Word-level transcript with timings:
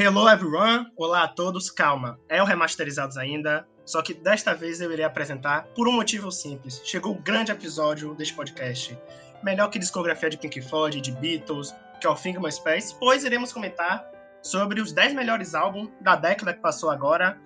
Hello 0.00 0.28
everyone, 0.28 0.86
olá 0.96 1.24
a 1.24 1.26
todos, 1.26 1.72
calma, 1.72 2.20
é 2.28 2.40
o 2.40 2.44
Remasterizados 2.44 3.16
ainda, 3.16 3.66
só 3.84 4.00
que 4.00 4.14
desta 4.14 4.54
vez 4.54 4.80
eu 4.80 4.92
irei 4.92 5.04
apresentar 5.04 5.66
por 5.74 5.88
um 5.88 5.92
motivo 5.92 6.30
simples. 6.30 6.80
Chegou 6.84 7.16
o 7.16 7.20
grande 7.20 7.50
episódio 7.50 8.14
deste 8.14 8.32
podcast. 8.32 8.96
Melhor 9.42 9.68
que 9.70 9.76
discografia 9.76 10.30
de 10.30 10.38
Pink 10.38 10.62
Floyd, 10.62 11.00
de 11.00 11.10
Beatles, 11.10 11.74
que 12.00 12.06
é 12.06 12.10
o 12.10 12.14
Finger 12.14 12.40
My 12.40 12.52
Space, 12.52 12.94
pois 13.00 13.24
iremos 13.24 13.52
comentar 13.52 14.08
sobre 14.40 14.80
os 14.80 14.92
10 14.92 15.14
melhores 15.14 15.52
álbuns 15.52 15.90
da 16.00 16.14
década 16.14 16.54
que 16.54 16.60
passou 16.60 16.90
agora, 16.90 17.36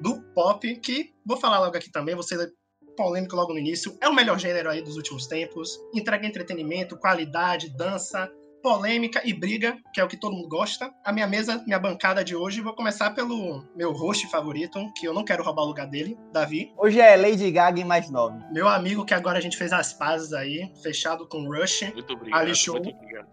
do 0.00 0.22
pop, 0.34 0.74
que 0.76 1.12
vou 1.26 1.36
falar 1.36 1.58
logo 1.58 1.76
aqui 1.76 1.92
também, 1.92 2.14
você 2.14 2.50
polêmico 2.96 3.36
logo 3.36 3.52
no 3.52 3.58
início, 3.58 3.94
é 4.00 4.08
o 4.08 4.14
melhor 4.14 4.38
gênero 4.38 4.70
aí 4.70 4.80
dos 4.80 4.96
últimos 4.96 5.26
tempos, 5.26 5.78
entrega 5.94 6.26
entretenimento, 6.26 6.96
qualidade, 6.96 7.68
dança, 7.76 8.32
polêmica 8.62 9.20
e 9.24 9.32
briga, 9.32 9.76
que 9.92 10.00
é 10.00 10.04
o 10.04 10.08
que 10.08 10.16
todo 10.16 10.34
mundo 10.34 10.48
gosta. 10.48 10.92
A 11.04 11.12
minha 11.12 11.26
mesa, 11.26 11.62
minha 11.66 11.78
bancada 11.78 12.24
de 12.24 12.34
hoje, 12.34 12.60
vou 12.60 12.74
começar 12.74 13.10
pelo 13.10 13.64
meu 13.74 13.92
host 13.92 14.28
favorito, 14.28 14.78
que 14.96 15.06
eu 15.06 15.14
não 15.14 15.24
quero 15.24 15.42
roubar 15.42 15.62
o 15.62 15.66
lugar 15.66 15.86
dele, 15.86 16.16
Davi. 16.32 16.72
Hoje 16.76 17.00
é 17.00 17.16
Lady 17.16 17.50
Gaga 17.50 17.80
em 17.80 17.84
mais 17.84 18.10
nove. 18.10 18.38
Meu 18.52 18.68
amigo, 18.68 19.04
que 19.04 19.14
agora 19.14 19.38
a 19.38 19.40
gente 19.40 19.56
fez 19.56 19.72
as 19.72 19.92
pazes 19.92 20.32
aí, 20.32 20.70
fechado 20.82 21.26
com 21.26 21.44
Rush. 21.44 21.82
Muito 21.92 22.12
obrigado. 22.12 22.40
Ali 22.40 22.54
Show. 22.54 22.74
Muito 22.74 22.94
obrigado. 22.94 23.28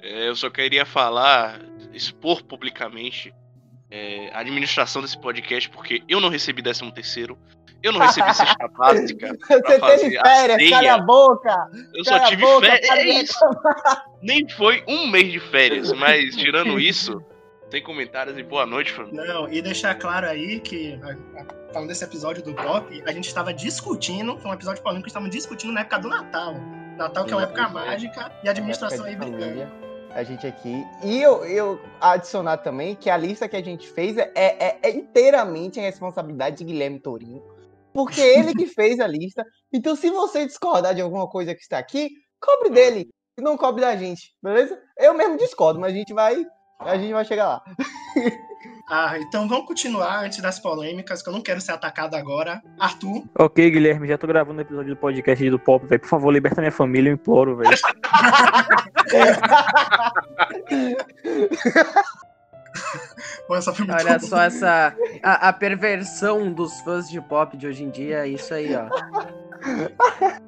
É, 0.00 0.28
eu 0.28 0.36
só 0.36 0.50
queria 0.50 0.84
falar, 0.84 1.60
expor 1.92 2.42
publicamente 2.44 3.34
é, 3.94 4.28
a 4.32 4.40
administração 4.40 5.00
desse 5.00 5.16
podcast, 5.16 5.70
porque 5.70 6.02
eu 6.08 6.20
não 6.20 6.28
recebi 6.28 6.60
13 6.60 6.90
terceiro, 6.90 7.38
eu 7.80 7.92
não 7.92 8.00
recebi 8.00 8.34
cesta 8.34 8.66
básica. 8.76 9.36
Você 9.46 9.62
teve 9.62 10.18
férias, 10.18 10.70
cala 10.70 10.94
a 10.94 10.98
boca! 10.98 11.70
Eu 11.94 12.04
só 12.04 12.18
tive 12.24 12.44
férias. 12.60 12.90
É 12.90 13.04
isso. 13.22 13.38
Nem 14.20 14.48
foi 14.48 14.82
um 14.88 15.06
mês 15.06 15.30
de 15.30 15.38
férias, 15.38 15.92
mas 15.92 16.34
tirando 16.34 16.80
isso, 16.80 17.22
tem 17.70 17.80
comentários 17.80 18.36
e 18.36 18.42
boa 18.42 18.66
noite, 18.66 18.92
família. 18.92 19.32
Não, 19.32 19.48
e 19.48 19.62
deixar 19.62 19.94
claro 19.94 20.26
aí 20.26 20.58
que, 20.58 20.98
falando 21.72 21.86
desse 21.86 22.02
episódio 22.02 22.42
do 22.42 22.52
Pop, 22.52 23.00
a 23.06 23.12
gente 23.12 23.28
estava 23.28 23.54
discutindo, 23.54 24.36
foi 24.38 24.50
um 24.50 24.54
episódio 24.54 24.82
polêmico 24.82 25.04
que 25.04 25.10
estávamos 25.10 25.32
discutindo 25.32 25.72
na 25.72 25.82
época 25.82 26.00
do 26.00 26.08
Natal. 26.08 26.56
Natal, 26.96 27.24
que 27.24 27.32
é 27.32 27.36
uma 27.36 27.44
época 27.44 27.68
mágica, 27.68 28.32
e 28.42 28.48
a 28.48 28.50
administração 28.50 29.04
aí 29.04 29.14
brigando 29.14 29.83
a 30.14 30.22
gente 30.22 30.46
aqui. 30.46 30.86
E 31.02 31.20
eu, 31.20 31.44
eu 31.44 31.80
adicionar 32.00 32.58
também 32.58 32.94
que 32.94 33.10
a 33.10 33.16
lista 33.16 33.48
que 33.48 33.56
a 33.56 33.62
gente 33.62 33.88
fez 33.88 34.16
é, 34.16 34.30
é, 34.34 34.78
é 34.80 34.90
inteiramente 34.90 35.80
a 35.80 35.82
responsabilidade 35.82 36.58
de 36.58 36.64
Guilherme 36.64 37.00
Torino. 37.00 37.42
Porque 37.92 38.20
é 38.20 38.38
ele 38.38 38.54
que 38.54 38.66
fez 38.66 39.00
a 39.00 39.06
lista. 39.06 39.44
Então, 39.72 39.96
se 39.96 40.08
você 40.10 40.46
discordar 40.46 40.94
de 40.94 41.02
alguma 41.02 41.28
coisa 41.28 41.54
que 41.54 41.60
está 41.60 41.78
aqui, 41.78 42.10
cobre 42.40 42.70
dele. 42.70 43.08
E 43.36 43.42
não 43.42 43.56
cobre 43.56 43.80
da 43.80 43.96
gente, 43.96 44.32
beleza? 44.40 44.80
Eu 44.96 45.12
mesmo 45.12 45.36
discordo, 45.36 45.80
mas 45.80 45.92
a 45.92 45.96
gente 45.96 46.14
vai. 46.14 46.46
A 46.78 46.96
gente 46.96 47.12
vai 47.12 47.24
chegar 47.24 47.48
lá. 47.48 47.64
Ah, 48.88 49.18
então 49.18 49.48
vamos 49.48 49.66
continuar 49.66 50.24
antes 50.24 50.40
das 50.40 50.58
polêmicas, 50.58 51.22
que 51.22 51.28
eu 51.28 51.32
não 51.32 51.40
quero 51.40 51.60
ser 51.60 51.72
atacado 51.72 52.14
agora. 52.14 52.62
Arthur. 52.78 53.24
Ok, 53.38 53.70
Guilherme, 53.70 54.06
já 54.06 54.18
tô 54.18 54.26
gravando 54.26 54.58
o 54.58 54.58
um 54.58 54.60
episódio 54.60 54.94
do 54.94 55.00
podcast 55.00 55.50
do 55.50 55.58
Pop, 55.58 55.86
velho. 55.86 56.00
Por 56.00 56.08
favor, 56.08 56.30
liberta 56.30 56.60
minha 56.60 56.70
família, 56.70 57.10
eu 57.10 57.14
imploro, 57.14 57.56
velho. 57.56 57.70
Olha 63.48 64.18
só 64.20 64.42
essa. 64.42 64.94
A, 65.22 65.48
a, 65.48 65.52
perversão 65.52 66.52
dos 66.52 66.80
fãs 66.80 67.08
de 67.08 67.20
pop 67.20 67.56
de 67.56 67.66
hoje 67.66 67.84
em 67.84 67.90
dia, 67.90 68.26
é 68.26 68.28
isso 68.28 68.52
aí, 68.52 68.74
ó. 68.74 68.88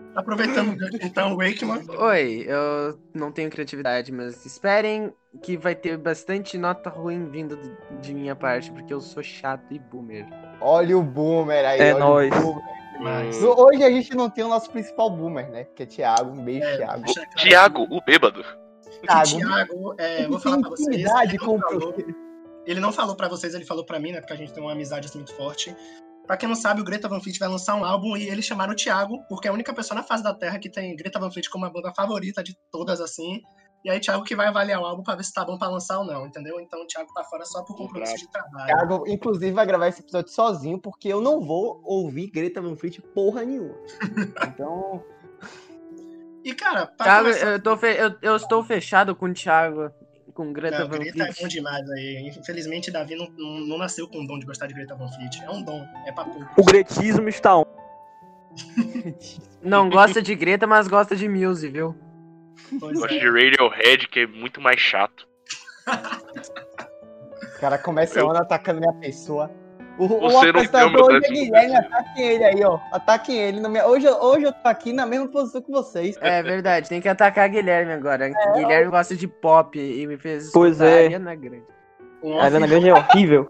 Aproveitando 0.16 0.76
então, 1.02 1.36
Wakeman. 1.36 1.84
Oi, 1.98 2.46
eu 2.48 2.98
não 3.14 3.30
tenho 3.30 3.50
criatividade, 3.50 4.10
mas 4.10 4.46
esperem 4.46 5.12
que 5.42 5.56
vai 5.56 5.74
ter 5.74 5.98
bastante 5.98 6.56
nota 6.56 6.88
ruim 6.88 7.28
vindo 7.28 7.58
de 8.00 8.14
minha 8.14 8.34
parte, 8.34 8.72
porque 8.72 8.94
eu 8.94 9.00
sou 9.00 9.22
chato 9.22 9.66
e 9.70 9.78
boomer. 9.78 10.26
Olha 10.60 10.96
o 10.96 11.02
boomer 11.02 11.64
aí. 11.66 11.80
É 11.80 11.94
nóis. 11.94 12.32
Mas... 12.98 13.42
Hoje 13.42 13.84
a 13.84 13.90
gente 13.90 14.14
não 14.16 14.30
tem 14.30 14.42
o 14.42 14.48
nosso 14.48 14.70
principal 14.70 15.10
boomer, 15.10 15.50
né? 15.50 15.64
Que 15.64 15.82
é 15.82 15.86
Thiago. 15.86 16.30
Um 16.30 16.42
beijo, 16.42 16.66
é, 16.66 16.76
Thiago. 16.78 17.04
Thiago, 17.36 17.86
o 17.90 18.00
bêbado. 18.00 18.42
Thiago, 19.02 19.36
Thiago 19.36 19.94
é, 19.98 20.26
vou 20.26 20.40
falar 20.40 20.60
pra 20.60 20.70
vocês. 20.70 20.96
Ele 20.96 21.04
não, 21.04 21.60
falou, 21.60 21.94
ele 22.66 22.80
não 22.80 22.92
falou 22.92 23.14
pra 23.14 23.28
vocês, 23.28 23.54
ele 23.54 23.66
falou 23.66 23.84
pra 23.84 24.00
mim, 24.00 24.12
né? 24.12 24.20
Porque 24.20 24.32
a 24.32 24.36
gente 24.36 24.52
tem 24.52 24.62
uma 24.62 24.72
amizade 24.72 25.06
assim, 25.06 25.18
muito 25.18 25.34
forte. 25.34 25.76
Pra 26.26 26.36
quem 26.36 26.48
não 26.48 26.56
sabe, 26.56 26.80
o 26.80 26.84
Greta 26.84 27.08
Van 27.08 27.20
Fleet 27.20 27.38
vai 27.38 27.48
lançar 27.48 27.76
um 27.76 27.84
álbum 27.84 28.16
e 28.16 28.28
eles 28.28 28.44
chamaram 28.44 28.72
o 28.72 28.76
Thiago, 28.76 29.22
porque 29.28 29.46
é 29.46 29.50
a 29.50 29.54
única 29.54 29.72
pessoa 29.72 29.96
na 29.96 30.02
face 30.02 30.22
da 30.22 30.34
Terra 30.34 30.58
que 30.58 30.68
tem 30.68 30.96
Greta 30.96 31.20
Van 31.20 31.30
Fleet 31.30 31.48
como 31.48 31.64
a 31.64 31.70
banda 31.70 31.92
favorita 31.94 32.42
de 32.42 32.56
todas, 32.70 33.00
assim. 33.00 33.40
E 33.84 33.90
aí, 33.90 34.00
Thiago 34.00 34.24
que 34.24 34.34
vai 34.34 34.48
avaliar 34.48 34.80
o 34.80 34.84
álbum 34.84 35.04
pra 35.04 35.14
ver 35.14 35.22
se 35.22 35.32
tá 35.32 35.44
bom 35.44 35.56
pra 35.56 35.68
lançar 35.68 36.00
ou 36.00 36.04
não, 36.04 36.26
entendeu? 36.26 36.60
Então 36.60 36.82
o 36.82 36.86
Thiago 36.88 37.12
tá 37.14 37.22
fora 37.22 37.44
só 37.44 37.62
por 37.62 37.76
compromisso 37.76 38.16
de 38.16 38.28
trabalho. 38.32 38.66
Thiago, 38.66 39.04
inclusive, 39.06 39.52
vai 39.52 39.64
gravar 39.64 39.86
esse 39.86 40.00
episódio 40.00 40.32
sozinho, 40.32 40.80
porque 40.80 41.08
eu 41.08 41.20
não 41.20 41.40
vou 41.40 41.80
ouvir 41.84 42.28
Greta 42.28 42.60
Van 42.60 42.76
Fleet 42.76 43.00
porra 43.14 43.44
nenhuma. 43.44 43.76
então. 44.48 45.04
E, 46.42 46.52
cara, 46.54 46.86
Thiago, 46.88 47.26
começar... 47.26 47.46
eu, 47.46 47.62
tô 47.62 47.76
fe... 47.76 47.96
eu, 47.96 48.14
eu, 48.20 48.36
estou 48.36 48.64
fechado 48.64 49.14
com 49.14 49.26
o 49.26 49.32
Thiago 49.32 49.92
com 50.36 50.52
Greta 50.52 50.80
não, 50.80 50.88
Van 50.88 50.98
Greta 50.98 51.12
Fleet. 51.14 51.38
é 51.38 51.42
bom 51.42 51.48
demais 51.48 51.90
aí. 51.90 52.32
Infelizmente, 52.36 52.90
Davi 52.90 53.16
não, 53.16 53.28
não, 53.38 53.78
nasceu 53.78 54.06
com 54.06 54.22
o 54.22 54.26
dom 54.26 54.38
de 54.38 54.44
gostar 54.44 54.66
de 54.66 54.74
Greta 54.74 54.94
Van 54.94 55.08
Fleet. 55.08 55.42
É 55.42 55.50
um 55.50 55.62
dom, 55.62 55.84
é 56.06 56.12
pra 56.12 56.24
pouco. 56.24 56.46
O 56.58 56.64
gretismo 56.64 57.28
está 57.28 57.56
on. 57.56 57.64
não 59.64 59.88
gosta 59.88 60.20
de 60.20 60.34
Greta, 60.34 60.66
mas 60.66 60.86
gosta 60.86 61.16
de 61.16 61.26
Muse, 61.28 61.68
viu? 61.68 61.96
Gosta 62.78 63.14
é. 63.14 63.18
de 63.18 63.26
Radiohead, 63.26 64.08
que 64.08 64.20
é 64.20 64.26
muito 64.26 64.60
mais 64.60 64.78
chato. 64.78 65.26
o 67.56 67.60
cara 67.60 67.78
começa 67.78 68.20
Eu... 68.20 68.30
atacando 68.30 68.80
minha 68.80 68.94
pessoa. 68.94 69.50
O, 69.98 70.06
Você 70.08 70.50
o 70.50 71.04
hoje 71.04 71.24
é 71.24 71.30
Guilherme, 71.30 71.76
ataquem 71.76 72.28
ele 72.28 72.44
aí, 72.44 72.64
ó. 72.64 72.78
Ataquem 72.92 73.38
ele. 73.38 73.66
Minha... 73.66 73.86
Hoje, 73.86 74.08
hoje 74.08 74.44
eu 74.44 74.52
tô 74.52 74.68
aqui 74.68 74.92
na 74.92 75.06
mesma 75.06 75.26
posição 75.28 75.62
que 75.62 75.70
vocês. 75.70 76.16
É 76.20 76.42
verdade, 76.42 76.88
tem 76.88 77.00
que 77.00 77.08
atacar 77.08 77.48
Guilherme 77.48 77.92
agora. 77.92 78.28
É, 78.28 78.52
Guilherme 78.52 78.90
gosta 78.90 79.16
de 79.16 79.26
pop 79.26 79.78
e 79.78 80.06
me 80.06 80.18
fez 80.18 80.52
pois 80.52 80.80
é. 80.80 81.02
a 81.02 81.04
Ariana 81.04 81.34
Grande. 81.34 81.64
Um 82.22 82.38
a 82.38 82.44
Ariana 82.44 82.66
Grande 82.66 82.88
é 82.90 82.94
horrível. 82.94 83.48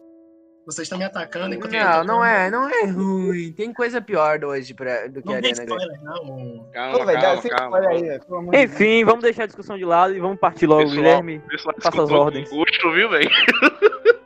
Vocês 0.66 0.86
estão 0.86 0.98
me 0.98 1.04
atacando 1.04 1.54
enquanto 1.54 1.72
Não, 1.72 2.04
não 2.04 2.24
é, 2.24 2.50
não 2.50 2.68
é 2.68 2.86
ruim. 2.86 3.52
Tem 3.52 3.72
coisa 3.72 4.00
pior 4.00 4.44
hoje 4.44 4.74
pra, 4.74 5.06
do 5.08 5.22
que 5.22 5.28
não 5.28 5.34
a 5.34 5.36
Ariana 5.38 5.64
Grande. 5.64 6.04
Não, 6.04 6.70
calma, 6.72 6.98
Pô, 6.98 7.04
calma, 7.06 7.78
calma. 8.20 8.52
Aí, 8.52 8.64
Enfim, 8.64 9.04
vamos 9.04 9.22
deixar 9.22 9.44
a 9.44 9.46
discussão 9.46 9.76
de 9.76 9.84
lado 9.84 10.14
e 10.14 10.20
vamos 10.20 10.38
partir 10.38 10.66
logo, 10.66 10.82
pessoal, 10.82 10.96
Guilherme. 10.96 11.40
Pessoal, 11.48 11.74
faça 11.80 12.02
as 12.02 12.10
ordens. 12.10 12.50
Gosto, 12.50 12.92
viu, 12.92 13.10
velho? 13.10 13.30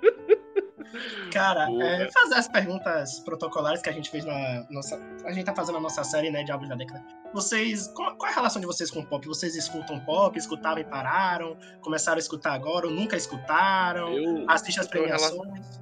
Cara, 1.32 1.68
é, 1.70 2.10
fazer 2.10 2.34
as 2.34 2.48
perguntas 2.48 3.20
protocolares 3.20 3.80
que 3.80 3.88
a 3.88 3.92
gente 3.92 4.10
fez 4.10 4.24
na 4.24 4.66
nossa. 4.70 5.00
A 5.24 5.32
gente 5.32 5.44
tá 5.44 5.54
fazendo 5.54 5.78
a 5.78 5.80
nossa 5.80 6.02
série, 6.02 6.30
né, 6.30 6.42
de 6.42 6.50
álbuns 6.50 6.68
da 6.68 6.74
década. 6.74 7.02
Vocês. 7.32 7.88
Qual, 7.88 8.16
qual, 8.16 8.28
é 8.28 8.32
a 8.32 8.36
relação 8.36 8.60
de 8.60 8.66
vocês 8.66 8.90
com 8.90 9.00
o 9.00 9.06
pop? 9.06 9.26
Vocês 9.26 9.54
escutam 9.54 10.00
pop, 10.00 10.36
escutavam 10.36 10.80
e 10.80 10.84
pararam? 10.84 11.56
Começaram 11.80 12.16
a 12.16 12.20
escutar 12.20 12.52
agora 12.52 12.86
ou 12.86 12.92
nunca 12.92 13.16
escutaram? 13.16 14.12
Eu, 14.16 14.44
Assistem 14.48 14.80
as 14.80 14.88
premiações? 14.88 15.80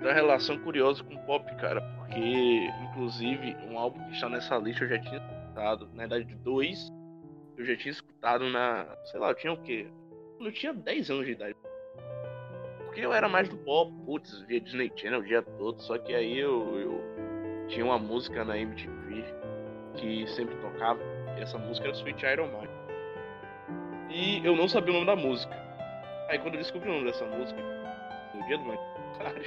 Uma 0.00 0.12
relação 0.12 0.58
curiosa 0.58 1.02
com 1.04 1.14
o 1.14 1.18
pop, 1.20 1.54
cara, 1.56 1.80
porque, 1.96 2.68
inclusive, 2.82 3.56
um 3.70 3.78
álbum 3.78 4.04
que 4.06 4.14
está 4.14 4.28
nessa 4.28 4.56
lista 4.56 4.84
eu 4.84 4.88
já 4.88 4.98
tinha 4.98 5.18
escutado, 5.18 5.88
na 5.94 6.06
verdade, 6.06 6.34
dois, 6.42 6.92
eu 7.56 7.64
já 7.64 7.76
tinha 7.76 7.92
escutado 7.92 8.48
na. 8.50 8.86
Sei 9.04 9.20
lá, 9.20 9.30
eu 9.30 9.34
tinha 9.34 9.52
o 9.52 9.62
quê? 9.62 9.86
Eu 10.40 10.52
tinha 10.52 10.74
10 10.74 11.10
anos 11.10 11.26
de 11.26 11.32
idade 11.32 11.54
porque 12.92 13.06
eu 13.06 13.12
era 13.14 13.26
mais 13.26 13.48
do 13.48 13.56
pop, 13.56 13.90
putz, 14.04 14.42
via 14.42 14.60
Disney 14.60 14.92
Channel 14.94 15.20
o 15.20 15.24
dia 15.24 15.40
todo, 15.40 15.80
só 15.80 15.96
que 15.96 16.14
aí 16.14 16.38
eu, 16.38 16.78
eu 16.78 17.66
tinha 17.66 17.86
uma 17.86 17.98
música 17.98 18.44
na 18.44 18.58
MTV 18.58 19.24
que 19.96 20.26
sempre 20.26 20.54
tocava, 20.56 21.00
e 21.38 21.40
essa 21.40 21.56
música 21.56 21.88
era 21.88 21.96
Sweet 21.96 22.22
Iron 22.26 22.48
Man. 22.48 22.68
E 24.10 24.44
eu 24.44 24.54
não 24.54 24.68
sabia 24.68 24.90
o 24.90 24.94
nome 24.94 25.06
da 25.06 25.16
música. 25.16 25.54
Aí 26.28 26.38
quando 26.38 26.56
eu 26.56 26.60
descobri 26.60 26.90
o 26.90 26.92
nome 26.92 27.06
dessa 27.06 27.24
música, 27.24 27.58
no 28.34 28.46
dia 28.46 28.58
do 28.58 28.64
meu 28.64 28.78
aniversário, 28.78 29.42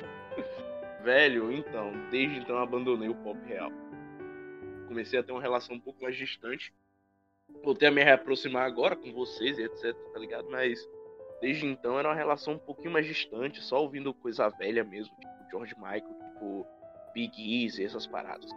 velho, 1.05 1.51
então, 1.51 1.93
desde 2.09 2.39
então 2.39 2.55
eu 2.55 2.63
abandonei 2.63 3.09
o 3.09 3.15
pop 3.15 3.39
real. 3.45 3.71
Comecei 4.87 5.19
a 5.19 5.23
ter 5.23 5.31
uma 5.31 5.41
relação 5.41 5.75
um 5.75 5.79
pouco 5.79 6.01
mais 6.01 6.17
distante. 6.17 6.73
Voltei 7.63 7.89
a 7.89 7.91
me 7.91 8.03
reaproximar 8.03 8.65
agora 8.65 8.95
com 8.95 9.13
vocês 9.13 9.59
e 9.59 9.65
etc, 9.65 9.95
tá 10.11 10.17
ligado? 10.17 10.49
Mas 10.49 10.79
Desde 11.41 11.65
então 11.65 11.99
era 11.99 12.09
uma 12.09 12.15
relação 12.15 12.53
um 12.53 12.57
pouquinho 12.59 12.91
mais 12.91 13.05
distante, 13.05 13.61
só 13.61 13.81
ouvindo 13.81 14.13
coisa 14.13 14.49
velha 14.49 14.83
mesmo, 14.83 15.13
tipo 15.19 15.49
George 15.51 15.75
Michael, 15.75 16.01
tipo 16.31 16.65
Big 17.13 17.65
Easy, 17.65 17.83
essas 17.83 18.07
paradas. 18.07 18.49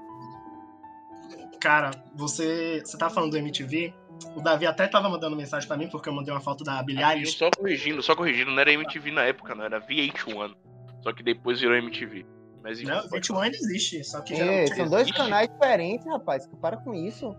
Cara, 1.61 1.91
você, 2.15 2.81
você 2.85 2.97
tá 2.97 3.11
falando 3.11 3.33
do 3.33 3.37
MTV? 3.37 3.93
O 4.35 4.41
Davi 4.41 4.67
até 4.67 4.87
tava 4.87 5.09
mandando 5.09 5.37
mensagem 5.37 5.67
para 5.69 5.77
mim 5.77 5.89
porque 5.89 6.09
eu 6.09 6.13
mandei 6.13 6.33
uma 6.33 6.41
foto 6.41 6.65
da 6.65 6.83
Billie 6.83 7.05
Eilish. 7.05 7.37
Só 7.37 7.51
corrigindo, 7.51 8.03
só 8.03 8.15
corrigindo, 8.15 8.51
não 8.51 8.61
era 8.61 8.73
MTV 8.73 9.11
na 9.11 9.25
época, 9.25 9.55
não 9.55 9.65
era 9.65 9.81
VH1. 9.81 10.55
Só 11.03 11.13
que 11.13 11.23
depois 11.23 11.61
virou 11.61 11.77
MTV. 11.77 12.27
Mas, 12.63 12.83
não, 12.83 13.09
VH1 13.09 13.41
ainda 13.41 13.57
existe, 13.57 14.03
só 14.05 14.21
que 14.21 14.35
é, 14.35 14.67
São 14.67 14.89
dois 14.89 15.11
canais 15.11 15.49
diferentes, 15.49 16.07
rapaz. 16.07 16.49
Para 16.61 16.77
com 16.77 16.93
isso. 16.95 17.35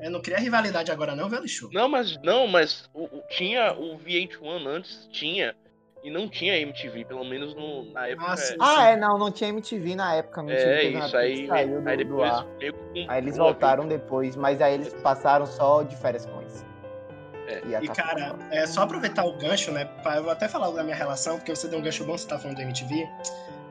É, 0.00 0.08
não 0.08 0.20
cria 0.20 0.38
rivalidade 0.38 0.90
agora 0.90 1.14
não, 1.14 1.28
velho 1.28 1.46
show. 1.48 1.70
Não, 1.72 1.88
mas 1.88 2.16
não, 2.22 2.46
mas 2.46 2.88
o, 2.94 3.04
o, 3.04 3.22
tinha 3.28 3.72
o 3.74 3.98
VH1 3.98 4.66
antes, 4.66 5.08
tinha. 5.12 5.54
e 6.02 6.10
não 6.10 6.28
tinha 6.28 6.56
MTV, 6.58 7.04
pelo 7.04 7.24
menos 7.24 7.54
no, 7.54 7.92
na 7.92 8.06
época. 8.08 8.32
Ah, 8.32 8.36
sim. 8.36 8.56
Ah, 8.58 8.88
é, 8.88 8.96
não, 8.96 9.18
não 9.18 9.30
tinha 9.30 9.50
MTV 9.50 9.94
na 9.94 10.14
época. 10.14 10.40
MTV 10.40 10.64
é 10.64 10.84
isso, 10.84 10.98
época 10.98 11.18
aí, 11.18 11.40
que 11.42 11.46
saiu 11.46 11.82
do, 11.82 11.88
aí 11.88 11.96
do 11.98 12.04
depois 12.04 12.30
ar. 12.32 12.46
meio 12.58 12.72
que 12.72 13.06
Aí 13.08 13.18
eles 13.22 13.36
voltaram 13.36 13.86
depois, 13.86 14.36
mas 14.36 14.60
aí 14.62 14.74
eles 14.74 14.94
passaram 15.02 15.44
só 15.46 15.82
de 15.82 15.94
férias 15.96 16.24
com 16.26 16.40
isso. 16.42 16.64
É. 17.46 17.62
E, 17.82 17.88
cara, 17.88 18.36
é 18.52 18.64
só 18.66 18.82
aproveitar 18.82 19.24
o 19.24 19.36
gancho, 19.36 19.72
né? 19.72 19.84
pra- 20.02 20.16
Eu 20.16 20.22
vou 20.22 20.32
até 20.32 20.48
falar 20.48 20.70
da 20.70 20.82
minha 20.84 20.94
relação, 20.96 21.36
porque 21.36 21.54
você 21.54 21.68
deu 21.68 21.78
um 21.80 21.82
gancho 21.82 22.04
bom, 22.04 22.16
você 22.16 22.26
tá 22.26 22.38
falando 22.38 22.56
da 22.56 22.62
MTV. 22.62 23.06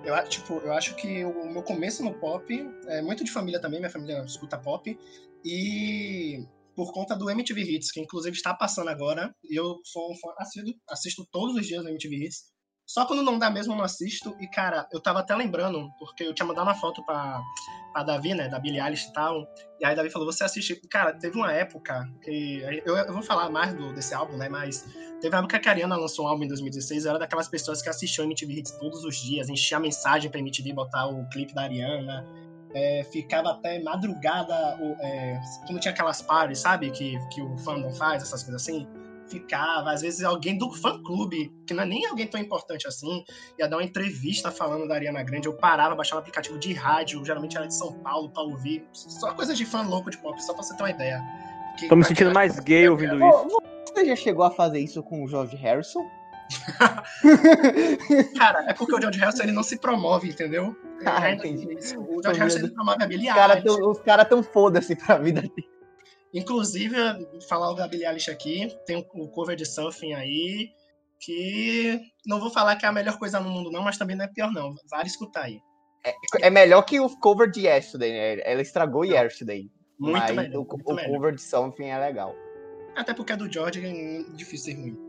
Eu, 0.04 0.16
tipo, 0.28 0.62
eu 0.64 0.74
acho 0.74 0.96
que 0.96 1.24
o 1.26 1.52
meu 1.52 1.62
começo 1.64 2.04
no 2.04 2.14
pop 2.14 2.70
é 2.88 3.02
muito 3.02 3.24
de 3.24 3.32
família 3.32 3.60
também, 3.60 3.80
minha 3.80 3.90
família 3.92 4.20
escuta 4.26 4.58
pop. 4.58 4.98
E 5.44 6.46
por 6.76 6.94
conta 6.94 7.16
do 7.16 7.30
MTV 7.30 7.62
Hits, 7.62 7.92
que 7.92 8.00
inclusive 8.00 8.36
está 8.36 8.54
passando 8.54 8.90
agora, 8.90 9.34
eu 9.50 9.80
sou 9.84 10.12
um 10.12 10.16
fã 10.16 10.34
assíduo, 10.38 10.74
assisto 10.90 11.28
todos 11.32 11.56
os 11.56 11.68
dias 11.68 11.84
o 11.84 11.90
MTV 11.90 12.26
Hits. 12.26 12.60
Só 12.90 13.06
quando 13.06 13.22
não 13.22 13.38
dá 13.38 13.52
mesmo 13.52 13.74
eu 13.74 13.78
não 13.78 13.84
assisto. 13.84 14.36
E, 14.40 14.48
cara, 14.48 14.88
eu 14.92 15.00
tava 15.00 15.20
até 15.20 15.36
lembrando, 15.36 15.88
porque 16.00 16.24
eu 16.24 16.34
tinha 16.34 16.46
mandado 16.46 16.66
uma 16.66 16.74
foto 16.74 17.06
pra, 17.06 17.40
pra 17.94 18.02
Davi, 18.02 18.34
né? 18.34 18.48
Da 18.48 18.58
Billie 18.58 18.82
Eilish 18.82 19.10
e 19.10 19.14
tal. 19.14 19.46
E 19.80 19.86
aí 19.86 19.96
Davi 19.96 20.10
falou, 20.10 20.26
você 20.26 20.44
assiste. 20.44 20.76
Cara, 20.90 21.14
teve 21.14 21.38
uma 21.38 21.54
época 21.54 22.10
que. 22.24 22.64
Eu, 22.84 22.98
eu 22.98 23.14
vou 23.14 23.22
falar 23.22 23.52
mais 23.52 23.76
do, 23.76 23.94
desse 23.94 24.16
álbum, 24.16 24.38
né? 24.38 24.50
Mas 24.50 24.88
teve 25.22 25.36
uma 25.36 25.40
época 25.40 25.60
que 25.60 25.70
a 25.70 25.72
Ariana 25.72 25.98
lançou 25.98 26.26
um 26.26 26.30
álbum 26.30 26.46
em 26.46 26.48
2016. 26.48 27.06
Eu 27.06 27.12
era 27.12 27.20
daquelas 27.20 27.48
pessoas 27.48 27.80
que 27.80 27.90
assistiam 27.90 28.26
MTV 28.26 28.54
Hits 28.54 28.72
todos 28.80 29.04
os 29.04 29.18
dias, 29.18 29.50
enchia 29.50 29.78
a 29.78 29.80
mensagem 29.80 30.32
pra 30.32 30.40
MTV 30.40 30.74
botar 30.74 31.06
o 31.06 31.30
clipe 31.30 31.54
da 31.54 31.64
Ariana. 31.64 32.26
É, 32.74 33.04
ficava 33.12 33.50
até 33.52 33.82
madrugada, 33.82 34.54
é, 35.02 35.40
quando 35.66 35.80
tinha 35.80 35.92
aquelas 35.92 36.22
parties, 36.22 36.60
sabe? 36.60 36.92
Que, 36.92 37.18
que 37.30 37.42
o 37.42 37.58
fandom 37.58 37.92
faz, 37.94 38.22
essas 38.24 38.44
coisas 38.44 38.62
assim. 38.62 38.88
Ficava, 39.28 39.92
às 39.92 40.02
vezes 40.02 40.24
alguém 40.24 40.58
do 40.58 40.72
fã-clube, 40.74 41.54
que 41.68 41.74
não 41.74 41.84
é 41.84 41.86
nem 41.86 42.06
alguém 42.08 42.26
tão 42.26 42.42
importante 42.42 42.88
assim, 42.88 43.24
ia 43.60 43.68
dar 43.68 43.78
uma 43.78 43.84
entrevista 43.84 44.50
falando 44.50 44.88
da 44.88 44.96
Ariana 44.96 45.22
Grande. 45.22 45.48
Eu 45.48 45.54
parava, 45.54 45.94
baixava 45.94 46.18
um 46.18 46.22
aplicativo 46.22 46.58
de 46.58 46.74
rádio, 46.74 47.24
geralmente 47.24 47.56
era 47.56 47.68
de 47.68 47.76
São 47.76 47.94
Paulo, 47.94 48.32
pra 48.32 48.42
ouvir. 48.42 48.84
Só 48.92 49.32
coisa 49.36 49.54
de 49.54 49.66
fã 49.66 49.84
louco 49.84 50.10
de 50.10 50.18
pop, 50.18 50.40
só 50.44 50.54
pra 50.54 50.64
você 50.64 50.76
ter 50.76 50.82
uma 50.82 50.90
ideia. 50.90 51.22
Que- 51.78 51.88
Tô 51.88 51.96
me 51.96 52.04
sentindo 52.04 52.34
mais 52.34 52.60
gay 52.60 52.90
ouvindo 52.90 53.24
isso. 53.24 53.62
Você 53.94 54.06
já 54.06 54.16
chegou 54.16 54.44
a 54.44 54.50
fazer 54.52 54.80
isso 54.80 55.02
com 55.04 55.24
o 55.24 55.28
George 55.28 55.56
Harrison? 55.58 56.08
Cara, 58.38 58.66
é 58.70 58.74
porque 58.74 58.96
o 58.96 59.02
George 59.02 59.20
Harrison 59.20 59.44
ele 59.44 59.52
não 59.52 59.64
se 59.64 59.78
promove, 59.78 60.30
entendeu? 60.30 60.76
Ah, 61.06 61.30
É, 61.30 61.34
entendi. 61.34 61.68
O 61.98 62.22
George 62.22 62.40
Harrison 62.40 62.60
ele 62.60 62.72
promove 62.72 63.04
a 63.04 63.08
Billie 63.08 63.30
Os 63.30 63.36
caras 63.36 63.64
tão, 63.64 63.90
os 63.92 64.00
cara 64.00 64.26
tão 64.26 64.44
foda-se 64.44 64.96
pra 64.96 65.18
vida 65.18 65.42
dele. 65.42 65.70
Inclusive, 66.34 66.96
falar 67.48 67.72
o 67.72 67.74
da 67.74 67.88
Billie 67.88 68.06
Eilish 68.06 68.30
aqui, 68.30 68.68
tem 68.86 68.98
o 69.14 69.28
cover 69.30 69.56
de 69.56 69.66
Something 69.66 70.14
aí, 70.14 70.70
que 71.20 72.00
não 72.26 72.40
vou 72.40 72.52
falar 72.52 72.76
que 72.76 72.86
é 72.86 72.90
a 72.90 72.92
melhor 72.92 73.18
coisa 73.18 73.40
no 73.40 73.50
mundo 73.50 73.72
não, 73.72 73.82
mas 73.82 73.98
também 73.98 74.16
não 74.16 74.26
é 74.26 74.28
pior 74.28 74.52
não. 74.52 74.76
Vale 74.90 75.08
escutar 75.08 75.44
aí. 75.44 75.60
É 76.42 76.50
melhor 76.50 76.84
que 76.84 77.00
o 77.00 77.10
cover 77.18 77.50
de 77.50 77.68
Yesterday, 77.68 78.12
né? 78.12 78.42
Ela 78.46 78.62
estragou 78.62 79.04
Yesterday. 79.04 79.70
Muito 80.00 80.18
mas 80.18 80.36
melhor. 80.36 80.62
o, 80.62 80.66
muito 80.66 80.90
o 80.90 80.96
melhor. 80.96 81.12
cover 81.12 81.36
de 81.36 81.42
Something 81.42 81.88
é 81.88 82.00
legal. 82.00 82.34
Até 82.96 83.14
porque 83.14 83.34
é 83.34 83.38
do 83.38 83.52
George, 83.52 83.86
é 83.86 84.24
difícil 84.36 84.74
ser 84.74 84.82
ruim. 84.82 85.09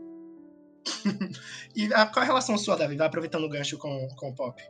E 1.75 1.93
a, 1.93 2.05
qual 2.05 2.23
a 2.23 2.25
relação 2.25 2.57
sua, 2.57 2.75
Davi? 2.77 2.95
Vai 2.95 3.07
aproveitando 3.07 3.43
o 3.43 3.49
gancho 3.49 3.77
com, 3.77 4.07
com 4.15 4.29
o 4.29 4.35
pop. 4.35 4.61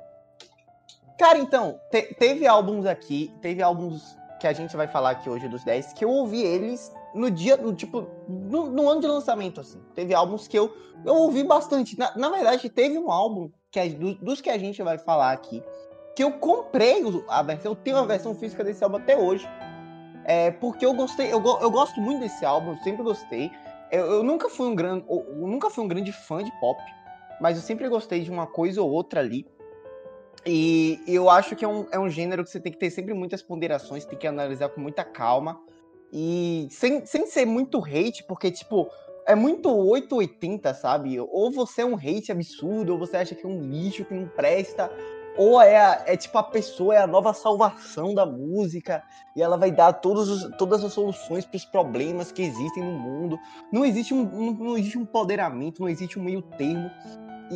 Cara, 1.17 1.37
então, 1.37 1.79
te- 1.91 2.15
teve 2.15 2.47
álbuns 2.47 2.85
aqui, 2.85 3.33
teve 3.41 3.61
álbuns 3.61 4.17
que 4.39 4.47
a 4.47 4.53
gente 4.53 4.75
vai 4.75 4.87
falar 4.87 5.11
aqui 5.11 5.29
hoje 5.29 5.47
dos 5.47 5.63
10, 5.63 5.93
que 5.93 6.03
eu 6.03 6.09
ouvi 6.09 6.41
eles 6.41 6.91
no 7.13 7.29
dia, 7.29 7.57
no, 7.57 7.75
tipo, 7.75 8.07
no, 8.27 8.71
no 8.71 8.89
ano 8.89 9.01
de 9.01 9.07
lançamento, 9.07 9.61
assim. 9.61 9.79
Teve 9.93 10.13
álbuns 10.15 10.47
que 10.47 10.57
eu, 10.57 10.75
eu 11.05 11.13
ouvi 11.13 11.43
bastante. 11.43 11.97
Na, 11.97 12.15
na 12.17 12.29
verdade, 12.29 12.67
teve 12.69 12.97
um 12.97 13.11
álbum, 13.11 13.51
que 13.69 13.89
do- 13.89 14.15
dos 14.15 14.41
que 14.41 14.49
a 14.49 14.57
gente 14.57 14.81
vai 14.81 14.97
falar 14.97 15.31
aqui, 15.31 15.63
que 16.15 16.23
eu 16.23 16.31
comprei 16.33 17.03
a 17.29 17.43
versão, 17.43 17.71
eu 17.71 17.75
tenho 17.75 17.97
a 17.97 18.05
versão 18.05 18.33
física 18.33 18.63
desse 18.63 18.83
álbum 18.83 18.97
até 18.97 19.15
hoje. 19.15 19.47
É, 20.25 20.51
porque 20.51 20.85
eu 20.85 20.93
gostei, 20.93 21.31
eu, 21.31 21.43
eu 21.61 21.71
gosto 21.71 21.99
muito 22.01 22.21
desse 22.21 22.43
álbum, 22.45 22.71
eu 22.71 22.77
sempre 22.77 23.03
gostei. 23.03 23.51
Eu, 23.91 24.05
eu 24.05 24.23
nunca 24.23 24.49
fui 24.49 24.67
um 24.67 24.75
grande, 24.75 25.05
nunca 25.35 25.69
fui 25.69 25.83
um 25.83 25.87
grande 25.87 26.11
fã 26.11 26.43
de 26.43 26.51
pop, 26.59 26.81
mas 27.41 27.57
eu 27.57 27.63
sempre 27.63 27.89
gostei 27.89 28.21
de 28.21 28.31
uma 28.31 28.47
coisa 28.47 28.81
ou 28.81 28.89
outra 28.89 29.19
ali. 29.19 29.45
E 30.45 30.99
eu 31.05 31.29
acho 31.29 31.55
que 31.55 31.63
é 31.63 31.67
um, 31.67 31.85
é 31.91 31.99
um 31.99 32.09
gênero 32.09 32.43
que 32.43 32.49
você 32.49 32.59
tem 32.59 32.71
que 32.71 32.77
ter 32.79 32.89
sempre 32.89 33.13
muitas 33.13 33.43
ponderações, 33.43 34.05
tem 34.05 34.17
que 34.17 34.25
analisar 34.25 34.69
com 34.69 34.81
muita 34.81 35.03
calma. 35.03 35.59
E 36.11 36.67
sem, 36.71 37.05
sem 37.05 37.25
ser 37.27 37.45
muito 37.45 37.83
hate, 37.83 38.23
porque, 38.27 38.49
tipo, 38.49 38.89
é 39.27 39.35
muito 39.35 39.69
880, 39.69 40.73
sabe? 40.73 41.19
Ou 41.19 41.51
você 41.51 41.81
é 41.81 41.85
um 41.85 41.95
hate 41.95 42.31
absurdo, 42.31 42.93
ou 42.93 42.99
você 42.99 43.17
acha 43.17 43.35
que 43.35 43.45
é 43.45 43.49
um 43.49 43.61
lixo 43.61 44.03
que 44.03 44.13
não 44.13 44.27
presta, 44.27 44.91
ou 45.37 45.61
é, 45.61 45.77
a- 45.77 46.03
é 46.05 46.17
tipo 46.17 46.37
a 46.37 46.43
pessoa 46.43 46.95
é 46.95 46.97
a 46.99 47.07
nova 47.07 47.33
salvação 47.33 48.13
da 48.13 48.25
música 48.25 49.03
e 49.35 49.41
ela 49.41 49.57
vai 49.57 49.71
dar 49.71 49.93
todos 49.93 50.27
os- 50.29 50.57
todas 50.57 50.83
as 50.83 50.93
soluções 50.93 51.45
para 51.45 51.57
os 51.57 51.65
problemas 51.65 52.31
que 52.31 52.41
existem 52.41 52.83
no 52.83 52.99
mundo. 52.99 53.39
Não 53.71 53.85
existe 53.85 54.13
um, 54.13 54.23
não, 54.23 54.51
não 54.53 54.77
existe 54.77 54.97
um 54.97 55.01
empoderamento, 55.03 55.79
não 55.81 55.89
existe 55.89 56.19
um 56.19 56.23
meio 56.23 56.41
termo. 56.41 56.89
E, 57.49 57.55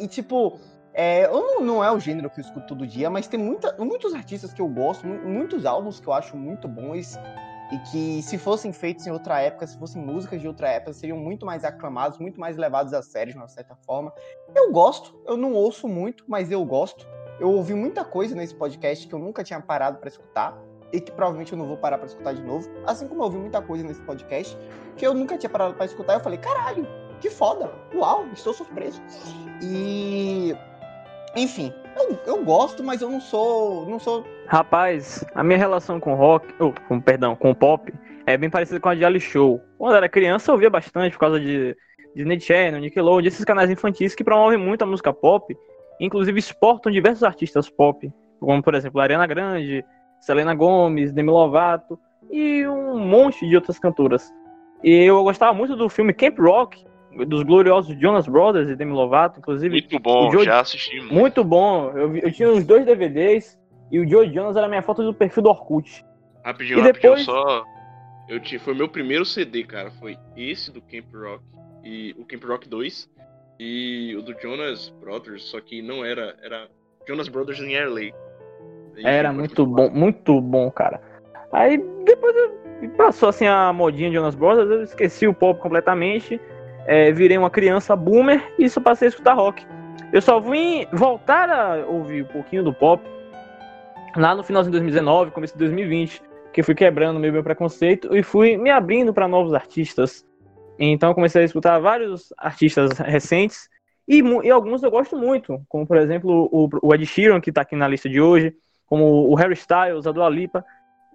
e- 0.00 0.04
e, 0.04 0.08
tipo, 0.08 0.58
é, 0.94 1.26
eu 1.26 1.32
não, 1.40 1.60
não 1.60 1.84
é 1.84 1.90
o 1.90 1.98
gênero 1.98 2.28
que 2.30 2.40
eu 2.40 2.44
escuto 2.44 2.66
todo 2.66 2.86
dia, 2.86 3.08
mas 3.08 3.26
tem 3.26 3.38
muita, 3.40 3.74
muitos 3.78 4.14
artistas 4.14 4.52
que 4.52 4.60
eu 4.60 4.68
gosto, 4.68 5.06
mu- 5.06 5.26
muitos 5.28 5.64
álbuns 5.64 5.98
que 6.00 6.06
eu 6.06 6.12
acho 6.12 6.36
muito 6.36 6.66
bons 6.68 7.16
e 7.72 7.78
que 7.78 8.22
se 8.22 8.36
fossem 8.36 8.70
feitos 8.70 9.06
em 9.06 9.10
outra 9.10 9.40
época, 9.40 9.66
se 9.66 9.78
fossem 9.78 10.04
músicas 10.04 10.42
de 10.42 10.46
outra 10.46 10.68
época, 10.68 10.92
seriam 10.92 11.16
muito 11.16 11.46
mais 11.46 11.64
aclamados, 11.64 12.18
muito 12.18 12.38
mais 12.38 12.58
levados 12.58 12.92
a 12.92 13.00
sério 13.00 13.32
de 13.32 13.38
uma 13.38 13.48
certa 13.48 13.74
forma. 13.74 14.12
Eu 14.54 14.70
gosto, 14.70 15.18
eu 15.26 15.38
não 15.38 15.54
ouço 15.54 15.88
muito, 15.88 16.22
mas 16.28 16.50
eu 16.50 16.62
gosto. 16.66 17.08
Eu 17.40 17.50
ouvi 17.50 17.72
muita 17.72 18.04
coisa 18.04 18.34
nesse 18.34 18.54
podcast 18.54 19.08
que 19.08 19.14
eu 19.14 19.18
nunca 19.18 19.42
tinha 19.42 19.58
parado 19.58 19.98
pra 19.98 20.08
escutar 20.08 20.54
e 20.92 21.00
que 21.00 21.10
provavelmente 21.10 21.52
eu 21.52 21.58
não 21.58 21.66
vou 21.66 21.78
parar 21.78 21.96
pra 21.96 22.06
escutar 22.06 22.34
de 22.34 22.42
novo. 22.42 22.68
Assim 22.86 23.08
como 23.08 23.22
eu 23.22 23.24
ouvi 23.24 23.38
muita 23.38 23.62
coisa 23.62 23.82
nesse 23.82 24.02
podcast 24.02 24.54
que 24.94 25.06
eu 25.06 25.14
nunca 25.14 25.38
tinha 25.38 25.48
parado 25.48 25.74
pra 25.74 25.86
escutar, 25.86 26.12
eu 26.12 26.20
falei, 26.20 26.38
caralho, 26.38 26.86
que 27.22 27.30
foda! 27.30 27.72
Uau, 27.94 28.26
estou 28.34 28.52
surpreso. 28.52 29.00
E 29.62 30.54
enfim, 31.36 31.72
eu, 31.96 32.18
eu 32.26 32.44
gosto, 32.44 32.82
mas 32.82 33.00
eu 33.00 33.10
não 33.10 33.20
sou, 33.20 33.86
não 33.88 33.98
sou 33.98 34.24
Rapaz, 34.46 35.24
a 35.34 35.42
minha 35.42 35.58
relação 35.58 35.98
com 35.98 36.14
rock, 36.14 36.46
ou, 36.58 36.74
com, 36.88 37.00
perdão, 37.00 37.34
com 37.34 37.54
pop, 37.54 37.92
é 38.26 38.36
bem 38.36 38.50
parecida 38.50 38.78
com 38.78 38.88
a 38.88 38.94
de 38.94 39.04
Ali 39.04 39.20
Show. 39.20 39.60
Quando 39.78 39.96
era 39.96 40.08
criança, 40.08 40.50
eu 40.50 40.54
ouvia 40.54 40.68
bastante 40.68 41.12
por 41.12 41.20
causa 41.20 41.40
de 41.40 41.76
Disney 42.14 42.40
Channel, 42.40 42.80
Nickelodeon, 42.80 43.26
esses 43.26 43.44
canais 43.44 43.70
infantis 43.70 44.14
que 44.14 44.24
promovem 44.24 44.58
muito 44.58 44.82
a 44.82 44.86
música 44.86 45.12
pop, 45.12 45.56
inclusive 45.98 46.38
exportam 46.38 46.92
diversos 46.92 47.22
artistas 47.22 47.70
pop, 47.70 48.12
como 48.38 48.62
por 48.62 48.74
exemplo 48.74 49.00
Ariana 49.00 49.26
Grande, 49.26 49.84
Selena 50.20 50.54
Gomez, 50.54 51.12
Demi 51.12 51.30
Lovato 51.30 51.98
e 52.30 52.66
um 52.66 52.98
monte 52.98 53.48
de 53.48 53.56
outras 53.56 53.78
cantoras. 53.78 54.32
E 54.82 55.04
eu 55.04 55.22
gostava 55.22 55.54
muito 55.54 55.76
do 55.76 55.88
filme 55.88 56.12
Camp 56.12 56.38
Rock, 56.38 56.84
dos 57.26 57.42
gloriosos 57.42 57.98
Jonas 58.00 58.26
Brothers 58.26 58.68
e 58.68 58.74
Demi 58.76 58.92
Lovato, 58.92 59.38
inclusive. 59.40 59.70
Muito 59.70 59.98
bom, 59.98 60.28
o 60.28 60.32
Joe- 60.32 60.44
já 60.44 60.60
assisti 60.60 60.96
muito. 61.00 61.14
Muito 61.14 61.44
bom. 61.44 61.90
Eu, 61.94 62.16
eu 62.16 62.32
tinha 62.32 62.50
os 62.50 62.64
dois 62.64 62.84
DVDs 62.84 63.58
e 63.90 63.98
o 64.00 64.08
Joe 64.08 64.32
Jonas 64.32 64.56
era 64.56 64.66
a 64.66 64.68
minha 64.68 64.82
foto 64.82 65.02
do 65.02 65.12
perfil 65.14 65.42
do 65.42 65.48
Orkut. 65.50 66.04
Rapidinho, 66.44 66.78
E 66.78 66.82
rapidinho, 66.82 67.14
depois- 67.16 67.24
só. 67.24 67.64
Eu 68.28 68.40
tive, 68.40 68.62
foi 68.64 68.74
meu 68.74 68.88
primeiro 68.88 69.24
CD, 69.24 69.64
cara. 69.64 69.90
Foi 70.00 70.16
esse 70.36 70.70
do 70.70 70.80
Camp 70.80 71.04
Rock. 71.14 71.42
E 71.84 72.14
o 72.18 72.24
Camp 72.24 72.44
Rock 72.44 72.68
2. 72.68 73.10
E 73.60 74.14
o 74.16 74.22
do 74.22 74.34
Jonas 74.40 74.88
Brothers, 75.00 75.44
só 75.44 75.60
que 75.60 75.82
não 75.82 76.04
era. 76.04 76.34
Era 76.42 76.68
Jonas 77.06 77.28
Brothers 77.28 77.60
em. 77.60 77.74
Enfim, 77.74 78.12
Era 79.04 79.32
muito 79.32 79.66
bom, 79.66 79.90
muito 79.90 80.40
bom, 80.40 80.70
cara. 80.70 81.00
Aí 81.52 81.78
depois 82.04 82.34
eu, 82.36 82.88
passou 82.96 83.28
assim 83.28 83.46
a 83.46 83.72
modinha 83.72 84.08
de 84.10 84.16
Jonas 84.16 84.34
Brothers, 84.34 84.70
eu 84.70 84.82
esqueci 84.82 85.26
o 85.26 85.34
pop 85.34 85.60
completamente. 85.60 86.40
É, 86.86 87.12
virei 87.12 87.38
uma 87.38 87.50
criança 87.50 87.94
boomer 87.94 88.42
e 88.58 88.68
só 88.68 88.80
passei 88.80 89.08
a 89.08 89.10
escutar 89.10 89.34
rock. 89.34 89.64
Eu 90.12 90.20
só 90.20 90.40
vim 90.40 90.86
voltar 90.92 91.48
a 91.50 91.86
ouvir 91.86 92.24
um 92.24 92.28
pouquinho 92.28 92.62
do 92.62 92.72
pop 92.72 93.02
lá 94.16 94.34
no 94.34 94.42
finalzinho 94.42 94.72
de 94.72 94.78
2019, 94.78 95.30
começo 95.30 95.54
de 95.54 95.58
2020, 95.60 96.22
que 96.52 96.62
fui 96.62 96.74
quebrando 96.74 97.18
meio 97.18 97.32
meu 97.32 97.42
preconceito 97.42 98.14
e 98.14 98.22
fui 98.22 98.56
me 98.56 98.70
abrindo 98.70 99.14
para 99.14 99.26
novos 99.26 99.54
artistas. 99.54 100.24
Então 100.78 101.14
comecei 101.14 101.42
a 101.42 101.44
escutar 101.44 101.78
vários 101.78 102.32
artistas 102.36 102.98
recentes 102.98 103.68
e, 104.06 104.20
e 104.20 104.50
alguns 104.50 104.82
eu 104.82 104.90
gosto 104.90 105.16
muito, 105.16 105.60
como 105.68 105.86
por 105.86 105.96
exemplo 105.96 106.48
o, 106.52 106.68
o 106.82 106.94
Ed 106.94 107.06
Sheeran, 107.06 107.40
que 107.40 107.52
tá 107.52 107.62
aqui 107.62 107.76
na 107.76 107.88
lista 107.88 108.08
de 108.08 108.20
hoje, 108.20 108.54
como 108.86 109.30
o 109.30 109.34
Harry 109.34 109.54
Styles, 109.54 110.06
a 110.06 110.12
Dua 110.12 110.28
Lipa, 110.28 110.64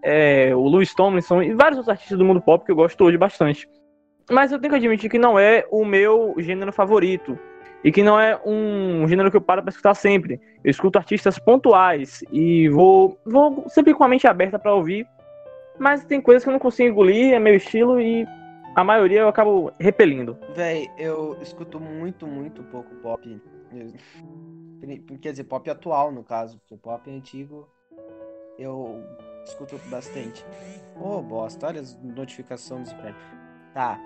é, 0.04 0.56
o 0.56 0.62
Louis 0.62 0.94
Tomlinson 0.96 1.42
e 1.42 1.54
vários 1.54 1.78
outros 1.78 1.90
artistas 1.90 2.18
do 2.18 2.26
mundo 2.26 2.42
pop 2.42 2.66
que 2.66 2.72
eu 2.72 2.76
gosto 2.76 3.04
hoje 3.04 3.18
bastante. 3.18 3.68
Mas 4.30 4.52
eu 4.52 4.60
tenho 4.60 4.72
que 4.72 4.78
admitir 4.78 5.10
que 5.10 5.18
não 5.18 5.40
é 5.40 5.66
o 5.72 5.86
meu 5.86 6.36
gênero 6.38 6.74
favorito. 6.74 7.38
E 7.84 7.92
que 7.92 8.04
não 8.04 8.20
é 8.20 8.40
um 8.46 9.08
gênero 9.08 9.30
que 9.32 9.38
eu 9.38 9.42
paro 9.42 9.62
pra 9.62 9.70
escutar 9.70 9.94
sempre. 9.94 10.42
Eu 10.64 10.72
escuto 10.72 10.98
artistas 10.98 11.40
pontuais 11.40 12.24
e 12.32 12.68
vou, 12.70 13.18
vou 13.24 13.66
sempre 13.70 13.94
com 13.94 14.04
a 14.04 14.08
mente 14.08 14.28
aberta 14.28 14.60
pra 14.60 14.74
ouvir. 14.74 15.08
Mas 15.80 16.04
tem 16.04 16.20
coisas 16.20 16.44
que 16.44 16.50
eu 16.50 16.54
não 16.54 16.60
consigo 16.60 16.90
engolir, 16.90 17.34
é 17.34 17.40
meu 17.40 17.56
estilo 17.56 18.02
e 18.02 18.28
a 18.76 18.84
maioria 18.84 19.22
eu 19.22 19.28
acabo 19.28 19.72
repelindo. 19.80 20.38
Véi, 20.56 20.90
eu 20.98 21.38
escuto 21.42 21.80
muito, 21.80 22.28
muito 22.28 22.64
pouco 22.64 22.94
pop. 22.96 23.42
Quer 25.22 25.32
dizer, 25.32 25.44
pop 25.46 25.70
atual, 25.70 26.12
no 26.12 26.24
caso, 26.24 26.60
porque 26.60 26.76
pop 26.76 27.10
antigo 27.10 27.68
eu 28.58 29.04
escuto 29.46 29.80
bastante. 29.90 30.44
Ô, 31.00 31.22
bosta, 31.22 31.68
olha 31.68 31.80
as 31.80 31.96
notificações 32.02 32.92
do. 32.92 33.02
Tá, 33.74 34.00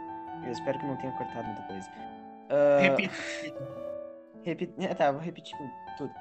eu 0.43 0.51
espero 0.51 0.79
que 0.79 0.85
não 0.85 0.97
tenha 0.97 1.13
cortado 1.13 1.47
muita 1.47 1.63
coisa. 1.63 1.89
Repita. 2.79 3.15
Repi... 4.43 4.73
É, 4.77 4.93
tá, 4.95 5.11
vou 5.11 5.21
repetir 5.21 5.57
tudo. 5.97 6.11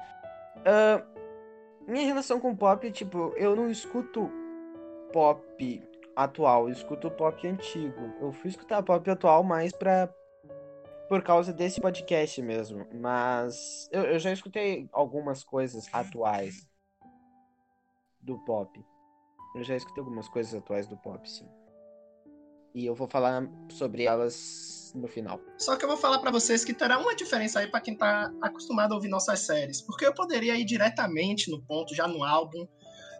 Ah, 0.65 1.03
minha 1.87 2.05
relação 2.05 2.39
com 2.39 2.55
pop, 2.55 2.89
tipo, 2.91 3.33
eu 3.35 3.55
não 3.55 3.69
escuto 3.69 4.31
pop 5.11 5.83
atual, 6.15 6.67
eu 6.67 6.73
escuto 6.73 7.09
pop 7.11 7.47
antigo. 7.47 8.13
Eu 8.19 8.31
fui 8.31 8.49
escutar 8.49 8.83
pop 8.83 9.09
atual 9.09 9.43
mais 9.43 9.71
pra. 9.71 10.13
Por 11.09 11.21
causa 11.21 11.51
desse 11.51 11.81
podcast 11.81 12.41
mesmo. 12.41 12.87
Mas 12.93 13.89
eu, 13.91 14.03
eu 14.03 14.19
já 14.19 14.31
escutei 14.31 14.87
algumas 14.93 15.43
coisas 15.43 15.89
atuais 15.91 16.65
do 18.21 18.39
pop. 18.39 18.81
Eu 19.53 19.63
já 19.63 19.75
escutei 19.75 20.01
algumas 20.01 20.29
coisas 20.29 20.55
atuais 20.55 20.87
do 20.87 20.95
pop, 20.95 21.29
sim. 21.29 21.49
E 22.73 22.85
eu 22.85 22.95
vou 22.95 23.07
falar 23.07 23.47
sobre 23.69 24.03
elas 24.03 24.93
no 24.95 25.07
final. 25.07 25.39
Só 25.57 25.75
que 25.75 25.85
eu 25.85 25.89
vou 25.89 25.97
falar 25.97 26.19
pra 26.19 26.31
vocês 26.31 26.63
que 26.63 26.73
terá 26.73 26.97
uma 26.99 27.15
diferença 27.15 27.59
aí 27.59 27.67
pra 27.67 27.79
quem 27.79 27.95
tá 27.95 28.31
acostumado 28.41 28.93
a 28.93 28.95
ouvir 28.95 29.09
nossas 29.09 29.39
séries. 29.39 29.81
Porque 29.81 30.05
eu 30.05 30.13
poderia 30.13 30.55
ir 30.55 30.65
diretamente 30.65 31.49
no 31.49 31.61
ponto, 31.61 31.95
já 31.95 32.07
no 32.07 32.23
álbum. 32.23 32.67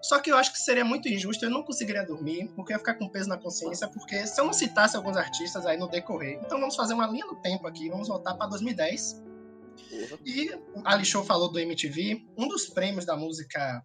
Só 0.02 0.20
que 0.20 0.32
eu 0.32 0.38
acho 0.38 0.52
que 0.52 0.60
seria 0.60 0.84
muito 0.84 1.08
injusto, 1.08 1.46
eu 1.46 1.50
não 1.50 1.64
conseguiria 1.64 2.04
dormir, 2.04 2.52
porque 2.56 2.74
eu 2.74 2.76
ia 2.76 2.80
ficar 2.80 2.96
com 2.96 3.08
peso 3.08 3.30
na 3.30 3.38
consciência, 3.38 3.88
porque 3.88 4.26
se 4.26 4.42
eu 4.42 4.46
não 4.46 4.54
citasse 4.54 4.98
alguns 4.98 5.16
artistas 5.16 5.66
aí 5.66 5.78
no 5.78 5.88
decorrer. 5.88 6.40
Então 6.44 6.60
vamos 6.60 6.76
fazer 6.76 6.96
uma 6.96 7.06
linha 7.06 7.26
no 7.26 7.36
tempo 7.36 7.68
aqui, 7.68 7.88
vamos 7.88 8.08
voltar 8.08 8.34
pra 8.34 8.48
2010. 8.48 9.22
E 10.26 10.50
a 10.84 10.94
Ali 10.94 11.06
Show 11.06 11.24
falou 11.24 11.52
do 11.52 11.60
MTV, 11.60 12.26
um 12.36 12.48
dos 12.48 12.68
prêmios 12.68 13.06
da 13.06 13.16
música, 13.16 13.84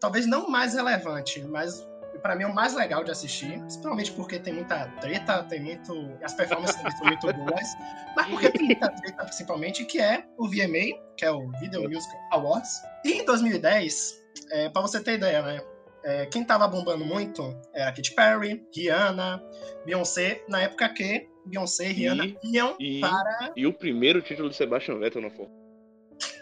talvez 0.00 0.26
não 0.26 0.48
mais 0.48 0.74
relevante, 0.74 1.40
mas 1.44 1.86
pra 2.20 2.34
mim 2.36 2.44
é 2.44 2.46
o 2.46 2.54
mais 2.54 2.74
legal 2.74 3.02
de 3.04 3.10
assistir, 3.10 3.58
principalmente 3.60 4.12
porque 4.12 4.38
tem 4.38 4.52
muita 4.54 4.86
treta, 5.00 5.42
tem 5.44 5.60
muito. 5.60 5.92
As 6.22 6.34
performances 6.34 6.76
também 6.76 6.92
são 6.96 7.06
muito 7.06 7.32
boas, 7.32 7.68
mas 8.16 8.26
porque 8.28 8.50
tem 8.50 8.66
muita 8.66 8.88
treta, 8.90 9.24
principalmente, 9.24 9.84
que 9.84 10.00
é 10.00 10.24
o 10.36 10.48
VMA, 10.48 11.00
que 11.16 11.24
é 11.24 11.30
o 11.30 11.50
Video 11.60 11.82
Music 11.88 12.12
Awards. 12.32 12.82
E 13.04 13.12
em 13.20 13.24
2010, 13.24 14.14
é, 14.52 14.68
pra 14.68 14.82
você 14.82 15.00
ter 15.02 15.14
ideia, 15.14 15.42
né? 15.42 15.60
é, 16.04 16.26
quem 16.26 16.44
tava 16.44 16.66
bombando 16.66 17.04
muito 17.04 17.56
era 17.72 17.90
a 17.90 17.92
Katy 17.92 18.14
Perry, 18.14 18.66
Rihanna, 18.74 19.42
Beyoncé, 19.86 20.42
na 20.48 20.62
época 20.62 20.88
que 20.88 21.28
Beyoncé 21.46 21.90
e 21.90 21.92
Rihanna 21.92 22.24
iam 22.42 22.76
e- 22.78 23.00
para. 23.00 23.52
E 23.56 23.66
o 23.66 23.72
primeiro 23.72 24.20
título 24.20 24.48
de 24.50 24.56
Sebastian 24.56 24.98
Vettel 24.98 25.22
não 25.22 25.30
foi. 25.30 25.46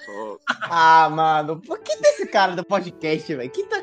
Só. 0.05 0.39
Ah, 0.63 1.09
mano, 1.11 1.61
por 1.61 1.79
que 1.81 1.97
desse 2.01 2.27
cara 2.27 2.55
do 2.57 2.65
podcast, 2.65 3.35
velho? 3.35 3.51
Quinta 3.51 3.83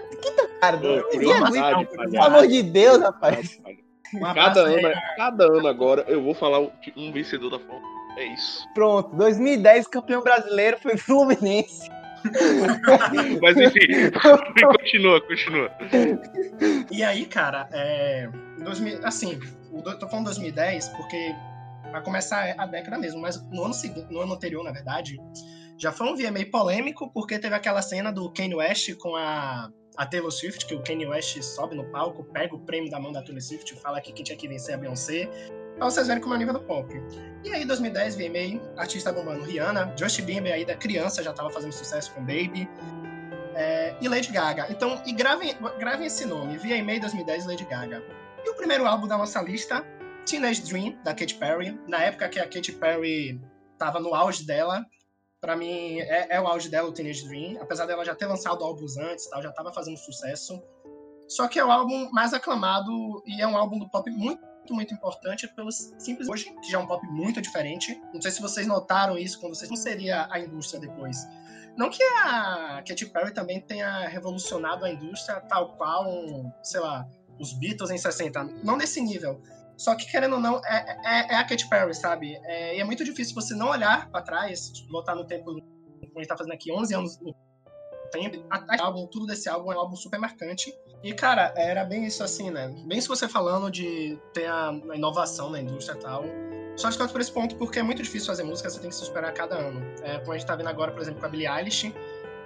cara. 0.59 0.77
Pô, 0.77 1.03
curiosidade, 1.11 1.85
Pelo 1.85 2.23
amor 2.23 2.47
de 2.47 2.63
Deus, 2.63 2.99
rapaz. 2.99 3.59
Cada 4.33 4.61
ano, 4.61 4.89
cada 5.17 5.45
ano 5.45 5.67
agora 5.67 6.05
eu 6.07 6.23
vou 6.23 6.33
falar 6.33 6.59
um 6.59 6.71
um 6.95 7.11
vencedor 7.11 7.49
da 7.49 7.59
Fórmula 7.59 7.81
1. 8.15 8.19
É 8.19 8.25
isso. 8.33 8.67
Pronto, 8.73 9.15
2010, 9.15 9.87
campeão 9.87 10.23
brasileiro 10.23 10.77
foi 10.79 10.97
Fluminense. 10.97 11.89
Mas 13.41 13.57
enfim, 13.57 13.87
continua, 14.67 15.21
continua. 15.21 15.71
E 16.91 17.03
aí, 17.03 17.25
cara, 17.25 17.69
é, 17.71 18.29
em 18.59 18.63
2000, 18.63 19.05
assim, 19.05 19.39
tô 19.99 20.07
falando 20.07 20.25
2010 20.25 20.89
porque 20.89 21.35
vai 21.91 22.03
começar 22.03 22.55
a 22.57 22.65
década 22.65 22.97
mesmo, 22.97 23.21
mas 23.21 23.41
no 23.49 23.63
ano 23.63 23.73
seguinte, 23.73 24.07
no 24.11 24.19
ano 24.19 24.33
anterior, 24.33 24.63
na 24.63 24.71
verdade, 24.71 25.17
já 25.77 25.91
foi 25.91 26.07
um 26.07 26.15
VMA 26.15 26.45
polêmico 26.51 27.09
porque 27.13 27.39
teve 27.39 27.55
aquela 27.55 27.81
cena 27.81 28.11
do 28.11 28.31
Kanye 28.33 28.55
West 28.55 28.95
com 28.95 29.15
a, 29.15 29.69
a 29.97 30.05
Taylor 30.05 30.31
Swift, 30.31 30.65
que 30.65 30.75
o 30.75 30.83
Kanye 30.83 31.07
West 31.07 31.41
sobe 31.41 31.75
no 31.75 31.83
palco, 31.85 32.23
pega 32.23 32.55
o 32.55 32.59
prêmio 32.59 32.89
da 32.89 32.99
mão 32.99 33.11
da 33.11 33.21
Taylor 33.21 33.41
Swift 33.41 33.75
fala 33.75 33.99
que 33.99 34.13
quem 34.13 34.23
tinha 34.23 34.37
que 34.37 34.47
vencer 34.47 34.73
é 34.73 34.75
a 34.75 34.77
Beyoncé. 34.77 35.27
Pra 35.75 35.85
vocês 35.85 36.07
verem 36.07 36.21
como 36.21 36.33
é 36.33 36.37
o 36.37 36.39
nível 36.39 36.53
do 36.53 36.61
pop. 36.61 36.91
E 37.43 37.51
aí, 37.51 37.65
2010, 37.65 38.15
VMA, 38.15 38.61
artista 38.77 39.11
bombando 39.11 39.43
Rihanna, 39.43 39.93
Justin 39.97 40.23
Bieber 40.23 40.53
aí 40.53 40.65
da 40.65 40.75
criança 40.75 41.21
já 41.21 41.33
tava 41.33 41.49
fazendo 41.49 41.71
sucesso 41.71 42.11
com 42.13 42.21
Baby. 42.21 42.67
é, 43.55 43.95
e 43.99 44.07
Lady 44.07 44.31
Gaga. 44.31 44.67
Então, 44.69 45.01
e 45.05 45.11
gravem, 45.11 45.55
gravem 45.79 46.05
esse 46.05 46.25
nome, 46.25 46.57
VMA 46.57 46.99
2010 46.99 47.47
Lady 47.47 47.65
Gaga. 47.65 48.03
E 48.45 48.49
o 48.49 48.53
primeiro 48.53 48.85
álbum 48.85 49.07
da 49.07 49.17
nossa 49.17 49.41
lista, 49.41 49.83
Teenage 50.25 50.61
Dream, 50.61 50.95
da 51.03 51.13
Katy 51.13 51.35
Perry. 51.35 51.79
Na 51.87 52.03
época 52.03 52.29
que 52.29 52.39
a 52.39 52.43
Katy 52.43 52.73
Perry 52.73 53.41
tava 53.77 53.99
no 53.99 54.13
auge 54.13 54.45
dela. 54.45 54.85
Pra 55.39 55.55
mim, 55.55 55.99
é, 55.99 56.35
é 56.35 56.41
o 56.41 56.47
auge 56.47 56.69
dela, 56.69 56.89
o 56.89 56.91
Teenage 56.91 57.27
Dream. 57.27 57.61
Apesar 57.61 57.85
dela 57.85 58.03
já 58.03 58.15
ter 58.15 58.25
lançado 58.25 58.63
álbuns 58.63 58.97
antes, 58.97 59.27
tal, 59.27 59.41
já 59.41 59.51
tava 59.51 59.71
fazendo 59.71 59.97
sucesso. 59.97 60.61
Só 61.27 61.47
que 61.47 61.59
é 61.59 61.65
o 61.65 61.69
álbum 61.69 62.09
mais 62.11 62.33
aclamado 62.33 63.21
e 63.25 63.41
é 63.41 63.47
um 63.47 63.57
álbum 63.57 63.77
do 63.77 63.89
pop 63.89 64.09
muito, 64.09 64.41
muito 64.71 64.93
importante 64.93 65.47
pelo 65.49 65.71
simples 65.71 66.27
hoje, 66.27 66.53
que 66.61 66.71
já 66.71 66.79
é 66.79 66.81
um 66.81 66.87
pop 66.87 67.05
muito 67.07 67.41
diferente. 67.41 68.01
Não 68.13 68.21
sei 68.21 68.31
se 68.31 68.41
vocês 68.41 68.65
notaram 68.65 69.17
isso 69.17 69.39
quando 69.39 69.55
vocês 69.55 69.69
não 69.69 69.77
seria 69.77 70.27
a 70.31 70.39
indústria 70.39 70.79
depois. 70.79 71.17
Não 71.77 71.91
que 71.91 72.01
a 72.01 72.81
Katy 72.87 73.05
Perry 73.07 73.33
também 73.33 73.61
tenha 73.61 74.07
revolucionado 74.07 74.83
a 74.83 74.89
indústria 74.89 75.39
tal 75.41 75.75
qual, 75.77 76.51
sei 76.63 76.79
lá, 76.79 77.07
os 77.39 77.53
Beatles 77.53 77.91
em 77.91 77.97
60. 77.97 78.43
Não 78.63 78.75
nesse 78.75 78.99
nível. 78.99 79.39
Só 79.77 79.95
que, 79.95 80.09
querendo 80.09 80.33
ou 80.33 80.39
não, 80.39 80.59
é, 80.65 80.97
é, 81.05 81.33
é 81.33 81.35
a 81.35 81.43
Katy 81.43 81.69
Perry, 81.69 81.93
sabe? 81.93 82.35
É, 82.43 82.75
e 82.75 82.79
é 82.79 82.83
muito 82.83 83.03
difícil 83.03 83.35
você 83.35 83.53
não 83.53 83.69
olhar 83.69 84.09
pra 84.09 84.21
trás, 84.21 84.71
voltar 84.89 85.15
no 85.15 85.25
tempo, 85.25 85.45
como 85.45 85.61
a 86.15 86.19
gente 86.19 86.27
tá 86.27 86.35
fazendo 86.35 86.53
aqui, 86.53 86.71
11 86.71 86.95
anos 86.95 87.19
no 87.21 87.35
tempo, 88.11 88.37
do 88.37 88.81
álbum, 88.81 89.05
tudo 89.07 89.27
desse 89.27 89.47
álbum 89.47 89.71
é 89.71 89.75
um 89.75 89.79
álbum 89.79 89.95
super 89.95 90.19
marcante. 90.19 90.73
E, 91.03 91.13
cara, 91.13 91.53
era 91.55 91.85
bem 91.85 92.05
isso 92.05 92.23
assim, 92.23 92.49
né? 92.49 92.73
Bem 92.87 92.97
isso 92.97 93.07
você 93.07 93.27
falando 93.27 93.69
de 93.69 94.17
ter 94.33 94.47
a, 94.47 94.69
a 94.69 94.95
inovação 94.95 95.51
na 95.51 95.61
indústria 95.61 95.95
e 95.95 96.01
tal. 96.01 96.23
Só 96.75 96.89
discordo 96.89 97.11
por 97.11 97.21
esse 97.21 97.31
ponto, 97.31 97.55
porque 97.55 97.79
é 97.79 97.83
muito 97.83 98.03
difícil 98.03 98.27
fazer 98.27 98.43
música, 98.43 98.69
você 98.69 98.79
tem 98.79 98.89
que 98.89 98.95
se 98.95 99.03
superar 99.03 99.31
a 99.31 99.33
cada 99.33 99.55
ano. 99.55 99.81
É, 100.03 100.19
como 100.19 100.33
a 100.33 100.37
gente 100.37 100.47
tá 100.47 100.55
vendo 100.55 100.69
agora, 100.69 100.91
por 100.91 101.01
exemplo, 101.01 101.19
com 101.19 101.25
a 101.25 101.29
Billie 101.29 101.47
Eilish, 101.47 101.93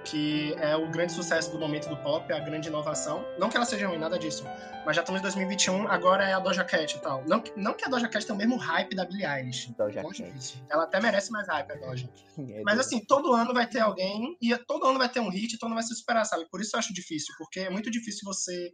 que 0.04 0.54
é 0.58 0.76
o 0.76 0.90
grande 0.90 1.12
sucesso 1.12 1.50
do 1.50 1.58
momento 1.58 1.88
do 1.88 1.96
pop, 1.98 2.30
a 2.32 2.38
grande 2.40 2.68
inovação. 2.68 3.24
Não 3.38 3.48
que 3.48 3.56
ela 3.56 3.64
seja 3.66 3.86
ruim, 3.88 3.98
nada 3.98 4.18
disso. 4.18 4.44
Mas 4.84 4.96
já 4.96 5.02
estamos 5.02 5.20
em 5.20 5.22
2021, 5.22 5.86
agora 5.88 6.24
é 6.24 6.32
a 6.32 6.40
Doja 6.40 6.64
Cat 6.64 6.96
e 6.96 7.00
tal. 7.00 7.24
Não, 7.26 7.40
que- 7.40 7.52
não 7.56 7.72
que 7.72 7.84
a 7.84 7.88
Doja 7.88 8.08
Cat 8.08 8.26
tenha 8.26 8.34
o 8.34 8.38
mesmo 8.38 8.56
hype 8.56 8.96
da 8.96 9.04
Billie 9.04 9.24
Eilish. 9.24 9.72
Doja 9.76 10.02
Cat. 10.02 10.22
disso. 10.32 10.60
Ela 10.68 10.84
até 10.84 11.00
merece 11.00 11.30
mais 11.30 11.46
hype, 11.46 11.70
a 11.70 11.74
Doja. 11.76 12.08
É, 12.38 12.62
Mas 12.64 12.80
assim, 12.80 12.98
todo 13.04 13.32
ano 13.32 13.54
vai 13.54 13.66
ter 13.66 13.78
alguém, 13.80 14.36
e 14.42 14.56
todo 14.66 14.86
ano 14.86 14.98
vai 14.98 15.08
ter 15.08 15.20
um 15.20 15.28
hit, 15.30 15.56
todo 15.58 15.68
ano 15.68 15.76
vai 15.76 15.84
se 15.84 15.94
superar, 15.94 16.24
sabe? 16.26 16.46
Por 16.50 16.60
isso 16.60 16.74
eu 16.74 16.80
acho 16.80 16.92
difícil, 16.92 17.32
porque 17.38 17.60
é 17.60 17.70
muito 17.70 17.90
difícil 17.90 18.22
você 18.24 18.72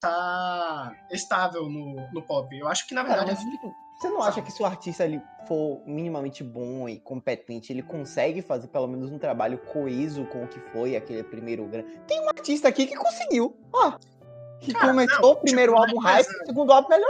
tá 0.00 0.92
estável 1.10 1.68
no, 1.68 2.08
no 2.12 2.22
pop. 2.22 2.56
Eu 2.56 2.68
acho 2.68 2.86
que, 2.86 2.94
na 2.94 3.04
Cara, 3.04 3.24
verdade, 3.24 3.44
mas, 3.44 3.54
tipo, 3.54 3.74
você 4.00 4.08
não 4.08 4.22
acha 4.22 4.40
que 4.40 4.50
se 4.50 4.62
o 4.62 4.66
artista 4.66 5.04
ele 5.04 5.20
for 5.46 5.82
minimamente 5.86 6.42
bom 6.42 6.88
e 6.88 6.98
competente, 6.98 7.72
ele 7.72 7.82
consegue 7.82 8.40
fazer 8.40 8.68
pelo 8.68 8.86
menos 8.88 9.10
um 9.12 9.18
trabalho 9.18 9.58
coeso 9.58 10.24
com 10.26 10.44
o 10.44 10.48
que 10.48 10.58
foi 10.72 10.96
aquele 10.96 11.22
primeiro 11.22 11.66
grande. 11.66 11.88
Tem 12.06 12.18
um 12.20 12.28
artista 12.28 12.66
aqui 12.68 12.86
que 12.86 12.96
conseguiu. 12.96 13.54
Ó. 13.72 13.92
Que 14.60 14.72
Cara, 14.72 14.88
começou 14.88 15.20
não, 15.22 15.30
o 15.30 15.36
primeiro 15.36 15.72
tipo, 15.74 15.82
álbum 15.84 15.98
hype, 15.98 16.26
o 16.26 16.46
segundo 16.46 16.72
álbum 16.72 16.88
melhor. 16.88 17.08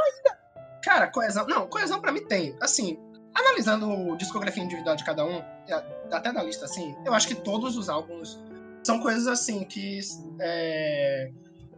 Cara, 0.82 1.06
coesão. 1.08 1.46
Não, 1.46 1.66
coesão 1.68 2.00
pra 2.00 2.10
mim 2.10 2.24
tem. 2.26 2.56
Assim, 2.60 2.98
analisando 3.34 4.16
discografia 4.16 4.62
individual 4.62 4.96
de 4.96 5.04
cada 5.04 5.24
um, 5.24 5.38
a- 5.38 5.84
até 6.16 6.32
da 6.32 6.42
lista, 6.42 6.64
assim, 6.64 6.96
eu 7.04 7.14
acho 7.14 7.28
que 7.28 7.34
todos 7.36 7.76
os 7.76 7.88
álbuns 7.88 8.38
são 8.82 9.00
coisas 9.00 9.26
assim 9.26 9.62
que. 9.64 10.00
é, 10.40 11.30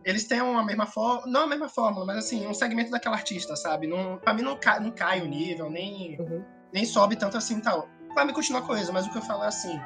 eles 0.05 0.25
têm 0.25 0.41
uma 0.41 0.65
mesma 0.65 0.87
forma. 0.87 1.23
Não 1.27 1.43
a 1.43 1.47
mesma 1.47 1.69
fórmula, 1.69 2.05
mas 2.07 2.19
assim, 2.19 2.47
um 2.47 2.55
segmento 2.55 2.91
daquela 2.91 3.17
artista, 3.17 3.55
sabe? 3.57 3.87
Não, 3.87 4.19
pra 4.19 4.35
mim 4.35 4.43
não 4.43 4.57
cai, 4.57 4.81
não 4.81 4.91
cai 4.91 5.21
o 5.21 5.27
nível, 5.27 5.71
nem, 5.71 6.19
Uhum. 6.21 6.45
nem 6.73 6.85
sobe 6.85 7.17
tanto 7.17 7.37
assim 7.37 7.59
e 7.59 7.63
tal. 7.63 7.89
Pra 8.15 8.25
mim 8.25 8.33
continua 8.33 8.63
coisa, 8.63 8.93
mas 8.93 9.07
o 9.07 9.11
que 9.11 9.19
eu 9.19 9.23
falo 9.23 9.45
é 9.45 9.49
assim. 9.49 9.79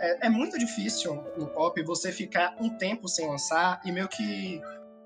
É, 0.00 0.26
é 0.26 0.30
muito 0.30 0.56
difícil 0.58 1.14
no 1.36 1.48
pop 1.48 1.82
você 1.82 2.12
ficar 2.12 2.54
um 2.60 2.70
tempo 2.78 3.08
sem 3.08 3.28
lançar 3.28 3.80
e 3.84 3.90
meio 3.90 4.06
que 4.08 4.60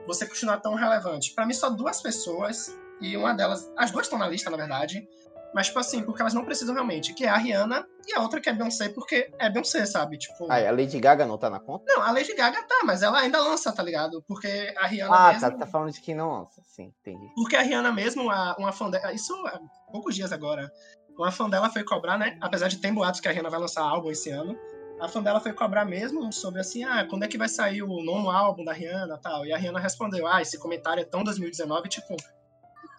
você 0.07 0.27
continuar 0.27 0.59
tão 0.59 0.75
relevante. 0.75 1.33
Pra 1.35 1.47
mim, 1.47 1.55
só 1.55 1.71
duas 1.71 2.03
pessoas, 2.03 2.77
e 3.01 3.17
uma 3.17 3.33
delas, 3.33 3.73
as 3.77 3.91
duas 3.91 4.07
estão 4.07 4.19
na 4.19 4.29
lista, 4.29 4.51
na 4.51 4.57
verdade, 4.57 5.09
mas, 5.55 5.67
tipo 5.67 5.79
assim, 5.79 6.03
porque 6.03 6.21
elas 6.23 6.35
não 6.35 6.45
precisam 6.45 6.75
realmente, 6.75 7.13
que 7.15 7.25
é 7.25 7.29
a 7.29 7.37
Rihanna 7.37 7.87
e 8.07 8.15
a 8.15 8.21
outra 8.21 8.41
que 8.41 8.49
é 8.49 8.53
Beyoncé, 8.53 8.89
porque 8.89 9.31
é 9.39 9.49
Beyoncé, 9.51 9.85
sabe? 9.87 10.19
Tipo, 10.19 10.51
Ah, 10.51 10.57
a 10.69 10.71
Lady 10.73 10.99
Gaga 10.99 11.27
não 11.27 11.37
tá 11.39 11.49
na 11.51 11.61
conta? 11.61 11.85
não, 11.87 12.03
a 12.03 12.11
Lady 12.11 12.35
Gaga 12.35 12.63
tá, 12.63 12.81
mas 12.85 13.03
ela 13.03 13.21
ainda 13.21 13.41
lança, 13.41 13.73
tá 13.73 13.83
ligado? 13.83 14.23
Porque 14.27 14.73
a 14.79 14.87
Rihanna 14.87 15.15
Ah, 15.17 15.33
mesmo. 15.33 15.41
tá, 15.51 15.57
tá 15.59 15.67
falando 15.67 15.93
de 15.93 16.01
que 16.01 16.15
não 16.15 16.31
lança. 16.41 16.61
Sim, 16.65 16.93
entendi. 17.01 17.27
Porque 17.35 17.55
a 17.57 17.63
Rihanna 17.63 17.93
mesmo, 17.93 18.31
a- 18.31 18.57
uma 18.59 18.73
fã 18.73 18.89
dela. 18.91 19.13
Isso 19.13 19.35
há 19.47 19.61
poucos 19.91 20.15
dias 20.15 20.33
agora. 20.33 20.73
Uma 21.19 21.31
fã 21.31 21.49
dela 21.49 21.69
foi 21.71 21.85
cobrar, 21.85 22.19
né? 22.19 22.39
Apesar 22.41 22.69
de 22.69 22.79
ter 22.79 22.91
boatos 22.91 23.21
que 23.21 23.29
a 23.29 23.31
Rihanna 23.33 23.51
vai 23.51 23.61
lançar 23.61 23.83
álbum 23.83 24.11
esse 24.11 24.31
ano. 24.31 24.59
A 25.01 25.09
fã 25.09 25.23
dela 25.23 25.41
foi 25.41 25.53
cobrar 25.53 25.85
mesmo 25.85 26.33
sobre 26.33 26.61
assim, 26.61 26.85
ah, 26.85 27.05
quando 27.09 27.25
é 27.25 27.29
que 27.29 27.37
vai 27.37 27.49
sair 27.49 27.83
o 27.83 28.03
nono 28.03 28.31
álbum 28.31 28.65
da 28.65 28.73
Rihanna 28.73 29.17
e 29.17 29.21
tal. 29.21 29.45
E 29.45 29.53
a 29.53 29.59
Rihanna 29.59 29.81
respondeu, 29.81 30.27
ah, 30.27 30.41
esse 30.41 30.59
comentário 30.59 31.01
é 31.03 31.05
tão 31.05 31.23
2019, 31.25 31.89
tipo. 31.89 32.17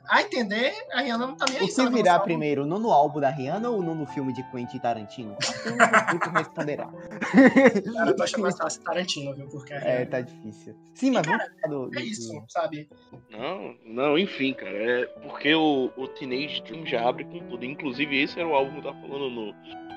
A 0.09 0.21
entender, 0.21 0.73
a 0.91 1.01
Rihanna 1.01 1.27
não 1.27 1.35
tá 1.35 1.45
nem 1.47 1.57
aí. 1.59 1.63
Lançar 1.63 2.19
um- 2.19 2.23
primeiro, 2.23 2.65
no, 2.65 2.77
no 2.79 2.91
álbum 2.91 3.19
da 3.19 3.29
Rihanna 3.29 3.69
ou 3.69 3.81
no, 3.81 3.95
no 3.95 4.05
filme 4.05 4.33
de 4.33 4.43
Quentin 4.51 4.79
Tarantino? 4.79 5.35
Apenas 5.35 5.87
o 5.89 6.05
público 6.05 6.29
responderá. 6.37 6.87
Cara, 7.93 8.09
eu 8.09 8.15
tô 8.15 8.23
achando 8.23 8.41
mais 8.41 8.57
fácil 8.57 8.83
Tarantino, 8.83 9.33
viu? 9.33 9.47
Porque 9.47 9.73
a 9.73 9.77
É, 9.77 9.81
Rihanna 9.97 10.05
tá 10.11 10.21
difícil. 10.21 10.75
Sim, 10.95 11.11
mas 11.11 11.25
vamos 11.25 11.43
falar 11.61 11.73
do. 11.73 11.97
é 11.97 12.01
isso, 12.01 12.43
sabe? 12.49 12.89
Não, 13.29 13.75
não, 13.85 14.17
enfim, 14.17 14.53
cara. 14.53 14.71
É 14.77 15.05
porque 15.23 15.53
o, 15.55 15.91
o 15.97 16.07
Teenage 16.09 16.61
Dream 16.63 16.85
já 16.85 17.07
abre 17.07 17.23
com 17.25 17.39
tudo. 17.47 17.63
Inclusive, 17.65 18.21
esse 18.21 18.39
era 18.39 18.47
o 18.47 18.53
álbum 18.55 18.71
que 18.73 18.77
eu 18.87 18.91
tava 18.93 19.01
falando 19.07 19.29
no, 19.29 19.53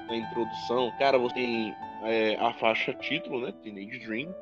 na 0.06 0.16
introdução. 0.16 0.92
Cara, 0.98 1.18
você 1.18 1.34
tem 1.34 1.75
é, 2.04 2.36
a 2.36 2.52
faixa 2.54 2.92
título, 2.94 3.40
né? 3.44 3.52
Teenage 3.62 3.98
Dream. 4.06 4.34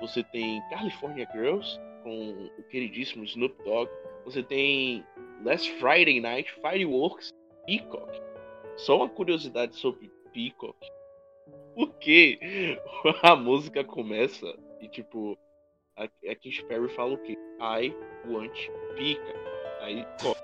Você 0.00 0.22
tem 0.24 0.60
California 0.68 1.26
Girls, 1.32 1.80
com 2.02 2.50
o 2.58 2.62
queridíssimo 2.70 3.24
Snoop 3.24 3.56
Dogg. 3.64 3.90
Você 4.26 4.42
tem 4.42 5.04
Last 5.44 5.70
Friday 5.74 6.20
Night, 6.20 6.52
Fireworks, 6.60 7.30
Peacock. 7.64 8.20
Só 8.76 8.96
uma 8.98 9.08
curiosidade 9.08 9.76
sobre 9.76 10.10
Peacock. 10.34 10.76
Por 11.76 11.94
que 11.94 12.38
a 13.22 13.36
música 13.36 13.84
começa 13.84 14.46
e, 14.80 14.88
tipo, 14.88 15.38
a, 15.96 16.04
a 16.04 16.34
Katy 16.34 16.64
Perry 16.68 16.88
fala 16.88 17.14
o 17.14 17.18
quê? 17.18 17.38
I 17.60 17.94
want 18.28 18.52
pica. 18.96 19.34
Aí, 19.80 20.04
ó. 20.24 20.34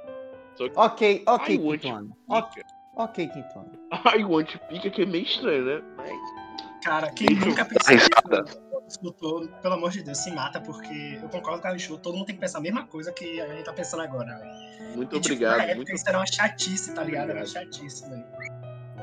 Só 0.54 0.68
que 0.68 0.78
Ok, 0.78 1.22
ok, 1.26 1.54
I 1.54 1.58
want 1.58 1.80
quinto 1.80 1.94
ano. 1.94 2.16
Ok, 2.28 2.62
ok, 2.96 3.28
quinto 3.28 3.58
ano. 3.58 3.72
I 4.16 4.24
want 4.24 4.56
pica, 4.68 4.90
que 4.90 5.02
é 5.02 5.06
meio 5.06 5.24
estranho, 5.24 5.64
né? 5.64 5.82
Mas. 5.96 6.84
Cara, 6.84 7.10
quem 7.12 7.30
nunca 7.30 7.64
pensou. 7.64 8.61
Escutou, 8.92 9.48
pelo 9.60 9.74
amor 9.74 9.90
de 9.90 10.02
Deus, 10.02 10.18
se 10.18 10.30
mata, 10.30 10.60
porque 10.60 11.18
eu 11.22 11.28
concordo 11.28 11.60
com 11.62 11.68
a 11.68 11.78
show, 11.78 11.98
todo 11.98 12.14
mundo 12.14 12.26
tem 12.26 12.34
que 12.34 12.40
pensar 12.40 12.58
a 12.58 12.60
mesma 12.60 12.86
coisa 12.86 13.12
que 13.12 13.40
a 13.40 13.48
gente 13.48 13.64
tá 13.64 13.72
pensando 13.72 14.02
agora, 14.02 14.26
velho. 14.38 14.96
Muito 14.96 15.16
E, 15.16 15.20
tipo, 15.20 15.34
obrigado. 15.34 15.56
na 15.58 15.62
época 15.64 15.76
muito 15.76 15.92
isso 15.94 16.04
era 16.08 16.18
uma 16.18 16.26
chatice, 16.26 16.94
tá 16.94 17.02
ligado? 17.02 17.30
Era 17.30 17.40
uma 17.40 17.46
chatice, 17.46 18.08
velho. 18.08 18.24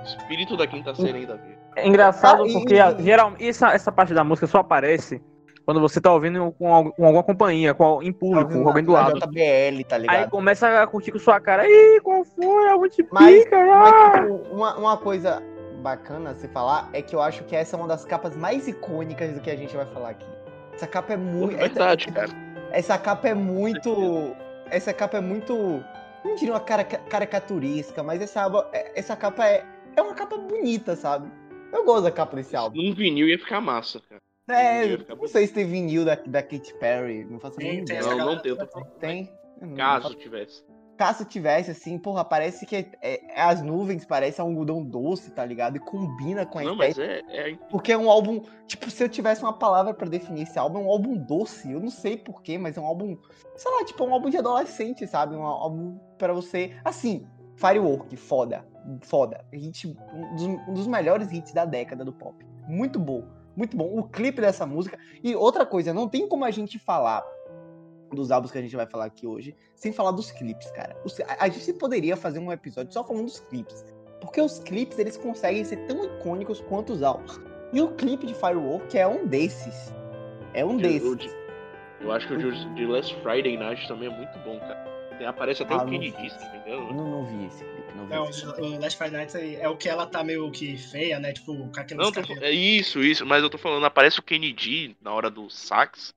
espírito 0.05 0.55
da 0.55 0.65
quinta 0.65 0.96
série 0.96 1.19
ainda 1.19 1.36
vive. 1.36 1.58
É 1.75 1.88
engraçado 1.88 2.43
Ah, 2.43 2.48
e- 2.48 2.53
porque 2.53 2.79
a- 2.79 2.93
geral, 2.98 3.34
essa, 3.39 3.74
essa 3.74 3.91
parte 3.91 4.13
da 4.13 4.24
música 4.24 4.48
só 4.48 4.60
aparece 4.60 5.22
quando 5.65 5.79
você 5.81 6.00
tá 6.01 6.12
ouvindo 6.12 6.51
com, 6.58 6.91
com 6.91 7.05
alguma 7.05 7.22
companhia, 7.24 7.74
com, 7.74 8.01
em 8.01 8.12
público, 8.12 8.51
com 8.53 8.67
alguém 8.67 8.84
do 8.84 8.91
lado. 8.93 9.19
JBL, 9.19 9.84
tá 9.84 9.96
Aí 9.98 10.01
ligado? 10.01 10.29
começa 10.31 10.81
a 10.81 10.88
curtir 10.88 11.12
com 11.12 11.19
sua 11.19 11.39
cara. 11.39 11.63
Ih, 11.67 12.00
qual 12.01 12.24
foi? 12.24 12.69
A 12.69 12.77
Mas- 12.77 12.96
pica, 13.43 13.58
Mas, 13.65 13.93
ah! 13.93 14.12
tipo, 14.22 14.55
uma, 14.55 14.77
uma 14.77 14.98
coisa 14.98 15.43
bacana 15.80 16.34
se 16.36 16.48
falar 16.50 16.90
é 16.94 17.02
que 17.02 17.16
eu 17.16 17.22
acho 17.22 17.44
que 17.46 17.56
essa 17.56 17.76
é 17.76 17.80
uma 17.80 17.88
das 17.88 18.06
capas 18.06 18.36
mais 18.36 18.68
icônicas 18.68 19.34
do 19.34 19.40
que 19.42 19.50
a 19.50 19.56
gente 19.56 19.76
vai 19.76 19.86
falar 19.88 20.10
aqui. 20.10 20.26
Essa 20.74 20.86
capa 20.88 21.14
é 21.14 21.18
muito. 21.18 21.56
É 21.56 21.60
verdade, 21.60 22.08
cara. 22.12 22.30
Essa 22.72 22.98
capa 22.98 23.28
é 23.30 23.34
muito. 23.34 24.36
Essa 24.70 24.94
capa 24.94 25.18
é 25.18 25.22
muito. 25.22 25.84
Não 26.24 26.36
diria 26.36 26.54
uma 26.54 26.60
cara, 26.60 26.84
caricaturística, 26.84 28.04
mas 28.04 28.22
essa, 28.22 28.44
aba- 28.44 28.70
essa 28.74 29.16
capa 29.16 29.48
é, 29.48 29.66
é 29.96 30.02
uma 30.02 30.14
capa 30.14 30.38
bonita, 30.38 30.96
sabe? 30.96 31.32
Eu 31.72 31.84
gosto 31.86 32.04
da 32.04 32.12
capa 32.12 32.36
desse 32.36 32.56
álbum. 32.56 32.82
Num 32.82 32.94
vinil 32.94 33.28
ia 33.28 33.38
ficar 33.40 33.62
massa, 33.62 34.02
cara. 34.10 34.22
É, 34.50 34.86
ia 34.88 34.98
ficar 34.98 35.16
não 35.16 35.28
sei 35.28 35.48
se 35.48 35.54
tem 35.54 35.66
vinil 35.68 36.04
da, 36.04 36.16
da 36.16 36.42
Katy 36.42 36.74
Perry, 36.80 37.24
não 37.26 37.40
faço 37.40 37.58
nem 37.60 37.80
ideia. 37.80 38.00
essa 38.00 38.16
Não, 38.16 38.26
não 38.36 38.42
tem, 38.42 38.56
falando. 38.56 38.92
Tem? 39.00 39.32
Eu 39.62 39.68
não 39.68 39.76
Caso 39.76 40.04
faço- 40.04 40.16
tivesse. 40.16 40.64
Caso 41.00 41.24
tivesse, 41.24 41.72
assim, 41.72 41.98
porra, 41.98 42.25
parece 42.25 42.65
que 42.65 42.75
é- 42.75 42.91
é- 43.01 43.41
as 43.41 43.62
nuvens 43.62 44.03
parecem 44.03 44.44
algodão 44.44 44.84
doce, 44.84 45.32
tá 45.32 45.46
ligado? 45.46 45.77
E 45.77 45.79
combina 45.79 46.46
com 46.46 46.60
a 46.60 46.63
Não, 46.65 46.75
mas 46.75 47.00
é, 47.00 47.22
é. 47.29 47.56
Porque 47.72 47.94
é 47.94 47.98
um 47.98 48.12
álbum. 48.12 48.41
Tipo, 48.68 48.91
se 48.91 49.01
eu 49.01 49.08
tivesse 49.08 49.41
uma 49.41 49.53
palavra 49.53 49.94
pra 49.94 50.10
definir 50.10 50.41
esse 50.41 50.60
álbum, 50.60 50.79
é 50.79 50.82
um 50.82 50.89
álbum 50.89 51.15
doce. 51.15 51.72
Eu 51.72 51.79
não 51.79 51.89
sei 51.89 52.18
porquê, 52.18 52.58
mas 52.58 52.75
é 52.75 52.82
um 52.82 52.86
álbum. 52.86 53.18
Sei 53.56 53.72
lá, 53.72 53.86
tipo, 53.86 54.03
é 54.03 54.08
um 54.08 54.13
álbum 54.13 54.29
de 54.29 54.36
adolescente, 54.36 55.08
sabe? 55.08 55.38
Um 55.38 55.44
álbum 55.44 55.98
pra 56.18 56.34
você. 56.34 56.75
Assim, 56.84 57.25
Firework, 57.56 58.18
foda. 58.18 58.65
Foda. 59.03 59.46
Hit, 59.53 59.88
um, 59.88 60.36
dos, 60.36 60.44
um 60.44 60.74
dos 60.74 60.86
melhores 60.86 61.32
hits 61.32 61.53
da 61.53 61.63
década 61.63 62.03
do 62.03 62.12
pop. 62.12 62.36
Muito 62.68 63.00
bom. 63.00 63.24
Muito 63.56 63.78
bom. 63.78 63.86
O 63.97 64.04
clipe 64.04 64.41
dessa 64.41 64.65
música. 64.65 65.00
E 65.24 65.34
outra 65.34 65.65
coisa, 65.65 65.93
não 65.93 66.10
tem 66.10 66.28
como 66.28 66.43
a 66.43 66.52
gente 66.52 66.78
falar 66.78 67.24
dos 68.15 68.32
álbuns 68.32 68.52
que 68.52 68.58
a 68.58 68.62
gente 68.62 68.76
vai 68.76 68.86
falar 68.86 69.06
aqui 69.06 69.26
hoje, 69.28 69.56
sem 69.76 69.91
falar 69.91 70.12
dos 70.12 70.32
clipes, 70.32 70.69
cara. 70.72 70.95
Os- 71.04 71.19
a, 71.22 71.38
a 71.45 71.50
gente 71.50 71.74
poderia 71.74 72.15
fazer 72.15 72.39
um 72.39 72.52
episódio 72.52 72.91
só 72.93 73.04
falando 73.04 73.26
dos 73.26 73.39
clipes. 73.41 73.84
Porque 74.22 74.41
os 74.41 74.60
clipes, 74.60 75.00
eles 75.00 75.15
conseguem 75.17 75.63
ser 75.63 75.78
tão 75.88 76.04
icônicos 76.04 76.60
quanto 76.62 76.93
os 76.93 77.02
álbuns. 77.04 77.39
E 77.72 77.82
o 77.82 77.93
clipe 77.95 78.26
de 78.26 78.34
Firework 78.34 78.98
é 78.98 79.08
um 79.08 79.26
desses. 79.26 79.93
É 80.54 80.65
um 80.65 80.76
desses. 80.78 81.17
de- 81.17 81.30
Eu 82.02 82.12
acho 82.12 82.28
que 82.28 82.34
o 82.34 82.38
de, 82.38 82.74
de 82.76 82.86
Last 82.86 83.15
Friday 83.22 83.58
Night 83.58 83.88
também 83.88 84.12
é 84.12 84.15
muito 84.15 84.38
bom, 84.39 84.60
cara. 84.60 84.89
Tem- 85.17 85.28
aparece 85.28 85.63
até 85.63 85.74
Ah, 85.74 85.84
o 85.84 85.86
Kennedy, 85.86 86.15
vi. 86.22 86.30
se 86.30 86.39
não 86.39 86.52
me 86.52 86.58
engano. 86.60 86.88
Eu 86.89 86.93
não, 86.93 87.10
não 87.12 87.26
vi 87.26 87.45
esse 87.45 87.63
clipe, 87.63 87.93
não 87.95 88.06
vi 88.06 88.13
Não, 88.13 88.30
esse 88.30 88.45
o 88.45 88.52
o 88.52 88.80
Last 88.80 88.98
Friday 88.98 89.17
Night 89.17 89.38
é 89.38 89.62
é 89.62 89.69
o 89.69 89.78
que 89.78 89.88
ela 89.89 90.06
tá 90.08 90.24
meio 90.24 90.50
que 90.52 90.78
feia, 90.78 91.19
né? 91.19 91.34
Tipo, 91.34 91.56
com 91.56 91.80
aqueles 91.80 92.12
Não, 92.12 92.24
é 92.41 92.52
isso, 92.52 93.00
isso. 93.02 93.26
Mas 93.26 93.43
eu 93.43 93.50
tô 93.50 93.58
falando, 93.58 93.86
aparece 93.86 94.19
o 94.19 94.24
Kennedy 94.24 94.98
na 95.02 95.13
hora 95.13 95.30
do 95.30 95.50
sax. 95.50 96.13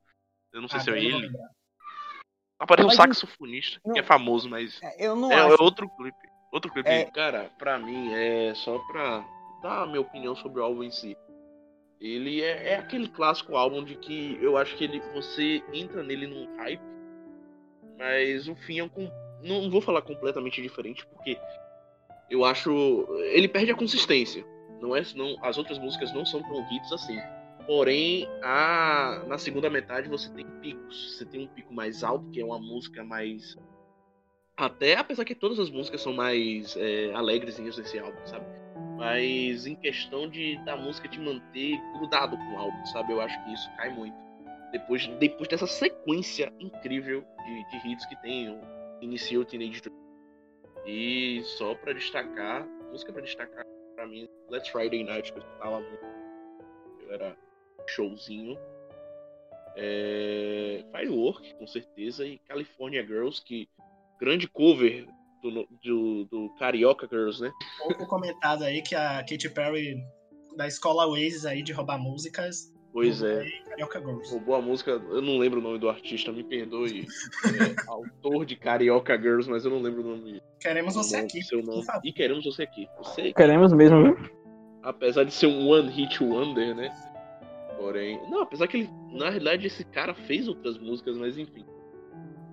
Eu 0.53 0.61
não 0.61 0.69
sei 0.69 0.79
Ah, 0.79 0.83
se 0.83 0.91
é 0.91 0.93
eu 0.93 0.97
ele. 0.97 1.17
lembrar. 1.17 1.51
Aparece 2.63 2.87
um 2.87 2.97
Mas 2.97 2.97
saxofonista, 2.97 3.81
não- 3.85 3.93
que 3.95 3.99
é 3.99 4.03
famoso, 4.05 4.49
mas 4.49 4.81
É, 4.83 5.07
Eu 5.07 5.17
não 5.17 5.33
é, 5.33 5.35
é 5.35 5.41
acho. 5.41 5.61
outro 5.63 5.89
clipe. 5.89 6.29
Outro 6.53 6.71
clipe. 6.73 6.89
É. 6.89 7.05
Cara, 7.07 7.51
pra 7.59 7.77
mim, 7.77 8.13
é 8.15 8.53
só 8.55 8.79
pra 8.79 9.25
dar 9.63 9.83
a 9.83 9.87
minha 9.87 10.01
opinião 10.01 10.37
sobre 10.37 10.61
o 10.61 10.65
álbum 10.65 10.85
em 10.85 10.91
si. 10.93 11.17
Ele 12.01 12.41
é, 12.41 12.75
é 12.75 12.77
aquele 12.77 13.09
clássico 13.09 13.57
álbum 13.57 13.83
de 13.85 13.97
que 13.97 14.39
eu 14.41 14.57
acho 14.57 14.77
que 14.77 14.85
ele, 14.85 15.01
você 15.13 15.61
entra 15.73 16.03
nele 16.05 16.27
num 16.29 16.57
hype, 16.59 16.81
mas 17.99 18.47
o 18.49 18.55
fim 18.55 18.79
é 18.79 18.85
um. 18.85 18.89
com- 18.89 19.11
Não 19.43 19.69
vou 19.69 19.81
falar 19.81 20.03
completamente 20.03 20.63
diferente, 20.63 21.05
porque 21.07 21.37
eu 22.31 22.45
acho. 22.45 22.71
Ele 23.33 23.49
perde 23.49 23.73
a 23.73 23.77
consistência. 23.77 24.45
Não 24.81 24.95
é, 24.95 25.03
não, 25.17 25.37
as 25.43 25.59
outras 25.59 25.79
músicas 25.79 26.13
não 26.13 26.25
são 26.25 26.41
tão 26.43 26.65
hits 26.73 26.93
assim. 26.93 27.19
Porém, 27.67 28.29
a, 28.43 29.25
na 29.27 29.39
segunda 29.39 29.71
metade 29.71 30.09
você 30.09 30.31
tem 30.33 30.47
picos. 30.61 31.17
Você 31.17 31.25
tem 31.25 31.45
um 31.45 31.49
pico 31.49 31.73
mais 31.73 32.03
alto, 32.03 32.29
que 32.31 32.41
é 32.41 32.45
uma 32.45 32.59
música 32.59 33.05
mais. 33.05 33.57
Até 34.57 34.97
apesar 34.97 35.25
que 35.25 35.35
todas 35.35 35.59
as 35.59 35.71
músicas 35.71 36.01
são 36.01 36.13
mais 36.13 36.77
é, 36.77 37.13
alegrezinhas 37.15 37.79
nesse 37.79 37.99
álbum, 37.99 38.25
sabe? 38.27 38.45
Mas 38.97 39.67
em 39.67 39.75
questão 39.75 40.29
de 40.29 40.57
da 40.65 40.77
música 40.77 41.09
te 41.09 41.19
manter 41.19 41.81
grudado 41.95 42.37
com 42.37 42.55
o 42.55 42.59
álbum, 42.59 42.87
sabe? 42.87 43.13
Eu 43.13 43.21
acho 43.21 43.43
que 43.45 43.53
isso 43.53 43.71
cai 43.77 43.91
muito. 43.91 44.17
Depois, 44.71 45.07
depois 45.19 45.49
dessa 45.49 45.67
sequência 45.67 46.53
incrível 46.59 47.25
de, 47.45 47.71
de 47.71 47.89
hits 47.89 48.07
que 48.07 48.17
tem, 48.23 48.59
inicia 49.01 49.39
o 49.39 49.45
Teenage 49.45 49.83
Dream. 49.83 50.03
E 50.87 51.43
só 51.59 51.75
pra 51.75 51.93
destacar, 51.93 52.67
música 52.91 53.13
pra 53.13 53.23
destacar 53.23 53.65
pra 53.95 54.07
mim, 54.07 54.29
Let's 54.49 54.69
Friday 54.69 55.05
Night, 55.05 55.33
que 55.33 55.39
eu 55.39 55.43
escutava 55.43 55.81
muito. 55.81 56.07
Eu 57.03 57.13
era 57.13 57.37
showzinho. 57.87 58.59
É... 59.77 60.85
Firework, 60.91 61.55
com 61.55 61.67
certeza, 61.67 62.27
e 62.27 62.39
California 62.39 63.05
Girls, 63.05 63.43
que 63.43 63.69
grande 64.21 64.47
cover 64.47 65.07
do, 65.43 65.67
do, 65.83 66.25
do 66.27 66.55
Carioca 66.59 67.09
Girls, 67.11 67.41
né? 67.43 67.51
Pouco 67.79 68.07
comentado 68.07 68.63
aí 68.65 68.83
que 68.83 68.95
a 68.95 69.19
Katy 69.19 69.51
Perry 69.51 69.97
da 70.57 70.67
escola 70.67 71.07
Oasis 71.07 71.47
aí 71.47 71.63
de 71.63 71.73
roubar 71.73 71.99
músicas. 71.99 72.73
Pois 72.93 73.23
é. 73.23 73.49
Carioca 73.71 73.99
Girls. 73.99 74.31
Roubou 74.31 74.55
a 74.55 74.61
música, 74.61 74.91
eu 74.91 75.23
não 75.23 75.39
lembro 75.39 75.61
o 75.61 75.63
nome 75.63 75.79
do 75.79 75.89
artista, 75.89 76.31
me 76.31 76.45
perdoe. 76.45 77.07
É, 77.47 77.89
autor 77.89 78.45
de 78.45 78.55
Carioca 78.55 79.17
Girls, 79.17 79.49
mas 79.49 79.65
eu 79.65 79.71
não 79.71 79.81
lembro 79.81 80.03
o 80.03 80.17
nome. 80.17 80.43
Queremos 80.61 80.95
você 80.95 81.19
do 81.19 81.25
aqui, 81.25 81.43
seu 81.43 81.63
nome. 81.63 81.83
E 82.05 82.13
queremos 82.13 82.45
você 82.45 82.65
aqui. 82.65 82.87
Você, 82.99 83.33
Queremos 83.33 83.73
mesmo, 83.73 84.03
viu? 84.03 84.43
apesar 84.83 85.25
de 85.25 85.33
ser 85.33 85.47
um 85.47 85.69
One 85.69 85.91
Hit 85.91 86.23
Wonder, 86.23 86.75
né? 86.75 86.93
Porém. 87.83 88.21
Não, 88.31 88.43
apesar 88.43 88.69
que 88.69 88.77
ele. 88.77 88.91
Na 89.11 89.29
realidade, 89.29 89.67
esse 89.67 89.85
cara 89.85 90.15
fez 90.15 90.47
outras 90.47 90.79
músicas, 90.79 91.17
mas 91.17 91.37
enfim. 91.37 91.67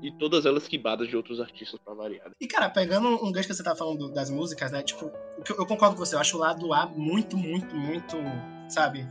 E 0.01 0.11
todas 0.11 0.45
elas 0.45 0.67
quibadas 0.67 1.07
de 1.07 1.15
outros 1.15 1.39
artistas 1.39 1.79
pra 1.85 1.93
variar. 1.93 2.31
E, 2.41 2.47
cara, 2.47 2.69
pegando 2.69 3.07
um 3.23 3.31
gancho 3.31 3.47
que 3.47 3.53
você 3.53 3.63
tá 3.63 3.75
falando 3.75 4.11
das 4.11 4.29
músicas, 4.29 4.71
né? 4.71 4.81
Tipo, 4.81 5.11
eu 5.47 5.55
eu 5.57 5.65
concordo 5.67 5.95
com 5.95 6.03
você, 6.03 6.15
eu 6.15 6.19
acho 6.19 6.35
o 6.35 6.39
lado 6.39 6.73
A 6.73 6.87
muito, 6.87 7.37
muito, 7.37 7.75
muito, 7.75 8.17
sabe? 8.67 9.07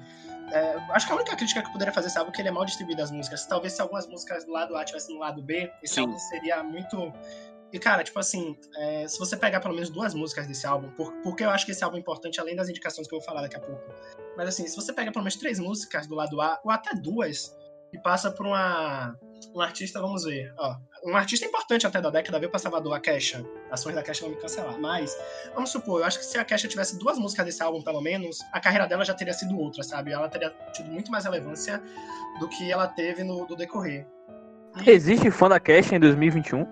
É, 0.51 0.77
acho 0.93 1.07
que 1.07 1.13
a 1.13 1.17
única 1.17 1.37
crítica 1.37 1.61
que 1.61 1.69
eu 1.69 1.73
poderia 1.73 1.93
fazer, 1.93 2.09
sabe, 2.09 2.31
é 2.31 2.33
que 2.33 2.41
ele 2.41 2.49
é 2.49 2.51
mal 2.51 2.65
distribuído 2.65 3.03
as 3.03 3.11
músicas. 3.11 3.47
Talvez 3.47 3.75
se 3.75 3.83
algumas 3.83 4.07
músicas 4.07 4.45
do 4.45 4.51
lado 4.51 4.75
A 4.77 4.85
tivessem 4.85 5.15
no 5.15 5.21
lado 5.21 5.43
B, 5.43 5.71
esse 5.83 5.95
Sim. 5.95 6.01
álbum 6.01 6.19
seria 6.19 6.65
muito. 6.65 7.13
E, 7.71 7.79
cara, 7.79 8.03
tipo 8.03 8.19
assim, 8.19 8.57
é, 8.77 9.07
se 9.07 9.19
você 9.19 9.37
pegar 9.37 9.61
pelo 9.61 9.75
menos 9.75 9.91
duas 9.91 10.15
músicas 10.15 10.47
desse 10.47 10.67
álbum, 10.67 10.91
por, 10.93 11.13
porque 11.23 11.45
eu 11.45 11.51
acho 11.51 11.67
que 11.67 11.73
esse 11.73 11.85
álbum 11.85 11.99
é 11.99 12.01
importante, 12.01 12.41
além 12.41 12.57
das 12.57 12.69
indicações 12.69 13.07
que 13.07 13.15
eu 13.15 13.19
vou 13.19 13.27
falar 13.27 13.43
daqui 13.43 13.57
a 13.57 13.61
pouco. 13.61 13.85
Mas 14.39 14.49
assim, 14.49 14.67
se 14.67 14.75
você 14.77 14.93
pega 14.93 15.11
pelo 15.13 15.25
menos 15.25 15.37
três 15.37 15.59
músicas 15.59 16.07
do 16.07 16.15
lado 16.15 16.41
A, 16.41 16.59
ou 16.65 16.71
até 16.71 16.95
duas, 16.95 17.55
e 17.93 17.99
passa 17.99 18.31
por 18.31 18.47
uma. 18.47 19.15
Um 19.55 19.61
artista, 19.61 20.01
vamos 20.01 20.25
ver, 20.25 20.53
ó. 20.59 20.77
Um 21.05 21.17
artista 21.17 21.45
importante 21.47 21.87
até 21.87 22.01
da 22.01 22.11
década 22.11 22.39
veio 22.39 22.51
pra 22.51 22.59
Salvador, 22.59 22.93
a 22.95 23.01
Kesha. 23.01 23.45
Ações 23.71 23.95
da 23.95 24.03
Kesha 24.03 24.23
vão 24.27 24.31
me 24.31 24.37
cancelar. 24.41 24.79
Mas, 24.79 25.17
vamos 25.55 25.71
supor, 25.71 26.01
eu 26.01 26.05
acho 26.07 26.19
que 26.19 26.25
se 26.25 26.39
a 26.39 26.45
Kesha 26.45 26.69
tivesse 26.69 26.99
duas 26.99 27.19
músicas 27.19 27.47
desse 27.47 27.63
álbum, 27.63 27.83
pelo 27.83 28.01
menos, 28.01 28.39
a 28.53 28.61
carreira 28.61 28.87
dela 28.87 29.05
já 29.05 29.15
teria 29.15 29.33
sido 29.33 29.59
outra, 29.59 29.83
sabe? 29.83 30.13
Ela 30.13 30.29
teria 30.29 30.51
tido 30.73 30.89
muito 30.91 31.11
mais 31.11 31.25
relevância 31.25 31.83
do 32.41 32.49
que 32.49 32.71
ela 32.71 32.87
teve 32.89 33.23
no 33.25 33.45
do 33.47 33.57
decorrer. 33.57 34.07
E 34.87 34.91
Existe 34.91 35.31
fã 35.31 35.49
da 35.49 35.59
Cash 35.59 35.93
em 35.93 35.99
2021? 36.01 36.65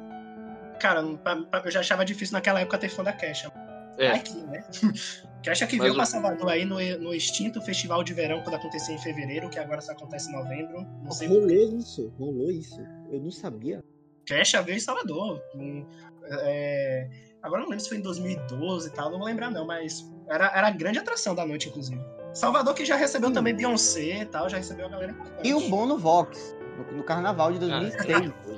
cara, 0.79 1.02
pra- 1.18 1.37
pra- 1.37 1.62
eu 1.64 1.70
já 1.70 1.81
achava 1.81 2.05
difícil 2.05 2.35
naquela 2.35 2.61
época 2.61 2.76
ter 2.79 2.88
fã 2.90 3.02
da 3.02 3.12
Kesha. 3.12 3.50
É. 3.98 4.09
Aqui, 4.11 4.37
né? 4.42 4.62
Kesha 5.47 5.65
que 5.67 5.77
Mas 5.77 5.83
veio 5.85 5.93
o- 5.93 5.97
pra 5.97 6.05
Salvador 6.07 6.49
aí 6.51 6.65
no, 6.65 6.75
no 6.99 7.15
extinto 7.15 7.63
Festival 7.63 8.03
de 8.03 8.13
Verão, 8.13 8.43
quando 8.43 8.57
acontecia 8.57 8.93
em 8.95 8.99
fevereiro, 8.99 9.49
que 9.49 9.61
agora 9.61 9.81
só 9.81 9.93
acontece 9.93 10.29
em 10.29 10.33
novembro. 10.33 10.85
Não 11.05 11.13
sei 11.13 11.29
Rolou 11.29 11.49
isso, 11.51 12.13
rolou 12.19 12.51
isso. 12.51 12.81
Eu 13.13 13.21
não 13.21 13.31
sabia. 13.31 13.81
Kesha 14.25 14.61
veio 14.61 14.77
em 14.77 14.81
Salvador. 14.81 15.41
Hum, 15.55 15.87
é, 16.25 17.09
Agora 17.43 17.61
eu 17.61 17.65
não 17.65 17.71
lembro 17.71 17.85
se 17.85 17.89
foi 17.89 17.99
em 17.99 18.03
2012 18.03 18.89
e 18.89 18.91
tal, 18.91 19.09
não 19.09 19.19
vou 19.19 19.27
lembrar 19.29 19.53
não, 19.53 19.65
mas 19.65 20.05
era, 20.29 20.47
era 20.47 20.67
a 20.67 20.71
grande 20.73 20.99
atração 20.99 21.33
da 21.33 21.47
noite, 21.47 21.69
inclusive. 21.69 22.01
Salvador 22.35 22.75
que 22.75 22.85
já 22.85 22.97
recebeu 22.97 23.33
também 23.33 23.55
Beyoncé 23.55 24.23
e 24.23 24.27
tal, 24.27 24.49
já 24.49 24.57
recebeu 24.57 24.87
a 24.87 24.89
galera 24.89 25.13
importante. 25.13 25.49
E 25.49 25.55
o 25.55 25.61
Bono 25.71 25.97
Vox, 25.97 26.57
no, 26.77 26.97
no 26.97 27.05
carnaval 27.05 27.53
de 27.53 27.61
2006. 27.61 28.33
Contou. 28.33 28.56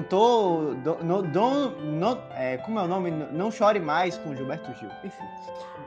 Do, 0.00 1.04
no, 1.04 1.22
Don- 1.22 1.70
no- 1.80 2.18
é, 2.34 2.56
como 2.58 2.78
é 2.78 2.82
o 2.82 2.88
nome? 2.88 3.10
Não 3.10 3.50
Chore 3.50 3.78
Mais 3.78 4.16
com 4.16 4.34
Gilberto 4.34 4.72
Gil. 4.78 4.88
Enfim. 5.04 5.24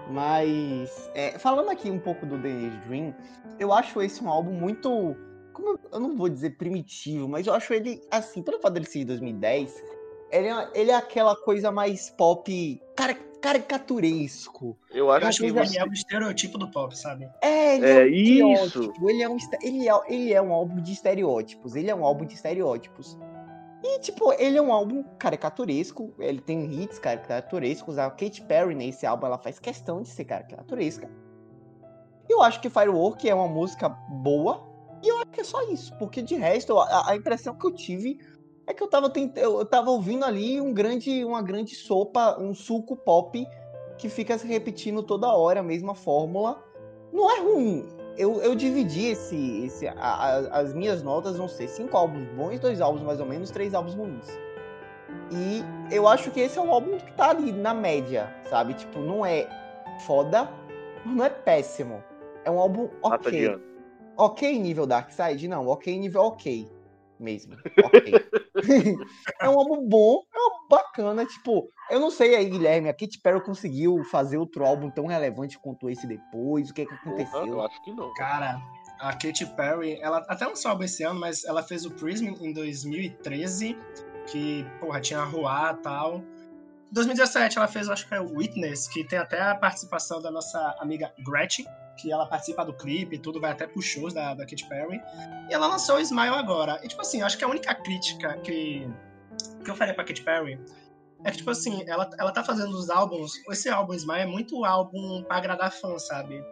Mas. 0.09 1.09
é, 1.15 1.37
falando 1.39 1.69
aqui 1.69 1.89
um 1.89 1.99
pouco 1.99 2.25
do 2.25 2.37
The 2.39 2.47
Age 2.49 2.77
Dream, 2.87 3.15
eu 3.59 3.73
acho 3.73 4.01
esse 4.01 4.23
um 4.23 4.29
álbum 4.29 4.51
muito. 4.51 5.15
Como 5.53 5.79
eu, 5.91 5.99
não 5.99 6.15
vou 6.17 6.27
dizer 6.29 6.51
primitivo, 6.57 7.27
mas 7.29 7.47
eu 7.47 7.53
acho 7.53 7.73
ele, 7.73 8.01
assim, 8.11 8.43
pelo 8.43 8.59
fato 8.59 8.73
dele 8.73 8.85
ser 8.85 8.99
de 8.99 9.05
2010, 9.05 9.73
ele 10.31 10.47
é, 10.49 10.69
ele 10.75 10.91
é 10.91 10.95
aquela 10.95 11.33
coisa 11.35 11.71
mais 11.71 12.09
pop 12.09 12.81
cara, 12.95 13.15
caricaturesco. 13.41 14.77
Eu 14.91 15.05
Eu 15.05 15.11
acho 15.11 15.27
acho 15.27 15.37
que 15.43 15.51
que 15.53 15.59
ele 15.59 15.77
é 15.77 15.83
o 15.85 15.93
estereotipo 15.93 16.57
do 16.57 16.69
pop, 16.69 16.97
sabe? 16.97 17.29
É, 17.41 17.77
ele 17.77 18.41
É, 18.41 18.45
um 18.45 18.53
isso. 18.65 18.93
Ele 19.01 19.23
é, 19.23 19.29
um, 19.29 19.37
ele, 19.61 19.89
é, 19.89 19.93
ele 20.09 20.33
é 20.33 20.41
um 20.41 20.51
álbum 20.51 20.81
de 20.81 20.91
estereótipos. 20.91 21.75
Ele 21.75 21.89
é 21.89 21.95
um 21.95 22.03
álbum 22.03 22.25
de 22.25 22.33
estereótipos. 22.33 23.17
E, 23.87 23.99
tipo, 23.99 24.33
ele 24.33 24.57
é 24.57 24.61
um 24.61 24.73
álbum 24.73 25.03
caricaturesco. 25.19 26.11
Ele 26.17 26.41
tem 26.41 26.81
hits 26.81 26.97
caricaturescos. 26.97 27.99
A 27.99 28.09
Katy 28.09 28.41
Perry, 28.41 28.73
nesse 28.73 29.05
álbum, 29.05 29.27
ela 29.27 29.37
faz 29.37 29.59
questão 29.59 30.01
de 30.01 30.09
ser 30.09 30.25
caricaturesca. 30.25 31.07
Eu 32.27 32.41
acho 32.41 32.59
que 32.59 32.67
Firework 32.67 33.29
é 33.29 33.35
uma 33.35 33.47
música 33.47 33.87
boa. 33.87 34.67
E 35.03 35.07
eu 35.07 35.17
acho 35.17 35.27
que 35.27 35.41
é 35.41 35.43
só 35.43 35.61
isso. 35.69 35.95
Porque, 35.99 36.23
de 36.23 36.33
resto, 36.33 36.79
a, 36.79 37.11
a 37.11 37.15
impressão 37.15 37.53
que 37.53 37.67
eu 37.67 37.71
tive 37.71 38.17
é 38.65 38.73
que 38.73 38.81
eu 38.81 38.87
tava, 38.87 39.07
tent... 39.07 39.37
eu 39.37 39.63
tava 39.63 39.91
ouvindo 39.91 40.25
ali 40.25 40.59
um 40.59 40.73
grande, 40.73 41.23
uma 41.23 41.43
grande 41.43 41.75
sopa, 41.75 42.39
um 42.39 42.55
suco 42.55 42.95
pop 42.95 43.47
que 43.99 44.09
fica 44.09 44.35
se 44.35 44.47
repetindo 44.47 45.03
toda 45.03 45.31
hora 45.31 45.59
a 45.59 45.63
mesma 45.63 45.93
fórmula. 45.93 46.59
Não 47.13 47.31
é 47.31 47.39
ruim. 47.39 47.85
Eu, 48.17 48.41
eu 48.41 48.55
dividi 48.55 49.07
esse, 49.07 49.65
esse 49.65 49.87
a- 49.87 49.93
a- 49.97 50.59
as 50.59 50.73
minhas 50.73 51.03
notas 51.03 51.37
vão 51.37 51.47
ser 51.47 51.67
cinco 51.67 51.97
álbuns 51.97 52.27
bons, 52.29 52.59
dois 52.59 52.79
álbuns 52.79 53.03
mais 53.03 53.19
ou 53.19 53.25
menos, 53.25 53.51
três 53.51 53.73
álbuns 53.73 53.93
ruins. 53.93 54.27
E 55.31 55.63
eu 55.93 56.07
acho 56.07 56.31
que 56.31 56.39
esse 56.39 56.57
é 56.57 56.61
um 56.61 56.71
álbum 56.71 56.97
que 56.97 57.11
tá 57.13 57.29
ali 57.31 57.51
na 57.51 57.73
média, 57.73 58.33
sabe? 58.49 58.73
Tipo, 58.73 58.99
não 58.99 59.25
é 59.25 59.47
foda, 60.05 60.49
não 61.05 61.23
é 61.23 61.29
péssimo. 61.29 62.03
É 62.43 62.51
um 62.51 62.59
álbum 62.59 62.89
ok. 63.01 63.31
Ok 64.17 64.59
nível 64.59 64.85
Dark 64.87 65.09
Side? 65.11 65.47
Não, 65.47 65.67
ok 65.67 65.97
nível 65.99 66.21
ok 66.21 66.69
mesmo. 67.19 67.55
Ok. 67.83 68.13
é 69.41 69.49
um 69.49 69.59
álbum 69.59 69.87
bom, 69.87 70.21
é 70.33 70.37
um 70.37 70.43
álbum 70.43 70.67
bacana, 70.69 71.25
tipo, 71.25 71.69
eu 71.89 71.99
não 71.99 72.09
sei 72.09 72.35
aí, 72.35 72.49
Guilherme, 72.49 72.89
a 72.89 72.93
Katy 72.93 73.19
Perry 73.21 73.43
conseguiu 73.43 74.03
fazer 74.05 74.37
outro 74.37 74.65
álbum 74.65 74.89
tão 74.89 75.05
relevante 75.05 75.59
quanto 75.59 75.89
esse 75.89 76.07
depois, 76.07 76.69
o 76.69 76.73
que 76.73 76.81
é 76.81 76.85
que 76.85 76.95
Porra, 76.97 77.09
eu 77.09 77.23
aconteceu? 77.31 77.61
acho 77.61 77.83
que 77.83 77.91
não. 77.93 78.13
Cara, 78.15 78.61
a 78.99 79.13
Katy 79.13 79.45
Perry, 79.55 79.99
ela 80.01 80.19
até 80.27 80.45
lançou 80.45 80.71
álbum 80.71 80.83
esse 80.83 81.03
ano, 81.03 81.19
mas 81.19 81.43
ela 81.45 81.61
fez 81.61 81.85
o 81.85 81.91
Prism 81.91 82.27
em 82.41 82.53
2013, 82.53 83.77
que, 84.27 84.65
porra, 84.79 84.99
tinha 84.99 85.19
a 85.19 85.25
Ruá 85.25 85.75
e 85.77 85.83
tal. 85.83 86.17
Em 86.17 86.93
2017 86.93 87.57
ela 87.57 87.67
fez, 87.67 87.87
eu 87.87 87.93
acho 87.93 88.07
que 88.07 88.15
é 88.15 88.21
o 88.21 88.35
Witness, 88.35 88.87
que 88.87 89.03
tem 89.03 89.19
até 89.19 89.41
a 89.41 89.55
participação 89.55 90.21
da 90.21 90.31
nossa 90.31 90.75
amiga 90.79 91.13
Gretchen, 91.25 91.65
que 91.97 92.11
ela 92.11 92.25
participa 92.25 92.63
do 92.65 92.73
clipe 92.73 93.15
e 93.15 93.19
tudo, 93.19 93.39
vai 93.39 93.51
até 93.51 93.65
pros 93.67 93.85
shows 93.85 94.13
da, 94.13 94.33
da 94.33 94.45
Katy 94.45 94.67
Perry. 94.67 95.01
E 95.49 95.53
ela 95.53 95.67
lançou 95.67 95.95
o 95.97 95.99
Smile 95.99 96.35
agora. 96.35 96.79
E, 96.83 96.87
tipo 96.87 97.01
assim, 97.01 97.19
eu 97.21 97.25
acho 97.25 97.37
que 97.37 97.43
a 97.43 97.47
única 97.47 97.73
crítica 97.75 98.37
que, 98.39 98.87
que 99.63 99.71
eu 99.71 99.75
faria 99.75 99.93
pra 99.93 100.03
Katy 100.03 100.21
Perry 100.23 100.59
é 101.23 101.31
que, 101.31 101.37
tipo 101.37 101.49
assim, 101.49 101.83
ela, 101.87 102.09
ela 102.19 102.31
tá 102.31 102.43
fazendo 102.43 102.69
os 102.71 102.89
álbuns. 102.89 103.33
Esse 103.49 103.69
álbum 103.69 103.93
Smile 103.93 104.21
é 104.21 104.25
muito 104.25 104.63
álbum 104.65 105.23
pra 105.23 105.37
agradar 105.37 105.71
fã, 105.71 105.97
sabe? 105.97 106.43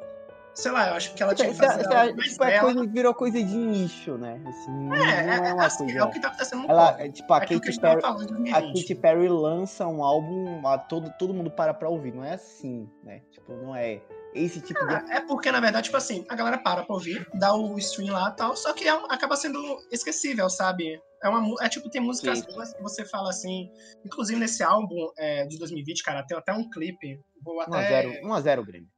Sei 0.56 0.72
lá, 0.72 0.90
eu 0.90 0.94
acho 0.94 1.16
que 1.16 1.24
ela 1.24 1.34
tinha 1.34 1.50
que 1.50 1.56
fazer 1.56 1.88
mais 1.90 2.14
tipo, 2.14 2.44
é 2.44 2.60
coisa, 2.60 2.86
virou 2.86 3.14
coisa 3.16 3.44
de 3.44 3.56
nicho, 3.58 4.18
né? 4.20 4.40
Assim, 4.46 4.94
É, 4.94 5.46
é, 5.48 5.50
é 5.50 5.54
uma 5.54 5.66
assim, 5.66 5.86
coisa. 5.86 6.00
é 6.00 6.04
o 6.04 6.12
que 6.12 6.20
tá 6.20 6.28
acontecendo 6.28 6.62
no 6.62 6.70
Ela, 6.70 6.92
pop. 6.92 7.02
é, 7.04 7.10
tipo, 7.10 7.34
a 7.34 7.38
É 7.38 7.40
Katy 7.40 7.80
Perry, 7.80 8.02
a 8.04 8.12
2020. 8.12 8.82
Katy 8.82 8.96
Perry 8.96 9.30
lança 9.30 9.88
um 9.88 10.04
álbum, 10.04 10.68
a 10.68 10.78
todo, 10.78 11.12
todo 11.18 11.34
mundo 11.34 11.50
para 11.50 11.74
pra 11.74 11.90
ouvir. 11.90 12.14
Não 12.14 12.24
é 12.24 12.34
assim, 12.36 12.88
né? 13.04 13.22
Tipo, 13.32 13.54
não 13.54 13.76
é 13.76 14.00
esse 14.36 14.62
tipo 14.62 14.86
de. 14.86 14.94
É 15.12 15.22
porque, 15.22 15.52
na 15.52 15.60
verdade, 15.60 15.86
tipo 15.86 15.98
assim, 15.98 16.26
a 16.30 16.36
galera 16.36 16.58
para 16.58 16.84
pra 16.84 16.94
ouvir, 16.96 17.28
dá 17.34 17.54
o 17.56 17.78
stream 17.78 18.14
lá 18.14 18.30
e 18.30 18.36
tal, 18.36 18.56
só 18.56 18.74
que 18.74 18.88
é 18.88 18.94
um- 18.94 19.06
acaba 19.12 19.36
sendo 19.36 19.60
esquecível, 19.92 20.50
sabe? 20.50 21.00
É, 21.24 21.30
uma, 21.30 21.56
é 21.64 21.70
tipo, 21.70 21.90
tem 21.90 22.02
músicas 22.02 22.42
boas 22.46 22.74
que 22.74 22.82
você 22.82 23.06
fala 23.06 23.30
assim. 23.30 23.70
Inclusive, 24.06 24.40
nesse 24.40 24.62
álbum 24.64 24.96
é, 25.18 25.46
de 25.46 25.58
2020, 25.58 26.04
cara, 26.04 26.24
tem 26.26 26.38
até 26.38 26.52
um 26.54 26.70
clipe. 26.70 27.20
Vou 27.42 27.62
até. 27.62 28.04
1x0, 28.06 28.22
1x0 28.24 28.66
Grêmio. 28.66 28.90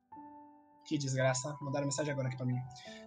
Que 0.88 0.98
desgraça, 0.98 1.56
mandaram 1.62 1.86
mensagem 1.86 2.12
agora 2.12 2.28
aqui 2.28 2.38
pra 2.38 2.46
mim. 2.46 2.58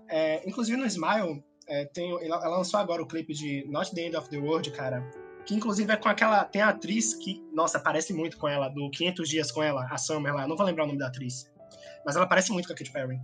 É, 0.09 0.49
inclusive 0.49 0.77
no 0.77 0.87
Smile, 0.87 1.45
é, 1.69 1.85
tem, 1.87 2.11
ela, 2.25 2.37
ela 2.45 2.57
lançou 2.59 2.81
agora 2.81 3.03
o 3.03 3.07
clipe 3.07 3.33
de 3.33 3.65
Not 3.69 3.95
the 3.95 4.03
End 4.03 4.17
of 4.17 4.29
the 4.29 4.39
World, 4.39 4.71
cara. 4.73 5.01
Que 5.47 5.55
inclusive 5.55 5.91
é 5.93 5.97
com 5.97 6.09
aquela. 6.09 6.45
Tem 6.45 6.61
a 6.61 6.69
atriz 6.71 7.15
que, 7.15 7.43
nossa, 7.53 7.79
parece 7.81 8.13
muito 8.13 8.37
com 8.37 8.49
ela, 8.49 8.69
do 8.69 8.91
500 8.91 9.29
Dias 9.29 9.51
com 9.53 9.63
ela, 9.63 9.87
a 9.91 9.97
Summer 9.97 10.35
lá. 10.35 10.47
Não 10.47 10.57
vou 10.57 10.67
lembrar 10.67 10.85
o 10.85 10.87
nome 10.89 10.99
da 10.99 11.07
atriz. 11.07 11.51
Mas 12.05 12.17
ela 12.17 12.27
parece 12.27 12.51
muito 12.53 12.67
com 12.67 12.73
a 12.73 12.77
Katy 12.77 12.91
Perry. 12.91 13.19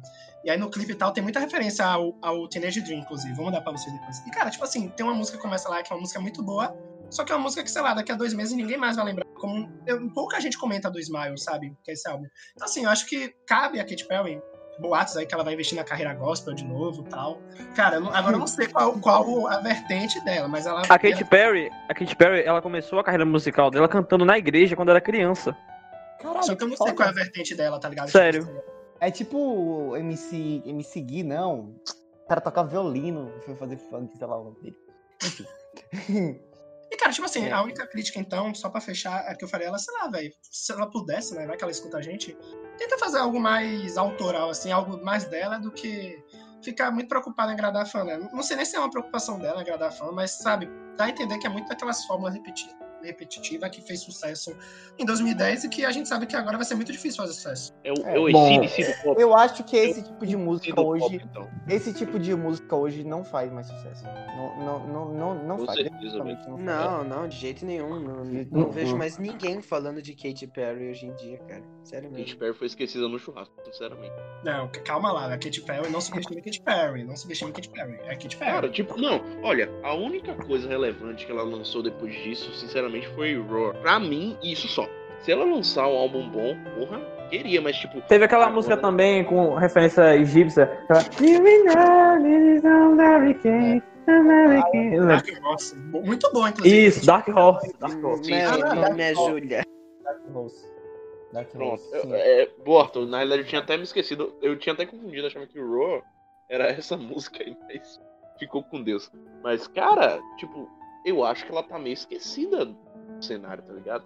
E 0.44 0.50
aí 0.50 0.58
no 0.58 0.70
clipe 0.70 0.92
e 0.92 0.94
tal 0.94 1.12
tem 1.12 1.22
muita 1.22 1.40
referência 1.40 1.84
ao, 1.86 2.14
ao 2.20 2.48
Teenage 2.48 2.80
Dream, 2.82 3.00
inclusive. 3.00 3.32
Vou 3.34 3.46
mandar 3.46 3.60
pra 3.62 3.72
vocês 3.72 3.92
depois. 3.94 4.18
E 4.26 4.30
cara, 4.30 4.50
tipo 4.50 4.64
assim, 4.64 4.88
tem 4.88 5.04
uma 5.06 5.14
música 5.14 5.36
que 5.38 5.42
começa 5.42 5.68
lá, 5.68 5.82
que 5.82 5.92
é 5.92 5.96
uma 5.96 6.00
música 6.02 6.20
muito 6.20 6.42
boa. 6.42 6.74
Só 7.10 7.24
que 7.24 7.32
é 7.32 7.36
uma 7.36 7.42
música 7.42 7.62
que, 7.62 7.70
sei 7.70 7.80
lá, 7.82 7.94
daqui 7.94 8.10
a 8.10 8.16
dois 8.16 8.34
meses 8.34 8.54
ninguém 8.56 8.76
mais 8.76 8.96
vai 8.96 9.04
lembrar. 9.04 9.24
Como 9.34 9.70
eu- 9.86 10.10
pouca 10.12 10.40
gente 10.40 10.58
comenta 10.58 10.90
do 10.90 10.98
Smile, 10.98 11.38
sabe? 11.38 11.72
Que 11.84 11.90
é 11.92 11.94
esse 11.94 12.08
álbum. 12.08 12.24
Então, 12.54 12.66
assim, 12.66 12.84
eu 12.84 12.90
acho 12.90 13.06
que 13.06 13.32
cabe 13.46 13.78
a 13.78 13.84
Katy 13.84 14.06
Perry 14.06 14.40
boatos 14.78 15.16
aí 15.16 15.24
que 15.24 15.32
ela 15.32 15.44
vai 15.44 15.54
investir 15.54 15.76
na 15.78 15.84
carreira 15.84 16.12
gospel 16.14 16.52
de 16.52 16.64
novo 16.64 17.04
tal. 17.04 17.40
Cara, 17.76 17.98
agora 18.12 18.34
eu 18.34 18.40
não 18.40 18.46
sei 18.46 18.66
qual, 18.66 18.98
qual 19.00 19.46
a 19.46 19.58
vertente 19.58 20.22
dela, 20.24 20.48
mas 20.48 20.66
ela. 20.66 20.82
A 20.82 20.98
Katy 20.98 21.24
Perry, 21.24 21.70
a 21.88 21.94
Katy 21.94 22.16
Perry, 22.16 22.42
ela 22.42 22.60
começou 22.60 22.98
a 22.98 23.04
carreira 23.04 23.24
musical 23.24 23.70
dela 23.70 23.88
cantando 23.88 24.24
na 24.24 24.36
igreja 24.36 24.74
quando 24.74 24.88
era 24.90 25.00
criança. 25.00 25.56
Caralho, 26.20 26.44
Só 26.44 26.54
que 26.54 26.64
eu 26.64 26.68
não 26.68 26.76
sei 26.76 26.92
qual 26.92 27.08
é 27.08 27.10
a 27.10 27.14
vertente 27.14 27.54
dela, 27.54 27.78
tá 27.78 27.88
ligado? 27.88 28.10
Sério. 28.10 28.62
É 29.00 29.10
tipo 29.10 29.96
MC, 29.96 30.62
MC 30.64 31.00
Gui, 31.00 31.22
não. 31.22 31.74
O 32.24 32.28
cara 32.28 32.40
toca 32.40 32.64
violino, 32.64 33.30
foi 33.44 33.54
fazer 33.56 33.76
funk, 33.76 34.16
sei 34.16 34.26
lá 34.26 34.38
o 34.40 34.44
nome 34.44 34.60
dele. 34.60 34.76
Enfim. 35.22 35.46
E, 36.90 36.96
cara, 36.96 37.10
tipo 37.10 37.24
assim, 37.26 37.46
É. 37.46 37.50
a 37.50 37.60
única 37.60 37.84
crítica, 37.88 38.20
então, 38.20 38.54
só 38.54 38.68
pra 38.68 38.80
fechar, 38.80 39.24
é 39.28 39.34
que 39.34 39.44
eu 39.44 39.48
faria 39.48 39.66
ela, 39.66 39.78
sei 39.78 39.92
lá, 39.94 40.06
velho, 40.06 40.32
se 40.42 40.70
ela 40.70 40.88
pudesse, 40.88 41.34
né, 41.34 41.44
vai 41.44 41.56
que 41.56 41.64
ela 41.64 41.72
escuta 41.72 41.96
a 41.98 42.02
gente, 42.02 42.36
tenta 42.78 42.96
fazer 42.98 43.18
algo 43.18 43.40
mais 43.40 43.96
autoral, 43.96 44.50
assim, 44.50 44.70
algo 44.70 45.02
mais 45.02 45.24
dela 45.24 45.58
do 45.58 45.72
que 45.72 46.22
ficar 46.62 46.92
muito 46.92 47.08
preocupada 47.08 47.50
em 47.50 47.54
agradar 47.54 47.84
fã, 47.86 48.04
né? 48.04 48.28
Não 48.32 48.42
sei 48.44 48.56
nem 48.56 48.64
se 48.64 48.76
é 48.76 48.78
uma 48.78 48.90
preocupação 48.90 49.40
dela 49.40 49.60
agradar 49.60 49.90
fã, 49.92 50.12
mas, 50.12 50.32
sabe, 50.32 50.70
dá 50.96 51.06
a 51.06 51.10
entender 51.10 51.38
que 51.38 51.46
é 51.48 51.50
muito 51.50 51.68
daquelas 51.68 52.04
fórmulas 52.04 52.34
repeti 52.34 52.68
repetitivas 53.04 53.70
que 53.70 53.80
fez 53.80 54.00
sucesso 54.00 54.56
em 54.98 55.04
2010 55.04 55.64
e 55.64 55.68
que 55.68 55.84
a 55.84 55.90
gente 55.92 56.08
sabe 56.08 56.26
que 56.26 56.36
agora 56.36 56.56
vai 56.56 56.64
ser 56.66 56.74
muito 56.74 56.92
difícil 56.92 57.18
fazer 57.22 57.32
sucesso. 57.34 57.72
É 57.84 57.90
É, 57.90 58.14
bom, 58.32 58.60
do 58.60 58.68
pop. 59.04 59.20
Eu 59.20 59.34
acho 59.34 59.62
que 59.64 59.76
esse 59.76 60.00
Eu- 60.00 60.04
tipo 60.04 60.26
de 60.26 60.36
música 60.36 60.70
do 60.70 60.76
pop, 60.76 61.02
hoje, 61.04 61.16
então. 61.24 61.48
esse 61.68 61.92
tipo 61.92 62.18
de 62.18 62.34
música 62.34 62.74
hoje 62.76 63.04
não 63.04 63.24
faz 63.24 63.52
mais 63.52 63.66
sucesso. 63.66 64.04
Não, 64.04 64.56
não, 64.58 64.86
não, 64.88 65.14
não, 65.14 65.34
não 65.44 65.56
Com 65.58 65.66
faz. 65.66 65.78
certeza, 65.78 66.18
não 66.18 66.26
faz. 66.36 66.46
Não, 66.58 67.04
não, 67.04 67.28
de 67.28 67.36
jeito 67.36 67.64
nenhum. 67.64 68.00
Não, 68.00 68.14
não 68.16 68.24
nenhum. 68.24 68.70
vejo 68.70 68.96
mais 68.96 69.18
ninguém 69.18 69.60
falando 69.62 70.00
de 70.02 70.14
Katy 70.14 70.46
Perry 70.48 70.90
hoje 70.90 71.06
em 71.06 71.14
dia, 71.14 71.38
cara. 71.38 71.62
Sério 71.84 72.08
Katy 72.10 72.22
mesmo. 72.22 72.38
Perry 72.38 72.54
foi 72.54 72.66
esquecida 72.66 73.06
no 73.08 73.18
churrasco, 73.18 73.54
sinceramente. 73.64 74.14
Não, 74.42 74.68
calma 74.84 75.12
lá, 75.12 75.26
a 75.26 75.38
Katy 75.38 75.60
Perry 75.62 75.90
não 75.90 76.00
subestime 76.00 76.40
Katy 76.40 76.60
Perry, 76.62 77.04
não 77.04 77.16
subestime 77.16 77.52
Katy 77.52 77.68
Perry, 77.68 77.98
é 78.04 78.14
Katy 78.16 78.36
Perry. 78.36 78.50
Cara, 78.52 78.68
tipo, 78.70 78.96
não, 79.00 79.20
olha, 79.42 79.70
a 79.82 79.94
única 79.94 80.34
coisa 80.34 80.68
relevante 80.68 81.26
que 81.26 81.32
ela 81.32 81.42
lançou 81.42 81.82
depois 81.82 82.12
disso, 82.22 82.52
sinceramente, 82.54 82.93
foi 83.02 83.36
Roar. 83.40 83.74
Pra 83.76 83.98
mim, 83.98 84.36
isso 84.42 84.68
só. 84.68 84.88
Se 85.20 85.32
ela 85.32 85.44
lançar 85.44 85.86
um 85.88 85.96
álbum 85.96 86.28
bom, 86.28 86.54
porra, 86.78 87.00
queria, 87.30 87.60
mas 87.62 87.76
tipo. 87.76 88.00
Teve 88.02 88.24
aquela 88.26 88.42
agora- 88.44 88.56
música 88.56 88.76
também 88.76 89.24
com 89.24 89.54
referência 89.54 90.14
egípcia. 90.16 90.64
aquela, 90.88 91.00
"You 91.20 91.42
will 91.42 91.64
know 91.64 92.26
it 92.26 92.58
is 92.58 92.64
American, 92.64 93.82
American." 94.06 95.06
Dark 95.06 95.26
Horse, 95.44 95.76
muito 95.76 96.30
bom, 96.32 96.46
inclusive. 96.48 96.86
Isso, 96.86 97.06
Dark 97.06 97.26
Horse. 97.28 97.74
Dark 97.78 98.04
Horse. 98.04 98.24
Sim, 98.24 98.34
Meu 98.34 98.52
sim. 98.52 98.60
nome 98.80 99.02
é 99.02 99.14
Júlia. 99.14 99.62
Dark 100.04 100.20
Rose. 100.32 100.74
Dark 101.32 101.48
Pronto. 101.48 101.82
Eu- 101.92 102.00
sim. 102.02 102.12
É, 102.12 102.48
Borto, 102.64 103.06
na 103.06 103.16
realidade 103.18 103.42
eu 103.42 103.48
tinha 103.48 103.60
até 103.60 103.76
me 103.76 103.82
esquecido, 103.82 104.34
eu 104.42 104.56
tinha 104.58 104.72
até 104.72 104.86
confundido, 104.86 105.26
achando 105.26 105.46
que 105.48 105.58
Roar 105.60 106.02
era 106.48 106.66
essa 106.68 106.96
música 106.98 107.42
aí, 107.42 107.56
mas 107.66 108.00
ficou 108.38 108.62
com 108.62 108.82
Deus. 108.82 109.10
Mas, 109.42 109.66
cara, 109.66 110.20
tipo, 110.36 110.68
eu 111.04 111.24
acho 111.24 111.44
que 111.44 111.50
ela 111.50 111.62
tá 111.62 111.78
meio 111.78 111.94
esquecida, 111.94 112.68
cenário, 113.24 113.62
tá 113.62 113.72
ligado? 113.72 114.04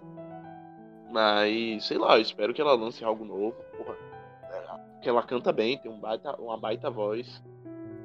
Mas, 1.11 1.85
sei 1.85 1.97
lá, 1.97 2.15
eu 2.17 2.21
espero 2.21 2.53
que 2.53 2.61
ela 2.61 2.73
lance 2.73 3.03
algo 3.03 3.25
novo, 3.25 3.55
porra. 3.77 3.95
É, 4.43 4.61
Porque 4.93 5.09
ela 5.09 5.23
canta 5.23 5.51
bem, 5.51 5.77
tem 5.77 5.91
um 5.91 5.99
baita, 5.99 6.35
uma 6.35 6.57
baita 6.57 6.89
voz. 6.89 7.41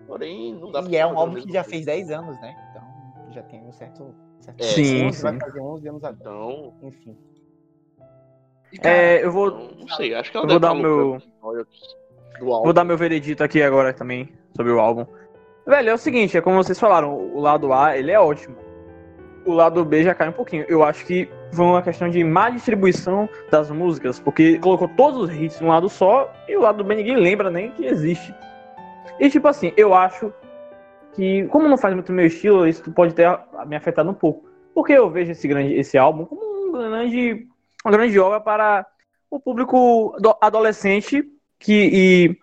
Porém, 0.06 0.54
não 0.54 0.70
dá 0.70 0.82
pra 0.82 0.90
E 0.90 0.96
é 0.96 1.06
um 1.06 1.16
a 1.16 1.20
álbum 1.20 1.40
que 1.40 1.52
já 1.52 1.64
fez 1.64 1.84
10 1.84 2.10
anos, 2.10 2.40
né? 2.40 2.54
Então 2.70 2.82
já 3.32 3.42
tem 3.42 3.60
um 3.62 3.72
certo. 3.72 4.14
certo 4.40 4.60
É, 4.62 4.64
Sim, 4.64 5.06
11, 5.06 5.22
vai 5.22 5.32
sim. 5.32 5.40
fazer 5.40 5.60
11 5.60 5.88
anos 5.88 6.04
agora. 6.04 6.20
Então, 6.20 6.74
Enfim. 6.82 7.16
Cara, 8.82 8.96
É, 8.96 9.24
eu 9.24 9.30
vou, 9.30 9.48
então, 9.48 9.70
não 9.80 9.88
sei, 9.88 10.14
acho 10.14 10.30
que 10.30 10.36
ela 10.36 10.46
Eu 10.46 10.50
vou 10.50 10.60
deve 10.60 10.74
dar 10.74 10.76
estar 10.76 10.88
meu-. 10.88 11.18
Vou 12.40 12.72
dar 12.72 12.84
meu 12.84 12.96
veredito 12.96 13.44
aqui 13.44 13.62
agora 13.62 13.92
também 13.92 14.32
sobre 14.56 14.72
o 14.72 14.80
álbum. 14.80 15.06
Velho, 15.66 15.90
é 15.90 15.94
o 15.94 15.98
seguinte, 15.98 16.36
é 16.36 16.40
como 16.40 16.56
vocês 16.56 16.78
falaram, 16.78 17.14
o 17.16 17.40
lado 17.40 17.72
A, 17.72 17.96
ele 17.96 18.10
é 18.10 18.18
ótimo. 18.18 18.56
O 19.44 19.52
lado 19.52 19.84
B 19.84 20.02
já 20.02 20.14
cai 20.14 20.28
um 20.28 20.32
pouquinho. 20.32 20.64
Eu 20.68 20.82
acho 20.82 21.04
que 21.04 21.28
foi 21.52 21.64
uma 21.64 21.82
questão 21.82 22.08
de 22.08 22.22
má 22.24 22.50
distribuição 22.50 23.28
das 23.50 23.70
músicas, 23.70 24.18
porque 24.18 24.58
colocou 24.58 24.88
todos 24.88 25.22
os 25.22 25.34
hits 25.34 25.60
num 25.60 25.68
lado 25.68 25.88
só 25.88 26.32
e 26.48 26.56
o 26.56 26.60
lado 26.60 26.82
B 26.82 26.94
ninguém 26.94 27.16
lembra 27.16 27.50
nem 27.50 27.70
que 27.70 27.84
existe. 27.84 28.34
E 29.20 29.28
tipo 29.28 29.46
assim, 29.46 29.72
eu 29.76 29.94
acho 29.94 30.32
que, 31.14 31.46
como 31.48 31.68
não 31.68 31.78
faz 31.78 31.94
muito 31.94 32.12
meu 32.12 32.26
estilo, 32.26 32.66
isso 32.66 32.90
pode 32.92 33.14
ter 33.14 33.28
me 33.66 33.76
afetado 33.76 34.10
um 34.10 34.14
pouco. 34.14 34.48
Porque 34.74 34.92
eu 34.92 35.08
vejo 35.10 35.32
esse, 35.32 35.46
grande, 35.46 35.74
esse 35.74 35.96
álbum 35.96 36.24
como 36.24 36.68
um 36.68 36.72
grande, 36.72 37.46
uma 37.84 37.92
grande 37.92 38.18
obra 38.18 38.40
para 38.40 38.86
o 39.30 39.38
público 39.38 40.16
do- 40.18 40.36
adolescente 40.40 41.24
que, 41.58 41.90
e 41.92 42.38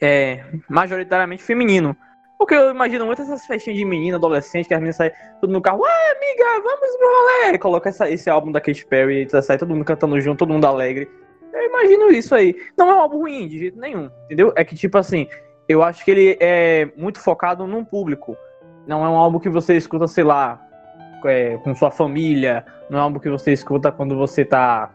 é, 0.00 0.44
majoritariamente 0.68 1.42
feminino. 1.42 1.96
Porque 2.38 2.54
eu 2.54 2.70
imagino 2.70 3.06
muito 3.06 3.22
essas 3.22 3.46
festinhas 3.46 3.78
de 3.78 3.84
menina, 3.84 4.16
adolescente, 4.16 4.66
que 4.66 4.74
as 4.74 4.80
meninas 4.80 4.96
saem 4.96 5.12
tudo 5.40 5.52
no 5.52 5.62
carro, 5.62 5.80
ué, 5.82 6.10
amiga, 6.16 6.62
vamos 6.62 6.96
pro 6.96 7.08
rolê. 7.08 7.58
Coloca 7.58 7.88
essa- 7.88 8.10
esse 8.10 8.28
álbum 8.28 8.50
da 8.52 8.60
Katy 8.60 8.84
Perry, 8.86 9.26
e 9.32 9.42
sai 9.42 9.56
todo 9.56 9.68
mundo 9.70 9.84
cantando 9.84 10.20
junto, 10.20 10.38
todo 10.40 10.52
mundo 10.52 10.66
alegre. 10.66 11.08
Eu 11.52 11.62
imagino 11.62 12.10
isso 12.10 12.34
aí. 12.34 12.54
Não 12.76 12.90
é 12.90 12.94
um 12.94 13.00
álbum 13.00 13.18
ruim, 13.18 13.46
de 13.46 13.58
jeito 13.60 13.78
nenhum, 13.78 14.10
entendeu? 14.24 14.52
É 14.56 14.64
que, 14.64 14.74
tipo 14.74 14.98
assim, 14.98 15.28
eu 15.68 15.82
acho 15.82 16.04
que 16.04 16.10
ele 16.10 16.36
é 16.40 16.88
muito 16.96 17.20
focado 17.20 17.66
num 17.66 17.84
público. 17.84 18.36
Não 18.86 19.04
é 19.04 19.08
um 19.08 19.16
álbum 19.16 19.38
que 19.38 19.48
você 19.48 19.76
escuta, 19.76 20.06
sei 20.08 20.24
lá, 20.24 20.60
é, 21.24 21.56
com 21.58 21.74
sua 21.74 21.90
família. 21.92 22.66
Não 22.90 22.98
é 22.98 23.02
um 23.02 23.04
álbum 23.04 23.18
que 23.20 23.30
você 23.30 23.52
escuta 23.52 23.92
quando 23.92 24.16
você 24.16 24.44
tá, 24.44 24.92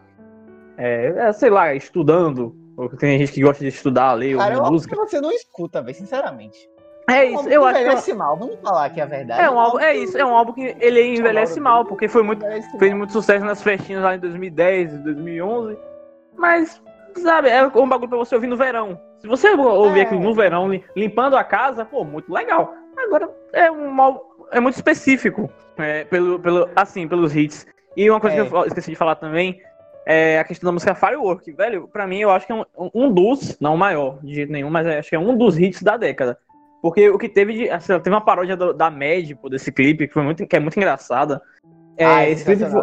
é, 0.76 1.06
é, 1.16 1.32
sei 1.32 1.48
lá, 1.50 1.74
estudando. 1.74 2.54
Ou 2.76 2.88
tem 2.90 3.18
gente 3.18 3.32
que 3.32 3.42
gosta 3.42 3.62
de 3.64 3.68
estudar, 3.68 4.12
ler, 4.12 4.36
Cara, 4.36 4.50
ouvir 4.50 4.62
acho 4.62 4.72
música. 4.72 4.94
que 4.96 5.00
você 5.02 5.20
não 5.20 5.32
escuta, 5.32 5.82
velho, 5.82 5.96
sinceramente. 5.96 6.58
É 7.10 7.24
Um 7.24 7.28
isso, 7.28 7.36
álbum 7.38 7.50
eu 7.50 7.64
acho 7.64 7.74
que 7.74 7.80
envelhece 7.84 8.14
mal, 8.14 8.36
vamos 8.36 8.56
falar 8.60 8.90
que 8.90 9.00
é 9.00 9.02
a 9.02 9.06
verdade. 9.06 9.42
é 9.42 9.50
um 9.50 9.58
álbum, 9.58 9.78
é 9.80 9.96
isso, 9.96 10.18
é 10.18 10.24
um 10.24 10.34
álbum 10.36 10.52
que 10.52 10.76
ele 10.80 11.16
envelhece 11.16 11.58
mal, 11.60 11.84
porque 11.84 12.08
foi 12.08 12.22
muito, 12.22 12.44
fez 12.78 12.94
muito 12.94 13.12
sucesso 13.12 13.44
nas 13.44 13.62
festinhas 13.62 14.02
lá 14.02 14.14
em 14.14 14.18
2010, 14.18 14.92
2011, 15.02 15.78
mas, 16.36 16.80
sabe, 17.16 17.48
é 17.48 17.64
um 17.66 17.88
bagulho 17.88 18.08
pra 18.08 18.18
você 18.18 18.34
ouvir 18.34 18.46
no 18.46 18.56
verão. 18.56 18.98
Se 19.18 19.26
você 19.26 19.50
ouvir 19.50 20.00
É. 20.00 20.02
aquilo 20.04 20.20
no 20.20 20.34
verão, 20.34 20.68
lim- 20.70 20.82
limpando 20.96 21.36
a 21.36 21.44
casa, 21.44 21.84
pô, 21.84 22.04
muito 22.04 22.32
legal. 22.32 22.74
Agora, 22.96 23.28
é 23.52 23.70
um 23.70 23.90
mal, 23.90 24.24
é 24.50 24.58
muito 24.60 24.76
específico, 24.76 25.50
é, 25.78 26.04
pelo, 26.04 26.38
pelo, 26.38 26.68
assim, 26.74 27.06
pelos 27.06 27.34
hits. 27.36 27.66
E 27.96 28.08
uma 28.10 28.20
coisa 28.20 28.36
É. 28.40 28.44
que 28.46 28.54
eu 28.54 28.64
esqueci 28.64 28.90
de 28.90 28.96
falar 28.96 29.16
também, 29.16 29.60
é 30.06 30.38
a 30.38 30.44
questão 30.44 30.66
da 30.68 30.72
música 30.72 30.94
Firework, 30.94 31.52
velho, 31.52 31.86
pra 31.88 32.06
mim 32.06 32.20
eu 32.20 32.30
acho 32.30 32.46
que 32.46 32.52
é 32.52 32.54
um, 32.54 32.64
um 32.94 33.12
dos, 33.12 33.58
não 33.60 33.74
o 33.74 33.78
maior, 33.78 34.18
de 34.22 34.34
jeito 34.34 34.50
nenhum, 34.50 34.70
mas 34.70 34.86
acho 34.86 35.10
que 35.10 35.16
é 35.16 35.18
um 35.18 35.36
dos 35.36 35.58
hits 35.58 35.82
da 35.82 35.96
década. 35.98 36.38
Porque 36.82 37.10
o 37.10 37.18
que 37.18 37.28
teve 37.28 37.52
de. 37.52 37.70
Assim, 37.70 37.92
teve 38.00 38.10
uma 38.14 38.24
paródia 38.24 38.56
do- 38.56 38.72
da 38.72 38.90
Mad, 38.90 39.30
pô, 39.40 39.48
desse 39.48 39.70
clipe, 39.70 40.06
que, 40.08 40.14
foi 40.14 40.22
muito, 40.22 40.46
que 40.46 40.56
é 40.56 40.60
muito 40.60 40.76
engraçada. 40.78 41.40
É, 41.96 42.04
Ah, 42.04 42.28
esse 42.28 42.44
clipe 42.44 42.64
foi, 42.70 42.82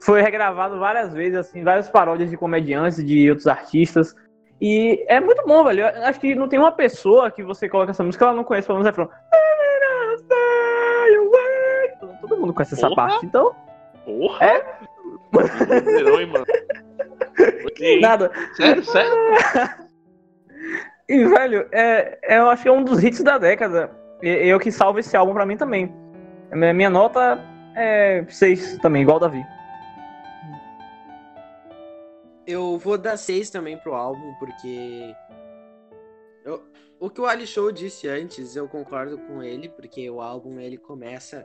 foi 0.00 0.22
regravado 0.22 0.78
várias 0.78 1.12
vezes, 1.12 1.38
assim, 1.38 1.62
várias 1.62 1.88
paródias 1.90 2.30
de 2.30 2.36
comediantes, 2.36 3.04
de 3.04 3.28
outros 3.28 3.46
artistas. 3.46 4.14
E 4.60 5.04
é 5.08 5.20
muito 5.20 5.42
bom, 5.46 5.64
velho. 5.64 5.80
Eu 5.80 6.04
acho 6.04 6.18
que 6.20 6.34
não 6.34 6.48
tem 6.48 6.58
uma 6.58 6.72
pessoa 6.72 7.30
que 7.30 7.42
você 7.42 7.68
coloca 7.68 7.90
essa 7.90 8.02
música, 8.04 8.24
ela 8.24 8.34
não 8.34 8.44
conhece, 8.44 8.66
pelo 8.66 8.78
menos 8.78 8.90
é 8.90 8.94
falando. 8.96 9.12
Todo 12.20 12.36
mundo 12.38 12.54
conhece 12.54 12.74
essa 12.74 12.88
Porra! 12.88 13.08
parte, 13.08 13.26
então. 13.26 13.54
Porra! 14.04 14.44
É? 14.46 14.56
Hein, 16.20 16.26
mano? 16.26 16.44
Nada. 18.00 18.30
Sério, 18.54 18.84
sério? 18.84 19.12
E, 21.10 21.24
velho, 21.24 21.68
é, 21.72 22.18
é- 22.22 22.38
eu 22.38 22.48
acho 22.48 22.62
que 22.62 22.68
é 22.68 22.72
um 22.72 22.84
dos 22.84 23.02
hits 23.02 23.20
da 23.20 23.36
década. 23.36 23.90
E 24.22 24.28
eu 24.28 24.60
que 24.60 24.70
salvo 24.70 25.00
esse 25.00 25.16
álbum 25.16 25.34
pra 25.34 25.44
mim 25.44 25.56
também. 25.56 25.92
Minha 26.52 26.88
nota 26.88 27.40
é 27.74 28.24
6 28.28 28.78
também, 28.78 29.02
igual 29.02 29.16
o 29.16 29.20
Davi. 29.20 29.44
Eu 32.46 32.78
vou 32.78 32.96
dar 32.96 33.16
6 33.16 33.50
também 33.50 33.76
pro 33.76 33.92
álbum, 33.94 34.34
porque. 34.38 35.12
eu- 36.44 36.62
o 37.00 37.10
que 37.10 37.20
o 37.20 37.26
Ali 37.26 37.46
Show 37.46 37.72
disse 37.72 38.06
antes, 38.06 38.54
eu 38.54 38.68
concordo 38.68 39.18
com 39.18 39.42
ele, 39.42 39.68
porque 39.68 40.08
o 40.08 40.20
álbum 40.20 40.60
ele 40.60 40.76
começa 40.76 41.44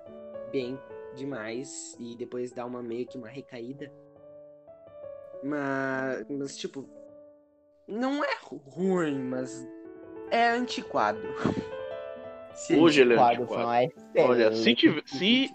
bem 0.51 0.79
demais 1.15 1.95
e 1.99 2.15
depois 2.15 2.51
dá 2.51 2.65
uma 2.65 2.83
meio 2.83 3.07
que 3.07 3.17
uma 3.17 3.29
recaída. 3.29 3.91
Mas, 5.43 6.25
mas 6.29 6.57
tipo, 6.57 6.87
não 7.87 8.23
é 8.23 8.29
ruim, 8.43 9.19
mas 9.19 9.67
é 10.31 10.49
antiquado. 10.49 11.19
Se 12.53 12.73
Hoje 12.75 13.01
ele 13.01 13.15
é 13.15 13.19
antiquado. 13.21 13.69
é. 14.15 14.23
Olha, 14.23 14.51
se, 14.53 14.73
tive- 14.73 15.03
se, 15.05 15.49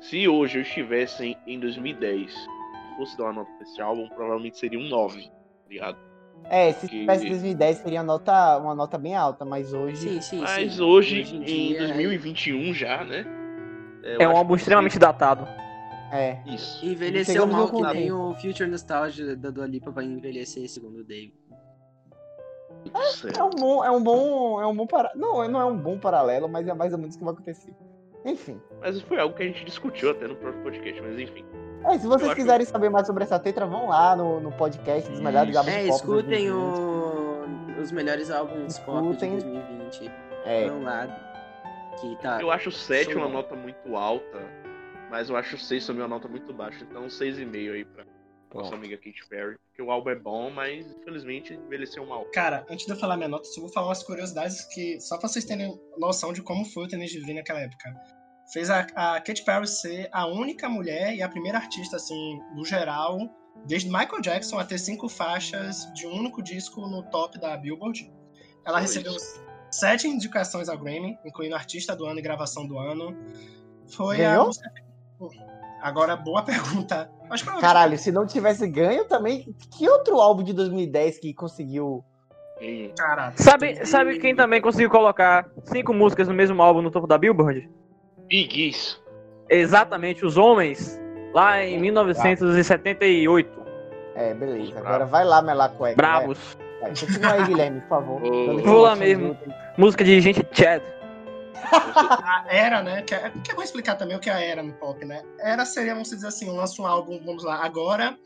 se 0.00 0.28
hoje 0.28 0.58
eu 0.58 0.62
estivesse 0.62 1.24
em, 1.24 1.36
em 1.48 1.58
2010 1.58 2.32
e 2.32 2.96
fosse 2.96 3.18
dar 3.18 3.24
uma 3.24 3.32
nota 3.32 3.50
pra 3.54 3.62
esse 3.66 3.80
álbum, 3.82 4.08
provavelmente 4.08 4.56
seria 4.56 4.78
um 4.78 4.88
9, 4.88 5.20
tá 5.24 5.28
ligado? 5.68 5.98
É, 6.44 6.72
se 6.74 6.88
que- 6.88 7.00
tivesse 7.00 7.28
2010 7.28 7.78
seria 7.78 7.98
uma 8.00 8.04
nota, 8.04 8.56
uma 8.58 8.72
nota 8.74 8.96
bem 8.98 9.16
alta, 9.16 9.44
mas 9.44 9.72
hoje. 9.74 9.96
Sim, 9.96 10.20
sim, 10.20 10.40
Mas 10.42 10.74
sim. 10.74 10.80
hoje, 10.82 11.22
em 11.22 11.36
em, 11.38 11.42
dia, 11.42 11.78
2021 11.88 12.72
já, 12.72 13.02
né? 13.04 13.26
eu 14.04 14.20
É 14.20 14.28
um 14.28 14.36
álbum 14.36 14.54
que 14.54 14.60
extremamente 14.60 14.98
datado. 15.00 15.44
É. 16.12 16.40
Isso. 16.46 16.84
Envelheceu 16.86 17.46
mal 17.48 17.68
que 17.68 17.82
nem 17.94 18.12
o 18.12 18.32
Future 18.34 18.68
Nostalgia 18.70 19.34
da 19.34 19.50
Dua 19.50 19.66
Lipa 19.66 19.90
vai 19.90 20.04
envelhecer, 20.04 20.68
segundo 20.68 21.00
o 21.00 21.04
Dave. 21.04 21.32
É 23.36 23.42
um 23.42 23.50
bom, 23.50 23.84
é 23.84 23.90
um 23.90 24.02
bom, 24.02 24.60
é 24.60 24.66
um 24.66 24.74
bom 24.74 24.86
para... 24.86 25.10
não, 25.14 25.46
não 25.48 25.60
é 25.60 25.64
um 25.64 25.76
bom 25.76 25.98
paralelo, 25.98 26.48
mas 26.48 26.66
é 26.66 26.74
mais 26.74 26.92
ou 26.92 26.98
menos 26.98 27.14
o 27.14 27.18
que 27.18 27.24
vai 27.24 27.34
acontecer. 27.34 27.72
Enfim. 28.24 28.60
Mas 28.80 29.00
foi 29.02 29.18
algo 29.20 29.34
que 29.34 29.42
a 29.42 29.46
gente 29.46 29.64
discutiu 29.64 30.10
até 30.10 30.26
no 30.28 30.36
próprio 30.36 30.62
podcast, 30.62 31.00
mas 31.00 31.18
enfim. 31.18 31.44
É, 31.84 31.98
se 31.98 32.06
vocês 32.06 32.22
Eu 32.22 32.26
acho- 32.28 32.36
quiserem 32.36 32.64
saber 32.66 32.88
mais 32.88 33.06
sobre 33.06 33.24
essa 33.24 33.38
tetra, 33.38 33.66
vão 33.66 33.88
lá 33.88 34.14
no, 34.14 34.38
no 34.40 34.52
podcast 34.52 35.10
dos 35.10 35.20
melhores 35.20 35.56
álbuns 35.56 35.74
É, 35.74 35.78
pop 35.78 35.88
de 35.88 35.94
escutem 35.96 36.48
2020. 36.48 37.78
o... 37.78 37.80
os 37.82 37.92
melhores 37.92 38.30
álbuns 38.30 38.78
pop 38.80 39.00
de 39.02 39.08
Escutem. 39.10 39.30
2020. 39.38 40.10
É, 40.44 40.68
Vão 40.68 40.82
lá. 40.82 41.06
Que 42.00 42.16
tá. 42.22 42.40
Eu 42.40 42.50
acho 42.50 42.70
7 42.70 43.10
show 43.12 43.20
uma 43.20 43.26
bom. 43.26 43.32
nota 43.34 43.54
muito 43.56 43.96
alta, 43.96 44.38
mas 45.10 45.28
eu 45.28 45.36
acho 45.36 45.58
6 45.58 45.86
também 45.86 46.02
uma 46.02 46.08
nota 46.08 46.28
muito 46.28 46.52
baixa. 46.52 46.84
Então 46.88 47.06
6,5 47.06 47.72
aí 47.72 47.84
pra 47.84 48.04
nossa 48.54 48.70
Pronto. 48.70 48.74
amiga 48.84 48.96
Katy 48.96 49.28
Perry. 49.28 49.56
Porque 49.68 49.82
o 49.82 49.90
álbum 49.90 50.10
é 50.10 50.14
bom, 50.14 50.50
mas 50.50 50.86
infelizmente 50.90 51.54
envelheceu 51.54 52.04
mal. 52.06 52.24
Cara, 52.32 52.66
antes 52.70 52.86
de 52.86 52.92
eu 52.92 52.96
falar 52.96 53.16
minha 53.16 53.28
nota, 53.28 53.44
só 53.44 53.60
vou 53.60 53.70
falar 53.70 53.88
umas 53.88 54.02
curiosidades 54.02 54.64
que 54.66 55.00
só 55.00 55.18
pra 55.18 55.28
vocês 55.28 55.44
terem 55.44 55.80
noção 55.98 56.32
de 56.32 56.42
como 56.42 56.64
foi 56.64 56.84
o 56.84 56.88
Tênis 56.88 57.10
de 57.10 57.20
Vini 57.20 57.34
naquela 57.34 57.60
época. 57.60 57.94
Fez 58.52 58.68
a, 58.70 58.80
a 58.94 59.20
Katy 59.20 59.44
Perry 59.44 59.66
ser 59.66 60.08
a 60.12 60.26
única 60.26 60.68
mulher 60.68 61.14
e 61.14 61.22
a 61.22 61.28
primeira 61.28 61.58
artista, 61.58 61.96
assim, 61.96 62.40
no 62.54 62.64
geral, 62.64 63.18
desde 63.66 63.88
Michael 63.88 64.20
Jackson 64.20 64.58
a 64.58 64.64
ter 64.64 64.78
cinco 64.78 65.08
faixas 65.08 65.90
de 65.94 66.06
um 66.06 66.18
único 66.18 66.42
disco 66.42 66.80
no 66.86 67.02
top 67.10 67.38
da 67.38 67.56
Billboard. 67.56 68.12
Ela 68.66 68.78
Foi 68.78 68.82
recebeu 68.82 69.12
isso. 69.12 69.42
sete 69.70 70.06
indicações 70.06 70.68
ao 70.68 70.76
Grammy, 70.76 71.16
incluindo 71.24 71.54
Artista 71.54 71.96
do 71.96 72.04
Ano 72.04 72.18
e 72.18 72.22
Gravação 72.22 72.66
do 72.66 72.78
Ano. 72.78 73.16
Foi 73.88 74.18
Ganhou? 74.18 74.50
a. 74.50 75.51
Agora, 75.82 76.14
boa 76.16 76.42
pergunta. 76.46 77.10
Acho 77.28 77.44
que 77.44 77.50
ela- 77.50 77.60
Caralho, 77.60 77.98
se 77.98 78.12
não 78.12 78.26
tivesse 78.26 78.66
ganho 78.68 79.04
também, 79.04 79.54
que 79.76 79.88
outro 79.88 80.20
álbum 80.20 80.42
de 80.42 80.52
2010 80.52 81.18
que 81.18 81.34
conseguiu. 81.34 82.04
Hum, 82.60 82.90
Cara, 82.96 83.32
Sabe, 83.34 83.84
sabe 83.84 84.18
quem 84.20 84.36
também 84.36 84.60
conseguiu 84.60 84.88
colocar 84.88 85.46
cinco 85.64 85.92
músicas 85.92 86.28
no 86.28 86.34
mesmo 86.34 86.62
álbum 86.62 86.80
no 86.80 86.90
topo 86.92 87.06
da 87.08 87.18
Billboard? 87.18 87.68
Big 88.28 88.68
Isso. 88.68 89.02
Exatamente, 89.48 90.24
os 90.24 90.36
homens, 90.36 90.98
lá 91.34 91.62
em 91.64 91.78
1978. 91.80 93.62
É, 94.14 94.32
beleza. 94.34 94.78
Agora 94.78 95.04
vai 95.06 95.24
lá, 95.24 95.42
melar 95.42 95.70
cueca. 95.72 95.96
Bravos. 95.96 96.38
Vai, 96.80 96.90
vai. 96.92 97.00
Continua 97.00 97.32
aí, 97.32 97.44
Guilherme, 97.46 97.80
por 97.80 97.88
favor. 97.88 98.20
Vou 98.62 98.80
lá 98.82 98.94
mesmo. 98.94 99.36
Música 99.76 100.04
de 100.04 100.20
gente 100.20 100.46
Chad. 100.52 100.82
A 101.54 102.44
era, 102.48 102.82
né? 102.82 103.02
Que, 103.02 103.14
é, 103.14 103.30
que 103.30 103.50
eu 103.50 103.54
vou 103.56 103.64
explicar 103.64 103.96
também 103.96 104.16
o 104.16 104.20
que 104.20 104.30
é 104.30 104.32
a 104.32 104.40
era 104.40 104.62
no 104.62 104.72
pop, 104.74 105.04
né? 105.04 105.22
Era 105.40 105.64
seria, 105.64 105.92
vamos 105.94 106.10
dizer 106.10 106.26
assim, 106.26 106.50
lança 106.50 106.80
um 106.80 106.86
álbum, 106.86 107.20
vamos 107.24 107.44
lá, 107.44 107.64
agora, 107.64 108.18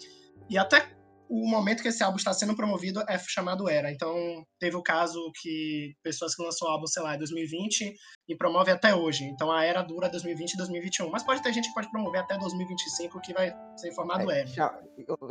e 0.49 0.57
até 0.59 0.95
o 1.29 1.45
momento 1.51 1.83
que 1.83 1.89
esse 1.89 2.05
álbum 2.05 2.19
está 2.19 2.33
sendo 2.33 2.55
promovido 2.55 3.03
é 3.09 3.19
chamado 3.19 3.69
Era. 3.69 3.91
Então, 3.91 4.15
teve 4.61 4.77
o 4.77 4.83
caso 4.83 5.19
que 5.43 5.93
pessoas 6.01 6.37
que 6.37 6.43
lançam 6.43 6.69
o 6.69 6.71
álbum, 6.71 6.87
sei 6.87 7.03
lá, 7.03 7.17
em 7.17 7.19
2020 7.19 7.95
e 8.29 8.37
promove 8.37 8.71
até 8.71 8.95
hoje. 8.95 9.25
Então, 9.25 9.51
a 9.51 9.65
Era 9.65 9.83
dura 9.83 10.09
2020 10.09 10.53
e 10.53 10.57
2021. 10.57 11.11
Mas 11.11 11.25
pode 11.25 11.43
ter 11.43 11.53
gente 11.53 11.67
que 11.67 11.75
pode 11.75 11.91
promover 11.91 12.21
até 12.21 12.39
2025 12.39 13.21
que 13.21 13.33
vai 13.35 13.53
ser 13.77 13.93
formado 13.93 14.31
É, 14.31 14.39
Era. 14.43 14.47
cha- 14.47 14.79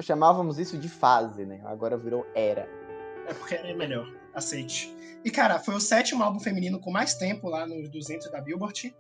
chamávamos 0.02 0.60
isso 0.60 0.78
de 0.78 0.90
fase, 0.90 1.46
né? 1.46 1.62
Agora 1.64 1.96
virou 1.98 2.26
era. 2.36 2.68
É 3.28 3.34
porque 3.34 3.56
é 3.56 3.74
melhor, 3.74 4.06
aceite. 4.36 4.94
E, 5.24 5.32
cara, 5.32 5.58
foi 5.60 5.74
o 5.76 5.80
sétimo 5.80 6.24
álbum 6.24 6.40
feminino 6.40 6.80
com 6.80 6.92
mais 6.92 7.16
tempo 7.16 7.50
lá 7.50 7.66
nos 7.66 7.90
200 7.90 8.30
da 8.30 8.40
Billboard. 8.42 8.96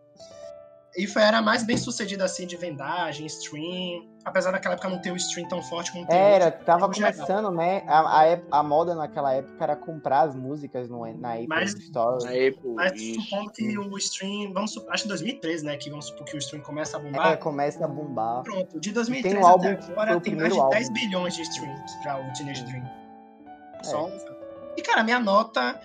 E 0.97 1.05
foi, 1.07 1.21
era 1.23 1.39
a 1.39 1.41
mais 1.41 1.61
bem 1.61 1.75
sucedida, 1.75 2.23
assim, 2.23 2.47
de 2.47 2.55
vendagem, 2.55 3.25
stream. 3.25 4.07
Apesar 4.23 4.51
daquela 4.51 4.75
época 4.75 4.87
não 4.89 4.97
ter 5.01 5.11
o 5.11 5.15
stream 5.17 5.45
tão 5.49 5.61
forte 5.61 5.91
como 5.91 6.07
tem 6.07 6.17
Era, 6.17 6.45
hoje. 6.47 6.63
tava 6.65 6.91
geral. 6.93 7.11
começando, 7.13 7.51
né? 7.51 7.83
A, 7.85 7.99
a, 7.99 8.59
a 8.59 8.63
moda 8.63 8.95
naquela 8.95 9.33
época 9.33 9.61
era 9.61 9.75
comprar 9.75 10.21
as 10.21 10.35
músicas 10.35 10.87
no, 10.89 11.05
na 11.17 11.33
Apple 11.33 11.47
Mas- 11.49 11.73
Store. 11.73 12.23
Na 12.23 12.29
Apple, 12.31 12.73
Mas 12.75 12.93
isso. 12.93 13.21
supondo 13.23 13.51
que 13.51 13.77
o 13.77 13.97
stream, 13.97 14.53
vamos 14.53 14.71
supor, 14.71 14.93
acho 14.93 15.03
que 15.03 15.09
2013, 15.09 15.65
né, 15.65 15.75
que 15.75 15.89
vamos 15.89 16.05
supor 16.05 16.25
que 16.25 16.35
o 16.37 16.39
stream 16.39 16.63
começa 16.63 16.95
a 16.95 16.99
bombar. 17.01 17.33
É, 17.33 17.35
começa 17.35 17.83
a 17.83 17.87
bombar. 17.89 18.43
Pronto, 18.43 18.79
de 18.79 18.91
2013 18.93 19.35
Tem 19.35 19.43
um 19.43 19.47
álbum 19.47 19.65
até 19.67 19.75
que 19.75 19.83
foi 19.83 19.93
agora 19.93 20.19
tem 20.21 20.35
mais 20.35 20.53
de 20.53 20.59
10 20.59 20.63
álbum. 20.87 20.93
bilhões 20.93 21.35
de 21.35 21.41
streams 21.41 21.91
já 22.05 22.17
o 22.17 22.33
Teenage 22.33 22.63
Dream. 22.63 22.89
Só 23.83 23.99
É. 23.99 24.13
um... 24.13 24.34
E 24.77 24.81
cara, 24.81 25.03
minha 25.03 25.19
nota 25.19 25.79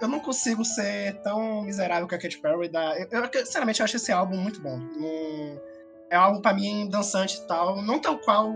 eu 0.00 0.08
não 0.08 0.20
consigo 0.20 0.64
ser 0.64 1.14
tão 1.22 1.62
miserável 1.62 2.06
que 2.06 2.14
a 2.14 2.18
Katy 2.18 2.38
Perry 2.38 2.68
dá. 2.68 2.98
Eu, 2.98 3.08
eu, 3.24 3.46
sinceramente, 3.46 3.80
eu 3.80 3.84
acho 3.84 3.96
esse 3.96 4.12
álbum 4.12 4.36
muito 4.36 4.60
bom. 4.60 4.76
Não- 4.78 5.60
É 6.10 6.16
um 6.18 6.22
álbum 6.22 6.40
pra 6.40 6.54
mim 6.54 6.88
dançante 6.88 7.36
e 7.38 7.46
tal. 7.48 7.82
Não 7.82 7.98
tão 7.98 8.16
qual, 8.18 8.52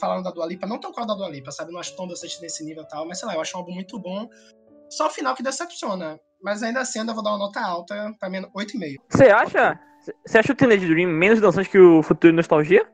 falando 0.00 0.24
da 0.24 0.30
Dua 0.30 0.46
Lipa, 0.46 0.66
não 0.66 0.78
tão 0.80 0.92
qual 0.92 1.06
da 1.06 1.12
Dua 1.14 1.28
Lipa, 1.28 1.50
sabe? 1.50 1.70
Não 1.72 1.78
acho 1.80 1.94
tão 1.94 2.06
dançante 2.08 2.40
nesse 2.40 2.64
nível 2.64 2.84
e 2.84 2.88
tal, 2.88 3.06
mas 3.06 3.18
sei 3.18 3.28
lá, 3.28 3.34
eu 3.34 3.40
acho 3.42 3.54
um 3.56 3.60
álbum 3.60 3.72
muito 3.72 3.98
bom. 3.98 4.26
Só 4.88 5.08
o 5.08 5.10
final 5.10 5.34
que 5.34 5.42
decepciona. 5.42 6.18
Mas 6.42 6.62
ainda 6.62 6.80
assim, 6.80 7.00
ainda 7.00 7.12
vou 7.12 7.22
dar 7.22 7.30
uma 7.30 7.38
nota 7.38 7.60
alta, 7.60 8.14
pra 8.20 8.30
mim, 8.30 8.42
8,5. 8.54 8.94
Você 9.10 9.24
acha? 9.24 9.78
Você 10.24 10.38
acha 10.38 10.52
o 10.52 10.56
Teenage 10.56 10.86
Dream 10.86 11.08
menos 11.10 11.40
dançante 11.40 11.68
que 11.68 11.78
o 11.78 12.02
Futuro 12.02 12.32
Nostalgia? 12.32 12.88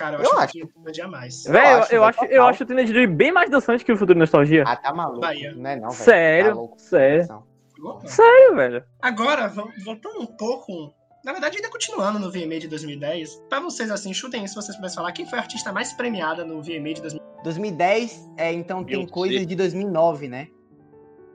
Cara, 0.00 0.16
eu, 0.16 0.22
Eu 0.22 0.30
acho, 0.32 0.38
acho. 0.40 0.52
que 0.54 0.60
eu 0.62 0.92
dia 0.92 1.06
mais. 1.06 1.44
Velho, 1.44 1.66
eu, 1.68 1.78
acho, 1.82 1.94
eu 1.94 2.04
acho, 2.04 2.24
eu 2.24 2.44
acho 2.46 2.62
o 2.62 2.66
Teenage 2.66 2.90
Dream 2.90 3.14
bem 3.14 3.30
mais 3.30 3.50
dançante 3.50 3.84
que 3.84 3.92
o 3.92 3.96
Futuro 3.98 4.18
Nostalgia. 4.18 4.64
Ah, 4.66 4.74
tá 4.74 4.94
maluco. 4.94 5.20
Bahia. 5.20 5.52
Não 5.54 5.68
é 5.70 5.76
não, 5.76 5.90
velho. 5.90 6.02
Sério, 6.02 6.48
Tá 6.48 6.54
louco. 6.54 6.80
sério. 6.80 7.42
Opa. 7.84 8.06
Sério, 8.08 8.54
velho. 8.56 8.84
Agora, 9.02 9.46
vol- 9.48 9.70
voltando 9.84 10.22
um 10.22 10.26
pouco. 10.26 10.94
Na 11.22 11.32
verdade, 11.32 11.56
ainda 11.58 11.68
continuando 11.68 12.18
no 12.18 12.30
VMA 12.32 12.58
de 12.58 12.66
2010. 12.68 13.42
Pra 13.50 13.60
vocês, 13.60 13.90
assim, 13.90 14.14
chutem 14.14 14.46
se 14.46 14.54
vocês 14.54 14.74
puderem 14.74 14.94
falar 14.96 15.12
quem 15.12 15.26
foi 15.26 15.38
a 15.38 15.42
artista 15.42 15.70
mais 15.70 15.92
premiada 15.92 16.46
no 16.46 16.62
VMA 16.62 16.94
de 16.94 17.02
2010. 17.02 17.20
2010, 17.44 18.30
é, 18.38 18.52
então 18.54 18.78
tem 18.82 18.96
Beyoncé. 18.96 19.12
coisa 19.12 19.44
de 19.46 19.54
2009, 19.54 20.28
né? 20.28 20.48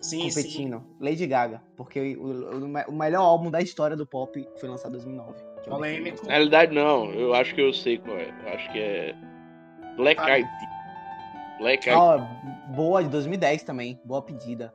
Sim, 0.01 0.27
sim. 0.29 0.41
competindo. 0.41 0.83
Lady 0.99 1.25
Gaga. 1.27 1.61
Porque 1.77 2.15
o, 2.15 2.25
o- 2.25 2.89
o 2.89 2.91
melhor 2.91 3.21
álbum 3.21 3.51
da 3.51 3.61
história 3.61 3.95
do 3.95 4.07
pop 4.07 4.43
foi 4.59 4.69
lançado 4.69 4.89
em 4.89 4.93
2009. 4.97 5.33
Que 5.65 5.69
Polêmico. 5.71 6.25
Na 6.25 6.31
realidade, 6.33 6.73
não. 6.73 7.11
Eu 7.11 7.33
acho 7.33 7.53
que 7.53 7.61
eu 7.61 7.73
sei 7.73 7.97
qual 7.97 8.17
é. 8.17 8.29
Eu 8.45 8.53
acho 8.53 8.71
que 8.71 8.79
é. 8.79 9.15
Black 9.97 10.19
Ah. 10.21 10.37
Eyed 10.37 10.49
Peas. 10.49 11.59
Black 11.59 11.89
Eyed 11.89 11.99
Ó, 11.99 12.17
boa, 12.73 13.03
de 13.03 13.09
2010 13.09 13.63
também. 13.63 13.99
Boa 14.03 14.21
pedida. 14.21 14.73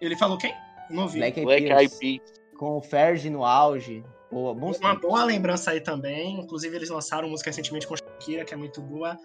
Ele 0.00 0.16
falou 0.16 0.36
quem? 0.38 0.54
Não 0.90 1.08
vi. 1.08 1.18
Black 1.18 1.38
Eyed 1.38 1.46
Black 1.46 1.66
Peas, 1.66 1.80
Eyed 1.80 1.98
Peas. 2.20 2.38
Com 2.58 2.76
o 2.76 2.80
Fergie 2.80 3.30
no 3.30 3.44
auge. 3.44 4.04
Boa, 4.30 4.52
Uma 4.52 4.72
tempos. 4.72 5.00
boa 5.00 5.24
lembrança 5.24 5.70
aí 5.70 5.80
também. 5.80 6.38
Inclusive, 6.40 6.74
eles 6.76 6.90
lançaram 6.90 7.28
música 7.30 7.50
recentemente 7.50 7.86
com 7.86 7.96
Shakira, 7.96 8.44
que 8.44 8.52
é 8.52 8.56
muito 8.56 8.80
boa. 8.82 9.16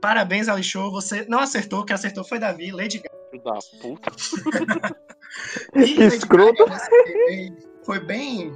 Parabéns, 0.00 0.48
Ali 0.48 0.62
Show. 0.62 0.90
Você 0.92 1.24
não 1.28 1.38
acertou, 1.40 1.84
quem 1.84 1.94
acertou 1.94 2.22
foi 2.22 2.38
Davi, 2.38 2.70
Lady 2.70 2.98
Gaga. 2.98 3.16
Filho 3.30 3.42
da 3.42 3.58
puta. 3.80 4.10
E 5.74 5.78
Lady 5.80 6.02
Escroto. 6.02 6.66
Gaga 6.66 6.86
foi 7.84 7.98
bem, 7.98 8.52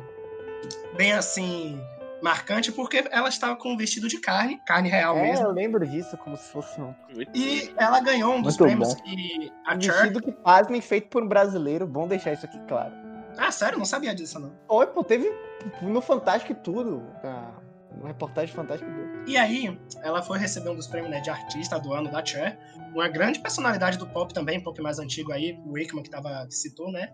bem 0.97 1.12
assim, 1.14 1.81
marcante, 2.27 2.73
porque 2.73 3.05
ela 3.12 3.29
estava 3.29 3.55
com 3.55 3.73
um 3.73 3.77
vestido 3.77 4.09
de 4.09 4.21
carne, 4.21 4.61
carne 4.67 4.89
real 4.89 5.17
É, 5.17 5.23
mesmo. 5.23 5.47
eu 5.47 5.53
lembro 5.53 5.87
disso 5.87 6.17
como 6.17 6.37
se 6.37 6.51
fosse 6.51 6.81
um, 6.81 6.93
E 7.33 7.73
ela 7.77 8.01
ganhou 8.01 8.35
um 8.35 8.43
dos 8.43 8.59
Muito 8.59 8.65
prêmios 8.65 8.95
bom. 8.95 9.03
que 9.03 9.53
a 9.65 9.75
um 9.77 9.81
Cher. 9.81 9.93
vestido 9.95 10.21
que, 10.21 10.33
pasmem, 10.33 10.81
feito 10.81 11.09
por 11.09 11.23
um 11.23 11.29
brasileiro. 11.29 11.87
Bom 11.87 12.09
deixar 12.09 12.33
isso 12.33 12.45
aqui 12.45 12.59
claro. 12.67 12.93
Ah, 13.39 13.53
sério? 13.53 13.79
Não 13.79 13.85
sabia 13.85 14.12
disso, 14.12 14.41
não. 14.41 14.53
Oi, 14.69 14.87
pô, 14.89 15.05
teve 15.05 15.33
no 15.81 16.01
Fantástico 16.01 16.51
e 16.53 16.55
tudo. 16.57 17.03
Na, 17.23 17.53
no 18.01 18.07
reportagem 18.07 18.53
Fantástico 18.55 18.91
do. 18.91 19.31
E 19.31 19.37
aí, 19.37 19.79
ela 20.03 20.21
foi 20.21 20.39
receber 20.39 20.71
um 20.71 20.75
dos 20.75 20.87
prêmios 20.89 21.11
né, 21.12 21.21
de 21.21 21.31
artista 21.31 21.79
do 21.79 21.93
ano 21.95 22.11
da 22.11 22.25
Cher. 22.25 22.59
Uma 22.93 23.09
grande 23.09 23.39
personalidade 23.39 23.99
do 23.99 24.07
pop 24.09 24.35
também, 24.35 24.61
pop 24.61 24.81
mais 24.83 24.99
antigo 24.99 25.31
aí, 25.33 25.53
o 25.65 25.75
Wakeman 25.79 26.03
que, 26.03 26.11
tava, 26.11 26.45
que 26.49 26.55
citou, 26.55 26.91
né? 26.91 27.12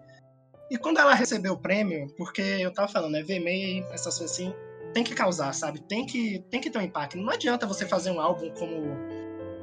E 0.71 0.79
quando 0.79 0.99
ela 0.99 1.13
recebeu 1.13 1.53
o 1.53 1.59
prêmio, 1.59 2.07
porque 2.17 2.41
eu 2.41 2.73
tava 2.73 2.89
falando, 2.89 3.13
né? 3.13 3.23
VMA, 3.23 3.87
essas 3.93 4.17
coisas 4.17 4.31
assim, 4.33 4.55
tem 4.93 5.03
que 5.03 5.15
causar, 5.15 5.53
sabe? 5.53 5.81
Tem 5.81 6.07
que, 6.07 6.45
tem 6.51 6.61
que 6.61 6.71
ter 6.71 6.79
um 6.79 6.83
impacto. 6.83 7.17
Não 7.17 7.31
adianta 7.31 7.67
você 7.67 7.87
fazer 7.87 8.11
um 8.11 8.21
álbum 8.21 8.51
como 8.51 8.97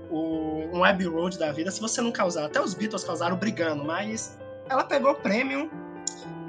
o, 0.10 0.78
um 0.78 0.84
Abbey 0.84 1.08
Road 1.08 1.38
da 1.38 1.52
vida 1.52 1.72
se 1.72 1.80
você 1.80 2.02
não 2.02 2.12
causar. 2.12 2.46
Até 2.46 2.62
os 2.62 2.74
Beatles 2.74 3.04
causaram 3.04 3.38
brigando, 3.38 3.84
mas 3.84 4.38
ela 4.70 4.84
pegou 4.84 5.12
o 5.12 5.16
prêmio 5.16 5.70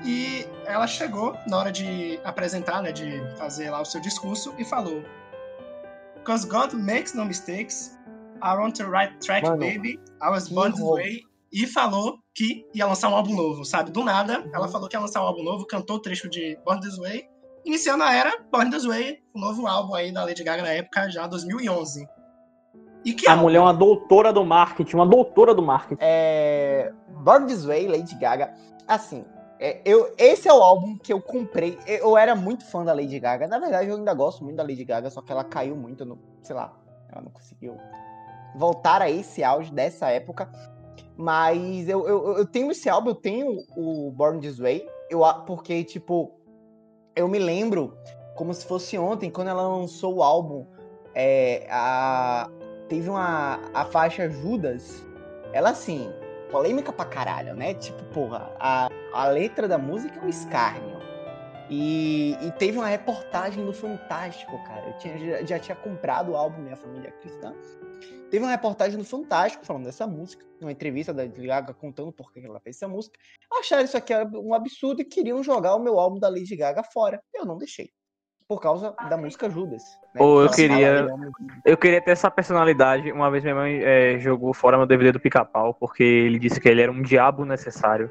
e 0.05 0.47
ela 0.65 0.87
chegou 0.87 1.37
na 1.47 1.59
hora 1.59 1.73
de 1.73 2.19
apresentar, 2.25 2.83
né? 2.83 2.93
De 2.93 3.21
fazer 3.37 3.71
lá 3.71 3.81
o 3.81 3.85
seu 3.85 4.01
discurso 4.01 4.55
e 4.59 4.65
falou: 4.65 5.05
Because 6.17 6.47
God 6.47 6.73
makes 6.73 7.15
no 7.15 7.25
mistakes. 7.25 7.99
I 8.43 8.57
on 8.57 8.73
the 8.73 8.85
right 8.85 9.15
track, 9.21 9.47
Mano, 9.47 9.59
baby. 9.59 10.01
I 10.23 10.31
was 10.31 10.49
born 10.49 10.73
this 10.73 10.81
way. 10.83 11.21
E 11.53 11.67
falou 11.67 12.19
que 12.35 12.65
ia 12.73 12.87
lançar 12.87 13.09
um 13.09 13.17
álbum 13.17 13.35
novo, 13.35 13.65
sabe? 13.65 13.91
Do 13.91 14.05
nada, 14.05 14.49
ela 14.55 14.69
falou 14.69 14.89
que 14.89 14.97
ia 14.97 15.01
lançar 15.01 15.21
um 15.21 15.27
álbum 15.27 15.43
novo, 15.43 15.67
cantou 15.67 15.97
o 15.97 15.99
trecho 16.01 16.31
de 16.31 16.57
Born 16.65 16.81
This 16.81 16.97
Way, 16.97 17.29
iniciando 17.65 18.05
a 18.05 18.15
era 18.15 18.33
Born 18.51 18.71
This 18.71 18.85
Way, 18.85 19.19
o 19.35 19.39
novo 19.41 19.67
álbum 19.67 19.95
aí 19.95 20.13
da 20.13 20.25
Lady 20.25 20.43
Gaga 20.45 20.63
na 20.63 20.71
época, 20.73 21.11
já 21.11 21.27
2011. 21.27 22.07
E 23.05 23.13
que 23.15 23.27
A 23.29 23.33
álbum? 23.33 23.45
mulher 23.45 23.59
é 23.59 23.63
uma 23.63 23.75
doutora 23.75 24.33
do 24.33 24.45
marketing, 24.45 24.97
uma 24.97 25.07
doutora 25.07 25.55
do 25.55 25.63
marketing. 25.63 25.99
É, 26.03 26.93
Born 27.25 27.47
This 27.47 27.65
Way, 27.65 27.89
Lady 27.89 28.15
Gaga. 28.17 28.53
Assim, 28.87 29.25
é, 29.59 29.81
eu, 29.85 30.15
esse 30.19 30.49
é 30.49 30.53
o 30.53 30.63
álbum 30.63 30.99
que 30.99 31.13
eu 31.13 31.21
comprei. 31.21 31.79
Eu 31.87 32.17
era 32.17 32.35
muito 32.35 32.65
fã 32.67 32.85
da 32.85 32.93
Lady 32.93 33.19
Gaga. 33.19 33.47
Na 33.49 33.59
verdade, 33.59 33.89
eu 33.89 33.97
ainda 33.97 34.13
gosto 34.15 34.45
muito 34.45 34.57
da 34.57 34.63
Lady 34.63 34.85
Gaga, 34.85 35.09
só 35.11 35.23
que 35.23 35.33
ela 35.33 35.45
caiu 35.45 35.77
muito 35.77 36.05
no. 36.05 36.19
Sei 36.43 36.55
lá, 36.55 36.73
ela 37.11 37.23
não 37.23 37.31
conseguiu 37.31 37.77
voltar 38.55 39.01
a 39.01 39.11
esse 39.11 39.43
auge 39.45 39.73
dessa 39.73 40.09
época. 40.11 40.51
Mas 41.17 41.89
eu, 41.89 42.07
eu, 42.09 42.39
eu 42.39 42.47
tenho 42.47 42.71
esse 42.71 42.89
álbum, 42.89 43.11
eu 43.11 43.15
tenho 43.15 43.59
o 43.77 44.11
Born 44.11 44.41
This 44.41 44.59
Way, 44.59 44.87
eu, 45.11 45.25
a- 45.25 45.35
porque, 45.35 45.85
tipo, 45.85 46.33
eu 47.21 47.29
me 47.29 47.39
lembro 47.39 47.97
como 48.35 48.53
se 48.55 48.65
fosse 48.65 48.97
ontem, 48.99 49.31
quando 49.31 49.49
ela 49.49 49.63
lançou 49.63 50.17
o 50.17 50.23
álbum. 50.23 50.67
é, 51.15 51.67
a, 51.71 52.49
teve 52.89 53.09
uma 53.09 53.61
a 53.75 53.85
faixa 53.85 54.29
Judas. 54.31 55.05
Ela 55.53 55.71
assim, 55.71 56.11
polêmica 56.51 56.93
pra 56.93 57.05
caralho, 57.05 57.55
né? 57.55 57.75
Tipo, 57.75 58.03
porra, 58.05 58.51
a, 58.59 58.89
a 59.13 59.27
letra 59.29 59.69
da 59.69 59.77
música 59.79 60.19
é 60.21 60.25
um 60.25 60.29
escárnio. 60.29 61.00
E, 61.71 62.37
e 62.43 62.51
teve 62.59 62.77
uma 62.79 62.89
reportagem 62.89 63.65
no 63.65 63.73
Fantástico, 63.73 64.53
cara. 64.65 64.89
Eu 64.89 64.99
tinha, 64.99 65.19
já, 65.19 65.45
já 65.47 65.59
tinha 65.61 65.77
comprado 65.77 66.33
o 66.33 66.37
álbum 66.37 66.61
Minha 66.63 66.77
Família 66.77 67.09
é 67.09 67.13
Cristã. 67.13 67.55
Teve 68.29 68.45
uma 68.45 68.51
reportagem 68.51 68.99
no 68.99 69.05
Fantástico 69.05 69.65
falando 69.65 69.85
dessa 69.85 70.07
música, 70.07 70.45
uma 70.61 70.73
entrevista 70.73 71.13
da 71.15 71.23
Lady 71.23 71.47
Gaga 71.47 71.73
contando 71.73 72.13
por 72.13 72.33
que 72.33 72.41
ela 72.41 72.59
fez 72.61 72.77
essa 72.77 72.89
música. 72.89 73.17
Acharam 73.61 73.85
isso 73.85 73.97
aqui 73.97 74.13
um 74.35 74.53
absurdo 74.53 75.01
e 75.01 75.05
queriam 75.05 75.43
jogar 75.45 75.75
o 75.77 75.81
meu 75.81 75.99
álbum 75.99 76.19
da 76.19 76.29
Lady 76.29 76.57
Gaga 76.57 76.83
fora. 76.83 77.21
Eu 77.33 77.45
não 77.45 77.57
deixei. 77.57 77.91
Por 78.49 78.61
causa 78.61 78.93
da 79.09 79.17
música 79.17 79.49
Judas. 79.49 79.83
né? 80.13 80.19
Pô, 80.19 80.43
eu 80.43 80.51
queria- 80.51 81.05
de- 81.07 81.61
Eu 81.65 81.77
queria 81.77 82.01
ter 82.03 82.11
essa 82.11 82.29
personalidade. 82.29 83.13
Uma 83.13 83.31
vez 83.31 83.45
minha 83.45 83.55
mãe 83.55 83.81
é, 83.81 84.19
jogou 84.19 84.53
fora 84.53 84.77
meu 84.77 84.87
DVD 84.87 85.13
do 85.13 85.21
pica-pau, 85.21 85.73
porque 85.75 86.03
ele 86.03 86.37
disse 86.39 86.61
que 86.61 86.69
ele 86.69 86.83
era 86.83 86.91
um 86.91 87.01
diabo 87.01 87.45
necessário. 87.45 88.11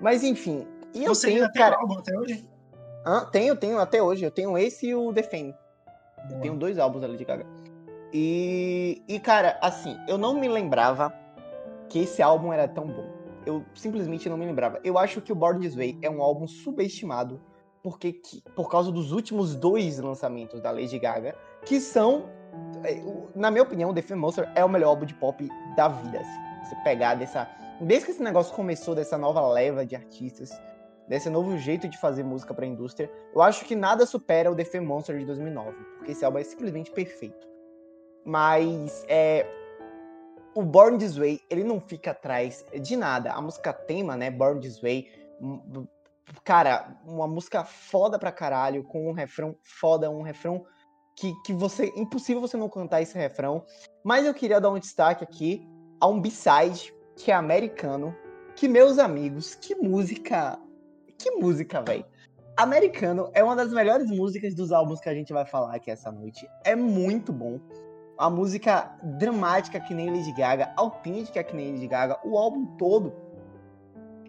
Mas 0.00 0.24
enfim. 0.24 0.66
E 0.94 1.04
eu 1.04 1.14
Você 1.14 1.28
tenho, 1.28 1.42
ainda 1.42 1.52
tem 1.52 1.62
cara. 1.62 1.76
o 1.76 1.80
álbum 1.80 1.98
até 1.98 2.18
hoje? 2.18 2.48
Tenho, 3.32 3.56
tenho 3.56 3.78
até 3.78 4.02
hoje. 4.02 4.24
Eu 4.24 4.30
tenho 4.30 4.56
esse 4.58 4.88
e 4.88 4.94
o 4.94 5.12
The 5.12 5.22
Fame. 5.22 5.54
Eu 6.30 6.40
tenho 6.40 6.56
dois 6.56 6.78
álbuns 6.78 7.00
da 7.02 7.08
Lady 7.08 7.24
Gaga. 7.24 7.46
E, 8.12 9.02
e, 9.08 9.18
cara, 9.20 9.58
assim, 9.62 9.96
eu 10.08 10.18
não 10.18 10.34
me 10.38 10.48
lembrava 10.48 11.12
que 11.88 12.00
esse 12.00 12.20
álbum 12.22 12.52
era 12.52 12.66
tão 12.68 12.86
bom. 12.86 13.06
Eu 13.46 13.64
simplesmente 13.74 14.28
não 14.28 14.36
me 14.36 14.44
lembrava. 14.44 14.80
Eu 14.84 14.98
acho 14.98 15.20
que 15.20 15.32
o 15.32 15.34
Born 15.34 15.60
This 15.60 15.74
Way 15.74 15.98
é 16.02 16.10
um 16.10 16.20
álbum 16.22 16.46
subestimado 16.46 17.40
porque 17.82 18.12
que- 18.12 18.42
por 18.54 18.68
causa 18.68 18.92
dos 18.92 19.10
últimos 19.12 19.54
dois 19.54 19.98
lançamentos 19.98 20.60
da 20.60 20.70
Lady 20.70 20.98
Gaga, 20.98 21.34
que 21.64 21.80
são, 21.80 22.24
é, 22.84 23.00
na 23.34 23.50
minha 23.50 23.62
opinião, 23.62 23.94
The 23.94 24.02
Fame 24.02 24.20
Monster 24.20 24.50
é 24.54 24.62
o 24.62 24.68
melhor 24.68 24.88
álbum 24.90 25.06
de 25.06 25.14
pop 25.14 25.48
da 25.76 25.88
vida. 25.88 26.18
Assim. 26.20 26.40
Você 26.64 26.76
pegar 26.84 27.14
dessa. 27.14 27.48
Desde 27.80 28.04
que 28.06 28.12
esse 28.12 28.22
negócio 28.22 28.54
começou, 28.54 28.94
dessa 28.94 29.16
nova 29.16 29.40
leva 29.48 29.86
de 29.86 29.96
artistas, 29.96 30.50
desse 31.10 31.28
novo 31.28 31.58
jeito 31.58 31.88
de 31.88 31.98
fazer 31.98 32.22
música 32.22 32.54
pra 32.54 32.64
indústria, 32.64 33.10
eu 33.34 33.42
acho 33.42 33.64
que 33.64 33.74
nada 33.74 34.06
supera 34.06 34.48
o 34.48 34.54
The 34.54 34.64
Fame 34.64 34.86
Monster 34.86 35.18
de 35.18 35.24
2009, 35.26 35.76
porque 35.98 36.12
esse 36.12 36.24
álbum 36.24 36.38
é 36.38 36.44
simplesmente 36.44 36.92
perfeito. 36.92 37.48
Mas 38.24 39.04
é, 39.08 39.44
o 40.54 40.62
Born 40.62 40.98
This 40.98 41.16
Way, 41.16 41.40
ele 41.50 41.64
não 41.64 41.80
fica 41.80 42.12
atrás 42.12 42.64
de 42.80 42.94
nada. 42.96 43.32
A 43.32 43.40
música 43.40 43.72
tema, 43.72 44.16
né, 44.16 44.30
Born 44.30 44.60
This 44.60 44.80
Way, 44.80 45.10
m- 45.40 45.88
cara, 46.44 46.96
uma 47.04 47.26
música 47.26 47.64
foda 47.64 48.16
pra 48.16 48.30
caralho, 48.30 48.84
com 48.84 49.08
um 49.10 49.12
refrão 49.12 49.56
foda, 49.64 50.08
um 50.08 50.22
refrão 50.22 50.64
que, 51.16 51.34
que 51.44 51.52
você, 51.52 51.92
impossível 51.96 52.40
você 52.40 52.56
não 52.56 52.68
cantar 52.68 53.02
esse 53.02 53.18
refrão. 53.18 53.64
Mas 54.04 54.24
eu 54.24 54.32
queria 54.32 54.60
dar 54.60 54.70
um 54.70 54.78
destaque 54.78 55.24
aqui 55.24 55.68
a 56.00 56.06
um 56.06 56.20
B-side, 56.20 56.94
que 57.16 57.32
é 57.32 57.34
americano, 57.34 58.14
que 58.54 58.68
meus 58.68 58.96
amigos, 58.96 59.56
que 59.56 59.74
música, 59.74 60.56
que 61.22 61.30
música, 61.32 61.82
velho. 61.82 62.04
Americano 62.56 63.30
é 63.32 63.42
uma 63.42 63.56
das 63.56 63.72
melhores 63.72 64.10
músicas 64.10 64.54
dos 64.54 64.72
álbuns 64.72 65.00
que 65.00 65.08
a 65.08 65.14
gente 65.14 65.32
vai 65.32 65.46
falar 65.46 65.74
aqui 65.74 65.90
essa 65.90 66.10
noite. 66.10 66.48
É 66.64 66.74
muito 66.76 67.32
bom. 67.32 67.58
A 68.18 68.28
música 68.28 68.94
dramática 69.18 69.80
que 69.80 69.94
nem 69.94 70.10
Lady 70.10 70.32
Gaga, 70.32 70.72
autêntica 70.76 71.42
que 71.42 71.56
nem 71.56 71.72
Lady 71.72 71.86
Gaga, 71.86 72.18
o 72.24 72.36
álbum 72.36 72.66
todo. 72.76 73.14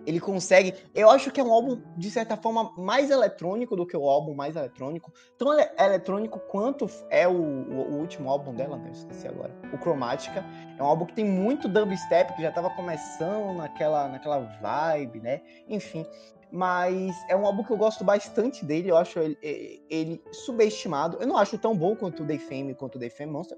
Ele 0.06 0.20
consegue. 0.20 0.74
Eu 0.96 1.10
acho 1.12 1.30
que 1.30 1.40
é 1.40 1.44
um 1.44 1.52
álbum, 1.52 1.80
de 1.96 2.10
certa 2.10 2.36
forma, 2.36 2.72
mais 2.76 3.12
eletrônico 3.12 3.76
do 3.76 3.86
que 3.86 3.96
o 3.96 4.10
álbum 4.10 4.34
mais 4.34 4.56
eletrônico. 4.56 5.12
Tão 5.38 5.54
ele- 5.54 5.70
eletrônico 5.78 6.40
quanto 6.40 6.90
é 7.10 7.28
o, 7.28 7.34
o- 7.34 7.92
o 7.92 7.96
último 8.00 8.30
álbum 8.30 8.54
dela, 8.56 8.78
né? 8.78 8.88
Eu 8.88 8.94
esqueci 8.94 9.28
agora. 9.28 9.54
O 9.72 9.78
Chromatica. 9.78 10.44
É 10.78 10.82
um 10.82 10.86
álbum 10.88 11.06
que 11.06 11.14
tem 11.14 11.26
muito 11.26 11.68
dubstep, 11.68 12.34
que 12.36 12.42
já 12.42 12.52
tava 12.52 12.70
começando 12.72 13.54
naquela, 13.56 14.08
naquela 14.08 14.40
vibe, 14.40 15.20
né? 15.20 15.42
Enfim. 15.68 16.04
Mas 16.52 17.16
é 17.30 17.36
um 17.36 17.46
álbum 17.46 17.64
que 17.64 17.72
eu 17.72 17.78
gosto 17.78 18.04
bastante 18.04 18.66
dele. 18.66 18.90
Eu 18.90 18.98
acho 18.98 19.18
ele, 19.20 19.38
ele- 19.42 19.84
ele 19.90 20.24
subestimado. 20.32 21.18
Eu 21.22 21.28
não 21.28 21.38
acho 21.38 21.58
tão 21.58 21.76
bom 21.76 21.96
quanto 21.96 22.24
o 22.24 22.28
The 22.28 22.38
Fame, 22.40 22.76
quanto 22.76 22.96
o 22.96 23.00
The 23.00 23.10
Fame 23.10 23.32
Monster. 23.32 23.58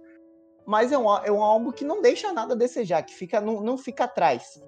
Mas 0.66 0.92
é 0.92 0.98
um, 0.98 1.10
é 1.18 1.32
um 1.32 1.42
álbum 1.44 1.72
que 1.72 1.84
não 1.84 2.02
deixa 2.02 2.32
nada 2.32 2.54
a 2.54 2.58
desejar, 2.58 3.02
que 3.04 3.14
fica, 3.14 3.42
não, 3.42 3.62
não 3.62 3.78
fica 3.78 4.04
atrás. 4.06 4.62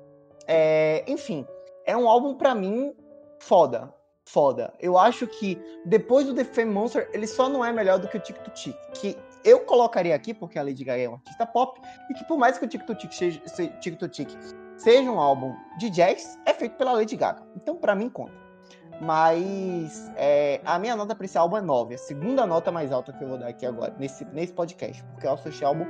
É, 0.47 1.03
enfim, 1.07 1.45
é 1.85 1.95
um 1.95 2.09
álbum 2.09 2.35
pra 2.35 2.53
mim 2.55 2.93
foda. 3.39 3.93
Foda. 4.27 4.73
Eu 4.79 4.97
acho 4.97 5.27
que 5.27 5.61
depois 5.85 6.25
do 6.25 6.33
The 6.33 6.43
Fame 6.45 6.71
Monster, 6.71 7.07
ele 7.13 7.27
só 7.27 7.47
não 7.47 7.63
é 7.63 7.71
melhor 7.71 7.99
do 7.99 8.07
que 8.07 8.17
o 8.17 8.19
Tic 8.19 8.37
to 8.39 8.49
Tic. 8.49 8.75
Que 8.95 9.15
eu 9.43 9.59
colocaria 9.59 10.15
aqui, 10.15 10.33
porque 10.33 10.57
a 10.57 10.63
Lady 10.63 10.83
Gaga 10.83 11.03
é 11.03 11.07
uma 11.07 11.17
artista 11.17 11.45
pop, 11.45 11.79
e 12.09 12.13
que 12.15 12.25
por 12.25 12.35
mais 12.35 12.57
que 12.57 12.65
o 12.65 12.67
Tic 12.67 12.83
to 12.87 12.95
Tic 12.95 13.13
seja, 13.13 13.39
se- 13.45 13.67
Tic 13.79 13.95
to 13.99 14.09
Tic 14.09 14.27
seja 14.77 15.09
um 15.09 15.19
álbum 15.19 15.55
de 15.77 15.89
jazz, 15.89 16.39
é 16.45 16.53
feito 16.53 16.75
pela 16.75 16.93
Lady 16.93 17.15
Gaga. 17.15 17.43
Então, 17.55 17.75
pra 17.75 17.95
mim, 17.95 18.09
conta. 18.09 18.45
Mas 19.01 20.09
é, 20.15 20.61
a 20.63 20.79
minha 20.79 20.95
nota 20.95 21.13
pra 21.15 21.25
esse 21.25 21.37
álbum 21.37 21.57
é 21.57 21.61
9. 21.61 21.95
A 21.95 21.97
segunda 21.97 22.45
nota 22.45 22.71
mais 22.71 22.91
alta 22.91 23.11
que 23.11 23.23
eu 23.23 23.27
vou 23.27 23.37
dar 23.37 23.47
aqui 23.47 23.65
agora, 23.65 23.93
nesse, 23.99 24.23
nesse 24.25 24.53
podcast. 24.53 25.03
Porque 25.11 25.27
eu 25.27 25.33
acho 25.33 25.49
esse 25.49 25.63
álbum 25.65 25.85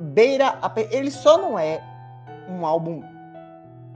beira. 0.00 0.58
a 0.60 0.72
Ele 0.90 1.10
só 1.10 1.38
não 1.38 1.58
é 1.58 1.80
um 2.48 2.66
álbum 2.66 3.02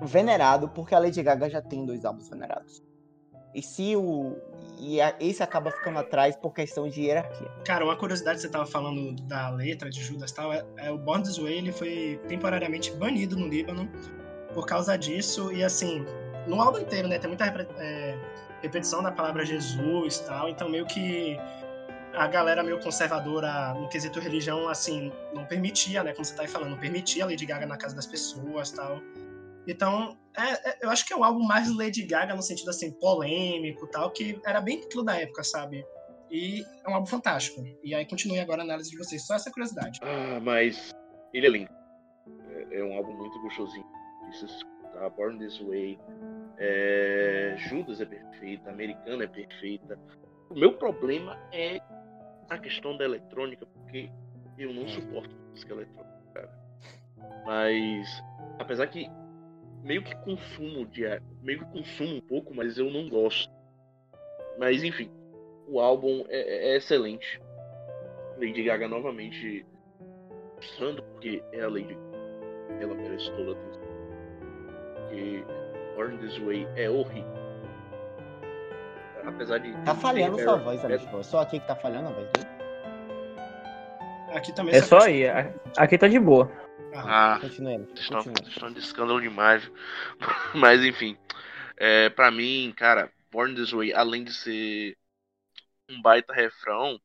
venerado, 0.01 0.69
porque 0.69 0.95
a 0.95 0.99
Lady 0.99 1.23
Gaga 1.23 1.51
já 1.51 1.61
tem 1.61 1.85
dois 1.85 2.05
álbuns 2.05 2.29
venerados. 2.29 2.83
E 3.55 3.63
se 3.63 3.97
o. 3.97 4.37
E 4.81 5.01
a- 5.01 5.14
esse 5.20 5.43
acaba 5.43 5.70
ficando 5.70 5.99
atrás 5.99 6.35
por 6.37 6.53
questão 6.53 6.89
de 6.89 7.03
hierarquia. 7.03 7.49
Cara, 7.64 7.85
uma 7.85 7.97
curiosidade, 7.97 8.41
você 8.41 8.49
tava 8.49 8.66
falando 8.66 9.12
da 9.22 9.51
letra 9.51 9.91
de 9.91 10.03
Judas 10.03 10.33
tal, 10.33 10.53
é, 10.53 10.64
é 10.78 10.91
o 10.91 10.99
Way, 10.99 11.59
ele 11.59 11.72
foi 11.72 12.18
temporariamente 12.26 12.91
banido 12.93 13.37
no 13.37 13.47
Líbano 13.47 13.89
por 14.55 14.66
causa 14.66 14.97
disso, 14.97 15.53
e 15.53 15.62
assim, 15.62 16.05
no 16.47 16.61
álbum 16.61 16.78
inteiro, 16.78 17.07
né, 17.07 17.18
tem 17.18 17.28
muita 17.28 17.45
é, 17.47 18.18
repetição 18.62 19.03
da 19.03 19.12
palavra 19.12 19.45
Jesus 19.45 20.18
tal, 20.20 20.49
então 20.49 20.68
meio 20.68 20.87
que 20.87 21.39
a 22.14 22.26
galera 22.26 22.62
meio 22.62 22.81
conservadora 22.81 23.74
no 23.74 23.89
quesito 23.89 24.18
religião, 24.18 24.68
assim, 24.68 25.12
não 25.33 25.45
permitia, 25.45 26.03
né, 26.03 26.12
como 26.12 26.24
você 26.24 26.35
tá 26.35 26.43
aí 26.43 26.49
falando, 26.49 26.70
não 26.70 26.78
permitia 26.78 27.24
a 27.24 27.26
Lady 27.28 27.47
Gaga 27.47 27.66
na 27.66 27.76
casa 27.76 27.95
das 27.95 28.07
pessoas 28.07 28.70
tal. 28.72 29.01
Então, 29.67 30.17
é- 30.37 30.71
é- 30.71 30.79
eu 30.83 30.91
acho 30.91 31.07
que 31.07 31.13
é 31.13 31.17
o 31.17 31.25
álbum 31.25 31.45
mais 31.45 31.75
Lady 31.75 32.05
Gaga 32.07 32.35
no 32.35 32.43
sentido, 32.43 32.71
assim, 32.71 32.91
polêmico 32.93 33.87
e 33.87 33.91
tal, 33.91 34.11
que 34.11 34.41
era 34.45 34.61
bem 34.61 34.81
aquilo 34.83 35.05
da 35.05 35.21
época, 35.21 35.43
sabe? 35.45 35.85
E 36.31 36.63
é 36.85 36.89
um 36.91 36.95
álbum 36.95 37.07
fantástico. 37.07 37.63
E 37.83 37.95
aí 37.95 38.07
continue 38.07 38.39
agora 38.39 38.63
a 38.63 38.65
análise 38.65 38.91
de 38.91 38.97
vocês. 38.97 39.27
Só 39.27 39.35
essa 39.35 39.51
curiosidade. 39.51 39.99
Ah, 40.03 40.39
mas 40.41 40.91
ele 41.35 41.47
é 41.47 41.51
lindo. 41.51 41.71
É, 42.51 42.79
é 42.79 42.85
um 42.85 42.97
álbum 42.97 43.13
muito 43.15 43.41
gostosinho 43.41 43.85
se 44.33 44.45
escutar. 44.45 45.11
Born 45.17 45.39
This 45.39 45.59
Way. 45.59 45.99
é, 46.59 47.55
Judas 47.57 48.01
é 48.01 48.05
perfeita, 48.05 48.71
Americana 48.71 49.25
é 49.25 49.27
perfeita. 49.27 49.99
O 50.51 50.55
meu 50.55 50.77
problema 50.77 51.39
é 51.53 51.81
a 52.49 52.59
questão 52.59 52.97
da 52.97 53.05
eletrônica, 53.05 53.65
porque 53.67 54.11
eu 54.59 54.73
não 54.75 54.87
suporto 54.87 55.35
música 55.51 55.73
eletrônica, 55.73 56.21
cara. 56.35 56.51
Mas, 57.47 58.23
apesar 58.59 58.87
que 58.89 59.09
meio 59.83 60.03
que 60.03 60.14
consumo 60.16 60.87
diário, 60.87 61.22
meio 61.43 61.61
que 61.61 61.72
consumo 61.72 62.16
um 62.16 62.20
pouco, 62.20 62.55
mas 62.55 62.78
eu 62.78 62.91
não 62.91 63.09
gosto. 63.09 63.53
Mas 64.59 64.83
enfim, 64.83 65.11
o 65.66 65.81
álbum 65.81 66.24
é, 66.28 66.72
é 66.72 66.76
excelente. 66.76 67.41
Lady 68.37 68.62
Gaga 68.62 68.89
novamente 68.89 69.64
mostrando 70.57 71.03
porque 71.03 71.43
é 71.53 71.62
a 71.62 71.68
Lady 71.68 71.95
Gaga. 71.95 72.11
Ela 72.81 72.95
merece 72.95 73.31
toda 73.33 73.51
a 73.51 73.55
atenção. 73.55 73.83
Porque 74.95 75.45
Born 75.97 76.18
This 76.18 76.39
Way 76.39 76.68
é 76.76 76.89
horrível. 76.89 77.41
Apesar 79.24 79.59
de. 79.59 79.72
Tá 79.85 79.95
falhando 79.95 80.39
sua 80.39 80.57
voz, 80.57 80.85
Alex. 80.85 81.07
É 81.07 81.22
só 81.22 81.41
aqui 81.41 81.61
que 81.61 81.66
tá 81.66 81.76
falhando 81.76 82.09
a 82.09 82.12
voz 82.12 82.28
dele. 82.31 82.49
Aqui 84.35 84.53
também 84.53 84.74
É 84.74 84.81
só 84.81 84.99
aí. 85.01 85.24
Aqui 85.76 85.99
tá 85.99 86.09
de 86.09 86.18
boa. 86.18 86.51
Ah, 87.07 87.35
Ah, 87.35 87.41
Continue, 87.41 87.79
Vocês 87.79 88.01
estão, 88.01 88.21
estão 88.49 88.73
de 88.73 88.79
escândalo 88.81 89.21
demais. 89.21 89.71
Mas 90.55 90.85
enfim. 90.85 91.17
É, 91.77 92.11
pra 92.11 92.31
mim, 92.31 92.73
cara, 92.77 93.11
Born 93.31 93.55
This 93.55 93.73
Way, 93.73 93.93
além 93.93 94.25
de 94.25 94.33
ser 94.35 94.97
um 95.89 96.01
baita 96.01 96.33
refrão, 96.33 97.01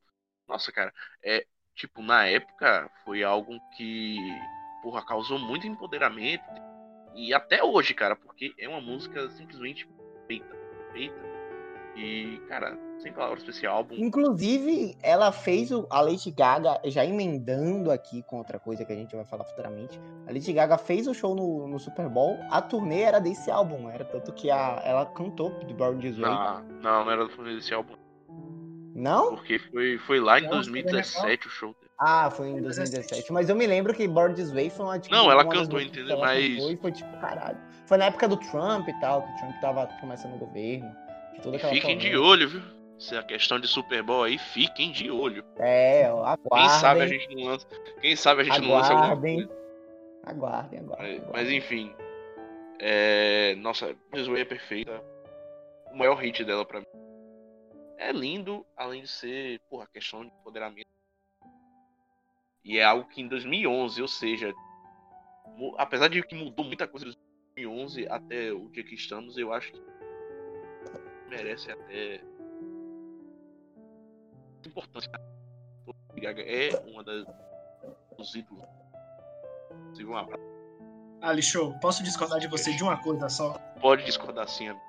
nossa, 0.48 0.72
cara, 0.72 0.94
é 1.24 1.46
tipo, 1.74 2.02
na 2.02 2.26
época 2.26 2.90
foi 3.04 3.24
algo 3.24 3.60
que, 3.76 4.18
porra, 4.82 5.06
causou 5.06 5.40
muito 5.40 5.68
empoderamento. 5.68 6.44
E 7.16 7.34
até 7.34 7.64
hoje, 7.64 7.94
cara, 7.94 8.16
porque 8.16 8.54
é 8.60 8.68
uma 8.68 8.82
música 8.82 9.30
simplesmente 9.30 9.88
feita, 10.28 10.56
feita. 10.92 11.16
E, 11.96 12.40
cara, 12.48 12.78
sem 13.00 13.12
palavras 13.14 13.44
pra 13.44 13.52
esse 13.52 13.66
álbum. 13.66 13.96
Inclusive, 13.96 14.98
ela 15.02 15.32
fez 15.32 15.72
o, 15.72 15.86
a 15.90 16.02
Lady 16.02 16.32
Gaga, 16.32 16.80
já 16.86 17.06
emendando 17.06 17.92
aqui 17.92 18.24
com 18.24 18.38
outra 18.38 18.60
coisa 18.60 18.84
que 18.84 18.92
a 18.92 18.96
gente 18.96 19.16
vai 19.16 19.26
falar 19.26 19.44
futuramente. 19.44 20.00
A 20.28 20.32
Lady 20.32 20.52
Gaga 20.54 20.78
fez 20.78 21.08
o 21.08 21.14
show 21.14 21.36
no, 21.36 21.68
no 21.68 21.80
Super 21.80 22.10
Bowl, 22.10 22.40
a 22.50 22.62
turnê 22.62 23.02
era 23.02 23.20
desse 23.20 23.52
álbum, 23.52 23.90
era 23.90 24.04
tanto 24.06 24.34
que 24.34 24.50
a, 24.50 24.82
ela 24.84 25.06
cantou 25.06 25.50
do 25.52 25.74
Born 25.74 26.00
This 26.02 26.18
Way. 26.18 26.30
Não, 26.32 26.64
não, 26.82 27.06
não 27.06 27.12
era 27.12 27.28
desse 27.28 27.74
álbum. 27.74 27.96
Não? 28.96 29.36
Porque 29.36 29.60
foi, 29.60 29.98
foi 30.00 30.20
lá 30.22 30.40
em 30.40 30.44
Não, 30.44 30.52
2017 30.52 31.48
o 31.48 31.50
show 31.50 31.74
dele. 31.74 31.92
Ah, 32.00 32.30
foi 32.32 32.48
em 32.50 32.62
2017. 32.62 33.32
Mas 33.32 33.50
eu 33.50 33.56
me 33.56 33.68
lembro 33.68 33.94
que 33.94 34.08
Born 34.08 34.34
This 34.34 34.52
Way 34.52 34.70
foi 34.70 34.86
uma 34.86 35.00
tipo, 35.00 35.14
Não, 35.14 35.30
ela 35.30 35.46
cantou, 35.46 35.82
entendeu? 35.82 36.16
ela 36.16 36.26
Mas- 36.26 36.48
cantou 36.56 36.72
E 36.72 36.78
foi 36.78 36.92
tipo, 36.94 37.18
caralho. 37.20 37.58
Foi 37.86 37.98
na 37.98 38.06
época 38.06 38.28
do 38.28 38.38
Trump 38.38 38.88
e 38.88 39.00
tal, 39.00 39.22
que 39.22 39.32
o 39.32 39.36
Trump 39.38 39.62
tava 39.62 39.88
começando 40.00 40.36
o 40.36 40.38
governo. 40.38 40.90
fiquem 41.72 41.98
de 41.98 42.18
olho, 42.18 42.50
viu? 42.50 42.75
Se 42.98 43.16
a 43.16 43.24
questão 43.24 43.60
de 43.60 43.68
Super 43.68 44.02
Bowl 44.02 44.24
aí, 44.24 44.38
fiquem 44.38 44.92
de 44.92 45.12
olho. 45.12 45.44
É, 45.58 46.12
ó, 46.12 46.24
aguardem. 46.26 46.70
Quem 46.70 46.70
sabe 46.70 47.02
a 47.02 47.08
gente 47.08 47.36
não 47.36 47.44
lança. 47.44 47.68
Quem 48.00 48.16
sabe 48.16 48.42
a 48.42 48.44
gente 48.46 48.62
não 48.62 48.72
lança 48.72 48.90
alguma 48.90 49.08
Aguardem. 49.08 49.36
coisa. 49.48 49.66
Aguardem, 50.24 50.80
aguardem. 50.80 51.08
Mas, 51.08 51.24
aguardem. 51.24 51.32
mas 51.34 51.52
enfim. 51.52 51.96
É... 52.80 53.56
Nossa, 53.56 53.96
Way 54.12 54.42
é 54.42 54.46
perfeita. 54.46 55.04
O 55.92 55.98
maior 55.98 56.16
hit 56.16 56.44
dela 56.44 56.66
pra 56.66 56.80
mim. 56.80 56.86
É 57.98 58.12
lindo, 58.12 58.66
além 58.76 59.02
de 59.04 59.08
ser, 59.08 59.60
porra, 59.70 59.88
questão 59.88 60.22
de 60.22 60.28
empoderamento. 60.28 60.88
E 62.64 62.78
é 62.78 62.84
algo 62.84 63.08
que 63.08 63.22
em 63.22 63.28
2011, 63.28 64.02
ou 64.02 64.08
seja, 64.08 64.54
apesar 65.78 66.08
de 66.08 66.22
que 66.24 66.36
mudou 66.36 66.66
muita 66.66 66.88
coisa 66.88 67.06
de 67.06 67.18
2011 67.56 68.08
até 68.10 68.52
o 68.52 68.70
dia 68.70 68.84
que 68.84 68.96
estamos, 68.96 69.38
eu 69.38 69.54
acho 69.54 69.72
que 69.72 69.82
merece 71.30 71.72
até 71.72 72.22
importância. 74.68 75.12
Lady 76.10 76.22
Gaga 76.22 76.42
é 76.42 76.70
uma 76.92 77.04
das 77.04 77.26
dos 78.18 78.34
ídolos. 78.36 78.64
Inclusive, 79.84 80.10
um 80.10 80.18
abraço. 80.18 80.44
Ali, 81.22 81.42
show. 81.42 81.74
Posso 81.82 82.04
discordar 82.04 82.40
de 82.40 82.48
você 82.48 82.74
de 82.74 82.84
uma 82.84 82.98
coisa 82.98 83.28
só? 83.30 83.54
Pode 83.82 84.06
discordar 84.06 84.48
sim, 84.48 84.70
amigo. 84.70 84.84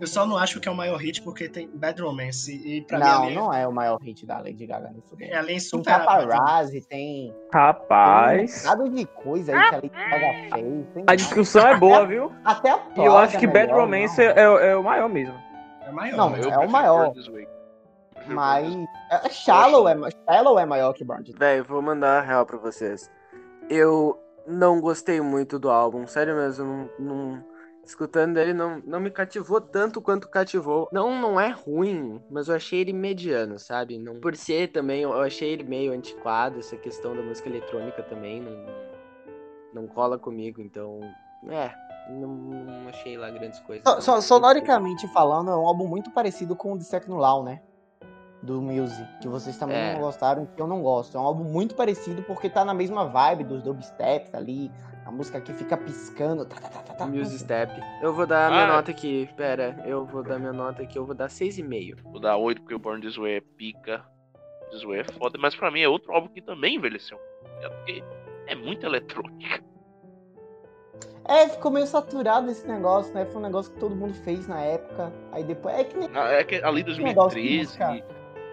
Eu 0.00 0.06
só 0.06 0.24
não 0.24 0.36
acho 0.36 0.60
que 0.60 0.68
é 0.68 0.70
o 0.70 0.76
maior 0.76 0.96
hit 0.98 1.20
porque 1.22 1.48
tem 1.48 1.68
Bad 1.74 2.00
Romance. 2.00 2.52
E 2.54 2.82
pra 2.82 2.98
Não, 2.98 3.20
mim, 3.22 3.26
ali, 3.28 3.34
não 3.34 3.52
é 3.52 3.66
o 3.66 3.72
maior 3.72 3.98
hit 4.00 4.24
da 4.24 4.38
Lady 4.38 4.64
Gaga 4.64 4.90
no 4.92 4.98
é 4.98 5.02
futebol. 5.02 5.34
além 5.36 5.46
Tem 5.46 5.56
insuperável. 5.56 6.28
paparazzi, 6.28 6.80
tem, 6.82 7.32
tem 7.32 7.32
um 7.32 7.48
Rapaz. 7.52 8.62
bocado 8.62 8.90
de 8.90 9.06
coisa 9.06 9.52
aí 9.56 9.58
que 9.68 9.74
a 9.74 9.78
Lady 9.78 9.88
Gaga 9.88 10.32
fez. 10.54 10.86
tem- 10.94 11.04
A 11.06 11.14
discussão 11.16 11.66
é 11.66 11.76
boa, 11.76 12.06
viu? 12.06 12.32
Até 12.44 12.70
a 12.70 12.80
E 12.96 13.04
eu 13.04 13.16
acho 13.16 13.38
que 13.38 13.44
é 13.46 13.48
Bad 13.48 13.66
melhor, 13.66 13.80
Romance 13.80 14.16
não. 14.18 14.24
é, 14.58 14.68
é 14.70 14.76
o 14.76 14.84
maior 14.84 15.08
mesmo. 15.08 15.34
É 15.82 15.90
maior. 15.90 16.16
Não, 16.16 16.30
né? 16.30 16.40
é 16.48 16.58
o 16.58 16.70
maior. 16.70 17.12
Mas. 18.34 18.74
é- 19.10 19.28
Shallow 19.30 19.88
é, 19.88 19.96
Shallow 20.26 20.58
é 20.58 20.66
maior 20.66 20.92
que 20.92 21.04
Born. 21.04 21.24
Véi, 21.36 21.60
vou 21.62 21.80
mandar 21.82 22.18
a 22.18 22.22
real 22.22 22.44
pra 22.46 22.56
vocês. 22.58 23.10
Eu 23.68 24.18
não 24.46 24.80
gostei 24.80 25.20
muito 25.20 25.58
do 25.58 25.70
álbum, 25.70 26.06
sério 26.06 26.34
mesmo. 26.36 26.64
Não, 26.64 26.88
não- 26.98 27.44
escutando 27.84 28.36
ele 28.36 28.52
não, 28.52 28.82
não 28.84 29.00
me 29.00 29.10
cativou 29.10 29.62
tanto 29.62 30.00
quanto 30.02 30.28
cativou. 30.28 30.88
Não, 30.92 31.18
não 31.18 31.40
é 31.40 31.48
ruim, 31.48 32.22
mas 32.30 32.48
eu 32.48 32.54
achei 32.54 32.80
ele 32.80 32.92
mediano, 32.92 33.58
sabe? 33.58 33.98
Não, 33.98 34.20
por 34.20 34.36
ser 34.36 34.68
também, 34.72 35.02
eu 35.02 35.20
achei 35.22 35.50
ele 35.52 35.64
meio 35.64 35.92
antiquado. 35.92 36.58
Essa 36.58 36.76
questão 36.76 37.16
da 37.16 37.22
música 37.22 37.48
eletrônica 37.48 38.02
também 38.02 38.42
não, 38.42 38.66
não 39.72 39.86
cola 39.86 40.18
comigo, 40.18 40.60
então. 40.60 41.00
É, 41.48 41.70
não, 42.10 42.28
não 42.28 42.88
achei 42.90 43.16
lá 43.16 43.30
grandes 43.30 43.58
coisas. 43.60 43.84
So- 43.90 44.00
so- 44.02 44.20
sonoricamente 44.20 45.08
falando, 45.08 45.50
é 45.50 45.56
um 45.56 45.66
álbum 45.66 45.86
muito 45.86 46.10
parecido 46.10 46.54
com 46.54 46.72
o 46.74 46.78
de 46.78 46.84
Second 46.84 47.18
Law, 47.18 47.42
né? 47.42 47.62
Do 48.42 48.62
Muse, 48.62 49.04
que 49.20 49.26
vocês 49.26 49.56
também 49.58 49.76
É. 49.76 49.92
não 49.94 50.00
gostaram, 50.00 50.46
que 50.46 50.62
eu 50.62 50.66
não 50.68 50.80
gosto. 50.80 51.16
É 51.16 51.20
um 51.20 51.24
álbum 51.24 51.42
muito 51.44 51.74
parecido 51.74 52.22
porque 52.22 52.48
tá 52.48 52.64
na 52.64 52.72
mesma 52.72 53.04
vibe 53.04 53.42
dos 53.44 53.62
dubsteps 53.62 54.32
ali, 54.32 54.70
a 55.04 55.10
música 55.10 55.40
que 55.40 55.52
fica 55.52 55.76
piscando. 55.76 56.44
Tá, 56.44 56.54
tá, 56.60 56.68
tá, 56.68 56.82
tá, 56.82 56.94
tá. 56.94 57.06
Music 57.06 57.40
Step. 57.40 57.72
Eu 58.00 58.12
vou 58.14 58.26
dar 58.26 58.46
a 58.46 58.50
minha 58.50 58.64
Ah. 58.64 58.76
nota 58.76 58.92
aqui. 58.92 59.28
Pera, 59.36 59.82
eu 59.84 60.04
vou 60.06 60.22
dar 60.22 60.38
minha 60.38 60.52
nota 60.52 60.82
aqui. 60.82 60.96
Eu 60.96 61.04
vou 61.04 61.16
dar 61.16 61.28
6,5. 61.28 61.96
Vou 62.04 62.20
dar 62.20 62.36
8 62.36 62.60
porque 62.62 62.74
o 62.74 62.78
Born 62.78 63.00
This 63.02 63.16
Way 63.16 63.36
é 63.38 63.40
pica. 63.40 64.04
This 64.70 64.84
Way 64.84 65.00
é 65.00 65.04
foda, 65.04 65.36
mas 65.40 65.56
pra 65.56 65.70
mim 65.70 65.80
é 65.80 65.88
outro 65.88 66.12
álbum 66.12 66.28
que 66.28 66.40
também 66.40 66.76
envelheceu. 66.76 67.18
É 67.60 67.68
porque 67.68 68.04
é 68.46 68.54
muito 68.54 68.86
eletrônica. 68.86 69.64
É, 71.24 71.46
ficou 71.48 71.70
meio 71.70 71.86
saturado 71.86 72.50
esse 72.50 72.66
negócio, 72.66 73.12
né? 73.12 73.26
Foi 73.26 73.36
um 73.36 73.44
negócio 73.44 73.72
que 73.72 73.78
todo 73.78 73.94
mundo 73.94 74.14
fez 74.14 74.46
na 74.46 74.60
época. 74.60 75.12
Aí 75.32 75.44
depois. 75.44 75.74
É 75.74 75.84
que 75.84 75.96
nem. 75.98 76.08
Ah, 76.14 76.28
É 76.32 76.44
que 76.44 76.54
ali 76.56 76.82
negócio 76.82 77.38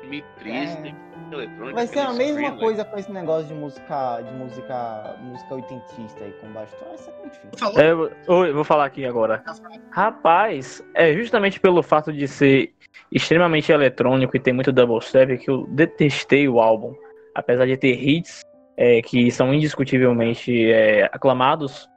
de 0.10 0.22
2013, 0.22 0.78
música. 0.78 0.96
2013 1.32 1.70
É. 1.70 1.74
Vai 1.74 1.88
ser 1.88 2.00
a 2.00 2.14
mesma 2.14 2.36
thriller. 2.42 2.60
coisa 2.60 2.86
com 2.86 2.98
esse 2.98 3.12
negócio 3.12 3.48
de 3.48 3.54
música. 3.54 4.22
De 4.22 4.32
música. 4.34 5.16
música 5.22 5.56
oitentista 5.56 6.24
aí 6.24 6.32
com 6.42 6.48
baixo. 6.50 6.74
Então, 6.80 6.94
isso 6.96 7.10
é 7.10 7.14
muito 7.20 7.34
difícil. 7.34 7.58
Falou? 7.60 7.80
É, 7.80 7.92
eu- 7.92 8.12
oi, 8.36 8.52
vou 8.54 8.64
falar 8.64 8.86
aqui 8.86 9.06
agora. 9.06 9.44
Rapaz, 9.92 10.84
é 10.94 11.14
justamente 11.14 11.60
pelo 11.60 11.82
fato 11.82 12.12
de 12.14 12.28
ser 12.28 12.74
extremamente 13.12 13.72
eletrônico 13.72 14.36
e 14.36 14.40
ter 14.40 14.54
muito 14.54 14.72
dubstep 14.72 15.38
que 15.38 15.50
eu 15.50 15.66
detestei 15.68 16.48
o 16.48 16.60
álbum. 16.60 16.94
Apesar 17.34 17.66
de 17.66 17.76
ter 17.78 17.94
hits 18.02 18.42
é, 18.78 19.02
que 19.02 19.32
são 19.32 19.54
indiscutivelmente 19.54 20.72
é, 20.72 21.06
aclamados, 21.12 21.90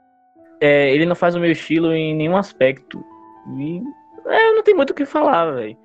é, 0.61 0.91
ele 0.93 1.05
não 1.05 1.15
faz 1.15 1.35
o 1.35 1.39
meu 1.39 1.51
estilo 1.51 1.93
em 1.93 2.15
nenhum 2.15 2.35
aspecto. 2.37 3.03
E 3.57 3.81
é, 4.27 4.51
não 4.53 4.63
tem 4.63 4.73
muito 4.75 4.91
o 4.91 4.93
que 4.93 5.05
falar, 5.05 5.51
velho. 5.51 5.77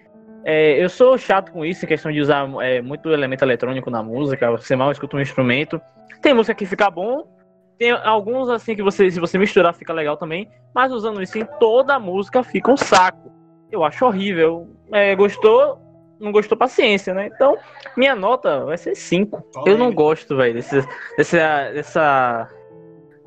É, 0.45 0.83
eu 0.83 0.89
sou 0.89 1.17
chato 1.17 1.51
com 1.51 1.65
isso, 1.65 1.85
em 1.85 1.89
questão 1.89 2.13
de 2.13 2.21
usar 2.21 2.47
é, 2.63 2.83
muito 2.83 3.11
elemento 3.11 3.43
eletrônico 3.43 3.91
na 3.91 4.03
música. 4.03 4.51
Você 4.51 4.77
mal 4.77 4.93
escuta 4.93 5.17
um 5.17 5.21
instrumento. 5.21 5.81
Tem 6.21 6.35
música 6.35 6.55
que 6.55 6.67
fica 6.67 6.91
bom, 6.91 7.27
tem 7.79 7.91
alguns 7.91 8.49
assim 8.49 8.77
que 8.77 8.83
você, 8.83 9.11
se 9.11 9.19
você 9.19 9.39
misturar, 9.39 9.75
fica 9.75 9.93
legal 9.93 10.17
também. 10.17 10.49
Mas 10.75 10.93
usando 10.93 11.23
isso 11.23 11.39
em 11.39 11.47
toda 11.59 11.95
a 11.95 11.99
música 11.99 12.43
fica 12.43 12.71
um 12.71 12.77
saco. 12.77 13.33
Eu 13.71 13.83
acho 13.83 14.05
horrível. 14.05 14.69
É, 14.93 15.15
gostou? 15.17 15.79
Não 16.21 16.31
gostou, 16.31 16.57
paciência, 16.57 17.13
né? 17.13 17.31
Então, 17.35 17.59
minha 17.97 18.15
nota 18.15 18.65
vai 18.65 18.79
ser 18.79 18.95
5. 18.95 19.43
Eu 19.67 19.77
não 19.77 19.93
gosto, 19.93 20.37
velho, 20.37 20.55
desses, 20.55 20.87
dessa, 21.17 21.71
dessa, 21.73 22.49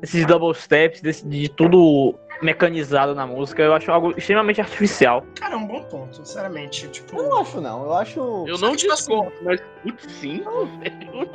desses 0.00 0.24
double 0.24 0.54
steps, 0.54 1.02
desse, 1.02 1.26
de 1.28 1.48
tudo 1.50 2.18
mecanizado 2.42 3.14
na 3.14 3.26
música. 3.26 3.62
Eu 3.62 3.74
acho 3.74 3.90
algo 3.90 4.16
extremamente 4.16 4.60
artificial. 4.60 5.24
Cara, 5.34 5.54
é 5.54 5.56
um 5.56 5.66
bom 5.66 5.82
ponto, 5.84 6.16
sinceramente. 6.16 6.88
Tipo, 6.88 7.18
Eu 7.18 7.22
não 7.24 7.40
acho, 7.40 7.60
não. 7.60 7.84
Eu 7.84 7.92
acho. 7.94 8.20
Eu 8.46 8.58
não 8.58 8.76
tipo 8.76 8.94
discordo, 8.94 9.32
mas 9.42 9.60
putz, 9.82 10.12
5, 10.12 10.66
velho. 10.78 11.30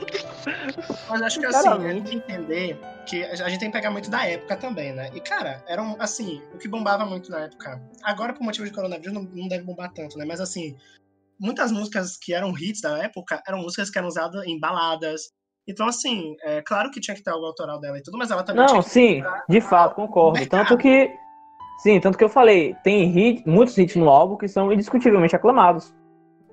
Mas 1.09 1.21
acho 1.21 1.39
que 1.39 1.45
assim, 1.45 1.67
a 1.67 1.91
gente 1.91 2.09
tem 2.09 2.19
que 2.19 2.31
entender 2.31 2.79
que 3.05 3.23
a 3.23 3.49
gente 3.49 3.59
tem 3.59 3.69
que 3.71 3.77
pegar 3.77 3.91
muito 3.91 4.09
da 4.09 4.25
época 4.25 4.55
também, 4.55 4.93
né? 4.93 5.09
E, 5.13 5.19
cara, 5.19 5.63
eram, 5.67 5.95
assim, 5.99 6.41
o 6.53 6.57
que 6.57 6.67
bombava 6.67 7.05
muito 7.05 7.29
na 7.29 7.41
época. 7.41 7.81
Agora, 8.03 8.33
por 8.33 8.43
motivo 8.43 8.65
de 8.65 8.73
coronavírus, 8.73 9.13
não, 9.13 9.23
não 9.23 9.47
deve 9.47 9.63
bombar 9.63 9.91
tanto, 9.93 10.17
né? 10.17 10.25
Mas, 10.25 10.39
assim, 10.39 10.75
muitas 11.39 11.71
músicas 11.71 12.17
que 12.17 12.33
eram 12.33 12.57
hits 12.57 12.81
da 12.81 12.97
época 12.99 13.41
eram 13.47 13.59
músicas 13.59 13.89
que 13.89 13.97
eram 13.97 14.07
usadas 14.07 14.45
em 14.45 14.59
baladas. 14.59 15.31
Então, 15.68 15.88
assim, 15.88 16.36
é 16.43 16.61
claro 16.61 16.91
que 16.91 16.99
tinha 16.99 17.16
que 17.16 17.24
ter 17.24 17.32
algo 17.32 17.45
autoral 17.45 17.80
dela 17.80 17.97
e 17.97 18.03
tudo, 18.03 18.18
mas 18.18 18.30
ela 18.32 18.43
também 18.43 18.61
Não, 18.61 18.68
tinha 18.68 18.84
que 18.84 18.89
sim, 18.89 19.24
de 19.47 19.61
fato, 19.61 19.95
concordo. 19.95 20.45
Tanto 20.47 20.78
que. 20.78 21.09
Sim, 21.80 21.99
tanto 21.99 22.18
que 22.18 22.24
eu 22.24 22.30
falei, 22.30 22.76
tem 22.84 23.05
hit, 23.05 23.43
muitos 23.47 23.78
hits 23.78 23.95
no 23.95 24.09
álbum 24.09 24.38
que 24.38 24.47
são 24.47 24.72
indiscutivelmente 24.72 25.36
aclamados. 25.36 25.93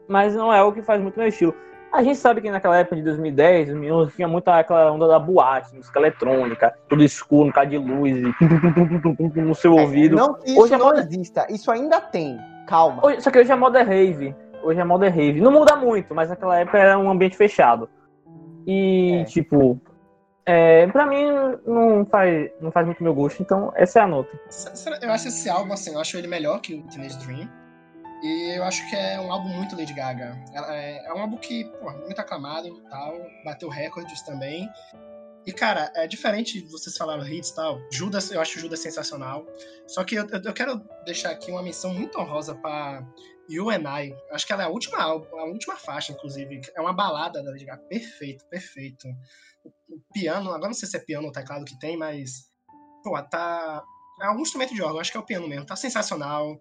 Mas 0.08 0.34
não 0.34 0.52
é 0.52 0.62
o 0.62 0.72
que 0.72 0.82
faz 0.82 1.00
muito 1.00 1.18
meu 1.18 1.28
estilo. 1.28 1.54
A 1.92 2.02
gente 2.04 2.18
sabe 2.18 2.40
que 2.40 2.50
naquela 2.50 2.78
época 2.78 2.96
de 2.96 3.02
2010, 3.02 3.66
2011, 3.68 4.14
tinha 4.14 4.28
muita 4.28 4.56
aquela 4.58 4.90
onda 4.92 5.08
da 5.08 5.18
boate, 5.18 5.74
música 5.74 5.98
eletrônica, 5.98 6.72
tudo 6.88 7.02
escuro, 7.02 7.48
um 7.48 7.52
cara 7.52 7.66
de 7.66 7.78
luz, 7.78 8.16
e 8.16 9.40
no 9.40 9.54
seu 9.56 9.72
ouvido. 9.74 10.16
Não 10.16 10.34
que 10.34 10.50
isso 10.52 10.60
Hoje 10.60 10.74
é 10.74 10.78
não 10.78 10.86
moda- 10.86 11.00
exista. 11.00 11.46
Isso 11.50 11.70
ainda 11.70 12.00
tem. 12.00 12.38
Calma. 12.66 13.04
Hoje- 13.04 13.20
só 13.20 13.30
que 13.30 13.38
hoje 13.40 13.50
é 13.50 13.56
moda 13.56 13.82
rave. 13.82 14.34
Hoje 14.62 14.78
é 14.80 14.84
moda 14.84 15.08
rave. 15.08 15.40
Não 15.40 15.50
muda 15.50 15.74
muito, 15.76 16.14
mas 16.14 16.28
naquela 16.28 16.58
época 16.60 16.78
era 16.78 16.96
um 16.98 17.10
ambiente 17.10 17.36
fechado. 17.36 17.88
E, 18.72 19.12
É. 19.14 19.24
tipo, 19.24 19.80
é, 20.46 20.86
pra 20.86 21.04
mim 21.06 21.24
não 21.66 22.06
faz, 22.06 22.50
não 22.60 22.70
faz 22.70 22.86
muito 22.86 23.02
meu 23.02 23.12
gosto, 23.12 23.42
então 23.42 23.72
essa 23.74 23.98
é 23.98 24.02
a 24.02 24.06
nota. 24.06 24.30
Eu 25.02 25.10
acho 25.10 25.26
esse 25.28 25.48
álbum, 25.50 25.72
assim, 25.72 25.92
eu 25.92 26.00
acho 26.00 26.16
ele 26.16 26.28
melhor 26.28 26.60
que 26.60 26.74
o 26.74 26.82
Teenage 26.88 27.18
Dream. 27.18 27.48
E 28.22 28.56
eu 28.56 28.62
acho 28.64 28.88
que 28.90 28.94
é 28.94 29.18
um 29.18 29.32
álbum 29.32 29.48
muito 29.48 29.74
Lady 29.76 29.94
Gaga. 29.94 30.36
É, 30.68 31.06
é 31.08 31.12
um 31.14 31.18
álbum 31.20 31.36
que, 31.38 31.64
pô, 31.64 31.90
muito 31.90 32.20
aclamado 32.20 32.68
e 32.68 32.80
tal, 32.90 33.14
bateu 33.44 33.68
recordes 33.68 34.20
também. 34.22 34.68
E, 35.46 35.52
cara, 35.52 35.90
é 35.96 36.06
diferente 36.06 36.60
de 36.62 36.70
vocês 36.70 36.94
falaram 36.96 37.26
hits 37.26 37.48
e 37.48 37.54
tal. 37.56 37.80
Judas, 37.90 38.30
eu 38.30 38.40
acho 38.40 38.60
Judas 38.60 38.78
sensacional. 38.80 39.46
Só 39.86 40.04
que 40.04 40.14
eu, 40.16 40.26
eu- 40.30 40.42
eu 40.44 40.52
quero 40.52 40.82
deixar 41.06 41.30
aqui 41.30 41.50
uma 41.50 41.62
menção 41.62 41.94
muito 41.94 42.20
honrosa 42.20 42.54
pra 42.54 43.02
You 43.50 43.70
and 43.70 43.82
I. 43.88 44.14
Acho 44.30 44.46
que 44.46 44.52
ela 44.52 44.62
é 44.62 44.66
a 44.66 44.68
última 44.70 44.98
a 45.02 45.44
última 45.44 45.76
faixa, 45.76 46.12
inclusive. 46.12 46.60
É 46.76 46.80
uma 46.80 46.92
balada 46.92 47.42
da 47.42 47.50
Lady 47.50 47.64
Gaga. 47.64 47.82
Perfeito, 47.88 48.44
perfeito. 48.46 49.08
O, 49.64 50.00
piano, 50.12 50.50
agora 50.50 50.68
não 50.68 50.74
sei 50.74 50.88
se 50.88 50.96
é 50.96 51.00
piano 51.00 51.26
ou 51.26 51.32
teclado 51.32 51.64
que 51.64 51.78
tem, 51.78 51.96
mas. 51.96 52.50
Pô, 53.02 53.20
tá. 53.22 53.82
É 54.22 54.26
algum 54.26 54.42
instrumento 54.42 54.74
de 54.74 54.82
órgão, 54.82 55.00
acho 55.00 55.10
que 55.10 55.16
é 55.16 55.20
o 55.20 55.24
piano 55.26 55.48
mesmo. 55.48 55.66
Tá 55.66 55.74
sensacional. 55.76 56.60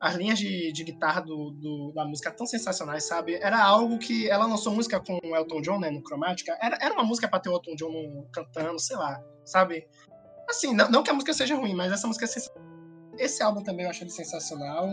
As 0.00 0.14
linhas 0.14 0.38
de, 0.38 0.70
de 0.72 0.84
guitarra 0.84 1.20
do, 1.22 1.50
do- 1.50 1.92
da 1.92 2.04
música 2.04 2.30
tão 2.30 2.46
sensacionais, 2.46 3.04
sabe? 3.04 3.34
Era 3.34 3.60
algo 3.60 3.98
que 3.98 4.30
ela 4.30 4.46
lançou 4.46 4.72
música 4.72 5.00
com 5.00 5.18
o 5.24 5.34
Elton 5.34 5.60
John, 5.60 5.80
né, 5.80 5.90
no 5.90 6.00
Chromatica. 6.06 6.56
Era, 6.62 6.78
era 6.80 6.94
uma 6.94 7.02
música 7.02 7.26
pra 7.28 7.40
ter 7.40 7.48
o 7.48 7.54
Elton 7.54 7.74
John 7.74 8.28
cantando, 8.32 8.78
sei 8.78 8.96
lá, 8.96 9.20
sabe? 9.44 9.88
Assim, 10.48 10.72
não, 10.72 10.88
não 10.88 11.02
que 11.02 11.10
a 11.10 11.14
música 11.14 11.32
seja 11.32 11.56
ruim, 11.56 11.74
mas 11.74 11.90
essa 11.90 12.06
música 12.06 12.26
é 12.26 12.28
sensacional. 12.28 12.68
Esse 13.18 13.42
álbum 13.42 13.62
também 13.64 13.84
eu 13.86 13.90
acho 13.90 14.04
ele 14.04 14.10
sensacional. 14.10 14.88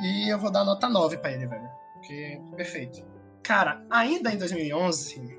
E 0.00 0.30
eu 0.32 0.38
vou 0.38 0.50
dar 0.52 0.64
nota 0.64 0.88
9 0.88 1.16
pra 1.18 1.32
ele, 1.32 1.46
velho. 1.46 1.68
Porque, 1.94 2.40
perfeito. 2.56 3.04
Cara, 3.42 3.82
ainda 3.90 4.32
em 4.32 4.36
2011, 4.38 5.38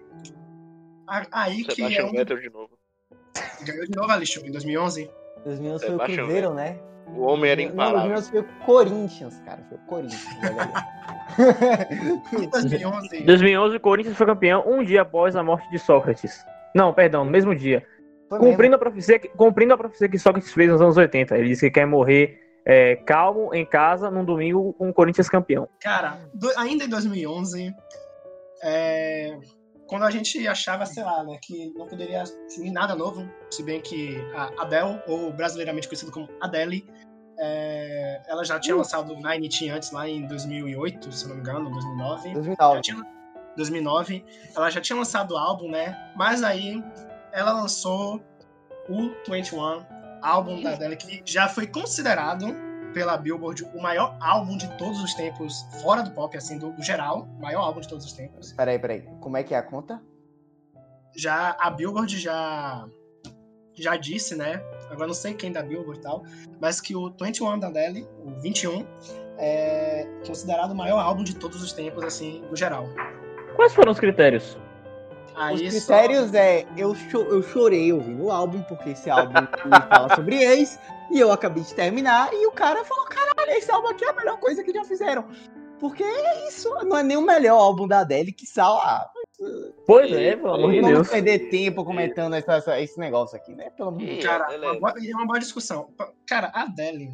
a- 1.08 1.26
aí 1.32 1.64
que 1.64 1.72
é 1.72 1.76
Sebastian 1.89 2.05
um, 2.08 2.12
Vettel 2.12 2.39
de 2.39 2.49
novo. 2.49 2.78
ganhou 3.66 3.86
de 3.86 3.95
novo 3.95 4.12
a 4.12 4.16
Alice 4.16 4.39
em 4.39 4.51
2011. 4.51 5.10
2011 5.43 5.86
foi 5.86 5.95
o 5.95 5.99
Cruzeiro, 5.99 6.53
né? 6.53 6.80
O 7.08 7.22
homem 7.22 7.51
era 7.51 7.62
Não, 7.62 7.70
imparável. 7.70 8.14
2011 8.14 8.32
foi 8.32 8.39
o 8.41 8.66
Corinthians, 8.66 9.39
cara. 9.45 9.64
Foi 9.70 9.78
o 9.78 9.82
Corinthians. 9.82 10.26
olha 10.43 10.64
aí. 10.64 12.43
Em 12.43 12.49
2011, 12.49 13.24
2011, 13.24 13.76
o 13.76 13.80
Corinthians 13.80 14.18
foi 14.18 14.26
campeão 14.26 14.64
um 14.68 14.84
dia 14.84 15.01
após 15.03 15.36
a 15.36 15.43
morte 15.43 15.70
de 15.70 15.80
Sócrates. 15.80 16.43
Não, 16.76 16.93
perdão, 16.93 17.24
no 17.24 17.32
mesmo 17.32 17.55
dia. 17.55 17.86
Foi 18.28 18.39
mesmo. 18.39 18.51
Cumprindo 18.51 18.76
a, 18.76 18.80
profecia, 18.80 19.20
cumprindo 19.20 19.74
a 19.74 19.78
profecia 19.78 20.10
que 20.10 20.18
Sócrates 20.20 20.51
fez 20.51 20.70
nos 20.70 20.82
anos 20.82 20.97
80. 20.97 21.38
Ele 21.38 21.49
disse 21.49 21.68
que 21.68 21.72
quer 21.80 21.86
morrer 21.86 22.41
é, 22.70 22.97
calmo 22.97 23.53
em 23.55 23.65
casa 23.65 24.11
num 24.11 24.26
domingo 24.26 24.74
com 24.74 24.89
o 24.89 24.93
Corinthians 24.93 25.30
campeão. 25.30 25.70
Cara, 25.80 26.20
do- 26.34 26.51
ainda 26.57 26.84
em 26.84 26.89
2011, 26.89 27.74
é, 28.61 29.38
quando 29.88 30.03
a 30.03 30.11
gente 30.11 30.45
achava, 30.47 30.86
sei 30.86 31.03
lá, 31.03 31.24
né, 31.24 31.38
que 31.41 31.72
não 31.74 31.88
poderia 31.88 32.24
vir 32.57 32.72
nada 32.72 32.93
novo, 32.93 33.26
se 33.49 33.63
bem 33.63 33.80
que 33.80 34.18
a 34.36 34.51
Adele, 34.63 35.01
ou 35.07 35.32
brasileiramente 35.32 35.88
conhecido 35.88 36.11
como 36.11 36.28
Adele, 36.41 36.86
é, 37.39 38.22
ela 38.28 38.43
já 38.43 38.59
tinha 38.59 38.76
lançado 38.76 39.15
Nine 39.15 39.47
Teen 39.47 39.70
antes, 39.70 39.91
lá 39.91 40.09
em 40.09 40.26
2008, 40.28 41.11
se 41.11 41.28
não 41.28 41.36
me 41.36 41.41
engano, 41.41 41.70
2009. 41.70 42.28
Já 42.30 42.34
2009. 42.34 42.82
tinha, 42.82 43.05
2009, 43.55 44.26
ela 44.55 44.70
já 44.70 44.82
tinha 44.82 44.97
lançado 44.97 45.32
o 45.36 45.38
álbum, 45.38 45.70
né? 45.72 45.95
Mas 46.15 46.43
aí 46.43 46.84
ela 47.32 47.53
lançou 47.53 48.22
o 48.89 49.11
21, 49.30 49.86
álbum 50.22 50.61
da 50.61 50.74
Adele, 50.74 50.95
que 50.95 51.22
já 51.26 51.47
foi 51.47 51.68
considerado 51.68 52.55
pela 52.93 53.18
Billboard 53.18 53.63
o 53.74 53.82
maior 53.82 54.18
álbum 54.20 54.57
de 54.57 54.68
todos 54.78 55.01
os 55.01 55.13
tempos, 55.13 55.65
fora 55.82 56.01
do 56.01 56.11
pop, 56.11 56.36
assim, 56.36 56.57
do, 56.57 56.72
do 56.72 56.82
geral, 56.82 57.28
o 57.38 57.41
maior 57.41 57.61
álbum 57.61 57.80
de 57.82 57.88
todos 57.88 58.05
os 58.05 58.13
tempos. 58.13 58.53
Peraí, 58.53 58.80
peraí. 58.80 59.03
Como 59.20 59.38
é 59.38 59.43
que 59.43 59.53
é 59.53 59.57
a 59.57 59.63
conta? 59.63 60.01
Já 61.15 61.55
a 61.59 61.70
Billboard 61.70 62.18
já 62.18 62.88
já 63.80 63.95
disse, 63.95 64.36
né? 64.36 64.59
Agora 64.89 65.07
não 65.07 65.13
sei 65.13 65.36
quem 65.36 65.51
da 65.51 65.61
Billboard 65.61 65.99
e 65.99 66.01
tal, 66.01 66.24
mas 66.59 66.82
que 66.82 66.95
o 66.95 67.13
21 67.22 67.59
da 67.59 67.68
Adele, 67.68 68.07
o 68.26 68.32
21, 68.41 68.86
é 69.38 70.07
considerado 70.26 70.72
o 70.72 70.76
maior 70.76 70.99
álbum 70.99 71.24
de 71.24 71.36
todos 71.36 71.61
os 71.61 71.72
tempos, 71.74 72.03
assim, 72.03 72.41
no 72.49 72.55
geral. 72.55 72.88
Quais 73.55 73.74
foram 73.74 73.91
os 73.91 73.99
critérios? 73.99 74.57
Aí 75.38 75.68
Os 75.68 75.84
só- 75.84 75.94
critérios 75.94 76.34
é, 76.34 76.66
eu, 76.76 76.96
cho- 76.96 77.24
eu 77.30 77.44
chorei 77.44 77.94
ouvindo 77.94 78.24
o 78.26 78.32
álbum, 78.32 78.62
porque 78.64 78.90
esse 78.90 79.10
álbum 79.10 79.34
fala 79.90 80.16
sobre 80.16 80.36
ex, 80.44 80.80
e 81.12 81.20
eu 81.20 81.32
acabei 81.32 81.64
de 81.64 81.74
terminar, 81.74 82.34
e 82.34 82.46
o 82.48 82.52
cara 82.52 82.84
falou, 82.84 83.06
caralho, 83.06 83.52
esse 83.58 83.70
álbum 83.72 83.88
aqui 83.90 84.04
é 84.04 84.10
a 84.10 84.14
melhor 84.14 84.40
coisa 84.40 84.64
que 84.64 84.74
já 84.74 84.84
fizeram. 84.84 85.26
Porque 85.80 86.04
é 86.04 86.48
isso 86.48 86.70
não 86.86 86.98
é 86.98 87.04
nem 87.04 87.16
o 87.18 87.22
melhor 87.22 87.60
álbum 87.60 87.88
da 87.88 88.00
Adele, 88.00 88.32
que 88.32 88.48
sal, 88.48 88.78
ah, 88.78 89.08
Pois 89.86 90.12
é, 90.12 90.36
pelo 90.36 90.56
amor 90.56 90.72
de 90.72 90.82
vamos 90.82 90.96
Deus. 90.96 91.10
perder 91.10 91.50
tempo 91.52 91.86
comentando 91.86 92.34
essa- 92.34 92.56
essa- 92.56 92.82
esse 92.82 93.00
negócio 93.00 93.38
aqui, 93.38 93.54
né? 93.54 93.70
Pelo 93.70 93.90
amor 93.90 94.00
de 94.00 94.06
Deus. 94.08 94.24
E 94.24 94.28
Cara, 94.28 94.48
é- 94.52 94.56
é 94.56 95.16
uma 95.16 95.28
boa 95.28 95.38
discussão. 95.40 95.90
Cara, 96.26 96.52
a 96.56 96.64
Adele 96.64 97.10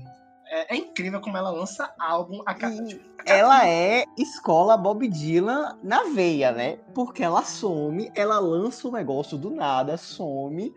é, 0.53 0.75
é 0.75 0.77
incrível 0.77 1.19
como 1.21 1.35
ela 1.37 1.49
lança 1.49 1.91
álbum 1.99 2.41
a 2.45 2.53
cada. 2.53 2.83
Tipo, 2.85 3.03
cada- 3.17 3.37
ela 3.37 3.67
é 3.67 4.03
escola 4.17 4.77
Bob 4.77 5.07
Dylan 5.07 5.77
na 5.83 6.03
veia, 6.03 6.51
né? 6.51 6.77
Porque 6.93 7.23
ela 7.23 7.41
some, 7.43 8.11
ela 8.15 8.39
lança 8.39 8.87
o 8.87 8.91
negócio 8.91 9.37
do 9.37 9.49
nada, 9.49 9.97
some. 9.97 10.73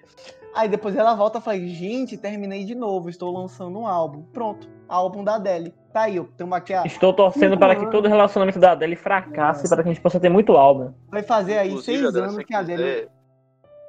Aí 0.55 0.69
depois 0.69 0.97
ela 0.97 1.15
volta 1.15 1.39
e 1.39 1.43
fala: 1.43 1.59
Gente, 1.59 2.17
terminei 2.17 2.65
de 2.65 2.75
novo, 2.75 3.11
estou 3.11 3.31
lançando 3.37 3.79
um 3.79 3.87
álbum. 3.87 4.23
Pronto, 4.33 4.69
álbum 4.89 5.23
da 5.23 5.35
Adele. 5.35 5.75
Tá 5.93 6.03
aí, 6.03 6.17
estamos 6.17 6.57
aqui. 6.57 6.73
A... 6.75 6.85
Estou 6.85 7.13
torcendo 7.13 7.59
para 7.59 7.75
que 7.77 7.91
todo 7.91 8.07
relacionamento 8.09 8.59
da 8.59 8.73
Adele 8.73 8.97
fracasse 8.97 9.69
para 9.69 9.83
que 9.83 9.89
a 9.89 9.93
gente 9.93 10.03
possa 10.03 10.19
ter 10.21 10.29
muito 10.29 10.53
álbum. 10.53 10.93
Vai 11.09 11.23
fazer 11.23 11.59
aí 11.59 11.69
Inclusive, 11.69 11.99
seis 11.99 12.09
Adele, 12.09 12.25
anos 12.27 12.45
que 12.45 12.55
a 12.55 12.59
Adele. 12.61 12.83
quiser- 12.83 13.09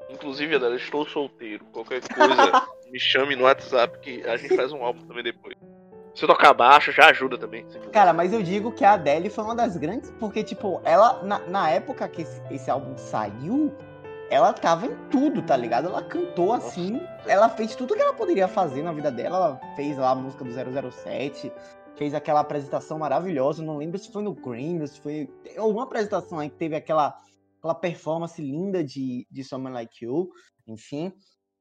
Inclusive, 0.09 0.55
Adele, 0.55 0.71
eu 0.73 0.77
estou 0.77 1.05
solteiro. 1.05 1.65
Qualquer 1.65 2.01
coisa, 2.01 2.07
me 2.91 2.99
chame 2.99 3.35
no 3.35 3.43
WhatsApp 3.43 3.99
que 3.99 4.23
a 4.23 4.37
gente 4.37 4.55
faz 4.55 4.71
um 4.71 4.83
álbum 4.83 5.05
também 5.05 5.23
depois. 5.23 5.53
Se 6.17 6.23
eu 6.23 6.27
tocar 6.27 6.51
baixo, 6.51 6.91
já 6.91 7.11
ajuda 7.11 7.37
também. 7.37 7.63
Cara, 7.91 8.11
mas 8.11 8.33
eu 8.33 8.41
digo 8.41 8.71
que 8.71 8.83
a 8.83 8.93
Adele 8.93 9.29
foi 9.29 9.43
uma 9.43 9.53
das 9.53 9.77
grandes. 9.77 10.09
Porque, 10.19 10.43
tipo, 10.43 10.81
ela, 10.83 11.21
na, 11.21 11.37
na 11.47 11.69
época 11.69 12.07
que 12.07 12.23
esse, 12.23 12.41
esse 12.49 12.71
álbum 12.71 12.97
saiu, 12.97 13.71
ela 14.27 14.51
tava 14.51 14.87
em 14.87 14.95
tudo, 15.11 15.43
tá 15.43 15.55
ligado? 15.55 15.89
Ela 15.89 16.01
cantou 16.01 16.53
assim, 16.53 16.99
ela 17.27 17.47
fez 17.49 17.75
tudo 17.75 17.93
que 17.93 18.01
ela 18.01 18.15
poderia 18.15 18.47
fazer 18.47 18.81
na 18.81 18.91
vida 18.91 19.11
dela. 19.11 19.37
Ela 19.37 19.75
fez 19.75 19.95
lá 19.95 20.09
a 20.09 20.15
música 20.15 20.43
do 20.43 20.51
007, 20.91 21.53
fez 21.95 22.15
aquela 22.15 22.39
apresentação 22.39 22.97
maravilhosa. 22.97 23.61
Não 23.61 23.77
lembro 23.77 23.99
se 23.99 24.11
foi 24.11 24.23
no 24.23 24.33
Grammy, 24.33 24.81
ou 24.81 24.87
se 24.87 24.99
foi. 24.99 25.27
Tem 25.43 25.59
alguma 25.59 25.83
apresentação 25.83 26.39
aí 26.39 26.49
que 26.49 26.57
teve 26.57 26.75
aquela, 26.75 27.15
aquela 27.59 27.75
performance 27.75 28.41
linda 28.41 28.83
de, 28.83 29.27
de 29.29 29.43
Someone 29.43 29.75
Like 29.75 30.03
You, 30.03 30.31
enfim. 30.67 31.13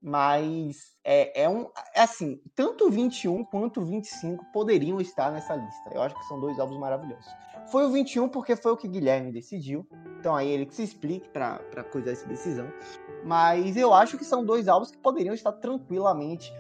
Mas 0.02 0.94
é, 1.02 1.42
é 1.42 1.48
um. 1.48 1.68
É 1.94 2.02
assim, 2.02 2.40
tanto 2.54 2.86
o 2.86 2.90
21 2.90 3.44
quanto 3.44 3.80
o 3.80 3.84
25 3.84 4.44
poderiam 4.52 5.00
estar 5.00 5.30
nessa 5.32 5.56
lista. 5.56 5.90
Eu 5.92 6.02
acho 6.02 6.14
que 6.14 6.24
são 6.26 6.38
dois 6.38 6.58
álbuns 6.58 6.78
maravilhosos. 6.78 7.26
Foi 7.70 7.84
o 7.84 7.90
21 7.90 8.28
porque 8.28 8.54
foi 8.54 8.72
o 8.72 8.76
que 8.76 8.86
Guilherme 8.86 9.32
decidiu. 9.32 9.86
Então 10.18 10.36
aí 10.36 10.48
ele 10.48 10.66
que 10.66 10.74
se 10.74 10.82
explique 10.82 11.28
pra 11.28 11.58
coisar 11.90 12.12
essa 12.12 12.26
decisão. 12.26 12.68
Mas 13.24 13.76
eu 13.76 13.92
acho 13.92 14.16
que 14.16 14.24
são 14.24 14.44
dois 14.44 14.68
álbuns 14.68 14.90
que 14.90 14.98
poderiam 14.98 15.34
estar 15.34 15.52
tranquilamente 15.52 16.52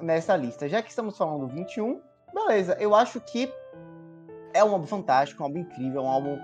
nessa 0.00 0.36
lista. 0.36 0.68
Já 0.68 0.82
que 0.82 0.90
estamos 0.90 1.16
falando 1.16 1.46
do 1.46 1.54
21, 1.54 2.00
beleza. 2.34 2.76
Eu 2.78 2.94
acho 2.94 3.20
que 3.20 3.50
é 4.52 4.62
um 4.62 4.72
álbum 4.72 4.86
fantástico, 4.86 5.42
um 5.42 5.46
álbum 5.46 5.58
incrível, 5.58 6.02
um 6.02 6.08
álbum 6.08 6.38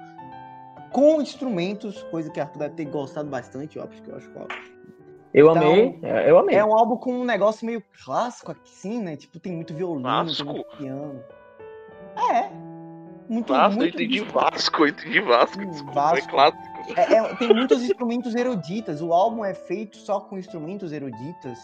com 0.92 1.20
instrumentos, 1.20 2.02
coisa 2.04 2.30
que 2.30 2.40
Arthur 2.40 2.58
deve 2.58 2.74
ter 2.74 2.84
gostado 2.86 3.28
bastante, 3.28 3.78
eu 3.78 3.84
acho 3.84 4.02
que 4.02 4.10
eu 4.10 4.16
acho 4.16 4.28
que 4.30 4.38
é 4.38 4.79
Eu 5.32 5.50
Então, 5.50 5.62
amei, 5.62 5.98
é, 6.02 6.30
eu 6.30 6.38
amei. 6.38 6.56
é 6.56 6.64
um 6.64 6.76
álbum 6.76 6.96
com 6.96 7.12
um 7.12 7.24
negócio 7.24 7.64
meio 7.64 7.82
clássico 8.04 8.50
aqui, 8.50 8.68
sim, 8.68 9.00
né? 9.00 9.16
Tipo, 9.16 9.38
tem 9.38 9.52
muito 9.52 9.72
violino, 9.74 10.02
Clássico? 10.02 10.44
tem 10.44 10.54
muito 10.54 10.76
piano. 10.76 11.24
É. 12.32 12.50
Muito, 13.28 13.52
Vasco, 13.52 13.74
eu 13.74 13.76
muito 13.78 13.94
entendi 13.94 14.20
Vasco, 14.22 14.82
eu 14.82 14.88
entendi 14.88 15.20
Vasco. 15.20 15.62
Hum, 15.62 15.70
Desculpa, 15.70 15.92
Vasco. 16.00 16.18
é 16.18 16.22
clássico. 16.32 16.60
É, 16.96 17.14
é- 17.14 17.34
tem 17.36 17.54
muitos 17.54 17.80
instrumentos 17.82 18.34
eruditas. 18.34 19.00
O 19.00 19.12
álbum 19.12 19.44
é 19.44 19.54
feito 19.54 19.96
só 19.98 20.20
com 20.20 20.36
instrumentos 20.36 20.92
eruditas. 20.92 21.58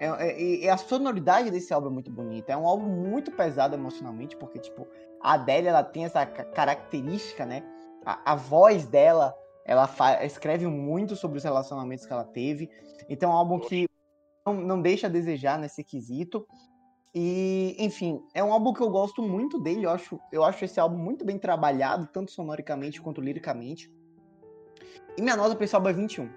É, 0.00 0.64
é- 0.66 0.68
a 0.70 0.76
sonoridade 0.76 1.50
desse 1.52 1.72
álbum 1.72 1.86
é 1.88 1.90
muito 1.90 2.10
bonita. 2.10 2.52
É 2.52 2.56
um 2.56 2.66
álbum 2.66 2.86
muito 2.88 3.30
pesado 3.30 3.76
emocionalmente, 3.76 4.36
porque, 4.36 4.58
tipo, 4.58 4.88
a 5.22 5.34
Adele, 5.34 5.68
ela 5.68 5.84
tem 5.84 6.04
essa 6.04 6.26
ca- 6.26 6.44
característica, 6.44 7.46
né? 7.46 7.62
A, 8.04 8.32
a 8.32 8.34
voz 8.34 8.84
dela, 8.86 9.32
ela 9.68 9.86
escreve 10.24 10.66
muito 10.66 11.14
sobre 11.14 11.36
os 11.36 11.44
relacionamentos 11.44 12.06
que 12.06 12.12
ela 12.12 12.24
teve. 12.24 12.70
Então 13.06 13.30
é 13.30 13.34
um 13.34 13.36
álbum 13.36 13.60
que 13.60 13.86
não, 14.44 14.54
não 14.54 14.80
deixa 14.80 15.06
a 15.06 15.10
desejar 15.10 15.58
nesse 15.58 15.84
quesito. 15.84 16.48
E, 17.14 17.76
enfim, 17.78 18.22
é 18.32 18.42
um 18.42 18.50
álbum 18.50 18.72
que 18.72 18.80
eu 18.80 18.88
gosto 18.88 19.20
muito 19.20 19.60
dele. 19.60 19.84
Eu 19.84 19.90
acho, 19.90 20.18
eu 20.32 20.42
acho 20.42 20.64
esse 20.64 20.80
álbum 20.80 20.96
muito 20.96 21.22
bem 21.22 21.38
trabalhado, 21.38 22.06
tanto 22.06 22.30
sonoricamente 22.30 23.00
quanto 23.00 23.20
liricamente. 23.20 23.92
E 25.18 25.20
minha 25.20 25.36
nota 25.36 25.54
pessoal 25.54 25.86
é 25.86 25.92
21. 25.92 26.30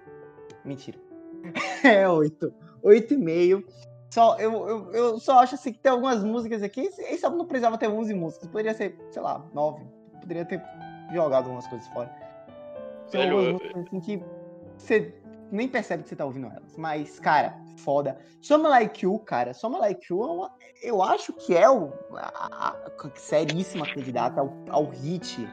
Mentira. 0.64 1.00
É 1.82 2.08
8. 2.08 2.54
8,5. 2.84 3.64
Só, 4.10 4.38
eu, 4.38 4.52
eu, 4.68 4.92
eu 4.92 5.18
só 5.18 5.40
acho 5.40 5.56
assim 5.56 5.72
que 5.72 5.80
tem 5.80 5.90
algumas 5.90 6.22
músicas 6.22 6.62
aqui. 6.62 6.82
Esse, 6.82 7.02
esse 7.02 7.24
álbum 7.24 7.38
não 7.38 7.46
precisava 7.46 7.78
ter 7.78 7.88
11 7.88 8.14
músicas. 8.14 8.46
Poderia 8.46 8.74
ser, 8.74 8.96
sei 9.10 9.22
lá, 9.22 9.44
9. 9.52 9.84
Poderia 10.20 10.44
ter 10.44 10.62
jogado 11.12 11.46
algumas 11.46 11.66
coisas 11.66 11.88
fora. 11.88 12.21
Tem 13.12 13.20
Velho, 13.20 13.36
algumas 13.38 13.52
músicas 13.62 13.82
assim 13.86 14.00
que 14.00 14.24
você 14.76 15.14
nem 15.52 15.68
percebe 15.68 16.02
que 16.02 16.08
você 16.08 16.16
tá 16.16 16.24
ouvindo 16.24 16.46
elas. 16.46 16.76
Mas, 16.76 17.20
cara, 17.20 17.54
foda. 17.76 18.18
Soma 18.40 18.68
Like 18.70 19.04
You, 19.04 19.18
cara. 19.20 19.52
Soma 19.54 19.78
Like 19.78 20.06
You 20.10 20.22
é 20.22 20.26
uma, 20.26 20.50
eu 20.82 21.02
acho 21.02 21.32
que 21.34 21.54
é 21.56 21.68
o, 21.68 21.92
a, 22.14 22.70
a- 22.70 22.70
a 22.70 23.10
seríssima 23.16 23.86
candidata 23.86 24.40
ao, 24.40 24.52
ao 24.70 24.86
hit 24.86 25.46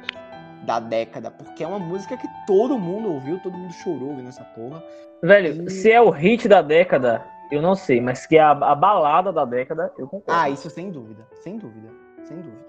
da 0.65 0.79
década. 0.79 1.29
Porque 1.29 1.63
é 1.63 1.67
uma 1.67 1.79
música 1.79 2.15
que 2.15 2.27
todo 2.47 2.79
mundo 2.79 3.11
ouviu, 3.13 3.39
todo 3.41 3.57
mundo 3.57 3.73
chorou 3.73 4.09
ouvindo 4.11 4.29
essa 4.29 4.43
porra. 4.45 4.81
Velho, 5.21 5.65
E- 5.65 5.69
se 5.69 5.91
é 5.91 6.01
o 6.01 6.09
hit 6.09 6.47
da 6.47 6.61
década, 6.61 7.25
eu 7.51 7.61
não 7.61 7.75
sei, 7.75 7.99
mas 7.99 8.25
que 8.25 8.37
é 8.37 8.41
a, 8.41 8.51
a 8.51 8.75
balada 8.75 9.33
da 9.33 9.43
década, 9.43 9.93
eu 9.97 10.07
concordo. 10.07 10.39
Ah, 10.41 10.49
isso 10.49 10.69
sem 10.69 10.89
dúvida. 10.91 11.27
Sem 11.33 11.57
dúvida. 11.57 11.89
Sem 12.23 12.37
dúvida. 12.37 12.65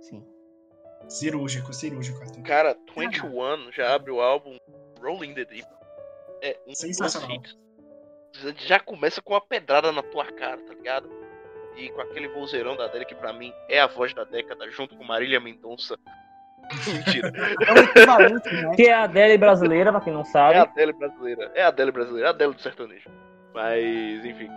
Sim. 0.00 0.24
Cirúrgico, 1.08 1.72
cirúrgico, 1.72 2.20
Arthur. 2.22 2.42
Cara, 2.42 2.76
21 2.96 3.72
já 3.72 3.94
abre 3.94 4.10
o 4.10 4.20
álbum 4.20 4.56
Rolling 5.00 5.34
the 5.34 5.44
Deep. 5.44 5.66
É 6.42 6.56
um 6.66 6.74
Sensacional. 6.74 7.28
Já 8.58 8.78
começa 8.78 9.20
com 9.22 9.32
uma 9.34 9.40
pedrada 9.40 9.90
na 9.90 10.02
tua 10.02 10.26
cara, 10.26 10.58
tá 10.58 10.74
ligado? 10.74 11.10
E 11.76 11.88
com 11.90 12.00
aquele 12.00 12.28
vozeirão 12.28 12.76
da 12.76 12.84
Adele 12.84 13.04
que 13.04 13.14
pra 13.14 13.32
mim 13.32 13.52
é 13.68 13.80
a 13.80 13.86
voz 13.86 14.12
da 14.12 14.24
década, 14.24 14.70
junto 14.70 14.96
com 14.96 15.04
Marília 15.04 15.40
Mendonça. 15.40 15.96
Mentira. 16.86 17.32
É 17.66 17.72
um 17.72 17.76
equivalente, 17.78 18.52
né? 18.52 18.76
Que 18.76 18.86
é 18.88 18.92
a 18.94 19.04
Adele 19.04 19.38
brasileira, 19.38 19.90
pra 19.90 20.00
quem 20.00 20.12
não 20.12 20.20
É 20.20 20.24
a 20.24 20.26
sabe. 20.26 20.58
Adele 20.58 20.92
brasileira. 20.92 21.52
É 21.54 21.62
a 21.62 21.68
Adele 21.68 21.92
brasileira, 21.92 22.26
é 22.26 22.28
a 22.28 22.32
Adele 22.34 22.54
do 22.54 22.60
sertanejo. 22.60 23.10
Mas, 23.54 24.24
enfim. 24.24 24.50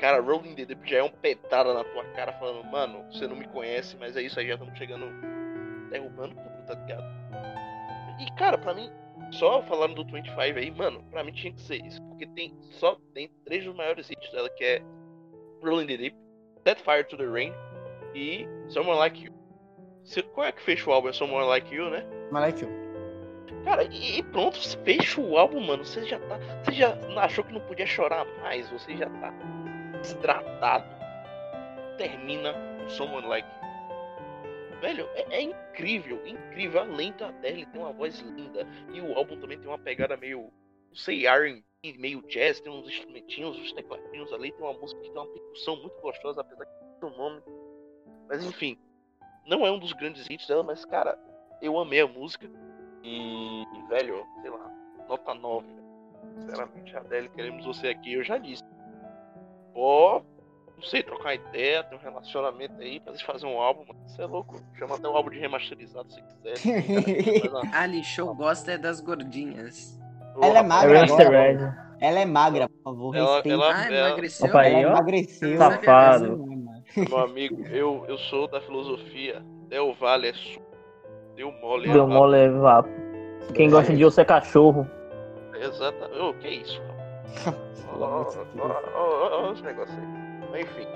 Cara, 0.00 0.20
Rolling 0.20 0.54
the 0.54 0.64
Deep 0.64 0.88
já 0.88 0.98
é 0.98 1.02
um 1.02 1.10
pedrada 1.10 1.74
na 1.74 1.84
tua 1.84 2.04
cara 2.14 2.32
falando, 2.34 2.64
mano, 2.64 3.04
você 3.10 3.26
não 3.26 3.36
me 3.36 3.46
conhece, 3.48 3.96
mas 3.98 4.16
é 4.16 4.22
isso 4.22 4.38
aí, 4.38 4.46
já 4.46 4.54
estamos 4.54 4.76
chegando 4.78 5.06
derrubando 5.88 6.34
tudo, 6.34 6.66
tá 6.66 6.74
ligado? 6.74 7.04
E, 8.20 8.30
cara, 8.32 8.58
pra 8.58 8.74
mim, 8.74 8.90
só 9.32 9.62
falando 9.62 10.02
do 10.02 10.12
25 10.12 10.40
aí, 10.40 10.70
mano, 10.70 11.02
pra 11.10 11.22
mim 11.22 11.32
tinha 11.32 11.52
que 11.52 11.60
ser 11.60 11.84
isso. 11.84 12.02
Porque 12.02 12.26
tem 12.26 12.56
só 12.72 12.96
tem 13.14 13.30
três 13.44 13.64
dos 13.64 13.74
maiores 13.74 14.10
hits 14.10 14.30
dela, 14.32 14.48
que 14.50 14.64
é 14.64 14.82
Rolling 15.62 15.86
the 15.86 15.96
Deep, 15.96 16.16
Set 16.66 16.82
Fire 16.82 17.04
to 17.04 17.16
the 17.16 17.26
Rain 17.26 17.52
e 18.14 18.46
Someone 18.68 18.98
Like 18.98 19.24
You. 19.24 19.32
Qual 20.32 20.46
é 20.46 20.52
que 20.52 20.62
fecha 20.62 20.88
o 20.88 20.92
álbum? 20.92 21.08
É 21.08 21.12
Someone 21.12 21.46
Like 21.46 21.74
You, 21.74 21.90
né? 21.90 22.04
Mas 22.30 22.42
Like 22.42 22.64
You. 22.64 22.88
Cara, 23.64 23.84
e, 23.84 24.22
pronto, 24.22 24.58
fecha 24.84 25.20
o 25.20 25.36
álbum, 25.36 25.60
mano. 25.60 25.84
Você 25.84 26.04
já 26.04 26.18
tá. 26.20 26.38
Você 26.64 26.72
já 26.72 26.96
achou 27.16 27.44
que 27.44 27.52
não 27.52 27.60
podia 27.60 27.86
chorar 27.86 28.24
mais, 28.40 28.70
você 28.70 28.96
já 28.96 29.08
tá 29.10 29.32
desidratado. 30.00 30.86
Termina 31.98 32.52
com 32.52 32.88
Someone 32.88 33.26
Like 33.26 33.48
You. 33.48 33.57
Velho, 34.80 35.08
é, 35.14 35.36
é 35.36 35.42
incrível, 35.42 36.24
incrível. 36.26 36.80
Além 36.80 37.12
da 37.12 37.28
Adele 37.28 37.66
tem 37.66 37.80
uma 37.80 37.92
voz 37.92 38.20
linda. 38.20 38.66
E 38.92 39.00
o 39.00 39.14
álbum 39.14 39.38
também 39.40 39.58
tem 39.58 39.68
uma 39.68 39.78
pegada 39.78 40.16
meio. 40.16 40.52
Não 40.88 40.96
sei, 40.96 41.26
RB, 41.26 41.64
meio 41.98 42.22
jazz, 42.22 42.60
tem 42.60 42.72
uns 42.72 42.86
instrumentinhos, 42.88 43.58
uns 43.58 43.72
tecladinhos 43.72 44.32
ali. 44.32 44.52
Tem 44.52 44.62
uma 44.62 44.78
música 44.78 45.00
que 45.00 45.10
tem 45.10 45.20
uma 45.20 45.30
percussão 45.30 45.76
muito 45.76 46.00
gostosa, 46.00 46.40
apesar 46.40 46.64
de 46.64 46.70
não 46.80 46.94
ter 46.94 47.06
o 47.06 47.16
nome. 47.18 47.42
Mas 48.28 48.44
enfim, 48.44 48.78
não 49.46 49.66
é 49.66 49.70
um 49.70 49.78
dos 49.78 49.92
grandes 49.92 50.28
hits 50.28 50.46
dela, 50.46 50.62
mas 50.62 50.84
cara, 50.84 51.18
eu 51.60 51.78
amei 51.78 52.00
a 52.00 52.06
música. 52.06 52.48
E, 53.02 53.64
velho, 53.88 54.26
sei 54.42 54.50
lá, 54.50 54.70
nota 55.08 55.34
9. 55.34 55.66
velho. 55.66 55.88
Sinceramente, 56.40 56.96
Adele, 56.96 57.28
queremos 57.30 57.64
você 57.64 57.88
aqui, 57.88 58.12
eu 58.14 58.22
já 58.22 58.38
disse. 58.38 58.62
Ó, 59.74 60.22
não 60.78 60.84
sei, 60.84 61.02
trocar 61.02 61.34
ideia, 61.34 61.82
ter 61.82 61.96
um 61.96 61.98
relacionamento 61.98 62.80
aí, 62.80 63.00
pra 63.00 63.12
gente 63.12 63.24
fazer 63.24 63.46
um 63.46 63.58
álbum, 63.60 63.84
mano. 63.86 63.98
Você 64.06 64.22
é 64.22 64.26
louco. 64.26 64.60
Chama 64.78 64.94
até 64.94 65.08
o 65.08 65.16
álbum 65.16 65.30
de 65.30 65.38
remasterizado 65.38 66.08
se 66.12 66.22
quiser. 66.22 66.54
Ali, 67.74 68.02
show 68.04 68.32
gosta 68.34 68.72
é 68.72 68.78
das 68.78 69.00
gordinhas. 69.00 69.98
Ela 70.40 70.46
é 70.58 70.62
rapaz, 70.62 70.68
magra 70.68 71.02
agora. 71.02 71.88
Ela 72.00 72.20
é 72.20 72.24
magra, 72.24 72.68
por 72.68 72.82
favor. 72.84 73.16
Ela- 73.16 73.34
respeite. 73.36 73.50
ela- 73.54 73.74
Ah, 73.74 73.86
ela- 73.92 74.08
emagreceu? 74.08 74.46
Opa, 74.48 74.66
Ela 74.66 74.80
emagreceu. 74.80 75.58
Safado. 75.58 76.44
É. 76.96 77.00
Meu 77.08 77.18
amigo, 77.18 77.66
eu, 77.66 78.04
eu 78.08 78.16
sou 78.18 78.46
da 78.48 78.60
filosofia. 78.60 79.42
Del 79.68 79.92
Vale 79.94 80.28
é 80.28 80.32
su. 80.32 80.60
Deu 81.34 81.50
mole 81.60 81.88
é 81.88 81.92
Deu 81.92 82.02
vapo. 82.06 82.12
mole 82.14 82.36
é 82.38 82.48
vapo. 82.48 82.88
Quem 83.54 83.68
gosta 83.68 83.94
de 83.94 84.04
osso 84.04 84.20
é 84.20 84.24
cachorro. 84.24 84.86
Exatamente. 85.54 86.20
Ô, 86.20 86.32
que 86.34 86.48
isso? 86.48 86.80
Deus. 87.44 88.38
Olha 88.94 89.52
esse 89.52 89.62
negócio 89.62 89.94
aí. 89.98 90.17
Enfim, 90.56 90.86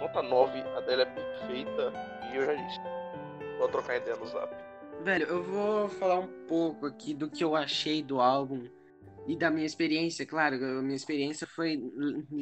nota 0.00 0.22
9, 0.22 0.58
a 0.76 0.80
dela 0.80 1.02
é 1.02 1.06
perfeita 1.06 1.92
e 2.32 2.36
eu 2.36 2.46
já 2.46 2.54
disse. 2.54 2.78
Vou 3.58 3.68
trocar 3.68 3.96
ideia 3.96 4.16
no 4.16 4.26
zap. 4.26 4.54
Velho, 5.02 5.26
eu 5.26 5.42
vou 5.42 5.88
falar 5.88 6.18
um 6.18 6.28
pouco 6.48 6.86
aqui 6.86 7.14
do 7.14 7.30
que 7.30 7.42
eu 7.42 7.54
achei 7.56 8.02
do 8.02 8.20
álbum 8.20 8.66
e 9.26 9.36
da 9.36 9.50
minha 9.50 9.66
experiência, 9.66 10.26
claro, 10.26 10.56
a 10.56 10.82
minha 10.82 10.96
experiência 10.96 11.46
foi 11.46 11.78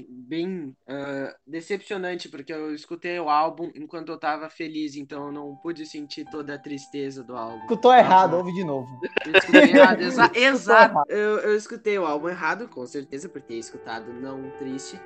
bem 0.09 0.75
ah, 0.89 1.35
decepcionante, 1.47 2.29
porque 2.29 2.53
eu 2.53 2.75
escutei 2.75 3.19
o 3.21 3.29
álbum 3.29 3.71
enquanto 3.75 4.11
eu 4.11 4.19
tava 4.19 4.49
feliz, 4.49 4.97
então 4.97 5.27
eu 5.27 5.33
não 5.33 5.57
pude 5.57 5.85
sentir 5.85 6.25
toda 6.31 6.55
a 6.55 6.59
tristeza 6.59 7.23
do 7.23 7.37
álbum. 7.37 7.61
Escutou 7.63 7.93
errado, 7.93 8.35
ouve 8.35 8.53
de 8.53 8.65
novo. 8.65 8.89
Eu 9.27 9.33
escutei 9.33 9.71
errado, 9.75 10.01
exa- 10.01 10.33
exato. 10.35 11.03
Eu, 11.09 11.39
eu 11.41 11.57
escutei 11.57 11.99
o 11.99 12.07
álbum 12.07 12.29
errado, 12.29 12.69
com 12.69 12.87
certeza, 12.87 13.29
por 13.29 13.43
ter 13.43 13.57
escutado 13.57 14.13
não 14.13 14.51
triste. 14.59 14.99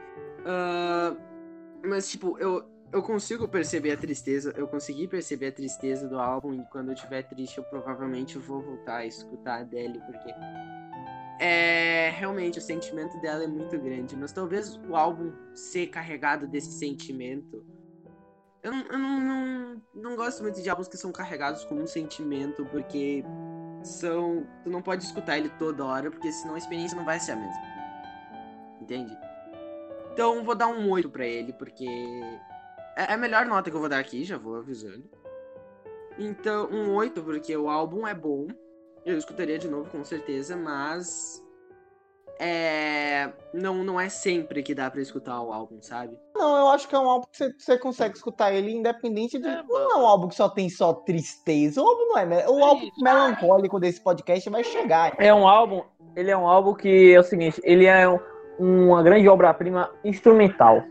Ah, 0.44 1.16
mas, 1.84 2.10
tipo, 2.10 2.38
eu, 2.38 2.64
eu 2.92 3.02
consigo 3.02 3.48
perceber 3.48 3.92
a 3.92 3.96
tristeza, 3.96 4.52
eu 4.56 4.68
consegui 4.68 5.08
perceber 5.08 5.48
a 5.48 5.52
tristeza 5.52 6.06
do 6.06 6.18
álbum, 6.18 6.54
e 6.54 6.64
quando 6.70 6.88
eu 6.88 6.94
estiver 6.94 7.22
triste, 7.22 7.58
eu 7.58 7.64
provavelmente 7.64 8.38
vou 8.38 8.60
voltar 8.60 8.98
a 8.98 9.06
escutar 9.06 9.58
a 9.58 9.60
Adele, 9.60 10.00
porque. 10.00 10.34
É, 11.40 12.10
realmente, 12.10 12.58
o 12.58 12.62
sentimento 12.62 13.18
dela 13.20 13.42
é 13.42 13.46
muito 13.48 13.76
grande, 13.78 14.14
mas 14.14 14.32
talvez 14.32 14.76
o 14.88 14.94
álbum 14.94 15.32
ser 15.54 15.88
carregado 15.88 16.46
desse 16.46 16.70
sentimento. 16.70 17.64
Eu, 18.62 18.72
eu 18.72 18.98
não, 18.98 19.20
não, 19.20 19.82
não 19.92 20.16
gosto 20.16 20.42
muito 20.42 20.62
de 20.62 20.70
álbuns 20.70 20.86
que 20.86 20.96
são 20.96 21.10
carregados 21.10 21.64
com 21.64 21.74
um 21.74 21.86
sentimento, 21.86 22.64
porque 22.66 23.24
são. 23.82 24.46
Tu 24.62 24.70
não 24.70 24.80
pode 24.82 25.02
escutar 25.04 25.38
ele 25.38 25.48
toda 25.58 25.84
hora, 25.84 26.10
porque 26.10 26.30
senão 26.30 26.54
a 26.54 26.58
experiência 26.58 26.96
não 26.96 27.04
vai 27.04 27.18
ser 27.18 27.32
a 27.32 27.36
mesma. 27.36 27.62
Entende? 28.80 29.16
Então 30.12 30.44
vou 30.44 30.54
dar 30.54 30.68
um 30.68 30.90
8 30.90 31.08
pra 31.10 31.26
ele, 31.26 31.52
porque. 31.52 31.86
É 32.96 33.04
é 33.10 33.14
a 33.14 33.16
melhor 33.16 33.46
nota 33.46 33.70
que 33.70 33.76
eu 33.76 33.80
vou 33.80 33.88
dar 33.88 33.98
aqui, 33.98 34.22
já 34.24 34.36
vou 34.36 34.56
avisando. 34.56 35.04
Então, 36.18 36.68
um 36.70 36.94
8, 36.94 37.22
porque 37.22 37.56
o 37.56 37.70
álbum 37.70 38.06
é 38.06 38.12
bom. 38.14 38.46
Eu 39.04 39.16
escutaria 39.16 39.58
de 39.58 39.68
novo, 39.68 39.90
com 39.90 40.04
certeza, 40.04 40.54
mas. 40.56 41.42
É. 42.38 43.30
Não, 43.54 43.84
não 43.84 44.00
é 44.00 44.08
sempre 44.08 44.62
que 44.62 44.74
dá 44.74 44.90
pra 44.90 45.00
escutar 45.00 45.40
o 45.40 45.52
álbum, 45.52 45.80
sabe? 45.80 46.18
Não, 46.34 46.56
eu 46.56 46.68
acho 46.68 46.88
que 46.88 46.94
é 46.94 46.98
um 46.98 47.08
álbum 47.08 47.26
que 47.30 47.36
você, 47.38 47.52
você 47.56 47.78
consegue 47.78 48.16
escutar 48.16 48.52
ele 48.52 48.72
independente 48.72 49.38
de. 49.38 49.46
É, 49.48 49.62
não 49.62 49.90
é 49.92 49.96
um 49.96 50.06
álbum 50.06 50.28
que 50.28 50.34
só 50.34 50.48
tem 50.48 50.68
só 50.68 50.92
tristeza. 50.92 51.80
O 51.80 51.86
álbum 51.86 52.06
não 52.08 52.18
é. 52.18 52.26
me- 52.26 52.46
O 52.46 52.58
É 52.58 52.62
álbum 52.62 52.88
melancólico 53.00 53.78
desse 53.80 54.00
podcast 54.00 54.48
vai 54.50 54.64
chegar. 54.64 55.14
É 55.18 55.32
um 55.32 55.46
álbum, 55.46 55.82
ele 56.16 56.30
é 56.30 56.36
um 56.36 56.46
álbum 56.46 56.74
que 56.74 57.12
é 57.14 57.20
o 57.20 57.22
seguinte, 57.22 57.60
ele 57.64 57.86
é 57.86 58.08
um- 58.08 58.18
uma 58.58 59.02
grande 59.02 59.28
obra-prima 59.28 59.90
instrumental. 60.04 60.82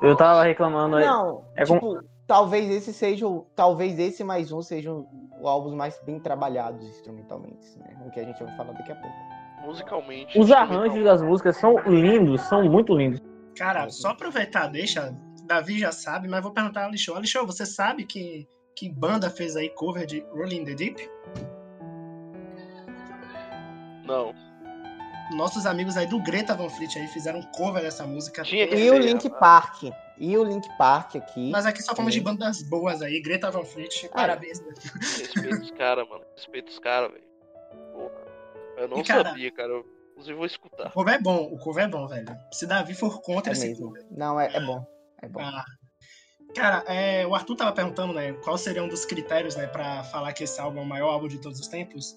Eu 0.00 0.16
tava 0.16 0.42
reclamando 0.42 0.96
aí. 0.96 1.04
Não, 1.04 1.44
É 1.56 1.64
tipo, 1.64 2.00
talvez 2.26 2.70
esse 2.70 2.92
seja 2.92 3.26
o. 3.26 3.46
Talvez 3.54 3.98
esse 3.98 4.22
mais 4.22 4.52
um 4.52 4.60
sejam 4.60 5.06
os 5.40 5.46
álbuns 5.46 5.74
mais 5.74 5.98
bem 6.04 6.20
trabalhados 6.20 6.86
instrumentalmente, 6.86 7.78
né? 7.78 7.96
O 8.06 8.10
que 8.10 8.20
a 8.20 8.24
gente 8.24 8.42
vai 8.42 8.56
falar 8.56 8.72
daqui 8.72 8.92
a 8.92 8.96
pouco. 8.96 9.16
Musicalmente. 9.64 10.38
Os 10.38 10.52
arranjos 10.52 11.02
das 11.02 11.22
músicas 11.22 11.56
são 11.56 11.78
lindos, 11.86 12.40
são 12.42 12.62
muito 12.64 12.94
lindos. 12.94 13.20
Cara, 13.56 13.88
só 13.88 14.10
aproveitar, 14.10 14.68
deixa. 14.68 15.14
Davi 15.44 15.78
já 15.78 15.92
sabe, 15.92 16.28
mas 16.28 16.42
vou 16.42 16.52
perguntar 16.52 16.82
a 16.82 16.86
Alixô. 16.86 17.14
Alixô, 17.14 17.46
você 17.46 17.64
sabe 17.64 18.04
que, 18.04 18.46
que 18.74 18.88
banda 18.88 19.30
fez 19.30 19.56
aí 19.56 19.70
cover 19.70 20.04
de 20.04 20.20
Rolling 20.32 20.60
in 20.60 20.64
the 20.64 20.74
Deep? 20.74 21.10
Não. 24.04 24.34
Nossos 25.32 25.66
amigos 25.66 25.96
aí 25.96 26.06
do 26.06 26.20
Greta 26.22 26.54
Van 26.54 26.68
Fleet 26.68 26.96
aí 26.98 27.08
fizeram 27.08 27.42
cover 27.42 27.82
dessa 27.82 28.06
música. 28.06 28.42
Tinha 28.42 28.66
que 28.68 28.74
E 28.76 28.90
o 28.90 28.98
Link 28.98 29.24
rapaz. 29.28 29.40
Park. 29.40 29.82
E 30.18 30.36
o 30.38 30.44
Link 30.44 30.66
Park 30.78 31.16
aqui. 31.16 31.50
Mas 31.50 31.66
aqui 31.66 31.82
só 31.82 31.94
falamos 31.94 32.14
de 32.14 32.20
bandas 32.20 32.62
boas 32.62 33.02
aí. 33.02 33.20
Greta 33.20 33.50
Van 33.50 33.64
Fleet, 33.64 34.08
parabéns. 34.08 34.60
Respeita 34.60 35.62
os 35.62 35.70
caras, 35.72 36.08
mano. 36.08 36.24
Respeita 36.36 36.70
os 36.70 36.78
caras, 36.78 37.10
velho. 37.12 37.24
Eu 38.76 38.88
não 38.88 38.98
E, 38.98 39.04
cara- 39.04 39.28
sabia, 39.30 39.50
cara. 39.52 39.68
Eu, 39.68 39.86
inclusive, 40.12 40.34
vou 40.34 40.44
O 40.44 40.46
escutar. 40.46 40.92
cover 40.92 41.14
é 41.14 41.18
bom, 41.18 41.36
o 41.52 41.58
cover 41.58 41.84
é 41.84 41.88
bom, 41.88 42.06
velho. 42.06 42.26
Se 42.52 42.66
Davi 42.66 42.94
for 42.94 43.20
contra 43.20 43.52
É 43.52 43.54
esse 43.54 43.68
mesmo. 43.68 43.88
cover. 43.88 44.06
Não, 44.10 44.38
é, 44.38 44.54
é 44.54 44.60
bom. 44.60 44.86
É 45.22 45.28
bom. 45.28 45.40
Ah. 45.40 45.64
Cara, 46.54 46.84
é, 46.86 47.26
o 47.26 47.34
Arthur 47.34 47.56
tava 47.56 47.72
perguntando, 47.72 48.14
né, 48.14 48.32
qual 48.44 48.56
seria 48.56 48.82
um 48.82 48.88
dos 48.88 49.04
critérios, 49.04 49.56
né, 49.56 49.66
pra 49.66 50.04
falar 50.04 50.32
que 50.32 50.44
esse 50.44 50.58
álbum 50.60 50.78
é 50.78 50.82
o 50.82 50.86
maior 50.86 51.10
álbum 51.10 51.28
de 51.28 51.38
todos 51.38 51.58
os 51.60 51.66
tempos. 51.68 52.16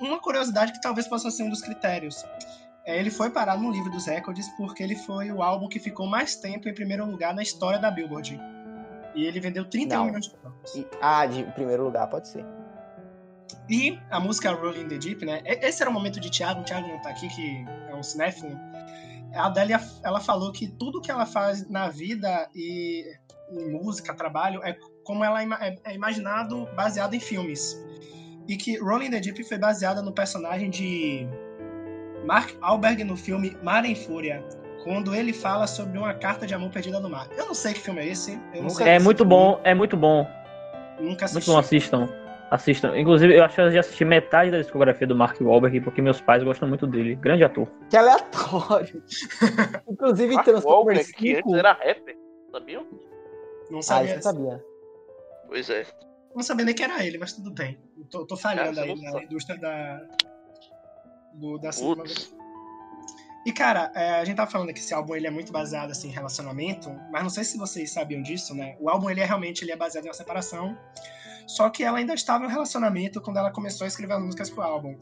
Uma 0.00 0.20
curiosidade 0.20 0.72
que 0.72 0.80
talvez 0.80 1.06
possa 1.08 1.30
ser 1.30 1.42
um 1.44 1.50
dos 1.50 1.62
critérios. 1.62 2.24
É, 2.84 2.98
ele 2.98 3.10
foi 3.10 3.30
parar 3.30 3.58
no 3.58 3.70
livro 3.70 3.90
dos 3.90 4.06
recordes 4.06 4.48
porque 4.56 4.82
ele 4.82 4.94
foi 4.94 5.32
o 5.32 5.42
álbum 5.42 5.68
que 5.68 5.78
ficou 5.80 6.06
mais 6.06 6.36
tempo 6.36 6.68
em 6.68 6.74
primeiro 6.74 7.04
lugar 7.04 7.34
na 7.34 7.42
história 7.42 7.78
da 7.78 7.90
Billboard. 7.90 8.40
E 9.14 9.24
ele 9.24 9.40
vendeu 9.40 9.64
31 9.64 9.98
Não. 9.98 10.04
milhões 10.06 10.26
de. 10.26 10.80
E- 10.80 10.86
ah, 11.00 11.26
de 11.26 11.42
primeiro 11.52 11.84
lugar, 11.84 12.06
pode 12.08 12.28
ser. 12.28 12.44
E 13.68 13.98
a 14.10 14.20
música 14.20 14.52
Rolling 14.52 14.82
in 14.82 14.88
the 14.88 14.98
Deep, 14.98 15.24
né? 15.24 15.42
Esse 15.44 15.82
era 15.82 15.90
o 15.90 15.92
momento 15.92 16.20
de 16.20 16.30
Thiago, 16.30 16.60
o 16.60 16.64
Thiago 16.64 16.86
não 16.86 17.00
tá 17.02 17.10
aqui, 17.10 17.28
que 17.28 17.64
é 17.88 17.94
um 17.94 18.02
cinéfilo. 18.02 18.56
A 19.34 19.46
Adélia, 19.46 19.80
ela 20.04 20.20
falou 20.20 20.52
que 20.52 20.68
tudo 20.68 21.00
que 21.00 21.10
ela 21.10 21.26
faz 21.26 21.68
na 21.68 21.88
vida 21.88 22.48
e 22.54 23.04
em 23.50 23.70
música, 23.72 24.14
trabalho, 24.14 24.62
é 24.62 24.76
como 25.04 25.24
ela 25.24 25.42
é, 25.42 25.76
é 25.84 25.94
imaginado 25.94 26.68
baseado 26.76 27.14
em 27.14 27.20
filmes. 27.20 27.76
E 28.48 28.56
que 28.56 28.78
Rolling 28.78 29.06
in 29.06 29.10
the 29.10 29.20
Deep 29.20 29.42
foi 29.44 29.58
baseada 29.58 30.00
no 30.02 30.12
personagem 30.12 30.70
de 30.70 31.26
Mark 32.24 32.50
Alberg 32.60 33.02
no 33.04 33.16
filme 33.16 33.56
Mar 33.62 33.84
em 33.84 33.94
Fúria, 33.94 34.42
quando 34.84 35.14
ele 35.14 35.32
fala 35.32 35.66
sobre 35.66 35.98
uma 35.98 36.14
carta 36.14 36.46
de 36.46 36.54
amor 36.54 36.70
perdida 36.70 37.00
no 37.00 37.10
mar. 37.10 37.28
Eu 37.36 37.46
não 37.46 37.54
sei 37.54 37.72
que 37.72 37.80
filme 37.80 38.00
é 38.00 38.06
esse. 38.08 38.32
Eu 38.54 38.62
não 38.62 38.68
Nunca 38.68 38.74
sei 38.84 38.88
É 38.88 38.98
muito 38.98 39.18
filme, 39.18 39.30
bom, 39.30 39.60
é 39.64 39.74
muito 39.74 39.96
bom. 39.96 40.28
Nunca 40.98 41.02
Muito 41.02 41.24
assisti. 41.24 41.50
bom, 41.50 41.58
assistam. 41.58 42.08
Assistam. 42.50 42.96
Inclusive, 42.96 43.34
eu 43.36 43.44
acho 43.44 43.56
que 43.56 43.60
eu 43.60 43.70
já 43.72 43.80
assisti 43.80 44.04
metade 44.04 44.52
da 44.52 44.58
discografia 44.58 45.06
do 45.06 45.16
Mark 45.16 45.40
Wahlberg, 45.40 45.80
porque 45.80 46.00
meus 46.00 46.20
pais 46.20 46.44
gostam 46.44 46.68
muito 46.68 46.86
dele. 46.86 47.16
Grande 47.16 47.42
ator. 47.42 47.66
Que 47.90 47.96
aleatório. 47.96 49.02
Inclusive, 49.90 50.34
Mark 50.34 50.44
Transformers 50.44 50.98
Wahlberg, 51.08 51.12
que 51.14 51.34
5. 51.34 51.38
antes 51.48 51.58
era 51.58 51.72
rapper. 51.72 52.16
Sabiam? 52.52 52.86
Não 53.68 53.80
Ah, 53.80 53.82
sabia. 53.82 54.14
eu 54.14 54.22
sabia. 54.22 54.64
Pois 55.48 55.68
é. 55.68 55.84
Não 56.36 56.42
sabia 56.42 56.66
nem 56.66 56.74
que 56.74 56.82
era 56.82 57.02
ele, 57.02 57.16
mas 57.16 57.32
tudo 57.32 57.50
bem. 57.50 57.78
Eu 57.96 58.04
tô, 58.04 58.26
tô 58.26 58.36
falhando 58.36 58.74
Cara, 58.74 58.86
aí 58.86 59.00
na 59.00 59.22
indústria 59.22 59.58
da. 59.58 60.06
Do, 61.32 61.56
da. 61.56 61.70
E, 63.46 63.52
cara, 63.52 63.90
é, 63.94 64.20
a 64.20 64.24
gente 64.24 64.36
tá 64.36 64.46
falando 64.46 64.70
que 64.74 64.78
esse 64.78 64.92
álbum 64.92 65.16
ele 65.16 65.26
é 65.26 65.30
muito 65.30 65.50
baseado 65.50 65.92
assim, 65.92 66.08
em 66.08 66.12
relacionamento, 66.12 66.90
mas 67.10 67.22
não 67.22 67.30
sei 67.30 67.42
se 67.42 67.56
vocês 67.56 67.90
sabiam 67.90 68.20
disso, 68.20 68.54
né? 68.54 68.76
O 68.78 68.90
álbum 68.90 69.08
ele 69.08 69.20
é 69.20 69.24
realmente 69.24 69.64
ele 69.64 69.72
é 69.72 69.76
baseado 69.76 70.04
em 70.04 70.08
uma 70.08 70.14
separação, 70.14 70.76
só 71.46 71.70
que 71.70 71.82
ela 71.82 71.98
ainda 71.98 72.12
estava 72.12 72.44
em 72.44 72.48
um 72.48 72.50
relacionamento 72.50 73.18
quando 73.22 73.38
ela 73.38 73.50
começou 73.50 73.86
a 73.86 73.88
escrever 73.88 74.14
as 74.14 74.22
músicas 74.22 74.50
pro 74.50 74.62
álbum. 74.62 74.94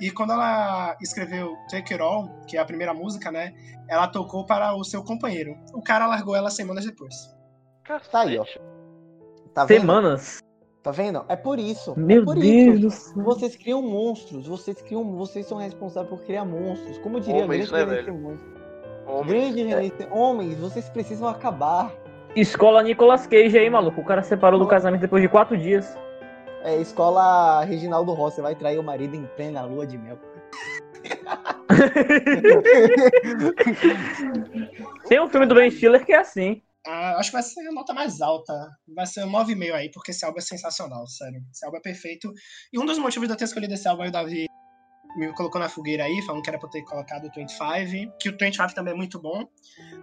E 0.00 0.10
quando 0.10 0.32
ela 0.32 0.96
escreveu 1.02 1.54
Take 1.70 1.92
It 1.92 2.02
All, 2.02 2.30
que 2.46 2.56
é 2.56 2.60
a 2.60 2.64
primeira 2.64 2.94
música, 2.94 3.30
né? 3.30 3.52
Ela 3.88 4.06
tocou 4.08 4.46
para 4.46 4.74
o 4.74 4.84
seu 4.84 5.04
companheiro. 5.04 5.58
O 5.74 5.82
cara 5.82 6.06
largou 6.06 6.34
ela 6.34 6.50
semanas 6.50 6.86
depois. 6.86 7.14
Tá 8.10 8.20
aí, 8.20 8.38
ó. 8.38 8.44
Tá 9.52 9.64
vendo? 9.64 9.80
Semanas. 9.80 10.47
Tá 10.88 10.92
vendo? 10.92 11.22
É 11.28 11.36
por 11.36 11.58
isso. 11.58 11.92
Meu 11.98 12.22
é 12.22 12.24
por 12.24 12.34
Deus 12.34 12.76
isso. 12.76 12.80
do 12.80 12.90
céu. 12.90 13.22
Vocês 13.22 13.54
criam 13.56 13.82
monstros. 13.82 14.46
Vocês 14.46 14.80
criam. 14.80 15.04
Vocês 15.16 15.44
são 15.44 15.58
responsáveis 15.58 16.08
por 16.08 16.24
criar 16.24 16.46
monstros. 16.46 16.96
Como 16.96 17.20
diria 17.20 17.44
Homens, 17.44 17.70
grande 17.70 17.90
né, 17.90 17.96
gerente 17.96 18.18
monstro. 18.18 18.48
Homem. 19.06 19.26
Grande 19.26 19.68
gerente. 19.68 20.08
Homens, 20.10 20.58
vocês 20.58 20.88
precisam 20.88 21.28
acabar. 21.28 21.92
Escola 22.34 22.82
Nicolas 22.82 23.26
Cage 23.26 23.58
aí, 23.58 23.68
maluco. 23.68 24.00
O 24.00 24.04
cara 24.04 24.22
separou 24.22 24.58
do 24.58 24.66
casamento 24.66 25.02
depois 25.02 25.22
de 25.22 25.28
quatro 25.28 25.58
dias. 25.58 25.94
É, 26.64 26.80
escola 26.80 27.62
Reginaldo 27.64 28.14
Rossi 28.14 28.40
vai 28.40 28.54
trair 28.54 28.78
o 28.78 28.82
marido 28.82 29.14
em 29.14 29.26
plena 29.36 29.60
lua 29.60 29.86
de 29.86 29.98
mel. 29.98 30.18
Tem 35.06 35.20
um 35.20 35.28
filme 35.28 35.44
do 35.44 35.54
Ben 35.54 35.70
Stiller 35.70 36.02
que 36.02 36.14
é 36.14 36.20
assim. 36.20 36.62
Ah, 36.90 37.16
acho 37.18 37.28
que 37.28 37.34
vai 37.36 37.42
ser 37.42 37.68
a 37.68 37.72
nota 37.72 37.92
mais 37.92 38.22
alta. 38.22 38.54
Vai 38.88 39.06
ser 39.06 39.22
um 39.24 39.30
9,5 39.30 39.74
aí, 39.74 39.90
porque 39.90 40.10
esse 40.10 40.24
álbum 40.24 40.38
é 40.38 40.40
sensacional, 40.40 41.06
sério. 41.06 41.42
Esse 41.52 41.62
álbum 41.66 41.76
é 41.76 41.80
perfeito. 41.80 42.32
E 42.72 42.78
um 42.78 42.86
dos 42.86 42.96
motivos 42.98 43.28
de 43.28 43.34
eu 43.34 43.36
ter 43.36 43.44
escolhido 43.44 43.74
esse 43.74 43.86
álbum 43.86 44.04
aí, 44.04 44.08
o 44.08 44.12
Davi 44.12 44.46
me 45.16 45.30
colocou 45.34 45.60
na 45.60 45.68
fogueira 45.68 46.04
aí, 46.04 46.22
falando 46.22 46.42
que 46.42 46.48
era 46.48 46.58
pra 46.58 46.66
eu 46.66 46.70
ter 46.70 46.82
colocado 46.84 47.26
o 47.26 47.30
25, 47.30 48.16
que 48.18 48.30
o 48.30 48.36
25 48.38 48.74
também 48.74 48.94
é 48.94 48.96
muito 48.96 49.20
bom. 49.20 49.44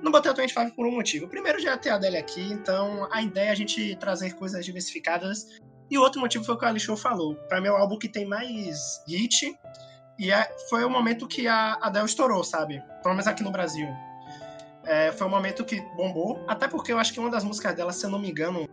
Não 0.03 0.11
botei 0.11 0.31
o 0.31 0.35
25 0.35 0.75
por 0.75 0.85
um 0.85 0.91
motivo. 0.91 1.27
Primeiro, 1.27 1.59
já 1.59 1.75
ter 1.75 1.89
a 1.89 1.95
Adele 1.95 2.17
aqui, 2.17 2.41
então 2.53 3.07
a 3.11 3.19
ideia 3.19 3.49
é 3.49 3.51
a 3.51 3.55
gente 3.55 3.95
trazer 3.95 4.35
coisas 4.35 4.63
diversificadas. 4.63 5.47
E 5.89 5.97
o 5.97 6.01
outro 6.01 6.21
motivo 6.21 6.43
foi 6.43 6.53
o 6.53 6.57
que 6.57 6.65
o 6.65 6.67
Alixô 6.67 6.95
falou. 6.95 7.35
Pra 7.47 7.59
mim 7.59 7.67
é 7.67 7.71
o 7.71 7.77
álbum 7.77 7.97
que 7.97 8.09
tem 8.09 8.25
mais 8.25 9.03
hit. 9.07 9.57
E 10.19 10.31
é- 10.31 10.55
foi 10.69 10.83
o 10.83 10.89
momento 10.89 11.27
que 11.27 11.47
a 11.47 11.73
Adele 11.81 12.05
estourou, 12.05 12.43
sabe? 12.43 12.79
Pelo 13.01 13.15
menos 13.15 13.25
aqui 13.27 13.43
no 13.43 13.51
Brasil. 13.51 13.87
É, 14.85 15.11
foi 15.11 15.25
um 15.25 15.29
momento 15.29 15.65
que 15.65 15.81
bombou, 15.95 16.43
até 16.47 16.67
porque 16.67 16.91
eu 16.93 16.99
acho 16.99 17.11
que 17.13 17.19
uma 17.19 17.29
das 17.29 17.43
músicas 17.43 17.75
dela, 17.75 17.91
se 17.91 18.05
eu 18.05 18.09
não 18.09 18.19
me 18.19 18.29
engano, 18.29 18.67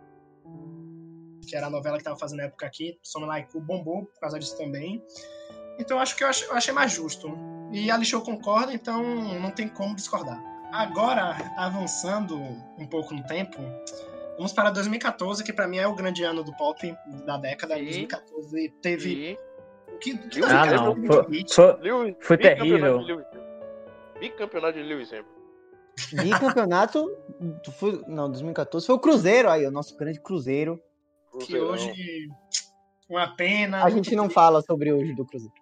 que 1.49 1.57
era 1.57 1.67
a 1.67 1.71
novela 1.71 1.99
que 1.99 2.05
tava 2.05 2.19
fazendo 2.19 2.39
na 2.39 2.45
época 2.45 2.67
aqui, 2.67 2.99
Some 3.03 3.27
Like 3.27 3.59
bombou 3.59 4.05
por 4.07 4.21
causa 4.21 4.39
disso 4.39 4.57
também. 4.57 5.03
Então 5.79 5.97
eu 5.97 6.03
acho 6.03 6.15
que 6.17 6.23
eu, 6.23 6.29
ach- 6.29 6.43
eu 6.43 6.55
achei 6.55 6.73
mais 6.73 6.93
justo. 6.93 7.29
E 7.73 7.91
a 7.91 7.97
Lixou 7.97 8.21
concorda, 8.21 8.73
então 8.75 9.03
não 9.41 9.51
tem 9.51 9.67
como 9.69 9.95
discordar. 9.97 10.39
Agora, 10.73 11.37
avançando 11.57 12.37
um 12.79 12.87
pouco 12.87 13.15
no 13.15 13.23
tempo, 13.25 13.59
vamos 14.37 14.53
para 14.53 14.71
2014, 14.71 15.43
que 15.43 15.53
pra 15.53 15.67
mim 15.67 15.79
é 15.79 15.87
o 15.87 15.95
grande 15.95 16.23
ano 16.25 16.45
do 16.45 16.55
pop 16.57 16.95
da 17.27 17.39
década. 17.39 17.75
Sim. 17.77 17.85
2014 17.85 18.69
teve. 18.83 19.13
E 19.89 19.93
O 19.95 19.99
que, 19.99 20.17
que 20.29 20.43
Ah, 20.45 20.63
Hamilton 20.63 20.85
não. 20.85 20.95
Foi, 20.95 21.25
foi, 21.25 22.17
Foi 22.21 22.37
terrível. 22.39 22.99
Bicampeonato 24.21 24.75
de 24.79 24.83
Lewis 24.85 25.11
Hamilton. 25.13 25.32
Bicampeonato. 26.13 27.11
Foi, 27.79 28.03
não, 28.07 28.31
2014 28.31 28.87
foi 28.87 28.97
o 28.97 29.01
Cruzeiro 29.01 29.51
aí, 29.51 29.67
o 29.67 29.71
nosso 29.71 29.97
grande 29.97 30.21
Cruzeiro. 30.21 30.81
que 31.41 31.59
hoje 31.59 31.93
uma 33.09 33.35
pena. 33.35 33.85
A 33.85 33.91
gente 33.91 34.15
não 34.17 34.31
fala 34.31 34.63
sobre 34.63 34.93
hoje 34.93 35.15
do 35.15 35.27
Cruzeiro. 35.27 35.55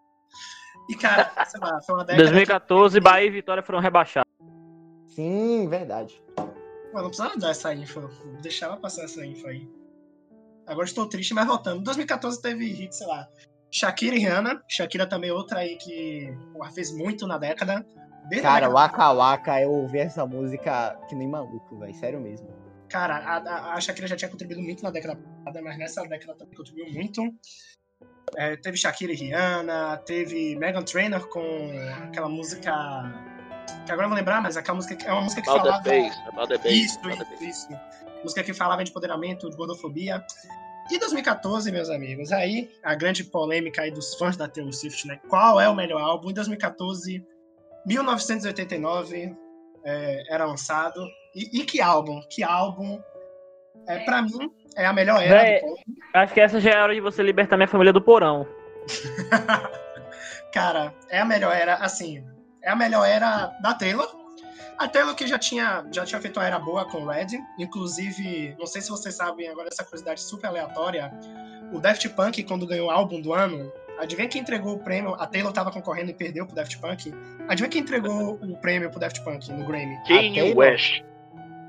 E 0.88 0.94
cara, 0.94 1.32
sei 1.46 1.60
lá, 1.60 1.80
foi 1.82 1.94
uma 1.94 2.04
década. 2.04 2.24
2014, 2.24 3.00
Bahia 3.00 3.26
e 3.26 3.30
Vitória 3.30 3.62
foram 3.62 3.80
rebaixados. 3.80 4.30
Sim, 5.06 5.68
verdade. 5.68 6.14
Que... 6.14 6.32
Pô, 6.92 6.98
não 6.98 7.08
precisava 7.08 7.36
dar 7.36 7.50
essa 7.50 7.74
info. 7.74 8.08
Deixava 8.42 8.76
passar 8.76 9.04
essa 9.04 9.24
info 9.24 9.46
aí. 9.46 9.68
Agora 10.66 10.86
estou 10.86 11.08
triste, 11.08 11.34
mas 11.34 11.46
voltando. 11.46 11.82
2014 11.82 12.40
teve 12.40 12.66
hit, 12.66 12.94
sei 12.94 13.06
lá. 13.06 13.28
Shakira 13.70 14.16
e 14.16 14.18
Rihanna. 14.18 14.62
Shakira 14.68 15.06
também 15.06 15.30
outra 15.30 15.60
aí 15.60 15.76
que 15.76 16.32
porra, 16.52 16.70
fez 16.72 16.92
muito 16.92 17.26
na 17.26 17.38
década. 17.38 17.86
Desde 18.28 18.42
Cara, 18.42 18.68
década- 18.68 18.74
Waka 18.74 19.12
Waka, 19.12 19.60
eu 19.60 19.70
ouvi 19.72 19.98
essa 19.98 20.24
música 20.26 20.98
que 21.08 21.14
nem 21.14 21.28
maluco, 21.28 21.78
velho. 21.78 21.94
Sério 21.94 22.20
mesmo. 22.20 22.48
Cara, 22.88 23.16
a, 23.18 23.36
a- 23.38 23.74
a 23.74 23.80
Shakira 23.80 24.06
já 24.06 24.16
tinha 24.16 24.28
contribuído 24.30 24.62
muito 24.62 24.82
na 24.82 24.90
década 24.90 25.16
passada, 25.16 25.62
mas 25.62 25.78
nessa 25.78 26.02
década 26.06 26.34
também 26.34 26.56
contribuiu 26.56 26.92
muito. 26.92 27.22
É, 28.36 28.56
teve 28.56 28.76
Shakira 28.76 29.12
e 29.12 29.16
Rihanna, 29.16 29.96
teve 29.98 30.56
Megan 30.56 30.82
Trainor 30.82 31.28
com 31.28 31.42
aquela 32.04 32.28
música. 32.28 32.72
Que 33.86 33.92
agora 33.92 34.06
eu 34.06 34.10
vou 34.10 34.16
lembrar, 34.18 34.40
mas 34.42 34.56
aquela 34.56 34.76
música 34.76 34.94
que- 34.96 35.06
é 35.06 35.12
uma 35.12 35.22
música 35.22 35.42
que 35.42 35.48
About 35.48 35.66
falava. 35.66 35.84
the 35.84 36.02
bass. 36.02 36.18
About 36.28 36.48
the 36.48 36.58
bass. 36.58 36.72
Isso, 36.72 36.98
about 37.00 37.18
the 37.18 37.34
isso, 37.34 37.44
bass. 37.44 37.56
isso. 37.56 37.68
Música 38.22 38.42
que 38.44 38.52
falava 38.54 38.84
de 38.84 38.90
empoderamento, 38.90 39.48
de 39.50 39.56
gordofobia. 39.56 40.24
E 40.90 40.98
2014, 40.98 41.70
meus 41.70 41.88
amigos, 41.88 42.32
aí 42.32 42.68
a 42.82 42.94
grande 42.94 43.22
polêmica 43.24 43.82
aí 43.82 43.90
dos 43.92 44.14
fãs 44.16 44.36
da 44.36 44.48
Taylor 44.48 44.72
Swift, 44.72 45.06
né? 45.06 45.20
Qual 45.28 45.60
é 45.60 45.68
o 45.68 45.74
melhor 45.74 46.00
álbum? 46.02 46.30
Em 46.30 46.34
2014, 46.34 47.24
1989 47.86 49.36
é, 49.84 50.34
era 50.34 50.44
lançado. 50.44 51.04
E, 51.34 51.60
e 51.60 51.64
que 51.64 51.80
álbum? 51.80 52.20
Que 52.28 52.42
álbum? 52.42 53.00
É, 53.86 54.00
pra 54.00 54.22
mim, 54.22 54.50
é 54.76 54.86
a 54.86 54.92
melhor 54.92 55.22
era 55.22 55.42
Véi. 55.42 55.62
Acho 56.14 56.34
que 56.34 56.40
essa 56.40 56.60
já 56.60 56.70
é 56.70 56.76
a 56.76 56.82
hora 56.82 56.94
de 56.94 57.00
você 57.00 57.22
libertar 57.22 57.56
minha 57.56 57.68
família 57.68 57.92
do 57.92 58.02
porão. 58.02 58.46
Cara, 60.52 60.92
é 61.08 61.20
a 61.20 61.24
melhor 61.24 61.54
era, 61.54 61.74
assim, 61.76 62.24
é 62.62 62.70
a 62.70 62.76
melhor 62.76 63.04
era 63.04 63.46
da 63.62 63.74
Taylor. 63.74 64.08
A 64.78 64.88
Taylor 64.88 65.14
que 65.14 65.26
já 65.26 65.38
tinha, 65.38 65.86
já 65.92 66.04
tinha 66.04 66.20
feito 66.20 66.38
uma 66.40 66.46
era 66.46 66.58
boa 66.58 66.84
com 66.86 67.04
Red. 67.04 67.38
Inclusive, 67.58 68.56
não 68.58 68.66
sei 68.66 68.80
se 68.80 68.90
vocês 68.90 69.14
sabem 69.14 69.48
agora 69.48 69.68
essa 69.70 69.84
curiosidade 69.84 70.22
super 70.22 70.48
aleatória. 70.48 71.12
O 71.72 71.78
Daft 71.78 72.08
Punk, 72.10 72.42
quando 72.44 72.66
ganhou 72.66 72.88
o 72.88 72.90
álbum 72.90 73.20
do 73.20 73.32
ano, 73.32 73.72
adivinha 74.00 74.28
quem 74.28 74.40
entregou 74.40 74.74
o 74.74 74.78
prêmio? 74.78 75.14
A 75.14 75.26
Taylor 75.26 75.52
tava 75.52 75.70
concorrendo 75.70 76.10
e 76.10 76.14
perdeu 76.14 76.46
pro 76.46 76.54
Daft 76.54 76.78
Punk. 76.78 77.12
Adivinha 77.48 77.68
quem 77.70 77.82
entregou 77.82 78.34
o 78.42 78.56
prêmio 78.60 78.90
pro 78.90 78.98
Daft 79.00 79.22
Punk 79.22 79.50
no 79.52 79.64
Grammy? 79.66 79.96
Kanye? 80.06 80.52
West. 80.54 81.02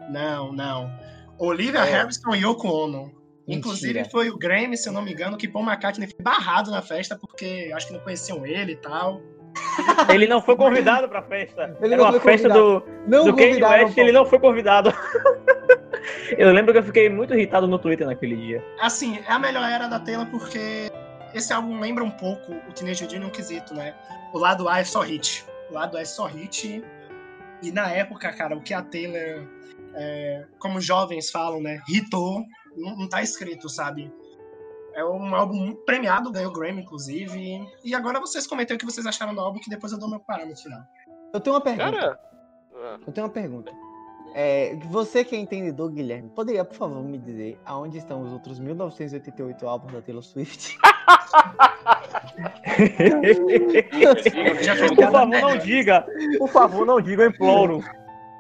Não, 0.09 0.51
não. 0.51 0.91
Olivia 1.38 1.79
É. 1.82 1.91
Harrison 1.91 2.34
e 2.36 2.43
Yoko 2.43 2.67
Ono. 2.67 3.11
Inclusive 3.47 3.93
Mentira. 3.93 4.09
foi 4.11 4.29
o 4.29 4.38
Grammy, 4.38 4.77
se 4.77 4.88
eu 4.88 4.93
não 4.93 5.01
me 5.01 5.11
engano, 5.11 5.36
que 5.38 5.47
Paul 5.47 5.65
McCartney 5.65 6.07
foi 6.07 6.23
barrado 6.23 6.69
na 6.71 6.82
festa 6.82 7.17
porque 7.19 7.71
acho 7.73 7.88
que 7.88 7.93
não 7.93 7.99
conheciam 7.99 8.45
ele 8.45 8.73
e 8.73 8.75
tal. 8.77 9.21
Ele 10.09 10.27
não 10.27 10.41
foi 10.41 10.55
convidado 10.55 11.09
pra 11.09 11.21
festa. 11.23 11.75
Ele 11.82 11.93
Era 11.93 11.97
não 11.97 12.09
uma 12.09 12.11
foi 12.21 12.32
festa 12.32 12.47
convidado. 12.47 12.79
do, 12.79 13.09
Não 13.09 13.25
do 13.25 13.36
Kanye 13.36 13.61
West, 13.61 13.97
ele 13.97 14.11
não 14.13 14.25
foi 14.25 14.39
convidado. 14.39 14.93
eu 16.38 16.53
lembro 16.53 16.71
que 16.71 16.79
eu 16.79 16.84
fiquei 16.84 17.09
muito 17.09 17.34
irritado 17.34 17.67
no 17.67 17.77
Twitter 17.77 18.07
naquele 18.07 18.38
dia. 18.38 18.63
Assim, 18.79 19.19
é 19.27 19.32
a 19.32 19.38
melhor 19.38 19.69
era 19.69 19.88
da 19.88 19.99
Taylor 19.99 20.25
porque 20.27 20.89
esse 21.34 21.51
álbum 21.53 21.79
lembra 21.79 22.03
um 22.03 22.11
pouco 22.11 22.53
o 22.53 22.73
Teenage 22.73 23.07
Dream 23.07 23.23
num 23.23 23.29
quesito, 23.29 23.73
né? 23.73 23.95
O 24.34 24.38
lado 24.38 24.67
A 24.67 24.79
é 24.79 24.84
só 24.84 25.01
hit. 25.01 25.45
O 25.69 25.73
lado 25.73 25.97
A 25.97 26.01
é 26.01 26.05
só 26.05 26.25
hit. 26.25 26.84
E 27.61 27.71
na 27.71 27.89
época, 27.91 28.32
cara, 28.34 28.55
o 28.55 28.61
que 28.61 28.73
a 28.73 28.82
Taylor, 28.82 29.47
é, 29.93 30.45
como 30.59 30.79
os 30.79 30.86
jovens 30.86 31.29
falam, 31.29 31.61
né? 31.61 31.82
Hitou, 31.88 32.43
não, 32.75 32.97
não 32.97 33.09
tá 33.09 33.21
escrito, 33.21 33.69
sabe? 33.69 34.11
É 34.93 35.05
um 35.05 35.34
álbum 35.36 35.73
premiado, 35.86 36.32
ganhou 36.32 36.51
Grammy, 36.51 36.82
inclusive. 36.82 37.65
E 37.84 37.95
agora 37.95 38.19
vocês 38.19 38.45
comentem 38.45 38.75
o 38.75 38.79
que 38.79 38.86
vocês 38.86 39.05
acharam 39.05 39.34
do 39.34 39.39
álbum, 39.39 39.59
que 39.59 39.69
depois 39.69 39.93
eu 39.93 39.99
dou 39.99 40.09
meu 40.09 40.19
parâmetro 40.19 40.63
final. 40.63 40.82
Eu 41.34 41.39
tenho 41.39 41.55
uma 41.55 41.61
pergunta. 41.61 41.91
Cara. 41.91 42.19
Eu 43.05 43.13
tenho 43.13 43.27
uma 43.27 43.34
pergunta. 43.34 43.71
É, 44.34 44.75
você 44.89 45.25
que 45.25 45.36
é 45.36 45.39
entendedor, 45.39 45.91
Guilherme, 45.91 46.29
poderia, 46.29 46.63
por 46.63 46.75
favor, 46.75 47.03
me 47.03 47.17
dizer 47.17 47.59
aonde 47.65 47.97
estão 47.97 48.21
os 48.21 48.32
outros 48.32 48.59
1988 48.59 49.67
álbuns 49.67 49.91
da 49.91 50.01
Taylor 50.01 50.23
Swift? 50.23 50.77
Por 54.95 55.11
favor, 55.11 55.27
não 55.27 55.57
diga. 55.57 56.05
Por 56.38 56.49
favor, 56.49 56.86
não 56.86 57.01
diga, 57.01 57.23
eu 57.23 57.29
imploro. 57.29 57.84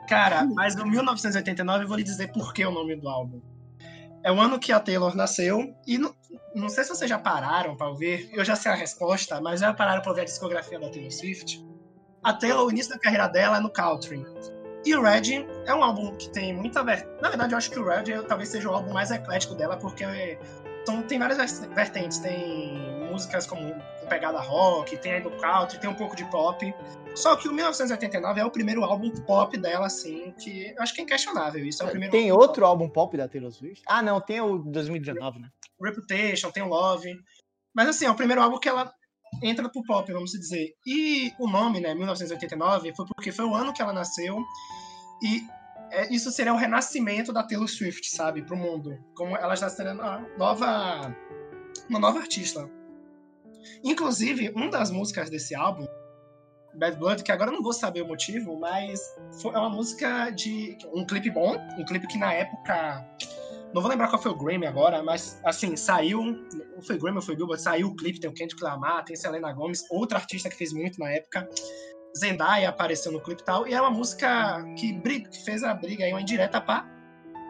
Cara, 0.07 0.45
mas 0.45 0.75
no 0.75 0.85
1989 0.85 1.83
eu 1.83 1.87
vou 1.87 1.97
lhe 1.97 2.03
dizer 2.03 2.31
por 2.31 2.53
que 2.53 2.65
o 2.65 2.71
nome 2.71 2.95
do 2.95 3.07
álbum. 3.07 3.41
É 4.23 4.31
o 4.31 4.39
ano 4.39 4.59
que 4.59 4.71
a 4.71 4.79
Taylor 4.79 5.15
nasceu 5.15 5.73
e 5.87 5.97
não, 5.97 6.13
não 6.53 6.69
sei 6.69 6.83
se 6.83 6.89
vocês 6.91 7.09
já 7.09 7.17
pararam 7.17 7.75
pra 7.75 7.87
ouvir, 7.87 8.29
eu 8.33 8.45
já 8.45 8.55
sei 8.55 8.71
a 8.71 8.75
resposta, 8.75 9.41
mas 9.41 9.61
já 9.61 9.73
pararam 9.73 10.01
pra 10.01 10.11
ouvir 10.11 10.21
a 10.21 10.25
discografia 10.25 10.79
da 10.79 10.89
Taylor 10.89 11.11
Swift. 11.11 11.65
A 12.23 12.33
Taylor, 12.33 12.65
o 12.65 12.71
início 12.71 12.93
da 12.93 12.99
carreira 12.99 13.27
dela 13.27 13.57
é 13.57 13.59
no 13.59 13.69
country. 13.69 14.23
E 14.83 14.95
o 14.95 15.01
Red 15.01 15.45
é 15.65 15.73
um 15.73 15.83
álbum 15.83 16.15
que 16.15 16.29
tem 16.29 16.53
muita 16.53 16.83
ver... 16.83 17.07
Na 17.21 17.29
verdade, 17.29 17.53
eu 17.53 17.57
acho 17.57 17.69
que 17.69 17.79
o 17.79 17.85
Red 17.87 18.11
é- 18.11 18.21
talvez 18.23 18.49
seja 18.49 18.69
o 18.69 18.73
álbum 18.73 18.91
mais 18.91 19.11
eclético 19.11 19.53
dela, 19.53 19.77
porque 19.77 20.03
são, 20.85 21.03
tem 21.03 21.19
várias 21.19 21.59
vertentes. 21.75 22.17
Tem 22.19 22.99
músicas 23.11 23.45
como 23.45 23.73
com 23.99 24.07
pegada 24.07 24.39
rock, 24.39 24.97
tem 24.97 25.13
aí 25.13 25.21
do 25.21 25.29
country, 25.31 25.79
tem 25.79 25.89
um 25.89 25.93
pouco 25.93 26.15
de 26.15 26.25
pop. 26.25 26.73
Só 27.13 27.35
que 27.35 27.47
o 27.47 27.53
1989 27.53 28.39
é 28.39 28.45
o 28.45 28.49
primeiro 28.49 28.83
álbum 28.83 29.11
pop 29.11 29.55
dela, 29.57 29.85
assim, 29.85 30.33
que 30.39 30.73
eu 30.75 30.81
acho 30.81 30.93
que 30.95 31.01
é 31.01 31.03
inquestionável. 31.03 31.63
Isso 31.63 31.83
é 31.83 31.85
o 31.85 31.89
primeiro 31.89 32.11
Tem 32.11 32.31
álbum 32.31 32.41
outro 32.41 32.65
álbum 32.65 32.89
pop 32.89 33.15
da 33.15 33.27
Taylor 33.27 33.51
Swift? 33.51 33.83
Ah, 33.85 34.01
não, 34.01 34.19
tem 34.19 34.41
o 34.41 34.57
2019, 34.59 35.39
né? 35.39 35.49
pop. 35.77 35.89
Reputation, 35.89 36.51
tem 36.51 36.63
o 36.63 36.67
Love. 36.67 37.13
Mas 37.73 37.87
assim, 37.87 38.05
é 38.05 38.11
o 38.11 38.15
primeiro 38.15 38.41
álbum 38.41 38.59
que 38.59 38.69
ela 38.69 38.93
entra 39.41 39.69
pro 39.69 39.83
pop, 39.83 40.11
vamos 40.11 40.31
dizer. 40.31 40.73
E 40.85 41.33
o 41.39 41.47
nome, 41.47 41.79
né, 41.79 41.93
1989, 41.93 42.93
foi 42.95 43.05
porque 43.05 43.31
foi 43.31 43.45
o 43.45 43.55
ano 43.55 43.73
que 43.73 43.81
ela 43.81 43.93
nasceu. 43.93 44.37
E 45.23 45.41
é, 45.91 46.13
isso 46.13 46.31
seria 46.31 46.53
o 46.53 46.57
renascimento 46.57 47.31
da 47.33 47.43
Taylor 47.43 47.67
Swift, 47.67 48.09
sabe, 48.09 48.41
pro 48.43 48.57
mundo. 48.57 48.97
Como 49.15 49.35
ela 49.35 49.55
já 49.55 49.69
seria 49.69 49.93
uma 49.93 50.19
nova, 50.37 51.15
uma 51.89 51.99
nova 51.99 52.19
artista. 52.19 52.69
Inclusive, 53.83 54.49
uma 54.55 54.69
das 54.69 54.89
músicas 54.89 55.29
desse 55.29 55.53
álbum, 55.53 55.85
Bad 56.73 56.97
Blood, 56.97 57.23
que 57.23 57.31
agora 57.31 57.49
eu 57.51 57.55
não 57.55 57.61
vou 57.61 57.73
saber 57.73 58.01
o 58.01 58.07
motivo, 58.07 58.57
mas 58.59 58.99
foi- 59.41 59.53
é 59.53 59.57
uma 59.57 59.69
música 59.69 60.29
de 60.31 60.77
um 60.93 61.05
clipe 61.05 61.29
bom, 61.29 61.57
um 61.77 61.83
clipe 61.85 62.07
que 62.07 62.17
na 62.17 62.33
época 62.33 63.05
não 63.73 63.81
vou 63.81 63.89
lembrar 63.89 64.07
qual 64.09 64.21
foi 64.21 64.31
o 64.31 64.35
Grammy 64.35 64.65
agora, 64.65 65.01
mas 65.03 65.39
assim, 65.43 65.75
saiu. 65.75 66.21
Ou 66.75 66.81
foi 66.81 66.97
Grammy 66.97 67.17
ou 67.17 67.21
foi 67.21 67.35
Billboard? 67.35 67.61
Saiu 67.61 67.87
o 67.87 67.95
clipe, 67.95 68.19
tem 68.19 68.29
o 68.29 68.33
Kendrick 68.33 68.63
Lamar, 68.63 69.03
tem 69.05 69.15
Selena 69.15 69.51
Gomez, 69.53 69.85
outra 69.89 70.17
artista 70.17 70.49
que 70.49 70.55
fez 70.55 70.73
muito 70.73 70.99
na 70.99 71.09
época. 71.11 71.47
Zendaya 72.17 72.67
apareceu 72.69 73.11
no 73.11 73.21
clipe 73.21 73.41
e 73.41 73.45
tal. 73.45 73.67
E 73.67 73.73
é 73.73 73.79
uma 73.79 73.89
música 73.91 74.61
que, 74.77 74.91
briga, 74.93 75.29
que 75.29 75.43
fez 75.45 75.63
a 75.63 75.73
briga 75.73 76.03
aí, 76.03 76.11
uma 76.11 76.21
indireta 76.21 76.59
pra 76.59 76.85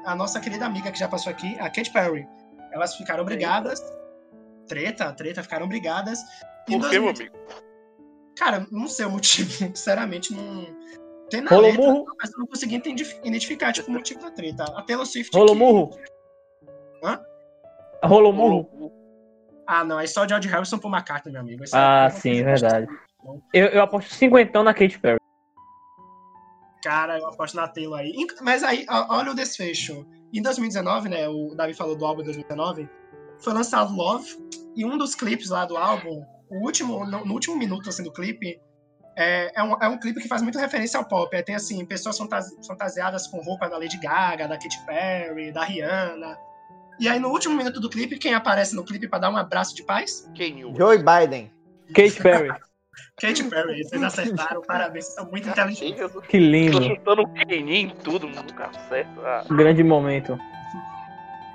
a 0.06 0.16
nossa 0.16 0.40
querida 0.40 0.66
amiga 0.66 0.92
que 0.92 1.00
já 1.00 1.08
passou 1.08 1.32
aqui, 1.32 1.56
a 1.60 1.70
Katy 1.70 1.92
Perry. 1.92 2.28
Elas 2.72 2.96
ficaram 2.96 3.24
brigadas. 3.26 3.82
Treta, 4.68 5.12
treta, 5.14 5.44
ficaram 5.44 5.68
brigadas. 5.68 6.20
Por 6.68 6.74
que, 6.90 7.00
2000 7.00 7.02
meu 7.02 7.10
amigo? 7.12 7.36
Cara, 8.38 8.66
não 8.72 8.88
sei 8.88 9.06
o 9.06 9.10
motivo, 9.12 9.50
sinceramente, 9.52 10.34
não. 10.34 10.66
Tem 11.30 11.42
na 11.42 11.50
Rolou 11.50 11.66
letra, 11.72 11.82
murro? 11.86 12.06
mas 12.20 12.32
eu 12.32 12.40
não 12.40 12.46
consegui 12.48 12.76
identif- 12.76 13.20
identificar, 13.24 13.72
tipo, 13.72 13.90
o 13.90 13.94
motivo 13.94 14.20
da 14.22 14.32
treta. 14.32 14.64
A 14.76 14.82
Taylor 14.82 15.06
Swift. 15.06 15.36
Rolou 15.36 15.56
murro? 15.56 15.90
Hã? 17.04 17.20
Rolou 18.04 18.34
murro? 18.34 18.92
Ah, 19.68 19.84
não, 19.84 20.00
é 20.00 20.08
só 20.08 20.28
George 20.28 20.48
Harrison 20.48 20.78
pro 20.78 20.90
McCartney, 20.90 21.32
meu 21.32 21.42
amigo. 21.42 21.64
Isso 21.64 21.76
Ah, 21.76 22.06
é- 22.08 22.10
sim, 22.10 22.44
verdade. 22.44 22.88
Eu, 23.54 23.68
eu 23.68 23.82
aposto 23.82 24.14
cinquentão 24.14 24.64
na 24.64 24.74
Katy 24.74 25.00
Perry. 25.00 25.18
Cara, 26.84 27.20
eu 27.20 27.28
aposto 27.28 27.56
na 27.56 27.68
Taylor 27.68 28.00
aí. 28.00 28.14
Mas 28.42 28.64
aí, 28.64 28.86
olha 28.90 29.32
o 29.32 29.36
desfecho. 29.36 30.06
Em 30.34 30.42
2019, 30.42 31.10
né, 31.10 31.28
o 31.30 31.54
Davi 31.56 31.74
falou 31.74 31.96
do 31.96 32.06
álbum 32.06 32.22
em 32.22 32.26
2019, 32.26 32.90
foi 33.40 33.54
lançado 33.54 33.94
Love, 33.94 34.28
e 34.76 34.84
um 34.86 34.98
dos 34.98 35.14
clipes 35.14 35.50
lá 35.50 35.66
do 35.66 35.78
álbum, 35.78 36.24
o 36.50 36.66
último, 36.66 37.06
no 37.06 37.34
último 37.34 37.56
minuto, 37.56 37.90
assim, 37.90 38.04
do 38.04 38.12
clipe, 38.12 38.60
é, 39.16 39.52
é, 39.60 39.64
um, 39.64 39.74
é 39.82 39.88
um 39.88 40.00
clipe 40.00 40.22
que 40.22 40.28
faz 40.28 40.42
muita 40.42 40.60
referência 40.60 40.98
ao 40.98 41.06
pop. 41.06 41.36
É, 41.36 41.42
tem, 41.42 41.56
assim, 41.56 41.86
pessoas 41.86 42.18
fantasi 42.18 42.56
fantasiadas 42.66 43.28
com 43.28 43.42
roupa 43.42 43.70
da 43.70 43.78
Lady 43.78 44.00
Gaga, 44.00 44.48
da 44.48 44.56
Katy 44.58 44.86
Perry, 44.86 45.52
da 45.52 45.64
Rihanna. 45.64 46.38
E 47.02 47.08
aí, 47.10 47.20
no 47.20 47.30
último 47.30 47.56
minuto 47.56 47.80
do 47.80 47.90
clipe, 47.90 48.20
quem 48.20 48.36
aparece 48.36 48.76
no 48.76 48.84
clipe 48.84 49.08
pra 49.08 49.18
dar 49.18 49.32
um 49.32 49.36
abraço 49.36 49.76
de 49.76 49.82
paz? 49.84 50.30
Quem 50.36 50.62
Joe 50.78 51.00
Biden. 51.00 51.52
Katy 51.96 52.22
Perry. 52.22 52.50
Katy 53.20 53.44
Perry. 53.46 53.84
Vocês 53.84 54.04
acertaram, 54.04 54.62
parabéns, 54.62 55.06
vocês 55.06 55.16
são 55.16 55.26
muito 55.32 55.50
inteligentes. 55.50 56.00
Que 56.30 56.38
lindo. 56.38 56.80
tô 56.80 56.84
chutando 56.86 57.22
o 57.24 57.34
Kenin 57.34 57.74
em 57.74 57.90
tudo, 57.90 58.28
nunca 58.28 58.68
acerto. 58.68 59.20
Ah, 59.22 59.44
Grande 59.50 59.84
momento. 59.84 60.38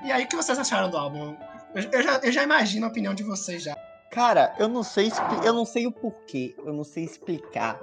E 0.05 0.11
aí, 0.11 0.25
o 0.25 0.29
que 0.29 0.35
vocês 0.35 0.59
acharam 0.59 0.91
do 0.91 0.97
álbum? 0.97 1.37
Eu, 1.77 1.83
eu 1.93 2.03
já, 2.03 2.21
eu 2.25 2.33
já 2.33 2.43
imagino 2.43 2.85
a 2.87 2.89
opinião 2.89 3.15
de 3.15 3.23
vocês 3.23 3.63
já. 3.63 3.77
Cara, 4.11 4.53
eu 4.59 4.67
não 4.67 4.83
sei 4.83 5.13
eu 5.45 5.53
não 5.53 5.65
sei 5.65 5.87
o 5.87 5.93
porquê, 5.93 6.57
eu 6.59 6.73
não 6.73 6.83
sei 6.83 7.05
explicar 7.05 7.81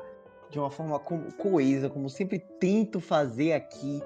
de 0.50 0.60
uma 0.60 0.70
forma 0.70 1.00
co- 1.00 1.32
coesa, 1.38 1.90
como 1.90 2.10
sempre 2.10 2.40
tento 2.60 3.00
fazer 3.00 3.54
aqui, 3.54 4.02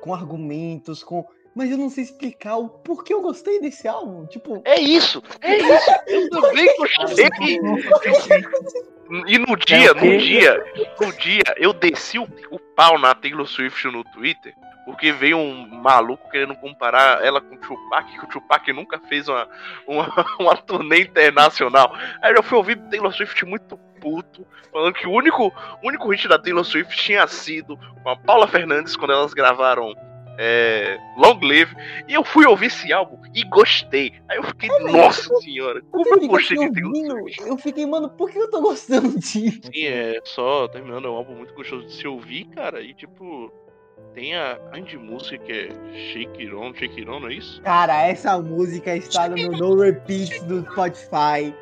com 0.00 0.12
argumentos, 0.12 1.04
com. 1.04 1.24
Mas 1.54 1.70
eu 1.70 1.76
não 1.76 1.90
sei 1.90 2.04
explicar 2.04 2.56
o 2.56 2.68
porquê 2.68 3.12
eu 3.12 3.20
gostei 3.20 3.60
desse 3.60 3.88
álbum. 3.88 4.26
Tipo, 4.26 4.62
É 4.64 4.80
isso, 4.80 5.22
é 5.40 5.56
isso. 5.58 5.90
Eu 6.06 6.30
também 6.30 6.76
gostei. 6.76 7.28
E 9.26 9.38
no 9.38 9.56
dia, 9.56 9.92
no 9.92 10.00
quê? 10.00 10.18
dia, 10.18 10.64
no 11.00 11.12
dia, 11.14 11.42
eu 11.56 11.72
desci 11.72 12.18
o, 12.18 12.28
o 12.50 12.58
pau 12.76 12.96
na 12.96 13.12
Taylor 13.12 13.44
Swift 13.44 13.88
no 13.88 14.04
Twitter, 14.04 14.54
porque 14.84 15.10
veio 15.10 15.36
um 15.36 15.66
maluco 15.66 16.30
querendo 16.30 16.54
comparar 16.54 17.24
ela 17.24 17.40
com 17.40 17.56
o 17.56 17.58
Tupac, 17.58 18.08
que 18.08 18.24
o 18.24 18.28
Tupac 18.28 18.72
nunca 18.72 19.00
fez 19.00 19.28
uma, 19.28 19.48
uma, 19.84 20.26
uma 20.38 20.56
turnê 20.56 21.00
internacional. 21.02 21.92
Aí 22.22 22.32
eu 22.32 22.42
fui 22.42 22.56
ouvir 22.56 22.76
Taylor 22.88 23.12
Swift 23.12 23.44
muito 23.44 23.76
puto, 24.00 24.46
falando 24.72 24.94
que 24.94 25.08
o 25.08 25.10
único, 25.10 25.48
o 25.82 25.88
único 25.88 26.08
hit 26.08 26.28
da 26.28 26.38
Taylor 26.38 26.64
Swift 26.64 26.96
tinha 26.96 27.26
sido 27.26 27.76
com 28.02 28.08
a 28.08 28.16
Paula 28.16 28.46
Fernandes 28.46 28.94
quando 28.94 29.12
elas 29.12 29.34
gravaram 29.34 29.92
é, 30.42 30.98
Long 31.18 31.38
Live. 31.42 31.76
E 32.08 32.14
eu 32.14 32.24
fui 32.24 32.46
ouvir 32.46 32.66
esse 32.66 32.90
álbum 32.90 33.18
e 33.34 33.44
gostei. 33.44 34.14
Aí 34.26 34.38
eu 34.38 34.42
fiquei, 34.44 34.70
nossa 34.90 35.32
senhora, 35.36 35.82
como 35.90 36.08
eu 36.08 36.28
gostei 36.28 36.56
de 36.56 36.72
Taylor 36.72 36.90
ouvindo, 36.90 37.46
eu 37.46 37.58
fiquei, 37.58 37.84
mano, 37.84 38.08
por 38.08 38.30
que 38.30 38.38
eu 38.38 38.50
tô 38.50 38.62
gostando 38.62 39.18
disso? 39.18 39.60
Sim, 39.72 39.86
é 39.86 40.18
só 40.24 40.66
terminando, 40.68 41.06
é 41.06 41.10
um 41.10 41.16
álbum 41.16 41.34
muito 41.34 41.52
gostoso 41.52 41.86
de 41.86 41.92
se 41.92 42.08
ouvir, 42.08 42.46
cara. 42.46 42.80
E 42.80 42.94
tipo, 42.94 43.52
tem 44.14 44.34
a 44.34 44.54
grande 44.70 44.96
música 44.96 45.36
que 45.38 45.52
é 45.52 45.68
Shake 46.12 46.42
It 46.42 46.54
On, 46.54 46.72
Shake 46.72 47.00
It 47.00 47.10
On, 47.10 47.20
não 47.20 47.28
é 47.28 47.34
isso? 47.34 47.60
Cara, 47.60 48.06
essa 48.06 48.40
música 48.40 48.96
está 48.96 49.28
no 49.28 49.36
No 49.36 49.78
Repeat 49.78 50.42
do 50.44 50.62
Spotify. 50.62 51.54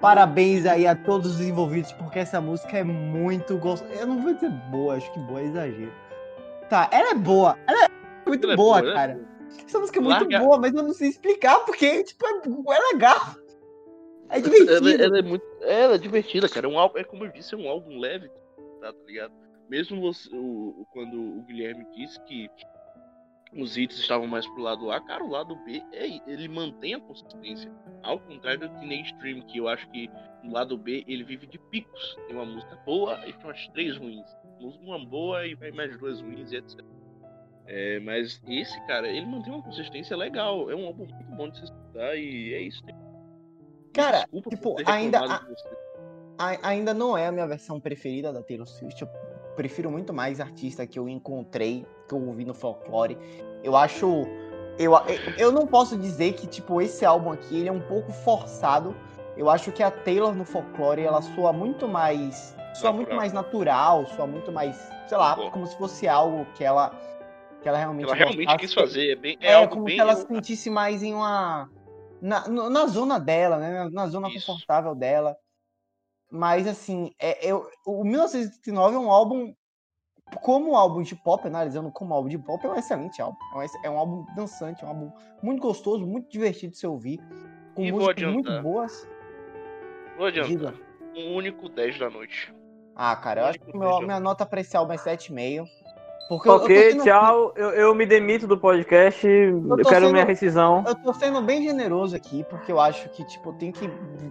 Parabéns 0.00 0.66
aí 0.66 0.86
a 0.86 0.94
todos 0.94 1.36
os 1.36 1.40
envolvidos, 1.40 1.92
porque 1.92 2.20
essa 2.20 2.40
música 2.40 2.78
é 2.78 2.84
muito 2.84 3.56
gostosa. 3.56 3.92
Eu 3.94 4.06
não 4.06 4.22
vou 4.22 4.34
dizer 4.34 4.50
boa, 4.70 4.96
acho 4.96 5.10
que 5.12 5.18
boa 5.20 5.40
é 5.40 5.44
exagero. 5.44 5.92
Tá, 6.68 6.88
ela 6.92 7.10
é 7.10 7.14
boa. 7.14 7.58
Ela 7.66 7.84
é 7.84 8.01
muito 8.26 8.44
Ela 8.44 8.52
é 8.52 8.56
boa, 8.56 8.80
boa, 8.80 8.90
ela 8.90 8.90
é 8.90 8.94
cara. 8.94 9.28
Essa 9.66 9.78
música 9.78 9.98
é 9.98 10.02
muito 10.02 10.20
Larga- 10.20 10.38
boa, 10.40 10.58
mas 10.58 10.74
eu 10.74 10.82
não 10.82 10.94
sei 10.94 11.08
explicar, 11.10 11.60
porque, 11.60 12.04
tipo, 12.04 12.24
é, 12.26 12.76
é 12.76 12.92
legal. 12.94 13.18
É 14.30 14.38
Ela, 14.38 14.48
divertido. 14.48 15.02
ela 15.04 15.18
é 15.18 15.22
muito. 15.22 15.44
Ela 15.60 15.94
é 15.94 15.98
divertida, 15.98 16.48
cara. 16.48 16.66
É, 16.66 16.70
um 16.70 16.78
álbum, 16.78 16.98
é 16.98 17.04
como 17.04 17.24
eu 17.24 17.30
disse, 17.32 17.54
é 17.54 17.58
um 17.58 17.68
álbum 17.68 17.98
leve, 17.98 18.28
tá, 18.80 18.92
tá 18.92 18.98
ligado? 19.06 19.32
Mesmo 19.68 20.00
você, 20.00 20.28
o, 20.34 20.86
quando 20.92 21.20
o 21.38 21.42
Guilherme 21.42 21.86
disse 21.94 22.18
que 22.24 22.48
os 23.54 23.76
hits 23.76 23.98
estavam 23.98 24.26
mais 24.26 24.46
pro 24.46 24.62
lado 24.62 24.90
A, 24.90 24.98
cara, 25.00 25.22
o 25.22 25.28
lado 25.28 25.54
B 25.66 25.82
é, 25.92 26.06
ele 26.26 26.48
mantém 26.48 26.94
a 26.94 27.00
consistência. 27.00 27.70
Ao 28.02 28.18
contrário 28.18 28.60
do 28.60 28.68
Teenage 28.80 29.14
Dream, 29.18 29.42
que 29.42 29.58
eu 29.58 29.68
acho 29.68 29.86
que 29.90 30.10
no 30.42 30.52
lado 30.52 30.76
B 30.78 31.04
ele 31.06 31.22
vive 31.24 31.46
de 31.46 31.58
picos. 31.58 32.16
Tem 32.26 32.34
uma 32.34 32.46
música 32.46 32.74
boa 32.86 33.20
e 33.26 33.32
tem 33.34 33.44
umas 33.44 33.68
três 33.68 33.96
ruins. 33.98 34.26
Uma 34.82 34.98
boa 35.04 35.46
e 35.46 35.54
vai 35.54 35.70
mais 35.72 35.96
duas 35.98 36.20
ruins 36.22 36.50
e 36.52 36.56
etc. 36.56 36.80
É, 37.74 37.98
mas 38.00 38.38
esse, 38.46 38.78
cara, 38.86 39.08
ele 39.08 39.24
mantém 39.24 39.50
uma 39.50 39.62
consistência 39.62 40.14
legal. 40.14 40.70
É 40.70 40.76
um 40.76 40.86
álbum 40.86 41.06
muito 41.06 41.30
bom 41.34 41.48
de 41.48 41.56
se 41.56 41.64
escutar 41.64 42.14
e 42.16 42.52
é 42.52 42.60
isso. 42.60 42.82
Cara, 43.94 44.20
Desculpa 44.30 44.50
tipo, 44.50 44.76
ainda 44.84 45.20
você. 45.26 45.68
A- 46.38 46.68
ainda 46.68 46.92
não 46.92 47.16
é 47.16 47.26
a 47.28 47.32
minha 47.32 47.46
versão 47.46 47.80
preferida 47.80 48.30
da 48.30 48.42
Taylor 48.42 48.66
Swift. 48.66 49.00
Eu 49.00 49.08
prefiro 49.56 49.90
muito 49.90 50.12
mais 50.12 50.38
artista 50.38 50.86
que 50.86 50.98
eu 50.98 51.08
encontrei, 51.08 51.86
que 52.06 52.14
eu 52.14 52.20
ouvi 52.26 52.44
no 52.44 52.52
folclore. 52.52 53.16
Eu 53.64 53.74
acho. 53.74 54.26
Eu, 54.78 54.92
eu 55.38 55.50
não 55.50 55.66
posso 55.66 55.96
dizer 55.96 56.34
que, 56.34 56.46
tipo, 56.46 56.80
esse 56.82 57.06
álbum 57.06 57.32
aqui 57.32 57.58
ele 57.58 57.68
é 57.70 57.72
um 57.72 57.80
pouco 57.80 58.12
forçado. 58.12 58.94
Eu 59.34 59.48
acho 59.48 59.72
que 59.72 59.82
a 59.82 59.90
Taylor 59.90 60.34
no 60.34 60.44
folclore 60.44 61.02
ela 61.02 61.22
soa 61.22 61.54
muito 61.54 61.88
mais. 61.88 62.54
Soa 62.74 62.90
Natural. 62.90 62.94
muito 62.94 63.14
mais 63.14 63.32
natural, 63.32 64.06
soa 64.08 64.26
muito 64.26 64.50
mais. 64.52 64.76
Sei 65.06 65.16
lá, 65.16 65.36
como 65.50 65.66
se 65.66 65.76
fosse 65.76 66.06
algo 66.08 66.46
que 66.54 66.64
ela. 66.64 66.90
Que 67.62 67.68
ela 67.68 67.78
realmente. 67.78 68.04
Ela 68.06 68.14
realmente 68.14 68.44
gostasse. 68.46 68.58
quis 68.58 68.74
fazer. 68.74 69.12
É, 69.12 69.16
bem, 69.16 69.38
é, 69.40 69.52
É, 69.52 69.54
algo 69.54 69.72
como 69.74 69.84
bem. 69.84 69.94
se 69.94 70.00
ela 70.00 70.16
se 70.16 70.26
sentisse 70.26 70.68
mais 70.70 71.02
em 71.02 71.14
uma. 71.14 71.70
Na, 72.20 72.46
na 72.48 72.86
zona 72.86 73.18
dela, 73.18 73.58
né? 73.58 73.70
Na, 73.84 73.90
na 73.90 74.06
zona 74.06 74.28
Isso. 74.28 74.46
confortável 74.46 74.94
dela. 74.94 75.36
Mas, 76.30 76.66
assim, 76.66 77.12
é, 77.20 77.44
eu, 77.46 77.68
o 77.86 78.04
1989 78.04 78.96
é 78.96 78.98
um 78.98 79.10
álbum. 79.10 79.54
Como 80.40 80.76
álbum 80.76 81.02
de 81.02 81.14
pop, 81.14 81.46
analisando 81.46 81.92
como 81.92 82.14
álbum 82.14 82.28
de 82.28 82.38
pop, 82.38 82.64
é 82.64 82.70
um 82.70 82.74
excelente 82.76 83.20
álbum. 83.20 83.36
É 83.52 83.58
um, 83.58 83.62
é 83.84 83.90
um 83.90 83.98
álbum 83.98 84.24
dançante, 84.34 84.82
é 84.82 84.86
um 84.86 84.90
álbum 84.90 85.12
muito 85.42 85.60
gostoso, 85.60 86.06
muito 86.06 86.30
divertido 86.30 86.72
de 86.72 86.78
se 86.78 86.86
ouvir. 86.86 87.20
Com 87.74 87.82
E 87.82 87.92
músicas 87.92 88.32
muito 88.32 88.62
boas. 88.62 89.06
Vou 90.16 90.26
adiantar. 90.26 90.48
Diga. 90.50 90.74
Um 91.14 91.34
único 91.34 91.68
10 91.68 91.98
da 91.98 92.08
noite. 92.08 92.54
Ah, 92.96 93.14
cara, 93.16 93.42
eu 93.42 93.46
acho 93.46 93.58
que 93.60 93.76
meu- 93.76 94.00
minha 94.00 94.20
nota 94.20 94.46
pra 94.46 94.60
esse 94.62 94.74
álbum 94.74 94.94
é 94.94 94.96
7,5. 94.96 95.66
Porque 96.28 96.48
eu- 96.48 96.52
eu 96.54 96.58
Ok, 96.62 96.90
sendo- 96.92 97.04
tchau. 97.04 97.52
Eu, 97.56 97.70
eu 97.70 97.94
me 97.94 98.06
demito 98.06 98.46
do 98.46 98.56
podcast. 98.56 99.26
Eu, 99.26 99.60
tô 99.68 99.76
quero 99.88 100.06
sendo- 100.06 100.12
minha 100.12 100.24
rescisão. 100.24 100.84
Eu 100.86 100.94
tô 100.94 101.12
sendo 101.12 101.42
bem 101.42 101.62
generoso 101.62 102.16
aqui, 102.16 102.44
porque 102.48 102.72
eu 102.72 102.80
acho 102.80 103.08
que, 103.10 103.24
tipo, 103.24 103.52
tem 103.54 103.70
que 103.72 103.90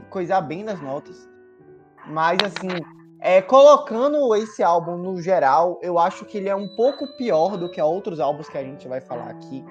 coisar 0.10 0.42
bem 0.42 0.66
das 0.66 0.82
notas. 0.82 1.30
Mas, 2.08 2.40
assim, 2.44 2.70
é, 3.20 3.42
colocando 3.42 4.34
esse 4.36 4.64
álbum 4.64 4.98
no 4.98 5.22
geral, 5.22 5.80
eu 5.84 6.00
acho 6.00 6.26
que 6.26 6.38
ele 6.40 6.50
é 6.50 6.56
um 6.56 6.68
pouco 6.76 7.06
pior 7.18 7.56
do 7.58 7.70
que 7.70 7.80
outros 7.80 8.20
álbuns 8.20 8.50
que 8.50 8.58
a 8.58 8.64
gente 8.64 8.88
vai 8.88 9.00
falar 9.00 9.30
aqui. 9.30 9.64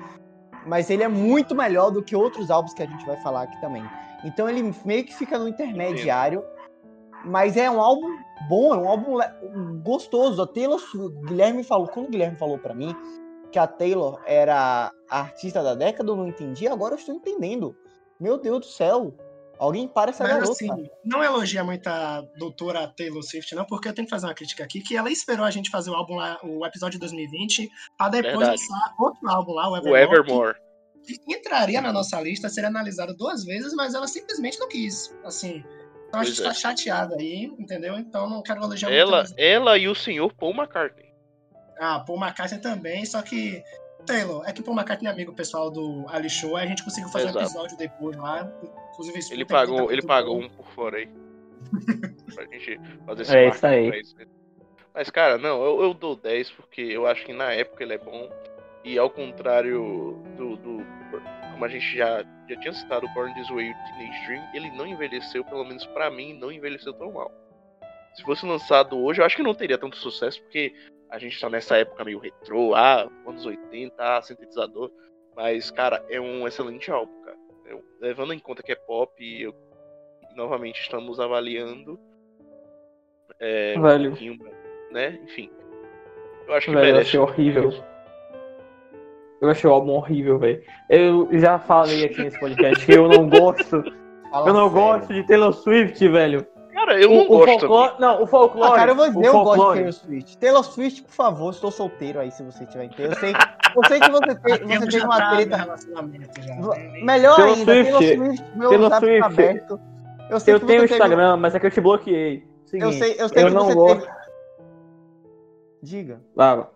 Mas 0.67 0.89
ele 0.91 1.03
é 1.03 1.09
muito 1.09 1.55
melhor 1.55 1.91
do 1.91 2.03
que 2.03 2.15
outros 2.15 2.51
álbuns 2.51 2.75
que 2.75 2.83
a 2.83 2.87
gente 2.87 3.05
vai 3.07 3.17
falar 3.23 3.43
aqui 3.43 3.61
também. 3.61 3.83
Então 4.25 4.49
ele 4.49 4.73
meio 4.85 5.05
que 5.05 5.15
fica 5.17 5.39
no 5.39 5.49
intermediário. 5.49 6.45
Mas 7.25 7.57
é 7.57 7.71
um 7.71 7.81
álbum 7.81 8.17
bom, 8.49 8.75
é 8.75 8.79
um 8.79 8.89
álbum 8.89 9.19
gostoso. 9.83 10.43
A 10.43 10.47
Taylor, 10.47 10.81
Guilherme 11.27 11.63
falou, 11.65 11.89
quando 11.89 12.07
o 12.07 12.11
Guilherme 12.11 12.37
falou 12.37 12.59
pra 12.59 12.75
mim 12.75 12.95
que 13.53 13.59
a 13.59 13.67
Taylor 13.67 14.21
era 14.27 14.93
a 15.11 15.21
artista 15.21 15.63
da 15.63 15.75
década, 15.75 16.11
eu 16.11 16.17
não 16.17 16.29
entendi, 16.29 16.69
agora 16.69 16.95
eu 16.95 16.99
estou 16.99 17.15
entendendo. 17.15 17.77
Meu 18.19 18.39
Deus 18.39 18.61
do 18.61 18.67
céu. 18.67 19.15
Alguém 19.59 19.87
para 19.87 20.11
essa 20.11 20.23
Mas 20.25 20.33
garota. 20.33 20.53
assim, 20.53 20.69
não 21.05 21.23
elogia 21.23 21.63
muito 21.63 21.87
a 21.87 22.23
doutora 22.39 22.89
Taylor 22.97 23.23
Swift, 23.23 23.55
não, 23.55 23.67
porque 23.67 23.89
eu 23.89 23.93
tenho 23.95 24.07
que 24.07 24.11
fazer 24.11 24.27
uma 24.27 24.33
crítica 24.35 24.65
aqui, 24.65 24.81
que 24.81 24.97
ela 24.97 25.11
esperou 25.11 25.45
a 25.45 25.51
gente 25.51 25.69
fazer 25.69 25.91
o 25.91 25.95
álbum 25.95 26.15
lá, 26.15 26.39
o 26.43 26.65
episódio 26.65 26.93
de 26.99 27.01
2020, 27.01 27.69
pra 27.99 28.09
depois 28.09 28.39
Verdade. 28.39 28.53
lançar 28.53 28.95
outro 28.99 29.29
álbum 29.29 29.53
lá, 29.53 29.69
o 29.69 29.73
O 29.73 29.77
Evermore, 29.77 30.03
Evermore. 30.03 30.55
que, 31.05 31.19
que 31.19 31.35
entraria 31.35 31.79
na 31.83 31.93
nossa 31.93 32.19
lista, 32.23 32.49
seria 32.49 32.71
analisado 32.71 33.15
duas 33.15 33.45
vezes, 33.45 33.75
mas 33.75 33.93
ela 33.93 34.07
simplesmente 34.07 34.59
não 34.59 34.67
quis, 34.67 35.15
assim. 35.25 35.63
Então 36.11 36.21
a 36.21 36.25
Pois 36.25 36.29
gente 36.37 36.41
é. 36.45 36.49
tá 36.49 36.53
chateada 36.53 37.15
aí, 37.15 37.45
entendeu? 37.57 37.97
Então 37.97 38.29
não 38.29 38.43
quero 38.43 38.61
elogiar 38.63 38.91
Ela, 38.93 39.23
muito. 39.23 39.35
ela 39.39 39.79
e 39.79 39.87
o 39.87 39.95
senhor 39.95 40.33
Paul 40.35 40.53
McCartney. 40.53 41.09
Ah, 41.79 42.01
Paul 42.01 42.21
McCartney 42.21 42.61
também, 42.61 43.05
só 43.07 43.23
que 43.23 43.63
Taylor, 44.05 44.43
é 44.45 44.53
que 44.53 44.61
Paul 44.61 44.77
McCartney 44.77 45.09
é 45.09 45.13
amigo 45.15 45.33
pessoal 45.33 45.71
do 45.71 46.05
Ali 46.09 46.29
Show, 46.29 46.57
aí 46.57 46.65
a 46.67 46.69
gente 46.69 46.83
conseguiu 46.83 47.09
fazer 47.11 47.27
um 47.27 47.31
Exato. 47.31 47.45
episódio 47.47 47.77
depois 47.79 48.17
lá, 48.17 48.51
inclusive 48.93 49.19
isso 49.21 49.33
Ele 49.33 49.45
pagou, 49.45 49.77
ele 49.91 50.03
coisa 50.03 50.07
pagou 50.09 50.41
um 50.41 50.49
por 50.49 50.67
fora 50.73 50.97
aí. 50.97 51.09
pra 52.35 52.45
gente 52.47 52.81
fazer 53.07 53.23
esse 53.23 53.37
É 53.37 53.49
isso 53.49 53.67
aí. 53.67 54.03
Mas, 54.93 55.09
cara, 55.11 55.39
não, 55.39 55.63
eu, 55.63 55.83
eu 55.83 55.95
dou 55.95 56.17
10 56.17 56.51
porque 56.51 56.81
eu 56.81 57.07
acho 57.07 57.25
que 57.25 57.33
na 57.33 57.53
época 57.53 57.85
ele 57.85 57.95
é 57.95 57.99
bom. 57.99 58.29
E 58.83 58.99
ao 58.99 59.09
contrário 59.09 60.21
do. 60.37 60.57
do- 60.57 60.80
como 61.61 61.67
a 61.67 61.69
gente 61.69 61.95
já, 61.95 62.25
já 62.49 62.57
tinha 62.57 62.73
citado 62.73 63.05
o 63.05 63.09
Born 63.11 63.35
This 63.35 63.51
Way 63.51 63.67
e 63.67 63.71
o 63.71 63.75
Teenage 63.75 64.27
Dream, 64.27 64.49
ele 64.55 64.71
não 64.71 64.87
envelheceu, 64.87 65.45
pelo 65.45 65.63
menos 65.63 65.85
pra 65.89 66.11
mim, 66.11 66.33
não 66.33 66.51
envelheceu 66.51 66.95
tão 66.95 67.13
mal. 67.13 67.31
Se 68.15 68.23
fosse 68.23 68.47
lançado 68.47 68.99
hoje, 68.99 69.21
eu 69.21 69.27
acho 69.27 69.37
que 69.37 69.43
não 69.43 69.53
teria 69.55 69.77
tanto 69.77 69.99
sucesso, 69.99 70.41
porque 70.41 70.73
a 71.11 71.19
gente 71.19 71.39
tá 71.39 71.51
nessa 71.51 71.77
época 71.77 72.03
meio 72.03 72.19
retrô, 72.19 72.75
ah, 72.75 73.07
anos 73.27 73.45
80, 73.45 73.95
ah, 73.99 74.23
sintetizador. 74.23 74.91
Mas, 75.37 75.71
cara, 75.71 76.03
é 76.09 76.19
um 76.19 76.49
excelente 76.49 76.91
álbum, 76.91 77.13
cara. 77.25 77.37
Eu- 77.67 77.85
levando 78.01 78.33
em 78.33 78.39
conta 78.39 78.63
que 78.63 78.73
é 78.73 78.77
pop, 78.77 79.13
eu, 79.23 79.55
novamente 80.35 80.81
estamos 80.81 81.21
avaliando. 81.21 82.01
É, 83.39 83.75
um 83.77 83.83
Velho. 83.83 84.11
pouquinho, 84.13 84.39
né? 84.93 85.21
Enfim. 85.25 85.51
Eu 86.47 86.55
acho 86.55 86.67
que 86.67 86.73
Velho, 86.73 86.87
eu 86.89 86.93
merece. 86.95 87.09
achei 87.11 87.21
horrível. 87.21 87.71
Eu 89.41 89.49
achei 89.51 89.69
o 89.69 89.73
álbum 89.73 89.93
horrível, 89.93 90.39
velho. 90.39 90.63
Eu 90.89 91.29
já 91.33 91.59
falei 91.59 92.05
aqui 92.05 92.23
nesse 92.23 92.39
podcast 92.39 92.85
que 92.85 92.93
eu 92.93 93.09
não 93.09 93.29
gosto. 93.29 93.83
Fala 94.31 94.49
eu 94.49 94.53
não 94.55 94.69
sério. 94.71 94.85
gosto 94.85 95.15
de 95.15 95.23
Taylor 95.27 95.53
Swift, 95.53 96.09
velho. 96.09 96.47
Cara, 96.73 97.01
eu 97.01 97.09
não 97.11 97.17
o, 97.19 97.25
o 97.25 97.29
gosto 97.29 97.59
folclore, 97.61 97.93
não, 97.99 98.23
o 98.23 98.27
folclore. 98.27 98.73
Ah, 98.73 98.77
cara, 98.77 98.91
eu 98.93 98.95
vou 98.97 99.07
dizer, 99.09 99.19
o 99.19 99.25
eu 99.25 99.33
gosto 99.33 99.51
de 99.51 99.57
folclore- 99.57 99.75
Taylor 99.77 99.93
Swift. 99.93 100.39
Taylor 100.39 100.65
Swift, 100.65 101.03
por 101.03 101.11
favor, 101.13 101.51
estou 101.51 101.71
solteiro 101.71 102.21
aí, 102.21 102.31
se 102.31 102.43
você 102.43 102.65
tiver 102.67 102.85
inteiro. 102.85 103.13
Eu 103.13 103.17
sei, 103.19 103.33
eu 103.77 103.85
sei 103.89 104.01
que 104.01 104.11
você, 104.11 104.35
tem, 104.37 104.59
você 104.79 104.87
tem 104.89 105.03
uma 105.05 105.19
tá 105.19 105.31
treta. 105.37 105.57
relacionamento 105.57 106.43
já. 106.43 106.55
V- 106.55 107.03
Melhor 107.03 107.37
Taylor 107.37 107.55
ainda, 107.57 107.73
Taylor 107.73 107.93
Swift, 108.03 108.17
Swift, 108.17 108.47
meu 108.57 108.69
Taylor 108.71 108.89
zap 108.91 109.05
Swift. 109.05 109.21
tá 109.21 109.27
aberto. 109.27 109.81
Eu 110.31 110.41
sei 110.41 110.55
Eu 110.55 110.61
que 110.61 110.67
tenho 110.67 110.79
o 110.79 110.83
você 110.83 110.89
teve- 110.89 111.05
Instagram, 111.05 111.37
mas 111.37 111.55
é 111.55 111.61
que 111.61 111.67
eu 111.67 111.71
te 111.71 111.81
bloqueei. 111.81 112.45
Seguinte, 112.67 112.85
Eu 112.87 112.93
sei, 112.93 113.17
eu 113.19 113.29
sei 113.29 113.45
que 113.45 113.51
não 113.51 113.65
você 113.65 113.75
gosto. 113.75 114.01
teve. 114.01 114.13
Diga. 115.83 116.21
Claro. 116.35 116.67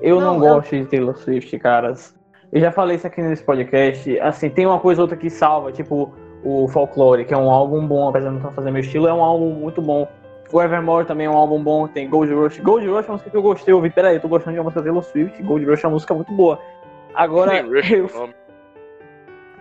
Eu 0.00 0.20
não, 0.20 0.38
Não, 0.38 0.46
eu- 0.46 0.54
gosto 0.56 0.76
de 0.76 0.84
Taylor 0.86 1.16
Swift, 1.16 1.58
caras. 1.58 2.14
Eu 2.52 2.60
já 2.60 2.70
falei 2.70 2.96
isso 2.96 3.06
aqui 3.06 3.20
nesse 3.20 3.42
podcast. 3.42 4.18
Assim, 4.20 4.48
tem 4.48 4.66
uma 4.66 4.78
coisa 4.78 5.00
ou 5.00 5.04
outra 5.04 5.16
que 5.16 5.28
salva, 5.30 5.72
tipo 5.72 6.14
o 6.44 6.68
Folklore, 6.68 7.24
que 7.24 7.32
é 7.32 7.36
um 7.36 7.50
álbum 7.50 7.86
bom, 7.86 8.08
apesar 8.08 8.30
de 8.30 8.38
não 8.38 8.52
fazer 8.52 8.70
meu 8.70 8.80
estilo, 8.82 9.08
é 9.08 9.14
um 9.14 9.24
álbum 9.24 9.50
muito 9.54 9.80
bom. 9.80 10.06
O 10.52 10.62
Evermore 10.62 11.06
também 11.06 11.26
é 11.26 11.30
um 11.30 11.36
álbum 11.36 11.60
bom, 11.62 11.88
tem 11.88 12.08
Gold 12.08 12.32
Rush. 12.32 12.60
Gold 12.60 12.86
Rush 12.86 13.06
é 13.06 13.08
uma 13.08 13.12
música 13.14 13.30
que 13.30 13.36
eu 13.36 13.42
gostei, 13.42 13.72
eu 13.72 13.76
ouvi, 13.78 13.90
peraí, 13.90 14.16
eu 14.16 14.20
tô 14.20 14.28
gostando 14.28 14.52
de 14.52 14.58
uma 14.60 14.64
música 14.64 14.82
Taylor 14.82 15.02
Swift, 15.02 15.42
Gold 15.42 15.64
Rush 15.64 15.82
é 15.82 15.86
uma 15.86 15.94
música 15.94 16.14
muito 16.14 16.32
boa. 16.32 16.60
Agora, 17.14 17.56
eu, 17.58 17.76
é 17.78 18.12
nome. 18.12 18.34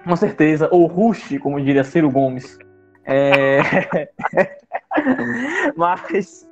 com 0.05 0.15
certeza, 0.15 0.67
ou 0.71 0.85
Rush, 0.85 1.37
como 1.39 1.59
diria 1.61 1.83
Ciro 1.85 2.11
Gomes. 2.11 2.59
É... 3.05 3.59
Mas 5.75 6.47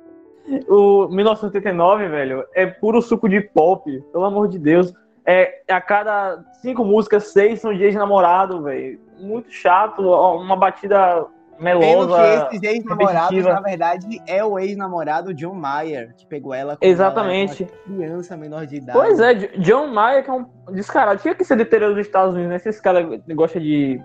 o 0.68 1.08
1989, 1.08 2.08
velho, 2.08 2.44
é 2.54 2.66
puro 2.66 3.00
suco 3.00 3.28
de 3.28 3.40
pop, 3.40 4.00
pelo 4.12 4.24
amor 4.24 4.48
de 4.48 4.58
Deus. 4.58 4.92
É, 5.24 5.62
a 5.68 5.80
cada 5.80 6.42
cinco 6.60 6.84
músicas, 6.84 7.28
seis 7.28 7.60
são 7.60 7.72
dias 7.72 7.92
de 7.92 7.98
namorado, 7.98 8.62
velho. 8.62 8.98
Muito 9.20 9.52
chato, 9.52 10.02
uma 10.02 10.56
batida 10.56 11.26
Pelo 11.56 11.80
melosa. 11.80 12.48
que 12.50 12.56
esse 12.56 12.66
ex-namorado, 12.66 13.34
repetitiva. 13.34 13.54
na 13.54 13.60
verdade, 13.60 14.22
é 14.26 14.44
o 14.44 14.58
ex-namorado 14.58 15.32
John 15.32 15.54
Mayer, 15.54 16.12
que 16.16 16.26
pegou 16.26 16.52
ela 16.52 16.76
com 16.76 16.84
Exatamente. 16.84 17.68
uma 17.86 17.96
criança 17.96 18.36
menor 18.36 18.66
de 18.66 18.76
idade. 18.76 18.98
Pois 18.98 19.20
é, 19.20 19.34
John 19.58 19.86
Mayer, 19.86 20.24
que 20.24 20.30
é 20.30 20.32
um 20.32 20.46
descarado. 20.72 21.20
Tinha 21.20 21.36
que 21.36 21.44
ser 21.44 21.60
interior 21.60 21.94
dos 21.94 22.04
Estados 22.04 22.34
Unidos, 22.34 22.50
né? 22.50 22.70
Esse 22.70 22.82
cara 22.82 23.00
gosta 23.32 23.60
de. 23.60 24.02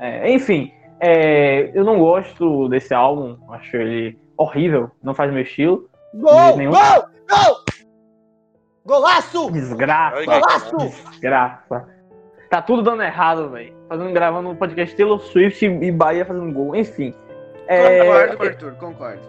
é, 0.00 0.32
enfim, 0.32 0.72
é, 0.98 1.70
eu 1.74 1.84
não 1.84 1.98
gosto 1.98 2.68
desse 2.68 2.92
álbum, 2.92 3.36
acho 3.50 3.76
ele 3.76 4.18
horrível, 4.36 4.90
não 5.02 5.14
faz 5.14 5.32
meu 5.32 5.42
estilo. 5.42 5.88
Gol! 6.14 6.56
nenhum. 6.56 6.70
Gol! 6.72 7.04
Gol! 7.28 7.64
Golaço! 8.86 9.50
Desgraça, 9.50 10.24
Golaço! 10.24 10.76
desgraça. 11.10 11.88
Tá 12.50 12.60
tudo 12.60 12.82
dando 12.82 13.02
errado, 13.02 13.48
velho. 13.50 13.74
Fazendo, 13.88 14.12
gravando 14.12 14.50
um 14.50 14.54
podcast 14.56 14.94
Taylor 14.94 15.18
Swift 15.20 15.64
e 15.66 15.90
Bahia 15.90 16.24
fazendo 16.24 16.52
gol, 16.52 16.76
enfim. 16.76 17.14
É, 17.66 18.00
Concordo, 18.04 18.42
Arthur, 18.44 18.74
concordo. 18.74 19.20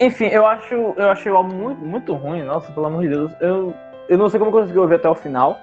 Enfim, 0.00 0.26
eu 0.26 0.46
acho, 0.46 0.74
eu 0.74 1.10
achei 1.10 1.30
o 1.30 1.36
álbum 1.36 1.54
muito, 1.54 1.80
muito 1.80 2.14
ruim, 2.14 2.42
nossa, 2.42 2.72
pelo 2.72 2.86
amor 2.86 3.02
de 3.02 3.08
Deus. 3.08 3.32
Eu, 3.40 3.74
eu 4.08 4.16
não 4.16 4.28
sei 4.28 4.38
como 4.38 4.50
eu 4.50 4.60
consegui 4.60 4.78
ouvir 4.78 4.94
até 4.94 5.08
o 5.08 5.14
final. 5.14 5.58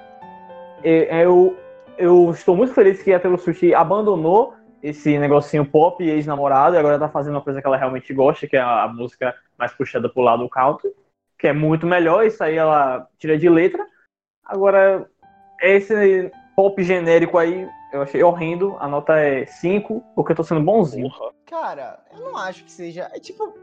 E- 0.83 1.07
Eu, 1.09 1.57
eu 1.97 2.29
estou 2.31 2.55
muito 2.55 2.73
feliz 2.73 3.01
que 3.01 3.11
a 3.13 3.19
Taylor 3.19 3.39
Swift 3.39 3.73
abandonou 3.73 4.53
esse 4.85 5.17
negocinho 5.17 5.65
pop 5.65 6.03
e 6.03 6.09
ex-namorado 6.11 6.75
e 6.75 6.77
agora 6.77 6.99
tá 6.99 7.09
fazendo 7.09 7.33
uma 7.33 7.41
coisa 7.41 7.59
que 7.59 7.65
ela 7.65 7.77
realmente 7.77 8.13
gosta, 8.13 8.47
que 8.47 8.55
é 8.55 8.61
a, 8.61 8.87
música 8.87 9.35
mais 9.57 9.73
puxada 9.73 10.07
pro 10.07 10.21
lado 10.21 10.47
country, 10.47 10.93
que 11.39 11.47
é 11.47 11.53
muito 11.53 11.87
melhor, 11.87 12.23
isso 12.23 12.43
aí 12.43 12.55
ela 12.55 13.07
tira 13.17 13.35
de 13.35 13.49
letra. 13.49 13.83
Agora, 14.45 15.09
esse 15.59 16.31
pop 16.55 16.83
genérico 16.83 17.39
aí, 17.39 17.67
eu 17.91 18.03
achei 18.03 18.21
horrendo, 18.21 18.77
a 18.79 18.87
nota 18.87 19.17
é 19.17 19.47
5, 19.47 20.03
porque 20.13 20.33
eu 20.33 20.35
tô 20.35 20.43
sendo 20.43 20.61
bonzinho. 20.61 21.09
Cara, 21.47 21.99
eu 22.13 22.19
não 22.19 22.37
acho 22.37 22.63
que 22.63 22.71
seja. 22.71 23.09
É 23.11 23.19
tipo. 23.19 23.57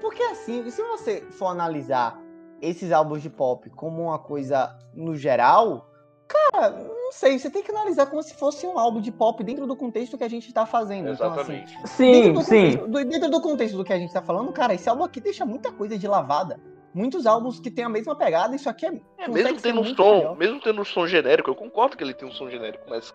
Porque 0.00 0.22
assim, 0.22 0.68
se 0.70 0.82
você 0.82 1.20
for 1.32 1.48
analisar 1.48 2.18
esses 2.62 2.92
álbuns 2.92 3.22
de 3.22 3.28
pop 3.28 3.68
como 3.70 4.04
uma 4.04 4.18
coisa 4.18 4.78
no 4.94 5.16
geral, 5.16 5.90
cara, 6.28 6.70
não 6.70 7.12
sei, 7.12 7.38
você 7.38 7.48
tem 7.50 7.62
que 7.62 7.70
analisar 7.70 8.06
como 8.06 8.22
se 8.22 8.34
fosse 8.34 8.66
um 8.66 8.78
álbum 8.78 9.00
de 9.00 9.10
pop 9.12 9.42
dentro 9.44 9.66
do 9.66 9.76
contexto 9.76 10.18
que 10.18 10.24
a 10.24 10.28
gente 10.28 10.52
tá 10.52 10.66
fazendo. 10.66 11.10
Então, 11.10 11.32
assim, 11.32 11.62
Exatamente. 11.64 11.74
dentro 11.76 11.88
Sim, 11.88 12.32
do 12.32 12.42
sim. 12.42 12.60
Contexto, 12.72 12.88
do- 12.88 13.04
dentro 13.04 13.30
do 13.30 13.40
contexto 13.40 13.76
do 13.76 13.84
que 13.84 13.92
a 13.92 13.98
gente 13.98 14.12
tá 14.12 14.22
falando, 14.22 14.52
cara, 14.52 14.74
esse 14.74 14.88
álbum 14.88 15.04
aqui 15.04 15.20
deixa 15.20 15.44
muita 15.46 15.70
coisa 15.72 15.96
de 15.98 16.06
lavada. 16.08 16.58
Muitos 16.92 17.26
álbuns 17.26 17.60
que 17.60 17.70
tem 17.70 17.84
a 17.84 17.88
mesma 17.90 18.16
pegada, 18.16 18.56
isso 18.56 18.70
aqui 18.70 18.86
é. 18.86 18.92
É, 19.18 19.28
mesmo 19.28 19.60
tendo 19.60 19.80
um 19.80 19.84
som, 19.94 20.16
melhor. 20.16 20.36
mesmo 20.36 20.60
tendo 20.60 20.80
um 20.80 20.84
som 20.84 21.06
genérico, 21.06 21.50
eu 21.50 21.54
concordo 21.54 21.94
que 21.96 22.02
ele 22.02 22.14
tem 22.14 22.26
um 22.26 22.32
som 22.32 22.48
genérico, 22.48 22.84
mas. 22.88 23.06
Se 23.06 23.14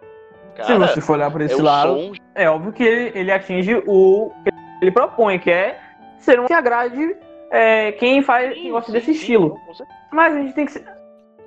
Cara, 0.56 0.88
você 0.88 1.02
for 1.02 1.14
olhar 1.14 1.32
por 1.32 1.42
é 1.42 1.46
esse 1.46 1.56
o 1.56 1.64
lado, 1.64 1.98
som. 2.00 2.14
é 2.36 2.48
óbvio 2.50 2.74
que 2.74 2.84
ele, 2.84 3.18
ele 3.18 3.32
atinge 3.32 3.74
o 3.88 4.32
que 4.44 4.52
ele 4.82 4.92
propõe, 4.92 5.40
que 5.40 5.50
é 5.50 5.80
ser 6.20 6.40
um 6.40 6.46
que 6.46 6.54
agrade 6.54 7.16
é, 7.50 7.94
quem 7.94 8.22
faz 8.22 8.54
quem 8.54 8.70
gosta 8.70 8.92
desse 8.92 9.08
Sim, 9.08 9.12
estilo. 9.20 9.58
Mas 10.12 10.36
a 10.36 10.40
gente 10.42 10.54
tem 10.54 10.66
que 10.66 10.74
ser. 10.74 10.86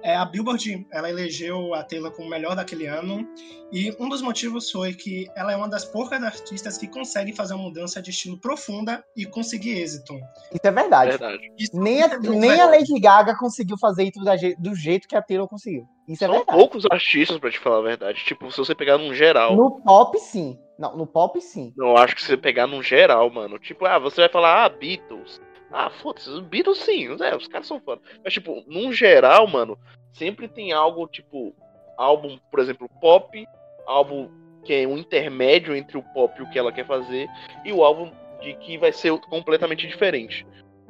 É, 0.04 0.14
a 0.14 0.24
Billboard, 0.26 0.86
ela 0.92 1.08
elegeu 1.08 1.72
a 1.72 1.82
Taylor 1.82 2.12
como 2.12 2.28
o 2.28 2.30
melhor 2.30 2.54
daquele 2.54 2.86
ano, 2.86 3.26
e 3.72 3.90
um 3.98 4.06
dos 4.06 4.20
motivos 4.20 4.70
foi 4.70 4.92
que 4.92 5.26
ela 5.34 5.50
é 5.50 5.56
uma 5.56 5.66
das 5.66 5.86
poucas 5.86 6.22
artistas 6.22 6.76
que 6.76 6.86
consegue 6.86 7.32
fazer 7.32 7.54
uma 7.54 7.64
mudança 7.64 8.02
de 8.02 8.10
estilo 8.10 8.38
profunda 8.38 9.02
e 9.16 9.24
conseguir 9.24 9.80
êxito. 9.80 10.12
Isso 10.52 10.60
é 10.62 10.70
verdade. 10.70 11.10
Verdade. 11.12 11.52
Isso 11.58 11.80
Nem 11.80 12.02
a, 12.02 12.06
é 12.06 12.18
nem 12.18 12.60
a. 12.60 12.66
Lady 12.66 13.00
Gaga 13.00 13.34
conseguiu 13.38 13.78
fazer 13.78 14.04
isso 14.04 14.20
do 14.58 14.74
jeito 14.74 15.08
que 15.08 15.16
a 15.16 15.22
Taylor 15.22 15.48
conseguiu. 15.48 15.86
Isso 16.06 16.22
é 16.22 16.26
São 16.26 16.36
verdade. 16.36 16.58
poucos 16.58 16.84
artistas, 16.90 17.38
pra 17.38 17.50
te 17.50 17.58
falar 17.58 17.78
a 17.78 17.82
verdade. 17.82 18.22
Tipo, 18.26 18.50
se 18.50 18.58
você 18.58 18.74
pegar 18.74 18.98
num 18.98 19.14
geral. 19.14 19.56
No 19.56 19.80
pop, 19.80 20.18
sim. 20.18 20.58
Não, 20.78 20.96
no 20.96 21.06
pop, 21.06 21.40
sim. 21.40 21.72
Não, 21.76 21.90
eu 21.90 21.96
acho 21.96 22.14
que 22.14 22.20
se 22.20 22.26
você 22.28 22.36
pegar 22.36 22.66
num 22.66 22.82
geral, 22.82 23.30
mano. 23.30 23.58
Tipo, 23.58 23.86
ah, 23.86 23.98
você 23.98 24.20
vai 24.20 24.28
falar, 24.28 24.64
ah, 24.64 24.68
Beatles. 24.68 25.40
Ah, 25.76 25.90
foda-se, 25.90 26.30
os 26.30 26.40
Beatles 26.40 26.78
sim, 26.78 27.08
é, 27.20 27.34
os 27.36 27.48
caras 27.48 27.66
são 27.66 27.80
foda. 27.80 28.00
Mas, 28.22 28.32
tipo, 28.32 28.62
num 28.66 28.92
geral, 28.92 29.44
mano, 29.48 29.76
sempre 30.12 30.46
tem 30.46 30.72
algo, 30.72 31.08
tipo, 31.08 31.52
álbum, 31.98 32.38
por 32.48 32.60
exemplo, 32.60 32.88
pop, 33.00 33.44
álbum 33.84 34.30
que 34.64 34.72
é 34.72 34.86
um 34.86 34.96
intermédio 34.96 35.74
entre 35.74 35.98
o 35.98 36.02
pop 36.14 36.32
e 36.38 36.42
o 36.42 36.48
que 36.48 36.58
ela 36.58 36.70
quer 36.72 36.86
fazer, 36.86 37.28
e 37.64 37.72
o 37.72 37.82
álbum 37.84 38.10
de 38.40 38.54
que 38.54 38.78
vai 38.78 38.92
ser 38.92 39.18
completamente 39.22 39.86
diferente. 39.86 40.46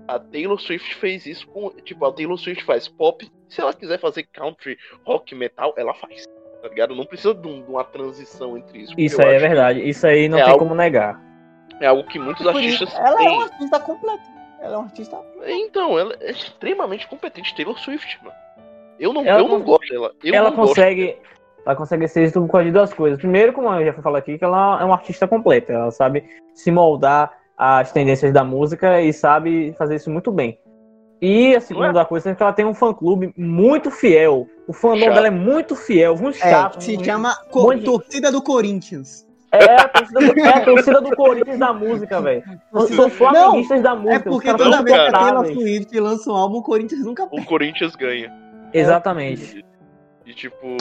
A 0.07 0.19
Taylor 0.19 0.61
Swift 0.61 0.95
fez 0.97 1.25
isso 1.25 1.47
com. 1.49 1.71
Tipo, 1.71 2.05
a 2.05 2.13
Taylor 2.13 2.37
Swift 2.37 2.63
faz 2.63 2.87
pop. 2.87 3.27
Se 3.49 3.63
ela 3.63 3.73
quiser 3.73 3.99
fazer 3.99 4.25
country, 4.25 4.77
rock, 5.07 5.35
metal, 5.35 5.73
ela 5.79 5.95
faz. 5.95 6.27
Tá 6.61 6.69
ligado? 6.69 6.95
Não 6.95 7.07
precisa 7.07 7.35
de, 7.35 7.49
um- 7.49 7.63
de 7.63 7.71
uma 7.71 7.85
transição 7.85 8.57
entre 8.59 8.81
isso. 8.83 8.95
Isso 8.99 9.21
aí 9.23 9.35
é 9.35 9.39
verdade. 9.39 9.81
Isso 9.89 10.07
aí 10.07 10.29
não 10.29 10.39
é 10.39 10.43
tem 10.43 10.53
algo- 10.53 10.65
como 10.65 10.75
negar. 10.75 11.19
É 11.81 11.87
algo 11.87 12.05
que 12.05 12.19
muitos 12.19 12.43
isso, 12.43 12.51
artistas 12.85 12.95
ela 12.95 13.15
é 13.15 13.17
têm. 13.25 13.29
uma 13.35 13.45
artista 13.45 13.81
completa. 13.81 14.23
Ela 14.65 14.75
é 14.75 14.77
uma 14.79 14.87
artista. 14.87 15.19
Então, 15.47 15.99
ela 15.99 16.17
é 16.21 16.31
extremamente 16.31 17.07
competente. 17.07 17.55
Taylor 17.55 17.79
Swift, 17.79 18.19
mano. 18.25 18.35
Eu 18.99 19.13
não, 19.13 19.25
Ela 19.27 19.41
eu 19.41 19.49
não 19.49 19.61
gosto 19.61 19.89
dela. 19.93 20.13
Eu 20.25 20.35
ela 20.35 20.49
não 20.51 20.57
gosto 20.57 20.69
consegue. 20.71 21.19
Ela 21.67 21.77
consegue 21.77 22.09
ser 22.09 22.25
isso 22.25 22.47
causa 22.49 22.65
de 22.65 22.73
duas 22.73 22.93
coisas. 22.93 23.19
Primeiro, 23.19 23.53
como 23.53 23.69
eu 23.75 23.85
já 23.85 23.93
fui 23.93 24.03
falar 24.03 24.19
aqui, 24.19 24.39
que 24.39 24.45
ela 24.45 24.81
é 24.81 24.85
uma 24.85 24.95
artista 24.95 25.29
completa. 25.29 25.73
Ela 25.73 25.91
sabe 25.91 26.25
se 26.55 26.71
moldar 26.71 27.31
às 27.59 27.93
tendências 27.93 28.33
da 28.33 28.43
música 28.43 29.03
e 29.03 29.13
sabe 29.13 29.75
fazer 29.77 29.97
isso 29.97 30.11
muito 30.11 30.33
bem. 30.33 30.59
E 31.21 31.55
a 31.55 31.61
segunda 31.61 32.05
coisa 32.05 32.31
é 32.31 32.35
que 32.35 32.43
ela 32.43 32.53
tem 32.53 32.65
um 32.65 32.75
fã-clube 32.75 33.33
muito 33.37 33.91
fiel. 33.91 34.47
O 34.67 34.73
fandom 34.73 35.01
Chato. 35.01 35.15
dela 35.15 35.27
é 35.27 35.31
muito 35.31 35.77
fiel, 35.77 36.17
muito 36.17 36.37
É, 36.39 36.51
chato. 36.51 36.81
se 36.83 36.93
muito- 36.95 37.05
chama 37.05 37.35
muito- 37.55 37.85
Torcida 37.85 38.31
do 38.33 38.43
Corinthians. 38.43 39.27
É 39.55 39.81
a 39.81 39.89
torcida 39.89 40.21
do, 40.21 40.41
é 40.41 40.49
a 40.49 40.65
torcida 40.65 41.01
do 41.01 41.17
Corinthians 41.17 41.59
da 41.59 41.73
música, 41.73 42.21
velho. 42.21 42.43
São 42.95 43.09
flamenguistas 43.11 43.83
da 43.83 43.91
É 43.91 43.95
música. 43.95 44.31
os 44.31 44.37
porque 44.37 44.55
toda 44.55 44.83
vez 44.83 44.97
que 44.97 45.03
a 45.03 45.13
Taylor. 45.13 45.47
Swift 45.47 46.01
lança 46.01 46.31
um 46.31 46.35
álbum, 46.37 46.59
o 46.59 46.63
Corinthians 46.63 47.05
nunca 47.05 47.25
O 47.31 47.45
Corinthians 47.45 47.95
ganha. 47.97 48.33
Exatamente. 48.73 49.65
E 50.27 50.33
tipo, 50.33 50.77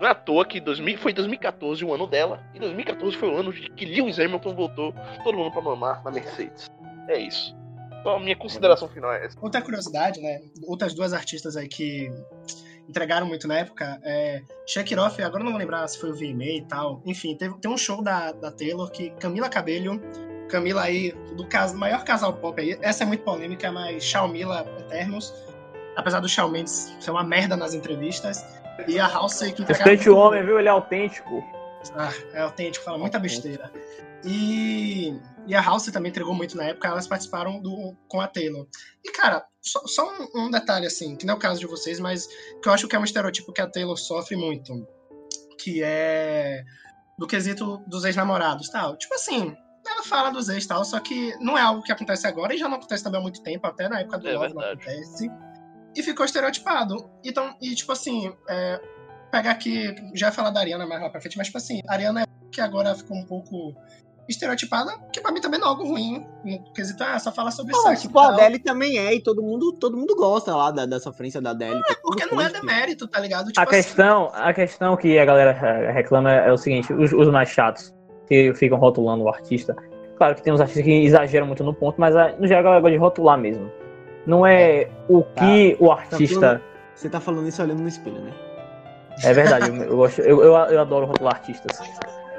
não 0.00 0.08
é 0.08 0.10
à 0.10 0.14
toa 0.14 0.44
que 0.44 0.58
2000, 0.60 0.98
foi 0.98 1.12
2014 1.12 1.84
o 1.84 1.92
ano 1.92 2.06
dela. 2.06 2.40
E 2.54 2.58
2014 2.58 3.16
foi 3.16 3.28
o 3.28 3.36
ano 3.36 3.52
de 3.52 3.68
que 3.70 3.84
Lewis 3.84 4.18
Hamilton 4.18 4.54
voltou 4.54 4.94
todo 5.22 5.36
mundo 5.36 5.52
pra 5.52 5.60
mamar 5.60 6.02
na 6.02 6.10
Mercedes. 6.10 6.70
É 7.08 7.18
isso. 7.18 7.54
Só 8.02 8.16
a 8.16 8.20
minha 8.20 8.34
consideração 8.36 8.88
final 8.88 9.12
é 9.12 9.26
essa. 9.26 9.36
Outra 9.40 9.60
curiosidade, 9.60 10.20
né? 10.22 10.40
Outras 10.66 10.94
duas 10.94 11.12
artistas 11.12 11.56
aí 11.56 11.68
que 11.68 12.10
entregaram 12.90 13.26
muito 13.26 13.48
na 13.48 13.58
época 13.58 13.98
é 14.02 14.42
agora 15.24 15.42
não 15.42 15.52
vou 15.52 15.58
lembrar 15.58 15.86
se 15.88 15.98
foi 15.98 16.10
o 16.10 16.14
VMA 16.14 16.44
e 16.44 16.64
tal. 16.68 17.00
Enfim, 17.06 17.34
teve, 17.36 17.54
tem 17.58 17.70
um 17.70 17.78
show 17.78 18.02
da, 18.02 18.32
da 18.32 18.50
Taylor 18.50 18.90
que 18.90 19.10
Camila 19.10 19.48
Cabello, 19.48 20.00
Camila 20.48 20.82
aí, 20.82 21.12
do 21.36 21.46
caso, 21.46 21.76
maior 21.76 22.04
casal 22.04 22.32
pop 22.34 22.60
aí, 22.60 22.76
essa 22.82 23.04
é 23.04 23.06
muito 23.06 23.22
polêmica, 23.22 23.70
mas 23.70 24.02
Shawn-Mila 24.04 24.66
Eternos, 24.80 25.32
apesar 25.96 26.20
do 26.20 26.28
Shawn 26.28 26.50
Mendes 26.50 26.94
ser 27.00 27.12
uma 27.12 27.22
merda 27.22 27.56
nas 27.56 27.72
entrevistas, 27.72 28.44
e 28.88 28.98
a 28.98 29.06
Halsey 29.06 29.52
que 29.52 29.62
entregaram 29.62 29.90
Respeite 29.90 30.10
o 30.10 30.16
homem, 30.16 30.44
viu? 30.44 30.58
Ele 30.58 30.68
é 30.68 30.70
autêntico. 30.70 31.44
ah, 31.94 32.12
é 32.34 32.40
autêntico, 32.40 32.84
fala 32.84 32.98
muita 32.98 33.18
besteira. 33.18 33.70
E, 34.24 35.18
e 35.50 35.54
a 35.56 35.60
House 35.60 35.86
também 35.86 36.10
entregou 36.10 36.32
muito 36.32 36.56
na 36.56 36.62
época, 36.66 36.86
elas 36.86 37.08
participaram 37.08 37.60
do, 37.60 37.96
com 38.08 38.20
a 38.20 38.28
Taylor. 38.28 38.68
E, 39.04 39.10
cara, 39.10 39.44
só, 39.60 39.80
só 39.84 40.08
um, 40.08 40.46
um 40.46 40.50
detalhe, 40.50 40.86
assim, 40.86 41.16
que 41.16 41.26
não 41.26 41.34
é 41.34 41.36
o 41.36 41.40
caso 41.40 41.58
de 41.58 41.66
vocês, 41.66 41.98
mas 41.98 42.28
que 42.62 42.68
eu 42.68 42.72
acho 42.72 42.86
que 42.86 42.94
é 42.94 42.98
um 43.00 43.04
estereotipo 43.04 43.52
que 43.52 43.60
a 43.60 43.66
Taylor 43.66 43.96
sofre 43.96 44.36
muito, 44.36 44.86
que 45.58 45.82
é 45.82 46.62
do 47.18 47.26
quesito 47.26 47.82
dos 47.88 48.04
ex-namorados 48.04 48.68
tal. 48.68 48.96
Tipo 48.96 49.14
assim, 49.14 49.52
ela 49.84 50.04
fala 50.04 50.30
dos 50.30 50.48
ex 50.48 50.64
tal, 50.66 50.84
só 50.84 51.00
que 51.00 51.36
não 51.40 51.58
é 51.58 51.62
algo 51.62 51.82
que 51.82 51.90
acontece 51.90 52.28
agora 52.28 52.54
e 52.54 52.58
já 52.58 52.68
não 52.68 52.76
acontece 52.76 53.02
também 53.02 53.18
há 53.18 53.22
muito 53.22 53.42
tempo, 53.42 53.66
até 53.66 53.88
na 53.88 54.00
época 54.00 54.18
do 54.18 54.28
É 54.28 54.34
Love 54.34 54.54
não 54.54 54.62
verdade. 54.62 54.88
acontece. 54.88 55.28
E 55.96 56.02
ficou 56.04 56.24
estereotipado. 56.24 57.10
Então, 57.24 57.56
e 57.60 57.74
tipo 57.74 57.90
assim, 57.90 58.32
é, 58.48 58.80
pegar 59.32 59.50
aqui, 59.50 59.92
já 60.14 60.28
ia 60.28 60.32
falar 60.32 60.50
da 60.50 60.60
Ariana 60.60 60.86
mais 60.86 61.02
lá 61.02 61.10
pra 61.10 61.20
frente, 61.20 61.36
mas 61.36 61.48
tipo 61.48 61.58
assim, 61.58 61.80
a 61.88 61.92
Ariana 61.92 62.22
é 62.22 62.26
que 62.52 62.60
agora 62.60 62.94
ficou 62.94 63.16
um 63.16 63.26
pouco 63.26 63.74
estereotipada, 64.30 64.92
que 65.12 65.20
pra 65.20 65.32
mim 65.32 65.40
também 65.40 65.58
não 65.60 65.66
é 65.66 65.70
algo 65.70 65.84
ruim, 65.84 66.26
no 66.44 66.72
quesito, 66.72 67.02
ah, 67.02 67.18
só 67.18 67.32
fala 67.32 67.50
sobre 67.50 67.72
Não, 67.72 67.82
sexo. 67.82 68.02
tipo, 68.02 68.18
a. 68.18 68.28
Adele 68.28 68.58
também 68.58 68.98
é, 68.98 69.14
e 69.14 69.20
todo 69.20 69.42
mundo, 69.42 69.72
todo 69.72 69.96
mundo 69.96 70.14
gosta 70.16 70.54
lá 70.54 70.70
da, 70.70 70.86
da 70.86 71.00
sofrência 71.00 71.40
da 71.40 71.50
Adele. 71.50 71.80
todo 71.82 71.96
Porque 72.02 72.26
não 72.26 72.40
é 72.40 72.48
demérito, 72.48 73.06
tá 73.08 73.20
ligado? 73.20 73.48
Tipo 73.48 73.60
A 73.60 73.64
assim, 73.64 73.72
questão, 73.72 74.30
a 74.32 74.52
questão 74.52 74.96
que 74.96 75.18
a 75.18 75.24
galera 75.24 75.50
eh, 75.50 75.92
reclama 75.92 76.30
é 76.32 76.52
o 76.52 76.56
seguinte: 76.56 76.92
os, 76.92 77.12
os 77.12 77.28
mais 77.28 77.48
chatos, 77.48 77.94
que 78.26 78.54
ficam 78.54 78.78
rotulando 78.78 79.24
o 79.24 79.28
artista. 79.28 79.74
Claro 80.16 80.34
que 80.34 80.42
tem 80.42 80.52
uns 80.52 80.60
artistas 80.60 80.84
que 80.84 81.04
exageram 81.04 81.46
muito 81.46 81.64
no 81.64 81.74
ponto, 81.74 82.00
mas 82.00 82.14
ah, 82.14 82.34
no 82.38 82.46
geral 82.46 82.60
a 82.60 82.64
galera 82.64 82.80
gosta 82.82 82.92
de 82.92 82.98
rotular 82.98 83.38
mesmo. 83.38 83.70
Não 84.26 84.46
é 84.46 84.88
o 85.08 85.22
que 85.22 85.76
o 85.80 85.90
artista. 85.90 86.62
Você 86.94 87.08
tá 87.08 87.18
falando 87.18 87.48
isso 87.48 87.62
olhando 87.62 87.80
no 87.80 87.88
espelho, 87.88 88.20
né? 88.20 88.32
É 89.24 89.32
verdade, 89.32 89.68
eu, 89.68 89.76
eu 89.76 89.96
gosto, 89.96 90.20
eu, 90.20 90.42
eu, 90.42 90.54
eu 90.54 90.80
adoro 90.80 91.06
rotular 91.06 91.34
artistas. 91.34 91.80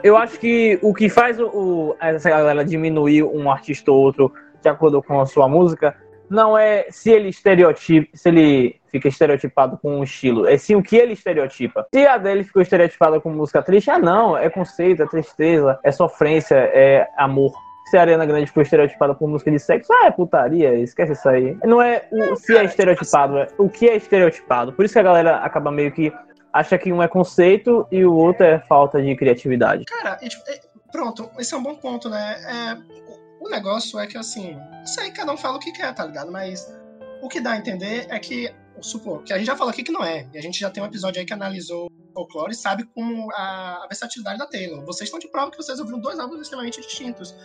Eu 0.04 0.18
acho 0.18 0.40
que 0.40 0.80
o 0.82 0.94
que 0.94 1.10
faz 1.10 1.40
o, 1.40 1.48
o- 1.48 1.96
essa 2.00 2.30
galera 2.30 2.66
diminuir 2.66 3.24
um 3.24 3.52
artista 3.52 3.92
ou 3.92 4.00
outro 4.00 4.32
de 4.62 4.70
acordo 4.70 5.02
com 5.02 5.20
a 5.20 5.26
sua 5.26 5.48
música 5.48 5.96
não 6.30 6.58
é 6.58 6.86
se 6.90 7.12
ele 7.12 7.28
estereotipa, 7.28 8.08
se 8.14 8.30
ele 8.30 8.76
fica 8.90 9.08
estereotipado 9.10 9.78
com 9.78 10.00
um 10.00 10.04
estilo, 10.04 10.48
é 10.48 10.58
sim 10.58 10.76
o 10.76 10.82
que 10.84 10.96
ele 10.96 11.12
estereotipa. 11.14 11.86
Se 11.94 12.08
a 12.08 12.18
dele 12.18 12.44
ficou 12.46 12.62
estereotipada 12.62 13.20
com 13.20 13.30
música 13.32 13.62
triste, 13.62 13.92
ah 13.92 14.00
não, 14.00 14.38
é 14.38 14.50
conceito, 14.50 15.04
é 15.04 15.06
tristeza, 15.08 15.78
é 15.84 15.92
sofrência, 15.92 16.56
é 16.56 17.08
amor. 17.18 17.52
Se 17.90 17.98
a 17.98 18.02
Ariana 18.02 18.26
Grande 18.26 18.46
ficou 18.48 18.64
estereotipada 18.64 19.14
por 19.14 19.28
música 19.28 19.52
de 19.52 19.60
sexo, 19.60 19.92
ah, 19.92 20.06
é 20.06 20.12
putaria, 20.12 20.74
esquece 20.76 21.12
isso 21.12 21.28
aí. 21.28 21.58
Não 21.66 21.82
é 21.82 22.06
o 22.10 22.36
se 22.38 22.54
é 22.54 22.56
cara, 22.56 22.66
estereotipado, 22.68 23.38
é 23.38 23.48
o 23.58 23.68
que 23.68 23.90
é 23.90 23.98
estereotipado. 23.98 24.72
Por 24.72 24.86
isso 24.86 24.94
que 24.94 25.00
a 25.00 25.04
galera 25.04 25.38
acaba 25.38 25.70
meio 25.70 25.92
que 25.92 26.14
acha 26.54 26.78
que 26.78 26.92
um 26.92 27.02
é 27.02 27.08
conceito 27.08 27.88
e 27.92 28.04
o 28.06 28.14
outro 28.14 28.46
é 28.46 28.60
falta 28.60 29.02
de 29.02 29.16
criatividade. 29.16 29.86
Cara, 29.86 30.20
e, 30.22 30.30
tipo, 30.30 30.44
pronto, 30.92 31.30
esse 31.40 31.54
é 31.54 31.58
um 31.58 31.64
bom 31.64 31.76
ponto, 31.76 32.10
né? 32.10 32.36
É, 32.46 32.78
o, 33.40 33.50
negócio 33.50 34.00
é 34.00 34.08
que, 34.08 34.18
assim, 34.18 34.58
aí 35.00 35.12
cada 35.12 35.32
um 35.32 35.38
fala 35.38 35.58
o 35.58 35.60
que 35.60 35.72
quer, 35.72 35.94
tá 35.94 36.06
ligado? 36.06 36.32
Mas 36.32 36.72
o 37.22 37.28
que 37.28 37.40
dá 37.40 37.52
a 37.52 37.58
entender 37.58 38.08
é 38.10 38.20
que, 38.20 38.54
supor, 38.82 39.24
que 39.24 39.34
a 39.34 39.38
gente 39.38 39.48
já 39.48 39.56
falou 39.56 39.72
aqui 39.72 39.84
que 39.84 39.92
não 39.92 40.04
é, 40.04 40.28
e 40.34 40.38
a 40.38 40.42
gente 40.42 40.60
já 40.60 40.70
tem 40.70 40.84
um 40.84 40.86
episódio 40.86 41.20
aí 41.20 41.26
que 41.26 41.34
analisou 41.34 41.88
o 41.88 42.14
folclore 42.14 42.52
e 42.52 42.56
sabe 42.56 42.84
como 42.94 43.32
a, 43.34 43.84
a 43.84 43.88
versatilidade 43.88 44.38
da 44.38 44.46
Taylor. 44.46 44.84
Vocês 44.86 45.08
estão 45.08 45.20
de 45.20 45.28
prova 45.30 45.52
que 45.52 45.58
vocês 45.58 45.80
ouviram 45.80 46.00
dois 46.00 46.20
álbuns 46.20 46.42
extremamente 46.42 46.82
distintos. 46.82 47.36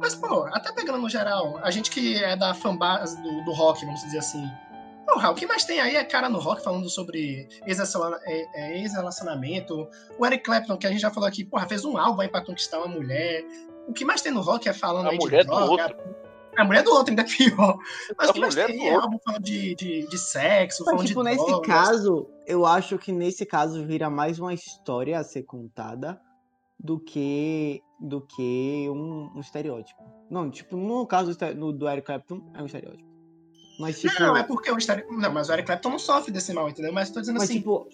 Mas, 0.00 0.14
pô, 0.14 0.46
até 0.52 0.72
pegando 0.72 0.98
no 0.98 1.10
geral, 1.10 1.58
a 1.62 1.70
gente 1.70 1.90
que 1.90 2.22
é 2.22 2.34
da 2.34 2.54
fanbase 2.54 3.20
do, 3.22 3.44
do 3.44 3.52
rock, 3.52 3.84
vamos 3.84 4.02
dizer 4.02 4.18
assim. 4.18 4.50
Porra, 5.12 5.30
o 5.30 5.34
que 5.34 5.46
mais 5.46 5.64
tem 5.64 5.80
aí 5.80 5.96
é 5.96 6.04
cara 6.04 6.28
no 6.28 6.38
rock 6.38 6.62
falando 6.62 6.88
sobre 6.88 7.48
é- 8.26 8.46
é 8.54 8.78
ex-relacionamento. 8.80 9.88
O 10.18 10.24
Eric 10.26 10.44
Clapton, 10.44 10.76
que 10.76 10.86
a 10.86 10.90
gente 10.90 11.00
já 11.00 11.10
falou 11.10 11.28
aqui, 11.28 11.44
porra, 11.44 11.66
fez 11.66 11.84
um 11.84 11.96
álbum 11.96 12.20
aí 12.20 12.28
pra 12.28 12.44
conquistar 12.44 12.78
uma 12.78 12.88
mulher. 12.88 13.44
O 13.88 13.92
que 13.92 14.04
mais 14.04 14.22
tem 14.22 14.30
no 14.32 14.40
rock 14.40 14.68
é 14.68 14.72
falando 14.72 15.06
A 15.08 15.10
aí 15.10 15.18
mulher 15.18 15.42
de 15.44 15.50
do 15.50 15.56
droga. 15.56 15.70
outro. 15.70 16.20
A 16.56 16.64
mulher 16.64 16.82
do 16.82 16.90
outro 16.90 17.10
ainda 17.10 17.22
é 17.22 17.24
pior. 17.24 17.78
Mas 18.18 18.28
A 18.28 18.30
o 18.30 18.34
que 18.34 18.40
mais 18.40 18.54
mulher 18.54 18.66
tem 18.66 18.76
do 18.78 18.82
é 18.82 18.86
outro. 18.92 19.02
álbum 19.04 19.18
falando 19.24 19.42
de, 19.42 19.74
de, 19.74 20.06
de 20.08 20.18
sexo, 20.18 20.82
Mas, 20.84 20.90
falando 20.94 21.06
tipo, 21.06 21.22
de 21.22 21.30
nesse 21.30 21.46
drogas. 21.46 21.66
caso, 21.66 22.28
eu 22.46 22.66
acho 22.66 22.98
que 22.98 23.10
nesse 23.12 23.46
caso 23.46 23.84
vira 23.86 24.10
mais 24.10 24.38
uma 24.38 24.52
história 24.52 25.18
a 25.18 25.24
ser 25.24 25.42
contada 25.44 26.20
do 26.78 26.98
que 27.00 27.82
do 28.00 28.20
que 28.22 28.88
um, 28.90 29.30
um 29.36 29.40
estereótipo. 29.40 30.02
Não, 30.30 30.50
tipo, 30.50 30.76
no 30.76 31.06
caso 31.06 31.36
do 31.36 31.54
no- 31.54 31.72
do 31.72 31.88
Eric 31.88 32.06
Clapton, 32.06 32.40
é 32.54 32.62
um 32.62 32.66
estereótipo. 32.66 33.09
Mas, 33.80 33.98
tipo, 34.00 34.22
Não, 34.22 34.36
é 34.36 34.42
porque 34.42 34.70
o 34.70 34.76
estere- 34.76 35.06
Não, 35.10 35.32
mas 35.32 35.48
o 35.48 35.52
Eric 35.52 35.66
Clapton 35.66 35.90
não 35.90 35.98
sofre 35.98 36.30
desse 36.30 36.52
mal, 36.52 36.68
entendeu? 36.68 36.92
Mas 36.92 37.10
tô 37.10 37.20
dizendo 37.20 37.38
mas, 37.38 37.44
assim. 37.48 37.58
tipo 37.58 37.88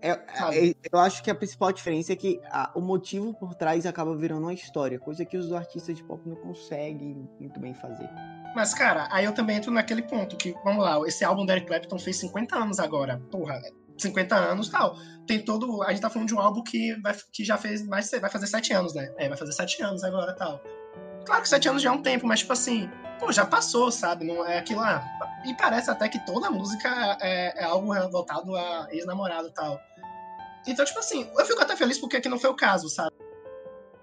é- 0.00 0.20
Sabe? 0.34 0.70
é- 0.70 0.74
eu 0.92 0.98
acho 0.98 1.22
que 1.22 1.30
a 1.30 1.34
principal 1.34 1.72
diferença 1.72 2.12
é 2.12 2.16
que 2.16 2.40
a- 2.50 2.70
o 2.74 2.80
motivo 2.80 3.34
por 3.34 3.54
trás 3.54 3.84
acaba 3.86 4.16
virando 4.16 4.42
uma 4.42 4.52
história, 4.54 4.98
coisa 4.98 5.24
que 5.24 5.36
os 5.36 5.52
artistas 5.52 5.96
de 5.96 6.04
pop 6.04 6.22
não 6.28 6.36
conseguem 6.36 7.28
muito 7.40 7.58
bem 7.58 7.74
fazer. 7.74 8.08
Mas, 8.54 8.72
cara, 8.72 9.08
aí 9.10 9.24
eu 9.24 9.32
também 9.32 9.56
entro 9.56 9.72
naquele 9.72 10.02
ponto 10.02 10.36
que, 10.36 10.54
vamos 10.62 10.84
lá, 10.84 11.00
esse 11.08 11.24
álbum 11.24 11.44
do 11.44 11.50
Eric 11.52 11.66
Clapton 11.66 11.98
fez 11.98 12.16
50 12.18 12.54
anos 12.56 12.78
agora. 12.78 13.20
Porra, 13.30 13.60
50 13.98 14.36
anos 14.36 14.68
tal. 14.68 14.96
Tem 15.26 15.44
todo. 15.44 15.82
A 15.82 15.90
gente 15.90 16.02
tá 16.02 16.10
falando 16.10 16.28
de 16.28 16.34
um 16.34 16.38
álbum 16.40 16.62
que, 16.62 16.94
vai, 17.00 17.16
que 17.32 17.42
já 17.44 17.56
fez 17.56 17.84
mais. 17.86 18.10
Vai 18.10 18.30
fazer 18.30 18.46
7 18.46 18.72
anos, 18.72 18.94
né? 18.94 19.12
É, 19.16 19.28
vai 19.28 19.36
fazer 19.38 19.52
7 19.52 19.82
anos 19.82 20.04
agora 20.04 20.32
tal. 20.34 20.60
Claro 21.24 21.42
que 21.42 21.48
7 21.48 21.68
anos 21.68 21.82
já 21.82 21.88
é 21.88 21.92
um 21.92 22.02
tempo, 22.02 22.26
mas, 22.26 22.40
tipo 22.40 22.52
assim, 22.52 22.88
pô, 23.24 23.32
já 23.32 23.46
passou, 23.46 23.90
sabe? 23.90 24.24
Não 24.24 24.46
é 24.46 24.58
aquilo 24.58 24.80
lá. 24.80 25.04
E 25.44 25.54
parece 25.54 25.90
até 25.90 26.08
que 26.08 26.24
toda 26.24 26.50
música 26.50 26.88
é, 27.20 27.62
é 27.62 27.64
algo 27.64 27.92
voltado 28.10 28.56
a 28.56 28.88
ex-namorado 28.90 29.48
e 29.48 29.52
tal. 29.52 29.80
Então, 30.66 30.84
tipo 30.84 30.98
assim, 30.98 31.28
eu 31.38 31.44
fico 31.46 31.60
até 31.62 31.76
feliz 31.76 31.98
porque 31.98 32.16
aqui 32.16 32.28
não 32.28 32.38
foi 32.38 32.50
o 32.50 32.56
caso, 32.56 32.88
sabe? 32.88 33.10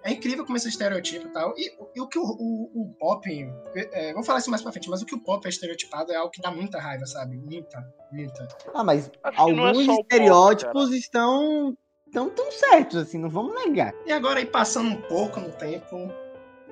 É 0.04 0.12
incrível 0.12 0.44
como 0.44 0.58
esse 0.58 0.68
estereotipo 0.68 1.28
e 1.28 1.30
tal. 1.32 1.54
E, 1.58 1.72
e 1.96 2.02
o 2.02 2.08
que 2.08 2.18
o, 2.18 2.24
o- 2.24 2.72
o 2.82 2.94
pop. 3.00 3.30
É, 3.76 4.14
vou 4.14 4.24
falar 4.24 4.40
isso 4.40 4.50
mais 4.50 4.62
pra 4.64 4.72
frente, 4.72 4.90
mas 4.90 5.02
o 5.02 5.06
que 5.06 5.14
o 5.14 5.20
pop 5.22 5.46
é 5.46 5.50
estereotipado 5.50 6.12
é 6.12 6.16
algo 6.16 6.32
que 6.32 6.42
dá 6.42 6.50
muita 6.50 6.80
raiva, 6.80 7.06
sabe? 7.06 7.38
Muita, 7.38 7.84
muita. 8.12 8.48
Ah, 8.74 8.84
mas 8.84 9.12
Acho 9.24 9.38
é 9.38 9.42
alguns 9.42 9.86
só 9.86 9.92
o 9.94 9.96
pop, 9.98 10.02
estereótipos 10.02 10.92
estão 10.94 11.78
tão 12.12 12.30
tão 12.32 12.52
certos 12.52 12.98
assim, 12.98 13.20
não 13.20 13.30
vamos 13.30 13.54
negar. 13.64 13.94
E 14.06 14.12
agora 14.12 14.40
aí 14.40 14.46
passando 14.46 14.90
um 14.90 15.02
pouco 15.04 15.40
no 15.40 15.52
tempo, 15.52 16.12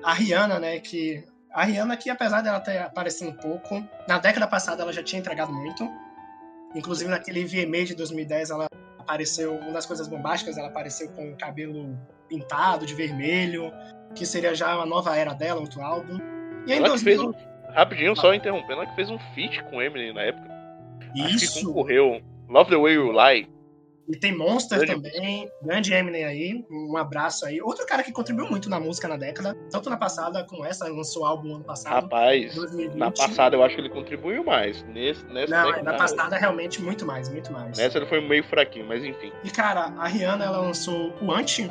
a 0.02 0.12
Rihanna, 0.12 0.58
né, 0.58 0.80
que 0.80 1.24
a 1.52 1.64
Rihanna 1.64 1.96
que 1.96 2.10
apesar 2.10 2.42
dela 2.42 2.60
ter 2.60 2.78
aparecido 2.78 3.32
pouco, 3.34 3.84
na 4.08 4.18
década 4.18 4.46
passada 4.46 4.82
ela 4.82 4.92
já 4.92 5.02
tinha 5.02 5.20
entregado 5.20 5.52
muito. 5.52 5.88
Inclusive 6.74 7.10
naquele 7.10 7.44
VMA 7.44 7.84
de 7.84 7.94
2010 7.94 8.50
ela 8.50 8.66
apareceu, 8.98 9.56
uma 9.56 9.72
das 9.72 9.86
coisas 9.86 10.06
bombásticas, 10.06 10.56
ela 10.56 10.68
apareceu 10.68 11.10
com 11.10 11.32
o 11.32 11.36
cabelo 11.36 11.98
pintado 12.28 12.86
de 12.86 12.94
vermelho, 12.94 13.72
que 14.14 14.24
seria 14.24 14.54
já 14.54 14.76
uma 14.76 14.86
nova 14.86 15.16
era 15.16 15.34
dela, 15.34 15.60
outro 15.60 15.82
álbum. 15.82 16.18
E 16.66 16.72
aí 16.72 16.78
Ela 16.78 16.90
que 16.90 16.98
fez 16.98 17.18
2000, 17.18 17.28
um. 17.28 17.72
Rapidinho, 17.72 18.16
só 18.16 18.32
interrompendo, 18.34 18.72
ela 18.74 18.86
que 18.86 18.94
fez 18.94 19.10
um 19.10 19.18
feat 19.34 19.62
com 19.64 19.82
Eminem 19.82 20.12
na 20.12 20.22
época. 20.22 20.50
Acho 21.24 21.38
que 21.38 21.44
isso. 21.44 21.66
concorreu. 21.66 22.20
Love 22.48 22.70
the 22.70 22.76
Way 22.76 22.94
You 22.94 23.12
Lie. 23.12 23.48
E 24.10 24.16
tem 24.16 24.36
Monster 24.36 24.78
Grande 24.78 24.94
também, 24.94 25.50
grande 25.62 25.92
Eminem 25.92 26.24
aí, 26.24 26.64
um 26.68 26.96
abraço 26.96 27.46
aí. 27.46 27.60
Outro 27.62 27.86
cara 27.86 28.02
que 28.02 28.10
contribuiu 28.10 28.50
muito 28.50 28.68
na 28.68 28.80
música 28.80 29.06
na 29.06 29.16
década, 29.16 29.56
tanto 29.70 29.88
na 29.88 29.96
passada 29.96 30.44
como 30.44 30.64
essa, 30.64 30.88
lançou 30.88 31.24
álbum 31.24 31.54
ano 31.54 31.64
passado. 31.64 31.92
Rapaz, 31.92 32.54
2020. 32.54 32.96
na 32.96 33.10
passada 33.12 33.56
eu 33.56 33.62
acho 33.62 33.76
que 33.76 33.80
ele 33.80 33.88
contribuiu 33.88 34.44
mais. 34.44 34.82
Nesse, 34.84 35.24
nessa 35.26 35.50
Não, 35.50 35.82
na 35.84 35.94
passada 35.94 36.36
realmente 36.36 36.82
muito 36.82 37.06
mais, 37.06 37.28
muito 37.28 37.52
mais. 37.52 37.78
Nessa 37.78 37.98
ele 37.98 38.06
foi 38.06 38.20
meio 38.20 38.42
fraquinho, 38.42 38.86
mas 38.86 39.04
enfim. 39.04 39.32
E 39.44 39.50
cara, 39.50 39.92
a 39.96 40.08
Rihanna 40.08 40.44
ela 40.44 40.58
lançou 40.58 41.14
o 41.20 41.32
Anti, 41.32 41.70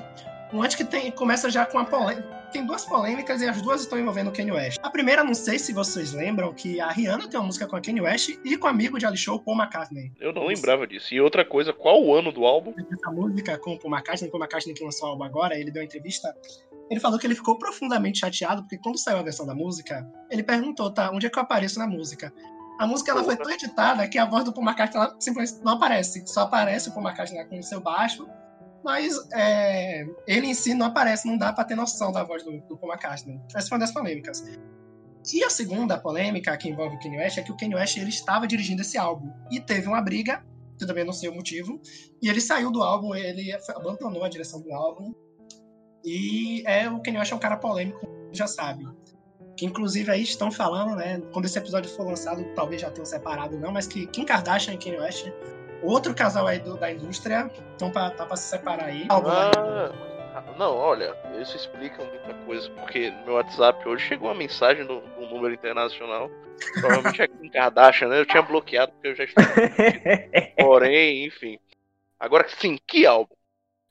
o 0.53 0.63
Anti 0.63 0.77
que 0.77 0.85
tem, 0.85 1.11
começa 1.11 1.49
já 1.49 1.65
com 1.65 1.77
a 1.77 1.83
polêmica. 1.83 2.38
Tem 2.51 2.65
duas 2.65 2.83
polêmicas 2.83 3.41
e 3.41 3.47
as 3.47 3.61
duas 3.61 3.81
estão 3.81 3.99
envolvendo 3.99 4.29
o 4.29 4.33
Kanye 4.33 4.51
West. 4.51 4.79
A 4.81 4.89
primeira, 4.89 5.23
não 5.23 5.35
sei 5.35 5.59
se 5.59 5.71
vocês 5.71 6.13
lembram, 6.13 6.51
que 6.51 6.81
a 6.81 6.89
Rihanna 6.89 7.27
tem 7.27 7.39
uma 7.39 7.45
música 7.45 7.67
com 7.67 7.75
a 7.75 7.81
Kanye 7.81 8.01
West 8.01 8.29
e 8.43 8.57
com 8.57 8.65
o 8.65 8.69
amigo 8.69 8.97
de 8.97 9.05
Ali 9.05 9.17
Show, 9.17 9.39
Paul 9.39 9.57
McCartney. 9.57 10.11
Eu 10.19 10.33
não 10.33 10.47
lembrava 10.47 10.87
disso. 10.87 11.13
E 11.13 11.21
outra 11.21 11.45
coisa, 11.45 11.71
qual 11.71 12.03
o 12.03 12.13
ano 12.13 12.31
do 12.31 12.45
álbum? 12.45 12.73
essa 12.91 13.11
música 13.11 13.57
com 13.59 13.73
o 13.73 13.79
Paul 13.79 13.93
McCartney, 13.93 14.31
Paul 14.31 14.41
McCartney 14.41 14.73
que 14.73 14.83
lançou 14.83 15.07
o 15.07 15.11
álbum 15.11 15.23
agora, 15.23 15.55
ele 15.55 15.69
deu 15.69 15.81
uma 15.81 15.85
entrevista, 15.85 16.35
ele 16.89 16.99
falou 16.99 17.19
que 17.19 17.27
ele 17.27 17.35
ficou 17.35 17.57
profundamente 17.57 18.19
chateado, 18.19 18.63
porque 18.63 18.79
quando 18.79 18.97
saiu 18.97 19.19
a 19.19 19.21
versão 19.21 19.45
da 19.45 19.53
música, 19.53 20.07
ele 20.31 20.41
perguntou, 20.41 20.91
tá, 20.91 21.11
onde 21.11 21.27
é 21.27 21.29
que 21.29 21.37
eu 21.37 21.43
apareço 21.43 21.77
na 21.77 21.85
música? 21.85 22.33
A 22.79 22.87
música 22.87 23.11
ela 23.11 23.23
foi 23.23 23.35
tão 23.35 23.51
editada 23.51 24.07
que 24.07 24.17
a 24.17 24.25
voz 24.25 24.43
do 24.43 24.53
Paul 24.53 24.65
McCartney 24.65 25.03
ela 25.03 25.15
simplesmente 25.19 25.63
não 25.63 25.73
aparece, 25.73 26.25
só 26.25 26.41
aparece 26.41 26.89
o 26.89 26.93
Paul 26.93 27.05
McCartney 27.05 27.45
com 27.45 27.59
o 27.59 27.63
seu 27.63 27.79
baixo, 27.79 28.27
mas 28.83 29.13
é, 29.33 30.05
ele 30.27 30.47
em 30.47 30.53
si 30.53 30.73
não 30.73 30.87
aparece, 30.87 31.27
não 31.27 31.37
dá 31.37 31.51
pra 31.51 31.63
ter 31.63 31.75
noção 31.75 32.11
da 32.11 32.23
voz 32.23 32.43
do, 32.43 32.59
do 32.61 32.77
Paul 32.77 32.91
McCartney. 32.93 33.39
Essa 33.53 33.67
foi 33.67 33.77
uma 33.77 33.85
das 33.85 33.93
polêmicas. 33.93 34.43
E 35.33 35.43
a 35.43 35.49
segunda 35.49 35.97
polêmica 35.97 36.55
que 36.57 36.69
envolve 36.69 36.95
o 36.95 36.99
Kanye 36.99 37.17
West 37.17 37.37
é 37.37 37.41
que 37.43 37.51
o 37.51 37.57
Kanye 37.57 37.75
West 37.75 37.97
ele 37.97 38.09
estava 38.09 38.47
dirigindo 38.47 38.81
esse 38.81 38.97
álbum 38.97 39.31
e 39.51 39.59
teve 39.59 39.87
uma 39.87 40.01
briga, 40.01 40.43
que 40.77 40.87
também 40.87 41.03
não 41.03 41.13
sei 41.13 41.29
o 41.29 41.35
motivo, 41.35 41.79
e 42.21 42.29
ele 42.29 42.39
saiu 42.39 42.71
do 42.71 42.81
álbum, 42.81 43.13
ele 43.13 43.51
abandonou 43.75 44.23
a 44.23 44.29
direção 44.29 44.61
do 44.61 44.73
álbum. 44.73 45.13
E 46.03 46.63
é 46.65 46.89
o 46.89 47.01
Kanye 47.01 47.19
West 47.19 47.31
é 47.33 47.35
um 47.35 47.39
cara 47.39 47.57
polêmico, 47.57 48.07
já 48.31 48.47
sabe. 48.47 48.87
Que 49.57 49.65
inclusive 49.65 50.09
aí 50.09 50.23
estão 50.23 50.49
falando, 50.49 50.95
né? 50.95 51.21
Quando 51.33 51.45
esse 51.45 51.59
episódio 51.59 51.91
for 51.91 52.07
lançado, 52.07 52.41
talvez 52.55 52.81
já 52.81 52.89
tenham 52.89 53.05
separado, 53.05 53.59
não, 53.59 53.73
mas 53.73 53.85
que 53.85 54.07
Kim 54.07 54.23
Kardashian 54.23 54.75
e 54.75 54.77
Kanye 54.77 54.99
West, 54.99 55.27
outro 55.81 56.13
casal 56.13 56.47
aí 56.47 56.59
do- 56.59 56.77
da 56.77 56.91
indústria, 56.91 57.49
estão 57.71 57.91
pra, 57.91 58.09
tá 58.11 58.25
pra 58.25 58.35
se 58.35 58.49
separar 58.49 58.85
aí. 58.85 59.05
Álbum 59.09 59.29
aí. 59.29 59.51
Ah, 60.35 60.43
não, 60.57 60.75
olha, 60.75 61.15
isso 61.41 61.55
explica 61.55 62.03
muita 62.03 62.33
coisa, 62.45 62.69
porque 62.71 63.09
no 63.09 63.25
meu 63.25 63.33
WhatsApp 63.35 63.87
hoje 63.87 64.05
chegou 64.07 64.27
uma 64.29 64.35
mensagem 64.35 64.85
do, 64.85 65.01
do 65.01 65.27
número 65.27 65.53
internacional. 65.53 66.29
Provavelmente 66.79 67.21
é 67.21 67.27
Kim 67.27 67.49
Kardashian, 67.49 68.09
né? 68.09 68.19
Eu 68.19 68.25
tinha 68.25 68.41
bloqueado 68.41 68.91
porque 68.91 69.07
eu 69.07 69.15
já 69.15 69.23
estava. 69.23 69.47
Porém, 70.59 71.25
enfim. 71.25 71.57
Agora 72.19 72.47
sim, 72.49 72.77
que 72.85 73.05
álbum? 73.05 73.35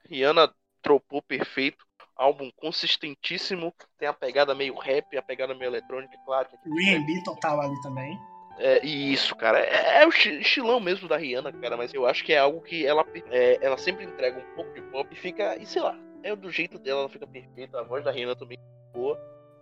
Rihanna 0.08 0.52
tropou 0.82 1.20
perfeito. 1.22 1.84
álbum 2.16 2.50
consistentíssimo, 2.56 3.72
tem 3.96 4.08
a 4.08 4.12
pegada 4.12 4.54
meio 4.54 4.76
rap, 4.76 5.16
a 5.16 5.22
pegada 5.22 5.54
meio 5.54 5.70
eletrônica, 5.70 6.12
claro. 6.24 6.48
que- 6.48 6.68
R&B 6.68 7.22
total 7.24 7.60
ali 7.60 7.80
também. 7.80 8.18
É, 8.58 8.84
e 8.84 9.12
isso, 9.12 9.36
cara, 9.36 9.60
é, 9.60 10.02
é 10.02 10.06
o 10.06 10.08
esti- 10.08 10.40
estilão 10.40 10.80
mesmo 10.80 11.08
da 11.08 11.16
Rihanna, 11.16 11.52
cara, 11.52 11.76
mas 11.76 11.94
eu 11.94 12.06
acho 12.06 12.24
que 12.24 12.32
é 12.32 12.38
algo 12.38 12.60
que 12.60 12.84
ela, 12.84 13.04
é, 13.30 13.56
ela 13.60 13.78
sempre 13.78 14.04
entrega 14.04 14.38
um 14.38 14.54
pouco 14.56 14.72
de 14.74 14.80
pop 14.82 15.08
e 15.12 15.16
fica, 15.16 15.56
e 15.56 15.64
sei 15.64 15.80
lá, 15.80 15.96
é 16.24 16.34
do 16.34 16.50
jeito 16.50 16.76
dela, 16.78 17.00
ela 17.02 17.08
fica 17.08 17.26
perfeita, 17.26 17.78
a 17.78 17.84
voz 17.84 18.04
da 18.04 18.10
Rihanna 18.10 18.34
também 18.34 18.58
é 18.58 18.98
boa. 18.98 19.16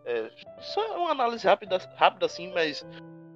É, 0.07 0.31
só 0.61 0.99
uma 0.99 1.11
análise 1.11 1.47
rápida, 1.47 1.77
rápida 1.97 2.25
assim, 2.27 2.51
mas 2.55 2.87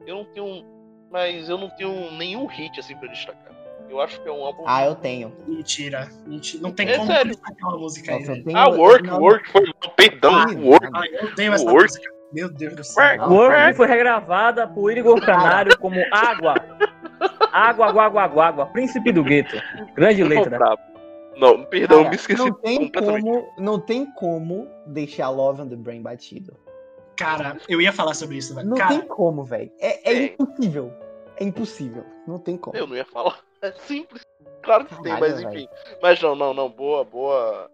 eu 0.07 0.16
não 0.16 0.24
tenho, 0.24 0.65
mas 1.11 1.49
eu 1.49 1.59
não 1.59 1.69
tenho 1.69 2.11
nenhum 2.12 2.47
hit 2.47 2.81
assim 2.81 2.97
pra 2.97 3.09
destacar. 3.09 3.51
Eu 3.89 4.01
acho 4.01 4.23
que 4.23 4.28
é 4.28 4.32
um 4.32 4.45
álbum. 4.45 4.62
Ah, 4.66 4.85
eu 4.87 4.95
tenho. 4.95 5.35
Mentira. 5.49 6.09
Mentira. 6.24 6.62
Não 6.62 6.70
tem 6.70 6.89
É 6.89 6.95
como 6.97 7.09
sério? 7.09 7.32
destacar 7.32 7.69
uma 7.70 7.78
música 7.78 8.12
aí, 8.12 8.19
Nossa, 8.20 8.31
eu 8.31 8.35
velho. 8.37 8.45
tenho 8.47 8.57
ah, 8.59 8.69
Work, 8.69 9.03
não, 9.07 9.19
Work 9.20 9.49
foi 9.51 9.62
perdão, 9.97 10.32
Ah, 10.32 10.47
Work. 10.57 10.87
Eu 11.12 11.24
odeio 11.28 11.53
essa 11.53 11.65
Work. 11.65 11.82
música. 11.82 12.19
Meu 12.32 12.48
Deus 12.48 12.74
do 12.77 12.85
céu. 12.85 13.28
Work 13.28 13.74
foi 13.74 13.86
regravada 13.86 14.66
por 14.69 14.97
Igor 14.97 15.20
Canário 15.24 15.77
como 15.78 15.97
Água. 16.12 16.55
Água, 17.52 17.89
água, 17.89 18.05
água, 18.05 18.23
água, 18.23 18.47
água. 18.47 18.66
Príncipe 18.66 19.12
do 19.12 19.23
gueto. 19.24 19.57
Grande 19.94 20.23
letra. 20.23 20.77
Não, 21.36 21.65
perdão, 21.65 21.98
Cara, 21.98 22.11
me 22.11 22.16
esqueci 22.16 22.39
não 22.39 22.52
tem 22.52 22.78
completamente. 22.85 23.24
como, 23.24 23.55
não 23.59 23.81
tem 23.81 24.07
como 24.12 24.69
deixar 24.86 25.31
Love 25.31 25.62
on 25.62 25.69
the 25.69 25.77
Brain 25.77 26.02
batido. 26.02 26.57
Cara, 27.16 27.59
eu 27.69 27.81
ia 27.81 27.93
falar 27.93 28.15
sobre 28.15 28.36
isso, 28.36 28.55
velho. 28.55 28.69
Não 28.69 28.77
Cara, 28.77 28.90
tem 28.90 29.07
como, 29.07 29.44
velho. 29.44 29.70
É, 29.78 30.11
é 30.11 30.15
Tem. 30.15 30.36
impossível. 30.39 30.93
É 31.36 31.44
impossível. 31.44 32.05
Não 32.27 32.39
tem 32.39 32.57
como. 32.57 32.77
Eu 32.77 32.86
não 32.86 32.97
ia 32.97 33.05
falar. 33.05 33.39
É 33.62 33.73
simples. 33.73 34.23
Claro 34.62 34.85
que 34.85 34.94
tem, 35.02 35.12
Caralho, 35.12 35.20
mas 35.20 35.40
enfim. 35.40 35.69
Mas 36.02 36.23
não, 36.23 36.35
não, 36.35 36.55
não. 36.55 36.70
Boa, 36.70 37.05
boa. 37.05 37.70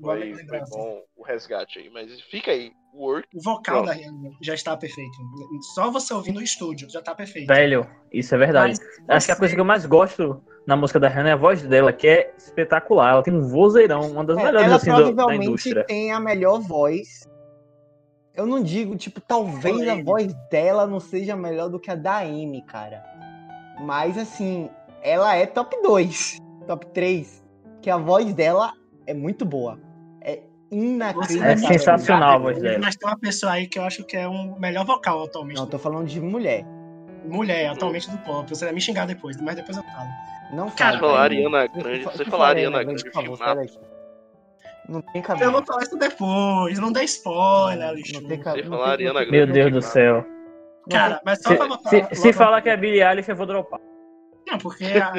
Foi, 0.00 0.34
foi 0.46 0.60
bom 0.68 1.02
o 1.16 1.22
resgate 1.22 1.78
aí. 1.78 1.90
Mas 1.90 2.20
fica 2.22 2.50
aí. 2.50 2.72
Work. 2.96 3.28
O 3.36 3.42
vocal 3.42 3.82
Pronto. 3.82 3.86
da 3.86 3.92
Rihanna 3.92 4.30
já 4.40 4.54
está 4.54 4.76
perfeito. 4.76 5.10
Só 5.74 5.90
você 5.90 6.14
ouvir 6.14 6.32
no 6.32 6.40
estúdio 6.42 6.88
já 6.90 7.02
tá 7.02 7.14
perfeito. 7.14 7.46
Velho, 7.48 7.86
isso 8.12 8.34
é 8.34 8.38
verdade. 8.38 8.78
Mas 9.06 9.16
Acho 9.16 9.26
que 9.26 9.32
a 9.32 9.34
você- 9.34 9.38
coisa 9.38 9.54
que 9.54 9.60
eu 9.60 9.64
mais 9.64 9.84
gosto 9.86 10.42
na 10.66 10.76
música 10.76 10.98
da 10.98 11.08
Rihanna 11.08 11.28
é 11.30 11.32
a 11.32 11.36
voz 11.36 11.62
dela, 11.62 11.92
que 11.92 12.08
é 12.08 12.34
espetacular. 12.36 13.12
Ela 13.12 13.22
tem 13.22 13.34
um 13.34 13.42
vozeirão, 13.48 14.10
uma 14.10 14.24
das 14.24 14.38
É, 14.38 14.42
melhores 14.44 14.66
ela 14.66 14.76
assim 14.76 14.90
do- 14.90 14.96
da 14.96 15.04
provavelmente 15.04 15.46
indústria. 15.48 15.84
tem 15.84 16.10
a 16.12 16.18
melhor 16.20 16.58
voz. 16.60 17.26
Eu 18.34 18.46
não 18.46 18.62
digo, 18.62 18.96
tipo, 18.96 19.20
talvez 19.20 19.88
a 19.88 20.02
voz 20.02 20.34
dela 20.50 20.86
não 20.86 21.00
seja 21.00 21.34
melhor 21.36 21.68
do 21.70 21.80
que 21.80 21.90
a 21.90 21.94
da 21.94 22.18
Amy, 22.18 22.62
cara. 22.66 23.02
Mas 23.80 24.18
assim, 24.18 24.68
ela 25.02 25.34
é 25.36 25.46
top 25.46 25.80
2, 25.82 26.38
top 26.66 26.86
3. 26.88 27.44
Que 27.80 27.88
a 27.90 27.96
voz 27.96 28.34
dela 28.34 28.72
é 29.06 29.14
muito 29.14 29.44
boa. 29.44 29.78
É 30.70 30.74
inacreditável. 30.76 31.52
É 31.52 31.56
sensacional 31.56 32.34
a 32.34 32.38
voz 32.38 32.60
dela. 32.60 32.78
Mas 32.82 32.96
tem 32.96 33.08
uma 33.08 33.18
pessoa 33.18 33.52
aí 33.52 33.66
que 33.66 33.78
eu 33.78 33.84
acho 33.84 34.04
que 34.04 34.16
é 34.16 34.28
um 34.28 34.58
melhor 34.58 34.84
vocal 34.84 35.24
atualmente. 35.24 35.56
Não, 35.56 35.64
eu 35.64 35.70
tô 35.70 35.78
falando 35.78 36.06
de 36.06 36.20
mulher. 36.20 36.64
Mulher, 37.24 37.68
atualmente 37.70 38.10
do 38.10 38.18
pop. 38.18 38.48
Você 38.48 38.64
vai 38.64 38.74
me 38.74 38.80
xingar 38.80 39.06
depois, 39.06 39.36
mas 39.40 39.56
depois 39.56 39.76
eu 39.76 39.82
falo. 39.84 40.08
Não 40.52 40.70
Cara, 40.70 40.92
Você 40.94 41.00
fala. 41.00 41.12
eu- 41.12 41.16
Ariana 41.18 41.64
eu 41.64 41.68
Grande, 41.82 42.04
você 42.04 42.22
eu 42.22 42.26
falar 42.26 42.48
Ariana 42.48 42.84
Grande, 42.84 43.02
Grande, 43.02 43.04
por 43.04 43.12
favor, 43.12 43.36
sai 43.36 43.46
filmado. 43.48 43.60
daqui. 43.72 43.86
Não 44.88 45.00
tem 45.00 45.20
Eu 45.20 45.22
cabelo. 45.26 45.52
vou 45.52 45.64
falar 45.66 45.82
isso 45.82 45.96
depois. 45.96 46.78
Não 46.78 46.92
dê 46.92 47.02
spoiler, 47.04 47.78
Não 47.80 47.88
Alexandre. 47.88 48.28
tem 48.28 48.40
cabelo. 48.40 48.70
Não 48.70 48.76
falar 48.78 48.84
tem- 48.84 48.92
Ariana 49.08 49.12
não 49.20 49.22
tem- 49.22 49.32
Meu 49.32 49.46
Grande. 49.46 49.60
Deus 49.70 49.72
do 49.72 49.82
céu. 49.82 50.24
Cara, 50.88 51.20
mas 51.24 51.42
só 51.42 51.48
Se, 51.50 51.56
pra 51.56 51.66
botar. 51.66 51.90
se, 51.90 52.06
se 52.14 52.32
falar 52.32 52.62
que 52.62 52.68
é 52.68 52.76
Billie 52.76 53.02
Eilish, 53.02 53.28
eu 53.28 53.34
vou 53.34 53.46
dropar. 53.46 53.80
Não, 54.46 54.58
porque 54.58 54.84
a- 54.84 55.12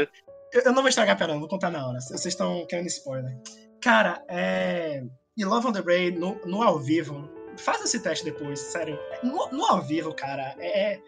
eu, 0.53 0.61
eu 0.61 0.71
não 0.71 0.81
vou 0.81 0.87
estragar, 0.87 1.17
pera, 1.17 1.33
não 1.33 1.41
vou 1.41 1.49
contar 1.49 1.69
na 1.69 1.85
hora. 1.85 1.99
Vocês 1.99 2.25
estão 2.27 2.65
querendo 2.67 2.87
spoiler. 2.87 3.35
Cara, 3.81 4.23
é. 4.29 5.03
E 5.37 5.45
Love 5.45 5.67
on 5.67 5.71
the 5.71 5.81
Brain 5.81 6.11
no, 6.11 6.35
no 6.45 6.61
ao 6.63 6.79
vivo. 6.79 7.29
Faz 7.57 7.81
esse 7.83 7.99
teste 8.01 8.25
depois, 8.25 8.59
sério. 8.59 8.97
No, 9.23 9.49
no 9.51 9.65
ao 9.65 9.81
vivo, 9.81 10.13
cara, 10.13 10.55
é. 10.59 10.93
é- 10.95 11.01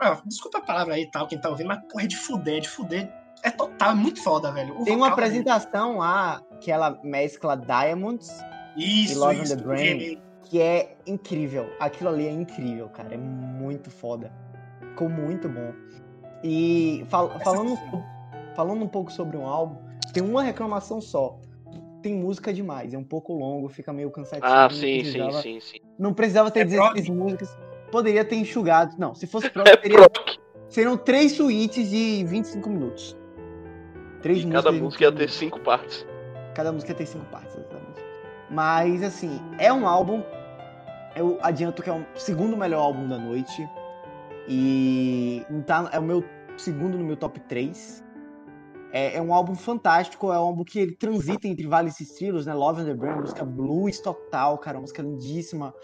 ah, 0.00 0.20
desculpa 0.26 0.58
a 0.58 0.60
palavra 0.62 0.94
aí 0.94 1.02
e 1.02 1.10
tal, 1.10 1.26
quem 1.26 1.40
tá 1.40 1.48
ouvindo, 1.48 1.66
mas 1.68 1.80
porra, 1.90 2.04
é 2.04 2.06
de 2.06 2.16
fuder, 2.16 2.60
de 2.60 2.68
fuder. 2.68 3.12
É 3.42 3.50
total, 3.50 3.90
é 3.92 3.94
muito 3.94 4.22
foda, 4.22 4.50
velho. 4.52 4.80
O 4.80 4.84
Tem 4.84 4.94
uma 4.96 5.08
apresentação 5.08 5.98
lá 5.98 6.40
que 6.60 6.70
ela 6.70 6.98
mescla 7.02 7.56
Diamonds, 7.56 8.30
Isso, 8.76 9.12
e 9.12 9.16
Love 9.16 9.40
on 9.40 9.42
isso. 9.42 9.56
the 9.56 9.62
Brain. 9.62 10.22
que 10.44 10.60
é 10.60 10.96
incrível. 11.06 11.68
Aquilo 11.80 12.10
ali 12.10 12.26
é 12.26 12.30
incrível, 12.32 12.88
cara. 12.90 13.12
É 13.14 13.18
muito 13.18 13.90
foda. 13.90 14.32
Ficou 14.80 15.08
muito 15.08 15.48
bom. 15.48 15.72
E 16.42 17.04
fal- 17.08 17.38
falando, 17.40 17.76
falando 18.54 18.82
um 18.84 18.88
pouco 18.88 19.10
sobre 19.12 19.36
um 19.36 19.46
álbum, 19.46 19.76
tem 20.12 20.22
uma 20.22 20.42
reclamação 20.42 21.00
só. 21.00 21.38
Tem 22.08 22.14
música 22.16 22.54
demais, 22.54 22.94
é 22.94 22.96
um 22.96 23.04
pouco 23.04 23.34
longo, 23.34 23.68
fica 23.68 23.92
meio 23.92 24.10
cansativo. 24.10 24.46
Ah, 24.50 24.62
não 24.62 24.70
sim, 24.70 24.80
sim, 24.80 25.00
precisava- 25.02 25.42
sim, 25.42 25.60
sim. 25.60 25.76
Não 25.98 26.14
precisava 26.14 26.50
ter 26.50 26.60
É 26.60 26.64
16 26.64 27.04
prog? 27.04 27.18
músicas. 27.18 27.58
Poderia 27.92 28.24
ter 28.24 28.36
enxugado. 28.36 28.94
Não, 28.98 29.14
se 29.14 29.26
fosse 29.26 29.50
prog, 29.52 29.68
É 29.68 29.76
teria, 29.76 30.08
proc. 30.08 30.38
seriam 30.70 30.96
três 30.96 31.32
suítes 31.32 31.90
de 31.90 32.24
25 32.24 32.70
minutos. 32.70 33.14
Três 34.22 34.38
E 34.38 34.46
músicas 34.46 34.64
cada 34.64 34.72
música 34.82 35.04
ia 35.04 35.10
25 35.10 35.18
ter 35.18 35.28
cinco 35.38 35.60
partes. 35.60 36.06
Cada 36.54 36.72
música 36.72 36.94
tem 36.94 37.04
cinco 37.04 37.26
partes, 37.26 37.54
exatamente. 37.54 38.00
Mas, 38.50 39.02
assim, 39.02 39.38
é 39.58 39.70
um 39.70 39.86
álbum. 39.86 40.22
Eu 41.14 41.38
adianto 41.42 41.82
que 41.82 41.90
é 41.90 41.92
o 41.92 42.06
segundo 42.14 42.56
melhor 42.56 42.80
álbum 42.80 43.06
da 43.06 43.18
noite. 43.18 43.68
E 44.48 45.44
tá, 45.66 45.90
é 45.92 45.98
o 45.98 46.02
meu 46.02 46.24
segundo 46.56 46.96
no 46.96 47.04
meu 47.04 47.18
top 47.18 47.38
3. 47.40 48.02
É, 48.92 49.16
é 49.16 49.22
um 49.22 49.34
álbum 49.34 49.54
fantástico, 49.54 50.32
é 50.32 50.38
um 50.38 50.44
álbum 50.44 50.64
que 50.64 50.78
ele 50.78 50.96
transita 50.96 51.46
entre 51.46 51.66
vários 51.66 52.00
estilos, 52.00 52.46
né? 52.46 52.54
Love 52.54 52.82
and 52.82 52.86
the 52.86 52.94
Brain, 52.94 53.20
música 53.20 53.44
blues 53.44 54.00
total, 54.00 54.58
cara, 54.58 54.80
música 54.80 55.02
lindíssima. 55.02 55.74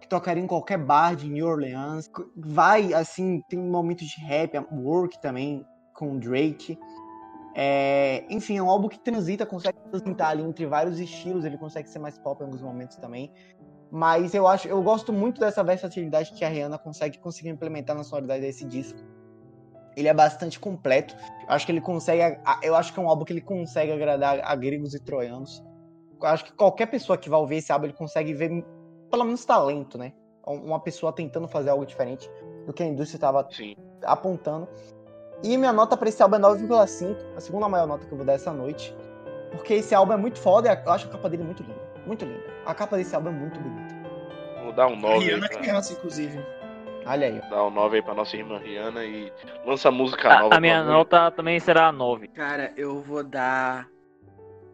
Que 0.00 0.08
tocaria 0.08 0.42
em 0.42 0.46
qualquer 0.46 0.78
bar 0.78 1.14
de 1.16 1.28
New 1.28 1.46
Orleans. 1.46 2.10
Vai, 2.36 2.92
assim, 2.92 3.42
tem 3.48 3.58
momentos 3.58 4.06
de 4.06 4.20
rap, 4.20 4.58
work 4.72 5.20
também, 5.20 5.64
com 5.94 6.18
Drake. 6.18 6.78
É, 7.54 8.24
enfim, 8.28 8.58
é 8.58 8.62
um 8.62 8.68
álbum 8.68 8.88
que 8.88 8.98
transita, 8.98 9.46
consegue 9.46 9.78
transitar 9.90 10.30
ali 10.30 10.42
entre 10.42 10.66
vários 10.66 10.98
estilos, 10.98 11.44
ele 11.44 11.56
consegue 11.56 11.88
ser 11.88 12.00
mais 12.00 12.18
pop 12.18 12.42
em 12.42 12.46
alguns 12.46 12.60
momentos 12.60 12.96
também. 12.96 13.32
Mas 13.90 14.34
eu 14.34 14.48
acho, 14.48 14.66
eu 14.66 14.82
gosto 14.82 15.12
muito 15.12 15.40
dessa 15.40 15.62
versatilidade 15.62 16.32
que 16.32 16.44
a 16.44 16.48
Rihanna 16.48 16.78
consegue 16.78 17.18
conseguir 17.18 17.50
implementar 17.50 17.94
na 17.94 18.02
sonoridade 18.02 18.40
desse 18.40 18.64
disco. 18.64 18.98
Ele 19.96 20.08
é 20.08 20.14
bastante 20.14 20.58
completo. 20.58 21.14
Eu 21.42 21.54
acho 21.54 21.66
que 21.66 21.72
ele 21.72 21.80
consegue, 21.80 22.38
eu 22.62 22.74
acho 22.74 22.92
que 22.92 22.98
é 22.98 23.02
um 23.02 23.08
álbum 23.08 23.24
que 23.24 23.32
ele 23.32 23.40
consegue 23.40 23.92
agradar 23.92 24.40
a 24.42 24.54
gregos 24.54 24.94
e 24.94 25.00
troianos. 25.00 25.62
Eu 26.20 26.28
acho 26.28 26.44
que 26.44 26.52
qualquer 26.52 26.86
pessoa 26.86 27.18
que 27.18 27.28
vai 27.28 27.38
ouvir 27.38 27.56
esse 27.56 27.70
álbum, 27.72 27.86
ele 27.86 27.94
consegue 27.94 28.32
ver 28.32 28.64
pelo 29.10 29.24
menos 29.24 29.44
talento, 29.44 29.98
né? 29.98 30.12
Uma 30.46 30.80
pessoa 30.80 31.12
tentando 31.12 31.46
fazer 31.48 31.70
algo 31.70 31.86
diferente 31.86 32.30
do 32.66 32.72
que 32.72 32.82
a 32.82 32.86
indústria 32.86 33.16
estava 33.16 33.48
apontando. 34.04 34.68
E 35.42 35.56
minha 35.56 35.72
nota 35.72 35.96
pra 35.96 36.08
esse 36.08 36.22
álbum 36.22 36.36
é 36.36 36.40
9,5, 36.40 37.16
a 37.36 37.40
segunda 37.40 37.68
maior 37.68 37.86
nota 37.86 38.06
que 38.06 38.12
eu 38.12 38.16
vou 38.16 38.26
dar 38.26 38.34
essa 38.34 38.52
noite. 38.52 38.96
Porque 39.50 39.74
esse 39.74 39.94
álbum 39.94 40.12
é 40.12 40.16
muito 40.16 40.38
foda 40.38 40.68
e 40.68 40.86
eu 40.86 40.92
acho 40.92 41.06
a 41.06 41.10
capa 41.10 41.28
dele 41.28 41.44
muito 41.44 41.62
linda. 41.62 41.80
Muito 42.06 42.24
linda. 42.24 42.44
A 42.66 42.74
capa 42.74 42.96
desse 42.96 43.14
álbum 43.14 43.28
é 43.28 43.32
muito 43.32 43.60
bonita. 43.60 43.94
Vou 44.62 44.72
dar 44.72 44.86
um 44.86 44.96
9 44.96 45.14
aí 45.14 45.20
Rihanna 45.20 45.46
é 45.46 45.48
pra, 45.48 45.58
criança, 45.58 45.92
inclusive. 45.92 46.38
Olha 47.06 47.26
aí, 47.26 47.40
dar 47.50 47.66
um 47.66 47.70
9 47.70 47.96
aí 47.96 48.02
pra 48.02 48.14
nossa 48.14 48.36
irmã 48.36 48.58
Rihanna 48.58 49.04
e 49.04 49.30
lança 49.66 49.90
música 49.90 50.32
A, 50.32 50.40
nova. 50.40 50.54
a 50.56 50.60
minha 50.60 50.82
nota 50.82 51.30
também 51.30 51.60
será 51.60 51.92
9. 51.92 52.28
Cara, 52.28 52.72
eu 52.76 53.00
vou 53.02 53.22
dar 53.22 53.86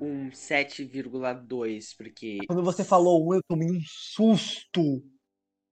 um 0.01 0.31
7,2, 0.31 1.97
porque. 1.97 2.39
Quando 2.47 2.63
você 2.63 2.85
falou 2.85 3.27
um, 3.27 3.35
eu 3.35 3.41
tomei 3.49 3.69
um 3.69 3.81
susto. 3.85 5.03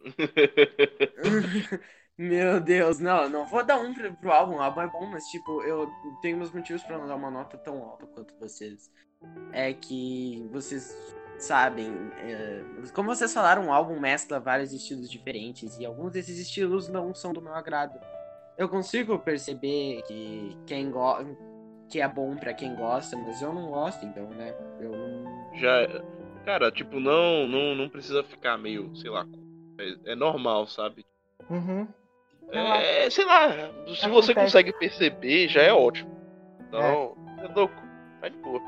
Meu 2.19 2.61
Deus, 2.61 2.99
não, 2.99 3.29
não 3.31 3.47
vou 3.47 3.65
dar 3.65 3.79
um 3.79 3.95
pro, 3.95 4.13
pro 4.17 4.33
álbum, 4.33 4.57
o 4.57 4.61
álbum 4.61 4.81
é 4.81 4.89
bom, 4.89 5.07
mas 5.07 5.25
tipo, 5.27 5.63
eu 5.63 5.89
tenho 6.21 6.37
meus 6.37 6.51
motivos 6.51 6.83
pra 6.83 6.99
não 6.99 7.07
dar 7.07 7.15
uma 7.15 7.31
nota 7.31 7.57
tão 7.57 7.81
alta 7.81 8.07
quanto 8.09 8.37
vocês. 8.41 8.91
É 9.53 9.73
que 9.73 10.45
vocês 10.51 10.93
sabem, 11.39 11.93
é, 12.19 12.63
como 12.95 13.15
vocês 13.15 13.33
falaram, 13.33 13.69
o 13.69 13.73
álbum 13.73 13.99
mescla 13.99 14.41
vários 14.41 14.73
estilos 14.73 15.11
diferentes 15.11 15.79
e 15.79 15.87
alguns 15.87 16.13
desses 16.13 16.39
estilos 16.39 16.89
não 16.89 17.15
são 17.15 17.33
do 17.33 17.41
meu 17.41 17.55
agrado. 17.55 17.99
Eu 18.57 18.69
consigo 18.69 19.19
perceber 19.19 20.03
que 20.03 20.57
quem 20.67 20.93
que 21.89 22.01
é 22.01 22.09
bom 22.09 22.37
pra 22.37 22.53
quem 22.53 22.75
gosta, 22.75 23.17
mas 23.17 23.41
eu 23.41 23.53
não 23.53 23.71
gosto, 23.71 24.05
então, 24.05 24.29
né? 24.31 24.55
Eu 24.81 24.91
não. 24.91 25.55
Já. 25.55 25.87
Cara, 26.45 26.71
tipo, 26.71 26.99
não, 26.99 27.47
não, 27.47 27.75
não 27.75 27.89
precisa 27.89 28.23
ficar 28.25 28.59
meio, 28.59 28.95
sei 28.97 29.11
lá. 29.11 29.27
É, 29.79 30.13
é 30.13 30.15
normal, 30.15 30.67
sabe? 30.67 31.05
Uhum. 31.49 31.87
É, 32.51 33.09
sei 33.11 33.25
lá, 33.27 33.51
se 33.87 34.09
você 34.09 34.33
Acontece. 34.33 34.35
consegue 34.35 34.73
perceber, 34.73 35.49
já 35.49 35.63
é 35.63 35.73
ótimo. 35.73 36.11
Então, 36.67 37.15
é, 37.39 37.49
louco, 37.55 37.75
tá 38.21 38.29
de 38.29 38.37
boa. 38.39 38.61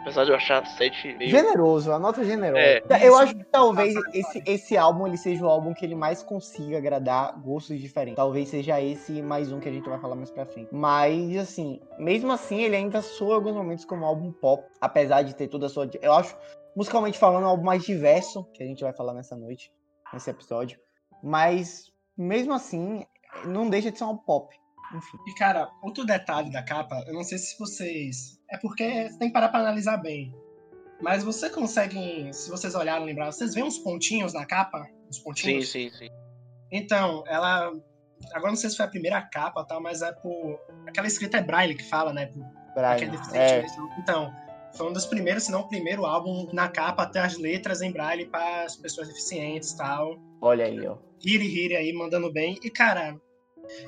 Apesar 0.00 0.24
de 0.24 0.30
eu 0.30 0.36
achar 0.36 0.64
7 0.64 1.14
meio. 1.18 1.30
Generoso, 1.30 1.92
a 1.92 1.98
nota 1.98 2.22
é 2.22 2.24
generosa. 2.24 2.60
É. 2.60 2.82
Eu 3.06 3.16
acho 3.16 3.34
que 3.34 3.44
talvez 3.44 3.94
esse, 4.14 4.42
esse 4.46 4.76
álbum 4.76 5.06
ele 5.06 5.18
seja 5.18 5.44
o 5.44 5.48
álbum 5.48 5.74
que 5.74 5.84
ele 5.84 5.94
mais 5.94 6.22
consiga 6.22 6.78
agradar 6.78 7.38
gostos 7.40 7.78
diferentes. 7.78 8.16
Talvez 8.16 8.48
seja 8.48 8.80
esse 8.80 9.20
mais 9.20 9.52
um 9.52 9.60
que 9.60 9.68
a 9.68 9.72
gente 9.72 9.88
vai 9.88 9.98
falar 9.98 10.16
mais 10.16 10.30
pra 10.30 10.46
frente. 10.46 10.68
Mas, 10.72 11.36
assim, 11.36 11.80
mesmo 11.98 12.32
assim, 12.32 12.62
ele 12.62 12.76
ainda 12.76 13.02
soa 13.02 13.32
em 13.32 13.34
alguns 13.34 13.54
momentos 13.54 13.84
como 13.84 14.02
um 14.02 14.06
álbum 14.06 14.32
pop. 14.32 14.64
Apesar 14.80 15.22
de 15.22 15.34
ter 15.34 15.48
toda 15.48 15.66
a 15.66 15.68
sua. 15.68 15.88
Eu 16.00 16.14
acho 16.14 16.34
musicalmente 16.74 17.18
falando, 17.18 17.44
é 17.44 17.46
um 17.46 17.50
álbum 17.50 17.64
mais 17.64 17.84
diverso, 17.84 18.44
que 18.54 18.62
a 18.62 18.66
gente 18.66 18.82
vai 18.82 18.92
falar 18.92 19.12
nessa 19.12 19.36
noite, 19.36 19.70
nesse 20.12 20.30
episódio. 20.30 20.78
Mas, 21.22 21.92
mesmo 22.16 22.54
assim, 22.54 23.04
não 23.44 23.68
deixa 23.68 23.90
de 23.90 23.98
ser 23.98 24.04
um 24.04 24.16
pop. 24.16 24.54
Enfim. 24.94 25.18
E, 25.26 25.34
cara, 25.34 25.70
outro 25.82 26.04
detalhe 26.04 26.50
da 26.50 26.62
capa, 26.62 27.02
eu 27.06 27.14
não 27.14 27.22
sei 27.22 27.38
se 27.38 27.58
vocês. 27.58 28.38
É 28.50 28.56
porque 28.58 29.08
você 29.08 29.18
tem 29.18 29.28
que 29.28 29.34
parar 29.34 29.48
pra 29.48 29.60
analisar 29.60 29.96
bem. 29.98 30.34
Mas 31.00 31.24
você 31.24 31.48
consegue, 31.48 32.32
se 32.32 32.50
vocês 32.50 32.74
olharem, 32.74 33.06
lembrar, 33.06 33.32
vocês 33.32 33.54
veem 33.54 33.66
uns 33.66 33.78
pontinhos 33.78 34.32
na 34.34 34.44
capa? 34.44 34.86
Os 35.08 35.16
Sim, 35.16 35.22
pontinhos? 35.22 35.68
sim, 35.70 35.90
sim. 35.90 36.08
Então, 36.70 37.24
ela. 37.26 37.72
Agora 38.34 38.50
não 38.50 38.56
sei 38.56 38.68
se 38.68 38.76
foi 38.76 38.84
a 38.84 38.90
primeira 38.90 39.22
capa 39.22 39.64
tal, 39.64 39.80
mas 39.80 40.02
é 40.02 40.12
por. 40.12 40.58
Aquela 40.86 41.06
escrita 41.06 41.38
é 41.38 41.42
braille 41.42 41.74
que 41.74 41.88
fala, 41.88 42.12
né? 42.12 42.26
Por 42.26 42.42
quem 42.98 43.08
é 43.40 43.60
é. 43.60 43.66
Então, 43.98 44.30
foi 44.76 44.88
um 44.88 44.92
dos 44.92 45.06
primeiros, 45.06 45.44
se 45.44 45.50
não 45.50 45.60
o 45.60 45.68
primeiro 45.68 46.04
álbum 46.04 46.48
na 46.52 46.68
capa 46.68 47.02
até 47.04 47.20
as 47.20 47.36
letras 47.38 47.80
em 47.80 47.90
braille 47.90 48.26
para 48.26 48.64
as 48.64 48.76
pessoas 48.76 49.08
deficientes 49.08 49.72
e 49.72 49.76
tal. 49.76 50.18
olha 50.40 50.66
aí, 50.66 50.86
ó. 50.86 50.96
Hiri 51.24 51.46
Hiri 51.46 51.76
aí 51.76 51.92
mandando 51.92 52.32
bem. 52.32 52.58
E, 52.62 52.70
cara, 52.70 53.18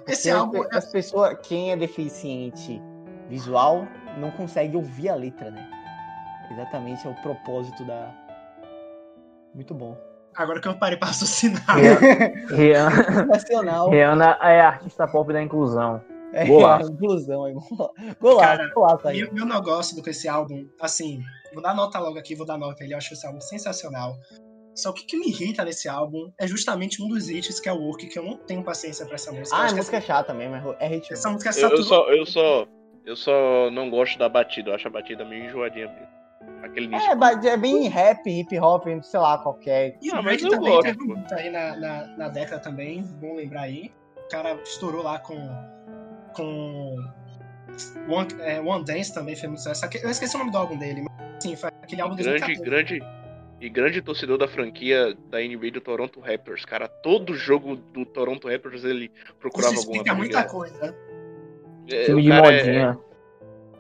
esse 0.07 0.29
Porque 0.29 0.31
álbum. 0.31 0.63
as 0.73 0.87
pessoas, 0.91 1.37
quem 1.43 1.73
é 1.73 1.77
deficiente 1.77 2.81
visual, 3.29 3.87
não 4.19 4.31
consegue 4.31 4.77
ouvir 4.77 5.09
a 5.09 5.15
letra, 5.15 5.51
né? 5.51 5.69
Exatamente, 6.51 7.07
é 7.07 7.11
o 7.11 7.15
propósito 7.23 7.85
da. 7.85 8.11
Muito 9.55 9.75
bom. 9.75 9.97
Agora 10.35 10.61
que 10.61 10.69
eu 10.69 10.79
parei 10.79 10.97
pra 10.99 11.09
raciocinar. 11.09 11.63
Rihanna, 12.49 13.27
Nacional. 13.27 13.89
Rihanna 13.93 14.39
é 14.41 14.61
a 14.61 14.69
artista 14.69 15.07
pop 15.07 15.31
da 15.33 15.43
inclusão. 15.43 16.01
É, 16.33 16.47
Golaço. 16.47 16.91
inclusão 16.93 17.45
aí. 17.45 17.55
Golaço, 18.19 18.41
Cara, 18.59 18.71
golaço 18.75 19.09
aí. 19.09 19.19
E 19.19 19.25
o 19.25 19.35
meu 19.35 19.45
negócio 19.45 19.95
do- 19.95 20.03
com 20.03 20.09
esse 20.09 20.27
álbum, 20.29 20.67
assim, 20.81 21.21
vou 21.53 21.63
dar 21.63 21.75
nota 21.75 21.99
logo 21.99 22.19
aqui, 22.19 22.35
vou 22.35 22.47
dar 22.47 22.57
nota. 22.57 22.83
Ele 22.83 22.95
eu 22.95 22.99
acho 22.99 23.13
esse 23.13 23.27
álbum 23.27 23.41
sensacional. 23.43 24.15
Só 24.75 24.93
que 24.93 25.03
o 25.03 25.07
que 25.07 25.17
me 25.19 25.29
irrita 25.29 25.65
nesse 25.65 25.89
álbum 25.89 26.33
é 26.39 26.47
justamente 26.47 27.03
um 27.03 27.09
dos 27.09 27.29
hits, 27.29 27.61
que 27.61 27.69
é 27.69 27.73
o 27.73 27.79
Work, 27.79 28.07
que 28.07 28.19
eu 28.19 28.25
não 28.25 28.37
tenho 28.39 28.63
paciência 28.63 29.05
pra 29.05 29.17
essa 29.17 29.31
música. 29.31 29.55
Ah, 29.57 29.69
a 29.69 29.75
música 29.75 29.99
é 29.99 30.01
chata 30.01 30.33
mesmo, 30.33 30.75
é 30.79 30.87
hit. 30.89 31.13
essa, 31.13 31.31
música 31.31 31.51
é 31.51 31.65
Eu, 31.65 31.71
eu 31.71 31.83
só, 31.83 32.09
eu 32.11 32.27
só. 32.27 32.67
Eu 33.05 33.17
só 33.17 33.69
não 33.73 33.91
gosto 33.91 34.17
da 34.17 34.29
batida, 34.29 34.71
eu 34.71 34.75
acho 34.77 34.87
a 34.87 34.91
batida 34.91 35.25
meio 35.25 35.47
enjoadinha 35.47 35.89
mesmo. 35.89 36.07
Aquele. 36.63 36.95
É, 36.95 37.49
é 37.49 37.57
bem 37.57 37.89
rap, 37.89 38.25
hip 38.29 38.59
hop, 38.59 38.87
sei 39.03 39.21
lá, 39.21 39.39
qualquer. 39.39 39.99
E 40.01 40.11
Ah, 40.11 40.21
o 40.21 40.23
Drake 40.23 40.45
eu 40.45 40.51
também 40.51 40.71
gosto, 40.71 40.83
teve 40.83 40.99
pô. 40.99 41.05
muito 41.07 41.35
aí 41.35 41.51
na, 41.51 41.77
na, 41.77 42.07
na 42.17 42.29
década 42.29 42.63
também, 42.63 43.03
bom 43.21 43.35
lembrar 43.35 43.63
aí. 43.63 43.93
O 44.17 44.29
cara 44.29 44.55
estourou 44.63 45.03
lá 45.03 45.19
com. 45.19 45.37
com. 46.35 46.97
One, 48.09 48.29
é, 48.41 48.61
One 48.61 48.85
Dance 48.85 49.13
também 49.13 49.35
fez 49.35 49.49
muito 49.49 49.63
sucesso. 49.63 49.85
Eu 50.03 50.11
esqueci 50.11 50.37
o 50.37 50.39
nome 50.39 50.53
do 50.53 50.59
álbum 50.59 50.77
dele, 50.79 51.03
mas 51.03 51.43
sim, 51.43 51.57
foi 51.57 51.71
aquele 51.83 52.03
álbum 52.03 52.15
de 52.15 52.23
grande, 52.23 52.39
2014. 52.41 53.01
grande 53.01 53.22
e 53.63 53.69
grande 53.69 54.03
torcedor 54.03 54.37
da 54.39 54.49
franquia 54.49 55.17
da 55.31 55.39
NBA 55.39 55.71
do 55.71 55.81
Toronto 55.81 56.19
Raptors, 56.19 56.65
cara. 56.65 56.89
Todo 56.89 57.33
jogo 57.37 57.77
do 57.77 58.05
Toronto 58.05 58.49
Raptors 58.49 58.83
ele 58.85 59.09
procurava 59.39 59.73
Isso 59.73 59.83
alguma 59.83 59.99
explica 59.99 60.15
muita 60.17 60.45
coisa. 60.45 60.97
É, 61.89 62.05
Time 62.07 62.23
de 62.23 62.29
cara 62.29 62.49
é- 62.49 62.57
modinha. 62.59 62.99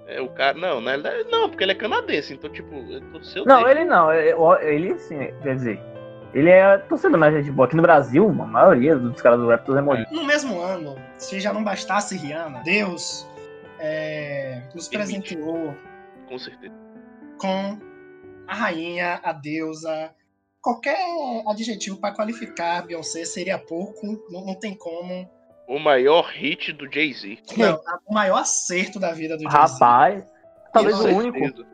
É, 0.06 0.20
o 0.20 0.28
cara, 0.28 0.56
não, 0.56 0.80
né? 0.80 0.96
Não, 1.30 1.48
porque 1.48 1.64
ele 1.64 1.72
é 1.72 1.74
canadense, 1.74 2.32
então, 2.34 2.48
tipo, 2.50 2.70
torceu 3.10 3.44
Não, 3.44 3.64
dele. 3.64 3.80
ele 3.80 3.84
não. 3.90 4.12
Ele, 4.12 4.34
ele 4.62 4.98
sim, 5.00 5.18
quer 5.42 5.56
dizer. 5.56 5.80
Ele 6.32 6.48
é 6.48 6.78
torcedor, 6.78 7.18
mas 7.18 7.44
tipo, 7.44 7.60
aqui 7.62 7.74
no 7.74 7.82
Brasil, 7.82 8.28
a 8.28 8.32
maioria 8.46 8.94
dos 8.94 9.20
caras 9.20 9.40
do 9.40 9.48
Raptors 9.48 9.78
é 9.78 9.82
modinha. 9.82 10.08
No 10.12 10.24
mesmo 10.24 10.60
ano, 10.60 10.96
se 11.18 11.40
já 11.40 11.52
não 11.52 11.64
bastasse 11.64 12.16
Rihanna, 12.16 12.62
Deus 12.62 13.26
é, 13.80 14.62
nos 14.74 14.86
presenteou 14.88 15.74
Com 16.28 16.38
certeza. 16.38 16.74
com 17.38 17.78
a 18.52 18.54
rainha, 18.54 19.20
a 19.22 19.32
deusa. 19.32 20.14
Qualquer 20.60 20.96
adjetivo 21.48 21.96
para 21.96 22.14
qualificar 22.14 22.78
a 22.78 22.82
Beyoncé 22.82 23.24
seria 23.24 23.58
pouco, 23.58 24.06
não, 24.30 24.44
não 24.46 24.54
tem 24.54 24.74
como. 24.74 25.28
O 25.66 25.78
maior 25.78 26.26
hit 26.26 26.72
do 26.72 26.92
Jay-Z. 26.92 27.38
Não, 27.56 27.80
o 28.06 28.14
maior 28.14 28.38
acerto 28.38 29.00
da 29.00 29.12
vida 29.12 29.36
do 29.36 29.42
Jay-Z. 29.44 29.56
Rapaz, 29.56 30.24
talvez 30.72 30.96
Com 30.98 31.04
o 31.04 31.16
único. 31.16 31.64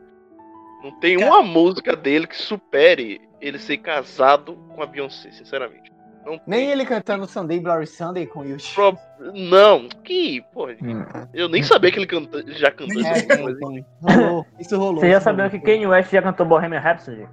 Não 0.81 0.97
tem 0.99 1.19
Cara- 1.19 1.29
uma 1.31 1.43
música 1.43 1.95
dele 1.95 2.25
que 2.25 2.37
supere 2.37 3.21
ele 3.41 3.59
ser 3.59 3.77
casado 3.79 4.55
com 4.73 4.81
a 4.81 4.85
Beyoncé, 4.85 5.31
sinceramente. 5.31 5.91
Não 6.25 6.37
tem. 6.37 6.41
Nem 6.47 6.71
ele 6.71 6.85
cantando 6.85 7.27
Sunday 7.27 7.59
Bloody 7.59 7.87
Sunday 7.87 8.25
com 8.27 8.43
Yushi. 8.45 8.75
Pro- 8.75 8.97
Não, 9.33 9.87
que, 10.03 10.41
pô, 10.53 10.67
Hum. 10.67 11.05
eu 11.33 11.47
nem 11.49 11.63
sabia 11.63 11.91
que 11.91 11.97
ele 11.99 12.05
canta, 12.07 12.43
já 12.53 12.71
cantou 12.71 12.99
isso. 13.01 13.07
É, 13.09 13.21
tem, 13.21 13.55
tem. 13.57 13.85
Rolou. 14.01 14.45
Isso 14.59 14.77
rolou. 14.77 14.99
Você 14.99 15.09
já 15.09 15.17
isso 15.17 15.23
sabia 15.23 15.49
que 15.49 15.59
Kanye 15.59 15.87
West 15.87 16.11
já 16.11 16.21
cantou 16.21 16.45
Bohemian 16.45 16.79
Rhapsody? 16.79 17.27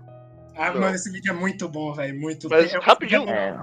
Ah, 0.56 0.70
Não. 0.72 0.80
mano, 0.80 0.94
esse 0.94 1.10
vídeo 1.12 1.30
é 1.30 1.34
muito 1.34 1.68
bom, 1.68 1.92
velho. 1.92 2.18
Muito 2.18 2.48
Mas, 2.48 2.72
rapidinho. 2.74 3.28
É. 3.28 3.58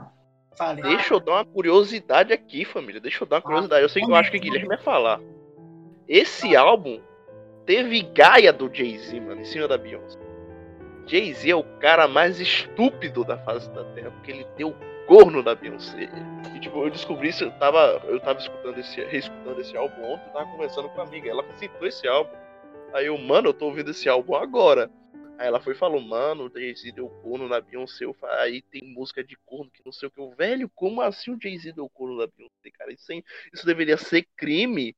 Fale. 0.55 0.83
Deixa 0.83 1.15
eu 1.15 1.19
dar 1.19 1.31
uma 1.33 1.45
curiosidade 1.45 2.31
aqui, 2.31 2.63
família. 2.63 3.01
Deixa 3.01 3.23
eu 3.23 3.27
dar 3.27 3.37
uma 3.37 3.41
curiosidade. 3.41 3.81
Eu 3.81 3.89
sei 3.89 4.03
que 4.03 4.11
eu 4.11 4.15
acho 4.15 4.29
que 4.29 4.37
o 4.37 4.39
Guilherme 4.41 4.67
vai 4.67 4.77
falar. 4.77 5.19
Esse 6.07 6.55
álbum 6.55 6.99
teve 7.65 8.01
Gaia 8.13 8.53
do 8.53 8.69
Jay-Z, 8.71 9.19
mano, 9.21 9.41
em 9.41 9.45
cima 9.45 9.67
da 9.67 9.77
Beyoncé. 9.77 10.19
Jay-Z 11.07 11.49
é 11.49 11.55
o 11.55 11.63
cara 11.79 12.07
mais 12.07 12.39
estúpido 12.39 13.23
da 13.23 13.37
face 13.39 13.69
da 13.71 13.83
Terra, 13.95 14.11
porque 14.11 14.31
ele 14.31 14.45
deu 14.55 14.69
o 14.69 14.75
corno 15.07 15.43
da 15.43 15.55
Beyoncé. 15.55 16.09
E 16.55 16.59
tipo, 16.59 16.83
eu 16.83 16.89
descobri 16.89 17.29
isso, 17.29 17.43
eu 17.43 17.51
tava, 17.53 18.01
eu 18.05 18.19
tava 18.19 18.39
escutando 18.39 18.77
esse, 18.79 19.03
reescutando 19.05 19.59
esse 19.61 19.75
álbum 19.75 20.03
ontem, 20.03 20.27
eu 20.27 20.33
tava 20.33 20.51
conversando 20.51 20.89
com 20.89 20.95
uma 20.95 21.03
amiga, 21.03 21.29
ela 21.29 21.43
citou 21.57 21.87
esse 21.87 22.07
álbum. 22.07 22.35
Aí 22.93 23.07
eu, 23.07 23.17
mano, 23.17 23.49
eu 23.49 23.53
tô 23.53 23.65
ouvindo 23.65 23.91
esse 23.91 24.07
álbum 24.07 24.35
agora. 24.35 24.89
Aí 25.37 25.47
ela 25.47 25.59
foi 25.59 25.73
e 25.73 25.77
falou, 25.77 25.99
mano, 25.99 26.45
o 26.45 26.49
Jay-Z 26.49 26.91
deu 26.91 27.09
corno 27.09 27.47
na 27.47 27.59
Beyoncé. 27.59 28.05
Eu 28.05 28.13
falei, 28.13 28.37
aí 28.37 28.61
tem 28.61 28.83
música 28.83 29.23
de 29.23 29.35
corno 29.45 29.71
que 29.71 29.81
não 29.83 29.91
sei 29.91 30.07
o 30.07 30.11
que. 30.11 30.19
Eu, 30.19 30.29
velho, 30.29 30.69
como 30.75 31.01
assim 31.01 31.31
o 31.31 31.39
Jay-Z 31.41 31.73
deu 31.73 31.89
corno 31.89 32.17
na 32.17 32.27
Beyoncé, 32.27 32.69
cara? 32.77 32.93
Isso, 32.93 33.11
aí- 33.11 33.23
isso 33.51 33.65
deveria 33.65 33.97
ser 33.97 34.27
crime 34.37 34.95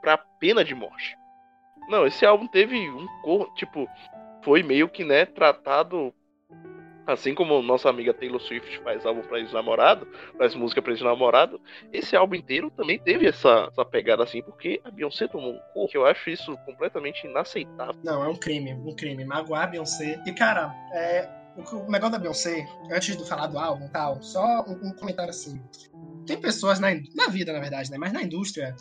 pra 0.00 0.18
pena 0.18 0.64
de 0.64 0.74
morte. 0.74 1.16
Não, 1.88 2.06
esse 2.06 2.26
álbum 2.26 2.46
teve 2.46 2.76
um 2.90 3.06
corno, 3.22 3.52
tipo, 3.54 3.88
foi 4.42 4.62
meio 4.62 4.88
que, 4.88 5.04
né, 5.04 5.24
tratado 5.24 6.12
assim 7.06 7.34
como 7.34 7.62
nossa 7.62 7.88
amiga 7.88 8.14
Taylor 8.14 8.40
Swift 8.40 8.78
faz 8.80 9.04
álbum 9.04 9.22
pra 9.22 9.38
ex-namorado, 9.38 10.06
faz 10.38 10.54
música 10.54 10.80
pra 10.80 10.92
ex-namorado, 10.92 11.60
esse 11.92 12.16
álbum 12.16 12.34
inteiro 12.34 12.70
também 12.70 12.98
teve 12.98 13.26
essa, 13.26 13.68
essa 13.70 13.84
pegada 13.84 14.22
assim, 14.22 14.42
porque 14.42 14.80
a 14.84 14.90
Beyoncé 14.90 15.28
tomou 15.28 15.52
um 15.52 15.60
corno, 15.72 15.88
que 15.88 15.96
eu 15.96 16.06
acho 16.06 16.30
isso 16.30 16.56
completamente 16.64 17.26
inaceitável. 17.26 18.00
Não, 18.02 18.24
é 18.24 18.28
um 18.28 18.36
crime, 18.36 18.74
um 18.74 18.94
crime. 18.94 19.24
Magoar 19.24 19.64
a 19.64 19.66
Beyoncé. 19.66 20.22
E, 20.26 20.32
cara, 20.32 20.74
é, 20.92 21.28
o, 21.56 21.90
negócio 21.90 22.12
da 22.12 22.18
Beyoncé, 22.18 22.66
antes 22.90 23.16
de 23.16 23.28
falar 23.28 23.46
do 23.46 23.58
álbum 23.58 23.86
e 23.86 23.90
tal, 23.90 24.22
só 24.22 24.64
um, 24.66 24.88
um 24.88 24.92
comentário 24.94 25.30
assim. 25.30 25.60
Tem 26.26 26.40
pessoas 26.40 26.80
na, 26.80 26.88
na 27.14 27.28
vida, 27.28 27.52
na 27.52 27.60
verdade, 27.60 27.90
né? 27.90 27.98
Mas 27.98 28.12
na 28.12 28.22
indústria, 28.22 28.74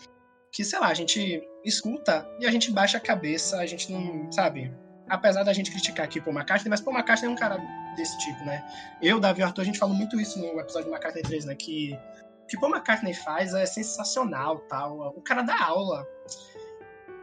que, 0.51 0.63
sei 0.63 0.79
lá, 0.79 0.87
a 0.87 0.93
gente 0.93 1.41
escuta 1.65 2.27
e 2.39 2.45
a 2.45 2.51
gente 2.51 2.71
baixa 2.71 2.97
a 2.97 3.01
cabeça, 3.01 3.57
a 3.57 3.65
gente 3.65 3.91
não, 3.91 4.31
sabe? 4.31 4.71
Apesar 5.09 5.43
da 5.43 5.53
gente 5.53 5.71
criticar 5.71 6.05
aqui 6.05 6.21
Paul 6.21 6.35
McCartney, 6.35 6.69
mas 6.69 6.79
Paul 6.79 6.95
McCartney 6.95 7.29
é 7.29 7.33
um 7.33 7.35
cara 7.35 7.57
desse 7.95 8.17
tipo, 8.19 8.43
né? 8.45 8.63
Eu, 9.01 9.19
Davi 9.19 9.41
e 9.41 9.43
Arthur, 9.43 9.61
a 9.61 9.65
gente 9.65 9.79
falou 9.79 9.95
muito 9.95 10.19
isso 10.19 10.39
no 10.39 10.59
episódio 10.59 10.89
do 10.89 10.93
McCartney 10.93 11.23
3, 11.23 11.45
né? 11.45 11.55
Que 11.55 11.97
o 12.43 12.47
que 12.47 12.59
Paul 12.59 12.73
McCartney 12.73 13.13
faz 13.13 13.53
é 13.53 13.65
sensacional, 13.65 14.59
tal. 14.67 15.13
O 15.15 15.21
cara 15.21 15.41
dá 15.41 15.63
aula. 15.63 16.05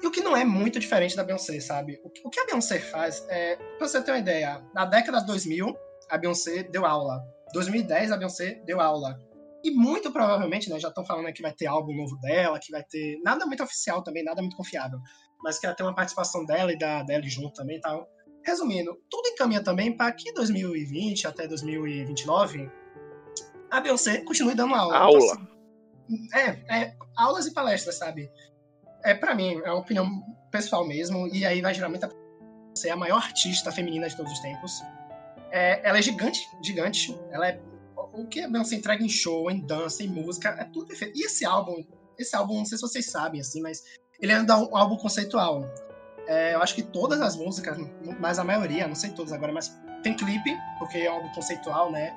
E 0.03 0.07
o 0.07 0.11
que 0.11 0.23
não 0.23 0.35
é 0.35 0.45
muito 0.45 0.81
diferente 0.81 1.15
da 1.15 1.23
Beyoncé, 1.23 1.61
sabe? 1.61 2.01
O 2.25 2.31
que, 2.31 2.41
a 2.41 2.47
Beyoncé 2.47 2.79
faz 2.79 3.25
é, 3.29 3.57
pra 3.57 3.87
você 3.87 4.01
ter 4.03 4.13
uma 4.13 4.19
ideia, 4.19 4.65
na 4.75 4.87
década 4.87 5.21
de 5.21 5.27
2000, 5.27 5.77
a 6.09 6.17
Beyoncé 6.17 6.63
deu 6.63 6.87
aula. 6.87 7.23
2010, 7.53 8.13
a 8.13 8.17
Beyoncé 8.17 8.63
deu 8.65 8.81
aula. 8.81 9.21
E 9.63 9.71
muito 9.71 10.11
provavelmente, 10.11 10.71
né, 10.71 10.81
já 10.81 10.89
estão 10.89 11.05
falando 11.05 11.31
que 11.35 11.43
vai 11.43 11.53
ter 11.53 11.67
álbum 11.67 11.95
novo 11.95 12.19
dela, 12.19 12.59
que 12.59 12.73
vai 12.73 12.83
ter 12.83 13.21
nada 13.23 13.45
muito 13.45 13.63
oficial 13.63 14.03
também, 14.03 14.25
nada 14.25 14.41
muito 14.41 14.57
confiável, 14.57 14.99
mas 15.43 15.59
que 15.59 15.67
vai 15.67 15.77
ter 15.77 15.83
uma 15.83 15.95
participação 15.95 16.47
dela 16.47 16.73
e 16.73 16.79
da 16.79 17.03
dela 17.03 17.23
junto 17.25 17.53
também 17.53 17.77
e 17.77 17.81
tal. 17.81 18.09
Resumindo, 18.45 18.99
tudo 19.11 19.29
encaminha 19.29 19.63
também 19.63 19.97
para 19.97 20.13
que 20.13 20.33
2020 20.33 21.27
até 21.27 21.47
2029 21.47 22.71
a 23.71 23.81
Beyoncé 23.81 24.23
continue 24.25 24.55
dando 24.55 24.75
aula. 24.75 24.97
Aula. 24.97 25.17
Então, 25.17 25.33
assim, 25.33 26.29
é, 26.35 26.83
é, 26.83 26.97
aulas 27.17 27.47
e 27.47 27.53
palestras, 27.53 27.97
sabe? 27.97 28.31
É 29.05 29.15
para 29.15 29.35
mim, 29.35 29.61
é 29.65 29.71
uma 29.71 29.81
opinião 29.81 30.07
pessoal 30.51 30.87
mesmo, 30.87 31.29
e 31.29 31.47
aí 31.47 31.61
vai 31.61 31.73
gerar 31.73 31.89
muita 31.89 32.09
você 32.75 32.89
é 32.89 32.93
a 32.93 32.97
maior 32.97 33.17
artista 33.17 33.71
feminina 33.73 34.09
de 34.09 34.17
todos 34.17 34.33
os 34.33 34.39
tempos. 34.39 34.83
É, 35.51 35.87
ela 35.87 35.99
é 35.99 36.03
gigante, 36.03 36.41
gigante. 36.63 37.19
Ela 37.31 37.49
é 37.49 37.61
o 38.13 38.27
que 38.27 38.41
a 38.41 38.49
Beyoncé 38.49 38.77
entrega 38.77 39.05
em 39.05 39.09
show, 39.09 39.51
em 39.51 39.61
dança, 39.61 40.03
em 40.03 40.09
música, 40.09 40.51
é 40.51 40.65
tudo 40.65 40.87
perfeito. 40.87 41.19
E 41.19 41.27
esse 41.27 41.45
álbum, 41.45 41.85
esse 42.19 42.35
álbum, 42.35 42.59
não 42.59 42.65
sei 42.65 42.79
se 42.79 42.83
vocês 42.83 43.07
sabem, 43.07 43.41
assim, 43.41 43.61
mas 43.61 43.83
ele 44.21 44.33
é 44.33 44.41
um 44.41 44.77
álbum 44.77 44.97
conceitual. 44.97 45.65
É, 46.31 46.55
eu 46.55 46.63
acho 46.63 46.77
que 46.77 46.83
todas 46.85 47.21
as 47.21 47.35
músicas, 47.35 47.77
mas 48.21 48.39
a 48.39 48.45
maioria, 48.45 48.87
não 48.87 48.95
sei 48.95 49.11
todas 49.11 49.33
agora, 49.33 49.53
mas 49.53 49.77
tem 50.01 50.15
clipe, 50.15 50.57
porque 50.79 50.99
é 50.99 51.11
um 51.11 51.17
álbum 51.17 51.29
conceitual, 51.31 51.91
né? 51.91 52.17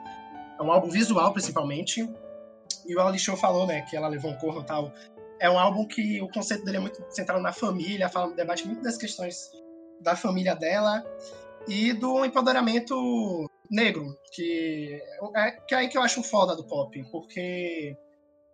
É 0.60 0.62
um 0.62 0.72
álbum 0.72 0.88
visual, 0.88 1.34
principalmente. 1.34 2.08
E 2.86 2.96
o 2.96 3.02
Ali 3.02 3.18
Show 3.18 3.36
falou, 3.36 3.66
né, 3.66 3.82
que 3.82 3.98
ela 3.98 4.08
levou 4.08 4.30
um 4.30 4.38
corno 4.38 4.62
e 4.62 4.66
tal. 4.66 4.94
É 5.40 5.50
um 5.50 5.58
álbum 5.58 5.88
que 5.88 6.22
o 6.22 6.30
conceito 6.30 6.64
dele 6.64 6.78
é 6.78 6.80
muito 6.80 7.04
centrado 7.10 7.42
na 7.42 7.52
família, 7.52 8.08
fala, 8.08 8.32
debate 8.36 8.68
muito 8.68 8.84
das 8.84 8.98
questões 8.98 9.50
da 10.00 10.16
família 10.16 10.56
dela. 10.56 11.04
e 11.68 11.92
do 11.94 12.24
empoderamento 12.24 13.50
negro, 13.72 14.16
que 14.32 15.02
é, 15.36 15.52
que 15.52 15.74
é 15.74 15.78
aí 15.80 15.88
que 15.88 15.98
eu 15.98 16.04
acho 16.04 16.22
foda 16.22 16.56
do 16.56 16.66
pop, 16.66 17.04
porque 17.12 17.98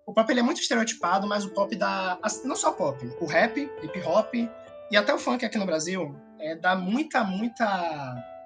o 0.06 0.14
pop 0.14 0.32
ele 0.32 0.40
é 0.40 0.44
muito 0.44 0.62
estereotipado, 0.62 1.28
mas 1.28 1.44
o 1.44 1.50
pop 1.50 1.76
dá. 1.76 2.18
Não 2.46 2.56
só 2.56 2.72
pop, 2.72 3.06
o 3.20 3.26
rap, 3.26 3.60
hip 3.84 4.02
hop 4.04 4.34
e 4.92 4.98
até 4.98 5.14
o 5.14 5.20
funk 5.20 5.46
aqui 5.46 5.58
no 5.58 5.66
Brasil 5.66 6.16
é, 6.40 6.56
dá 6.56 6.76
muita, 6.76 7.24
muita 7.24 7.66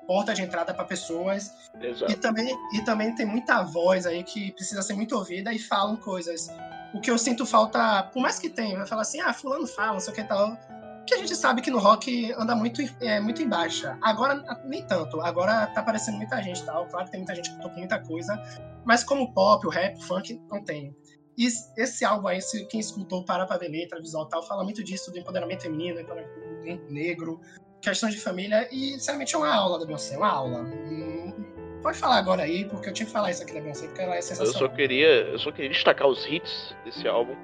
porta 0.08 0.34
de 0.34 0.42
entrada 0.42 0.74
para 0.74 0.86
pessoas. 0.86 1.72
Exato. 1.80 2.12
E 2.12 2.16
também, 2.16 2.56
e 2.74 2.82
também 2.82 3.16
tem 3.16 3.26
muita 3.26 3.64
voz 3.64 4.06
aí 4.06 4.24
que 4.24 4.52
precisa 4.52 4.82
ser 4.82 4.94
muito 4.94 5.16
ouvida 5.16 5.54
e 5.54 5.60
falam 5.60 5.96
coisas. 5.96 6.50
O 6.94 7.00
que 7.00 7.10
eu 7.10 7.18
sinto 7.18 7.46
falta, 7.46 8.04
por 8.14 8.22
mais 8.22 8.38
que 8.38 8.50
tenha, 8.50 8.78
vai 8.78 8.88
falar 8.88 9.02
assim, 9.02 9.20
ah, 9.22 9.34
fulano 9.34 9.66
fala, 9.66 9.94
não 9.94 10.00
sei 10.00 10.14
o 10.14 10.16
que 10.16 10.24
tal. 10.24 10.58
Que 11.06 11.16
a 11.16 11.18
gente 11.18 11.36
sabe 11.36 11.62
que 11.62 11.70
no 11.70 11.80
rock 11.80 12.32
anda 12.38 12.56
muito, 12.56 12.82
é, 13.02 13.20
muito 13.20 13.42
em 13.42 13.50
baixa. 13.50 13.98
Agora, 14.02 14.42
nem 14.64 14.86
tanto. 14.86 15.20
Agora 15.20 15.68
tá 15.68 15.82
aparecendo 15.82 16.16
muita 16.16 16.42
gente 16.42 16.64
tal. 16.64 16.86
Claro 16.88 17.06
que 17.06 17.12
tem 17.12 17.20
muita 17.20 17.36
gente 17.36 17.52
que 17.52 17.62
toca 17.62 17.78
muita 17.78 18.00
coisa. 18.00 18.42
Mas 18.86 19.04
como 19.04 19.24
o 19.24 19.34
pop, 19.34 19.66
o 19.68 19.70
rap, 19.70 19.98
o 19.98 20.02
funk, 20.02 20.42
não 20.50 20.64
tem. 20.64 20.96
E 21.38 21.48
esse 21.78 22.06
álbum 22.06 22.28
aí, 22.28 22.42
se 22.42 22.66
quem 22.66 22.80
escutou 22.80 23.24
Para 23.24 23.46
Pra 23.46 23.58
Ver 23.58 23.70
Letra, 23.70 24.00
Visual 24.00 24.28
tal, 24.28 24.44
fala 24.44 24.64
muito 24.64 24.84
disso, 24.84 25.12
do 25.12 25.18
empoderamento 25.18 25.64
feminino, 25.64 26.00
empoderamento 26.00 26.92
negro, 26.92 27.40
questões 27.82 28.14
de 28.14 28.20
família, 28.22 28.68
e 28.72 28.92
sinceramente 28.94 29.34
é 29.36 29.38
uma 29.38 29.54
aula 29.54 29.80
da 29.80 29.86
Beyoncé, 29.86 30.18
uma 30.18 30.30
aula. 30.30 30.60
Hum, 30.62 31.34
Pode 31.82 31.98
falar 31.98 32.16
agora 32.18 32.44
aí, 32.44 32.64
porque 32.64 32.88
eu 32.88 32.94
tinha 32.94 33.06
que 33.06 33.12
falar 33.12 33.30
isso 33.32 33.44
aqui 33.44 33.54
da 33.54 33.60
Beyoncé, 33.60 33.88
porque 33.88 34.02
ela 34.02 34.16
é 34.16 34.20
Eu 34.20 34.22
sensacional. 34.22 34.54
só 34.54 34.68
queria, 34.70 35.08
eu 35.28 35.38
só 35.38 35.52
queria 35.52 35.70
destacar 35.70 36.08
os 36.08 36.26
hits 36.26 36.74
desse 36.86 37.06
álbum. 37.08 37.36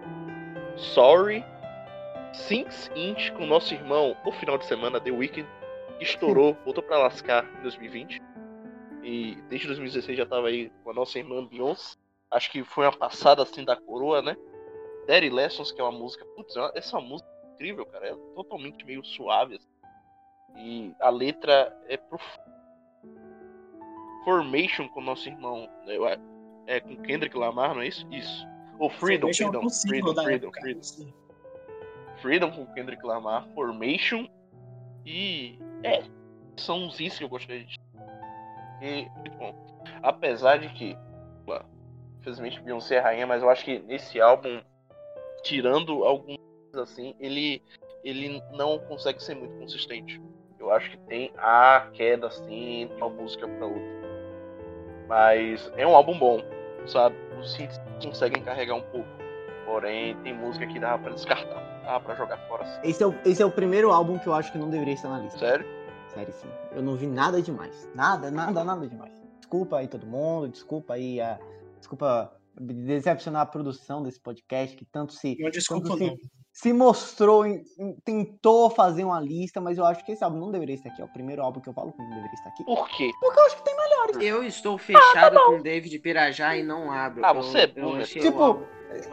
Sorry, 0.78 1.44
Six 2.34 2.90
Inch 2.96 3.32
com 3.34 3.46
nosso 3.46 3.74
irmão, 3.74 4.16
o 4.26 4.32
final 4.32 4.58
de 4.58 4.66
semana, 4.66 5.00
The 5.02 5.12
Weeknd, 5.12 5.46
que 5.98 6.06
estourou, 6.06 6.56
voltou 6.64 6.82
pra 6.82 6.98
lascar 6.98 7.46
em 7.60 7.64
2020. 7.64 8.22
E 9.04 9.38
desde 9.50 9.68
2016 9.68 10.18
já 10.18 10.26
tava 10.26 10.48
aí 10.48 10.72
com 10.84 10.92
a 10.92 10.94
nossa 10.94 11.18
irmã 11.20 11.46
Beyoncé. 11.46 11.98
Acho 12.32 12.52
que 12.52 12.64
foi 12.64 12.86
uma 12.86 12.96
passada 12.96 13.42
assim 13.44 13.64
da 13.64 13.76
coroa, 13.76 14.22
né? 14.22 14.36
Daddy 15.08 15.30
Lessons, 15.30 15.72
que 15.72 15.82
é 15.82 15.84
uma 15.84 15.98
música. 15.98 16.24
Putz, 16.36 16.56
é 16.56 16.72
essa 16.76 16.98
é 16.98 17.02
música 17.02 17.30
incrível, 17.54 17.86
cara. 17.86 18.10
É 18.10 18.16
totalmente 18.36 18.86
meio 18.86 19.04
suave. 19.04 19.56
assim. 19.56 19.68
E 20.56 20.94
a 21.00 21.10
letra 21.10 21.76
é 21.88 21.98
profunda. 21.98 22.50
Formation 24.24 24.88
com 24.90 25.02
nosso 25.02 25.28
irmão. 25.28 25.70
né, 25.86 25.96
acho- 25.96 26.22
É 26.68 26.80
com 26.80 26.96
Kendrick 26.98 27.36
Lamar, 27.36 27.74
não 27.74 27.82
é 27.82 27.88
isso? 27.88 28.06
Isso. 28.12 28.48
Ou 28.78 28.90
Freedom, 28.92 29.30
eu 29.30 29.34
Freedom, 29.34 30.12
Freedom, 30.22 30.48
época. 30.50 30.62
Freedom. 30.62 30.84
Sim. 30.84 31.14
Freedom 32.22 32.52
com 32.52 32.66
Kendrick 32.74 33.04
Lamar, 33.06 33.48
Formation 33.56 34.28
e. 35.06 35.58
É, 35.84 36.04
são 36.58 36.84
uns 36.84 37.00
hits 37.00 37.18
que 37.18 37.24
eu 37.24 37.30
gostaria 37.30 37.64
de. 37.66 37.76
E, 38.82 39.08
bom, 39.38 39.56
apesar 40.04 40.58
de 40.60 40.70
que, 40.70 40.96
infelizmente 42.20 42.62
Beyoncé 42.62 42.96
é 42.96 43.00
rainha, 43.00 43.28
mas 43.28 43.42
eu 43.42 43.50
acho 43.50 43.64
que 43.64 43.80
nesse 43.80 44.20
álbum, 44.20 44.62
tirando 45.44 46.04
alguns 46.04 46.38
assim, 46.76 47.16
ele, 47.20 47.62
ele 48.04 48.42
não 48.54 48.78
consegue 48.80 49.22
ser 49.24 49.36
muito 49.36 49.58
consistente. 49.60 50.22
Eu 50.60 50.72
acho 50.72 50.92
que 50.92 50.98
tem 50.98 51.32
a 51.38 51.88
queda 51.94 52.28
assim, 52.28 52.88
de 52.88 52.94
uma 52.96 53.10
música 53.10 53.48
pra 53.48 53.66
outra. 53.66 54.00
Mas 55.08 55.72
é 55.76 55.88
um 55.88 55.96
álbum 55.96 56.18
bom, 56.20 56.44
sabe? 56.86 57.16
Os 57.40 57.58
hits 57.58 57.80
conseguem 58.04 58.44
carregar 58.44 58.76
um 58.76 58.82
pouco. 58.82 59.08
Porém, 59.66 60.16
tem 60.18 60.34
música 60.34 60.68
que 60.68 60.80
dá 60.80 60.98
pra 60.98 61.12
descartar, 61.12 61.82
dá 61.84 62.00
pra 62.00 62.16
jogar 62.16 62.38
fora 62.48 62.64
assim. 62.64 62.90
Esse 62.90 63.04
é, 63.04 63.08
o, 63.08 63.16
esse 63.26 63.42
é 63.42 63.46
o 63.46 63.52
primeiro 63.52 63.92
álbum 63.92 64.20
que 64.20 64.28
eu 64.28 64.34
acho 64.34 64.52
que 64.52 64.58
não 64.58 64.70
deveria 64.70 64.94
estar 64.94 65.10
na 65.10 65.20
lista. 65.20 65.40
Sério? 65.40 65.66
Sério, 66.14 66.34
sim. 66.34 66.48
Eu 66.72 66.82
não 66.82 66.96
vi 66.96 67.08
nada 67.08 67.42
demais. 67.42 67.90
Nada, 67.96 68.30
nada, 68.30 68.64
nada 68.64 68.88
demais. 68.88 69.14
Desculpa 69.38 69.78
aí 69.78 69.88
todo 69.88 70.06
mundo, 70.06 70.50
desculpa 70.50 70.96
aí 70.96 71.22
a. 71.22 71.40
Desculpa 71.80 72.32
decepcionar 72.62 73.42
a 73.44 73.46
produção 73.46 74.04
desse 74.04 74.20
podcast 74.20 74.76
que 74.76 74.86
tanto 74.86 75.14
se, 75.14 75.38
Não 75.40 75.50
desculpa, 75.50 75.90
Tanto 75.90 76.04
não. 76.06 76.16
se 76.52 76.74
mostrou, 76.74 77.46
em- 77.46 77.64
em- 77.80 77.96
tentou 78.04 78.70
fazer 78.70 79.06
uma 79.06 79.20
lista, 79.20 79.62
mas 79.62 79.78
eu 79.78 79.86
acho 79.86 80.04
que 80.06 80.12
esse 80.12 80.24
álbum 80.24 80.40
não 80.40 80.52
deveria 80.52 80.76
estar 80.76 80.90
aqui. 80.90 81.02
É 81.02 81.06
o 81.06 81.14
primeiro 81.14 81.42
álbum 81.42 81.62
que 81.62 81.70
eu 81.70 81.74
falo 81.74 81.94
que 81.94 81.98
não 82.00 82.10
deveria 82.10 82.34
estar 82.34 82.50
aqui. 82.50 82.66
Por 82.66 82.90
quê? 82.90 83.10
Porque 83.22 83.40
eu 83.40 83.46
acho 83.46 83.56
que 83.58 83.64
tem 83.64 83.78
melhores. 83.78 84.18
Eu 84.20 84.44
estou 84.44 84.78
fechado 84.78 85.40
com 85.46 85.56
o 85.60 85.64
David 85.64 85.98
Pirajá 86.00 86.58
e 86.58 86.64
não 86.64 86.92
abro. 86.92 87.24
Ah, 87.26 87.32
você 87.34 87.60
é 87.60 87.72
eu 87.76 87.96
achei 87.96 88.22
Tipo, 88.22 88.62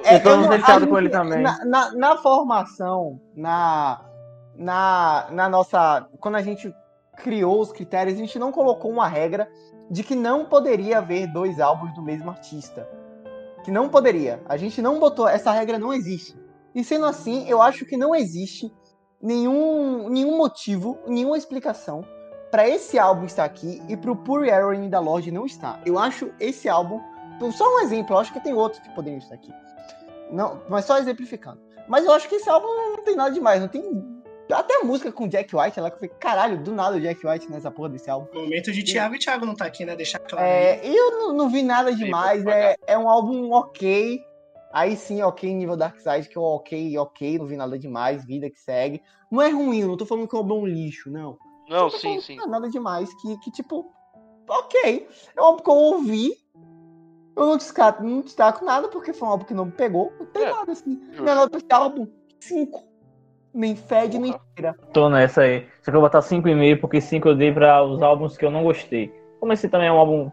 É, 0.05 0.17
Eu 0.17 0.23
tô 0.23 0.31
eu 0.31 0.37
não- 0.39 0.49
fechado 0.53 0.85
a 0.87 0.89
com 0.89 0.99
ele 0.99 1.11
também. 1.11 1.43
Na, 1.43 1.63
na, 1.67 1.93
na 1.93 2.17
formação, 2.17 3.21
na, 3.35 4.03
na, 4.57 5.29
na 5.31 5.49
nossa. 5.51 6.09
Quando 6.19 6.37
a 6.37 6.43
gente 6.43 6.75
criou 7.19 7.61
os 7.61 7.71
critérios, 7.73 8.17
a 8.17 8.19
gente 8.19 8.39
não 8.39 8.51
colocou 8.51 8.91
uma 8.91 9.07
regra 9.07 9.47
de 9.91 10.03
que 10.03 10.15
não 10.15 10.45
poderia 10.47 10.99
haver 10.99 11.33
dois 11.33 11.61
álbuns 11.61 11.95
do 11.95 12.03
mesmo 12.03 12.31
artista. 12.31 12.89
Que 13.65 13.71
não 13.71 13.89
poderia. 13.89 14.43
A 14.49 14.57
gente 14.57 14.81
não 14.81 14.99
botou. 14.99 15.29
Essa 15.29 15.51
regra 15.51 15.79
não 15.79 15.93
existe. 15.93 16.37
E 16.75 16.85
sendo 16.85 17.07
assim, 17.07 17.49
eu 17.49 17.63
acho 17.63 17.85
que 17.87 17.97
não 17.97 18.15
existe 18.15 18.73
nenhum, 19.21 20.09
nenhum 20.09 20.37
motivo, 20.37 20.99
nenhuma 21.07 21.37
explicação 21.37 22.05
para 22.51 22.69
esse 22.69 22.99
álbum 22.99 23.25
estar 23.25 23.45
aqui 23.45 23.83
e 23.89 23.97
pro 23.97 24.17
Pure 24.17 24.49
Heroine 24.49 24.89
da 24.89 25.01
Lorde 25.01 25.33
não 25.33 25.47
estar. 25.47 25.81
Eu 25.85 25.99
acho 25.99 26.31
esse 26.39 26.69
álbum. 26.69 27.01
Só 27.53 27.65
um 27.77 27.81
exemplo, 27.81 28.15
eu 28.15 28.19
acho 28.19 28.33
que 28.33 28.41
tem 28.41 28.55
outros 28.55 28.81
que 28.81 28.95
poderiam 28.95 29.19
estar 29.19 29.35
aqui. 29.35 29.53
Não, 30.31 30.63
mas 30.69 30.85
só 30.85 30.99
exemplificando. 30.99 31.61
Mas 31.89 32.05
eu 32.05 32.13
acho 32.13 32.29
que 32.29 32.37
esse 32.37 32.49
álbum 32.49 32.67
não 32.67 33.05
tem 33.05 33.17
nada 33.17 33.31
demais. 33.31 33.61
Não 33.61 33.69
tem. 33.69 33.83
Até 34.51 34.81
a 34.81 34.85
música 34.85 35.11
com 35.11 35.27
Jack 35.27 35.55
White 35.57 35.81
lá, 35.81 35.91
que 35.91 35.97
eu 35.97 36.01
falei, 36.01 36.15
caralho, 36.21 36.63
do 36.63 36.73
nada 36.73 36.97
o 36.97 37.01
Jack 37.01 37.27
White 37.27 37.51
nessa 37.51 37.71
porra 37.71 37.89
desse 37.89 38.09
álbum. 38.09 38.29
Momento 38.33 38.73
de 38.73 38.83
Thiago 38.85 39.15
e 39.15 39.19
Thiago 39.19 39.45
não 39.45 39.55
tá 39.57 39.65
aqui, 39.65 39.85
né? 39.85 39.97
Deixar 39.97 40.21
claro. 40.21 40.45
É, 40.47 40.87
e 40.87 40.97
eu 40.97 41.11
não, 41.19 41.33
não 41.33 41.49
vi 41.51 41.63
nada 41.63 41.93
demais. 41.93 42.47
É, 42.47 42.77
é 42.87 42.97
um 42.99 43.09
álbum 43.09 43.51
ok. 43.53 44.23
Aí 44.73 44.97
sim, 44.97 45.23
ok, 45.23 45.53
nível 45.53 45.77
Dark 45.77 45.99
Side, 45.99 46.29
que 46.29 46.37
eu 46.37 46.43
ok, 46.43 46.99
ok, 46.99 47.39
não 47.39 47.47
vi 47.47 47.57
nada 47.57 47.79
demais, 47.79 48.25
vida 48.25 48.51
que 48.51 48.61
segue. 48.61 49.03
Não 49.31 49.41
é 49.41 49.49
ruim, 49.49 49.83
não 49.85 49.97
tô 49.97 50.05
falando 50.05 50.29
que 50.29 50.37
é 50.37 50.39
um 50.39 50.45
bom 50.45 50.67
lixo, 50.67 51.11
não. 51.11 51.39
Não, 51.69 51.91
sim, 51.91 51.99
falando 51.99 52.23
sim. 52.23 52.37
não 52.37 52.45
é 52.45 52.49
nada 52.49 52.69
demais, 52.71 53.13
que, 53.15 53.39
que 53.39 53.51
tipo, 53.51 53.91
ok. 54.49 55.09
É 55.35 55.41
um 55.41 55.45
álbum 55.45 55.63
que 55.63 55.71
eu 55.71 55.75
ouvi. 55.75 56.33
Eu 57.35 57.47
não 57.47 57.57
destaco, 57.57 58.03
não 58.03 58.21
destaco 58.23 58.65
nada, 58.65 58.89
porque 58.89 59.13
foi 59.13 59.27
um 59.29 59.31
álbum 59.31 59.45
que 59.45 59.55
não 59.55 59.67
me 59.67 59.73
pegou. 59.73 60.13
Não 60.19 60.27
tem 60.27 60.45
É, 60.45 60.53
nada 60.53 60.73
assim. 60.73 61.01
justo. 61.09 61.23
Minha 61.23 61.35
nota 61.35 61.59
desse 61.59 61.73
álbum, 61.73 62.07
5. 62.41 62.85
Nem 63.57 63.75
fede, 63.75 64.19
nem 64.19 64.35
cheira. 64.55 64.77
Tô 64.93 65.09
nessa 65.09 65.41
aí. 65.41 65.67
Só 65.81 65.91
que 65.91 65.97
eu 65.97 66.01
vou 66.01 66.03
botar 66.03 66.21
5,5 66.21 66.79
porque 66.79 67.01
5 67.01 67.27
eu 67.27 67.35
dei 67.35 67.51
pra 67.51 67.83
os 67.83 68.03
álbuns 68.03 68.37
que 68.37 68.45
eu 68.45 68.51
não 68.51 68.63
gostei. 68.63 69.11
Como 69.41 69.51
esse 69.51 69.67
também 69.67 69.89
é 69.89 69.93
um 69.93 69.97
álbum 69.97 70.31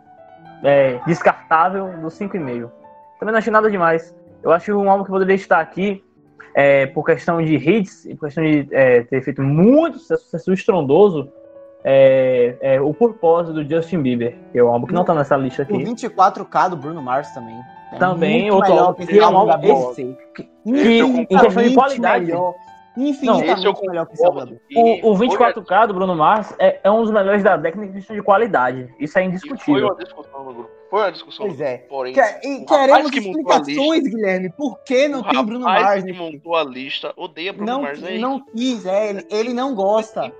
é, 0.62 1.00
descartável, 1.08 1.88
do 2.02 2.08
5,5. 2.08 2.70
Também 3.18 3.32
não 3.32 3.38
achei 3.38 3.52
nada 3.54 3.72
demais. 3.72 4.14
Eu 4.44 4.52
acho 4.52 4.78
um 4.78 4.92
álbum 4.92 5.06
que 5.06 5.10
poderia 5.10 5.36
estar 5.36 5.62
aqui 5.62 6.04
é, 6.54 6.86
por 6.88 7.06
questão 7.06 7.42
de 7.42 7.56
hits 7.56 8.04
e 8.04 8.14
por 8.14 8.26
questão 8.26 8.44
de 8.44 8.68
é, 8.72 9.04
ter 9.04 9.22
feito 9.22 9.42
muito 9.42 10.00
sucesso, 10.00 10.24
sucesso 10.26 10.52
estrondoso. 10.52 11.32
É, 11.86 12.58
é 12.62 12.82
o 12.82 12.94
Purpose 12.94 13.54
do 13.54 13.64
Justin 13.64 14.02
Bieber, 14.02 14.36
que 14.52 14.60
é 14.60 14.64
um 14.64 14.68
álbum 14.68 14.86
que 14.86 14.94
não 14.94 15.06
tá 15.06 15.14
nessa 15.14 15.38
lista 15.38 15.62
O 15.62 15.66
aqui. 15.66 15.84
24K 15.86 16.70
do 16.70 16.76
Bruno 16.76 17.02
Mars 17.02 17.32
também. 17.32 17.58
É 17.94 17.98
Também, 17.98 18.52
outro 18.52 18.74
álbum 18.74 18.94
que 19.00 19.08
que 19.08 19.14
esse 19.14 19.22
é 19.22 19.28
um 19.28 19.38
álbum 19.38 19.52
álbum- 19.52 19.62
Beyoncé. 19.62 20.18
Que, 20.36 20.50
eu 20.66 21.08
em 21.08 21.26
questão 21.26 21.64
de 21.64 21.74
qualidade, 21.74 22.26
Melhor, 22.26 22.54
Infinitamente 22.96 23.82
melhor 23.88 24.06
que. 24.06 24.16
E 24.70 25.02
o, 25.04 25.12
o 25.12 25.16
foi- 25.18 25.28
24K 25.28 25.88
do 25.88 25.94
Bruno 25.96 26.16
Mars 26.16 26.54
é, 26.60 26.80
é 26.84 26.92
um 26.92 27.02
dos 27.02 27.12
melhores 27.12 27.42
da 27.44 27.58
década 27.58 27.86
em 27.86 27.92
questão 27.92 28.16
de 28.16 28.22
qualidade. 28.22 28.94
Isso 29.00 29.18
é 29.18 29.22
e 29.22 29.26
Foi 29.26 29.30
indiscutível. 29.32 29.88
uma 29.88 29.96
discussão 29.96 30.44
no 30.44 30.54
grupo. 30.54 30.70
Foi 30.90 31.00
uma 31.00 31.12
discussão. 31.12 31.48
Pois 31.48 31.60
é. 31.60 31.78
Porém, 31.90 32.14
Que- 32.14 32.48
e 32.48 32.66
queremos 32.66 33.10
que 33.10 33.20
explicações, 33.20 34.04
Guilherme. 34.04 34.50
Por 34.52 34.78
que 34.84 35.08
não 35.08 35.22
o 35.22 35.24
tem 35.24 35.44
Bruno 35.44 35.66
Mars? 35.66 36.04
que 36.04 36.12
nesse- 36.12 36.20
montou 36.20 36.56
a 36.56 36.64
lista 36.64 37.12
odeia 37.18 37.52
Bruno 37.52 37.72
Não, 37.72 37.82
Mars. 37.82 38.04
É 38.04 38.18
não 38.20 38.40
quis, 38.46 38.86
é, 38.86 39.10
ele, 39.10 39.26
ele 39.32 39.54
não 39.54 39.74
gosta. 39.74 40.32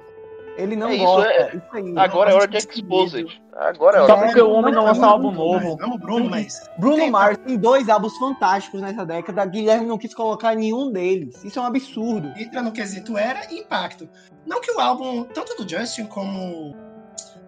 Ele 0.58 0.76
não 0.76 0.88
É 0.90 0.96
isso, 0.96 1.04
gosta. 1.06 1.30
é- 1.32 1.56
Isso 1.56 1.66
aí. 1.74 1.94
Agora 1.98 2.32
é 2.32 2.34
hora 2.36 2.48
de 2.48 2.58
Exposed. 2.58 3.42
Agora 3.56 3.98
é 3.98 4.02
hora. 4.02 4.14
Só 4.14 4.20
porque 4.26 4.42
o 4.42 4.52
homem 4.52 4.74
não 4.74 4.82
não, 4.82 4.88
lança 4.88 5.02
um 5.02 5.10
álbum 5.10 5.32
Bruno, 5.32 5.54
novo. 5.54 5.66
mas 5.78 5.82
Amo 5.86 5.96
o 5.96 5.98
Bruno, 5.98 6.30
mas. 6.30 6.70
Bruno 6.78 6.96
Tem- 6.98 7.12
Mars 7.12 7.38
tem 7.40 7.58
dois 7.58 7.90
álbuns 7.90 8.18
fantásticos 8.18 8.82
nessa 8.82 9.06
década. 9.06 9.46
Guilherme 9.46 9.88
não 9.88 9.98
quis 9.98 10.14
colocar 10.14 10.56
nenhum 10.56 10.92
deles. 10.92 11.44
Isso 11.44 11.58
é 11.58 11.62
um 11.62 11.66
absurdo. 11.66 12.32
entra 12.38 12.62
no 12.62 12.72
quesito 12.72 13.18
era 13.18 13.52
e 13.52 13.60
impacto. 13.60 14.08
Não 14.46 14.62
que 14.62 14.72
o 14.72 14.80
álbum, 14.80 15.24
tanto 15.24 15.56
do 15.64 15.68
Justin 15.70 16.06
como 16.06 16.76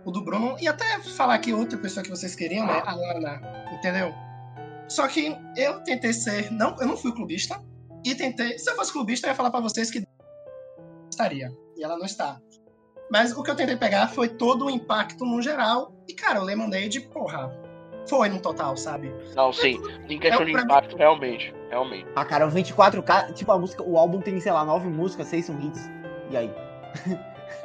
o 0.03 0.11
do 0.11 0.23
Bruno, 0.23 0.55
e 0.59 0.67
até 0.67 0.99
falar 0.99 1.35
aqui 1.35 1.53
outra 1.53 1.77
pessoa 1.77 2.03
que 2.03 2.09
vocês 2.09 2.33
queriam, 2.35 2.65
né? 2.65 2.81
A 2.85 2.95
Lana, 2.95 3.41
entendeu? 3.73 4.13
Só 4.87 5.07
que 5.07 5.35
eu 5.57 5.79
tentei 5.83 6.13
ser. 6.13 6.51
Não, 6.51 6.75
eu 6.79 6.87
não 6.87 6.95
fui 6.97 7.11
clubista. 7.11 7.59
E 8.03 8.13
tentei. 8.15 8.57
Se 8.59 8.69
eu 8.69 8.75
fosse 8.75 8.91
clubista, 8.93 9.25
eu 9.27 9.31
ia 9.31 9.35
falar 9.35 9.49
pra 9.51 9.59
vocês 9.59 9.89
que 9.89 10.03
estaria. 11.09 11.51
E 11.75 11.83
ela 11.83 11.97
não 11.97 12.05
está. 12.05 12.39
Mas 13.09 13.31
o 13.31 13.43
que 13.43 13.51
eu 13.51 13.55
tentei 13.55 13.75
pegar 13.77 14.07
foi 14.07 14.27
todo 14.27 14.65
o 14.65 14.69
impacto 14.69 15.25
no 15.25 15.41
geral. 15.41 15.93
E, 16.07 16.13
cara, 16.13 16.41
o 16.41 16.43
Lemonade, 16.43 17.01
porra, 17.01 17.51
foi 18.07 18.29
no 18.29 18.39
total, 18.39 18.75
sabe? 18.77 19.13
Não, 19.35 19.51
sim. 19.53 19.79
Em 20.09 20.19
questão 20.19 20.41
É, 20.41 20.45
de 20.45 20.51
impacto, 20.51 20.97
realmente. 20.97 21.53
Realmente. 21.69 22.07
Ah, 22.15 22.25
cara, 22.25 22.47
o 22.47 22.51
24K, 22.51 23.33
tipo, 23.33 23.51
a 23.51 23.59
música, 23.59 23.83
o 23.83 23.97
álbum 23.97 24.21
tem, 24.21 24.39
sei 24.39 24.51
lá, 24.51 24.63
nove 24.65 24.87
músicas, 24.87 25.27
seis 25.27 25.45
são 25.45 25.59
hits. 25.59 25.89
E 26.31 26.37
aí? 26.37 26.51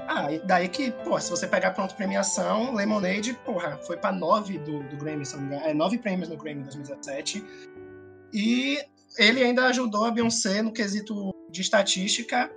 Ah, 0.07 0.33
e 0.33 0.41
daí 0.41 0.69
que, 0.69 0.91
pô, 0.91 1.19
se 1.21 1.31
você 1.31 1.47
pegar 1.47 1.71
pronto 1.71 1.95
premiação, 1.95 2.75
Lemonade, 2.75 3.33
porra, 3.45 3.79
foi 3.87 3.97
pra 3.97 4.11
nove 4.11 4.59
do, 4.59 4.83
do 4.83 4.97
Grammy, 4.97 5.25
se 5.25 5.37
não 5.37 5.43
me 5.43 5.55
engano. 5.55 5.67
É, 5.67 5.73
nove 5.73 5.99
prêmios 5.99 6.29
no 6.29 6.37
Grammy 6.37 6.61
em 6.61 6.65
2017. 6.65 7.45
E 8.33 8.79
ele 9.19 9.43
ainda 9.43 9.67
ajudou 9.67 10.05
a 10.05 10.11
Beyoncé 10.11 10.62
no 10.62 10.73
quesito 10.73 11.33
de 11.51 11.61
estatística, 11.61 12.51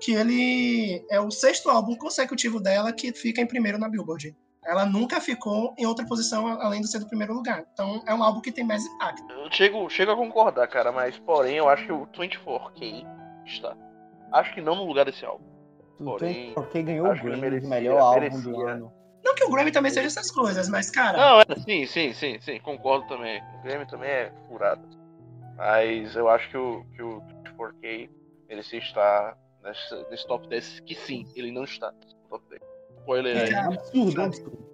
que 0.00 0.12
ele 0.12 1.04
é 1.10 1.20
o 1.20 1.30
sexto 1.30 1.68
álbum 1.70 1.96
consecutivo 1.96 2.60
dela 2.60 2.92
que 2.92 3.12
fica 3.12 3.40
em 3.40 3.46
primeiro 3.46 3.78
na 3.78 3.88
Billboard. 3.88 4.36
Ela 4.64 4.84
nunca 4.84 5.20
ficou 5.20 5.74
em 5.78 5.86
outra 5.86 6.04
posição 6.04 6.48
além 6.60 6.80
de 6.80 6.90
ser 6.90 6.98
do 6.98 7.06
primeiro 7.06 7.32
lugar. 7.32 7.64
Então 7.72 8.02
é 8.06 8.12
um 8.12 8.22
álbum 8.22 8.40
que 8.40 8.50
tem 8.50 8.64
mais 8.64 8.84
impacto. 8.84 9.24
Eu 9.32 9.50
chego, 9.50 9.88
chego 9.88 10.10
a 10.10 10.16
concordar, 10.16 10.66
cara, 10.66 10.90
mas 10.90 11.16
porém 11.18 11.56
eu 11.56 11.68
acho 11.68 11.86
que 11.86 11.92
o 11.92 12.06
24K 12.08 13.06
está. 13.46 13.76
Acho 14.32 14.52
que 14.54 14.60
não 14.60 14.74
no 14.74 14.84
lugar 14.84 15.04
desse 15.04 15.24
álbum. 15.24 15.44
Porém, 15.98 16.52
porque 16.52 16.82
ganhou 16.82 17.06
o 17.06 17.10
acho 17.12 17.22
que 17.22 17.28
ele 17.28 17.40
Grammy 17.40 17.60
de 17.60 17.66
melhor 17.66 17.98
álbum 17.98 18.40
do 18.40 18.50
merecia. 18.50 18.70
ano. 18.70 18.92
Não 19.24 19.34
que 19.34 19.44
o 19.44 19.50
Grammy 19.50 19.72
também 19.72 19.90
seja 19.90 20.06
essas 20.06 20.30
coisas, 20.30 20.68
mas, 20.68 20.90
cara, 20.90 21.16
Não, 21.16 21.40
é, 21.40 21.44
sim, 21.64 21.86
sim, 21.86 22.12
sim, 22.12 22.38
sim, 22.40 22.60
concordo 22.60 23.06
também. 23.08 23.42
O 23.58 23.62
Grêmio 23.62 23.86
também 23.86 24.08
é 24.10 24.32
furado. 24.46 24.86
Mas 25.56 26.14
eu 26.14 26.28
acho 26.28 26.48
que 26.50 26.56
o, 26.56 26.84
que 26.94 27.02
o 27.02 27.22
24K 27.58 28.10
merecia 28.48 28.78
estar 28.78 29.36
nesse, 29.66 30.06
nesse 30.10 30.26
top 30.26 30.48
10, 30.48 30.80
que 30.80 30.94
sim, 30.94 31.26
ele 31.36 31.50
não 31.50 31.64
está 31.64 31.92
no 31.92 32.28
top 32.28 32.44
10. 32.50 32.62
Spoiler 33.00 33.36
aí. 33.42 33.52
É 33.52 33.60
um 33.68 33.72
absurdo, 33.72 34.22
absurdo. 34.22 34.66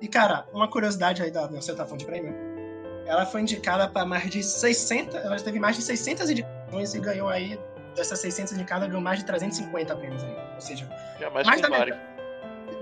E, 0.00 0.08
cara, 0.08 0.46
uma 0.52 0.68
curiosidade 0.68 1.22
aí 1.22 1.30
da 1.30 1.46
Beyoncé 1.46 1.74
tá 1.74 1.84
falando 1.84 2.00
de 2.00 2.06
prêmio. 2.06 2.34
Ela 3.06 3.24
foi 3.26 3.40
indicada 3.40 3.88
para 3.88 4.04
mais 4.04 4.28
de 4.30 4.42
600. 4.42 5.14
Ela 5.14 5.36
teve 5.36 5.58
mais 5.58 5.76
de 5.76 5.82
600 5.82 6.30
indicações 6.30 6.94
e 6.94 7.00
ganhou 7.00 7.28
aí. 7.28 7.58
Dessas 7.96 8.18
600 8.20 8.52
indicadas, 8.52 8.86
ganhou 8.88 9.00
mais 9.02 9.18
de 9.18 9.24
350 9.24 9.96
prêmios 9.96 10.22
aí. 10.22 10.36
Ou 10.54 10.60
seja, 10.60 10.88
Jamais 11.18 11.46
Mais 11.46 11.60
da 11.60 11.68
compare. 11.68 11.90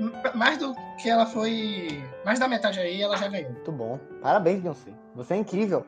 m- 0.01 0.13
mais 0.35 0.59
do 0.59 0.75
que 1.01 1.09
ela 1.09 1.25
foi. 1.27 2.03
Mais 2.25 2.39
da 2.39 2.49
metade 2.49 2.81
aí, 2.81 3.01
ela 3.01 3.17
já 3.17 3.29
ganhou. 3.29 3.51
Muito 3.53 3.73
bom. 3.73 3.99
Parabéns, 4.21 4.61
Beyoncé. 4.61 4.91
Você 5.15 5.35
é 5.35 5.37
incrível. 5.39 5.87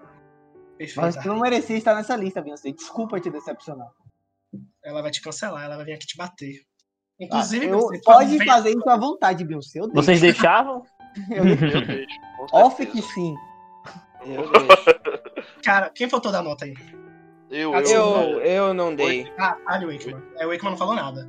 Mas 0.78 0.94
Perfeito. 0.96 1.22
tu 1.22 1.28
não 1.28 1.40
merecia 1.40 1.76
estar 1.76 1.94
nessa 1.94 2.14
lista, 2.16 2.40
Beyoncé. 2.40 2.70
Desculpa 2.70 3.20
te 3.20 3.28
decepcionar. 3.28 3.88
Ela 4.84 5.02
vai 5.02 5.10
te 5.10 5.20
cancelar, 5.20 5.64
ela 5.64 5.76
vai 5.76 5.84
vir 5.84 5.92
aqui 5.92 6.06
te 6.06 6.16
bater. 6.16 6.62
Inclusive, 7.20 7.66
Ah, 7.66 7.68
eu- 7.70 7.78
Beyoncé, 7.88 8.00
pode 8.04 8.44
fazer 8.44 8.70
isso 8.70 8.88
à 8.88 8.96
vontade, 8.96 9.44
Beyoncé. 9.44 9.78
Eu 9.80 9.88
deixo. 9.88 9.94
Vocês 9.96 10.20
deixavam? 10.20 10.82
Eu 11.30 11.44
deixo. 11.44 11.64
Eu 11.64 11.86
deixo. 11.86 12.16
Off 12.52 12.86
que 12.86 13.02
sim. 13.02 13.34
Eu 14.24 14.48
deixo. 14.50 15.60
Cara, 15.64 15.90
quem 15.90 16.08
faltou 16.08 16.30
dar 16.30 16.42
nota 16.42 16.64
aí? 16.64 16.74
Eu, 17.50 17.74
Eu- 17.74 17.86
Eu, 17.86 18.40
eu 18.42 18.74
não 18.74 18.94
dei. 18.94 19.32
Ah, 19.38 19.56
Ali 19.66 19.86
Wakeman. 19.86 20.22
É, 20.36 20.46
o 20.46 20.50
Wakeman 20.50 20.70
não 20.72 20.78
falou 20.78 20.94
nada. 20.94 21.28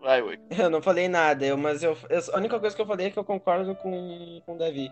Vai, 0.00 0.22
Wake. 0.22 0.40
Eu 0.56 0.70
não 0.70 0.80
falei 0.80 1.08
nada, 1.08 1.44
eu, 1.44 1.56
mas 1.58 1.82
eu, 1.82 1.96
eu- 2.08 2.34
a 2.34 2.36
única 2.38 2.58
coisa 2.60 2.74
que 2.74 2.80
eu 2.80 2.86
falei 2.86 3.08
é 3.08 3.10
que 3.10 3.18
eu 3.18 3.24
concordo 3.24 3.74
com, 3.74 4.40
com 4.46 4.54
o 4.54 4.58
Davi. 4.58 4.88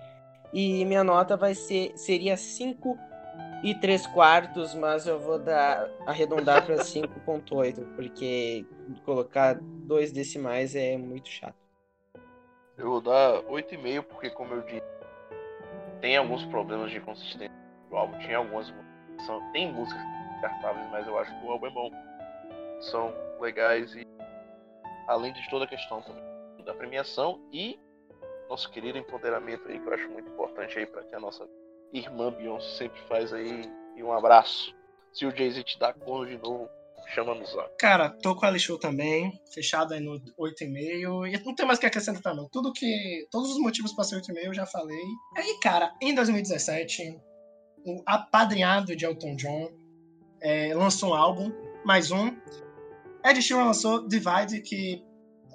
E 0.52 0.84
minha 0.84 1.04
nota 1.04 1.36
vai 1.36 1.54
ser 1.54 1.92
seria 1.96 2.36
5 2.36 2.98
e 3.62 3.74
3 3.74 4.06
quartos, 4.08 4.74
mas 4.74 5.06
eu 5.06 5.18
vou 5.18 5.38
dar 5.38 5.88
arredondar 6.06 6.64
para 6.64 6.76
5.8, 6.76 7.94
porque 7.94 8.64
colocar 9.04 9.58
dois 9.60 10.12
decimais 10.12 10.74
é 10.74 10.96
muito 10.96 11.28
chato. 11.28 11.56
Eu 12.76 12.90
vou 12.90 13.00
dar 13.00 13.42
8,5 13.44 14.02
porque, 14.02 14.30
como 14.30 14.54
eu 14.54 14.62
disse, 14.62 14.82
tem 16.00 16.16
alguns 16.16 16.44
problemas 16.46 16.90
de 16.90 17.00
consistência 17.00 17.56
do 17.88 17.96
álbum. 17.96 18.18
Tinha 18.18 18.38
algumas 18.38 18.72
tem 19.52 19.72
músicas 19.72 20.02
descartáveis, 20.32 20.86
mas 20.90 21.06
eu 21.06 21.18
acho 21.18 21.30
que 21.40 21.46
o 21.46 21.50
álbum 21.50 21.66
é 21.66 21.70
bom. 21.70 21.90
São 22.80 23.14
legais 23.40 23.94
e. 23.94 24.06
Além 25.08 25.32
de 25.32 25.48
toda 25.48 25.64
a 25.64 25.68
questão 25.68 26.02
da 26.64 26.74
premiação 26.74 27.40
e 27.52 27.78
nosso 28.48 28.70
querido 28.70 28.98
empoderamento 28.98 29.68
aí, 29.68 29.78
que 29.78 29.86
eu 29.86 29.94
acho 29.94 30.08
muito 30.10 30.30
importante 30.30 30.78
aí 30.78 30.84
para 30.84 31.02
que 31.04 31.14
a 31.14 31.20
nossa 31.20 31.48
irmã 31.92 32.32
Beyoncé 32.32 32.78
sempre 32.78 33.00
faz 33.08 33.32
aí. 33.32 33.70
E 33.96 34.02
um 34.02 34.12
abraço. 34.12 34.74
Se 35.12 35.24
o 35.24 35.34
Jay-Z 35.34 35.62
te 35.64 35.78
dá 35.78 35.92
corno 35.92 36.26
de 36.26 36.36
novo, 36.36 36.68
chama 37.14 37.34
no 37.34 37.46
zap. 37.46 37.70
Cara, 37.78 38.10
tô 38.10 38.34
com 38.34 38.44
a 38.44 38.48
Alixu 38.48 38.78
também, 38.78 39.32
fechado 39.52 39.94
aí 39.94 40.00
no 40.00 40.20
8,5. 40.38 41.26
E 41.28 41.44
não 41.44 41.54
tem 41.54 41.66
mais 41.66 41.78
o 41.78 41.80
que 41.80 41.86
acrescentar, 41.86 42.34
não. 42.34 42.48
Tudo 42.50 42.72
que. 42.72 43.26
Todos 43.30 43.52
os 43.52 43.58
motivos 43.58 43.92
pra 43.94 44.04
ser 44.04 44.16
8,5 44.16 44.44
eu 44.44 44.54
já 44.54 44.66
falei. 44.66 45.04
Aí, 45.36 45.58
cara, 45.62 45.92
em 46.02 46.14
2017, 46.14 47.18
o 47.84 48.02
apadrinhado 48.04 48.94
de 48.94 49.04
Elton 49.04 49.36
John 49.36 49.70
é, 50.40 50.74
lançou 50.74 51.10
um 51.10 51.14
álbum, 51.14 51.52
mais 51.84 52.10
um. 52.10 52.36
Ed 53.24 53.40
Sheeran 53.40 53.64
lançou 53.64 54.06
Divide, 54.06 54.60
que 54.60 55.02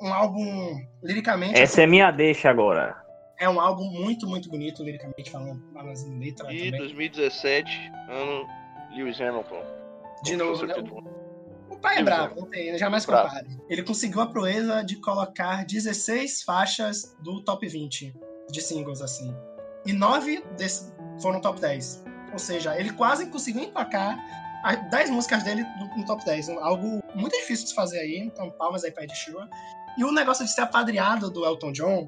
um 0.01 0.11
álbum 0.11 0.75
liricamente. 1.03 1.59
Essa 1.59 1.83
é 1.83 1.87
minha 1.87 2.11
deixa 2.11 2.49
agora. 2.49 3.00
É 3.41 3.49
um 3.49 3.59
álbum 3.59 3.85
muito, 3.85 4.27
muito 4.27 4.47
bonito, 4.49 4.83
liricamente 4.83 5.31
falando, 5.31 5.59
mas 5.73 6.03
em 6.03 6.19
letra 6.19 6.53
E 6.53 6.65
também. 6.65 6.77
2017, 6.77 7.91
ano 8.07 8.47
Lewis 8.95 9.19
Hamilton. 9.19 9.63
De 10.23 10.37
novo, 10.37 10.63
né? 10.63 10.75
título. 10.75 11.03
O 11.67 11.75
pai 11.75 11.97
é 11.97 12.03
bravo, 12.03 12.39
não 12.39 12.47
tem, 12.47 12.77
jamais 12.77 13.03
Bravo. 13.03 13.29
compare. 13.29 13.47
Ele 13.67 13.81
conseguiu 13.81 14.21
a 14.21 14.27
proeza 14.27 14.83
de 14.83 14.97
colocar 14.97 15.65
16 15.65 16.43
faixas 16.43 17.17
do 17.23 17.43
top 17.43 17.67
20 17.67 18.13
de 18.51 18.61
singles, 18.61 19.01
assim. 19.01 19.35
E 19.87 19.91
9 19.91 20.43
desses 20.55 20.93
foram 21.19 21.41
top 21.41 21.59
10. 21.59 22.03
Ou 22.33 22.37
seja, 22.37 22.79
ele 22.79 22.93
quase 22.93 23.25
conseguiu 23.31 23.63
emplacar 23.63 24.19
as 24.63 24.87
10 24.91 25.09
músicas 25.09 25.41
dele 25.41 25.65
no 25.97 26.05
top 26.05 26.23
10. 26.23 26.49
Algo 26.49 27.01
muito 27.15 27.35
difícil 27.37 27.63
de 27.63 27.69
se 27.69 27.75
fazer 27.75 28.01
aí, 28.01 28.19
então 28.19 28.51
palmas 28.51 28.83
aí 28.83 28.91
pra 28.91 29.03
Ed 29.03 29.15
Sheeran. 29.15 29.49
E 29.97 30.03
o 30.03 30.11
negócio 30.11 30.45
de 30.45 30.51
ser 30.51 30.61
apadreado 30.61 31.31
do 31.31 31.43
Elton 31.43 31.71
John 31.71 32.07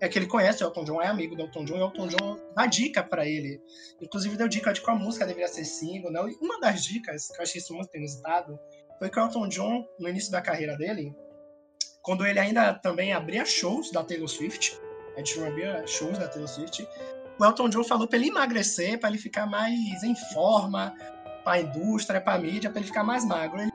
é 0.00 0.08
que 0.08 0.18
ele 0.18 0.26
conhece 0.26 0.64
o 0.64 0.66
Elton 0.66 0.84
John, 0.84 1.02
é 1.02 1.06
amigo 1.06 1.36
do 1.36 1.42
Elton 1.42 1.64
John, 1.64 1.76
e 1.76 1.80
o 1.80 1.84
Elton 1.84 2.06
John 2.08 2.38
dá 2.54 2.66
dica 2.66 3.02
pra 3.02 3.26
ele. 3.26 3.60
Inclusive 4.00 4.36
deu 4.36 4.48
dica 4.48 4.72
de 4.72 4.80
qual 4.80 4.98
música 4.98 5.26
deveria 5.26 5.48
ser 5.48 5.64
single, 5.64 6.10
né? 6.10 6.20
E 6.30 6.44
uma 6.44 6.58
das 6.58 6.82
dicas, 6.82 7.28
que 7.28 7.38
eu 7.38 7.42
achei 7.42 7.60
isso 7.60 7.74
muito 7.74 7.94
inusitado, 7.96 8.58
foi 8.98 9.10
que 9.10 9.18
o 9.18 9.22
Elton 9.22 9.48
John, 9.48 9.86
no 9.98 10.08
início 10.08 10.30
da 10.30 10.40
carreira 10.40 10.76
dele, 10.76 11.14
quando 12.02 12.26
ele 12.26 12.38
ainda 12.38 12.72
também 12.74 13.12
abria 13.12 13.44
shows 13.44 13.90
da 13.92 14.02
Taylor 14.02 14.28
Swift, 14.28 14.80
a 15.14 15.18
gente 15.18 15.38
abria 15.42 15.86
shows 15.86 16.18
da 16.18 16.28
Taylor 16.28 16.48
Swift, 16.48 16.88
o 17.38 17.44
Elton 17.44 17.68
John 17.68 17.84
falou 17.84 18.08
pra 18.08 18.18
ele 18.18 18.28
emagrecer, 18.28 18.98
pra 18.98 19.08
ele 19.08 19.18
ficar 19.18 19.46
mais 19.46 20.02
em 20.02 20.14
forma, 20.32 20.94
pra 21.44 21.60
indústria, 21.60 22.20
pra 22.20 22.38
mídia, 22.38 22.70
pra 22.70 22.80
ele 22.80 22.86
ficar 22.86 23.04
mais 23.04 23.24
magro. 23.24 23.60
Ele 23.60 23.70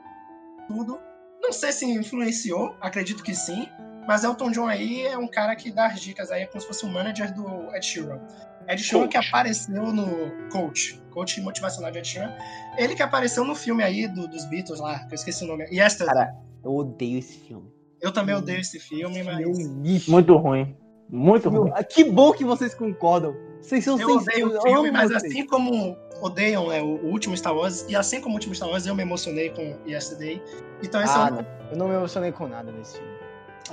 tudo. 0.68 0.98
Não 1.40 1.52
sei 1.52 1.72
se 1.72 1.84
influenciou, 1.84 2.76
acredito 2.80 3.22
que 3.22 3.34
sim, 3.34 3.68
mas 4.06 4.24
Elton 4.24 4.50
John 4.50 4.66
aí 4.66 5.06
é 5.06 5.16
um 5.18 5.28
cara 5.28 5.54
que 5.56 5.70
dá 5.70 5.86
as 5.86 6.00
dicas 6.00 6.30
aí, 6.30 6.42
é 6.42 6.46
como 6.46 6.60
se 6.60 6.66
fosse 6.66 6.84
o 6.84 6.88
manager 6.88 7.32
do 7.34 7.74
Ed 7.74 7.84
Sheeran. 7.84 8.20
Ed 8.68 8.82
Sheeran 8.82 9.02
Coach. 9.04 9.10
que 9.12 9.16
apareceu 9.28 9.92
no 9.92 10.48
Coach, 10.50 11.00
Coach 11.10 11.40
motivacional 11.40 11.90
de 11.90 11.98
Ed 11.98 12.08
Sheeran. 12.08 12.32
Ele 12.76 12.94
que 12.94 13.02
apareceu 13.02 13.44
no 13.44 13.54
filme 13.54 13.82
aí 13.82 14.06
do- 14.08 14.26
dos 14.28 14.44
Beatles 14.46 14.80
lá, 14.80 15.00
que 15.00 15.12
eu 15.12 15.16
esqueci 15.16 15.44
o 15.44 15.46
nome. 15.48 15.64
Yesterday. 15.70 16.14
Cara, 16.14 16.34
eu 16.64 16.74
odeio 16.74 17.18
esse 17.18 17.38
filme. 17.38 17.70
Eu 18.00 18.12
também 18.12 18.34
odeio 18.34 18.60
esse 18.60 18.78
filme, 18.78 19.22
mas 19.22 19.38
lixo. 19.82 20.10
Muito 20.10 20.36
ruim. 20.36 20.76
Muito 21.08 21.48
ruim. 21.48 21.70
Meu, 21.72 21.84
que 21.84 22.04
bom 22.04 22.32
que 22.32 22.44
vocês 22.44 22.74
concordam. 22.74 23.34
Vocês 23.62 23.84
são 23.84 23.98
eu 23.98 24.16
odeio 24.16 24.58
o 24.58 24.62
filme, 24.62 24.90
mas 24.90 25.08
vocês. 25.10 25.24
assim 25.32 25.46
como 25.46 25.96
odeiam 26.20 26.68
né, 26.68 26.82
o, 26.82 27.06
último 27.06 27.36
Star 27.36 27.54
Wars, 27.54 27.84
e 27.88 27.94
assim 27.96 28.20
como 28.20 28.34
o 28.34 28.36
último 28.36 28.54
Star 28.54 28.68
Wars, 28.68 28.86
eu 28.86 28.94
me 28.94 29.02
emocionei 29.02 29.50
com 29.50 29.76
Yesterday. 29.88 30.42
Então 30.82 31.00
esse 31.02 31.16
Ah, 31.16 31.28
é 31.28 31.32
o... 31.32 31.34
não. 31.36 31.46
Eu 31.70 31.76
não 31.78 31.88
me 31.88 31.94
emocionei 31.94 32.32
com 32.32 32.46
nada 32.48 32.70
nesse 32.72 32.98
filme. 32.98 33.15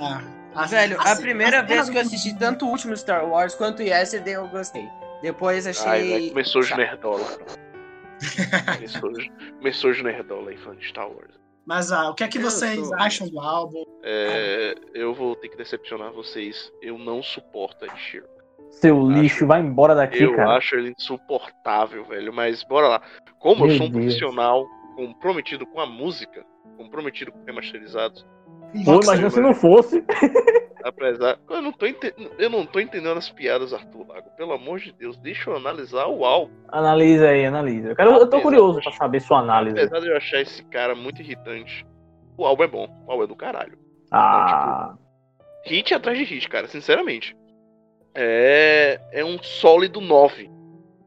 Ah, 0.00 0.22
assim- 0.54 0.74
Velho, 0.76 0.98
a 1.00 1.02
assim- 1.04 1.22
primeira 1.22 1.58
assim- 1.58 1.66
vez 1.68 1.90
que 1.90 1.96
eu 1.96 2.00
assisti 2.00 2.38
tanto 2.38 2.66
o 2.66 2.68
último 2.70 2.96
Star 2.96 3.26
Wars 3.28 3.54
quanto 3.54 3.80
o 3.80 3.82
Yesterday 3.82 4.34
eu 4.34 4.46
gostei. 4.48 4.88
Depois 5.22 5.66
Ai, 5.66 5.70
achei. 5.70 6.08
velho, 6.12 6.28
começou 6.30 6.60
os 6.60 6.70
nerdola. 6.76 7.24
começou, 8.76 9.10
os- 9.10 9.28
começou 9.58 9.90
os 9.90 10.02
nerdola 10.02 10.50
aí, 10.50 10.56
fã 10.58 10.74
de 10.76 10.86
Star 10.88 11.08
Wars. 11.08 11.34
Mas 11.66 11.90
ah, 11.90 12.10
o 12.10 12.14
que 12.14 12.22
é 12.22 12.28
que 12.28 12.38
Eu 12.38 12.42
vocês 12.42 12.78
sou- 12.86 12.94
acham 12.96 13.28
do 13.28 13.40
álbum? 13.40 13.82
É, 14.02 14.74
eu 14.94 15.14
vou 15.14 15.34
ter 15.34 15.48
que 15.48 15.56
decepcionar 15.56 16.12
vocês. 16.12 16.70
Eu 16.82 16.98
não 16.98 17.22
suporto 17.22 17.84
Ed 17.86 17.96
Sheeran. 17.98 18.26
Seu 18.70 19.08
lixo, 19.10 19.46
vai 19.46 19.60
embora 19.60 19.94
daqui, 19.94 20.22
Eu 20.22 20.34
cara. 20.36 20.56
acho 20.56 20.74
ele 20.74 20.92
insuportável, 20.98 22.04
velho. 22.04 22.32
Mas 22.34 22.62
bora 22.64 22.88
lá. 22.88 23.02
Como 23.38 23.64
eu 23.64 23.68
Meu 23.68 23.76
sou 23.78 23.86
um 23.86 23.90
Deus. 23.90 24.04
profissional 24.04 24.66
comprometido 24.96 25.64
com 25.66 25.80
a 25.80 25.86
música, 25.86 26.44
comprometido 26.76 27.32
com 27.32 27.42
remasterizados, 27.44 28.26
Pô, 28.84 29.00
imagina 29.02 29.30
se 29.30 29.40
não 29.40 29.54
fosse. 29.54 30.04
apesar. 30.84 31.38
Eu 31.48 31.62
não, 31.62 31.72
tô 31.72 31.86
ente- 31.86 32.14
eu 32.38 32.50
não 32.50 32.66
tô 32.66 32.78
entendendo 32.78 33.16
as 33.16 33.30
piadas, 33.30 33.72
Arthur 33.72 34.06
Lago. 34.06 34.28
Pelo 34.36 34.52
amor 34.52 34.78
de 34.80 34.92
Deus, 34.92 35.16
deixa 35.16 35.48
eu 35.50 35.56
analisar 35.56 36.06
o 36.06 36.24
álbum. 36.24 36.52
Analisa 36.68 37.28
aí, 37.28 37.46
analisa. 37.46 37.88
Eu, 37.90 37.96
quero, 37.96 38.10
eu 38.12 38.26
tô 38.28 38.40
curioso 38.40 38.80
pra 38.82 38.92
saber 38.92 39.20
sua 39.20 39.38
análise. 39.38 39.78
Apesar 39.78 40.00
de 40.00 40.08
eu 40.08 40.16
achar 40.16 40.40
esse 40.40 40.62
cara 40.64 40.94
muito 40.94 41.22
irritante, 41.22 41.86
o 42.36 42.44
álbum 42.44 42.64
é 42.64 42.68
bom. 42.68 42.88
O 43.06 43.10
álbum 43.10 43.24
é 43.24 43.26
do 43.26 43.36
caralho. 43.36 43.78
Ah, 44.10 44.94
Hit 45.64 45.94
atrás 45.94 46.18
de 46.18 46.24
hit, 46.24 46.48
cara, 46.48 46.68
sinceramente. 46.68 47.34
É, 48.14 49.00
é 49.12 49.24
um 49.24 49.42
sólido 49.42 50.00
9 50.00 50.50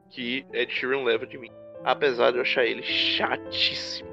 que 0.09 0.45
Ed 0.51 0.73
Sheeran 0.73 1.03
leva 1.03 1.27
de 1.27 1.37
mim. 1.37 1.51
Apesar 1.83 2.31
de 2.31 2.37
eu 2.37 2.41
achar 2.41 2.65
ele 2.65 2.81
chatíssimo. 2.81 4.09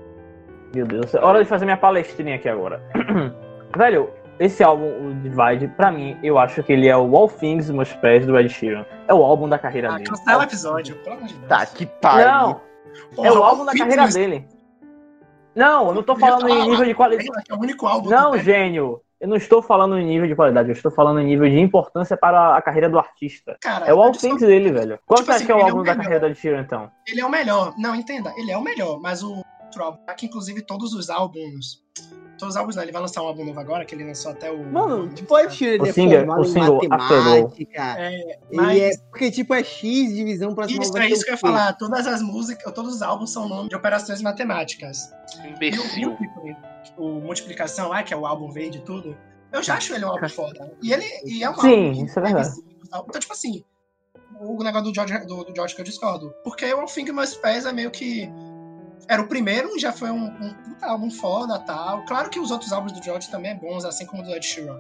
Meu 0.75 0.87
Deus. 0.87 1.15
Hora 1.15 1.43
de 1.43 1.49
fazer 1.49 1.65
minha 1.65 1.77
palestrinha 1.77 2.37
aqui 2.37 2.49
agora. 2.49 2.83
Velho, 3.77 4.11
esse 4.39 4.63
álbum, 4.63 5.09
o 5.09 5.15
Divide, 5.15 5.69
pra 5.77 5.91
mim, 5.91 6.17
eu 6.23 6.39
acho 6.39 6.63
que 6.63 6.73
ele 6.73 6.89
é 6.89 6.97
o 6.97 7.17
All 7.17 7.29
Things 7.29 7.71
Must 7.71 7.97
Pass 7.99 8.27
do 8.27 8.39
Ed 8.39 8.49
Sheeran. 8.49 8.85
É 9.09 9.15
o 9.15 9.23
álbum 9.23 9.49
da 9.49 9.59
carreira 9.59 9.91
Ah, 9.91 9.93
dele. 9.99 10.09
cancela 10.11 10.41
o 10.41 10.43
episódio, 10.47 10.97
pelo 11.03 11.17
amor 11.17 11.27
de 11.29 11.35
Deus. 11.35 11.49
Tá, 11.49 11.67
que 11.67 11.87
pariu. 11.87 12.27
Não, 12.29 12.61
Porra, 13.15 13.29
é 13.29 13.33
o 13.33 13.43
álbum 13.43 13.65
da 13.65 13.73
carreira 13.73 14.07
dele. 14.09 14.47
Não, 15.55 15.89
eu 15.89 15.95
não 15.95 16.03
tô 16.03 16.17
falando 16.17 16.49
em 16.49 16.69
nível 16.69 16.85
de 16.85 16.95
qualidade. 16.95 17.29
É 17.49 17.55
o 17.55 17.59
único 17.61 17.87
álbum 17.87 18.11
Não, 18.11 18.37
gênio. 18.39 19.01
Eu 19.21 19.29
não 19.29 19.37
estou 19.37 19.63
falando 19.63 19.97
em 19.97 20.05
nível 20.05 20.27
de 20.27 20.35
qualidade, 20.35 20.69
eu 20.69 20.73
estou 20.75 20.91
falando 20.91 21.19
em 21.21 21.25
nível 21.25 21.49
de 21.49 21.59
importância 21.59 22.15
para 22.17 22.57
a 22.57 22.61
carreira 22.61 22.91
do 22.91 22.99
artista. 22.99 23.57
Cara, 23.63 23.87
É 23.87 23.95
o 23.95 24.03
All 24.03 24.13
só- 24.13 24.21
Things 24.21 24.41
dele, 24.43 24.71
velho. 24.71 24.99
Qual 25.07 25.19
Tipo 25.19 25.27
você 25.27 25.31
acha 25.31 25.37
assim, 25.37 25.47
que 25.47 25.53
é 25.53 25.55
o 25.55 25.59
é 25.61 25.63
álbum 25.63 25.79
o 25.79 25.83
da 25.85 25.95
carreira 25.97 26.21
do 26.21 26.27
Ed 26.27 26.35
Sheeran, 26.39 26.61
então? 26.61 26.91
Ele 27.09 27.21
é 27.21 27.25
o 27.25 27.31
melhor. 27.31 27.73
Não, 27.79 27.95
entenda, 27.95 28.35
ele 28.37 28.51
é 28.51 28.59
o 28.59 28.61
melhor, 28.61 29.01
mas 29.01 29.23
o 29.23 29.43
outro 29.79 29.83
álbum, 29.85 30.15
que 30.17 30.27
inclusive 30.27 30.63
todos 30.63 30.93
os 30.95 31.11
álbuns. 31.11 31.83
Todos 32.37 32.55
os 32.55 32.57
álbuns 32.59 32.75
não, 32.75 32.83
ele 32.83 32.91
vai 32.91 33.01
lançar 33.01 33.23
um 33.23 33.27
álbum 33.27 33.45
novo 33.45 33.61
agora, 33.61 33.85
que 33.85 33.95
ele 33.95 34.03
lançou 34.05 34.33
até 34.33 34.51
o. 34.51 34.65
Mano, 34.65 35.09
tipo, 35.15 35.33
o 35.33 35.39
Ed 35.39 35.55
Sheeran 35.55 35.83
O 35.83 35.87
ele 35.87 35.91
é 35.91 35.93
single- 35.93 36.41
o 36.41 36.45
single 36.45 36.89
matemática. 36.89 37.95
É, 37.97 38.39
mas 38.53 38.81
é, 38.81 38.91
porque, 39.09 39.31
tipo, 39.31 39.55
é 39.55 39.63
X 39.63 40.13
divisão 40.15 40.53
próxima 40.53 40.83
isso 40.83 40.93
vai 40.93 41.07
é 41.07 41.11
isso 41.11 41.23
o 41.23 41.25
que 41.25 41.31
eu 41.31 41.35
ia 41.35 41.39
falar. 41.39 41.73
Todas 41.75 42.07
as 42.09 42.21
músicas, 42.21 42.73
todos 42.75 42.95
os 42.97 43.03
álbuns 43.03 43.31
são 43.33 43.49
nome 43.49 43.69
de 43.69 43.77
operações 43.77 44.21
matemáticas. 44.21 44.99
E 45.61 45.79
o. 45.79 46.09
Multiple, 46.09 46.57
o 46.99 47.09
Multiplicação 47.21 47.89
lá, 47.91 48.03
que 48.03 48.13
é 48.13 48.17
o 48.17 48.27
álbum 48.27 48.51
verde 48.51 48.79
e 48.79 48.81
tudo, 48.83 49.17
eu 49.53 49.63
já 49.63 49.77
acho 49.77 49.95
ele 49.95 50.05
um 50.05 50.09
álbum 50.09 50.29
foda. 50.29 50.77
E 50.83 50.93
ele 50.93 51.05
e 51.25 51.45
é 51.45 51.49
um 51.51 51.55
Sim, 51.55 51.87
álbum. 51.87 51.93
que 51.95 52.11
isso 52.11 52.19
é 52.19 52.23
verdade. 52.23 52.51
Então, 52.85 53.21
tipo 53.21 53.33
assim, 53.33 53.65
o 54.41 54.63
negócio 54.65 54.91
do 54.91 54.95
George, 54.95 55.25
do, 55.27 55.45
do 55.45 55.55
George 55.55 55.75
que 55.77 55.81
eu 55.81 55.85
discordo. 55.85 56.35
Porque 56.43 56.65
o 56.75 56.85
Thing 56.87 57.13
Must 57.13 57.39
Pass 57.41 57.65
é 57.65 57.73
meio 57.73 57.93
que. 57.93 58.29
Era 59.09 59.21
o 59.23 59.29
primeiro, 59.29 59.79
já 59.79 59.93
foi 59.93 60.11
um, 60.11 60.25
um 60.27 60.55
puta 60.55 60.87
álbum 60.87 61.11
foda 61.11 61.59
tal. 61.61 62.05
Claro 62.07 62.31
que 62.31 62.39
os 62.41 62.51
outros 62.51 62.73
álbuns 62.73 62.93
do 62.93 63.03
George 63.03 63.31
também 63.31 63.53
é 63.53 63.55
bons, 63.55 63.85
assim 63.85 64.07
como 64.07 64.23
o 64.23 64.25
do 64.27 64.33
Ed 64.35 64.45
Sheeran. 64.45 64.79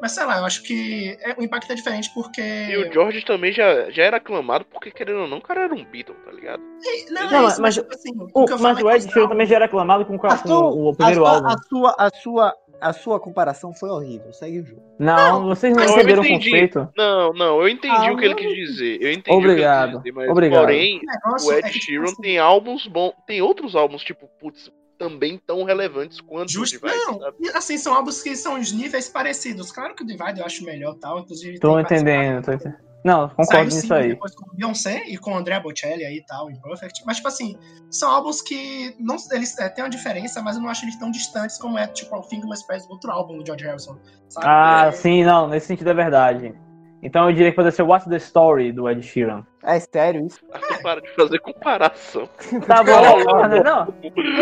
Mas 0.00 0.12
sei 0.12 0.24
lá, 0.26 0.38
eu 0.38 0.44
acho 0.44 0.62
que 0.62 1.16
é- 1.22 1.34
o 1.38 1.42
impacto 1.42 1.72
é 1.72 1.74
diferente 1.74 2.10
porque. 2.12 2.40
E 2.42 2.76
o 2.76 2.92
George 2.92 3.24
também 3.24 3.50
já, 3.50 3.90
já 3.90 4.02
era 4.04 4.18
aclamado 4.18 4.66
porque, 4.66 4.90
querendo 4.90 5.20
ou 5.20 5.28
não, 5.28 5.38
o 5.38 5.42
cara 5.42 5.62
era 5.62 5.74
um 5.74 5.82
Beatle, 5.84 6.14
tá 6.24 6.30
ligado? 6.32 6.62
Não, 7.10 7.30
Não, 7.30 7.44
é 7.44 7.50
isso, 7.50 7.62
mas- 7.62 7.74
tipo 7.74 7.94
assim, 7.94 8.10
O- 8.34 8.44
que 8.44 8.52
eu 8.52 8.58
mas 8.58 8.76
o 8.82 8.88
é 8.90 8.92
que 8.98 9.04
Ed 9.04 9.12
Sheeran 9.12 9.28
também 9.28 9.46
já 9.46 9.56
era 9.56 9.64
aclamado 9.64 10.04
com, 10.04 10.14
A 10.16 10.38
com 10.38 10.88
o 10.88 10.94
primeiro 10.94 11.24
a 11.24 11.28
sua, 11.30 11.36
álbum. 11.36 11.48
A 11.48 11.58
sua, 11.68 11.94
a, 11.98 12.10
sua, 12.10 12.54
a 12.80 12.92
sua 12.92 13.18
comparação 13.20 13.72
foi 13.72 13.88
horrível. 13.90 14.32
Segue 14.32 14.60
o 14.60 14.64
jogo. 14.66 14.82
Não, 14.98 15.44
vocês 15.46 15.74
não 15.76 15.84
Não, 15.84 15.90
eu 15.90 15.96
entenderam 15.98 16.22
o 16.22 16.28
conceito. 16.28 16.88
Não, 16.96 17.32
não, 17.32 17.60
eu 17.60 17.68
entendi 17.68 17.94
Ah, 18.08 18.12
o 18.12 18.16
que 18.16 18.24
ele 18.24 18.34
não. 18.34 18.42
quis 18.42 18.54
dizer. 18.54 18.98
Eu 19.02 19.12
entendi 19.12 19.36
Obrigado, 19.36 19.98
o 19.98 20.02
que 20.02 20.08
ele 20.08 20.12
quis 20.12 20.12
dizer, 20.12 20.12
mas 20.12 20.30
obrigado. 20.30 20.60
porém, 20.62 21.00
O 21.42 21.46
o 21.48 21.52
é 21.52 21.58
Ed 21.58 21.70
tipo 21.70 21.84
Sheeran 21.84 22.04
assim, 22.04 22.22
tem 22.22 22.38
álbuns 22.38 22.86
bons, 22.86 23.12
tem 23.26 23.42
outros 23.42 23.74
álbuns, 23.76 24.02
tipo, 24.02 24.28
putz, 24.40 24.70
também 24.98 25.38
tão 25.46 25.62
relevantes 25.64 26.20
quanto 26.20 26.50
Justo, 26.50 26.76
o 26.76 26.80
Divide, 26.80 27.04
não, 27.06 27.18
sabe? 27.20 27.36
assim, 27.54 27.76
são 27.76 27.94
álbuns 27.94 28.22
que 28.22 28.34
são 28.34 28.58
os 28.58 28.72
níveis 28.72 29.08
parecidos. 29.08 29.70
Claro 29.70 29.94
que 29.94 30.02
o 30.02 30.06
Divide 30.06 30.40
eu 30.40 30.46
acho 30.46 30.64
melhor 30.64 30.94
tal, 30.94 31.18
inclusive. 31.20 31.58
Tô 31.58 31.78
entendendo, 31.78 32.44
tô 32.44 32.52
entendendo. 32.52 32.85
Não, 33.06 33.28
concordo 33.28 33.66
nisso 33.66 33.94
aí. 33.94 34.08
depois 34.08 34.34
com 34.34 34.50
o 34.50 34.56
Beyoncé 34.56 35.04
e 35.06 35.16
com 35.16 35.30
o 35.30 35.36
André 35.36 35.60
Bocelli 35.60 36.04
aí 36.04 36.16
e 36.16 36.26
tal, 36.26 36.50
Imperfect. 36.50 37.04
Mas, 37.06 37.18
tipo 37.18 37.28
assim, 37.28 37.56
são 37.88 38.10
álbuns 38.10 38.42
que 38.42 38.96
não, 38.98 39.14
eles 39.30 39.56
é, 39.60 39.68
têm 39.68 39.84
uma 39.84 39.90
diferença, 39.90 40.42
mas 40.42 40.56
eu 40.56 40.62
não 40.62 40.68
acho 40.68 40.84
eles 40.84 40.98
tão 40.98 41.12
distantes 41.12 41.56
como 41.56 41.78
é, 41.78 41.86
tipo, 41.86 42.16
o 42.16 42.46
Must 42.48 42.66
Pass 42.66 42.84
do 42.84 42.94
outro 42.94 43.12
álbum 43.12 43.38
do 43.38 43.46
George 43.46 43.64
Harrison. 43.64 43.96
Sabe? 44.28 44.46
Ah, 44.48 44.86
É, 44.88 44.90
sim, 44.90 45.22
não, 45.22 45.46
nesse 45.46 45.68
sentido 45.68 45.88
é 45.88 45.94
verdade. 45.94 46.52
Então 47.00 47.28
eu 47.28 47.32
diria 47.32 47.50
que 47.50 47.56
poderia 47.56 47.76
ser 47.76 47.84
What's 47.84 48.08
the 48.08 48.16
Story 48.16 48.72
do 48.72 48.90
Ed 48.90 49.00
Sheeran. 49.00 49.44
É 49.62 49.78
sério 49.78 50.26
isso? 50.26 50.40
Para 50.82 51.00
de 51.00 51.08
fazer 51.14 51.38
comparação. 51.38 52.28
Tá 52.66 52.82
bom, 52.82 53.62
não. 53.62 53.94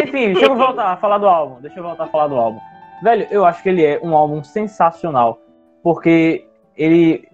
Enfim, 0.03 0.33
deixa 0.33 0.47
eu 0.47 0.57
voltar 0.57 0.93
a 0.93 0.97
falar 0.97 1.19
do 1.19 1.27
álbum. 1.27 1.61
Deixa 1.61 1.79
eu 1.79 1.83
voltar 1.83 2.05
a 2.05 2.09
falar 2.09 2.29
do 2.29 2.37
álbum. 2.37 2.61
Velho, 3.03 3.27
eu 3.31 3.45
acho 3.45 3.63
que 3.63 3.69
ele 3.69 3.85
é 3.85 4.01
um 4.03 4.17
álbum 4.17 4.43
sensacional. 4.43 5.39
Porque 5.83 6.47
ele. 6.75 7.29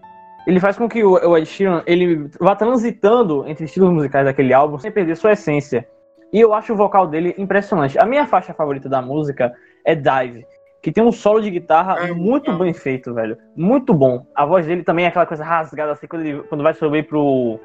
Ele 0.46 0.58
faz 0.58 0.76
com 0.76 0.88
que 0.88 1.04
o 1.04 1.12
o 1.12 1.36
Ed 1.36 1.46
Sheeran 1.46 1.82
ele 1.86 2.28
vá 2.40 2.56
transitando 2.56 3.46
entre 3.46 3.64
estilos 3.64 3.90
musicais 3.90 4.24
daquele 4.24 4.52
álbum 4.52 4.78
sem 4.78 4.90
perder 4.90 5.16
sua 5.16 5.32
essência. 5.32 5.86
E 6.32 6.40
eu 6.40 6.54
acho 6.54 6.72
o 6.72 6.76
vocal 6.76 7.06
dele 7.06 7.34
impressionante. 7.36 7.98
A 7.98 8.06
minha 8.06 8.26
faixa 8.26 8.54
favorita 8.54 8.88
da 8.88 9.02
música 9.02 9.52
é 9.84 9.94
Dive, 9.94 10.46
que 10.82 10.92
tem 10.92 11.02
um 11.02 11.12
solo 11.12 11.40
de 11.40 11.50
guitarra 11.50 12.08
É, 12.08 12.12
muito 12.12 12.50
é. 12.50 12.56
bem 12.56 12.72
feito, 12.72 13.12
velho. 13.12 13.36
Muito 13.56 13.92
bom. 13.92 14.24
A 14.34 14.46
voz 14.46 14.66
dele 14.66 14.82
também 14.82 15.04
é 15.04 15.08
aquela 15.08 15.26
coisa 15.26 15.44
rasgada 15.44 15.92
assim 15.92 16.06
quando, 16.06 16.24
ele, 16.24 16.42
quando 16.44 16.62
vai 16.62 16.72
subir 16.72 17.06
pro, 17.06 17.58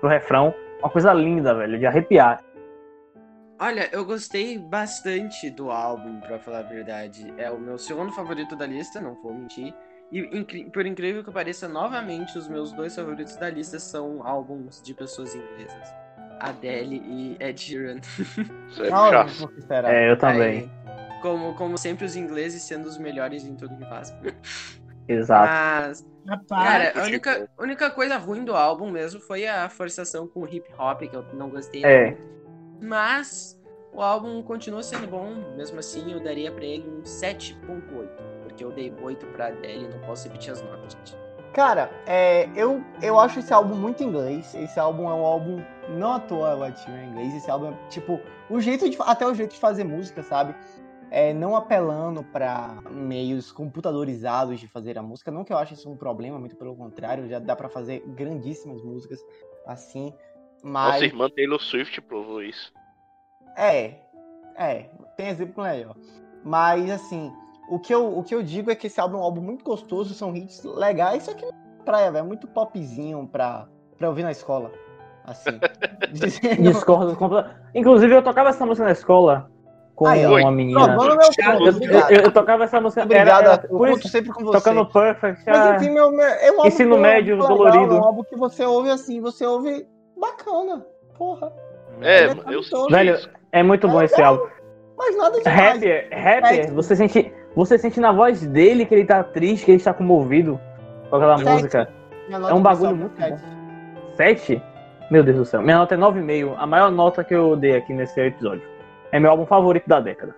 pro 0.00 0.08
refrão. 0.08 0.54
Uma 0.80 0.90
coisa 0.90 1.12
linda, 1.12 1.54
velho, 1.54 1.78
de 1.78 1.86
arrepiar. 1.86 2.42
Olha, 3.58 3.88
eu 3.92 4.04
gostei 4.04 4.58
bastante 4.58 5.48
do 5.50 5.70
álbum, 5.70 6.20
pra 6.20 6.38
falar 6.38 6.58
a 6.58 6.62
verdade. 6.62 7.32
É 7.36 7.50
o 7.50 7.58
meu 7.58 7.78
segundo 7.78 8.12
favorito 8.12 8.54
da 8.56 8.66
lista, 8.66 9.00
não 9.00 9.14
vou 9.22 9.32
mentir. 9.32 9.72
E 10.16 10.64
por 10.70 10.86
incrível 10.86 11.24
que 11.24 11.30
pareça, 11.32 11.66
novamente 11.66 12.38
os 12.38 12.46
meus 12.48 12.70
dois 12.72 12.94
favoritos 12.94 13.34
da 13.36 13.50
lista 13.50 13.80
são 13.80 14.24
álbuns 14.24 14.80
de 14.80 14.94
pessoas 14.94 15.34
inglesas. 15.34 15.88
Adele 16.38 17.02
e 17.04 17.36
Ed 17.40 17.60
Sheeran. 17.60 18.00
É 18.78 18.90
Não. 18.90 19.86
É, 19.88 20.10
eu 20.10 20.16
também. 20.16 20.58
Aí, 20.60 20.70
como, 21.20 21.54
como 21.54 21.76
sempre, 21.76 22.04
os 22.04 22.14
ingleses 22.14 22.62
sendo 22.62 22.86
os 22.86 22.96
melhores 22.96 23.44
em 23.44 23.56
tudo 23.56 23.76
que 23.76 23.84
fazem. 23.86 24.16
Exato. 25.08 25.48
Mas, 25.52 26.06
rapaz, 26.28 26.62
cara, 26.64 26.84
a 26.84 26.92
tipo- 26.92 27.06
única, 27.06 27.50
única 27.58 27.90
coisa 27.90 28.16
ruim 28.16 28.44
do 28.44 28.54
álbum 28.54 28.90
mesmo 28.90 29.20
foi 29.20 29.46
a 29.46 29.68
forçação 29.68 30.26
com 30.28 30.40
o 30.42 30.48
hip 30.48 30.66
hop, 30.78 31.00
que 31.02 31.14
eu 31.14 31.24
não 31.34 31.48
gostei 31.50 31.84
É. 31.84 32.06
muito. 32.10 32.22
Mas 32.82 33.60
o 33.92 34.00
álbum 34.00 34.42
continua 34.42 34.82
sendo 34.82 35.06
bom, 35.06 35.34
mesmo 35.56 35.78
assim 35.78 36.12
eu 36.12 36.20
daria 36.22 36.50
pra 36.52 36.64
ele 36.64 36.88
um 36.88 37.02
7.8. 37.02 38.33
Porque 38.54 38.64
eu 38.64 38.70
dei 38.70 38.94
8 39.02 39.26
pra 39.26 39.48
Adele, 39.48 39.88
não 39.88 39.98
posso 40.06 40.28
repetir 40.28 40.52
as 40.52 40.62
notas. 40.62 40.96
Cara, 41.52 41.90
é, 42.06 42.48
eu, 42.54 42.84
eu 43.02 43.18
acho 43.18 43.40
esse 43.40 43.52
álbum 43.52 43.74
muito 43.74 44.02
inglês. 44.02 44.54
Esse 44.54 44.78
álbum 44.78 45.10
é 45.10 45.14
um 45.14 45.24
álbum, 45.24 45.60
não 45.88 46.12
à 46.12 46.20
toa 46.20 46.54
o 46.54 46.64
Ed 46.64 46.78
Sheeran 46.78 47.00
é 47.00 47.04
inglês. 47.06 47.34
Esse 47.34 47.50
álbum 47.50 47.72
é, 47.72 47.88
tipo, 47.88 48.20
o 48.48 48.60
jeito 48.60 48.88
de, 48.88 48.96
até 49.00 49.26
o 49.26 49.34
jeito 49.34 49.54
de 49.54 49.60
fazer 49.60 49.82
música, 49.82 50.22
sabe? 50.22 50.54
É, 51.10 51.32
não 51.32 51.56
apelando 51.56 52.22
pra 52.22 52.80
meios 52.92 53.50
computadorizados 53.50 54.60
de 54.60 54.68
fazer 54.68 54.96
a 54.98 55.02
música. 55.02 55.32
Não 55.32 55.44
que 55.44 55.52
eu 55.52 55.58
ache 55.58 55.74
isso 55.74 55.90
um 55.90 55.96
problema, 55.96 56.38
muito 56.38 56.56
pelo 56.56 56.76
contrário. 56.76 57.28
Já 57.28 57.40
dá 57.40 57.56
pra 57.56 57.68
fazer 57.68 58.04
grandíssimas 58.06 58.82
músicas 58.82 59.20
assim. 59.66 60.14
Mas, 60.62 60.94
Nossa 60.94 61.04
irmã 61.04 61.28
Taylor 61.28 61.60
Swift 61.60 62.00
provou 62.02 62.42
isso. 62.42 62.72
é, 63.56 63.96
é, 64.56 64.90
tem 65.16 65.28
exemplo 65.28 65.62
melhor. 65.62 65.96
Mas, 66.44 66.90
assim, 66.90 67.32
o 67.68 67.78
que, 67.78 67.94
eu, 67.94 68.18
o 68.18 68.22
que 68.22 68.34
eu 68.34 68.42
digo 68.42 68.70
é 68.70 68.74
que 68.74 68.86
esse 68.86 69.00
álbum 69.00 69.16
é 69.16 69.20
um 69.20 69.22
álbum 69.22 69.40
muito 69.40 69.64
gostoso, 69.64 70.14
são 70.14 70.34
hits 70.34 70.62
legais, 70.64 71.22
só 71.24 71.32
que 71.34 71.42
não 71.44 71.50
é 71.52 71.84
praia, 71.84 72.10
velho. 72.12 72.24
É 72.24 72.26
muito 72.26 72.46
popzinho 72.46 73.28
pra, 73.30 73.66
pra 73.98 74.08
ouvir 74.08 74.22
na 74.22 74.30
escola. 74.30 74.70
Assim. 75.24 75.58
Dizendo- 76.12 76.62
Discordo 76.62 77.16
completamente. 77.16 77.60
Inclusive, 77.74 78.14
eu 78.14 78.22
tocava 78.22 78.50
essa 78.50 78.66
música 78.66 78.84
na 78.84 78.92
escola 78.92 79.50
com 79.94 80.06
Aí, 80.06 80.26
uma 80.26 80.50
menina. 80.50 80.84
Provando 80.84 81.16
meu 81.16 81.28
ponto, 81.28 81.84
Eu, 81.84 82.00
eu- 82.00 82.20
eu- 82.24 82.32
tocava 82.32 82.64
essa 82.64 82.80
música. 82.80 83.02
Obrigado, 83.04 83.44
era, 83.44 83.52
era, 83.54 83.66
eu 83.70 83.86
isso, 83.88 84.08
sempre 84.08 84.32
com 84.32 84.44
você. 84.44 84.58
tocando 84.58 84.86
Perfect. 84.86 85.44
Mas 85.46 85.56
ah, 85.56 85.76
enfim, 85.76 85.90
meu, 85.90 86.20
é 86.20 86.50
um 86.50 86.56
álbum 86.56 86.68
Ensino 86.68 86.98
médio 86.98 87.36
legal, 87.36 87.48
dolorido. 87.48 87.94
É 87.94 87.98
um 87.98 88.04
álbum 88.04 88.24
que 88.24 88.36
você 88.36 88.64
ouve 88.64 88.90
assim, 88.90 89.20
você 89.20 89.46
ouve 89.46 89.86
bacana. 90.18 90.84
Porra. 91.16 91.52
É, 92.00 92.24
é 92.24 92.34
mano, 92.34 92.52
eu 92.52 92.62
senti 92.62 92.90
Velho, 92.92 93.18
é 93.52 93.62
muito 93.62 93.88
bom 93.88 94.02
esse 94.02 94.20
álbum. 94.20 94.46
Mas 94.98 95.16
nada 95.16 95.38
demais. 95.40 95.74
Rapper, 95.74 96.08
rapper, 96.12 96.74
você 96.74 96.96
sente, 96.96 97.32
você 97.54 97.78
sente 97.78 98.00
na 98.00 98.12
voz 98.12 98.46
dele 98.46 98.84
que 98.84 98.94
ele 98.94 99.04
tá 99.04 99.22
triste, 99.22 99.64
que 99.64 99.72
ele 99.72 99.82
tá 99.82 99.94
comovido 99.94 100.60
com 101.08 101.16
aquela 101.16 101.38
Sete. 101.38 101.48
música. 101.50 101.88
É 102.30 102.54
um 102.54 102.62
bagulho 102.62 102.96
muito 102.96 103.16
sete. 103.16 103.40
bom. 103.42 104.14
7? 104.16 104.62
Meu 105.10 105.22
Deus 105.22 105.36
do 105.36 105.44
céu. 105.44 105.60
Minha 105.62 105.78
nota 105.78 105.94
é 105.94 105.98
9,5. 105.98 106.54
A 106.56 106.66
maior 106.66 106.90
nota 106.90 107.22
que 107.22 107.34
eu 107.34 107.54
dei 107.56 107.76
aqui 107.76 107.92
nesse 107.92 108.18
episódio. 108.20 108.62
É 109.12 109.20
meu 109.20 109.30
álbum 109.30 109.44
favorito 109.46 109.86
da 109.86 110.00
década. 110.00 110.34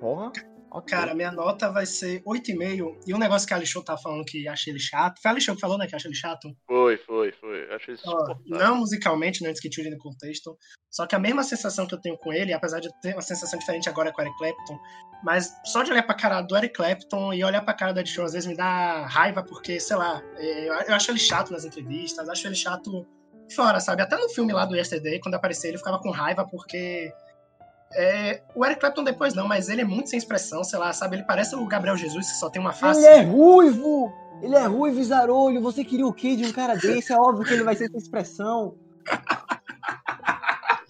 Porra. 0.00 0.32
Ok. 0.76 0.90
Cara, 0.90 1.14
minha 1.14 1.32
nota 1.32 1.70
vai 1.70 1.86
ser 1.86 2.22
8,5. 2.22 2.98
E 3.06 3.14
um 3.14 3.18
negócio 3.18 3.48
que 3.48 3.54
a 3.54 3.56
Alixô 3.56 3.82
tá 3.82 3.96
falando 3.96 4.26
que 4.26 4.46
acha 4.46 4.68
ele 4.68 4.78
chato. 4.78 5.18
Foi 5.22 5.30
a 5.30 5.32
Alixô 5.32 5.54
que 5.54 5.60
falou, 5.60 5.78
né? 5.78 5.86
Que 5.86 5.96
acha 5.96 6.06
ele 6.06 6.14
chato. 6.14 6.54
Foi, 6.66 6.98
foi, 6.98 7.32
foi. 7.32 7.74
Achei 7.74 7.94
isso 7.94 8.02
Ó, 8.06 8.34
não 8.44 8.76
musicalmente, 8.76 9.42
não 9.42 9.50
que 9.54 9.70
tire 9.70 9.88
no 9.88 9.96
contexto. 9.96 10.54
Só 10.90 11.06
que 11.06 11.14
a 11.14 11.18
mesma 11.18 11.42
sensação 11.42 11.86
que 11.86 11.94
eu 11.94 12.00
tenho 12.00 12.18
com 12.18 12.30
ele, 12.30 12.52
apesar 12.52 12.80
de 12.80 12.90
ter 13.00 13.14
uma 13.14 13.22
sensação 13.22 13.58
diferente 13.58 13.88
agora 13.88 14.12
com 14.12 14.20
o 14.20 14.24
Eric 14.24 14.36
Clapton, 14.36 14.78
mas 15.24 15.50
só 15.64 15.82
de 15.82 15.90
olhar 15.92 16.02
pra 16.02 16.14
cara 16.14 16.42
do 16.42 16.54
Eric 16.54 16.74
Clapton 16.74 17.32
e 17.32 17.42
olhar 17.42 17.62
pra 17.62 17.72
cara 17.72 17.92
do 17.92 18.00
Ed 18.00 18.10
Sheeran, 18.10 18.26
às 18.26 18.34
vezes 18.34 18.46
me 18.46 18.54
dá 18.54 19.06
raiva, 19.06 19.42
porque, 19.42 19.80
sei 19.80 19.96
lá, 19.96 20.22
é, 20.36 20.68
eu 20.68 20.74
eu 20.74 20.94
acho 20.94 21.10
ele 21.10 21.18
chato 21.18 21.52
nas 21.52 21.64
entrevistas, 21.64 22.28
acho 22.28 22.46
ele 22.46 22.54
chato 22.54 23.06
fora, 23.54 23.80
sabe? 23.80 24.02
Até 24.02 24.16
no 24.16 24.28
filme 24.28 24.52
lá 24.52 24.66
do 24.66 24.76
Yesterday, 24.76 25.20
quando 25.20 25.36
aparecia, 25.36 25.70
ele 25.70 25.78
ficava 25.78 25.98
com 25.98 26.10
raiva, 26.10 26.46
porque. 26.46 27.12
É, 27.96 28.42
o 28.54 28.64
Eric 28.64 28.80
Clapton 28.80 29.02
depois 29.02 29.34
não, 29.34 29.48
mas 29.48 29.68
ele 29.68 29.80
é 29.80 29.84
muito 29.84 30.10
sem 30.10 30.18
expressão, 30.18 30.62
sei 30.62 30.78
lá, 30.78 30.92
sabe? 30.92 31.16
Ele 31.16 31.24
parece 31.24 31.56
o 31.56 31.66
Gabriel 31.66 31.96
Jesus, 31.96 32.30
que 32.30 32.36
só 32.36 32.50
tem 32.50 32.60
uma 32.60 32.72
face. 32.72 33.00
Ele 33.00 33.06
é 33.06 33.22
ruivo! 33.22 34.12
Ele 34.42 34.54
é 34.54 34.66
ruivo 34.66 35.00
e 35.00 35.04
zarolho. 35.04 35.62
Você 35.62 35.82
queria 35.82 36.06
o 36.06 36.12
quê 36.12 36.36
de 36.36 36.44
um 36.44 36.52
cara 36.52 36.74
desse? 36.74 37.12
É 37.12 37.16
óbvio 37.16 37.44
que 37.44 37.54
ele 37.54 37.62
vai 37.62 37.74
ser 37.74 37.86
essa 37.86 37.96
expressão. 37.96 38.74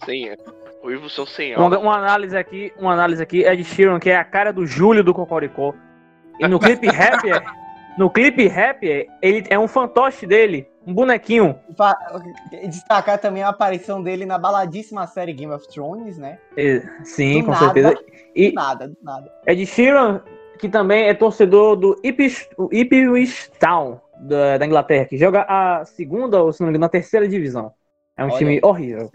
Sem 0.03 0.29
é. 0.29 0.37
Ruivo 0.83 1.09
são 1.09 1.25
sem 1.25 1.55
Uma, 1.55 1.79
uma 1.79 1.97
análise 1.97 2.37
aqui, 2.37 2.73
uma 2.77 2.93
análise 2.93 3.21
aqui 3.21 3.43
é 3.43 3.55
de 3.55 3.63
Sheeran, 3.63 3.99
que 3.99 4.09
é 4.09 4.15
a 4.15 4.23
cara 4.23 4.51
do 4.51 4.65
Júlio 4.65 5.03
do 5.03 5.13
Cocoricó. 5.13 5.73
E 6.39 6.47
no 6.47 6.59
clipe 6.59 6.87
Happy, 6.87 7.29
no 7.97 8.09
clipe 8.09 8.47
Happy, 8.47 9.07
ele 9.21 9.45
é 9.49 9.57
um 9.57 9.67
fantoche 9.67 10.25
dele, 10.25 10.67
um 10.87 10.93
bonequinho. 10.93 11.59
Fa- 11.75 11.97
Destacar 12.69 13.19
também 13.19 13.43
a 13.43 13.49
aparição 13.49 14.01
dele 14.01 14.25
na 14.25 14.37
baladíssima 14.37 15.05
série 15.05 15.33
Game 15.33 15.53
of 15.53 15.67
Thrones, 15.67 16.17
né? 16.17 16.39
É, 16.55 16.81
Sim, 17.03 17.39
Do 17.39 17.45
com 17.45 17.51
nada. 17.51 17.65
certeza. 17.65 17.93
Do 17.93 18.01
E 18.35 18.51
nada, 18.53 18.87
do 18.87 18.97
nada. 19.03 19.31
Ed 19.45 19.65
Sheeran, 19.65 20.21
que 20.57 20.69
também 20.69 21.07
é 21.09 21.13
torcedor 21.13 21.75
do 21.75 21.99
Ipswich 22.03 23.51
Town, 23.59 23.99
da, 24.21 24.57
da 24.57 24.65
Inglaterra, 24.65 25.05
que 25.05 25.17
joga 25.17 25.45
a 25.47 25.83
segunda, 25.85 26.41
ou 26.41 26.53
se 26.53 26.61
não 26.61 26.67
me 26.67 26.71
engano, 26.71 26.85
a 26.85 26.89
terceira 26.89 27.27
divisão. 27.27 27.73
É 28.15 28.23
um 28.23 28.27
Olha 28.29 28.37
time 28.37 28.51
aí. 28.53 28.59
horrível. 28.63 29.09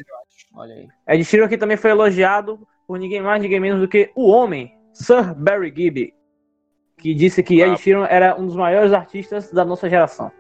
Olha 0.55 0.75
aí. 0.75 0.89
Ed 1.09 1.25
Sheeran 1.25 1.49
que 1.49 1.57
também 1.57 1.77
foi 1.79 1.91
elogiado 1.91 2.61
por 2.87 2.99
ninguém 2.99 3.23
mais, 3.23 3.41
ninguém 3.43 3.59
menos 3.59 3.81
do 3.81 3.89
que 3.89 4.11
o 4.15 4.29
homem, 4.31 4.77
Sir 4.93 5.35
Barry 5.35 5.73
Gibb, 5.75 6.13
que 6.99 7.15
disse 7.15 7.43
que 7.43 7.63
Ed. 7.63 7.81
Sheeran 7.81 8.07
era 8.11 8.37
um 8.39 8.47
dos 8.47 8.55
maiores 8.57 8.93
artistas 8.93 9.51
da 9.51 9.65
nossa 9.65 9.89
geração. 9.89 10.31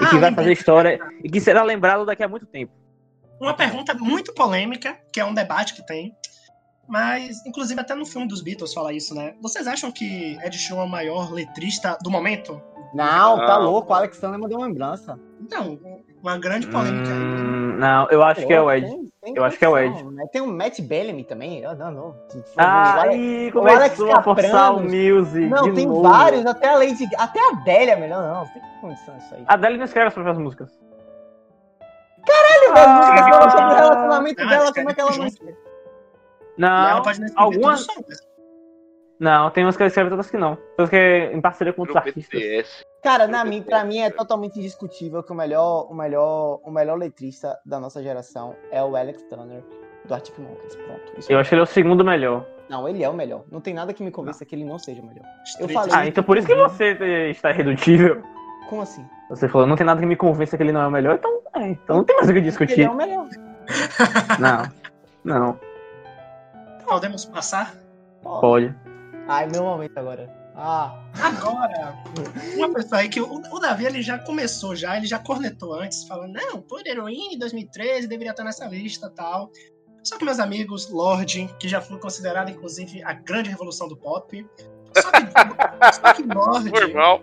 E 0.00 0.04
Ah, 0.04 0.10
que 0.10 0.18
vai 0.18 0.34
fazer 0.34 0.52
história 0.52 1.00
e 1.22 1.28
que 1.30 1.40
será 1.40 1.62
lembrado 1.62 2.04
daqui 2.04 2.22
a 2.22 2.28
muito 2.28 2.46
tempo. 2.46 2.72
Uma 3.40 3.54
pergunta 3.54 3.94
muito 3.94 4.32
polêmica, 4.34 4.98
que 5.12 5.20
é 5.20 5.24
um 5.24 5.32
debate 5.34 5.74
que 5.74 5.86
tem. 5.86 6.14
Mas, 6.88 7.44
inclusive, 7.46 7.78
até 7.80 7.94
no 7.94 8.06
filme 8.06 8.26
dos 8.26 8.40
Beatles 8.40 8.72
fala 8.72 8.92
isso, 8.92 9.14
né? 9.14 9.34
Vocês 9.42 9.66
acham 9.66 9.92
que 9.92 10.38
Ed 10.42 10.56
Sheeran 10.56 10.80
é 10.80 10.84
o 10.84 10.88
maior 10.88 11.30
letrista 11.32 11.98
do 12.02 12.10
momento? 12.10 12.60
Não, 12.94 13.36
tá 13.36 13.58
Não. 13.58 13.70
louco. 13.70 13.92
O 13.92 13.94
Alex 13.94 14.18
Turner 14.18 14.40
mandou 14.40 14.58
uma 14.58 14.66
lembrança. 14.66 15.20
Então, 15.40 15.78
uma 16.22 16.38
grande 16.38 16.66
polêmica. 16.66 17.10
Hum, 17.12 17.76
não, 17.78 18.08
eu 18.10 18.22
acho 18.22 18.46
que 18.46 18.52
é 18.52 18.60
o 18.60 18.70
Ed. 18.70 18.86
Tem- 18.86 19.08
tem 19.22 19.34
Eu 19.36 19.44
acho 19.44 19.58
que 19.58 19.64
é 19.64 19.68
o 19.68 19.76
né? 20.12 20.24
Tem 20.32 20.40
o 20.40 20.46
Matt 20.46 20.80
Bellamy 20.80 21.24
também. 21.24 21.60
Eu 21.60 21.74
não, 21.76 21.90
não. 21.90 22.14
Ah, 22.56 22.94
O 22.96 23.00
Alex- 23.00 23.14
Aí 23.14 23.50
o 23.54 23.58
Alex 23.60 23.94
começou 23.96 24.16
a 24.16 24.22
forçar 24.22 24.74
o 24.76 24.80
music. 24.82 25.46
Não, 25.46 25.74
tem 25.74 25.86
novo. 25.86 26.02
vários, 26.02 26.46
até 26.46 26.68
a 26.68 26.76
Lady. 26.78 27.08
Até 27.18 27.40
a 27.40 27.48
Adélia 27.50 27.92
é 27.92 27.96
melhor, 27.96 28.22
não. 28.22 28.46
Tem 28.46 28.62
condição 28.80 29.16
isso 29.18 29.34
aí. 29.34 29.44
A 29.46 29.54
Adele 29.54 29.76
não 29.78 29.84
escreve 29.84 30.08
as 30.30 30.38
músicas. 30.38 30.70
Caralho, 32.26 32.74
velho, 32.74 32.88
música 32.96 33.14
Ah. 33.14 33.28
falando 33.32 33.50
sobre 33.50 33.64
o 33.64 33.76
relacionamento 33.76 34.42
Ah, 34.42 34.46
dela, 34.46 34.72
como 34.74 34.90
é 34.90 34.94
que 34.94 35.00
ela 35.00 35.16
não 35.16 35.26
escreve? 35.26 35.52
Ela 36.60 36.68
Não, 36.68 37.02
não 37.02 37.02
algumas- 37.36 37.86
tudo 37.86 37.94
só, 37.94 38.02
mas- 38.08 38.27
não, 39.20 39.50
tem 39.50 39.64
umas 39.64 39.76
que 39.76 39.82
ela 39.82 39.88
escreve 39.88 40.10
outras 40.10 40.30
que 40.30 40.36
não. 40.36 40.56
Porque 40.76 41.30
em 41.32 41.40
parceria 41.40 41.72
com 41.72 41.82
outros 41.82 41.98
Pro 41.98 42.08
artistas. 42.08 42.40
BTS. 42.40 42.84
Cara, 43.02 43.24
Eu 43.24 43.28
na 43.28 43.44
mim, 43.44 43.62
pra 43.62 43.84
mim 43.84 43.98
é 44.00 44.10
totalmente 44.10 44.58
indiscutível 44.58 45.22
que 45.22 45.32
o 45.32 45.34
melhor, 45.34 45.86
o 45.90 45.94
melhor, 45.94 46.60
o 46.64 46.70
melhor 46.70 46.96
letrista 46.98 47.58
da 47.64 47.78
nossa 47.80 48.02
geração 48.02 48.54
é 48.70 48.82
o 48.82 48.96
Alex 48.96 49.22
Turner 49.24 49.62
do 50.04 50.14
Arctic 50.14 50.38
Monkeys. 50.38 50.74
Pronto. 50.76 51.12
Isso 51.18 51.30
Eu 51.32 51.38
acho 51.38 51.48
que 51.48 51.54
ele 51.54 51.60
é 51.60 51.64
o 51.64 51.66
segundo 51.66 52.04
melhor. 52.04 52.44
Não, 52.68 52.86
ele 52.88 53.02
é 53.02 53.08
o 53.08 53.14
melhor. 53.14 53.44
Não 53.50 53.60
tem 53.60 53.72
nada 53.72 53.94
que 53.94 54.02
me 54.02 54.10
convença 54.10 54.44
que 54.44 54.54
ele 54.54 54.64
não 54.64 54.78
seja 54.78 55.00
o 55.00 55.06
melhor. 55.06 55.24
Street- 55.44 55.72
falei- 55.72 55.92
Ah, 55.94 56.06
então 56.06 56.22
por 56.22 56.36
isso 56.36 56.46
que 56.46 56.54
você 56.54 57.28
está 57.30 57.50
irredutível. 57.50 58.22
Como 58.68 58.82
assim? 58.82 59.06
Você 59.30 59.48
falou, 59.48 59.66
não 59.66 59.76
tem 59.76 59.86
nada 59.86 60.00
que 60.00 60.06
me 60.06 60.16
convença 60.16 60.56
que 60.56 60.62
ele 60.62 60.72
não 60.72 60.82
é 60.82 60.86
o 60.86 60.90
melhor, 60.90 61.14
então, 61.14 61.40
é, 61.56 61.68
então 61.68 61.96
não 61.98 62.04
tem 62.04 62.16
mais 62.16 62.28
o 62.28 62.32
que 62.32 62.38
Ele 62.38 62.46
discutir. 62.46 62.82
é 62.82 62.90
o 62.90 62.94
melhor. 62.94 63.26
Não, 64.38 64.62
não, 65.24 65.60
Podemos 66.86 67.24
passar? 67.24 67.74
Pode. 68.22 68.74
Ai, 69.28 69.46
meu 69.46 69.62
momento 69.62 69.96
agora. 69.98 70.28
Ah, 70.60 70.98
Agora, 71.22 71.94
uma 72.56 72.72
pessoa 72.74 73.00
aí 73.02 73.08
que 73.08 73.20
o, 73.20 73.40
o 73.52 73.58
Davi 73.60 73.86
ele 73.86 74.02
já 74.02 74.18
começou 74.18 74.74
já, 74.74 74.96
ele 74.96 75.06
já 75.06 75.18
cornetou 75.18 75.72
antes, 75.74 76.02
falando, 76.04 76.32
não, 76.34 76.60
por 76.60 76.84
heroína 76.84 77.38
2013 77.38 78.08
deveria 78.08 78.32
estar 78.32 78.42
nessa 78.42 78.66
lista 78.66 79.08
tal. 79.08 79.50
Só 80.02 80.16
que 80.18 80.24
meus 80.24 80.40
amigos, 80.40 80.90
Lorde, 80.90 81.48
que 81.60 81.68
já 81.68 81.80
foi 81.80 81.98
considerado 82.00 82.50
inclusive 82.50 83.02
a 83.04 83.12
grande 83.12 83.50
revolução 83.50 83.86
do 83.86 83.96
pop. 83.96 84.44
Só 84.96 85.10
que, 85.12 85.94
só 85.94 86.12
que 86.14 86.22
Lorde. 86.22 86.70
Foi 86.70 86.92
mal. 86.92 87.22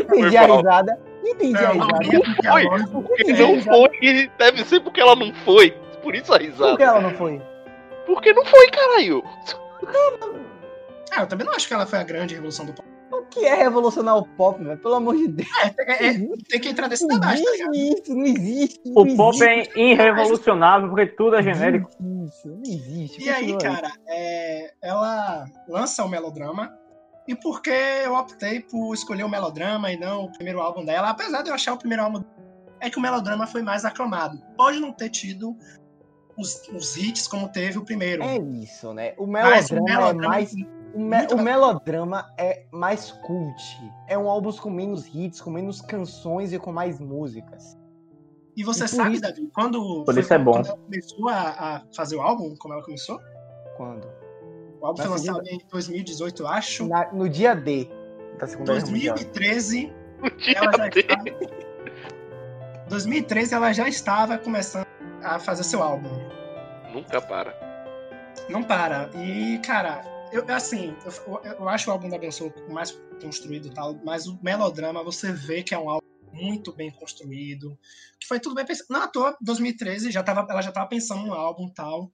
entendi 0.00 0.36
a 0.36 0.46
risada. 0.46 1.00
Entendi 1.24 1.56
a 1.58 1.74
Não, 1.74 1.74
não 1.74 1.98
risada. 1.98 2.16
é 2.16 2.20
porque 2.20 2.46
a 2.46 2.52
Foi. 2.52 3.02
Porque 3.02 3.32
não 3.32 3.54
risada. 3.54 3.76
foi, 3.76 4.30
deve 4.38 4.64
ser 4.64 4.80
porque 4.80 5.00
ela 5.00 5.16
não 5.16 5.34
foi. 5.44 5.70
Por 6.02 6.14
isso 6.14 6.32
a 6.32 6.38
Por 6.38 6.44
que 6.44 6.50
risada. 6.52 6.84
ela 6.84 7.00
não 7.00 7.10
foi? 7.14 7.42
Porque 8.06 8.32
não 8.32 8.44
foi, 8.44 8.68
caralho. 8.70 9.24
Ah, 11.10 11.22
eu 11.22 11.26
também 11.26 11.46
não 11.46 11.54
acho 11.54 11.66
que 11.66 11.74
ela 11.74 11.86
foi 11.86 11.98
a 11.98 12.04
grande 12.04 12.34
revolução 12.34 12.64
do 12.66 12.72
pop. 12.72 12.88
O 13.12 13.24
que 13.24 13.44
é 13.44 13.54
revolucionar 13.54 14.16
o 14.16 14.24
pop, 14.24 14.62
velho? 14.62 14.78
Pelo 14.78 14.94
amor 14.94 15.16
de 15.16 15.28
Deus. 15.28 15.48
É, 15.78 16.06
é, 16.06 16.12
tem 16.48 16.60
que 16.60 16.68
entrar 16.68 16.88
nesse 16.88 17.06
Não 17.06 17.18
debate, 17.18 17.42
tá 17.42 17.50
ligado? 17.50 17.74
isso, 17.74 18.14
não 18.14 18.24
existe. 18.24 18.80
O 18.86 19.04
não 19.04 19.16
pop 19.16 19.36
existe. 19.42 19.78
é 19.78 19.82
irrevolucionável 19.82 20.88
porque 20.88 21.06
tudo 21.06 21.36
é 21.36 21.42
genérico. 21.42 21.90
Isso, 21.90 22.48
não 22.48 22.62
existe. 22.64 23.22
E 23.22 23.28
aí, 23.28 23.58
cara, 23.58 23.90
é, 24.08 24.72
ela 24.82 25.46
lança 25.68 26.04
o 26.04 26.08
melodrama. 26.08 26.72
E 27.26 27.34
por 27.34 27.60
que 27.62 27.70
eu 27.70 28.14
optei 28.14 28.60
por 28.60 28.94
escolher 28.94 29.24
o 29.24 29.28
melodrama 29.28 29.92
e 29.92 29.96
não 29.96 30.24
o 30.24 30.32
primeiro 30.32 30.60
álbum 30.60 30.84
dela? 30.84 31.10
Apesar 31.10 31.42
de 31.42 31.50
eu 31.50 31.54
achar 31.54 31.72
o 31.72 31.78
primeiro 31.78 32.02
álbum. 32.04 32.22
É 32.80 32.88
que 32.88 32.96
o 32.96 33.00
melodrama 33.00 33.46
foi 33.46 33.60
mais 33.60 33.84
aclamado. 33.84 34.38
Pode 34.56 34.80
não 34.80 34.90
ter 34.90 35.10
tido 35.10 35.54
os, 36.38 36.62
os 36.74 36.96
hits 36.96 37.28
como 37.28 37.48
teve 37.48 37.78
o 37.78 37.84
primeiro. 37.84 38.22
É 38.22 38.36
isso, 38.36 38.94
né? 38.94 39.14
O 39.18 39.26
mas 39.26 39.70
o 39.70 39.74
melodrama 39.74 39.90
é 39.90 40.12
melodrama 40.12 40.28
mais. 40.28 40.52
O, 40.94 40.98
me- 41.00 41.26
o 41.32 41.38
melodrama 41.38 42.32
é 42.38 42.64
mais 42.72 43.10
cult. 43.12 43.62
É 44.08 44.18
um 44.18 44.28
álbum 44.28 44.50
com 44.52 44.70
menos 44.70 45.06
hits, 45.14 45.40
com 45.40 45.50
menos 45.50 45.80
canções 45.80 46.52
e 46.52 46.58
com 46.58 46.72
mais 46.72 46.98
músicas. 47.00 47.78
E 48.56 48.64
você 48.64 48.84
E 48.84 48.88
sabe, 48.88 49.12
isso- 49.12 49.22
Davi, 49.22 49.48
quando, 49.54 50.04
Por 50.04 50.12
foi 50.14 50.20
isso 50.22 50.34
é 50.34 50.38
bom. 50.38 50.52
quando 50.52 50.66
ela 50.66 50.76
começou 50.78 51.28
a, 51.28 51.40
a 51.50 51.82
fazer 51.94 52.16
o 52.16 52.20
álbum, 52.20 52.54
como 52.56 52.74
ela 52.74 52.82
começou? 52.82 53.20
Quando? 53.76 54.06
O 54.80 54.86
álbum 54.86 54.98
Na 55.02 55.08
foi 55.08 55.16
lançado 55.18 55.44
segunda- 55.46 55.50
em 55.64 55.68
2018, 55.70 56.42
eu 56.42 56.48
acho. 56.48 56.88
Na- 56.88 57.12
no 57.12 57.28
dia 57.28 57.54
D 57.54 57.88
da 58.38 58.46
Segunda 58.46 58.72
Guerra 58.74 58.86
Mundial. 58.86 59.14
2013, 59.14 59.92
O 60.22 60.30
dia 60.30 60.54
ela 60.58 60.72
já 60.72 60.88
dele. 60.88 61.00
estava... 61.00 61.24
2013 62.88 63.54
ela 63.54 63.72
já 63.72 63.88
estava 63.88 64.38
começando 64.38 64.86
a 65.22 65.38
fazer 65.38 65.62
seu 65.62 65.82
álbum. 65.82 66.10
Nunca 66.92 67.20
para. 67.22 67.54
Não 68.48 68.62
para. 68.64 69.08
E, 69.14 69.58
cara, 69.58 70.02
eu 70.32 70.44
assim, 70.54 70.96
eu, 71.04 71.42
eu 71.58 71.68
acho 71.68 71.90
o 71.90 71.92
álbum 71.92 72.08
da 72.08 72.18
Benção 72.18 72.52
mais 72.68 72.90
construído 73.20 73.70
tal, 73.70 73.98
mas 74.04 74.26
o 74.26 74.38
melodrama 74.42 75.02
você 75.02 75.32
vê 75.32 75.62
que 75.62 75.74
é 75.74 75.78
um 75.78 75.88
álbum 75.88 76.06
muito 76.32 76.72
bem 76.72 76.90
construído, 76.90 77.78
que 78.18 78.26
foi 78.26 78.40
tudo 78.40 78.54
bem 78.54 78.64
pensado. 78.64 78.86
Não 78.90 79.02
à 79.02 79.08
toa, 79.08 79.36
2013 79.40 80.10
já 80.10 80.22
tava, 80.22 80.46
ela 80.48 80.62
já 80.62 80.68
estava 80.68 80.88
pensando 80.88 81.26
no 81.26 81.34
álbum 81.34 81.68
tal. 81.68 82.10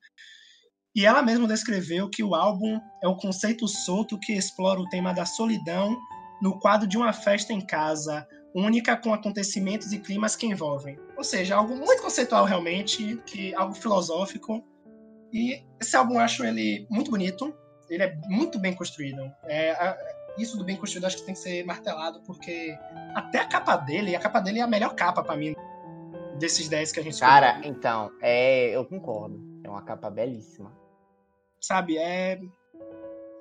E 0.95 1.05
ela 1.05 1.23
mesma 1.23 1.47
descreveu 1.47 2.09
que 2.09 2.25
o 2.25 2.35
álbum 2.35 2.81
é 3.03 3.09
o 3.09 3.17
conceito 3.17 3.69
solto 3.69 4.19
que 4.19 4.33
explora 4.33 4.81
o 4.81 4.89
tema 4.89 5.13
da 5.13 5.27
solidão 5.27 5.95
no 6.41 6.59
quadro 6.59 6.89
de 6.89 6.97
uma 6.97 7.13
festa 7.13 7.53
em 7.53 7.61
casa, 7.61 8.27
única 8.55 8.97
com 8.97 9.13
acontecimentos 9.13 9.93
e 9.93 9.99
climas 9.99 10.35
que 10.35 10.47
envolvem. 10.47 10.99
Ou 11.17 11.23
seja, 11.23 11.57
algo 11.57 11.77
muito 11.77 12.03
conceitual 12.03 12.47
realmente, 12.47 13.21
que 13.27 13.55
algo 13.55 13.75
filosófico. 13.75 14.65
E 15.33 15.63
esse 15.79 15.95
álbum 15.95 16.15
eu 16.15 16.21
acho 16.21 16.45
ele 16.45 16.87
muito 16.91 17.11
bonito, 17.11 17.55
ele 17.89 18.03
é 18.03 18.15
muito 18.27 18.59
bem 18.59 18.75
construído. 18.75 19.31
É, 19.45 19.71
a- 19.73 19.97
isso 20.39 20.59
do 20.59 20.65
bem 20.65 20.77
construído 20.77 21.07
acho 21.07 21.17
que 21.17 21.25
tem 21.25 21.35
que 21.35 21.41
ser 21.41 21.65
martelado, 21.65 22.21
porque 22.27 22.77
até 23.15 23.39
a 23.39 23.47
capa 23.49 23.77
dele, 23.77 24.15
a 24.15 24.21
capa 24.21 24.39
dele 24.41 24.59
é 24.59 24.63
a 24.63 24.67
melhor 24.67 24.95
capa 24.95 25.23
pra 25.23 25.35
mim 25.37 25.55
desses 26.39 26.69
10 26.69 26.93
que 26.93 27.01
a 27.01 27.03
gente 27.03 27.19
Cara, 27.19 27.53
escolheu. 27.53 27.71
então, 27.71 28.11
é, 28.21 28.69
eu 28.77 28.85
concordo. 28.85 29.41
É 29.65 29.71
uma 29.71 29.83
capa 29.83 30.11
belíssima. 30.11 30.71
sabe? 31.61 31.97
É. 31.99 32.39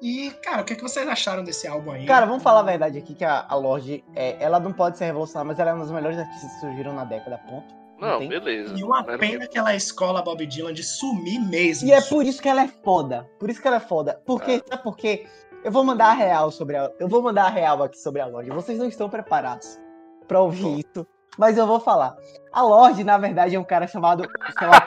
E, 0.01 0.31
cara, 0.43 0.61
o 0.61 0.65
que, 0.65 0.73
é 0.73 0.75
que 0.75 0.81
vocês 0.81 1.07
acharam 1.07 1.43
desse 1.43 1.67
álbum 1.67 1.91
aí? 1.91 2.05
Cara, 2.05 2.25
vamos 2.25 2.41
falar 2.43 2.59
a 2.61 2.63
verdade 2.63 2.97
aqui 2.97 3.13
que 3.15 3.23
a, 3.25 3.45
a 3.47 3.55
Lorde, 3.55 4.03
é, 4.15 4.35
ela 4.43 4.59
não 4.59 4.71
pode 4.73 4.97
ser 4.97 5.05
revolucionária, 5.05 5.47
mas 5.47 5.59
ela 5.59 5.71
é 5.71 5.73
uma 5.73 5.83
das 5.83 5.91
melhores 5.93 6.17
artistas 6.17 6.51
que 6.53 6.59
surgiram 6.59 6.93
na 6.93 7.03
década, 7.05 7.37
ponto. 7.39 7.73
Não, 7.99 8.19
tem. 8.19 8.29
beleza. 8.29 8.73
E 8.77 8.83
uma 8.83 9.03
pena 9.03 9.47
que 9.47 9.57
ela 9.57 9.73
escola 9.75 10.21
Bob 10.21 10.45
Dylan 10.45 10.73
de 10.73 10.83
sumir 10.83 11.39
mesmo. 11.39 11.87
E 11.87 11.91
é 11.91 12.01
por 12.01 12.25
isso 12.25 12.41
que 12.41 12.49
ela 12.49 12.61
é 12.63 12.67
foda. 12.67 13.29
Por 13.39 13.49
isso 13.49 13.61
que 13.61 13.67
ela 13.67 13.77
é 13.77 13.81
foda. 13.81 14.21
Porque, 14.25 14.61
sabe 14.67 14.83
por 14.83 14.97
quê? 14.97 15.25
Eu 15.63 15.71
vou 15.71 15.83
mandar 15.83 16.07
a 16.07 16.13
real 16.13 16.51
sobre 16.51 16.75
a. 16.77 16.91
Eu 16.99 17.07
vou 17.07 17.21
mandar 17.21 17.45
a 17.45 17.49
real 17.49 17.81
aqui 17.81 17.97
sobre 17.97 18.21
a 18.21 18.25
Lorde. 18.27 18.51
Vocês 18.51 18.77
não 18.77 18.87
estão 18.87 19.09
preparados 19.09 19.79
pra 20.27 20.39
ouvir 20.41 20.79
isso. 20.85 21.07
Mas 21.37 21.57
eu 21.57 21.67
vou 21.67 21.79
falar. 21.81 22.15
A 22.53 22.61
Lorde, 22.61 23.03
na 23.03 23.17
verdade, 23.17 23.55
é 23.55 23.59
um 23.59 23.63
cara 23.63 23.87
chamado. 23.87 24.23
Sei 24.57 24.67
lá, 24.67 24.79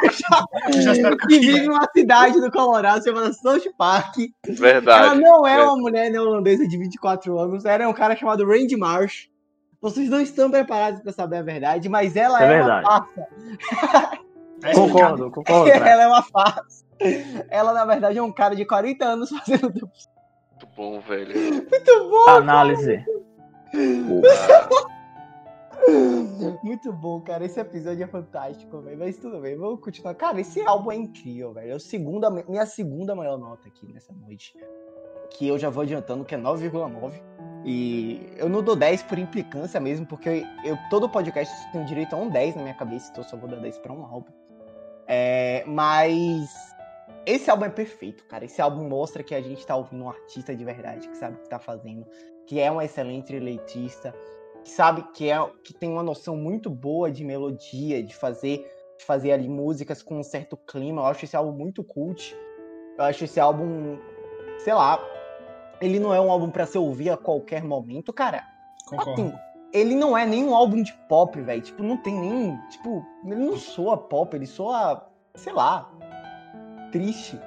que 0.00 0.08
que 1.28 1.38
vive 1.40 1.62
numa 1.66 1.88
cidade 1.96 2.40
do 2.40 2.50
Colorado 2.50 3.02
chamada 3.04 3.32
South 3.32 3.72
Park. 3.78 4.16
Ela 4.46 4.56
Verdade. 4.56 5.20
não 5.20 5.46
é 5.46 5.54
É. 5.54 5.62
uma 5.62 5.76
mulher 5.76 6.10
neerlandesa 6.10 6.66
de 6.66 6.76
24 6.76 7.38
anos. 7.38 7.64
Ela 7.64 7.84
é 7.84 7.88
um 7.88 7.94
cara 7.94 8.14
chamado 8.16 8.44
Randy 8.46 8.76
Marsh. 8.76 9.28
Vocês 9.84 10.08
não 10.08 10.18
estão 10.18 10.50
preparados 10.50 11.02
pra 11.02 11.12
saber 11.12 11.36
a 11.36 11.42
verdade, 11.42 11.90
mas 11.90 12.16
ela 12.16 12.40
É 12.42 12.46
é, 12.46 12.48
verdade. 12.48 12.86
uma 12.88 13.04
farsa. 13.04 13.28
Tá 14.60 14.70
explicado. 14.70 14.74
Concordo, 14.74 15.30
concordo. 15.30 15.70
cara. 15.70 15.90
ela 15.90 16.02
é 16.04 16.06
uma 16.06 16.22
farsa. 16.22 16.84
Ela, 17.50 17.72
na 17.74 17.84
verdade, 17.84 18.16
é 18.16 18.22
um 18.22 18.32
cara 18.32 18.56
de 18.56 18.64
40 18.64 19.04
anos 19.04 19.28
fazendo 19.28 19.70
Muito 20.54 20.66
bom, 20.74 21.00
velho. 21.00 21.38
muito 21.52 22.08
bom. 22.10 22.30
Análise. 22.30 23.04
Muito 26.62 26.90
bom, 26.92 27.20
cara. 27.20 27.44
Esse 27.44 27.60
episódio 27.60 28.02
é 28.04 28.06
fantástico, 28.06 28.80
velho. 28.80 28.98
Mas 28.98 29.18
tudo 29.18 29.38
bem, 29.40 29.54
vamos 29.56 29.80
continuar. 29.80 30.14
Cara, 30.14 30.40
esse 30.40 30.62
álbum 30.62 30.90
é 30.92 30.96
incrível, 30.96 31.52
velho. 31.52 31.72
É 31.72 31.74
o 31.74 31.80
segunda, 31.80 32.30
minha 32.30 32.64
segunda 32.64 33.14
maior 33.14 33.36
nota 33.36 33.68
aqui 33.68 33.92
nessa 33.92 34.14
noite. 34.14 34.54
Que 35.30 35.46
eu 35.48 35.58
já 35.58 35.68
vou 35.68 35.82
adiantando, 35.82 36.24
que 36.24 36.34
é 36.34 36.38
9,9. 36.38 37.20
E 37.64 38.20
eu 38.36 38.48
não 38.48 38.62
dou 38.62 38.76
10 38.76 39.04
por 39.04 39.18
implicância 39.18 39.80
mesmo, 39.80 40.06
porque 40.06 40.44
eu, 40.64 40.76
todo 40.90 41.08
podcast 41.08 41.54
tem 41.72 41.84
direito 41.84 42.14
a 42.14 42.18
um 42.18 42.28
10 42.28 42.56
na 42.56 42.62
minha 42.62 42.74
cabeça, 42.74 43.10
então 43.10 43.24
eu 43.24 43.28
só 43.28 43.36
vou 43.36 43.48
dar 43.48 43.56
10 43.56 43.78
pra 43.78 43.92
um 43.92 44.04
álbum. 44.04 44.30
É, 45.06 45.64
mas 45.66 46.50
esse 47.24 47.50
álbum 47.50 47.64
é 47.64 47.70
perfeito, 47.70 48.24
cara. 48.26 48.44
Esse 48.44 48.60
álbum 48.60 48.86
mostra 48.86 49.22
que 49.22 49.34
a 49.34 49.40
gente 49.40 49.66
tá 49.66 49.74
ouvindo 49.76 50.04
um 50.04 50.08
artista 50.08 50.54
de 50.54 50.62
verdade, 50.62 51.08
que 51.08 51.16
sabe 51.16 51.36
o 51.36 51.40
que 51.40 51.48
tá 51.48 51.58
fazendo, 51.58 52.06
que 52.46 52.60
é 52.60 52.70
um 52.70 52.82
excelente 52.82 53.38
leitista, 53.38 54.14
que 54.62 54.70
sabe 54.70 55.02
que 55.14 55.30
é 55.30 55.50
que 55.62 55.72
tem 55.72 55.90
uma 55.90 56.02
noção 56.02 56.36
muito 56.36 56.68
boa 56.68 57.10
de 57.10 57.24
melodia, 57.24 58.02
de 58.02 58.14
fazer 58.14 58.70
de 58.96 59.04
fazer 59.04 59.32
ali 59.32 59.48
músicas 59.48 60.02
com 60.02 60.18
um 60.18 60.22
certo 60.22 60.56
clima. 60.56 61.02
Eu 61.02 61.06
acho 61.06 61.24
esse 61.24 61.34
álbum 61.34 61.52
muito 61.52 61.82
cult. 61.82 62.36
Eu 62.96 63.04
acho 63.04 63.24
esse 63.24 63.40
álbum, 63.40 63.98
sei 64.58 64.72
lá, 64.72 64.98
ele 65.80 65.98
não 65.98 66.14
é 66.14 66.20
um 66.20 66.30
álbum 66.30 66.50
para 66.50 66.66
se 66.66 66.78
ouvir 66.78 67.10
a 67.10 67.16
qualquer 67.16 67.62
momento, 67.64 68.12
cara. 68.12 68.44
Concordo. 68.86 69.12
Assim, 69.12 69.32
ele 69.72 69.94
não 69.94 70.16
é 70.16 70.24
nem 70.24 70.44
um 70.44 70.54
álbum 70.54 70.82
de 70.82 70.92
pop, 71.08 71.40
velho. 71.40 71.60
Tipo, 71.62 71.82
não 71.82 71.96
tem 71.96 72.18
nem, 72.18 72.56
tipo, 72.70 73.04
ele 73.24 73.36
não 73.44 73.56
soa 73.56 73.96
pop, 73.96 74.34
ele 74.36 74.46
soa, 74.46 75.06
sei 75.34 75.52
lá, 75.52 75.90
triste. 76.92 77.38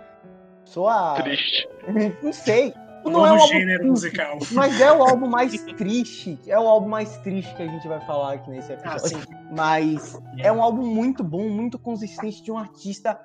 Soa, 0.65 1.13
Triste. 1.21 1.67
não 2.21 2.33
sei. 2.33 2.73
Não 3.05 3.25
é 3.25 3.29
novo 3.29 3.35
um 3.35 3.41
álbum 3.41 3.47
gênero 3.53 3.87
musical. 3.87 4.37
mas 4.51 4.81
é 4.81 4.91
o 4.91 5.01
álbum 5.01 5.27
mais 5.27 5.61
triste. 5.77 6.37
É 6.45 6.59
o 6.59 6.67
álbum 6.67 6.89
mais 6.89 7.15
triste 7.19 7.55
que 7.55 7.63
a 7.63 7.67
gente 7.67 7.87
vai 7.87 8.01
falar 8.01 8.33
aqui 8.33 8.49
nesse 8.49 8.73
Ah, 8.73 8.75
episódio. 8.75 9.19
sim. 9.21 9.33
Mas 9.55 10.19
é 10.39 10.51
um 10.51 10.61
álbum 10.61 10.85
muito 10.85 11.23
bom, 11.23 11.47
muito 11.47 11.79
consistente 11.79 12.43
de 12.43 12.51
um 12.51 12.57
artista 12.57 13.17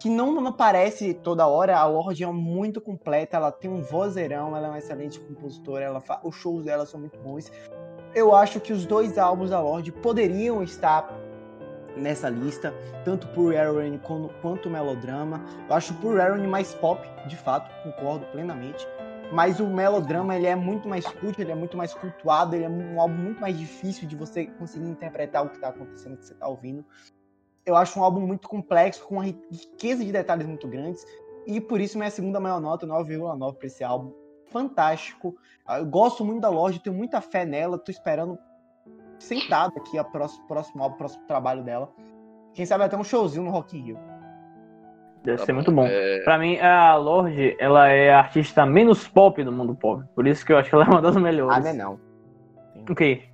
que 0.00 0.08
não 0.08 0.46
aparece 0.46 1.12
toda 1.12 1.46
hora. 1.46 1.76
A 1.76 1.84
Lorde 1.84 2.24
é 2.24 2.26
muito 2.26 2.80
completa, 2.80 3.36
ela 3.36 3.52
tem 3.52 3.70
um 3.70 3.82
vozeirão, 3.82 4.56
ela 4.56 4.66
é 4.66 4.70
uma 4.70 4.78
excelente 4.78 5.20
compositora, 5.20 5.84
ela 5.84 6.00
fa... 6.00 6.20
os 6.24 6.34
shows 6.34 6.64
dela 6.64 6.86
são 6.86 6.98
muito 6.98 7.18
bons. 7.20 7.52
Eu 8.14 8.34
acho 8.34 8.58
que 8.58 8.72
os 8.72 8.86
dois 8.86 9.18
álbuns 9.18 9.50
da 9.50 9.60
Lorde 9.60 9.92
poderiam 9.92 10.62
estar 10.62 11.14
nessa 11.96 12.30
lista, 12.30 12.72
tanto 13.04 13.28
por 13.28 13.54
Aaron 13.54 13.98
quanto, 14.40 14.70
Melodrama. 14.70 15.44
Eu 15.68 15.76
acho 15.76 15.92
por 15.94 16.18
Aaron 16.18 16.48
mais 16.48 16.74
pop, 16.74 17.06
de 17.28 17.36
fato, 17.36 17.70
concordo 17.82 18.24
plenamente. 18.26 18.88
Mas 19.32 19.60
o 19.60 19.66
Melodrama 19.66 20.34
ele 20.34 20.46
é 20.46 20.56
muito 20.56 20.88
mais 20.88 21.06
cult, 21.06 21.40
ele 21.40 21.52
é 21.52 21.54
muito 21.54 21.76
mais 21.76 21.94
cultuado, 21.94 22.56
ele 22.56 22.64
é 22.64 22.68
um 22.68 23.00
álbum 23.00 23.14
muito 23.14 23.40
mais 23.40 23.56
difícil 23.56 24.08
de 24.08 24.16
você 24.16 24.46
conseguir 24.46 24.88
interpretar 24.88 25.44
o 25.44 25.50
que 25.50 25.56
está 25.56 25.68
acontecendo, 25.68 26.14
o 26.14 26.16
que 26.16 26.24
você 26.24 26.32
está 26.32 26.48
ouvindo. 26.48 26.84
Eu 27.70 27.76
acho 27.76 27.98
um 28.00 28.02
álbum 28.02 28.20
muito 28.20 28.48
complexo, 28.48 29.06
com 29.06 29.14
uma 29.14 29.24
riqueza 29.24 30.04
de 30.04 30.10
detalhes 30.10 30.46
muito 30.46 30.66
grandes, 30.66 31.06
e 31.46 31.60
por 31.60 31.80
isso 31.80 31.96
minha 31.96 32.10
segunda 32.10 32.40
maior 32.40 32.60
nota, 32.60 32.86
9,9 32.86 33.54
para 33.56 33.66
esse 33.66 33.84
álbum. 33.84 34.12
Fantástico. 34.46 35.36
Eu 35.68 35.86
gosto 35.86 36.24
muito 36.24 36.40
da 36.40 36.48
loja, 36.48 36.80
tenho 36.82 36.96
muita 36.96 37.20
fé 37.20 37.44
nela, 37.44 37.78
tô 37.78 37.92
esperando 37.92 38.36
sentado 39.20 39.72
aqui 39.76 39.96
a 39.98 40.02
próximo, 40.02 40.46
próximo 40.48 40.82
álbum, 40.82 40.96
próximo 40.96 41.24
trabalho 41.26 41.62
dela. 41.62 41.88
Quem 42.54 42.66
sabe 42.66 42.82
até 42.82 42.96
um 42.96 43.04
showzinho 43.04 43.44
no 43.44 43.50
Rock 43.50 43.78
in 43.78 43.82
Rio. 43.82 43.98
Deve 45.22 45.38
Tá 45.38 45.44
ser 45.44 45.52
muito 45.52 45.70
bom. 45.70 45.86
É, 45.86 46.20
Pra 46.24 46.38
mim, 46.38 46.58
a 46.58 46.96
Lorde, 46.96 47.54
ela 47.60 47.88
é 47.88 48.10
a 48.10 48.18
artista 48.18 48.66
menos 48.66 49.06
pop 49.06 49.44
do 49.44 49.52
mundo 49.52 49.76
pop. 49.76 50.02
Por 50.14 50.26
isso 50.26 50.44
que 50.44 50.52
eu 50.52 50.58
acho 50.58 50.68
que 50.68 50.74
ela 50.74 50.84
é 50.84 50.88
uma 50.88 51.02
das 51.02 51.16
melhores. 51.16 51.56
Ah, 51.56 51.60
não 51.60 51.68
é 51.68 51.72
não. 51.72 52.00
O 52.88 52.94
quê? 52.94 53.24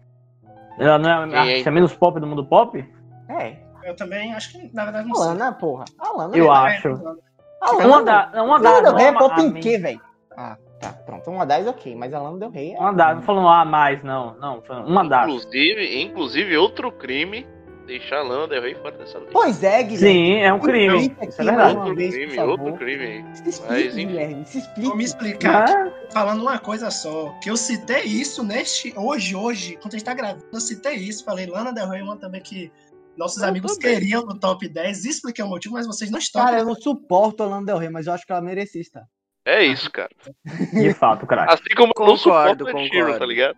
Ela 0.78 0.98
não 0.98 1.08
é 1.08 1.12
a 1.14 1.46
é? 1.46 1.50
artista 1.50 1.70
menos 1.70 1.94
pop 1.94 2.20
do 2.20 2.26
mundo 2.26 2.44
pop? 2.44 2.84
É, 3.28 3.56
Eu 3.86 3.94
também 3.94 4.34
acho 4.34 4.50
que, 4.52 4.74
na 4.74 4.84
verdade, 4.84 5.08
não 5.08 5.14
a 5.14 5.18
sei. 5.18 5.26
Lana, 5.28 5.52
porra. 5.52 5.84
A 5.98 6.12
Lana 6.12 6.36
Eu 6.36 6.52
é... 6.52 6.56
acho. 6.56 6.88
A 7.60 7.72
Lana, 7.72 7.86
Uma 7.86 8.02
da. 8.02 8.42
Uma 8.42 8.60
da. 8.60 8.70
Lana 8.70 8.82
Del 8.82 8.92
não 8.92 8.98
Rey 8.98 9.06
é 9.06 9.12
pop 9.12 9.40
em 9.40 9.52
quê, 9.54 9.78
velho? 9.78 10.00
Ah, 10.36 10.56
tá, 10.80 10.92
pronto. 11.06 11.30
Uma 11.30 11.46
das 11.46 11.66
ok, 11.66 11.94
mas 11.94 12.12
a 12.12 12.20
Lana 12.20 12.38
Del 12.38 12.50
Rey 12.50 12.74
é... 12.74 12.78
Uma 12.78 12.92
da. 12.92 13.14
Não 13.14 13.22
falando 13.22 13.48
A 13.48 13.64
mais, 13.64 14.02
não. 14.02 14.36
Não, 14.38 14.62
uma 14.86 15.08
da. 15.08 15.22
inclusive, 15.22 16.02
inclusive, 16.02 16.56
outro 16.56 16.90
crime 16.90 17.46
deixar 17.86 18.18
a 18.18 18.22
Lana 18.22 18.48
Del 18.48 18.62
Rey 18.62 18.74
fora 18.74 18.96
dessa 18.98 19.18
lista. 19.18 19.32
Pois 19.32 19.62
é, 19.62 19.82
Guilherme. 19.82 19.96
Sim, 19.96 20.34
é 20.38 20.52
um 20.52 20.56
Me 20.56 20.62
crime. 20.62 21.14
Isso 21.28 21.40
é 21.40 21.44
verdade. 21.44 21.76
Outro 21.76 21.94
vez, 21.94 22.14
crime, 22.14 22.38
outro 22.40 22.72
crime. 22.74 23.24
Se 23.34 23.48
explica, 23.48 23.72
Mas, 23.72 23.86
enfim. 23.86 24.06
Guilherme, 24.08 24.44
se 24.44 24.58
explica. 24.58 24.88
Vou 24.88 24.96
me 24.96 25.04
explicar 25.04 25.68
Ah, 25.68 25.92
falando 26.12 26.42
uma 26.42 26.58
coisa 26.58 26.90
só. 26.90 27.32
Que 27.42 27.50
eu 27.50 27.56
citei 27.56 28.02
isso 28.02 28.42
neste. 28.42 28.92
Hoje, 28.96 29.34
hoje, 29.34 29.76
quando 29.80 29.94
a 29.94 29.96
gente 29.98 30.04
tá 30.04 30.14
gravando, 30.14 30.44
eu 30.52 30.60
citei 30.60 30.96
isso. 30.96 31.24
Falei 31.24 31.46
Lana 31.46 31.72
Del 31.72 31.88
Rey, 31.88 32.02
uma 32.02 32.16
também 32.16 32.40
que 32.40 32.70
nossos 33.16 33.42
Eu 33.42 33.48
amigos 33.48 33.76
também. 33.76 33.94
queriam 33.98 34.22
no 34.24 34.38
top 34.38 34.68
10. 34.68 35.04
Expliquei 35.04 35.44
o 35.44 35.48
motivo, 35.48 35.74
mas 35.74 35.86
vocês 35.86 36.10
não 36.10 36.18
estão. 36.18 36.44
Cara, 36.44 36.58
eu 36.58 36.64
não 36.64 36.74
suporto 36.74 37.42
a 37.42 37.46
Lana 37.46 37.66
Del 37.66 37.78
Rey, 37.78 37.88
mas 37.88 38.06
eu 38.06 38.12
acho 38.12 38.24
que 38.26 38.32
ela 38.32 38.40
merecia 38.42 38.80
estar. 38.80 39.04
É 39.44 39.62
isso, 39.64 39.90
cara. 39.92 40.10
de 40.72 40.92
fato, 40.94 41.26
craque. 41.26 41.52
Assim 41.54 41.74
como 41.76 41.92
eu 41.96 42.06
não 42.06 42.16
Concordo, 42.16 42.64
suporto 42.66 42.90
concordo. 42.90 43.18
tá 43.18 43.26
ligado? 43.26 43.56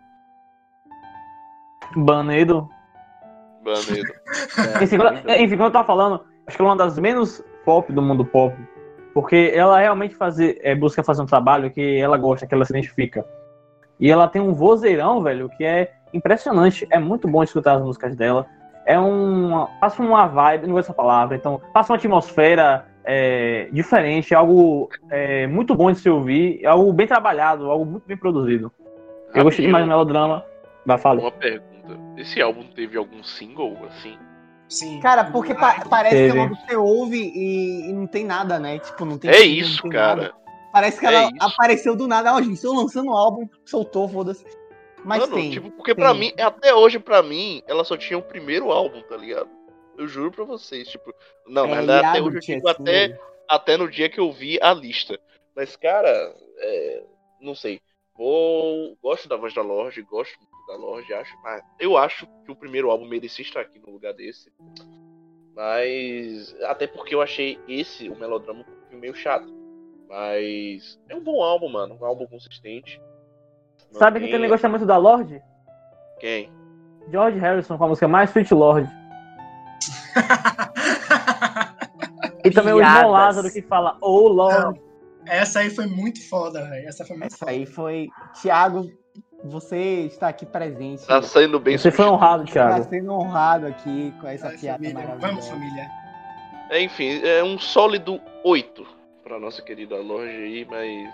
Banedo. 1.95 2.69
Banedo. 3.63 4.13
Enfim, 4.83 4.97
quando, 4.97 5.29
enfim, 5.31 5.57
quando 5.57 5.65
eu 5.67 5.71
tava 5.71 5.87
falando, 5.87 6.23
acho 6.47 6.55
que 6.55 6.61
ela 6.61 6.69
é 6.69 6.73
uma 6.73 6.77
das 6.77 6.97
menos 6.99 7.43
pop 7.65 7.91
do 7.91 8.01
mundo 8.01 8.23
pop. 8.25 8.55
Porque 9.13 9.51
ela 9.53 9.79
realmente 9.79 10.15
fazer, 10.15 10.59
é, 10.61 10.75
busca 10.75 11.03
fazer 11.03 11.21
um 11.21 11.25
trabalho 11.25 11.71
que 11.71 11.97
ela 11.97 12.17
gosta, 12.17 12.45
que 12.45 12.53
ela 12.53 12.63
se 12.63 12.71
identifica. 12.71 13.25
E 13.99 14.09
ela 14.09 14.27
tem 14.27 14.41
um 14.41 14.53
vozeirão, 14.53 15.21
velho, 15.21 15.49
que 15.49 15.63
é 15.63 15.91
impressionante. 16.13 16.87
É 16.91 16.99
muito 16.99 17.27
bom 17.27 17.43
escutar 17.43 17.75
as 17.75 17.81
músicas 17.81 18.15
dela. 18.15 18.45
É 18.85 18.97
uma. 18.99 19.67
Passa 19.79 20.01
uma 20.01 20.25
vibe, 20.27 20.67
não 20.67 20.73
gosto 20.73 20.87
dessa 20.87 20.93
palavra, 20.93 21.35
então. 21.35 21.61
Passa 21.73 21.93
uma 21.93 21.97
atmosfera 21.97 22.85
é, 23.03 23.69
diferente, 23.71 24.33
algo 24.33 24.89
é, 25.09 25.45
muito 25.47 25.75
bom 25.75 25.91
de 25.91 25.99
se 25.99 26.09
ouvir, 26.09 26.65
algo 26.65 26.91
bem 26.93 27.05
trabalhado, 27.07 27.69
algo 27.69 27.85
muito 27.85 28.05
bem 28.07 28.17
produzido. 28.17 28.71
Eu 29.33 29.43
gostei 29.43 29.65
demais 29.65 29.85
do 29.85 29.89
melodrama. 29.89 30.43
Vai 30.85 30.97
falar. 30.97 31.21
Uma 31.21 31.31
pergunta. 31.31 31.69
Esse 32.17 32.41
álbum 32.41 32.63
teve 32.75 32.97
algum 32.97 33.23
single, 33.23 33.77
assim? 33.87 34.17
Sim. 34.67 34.99
Cara, 34.99 35.25
porque 35.25 35.53
pa- 35.55 35.83
parece 35.89 36.15
que 36.15 36.21
é 36.21 36.31
Teve. 36.31 36.55
que 36.55 36.61
você 36.67 36.75
ouve 36.75 37.17
e, 37.17 37.89
e 37.89 37.93
não 37.93 38.05
tem 38.07 38.23
nada, 38.25 38.59
né? 38.59 38.79
Tipo, 38.79 39.05
não 39.05 39.17
tem. 39.17 39.29
É 39.31 39.41
isso, 39.41 39.81
tem 39.83 39.91
cara. 39.91 40.21
nada. 40.21 40.33
Parece 40.71 40.99
que 40.99 41.05
É 41.07 41.13
ela 41.13 41.31
isso. 41.31 41.43
apareceu 41.43 41.95
do 41.95 42.07
nada. 42.07 42.33
Ó, 42.33 42.41
gente, 42.41 42.53
estou 42.53 42.75
lançando 42.75 43.09
um 43.09 43.15
álbum, 43.15 43.47
soltou, 43.65 44.07
foda-se. 44.07 44.45
Mas 45.03 45.21
Mano, 45.21 45.35
tem. 45.35 45.51
tipo, 45.51 45.71
porque 45.71 45.95
pra 45.95 46.11
tem. 46.11 46.19
mim, 46.19 46.33
até 46.39 46.73
hoje, 46.75 46.99
pra 46.99 47.23
mim, 47.23 47.61
ela 47.67 47.83
só 47.83 47.95
tinha 47.97 48.17
o 48.17 48.21
primeiro 48.23 48.71
álbum, 48.71 49.01
tá 49.03 49.15
ligado? 49.17 49.49
Eu 49.97 50.07
juro 50.07 50.31
pra 50.31 50.43
vocês, 50.45 50.87
tipo. 50.87 51.13
Não, 51.47 51.67
na 51.67 51.73
É, 51.73 51.75
verdade, 51.77 52.07
até 52.07 52.21
hoje 52.21 52.37
eu 52.37 52.41
digo 52.41 52.41
single. 52.41 52.69
até, 52.69 53.19
até 53.47 53.77
no 53.77 53.89
dia 53.89 54.09
que 54.09 54.19
eu 54.19 54.31
vi 54.31 54.57
a 54.61 54.73
lista. 54.73 55.19
Mas, 55.55 55.75
cara, 55.75 56.09
é, 56.57 57.03
não 57.41 57.53
sei. 57.55 57.81
Vou, 58.15 58.97
gosto 59.01 59.29
da 59.29 59.37
voz 59.37 59.53
da 59.53 59.61
Lorde, 59.61 60.01
gosto 60.01 60.37
muito 60.39 60.67
da 60.67 60.75
Lorde, 60.75 61.13
acho. 61.13 61.33
Mas 61.41 61.63
eu 61.79 61.97
acho 61.97 62.27
que 62.45 62.51
o 62.51 62.55
primeiro 62.55 62.91
álbum 62.91 63.05
merecia 63.07 63.43
estar 63.43 63.61
aqui 63.61 63.79
no 63.79 63.91
lugar 63.91 64.13
desse. 64.13 64.51
Mas. 65.55 66.55
Até 66.63 66.87
porque 66.87 67.15
eu 67.15 67.21
achei 67.21 67.57
esse, 67.67 68.09
o 68.09 68.15
melodrama, 68.17 68.65
meio 68.91 69.15
chato. 69.15 69.47
Mas. 70.07 70.99
É 71.09 71.15
um 71.15 71.21
bom 71.23 71.41
álbum, 71.43 71.69
mano. 71.69 71.97
Um 71.99 72.05
álbum 72.05 72.25
consistente. 72.27 73.01
Não 73.91 73.99
Sabe 73.99 74.19
quem 74.19 74.27
tem- 74.29 74.37
também 74.37 74.49
gosta 74.49 74.69
muito 74.69 74.85
da 74.85 74.97
Lorde? 74.97 75.41
Quem? 76.19 76.49
George 77.11 77.39
Harrison 77.39 77.77
com 77.77 77.83
a 77.85 77.87
música 77.87 78.07
mais 78.07 78.29
Sweet 78.29 78.53
Lord. 78.53 78.89
E 82.43 82.49
também 82.51 82.73
o 82.73 82.77
irmão 82.79 82.93
Piadas. 82.93 83.11
Lázaro 83.11 83.51
que 83.51 83.61
fala 83.61 83.97
Oh 84.01 84.27
Lord. 84.29 84.79
Essa 85.27 85.59
aí 85.59 85.69
foi 85.69 85.85
muito 85.87 86.27
foda, 86.29 86.63
velho. 86.67 86.87
Essa 86.87 87.03
foi 87.05 87.17
muito 87.17 87.27
Essa 87.33 87.37
foda. 87.39 87.51
aí 87.51 87.65
foi. 87.65 88.07
Thiago, 88.41 88.89
você 89.43 89.77
está 90.05 90.29
aqui 90.29 90.45
presente. 90.45 91.05
Tá 91.05 91.21
saindo 91.21 91.59
bem 91.59 91.77
Você 91.77 91.91
foi 91.91 92.05
honrado, 92.05 92.43
Está 92.45 92.67
Thiago. 92.69 92.89
sendo 92.89 93.13
honrado 93.13 93.67
aqui 93.67 94.13
com 94.21 94.27
essa 94.27 94.47
Vai, 94.47 94.57
piada 94.57 94.77
família. 94.77 94.93
maravilhosa. 94.93 95.27
Vamos, 95.27 95.47
família. 95.49 95.89
É, 96.69 96.81
enfim, 96.81 97.19
é 97.23 97.43
um 97.43 97.59
sólido 97.59 98.19
8 98.43 98.85
pra 99.23 99.37
nossa 99.39 99.61
querida 99.61 99.97
Lorde 99.97 100.31
aí, 100.31 100.65
mas. 100.69 101.09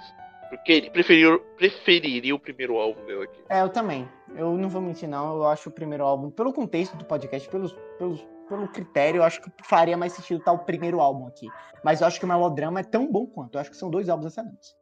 Porque 0.49 0.89
preferiria, 0.91 1.39
preferiria 1.57 2.35
o 2.35 2.39
primeiro 2.39 2.77
álbum 2.77 3.03
dela 3.05 3.23
aqui. 3.23 3.41
É, 3.49 3.61
eu 3.61 3.69
também. 3.69 4.07
Eu 4.35 4.51
não 4.57 4.69
vou 4.69 4.81
mentir, 4.81 5.07
não. 5.09 5.35
Eu 5.37 5.47
acho 5.47 5.69
o 5.69 5.71
primeiro 5.71 6.03
álbum, 6.03 6.29
pelo 6.29 6.53
contexto 6.53 6.95
do 6.97 7.03
podcast, 7.05 7.49
pelos, 7.49 7.73
pelos, 7.97 8.25
pelo 8.47 8.67
critério, 8.67 9.19
eu 9.19 9.23
acho 9.23 9.41
que 9.41 9.49
faria 9.63 9.97
mais 9.97 10.13
sentido 10.13 10.39
estar 10.39 10.51
o 10.51 10.59
primeiro 10.59 10.99
álbum 10.99 11.27
aqui. 11.27 11.47
Mas 11.83 12.01
eu 12.01 12.07
acho 12.07 12.19
que 12.19 12.25
o 12.25 12.27
Melodrama 12.27 12.79
é 12.79 12.83
tão 12.83 13.11
bom 13.11 13.25
quanto. 13.25 13.55
Eu 13.55 13.61
acho 13.61 13.71
que 13.71 13.77
são 13.77 13.89
dois 13.89 14.07
álbuns 14.09 14.31
excelentes. 14.31 14.75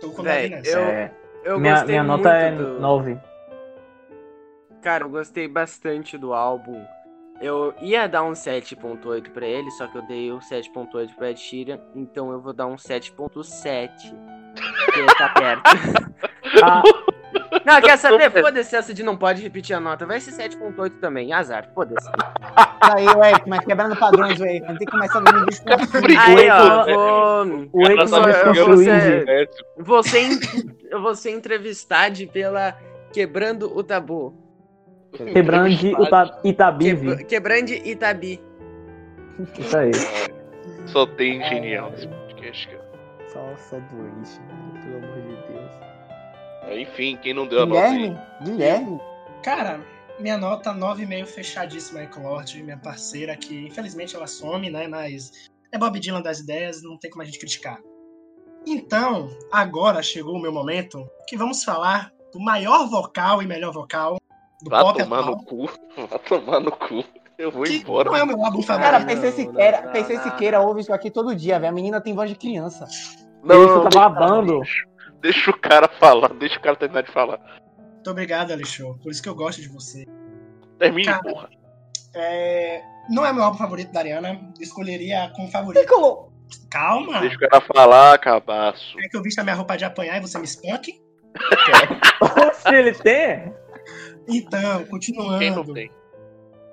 Tô 0.00 0.10
com 0.10 0.22
Véi, 0.22 0.48
nove 0.48 0.62
nessa. 0.62 0.78
eu- 0.78 0.88
É, 0.88 1.12
Eu 1.44 1.60
minha 1.60 1.74
gostei 1.74 1.88
minha 1.92 2.04
muito 2.04 2.24
nota 2.24 2.36
é 2.36 2.52
do... 2.52 2.80
9. 2.80 3.20
Cara, 4.82 5.04
eu 5.04 5.10
gostei 5.10 5.46
bastante 5.46 6.16
do 6.18 6.32
álbum. 6.34 6.84
Eu 7.42 7.74
ia 7.82 8.06
dar 8.08 8.22
um 8.22 8.32
7.8 8.32 9.30
pra 9.30 9.44
ele, 9.46 9.70
só 9.72 9.86
que 9.88 9.98
eu 9.98 10.02
dei 10.02 10.30
o 10.30 10.38
7.8 10.38 11.14
pra 11.16 11.30
Ed 11.30 11.40
Sheeran, 11.40 11.78
então 11.94 12.30
eu 12.30 12.40
vou 12.40 12.52
dar 12.52 12.66
um 12.66 12.76
7.7. 12.76 13.90
Porque 14.84 15.04
tá 15.18 15.28
perto. 15.30 15.62
A, 16.62 16.82
Não, 17.64 17.80
quer 17.80 17.96
saber? 17.96 18.30
Foda-se 18.30 18.76
essa 18.76 18.92
de 18.92 19.02
não 19.02 19.16
pode 19.16 19.42
repetir 19.42 19.74
a 19.74 19.80
nota. 19.80 20.04
Vai 20.04 20.20
ser 20.20 20.32
7.8 20.32 20.98
também. 21.00 21.32
Azar, 21.32 21.70
foda-se. 21.74 22.08
Aí, 22.80 23.06
ué, 23.06 23.32
mas 23.46 23.64
quebrando 23.64 23.96
padrões, 23.96 24.38
ué. 24.40 24.60
Tem 24.60 24.76
que 24.76 24.86
começar 24.86 25.18
a 25.18 25.22
ver 25.22 26.00
Brigou, 26.02 26.22
Aí, 26.24 26.50
ó, 26.50 27.44
O 27.72 27.82
Ela 27.86 28.06
tá 28.06 28.20
você- 28.20 28.64
você- 28.64 29.48
você, 29.78 30.18
en- 30.20 30.40
eu 30.90 31.00
vou 31.00 31.14
ser 31.14 31.30
entrevistado 31.30 32.26
pela 32.28 32.76
Quebrando 33.12 33.74
o 33.76 33.82
Tabu. 33.82 34.34
Quebrando 35.12 35.76
de 35.76 35.88
Ita- 35.92 36.40
Itabive. 36.44 37.06
Quebra- 37.08 37.24
Quebrando 37.24 37.70
Itabi. 37.70 38.40
Isso 39.58 39.76
aí. 39.76 39.90
Só 40.86 41.06
tem 41.06 41.42
genial 41.44 41.90
nesse 41.90 42.06
podcast, 42.08 42.68
cara. 42.68 42.92
Só, 43.28 43.56
só 43.56 43.76
doente, 43.80 44.40
né? 44.40 44.80
pelo 44.82 44.96
amor 44.98 45.22
de 45.22 45.52
Deus. 45.52 46.78
Enfim, 46.88 47.16
quem 47.22 47.34
não 47.34 47.46
deu 47.46 47.62
a 47.62 47.66
nota 47.66 47.80
aí? 47.82 47.92
Guilherme, 47.98 48.20
Guilherme. 48.42 49.00
Cara, 49.42 49.80
minha 50.18 50.36
nota 50.38 50.72
9,5 50.72 51.26
fechadíssima 51.26 52.00
aí 52.00 52.06
com 52.06 52.20
o 52.20 52.28
Lorde, 52.28 52.62
minha 52.62 52.76
parceira, 52.78 53.36
que 53.36 53.66
infelizmente 53.66 54.14
ela 54.14 54.26
some, 54.26 54.70
né? 54.70 54.86
Mas 54.86 55.50
é 55.72 55.78
Bob 55.78 55.98
Dylan 55.98 56.22
das 56.22 56.40
ideias, 56.40 56.82
não 56.82 56.98
tem 56.98 57.10
como 57.10 57.22
a 57.22 57.24
gente 57.24 57.38
criticar. 57.38 57.78
Então, 58.66 59.28
agora 59.50 60.02
chegou 60.02 60.36
o 60.36 60.40
meu 60.40 60.52
momento 60.52 61.04
que 61.26 61.36
vamos 61.36 61.64
falar 61.64 62.12
do 62.32 62.38
maior 62.40 62.86
vocal 62.88 63.42
e 63.42 63.46
melhor 63.46 63.72
vocal 63.72 64.16
do 64.62 64.70
Vá 64.70 64.80
pop 64.82 64.98
tomar 65.02 65.20
atual, 65.20 65.36
no 65.36 65.44
cu. 65.44 65.70
Vá 66.08 66.18
tomar 66.18 66.60
no 66.60 66.72
cu. 66.72 67.04
Eu 67.38 67.50
vou 67.50 67.64
que 67.64 67.78
embora. 67.78 68.10
não 68.10 68.16
é 68.16 68.22
o 68.22 68.26
meu 68.26 68.44
álbum 68.44 68.62
Cara, 68.62 69.00
favorito. 69.00 69.00
não, 69.00 69.22
PC 69.22 69.26
não, 69.26 69.32
Siqueira, 69.52 69.80
não, 69.82 69.92
PC 69.92 70.14
não, 70.14 70.22
Siqueira 70.22 70.60
ouve 70.60 70.80
isso 70.80 70.92
aqui 70.92 71.10
todo 71.10 71.34
dia, 71.34 71.58
velho. 71.58 71.70
A 71.72 71.74
menina 71.74 72.00
tem 72.00 72.14
voz 72.14 72.30
de 72.30 72.36
criança. 72.36 72.84
Ele 73.44 73.66
fica 73.68 73.80
deixa- 73.80 73.90
babando. 74.08 74.60
Deixa 75.20 75.50
o 75.50 75.58
cara 75.58 75.88
falar, 75.88 76.28
deixa 76.34 76.58
o 76.58 76.62
cara 76.62 76.76
terminar 76.76 77.02
de 77.02 77.10
falar. 77.10 77.38
Muito 77.94 78.10
obrigado, 78.10 78.52
Alexandre, 78.52 79.00
por 79.02 79.10
isso 79.10 79.22
que 79.22 79.28
eu 79.28 79.34
gosto 79.34 79.60
de 79.60 79.68
você. 79.68 80.04
Termine, 80.78 81.06
Cara. 81.06 81.22
porra. 81.22 81.48
É, 82.14 82.82
Não 83.08 83.24
é 83.24 83.32
meu 83.32 83.42
álbum 83.42 83.56
favorito 83.58 83.92
da 83.92 84.00
Ariana, 84.00 84.40
escolheria 84.60 85.32
como 85.34 85.48
favorito. 85.50 85.80
Piccolo. 85.80 86.32
Calma! 86.70 87.20
Deixa 87.20 87.36
o 87.36 87.38
cara 87.38 87.60
falar, 87.62 88.18
cabaço. 88.18 88.96
Quer 88.98 89.08
que 89.08 89.16
eu 89.16 89.22
vista 89.22 89.42
minha 89.42 89.54
roupa 89.56 89.76
de 89.76 89.84
apanhar 89.84 90.18
e 90.18 90.20
você 90.20 90.38
me 90.38 90.44
espanque? 90.44 91.00
Se 92.54 92.74
ele 92.74 92.92
tem? 92.94 93.52
Então, 94.28 94.84
continuando. 94.86 95.38
Quem 95.38 95.50
não 95.50 95.64
tem? 95.64 95.90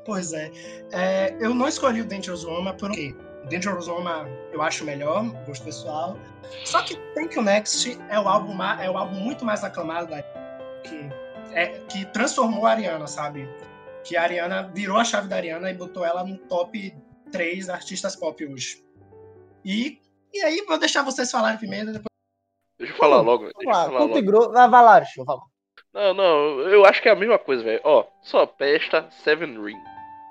Pois 0.05 0.33
é. 0.33 0.51
É, 0.91 1.37
eu 1.39 1.53
não 1.53 1.67
escolhi 1.67 2.01
o 2.01 2.05
Dangerous 2.05 2.43
Woman 2.43 2.75
por 2.77 2.91
quê? 2.91 3.15
Dangerous 3.49 3.87
Woman 3.87 4.27
eu 4.51 4.61
acho 4.61 4.83
melhor, 4.85 5.23
gosto 5.45 5.63
pessoal. 5.63 6.17
Só 6.65 6.81
que 6.83 6.95
Thank 7.13 7.35
You 7.35 7.43
Next 7.43 7.97
é 8.09 8.19
o 8.19 8.27
álbum, 8.27 8.61
é 8.63 8.89
o 8.89 8.97
álbum 8.97 9.15
muito 9.15 9.45
mais 9.45 9.63
aclamado 9.63 10.07
da 10.07 10.21
que, 10.83 11.09
é, 11.51 11.67
que 11.87 12.05
transformou 12.05 12.65
a 12.65 12.71
Ariana, 12.71 13.07
sabe? 13.07 13.47
Que 14.03 14.15
a 14.15 14.23
Ariana 14.23 14.71
virou 14.73 14.97
a 14.97 15.03
chave 15.03 15.27
da 15.27 15.35
Ariana 15.35 15.69
e 15.69 15.73
botou 15.73 16.05
ela 16.05 16.23
no 16.23 16.37
top 16.37 16.95
3 17.31 17.69
artistas 17.69 18.15
pop 18.15 18.45
hoje. 18.45 18.83
E, 19.63 19.99
e 20.33 20.41
aí, 20.41 20.63
vou 20.67 20.79
deixar 20.79 21.03
vocês 21.03 21.29
falarem 21.29 21.57
primeiro, 21.57 21.87
depois 21.87 22.09
Deixa 22.79 22.93
eu 22.93 22.97
falar 22.97 23.21
logo. 23.21 23.43
Deixa 23.43 23.59
eu 23.59 23.65
Vamos 23.65 23.77
lá, 23.77 23.85
falar 23.85 24.05
e 24.05 24.07
logo. 24.07 24.21
grosso. 24.21 24.51
Vai, 24.51 24.69
vai 24.69 24.83
lá, 24.83 24.99
deixa 24.99 25.21
eu 25.21 25.25
falar. 25.25 25.41
Não, 25.93 26.13
não, 26.13 26.59
eu 26.61 26.85
acho 26.85 27.01
que 27.01 27.09
é 27.09 27.11
a 27.11 27.15
mesma 27.15 27.37
coisa, 27.39 27.63
velho. 27.63 27.81
Ó, 27.83 28.05
só 28.21 28.45
pesta 28.45 29.07
Seven 29.09 29.59
Ring. 29.63 29.77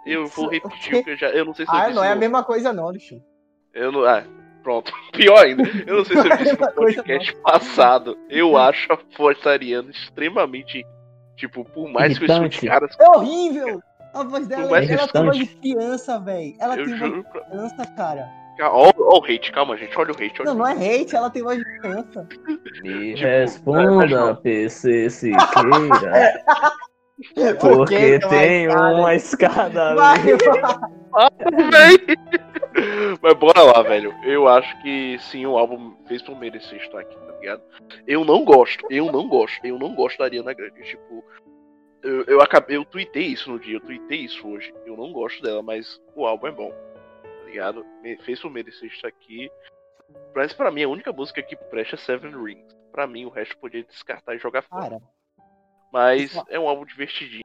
Eu 0.06 0.26
vou 0.28 0.48
repetir 0.48 0.94
o 0.96 1.04
que 1.04 1.10
eu 1.10 1.16
já. 1.16 1.28
Eu 1.30 1.44
não 1.44 1.54
sei 1.54 1.66
se 1.66 1.72
eu 1.72 1.76
Ah, 1.78 1.90
não 1.90 2.04
é 2.04 2.12
a 2.12 2.16
mesma 2.16 2.42
coisa, 2.44 2.72
não, 2.72 2.90
Lixo. 2.90 3.20
Eu 3.74 3.90
não. 3.92 4.04
Ah, 4.04 4.22
pronto. 4.62 4.92
Pior 5.12 5.44
ainda. 5.44 5.64
Eu 5.86 5.96
não 5.98 6.04
sei 6.04 6.16
se 6.16 6.28
eu 6.28 6.36
disse 6.36 6.52
no 6.52 6.58
Coisa 6.72 7.02
podcast 7.02 7.36
passado. 7.42 8.18
Eu 8.30 8.56
acho 8.56 8.92
a 8.92 8.98
voz 9.16 9.38
da 9.42 9.50
Ariana 9.50 9.90
extremamente. 9.90 10.84
Tipo, 11.36 11.64
por 11.64 11.88
mais 11.88 12.18
que 12.18 12.24
eu 12.24 12.28
escute 12.28 12.64
Irritante. 12.64 12.66
caras. 12.66 12.96
É 13.00 13.16
horrível! 13.16 13.82
A 14.14 14.24
voz 14.24 14.46
dela, 14.48 14.68
mais 14.70 14.90
ela 14.90 15.06
tem 15.06 15.24
voz 15.24 15.36
de 15.36 15.46
criança, 15.46 16.18
velho. 16.18 16.54
Ela 16.58 16.76
Eu 16.78 16.84
tem 16.86 16.98
voz 16.98 17.10
juro 17.10 17.22
de 17.24 17.30
pra. 17.30 17.40
criança, 17.42 17.86
cara. 17.94 18.28
Ó 18.60 18.90
o 18.96 19.24
hate, 19.24 19.52
calma, 19.52 19.76
gente. 19.76 19.96
Olha 19.98 20.12
o 20.12 20.14
hate. 20.14 20.40
Olha 20.42 20.46
Não, 20.46 20.54
o 20.54 20.58
não 20.58 20.66
é 20.66 20.72
hate, 20.72 21.14
ela 21.16 21.30
tem 21.30 21.42
voz 21.42 21.58
de 21.58 21.64
criança. 21.64 22.28
Me 22.82 23.14
Tipo, 23.14 23.26
responda, 23.28 24.34
PC 24.36 25.10
Siqueira. 25.10 26.44
Porque 27.60 28.18
tem 28.20 28.28
tem 28.28 28.68
uma 28.68 28.90
uma 28.94 29.14
escada 29.16 29.94
Vai, 29.96 30.18
ali. 30.20 30.32
vai. 31.10 31.98
Véi. 31.98 32.16
Mas 33.20 33.34
bora 33.34 33.60
lá, 33.62 33.82
velho. 33.82 34.14
Eu 34.22 34.46
acho 34.46 34.80
que 34.82 35.18
sim, 35.18 35.44
o 35.44 35.58
álbum 35.58 35.96
fez 36.06 36.22
por 36.22 36.38
merecer 36.38 36.78
estar 36.80 37.00
aqui, 37.00 37.16
tá 37.16 37.32
ligado? 37.40 37.62
Eu 38.06 38.24
não 38.24 38.44
gosto, 38.44 38.86
eu 38.88 39.10
não 39.10 39.26
gosto, 39.28 39.64
eu 39.66 39.76
não 39.78 39.94
gosto 39.96 40.18
da 40.18 40.24
Ariana 40.26 40.52
Grande. 40.52 40.80
Tipo, 40.84 41.24
eu, 42.04 42.22
eu 42.24 42.40
acabei, 42.40 42.76
eu 42.76 42.84
tuitei 42.84 43.24
isso 43.24 43.50
no 43.50 43.58
dia, 43.58 43.76
eu 43.76 43.80
tuitei 43.80 44.20
isso 44.20 44.46
hoje. 44.46 44.72
Eu 44.86 44.96
não 44.96 45.12
gosto 45.12 45.42
dela, 45.42 45.60
mas 45.60 46.00
o 46.14 46.24
álbum 46.24 46.46
é 46.46 46.52
bom, 46.52 46.72
ligado? 47.48 47.84
Me- 48.02 48.16
fez 48.18 48.40
por 48.40 48.50
merecer 48.50 48.88
estar 48.90 49.08
aqui. 49.08 49.50
Mas 50.34 50.52
pra 50.52 50.70
mim, 50.70 50.82
a 50.84 50.88
única 50.88 51.12
música 51.12 51.42
que 51.42 51.56
presta 51.56 51.96
é 51.96 51.98
Seven 51.98 52.30
Rings. 52.42 52.74
Pra 52.92 53.06
mim, 53.06 53.24
o 53.26 53.28
resto 53.30 53.56
podia 53.58 53.82
descartar 53.84 54.34
e 54.34 54.38
jogar 54.38 54.62
fora. 54.62 54.82
Cara, 54.98 55.02
Mas 55.92 56.34
é 56.48 56.58
um 56.58 56.68
álbum 56.68 56.84
divertidinho. 56.84 57.42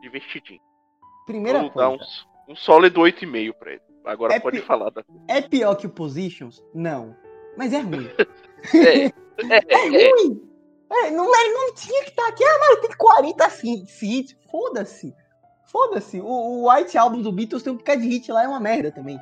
Divertidinho. 0.00 0.60
primeira 1.26 1.60
Vou 1.60 1.70
dar 1.70 1.88
coisa. 1.88 2.04
um, 2.48 2.54
sólido 2.56 3.00
8,5 3.00 3.52
pra 3.54 3.72
ele. 3.72 3.82
Agora 4.04 4.34
É 4.34 4.40
pode 4.40 4.60
falar 4.62 4.90
da. 4.90 5.02
É 5.28 5.40
pior 5.42 5.74
que 5.74 5.86
o 5.86 5.90
Positions? 5.90 6.62
Não. 6.74 7.16
Mas 7.56 7.72
é 7.72 7.80
ruim. 7.80 8.08
É, 8.74 9.06
é, 9.06 9.12
É 9.68 10.04
é, 10.04 10.10
ruim! 10.10 10.42
É, 10.90 11.10
não, 11.10 11.26
ele 11.34 11.52
não 11.52 11.74
tinha 11.74 12.02
que 12.04 12.10
estar 12.10 12.26
aqui. 12.28 12.42
Ah, 12.42 12.58
mas 12.60 12.80
tem 12.80 12.96
40 12.96 13.46
hit- 13.48 14.04
hits. 14.04 14.36
Foda-se. 14.50 15.14
Foda-se. 15.66 16.20
O, 16.20 16.26
o 16.26 16.70
White 16.72 16.96
Album 16.96 17.22
do 17.22 17.32
Beatles 17.32 17.62
tem 17.62 17.72
um 17.72 17.76
bocado 17.76 18.00
de 18.00 18.08
hit 18.08 18.30
lá, 18.30 18.44
é 18.44 18.48
uma 18.48 18.60
merda 18.60 18.90
também. 18.90 19.18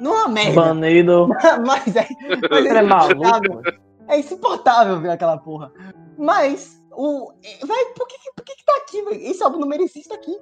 Não 0.00 0.14
é 0.14 0.18
uma 0.20 0.28
merda, 0.28 0.60
Banido. 0.60 1.28
mas 1.66 1.94
é, 1.94 2.08
mas 2.50 2.66
é 2.66 2.82
maluco. 2.82 3.12
insuportável. 3.12 3.62
É 4.08 4.18
insuportável 4.18 5.00
ver 5.00 5.10
aquela 5.10 5.36
porra. 5.36 5.70
Mas, 6.16 6.82
o. 6.92 7.32
Vai, 7.66 7.84
por 7.96 8.06
que, 8.06 8.16
por 8.34 8.44
que, 8.44 8.56
que 8.56 8.64
tá 8.64 8.72
aqui, 8.78 9.02
velho? 9.02 9.20
Esse 9.22 9.42
álbum 9.42 9.58
não 9.58 9.68
merecia 9.68 10.00
estar 10.00 10.14
aqui. 10.14 10.36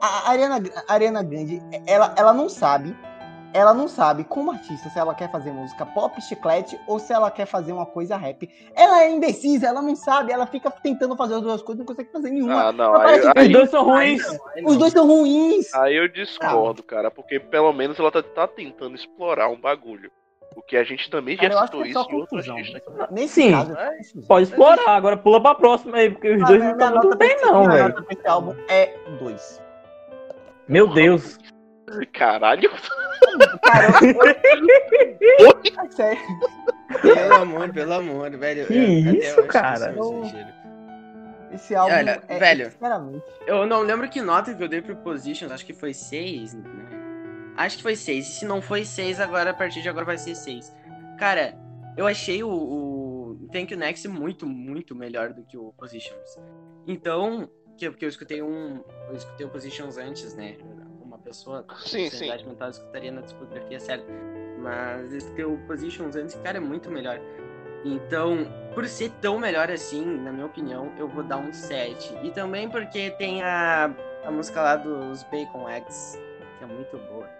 A 0.00 0.30
Ariana, 0.30 0.62
a 0.88 0.92
Ariana 0.92 1.22
Grande, 1.22 1.62
ela, 1.86 2.14
ela 2.18 2.32
não 2.32 2.48
sabe. 2.48 2.96
Ela 3.52 3.74
não 3.74 3.88
sabe, 3.88 4.22
como 4.22 4.52
artista, 4.52 4.88
se 4.88 4.98
ela 4.98 5.12
quer 5.14 5.30
fazer 5.30 5.50
música 5.50 5.84
pop, 5.84 6.20
chiclete, 6.22 6.78
ou 6.86 7.00
se 7.00 7.12
ela 7.12 7.30
quer 7.32 7.46
fazer 7.46 7.72
uma 7.72 7.84
coisa 7.84 8.16
rap. 8.16 8.48
Ela 8.76 9.02
é 9.02 9.10
indecisa, 9.10 9.66
ela 9.66 9.82
não 9.82 9.96
sabe, 9.96 10.30
ela 10.32 10.46
fica 10.46 10.70
tentando 10.70 11.16
fazer 11.16 11.34
as 11.34 11.42
duas 11.42 11.60
coisas, 11.62 11.80
não 11.80 11.86
consegue 11.86 12.12
fazer 12.12 12.30
nenhuma. 12.30 12.68
Ah, 12.68 12.72
não. 12.72 12.94
Aí, 12.94 13.20
que 13.20 13.26
Os 13.26 13.32
aí, 13.36 13.48
dois 13.48 13.70
são 13.70 13.84
ruins. 13.84 14.22
Os 14.64 14.76
dois 14.76 14.92
são 14.92 15.06
ruins. 15.06 15.74
aí 15.74 15.96
eu 15.96 16.06
discordo, 16.08 16.82
cara. 16.82 17.10
Porque 17.10 17.40
pelo 17.40 17.72
menos 17.72 17.98
ela 17.98 18.12
tá, 18.12 18.22
tá 18.22 18.46
tentando 18.46 18.94
explorar 18.94 19.48
um 19.48 19.60
bagulho. 19.60 20.12
O 20.56 20.62
que 20.62 20.76
a 20.76 20.82
gente 20.84 21.08
também 21.10 21.36
já 21.36 21.42
Cara, 21.48 21.54
acho 21.56 21.66
citou 21.66 21.84
é 21.84 21.88
isso 21.88 21.98
em 21.98 22.02
outro 22.14 22.16
confusão. 22.36 22.56
artista 22.56 22.78
aqui. 22.78 23.12
Nesse 23.14 23.34
Sim. 23.34 23.50
caso, 23.52 23.72
é 23.76 23.96
confusão. 23.96 24.22
Pode 24.28 24.42
explorar, 24.48 24.96
agora 24.96 25.16
pula 25.16 25.40
pra 25.42 25.54
próxima 25.54 25.96
aí, 25.96 26.10
porque 26.10 26.34
os 26.34 26.42
Ah, 26.42 26.46
dois 26.46 26.58
minha- 26.60 26.74
não 26.76 26.86
estão 26.86 27.02
muito 27.02 27.16
bem, 27.18 27.36
não, 27.40 27.60
minha 27.60 27.70
velho. 27.70 27.88
nota 27.88 28.02
pra 28.02 28.12
esse 28.14 28.26
álbum 28.28 28.54
é 28.68 28.94
2. 29.20 29.62
Meu 30.68 30.86
Deus. 30.88 31.38
Caralho. 32.12 32.70
Cara, 33.62 33.88
eu... 35.38 35.60
é 35.84 35.90
sério. 35.90 36.22
Pelo 37.02 37.34
amor, 37.34 37.72
pelo 37.72 37.92
amor, 37.94 38.30
velho. 38.36 38.66
Que 38.66 38.74
eu- 38.74 39.14
isso, 39.14 39.40
eu 39.40 39.46
cara? 39.46 39.92
exagero. 39.92 40.60
Esse 41.52 41.74
álbum 41.74 41.94
Olha, 41.94 42.22
é, 42.28 42.38
velho. 42.38 42.70
sinceramente. 42.70 43.24
Eu 43.46 43.66
não 43.66 43.80
lembro 43.82 44.08
que 44.08 44.20
nota 44.20 44.54
que 44.54 44.62
eu 44.62 44.68
dei 44.68 44.80
pro 44.80 44.96
Positions, 44.96 45.50
acho 45.50 45.66
que 45.66 45.72
foi 45.74 45.92
6, 45.92 46.54
né? 46.54 46.64
Acho 47.56 47.76
que 47.78 47.82
foi 47.82 47.96
6. 47.96 48.26
E 48.26 48.30
se 48.30 48.44
não 48.44 48.62
foi 48.62 48.84
6, 48.84 49.18
agora 49.20 49.50
a 49.50 49.54
partir 49.54 49.82
de 49.82 49.88
agora 49.88 50.04
vai 50.06 50.16
ser 50.18 50.34
6. 50.34 50.72
Cara, 51.18 51.54
eu 51.96 52.06
achei 52.06 52.42
o, 52.42 52.48
o 52.48 53.48
Thank 53.52 53.72
You 53.72 53.78
Next 53.78 54.06
muito, 54.06 54.46
muito 54.46 54.94
melhor 54.94 55.32
do 55.32 55.42
que 55.44 55.56
o 55.58 55.72
Positions. 55.72 56.38
Então, 56.86 57.50
que, 57.76 57.90
porque 57.90 58.04
eu 58.04 58.08
escutei 58.08 58.42
um. 58.42 58.82
Eu 59.08 59.16
escutei 59.16 59.46
o 59.46 59.50
Positions 59.50 59.98
antes, 59.98 60.34
né? 60.34 60.56
Pessoa 61.30 61.62
com 61.62 61.76
Sim, 61.76 62.10
sensibilidade 62.10 62.44
mental 62.44 62.70
escutaria 62.70 63.12
na 63.12 63.20
discografia 63.20 63.78
certa. 63.78 64.04
Mas 64.58 65.12
eu 65.12 65.18
escutei 65.18 65.44
o 65.44 65.56
Positions 65.58 66.16
antes, 66.16 66.34
cara, 66.42 66.56
é 66.56 66.60
muito 66.60 66.90
melhor. 66.90 67.20
Então, 67.84 68.38
por 68.74 68.84
ser 68.88 69.12
tão 69.20 69.38
melhor 69.38 69.70
assim, 69.70 70.04
na 70.04 70.32
minha 70.32 70.46
opinião, 70.46 70.90
eu 70.98 71.06
vou 71.06 71.22
dar 71.22 71.36
um 71.36 71.52
7. 71.52 72.18
E 72.24 72.32
também 72.32 72.68
porque 72.68 73.12
tem 73.12 73.44
a, 73.44 73.94
a 74.24 74.30
música 74.32 74.60
lá 74.60 74.74
dos 74.74 75.22
Bacon 75.22 75.70
Eggs, 75.70 76.18
que 76.58 76.64
é 76.64 76.66
muito 76.66 76.98
boa. 76.98 77.30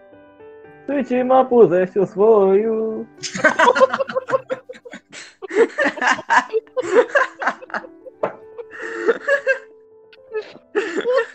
Sweet 0.87 1.25
ma 1.25 1.45
puseste 1.45 1.99
os 1.99 2.15
foios. 2.15 3.09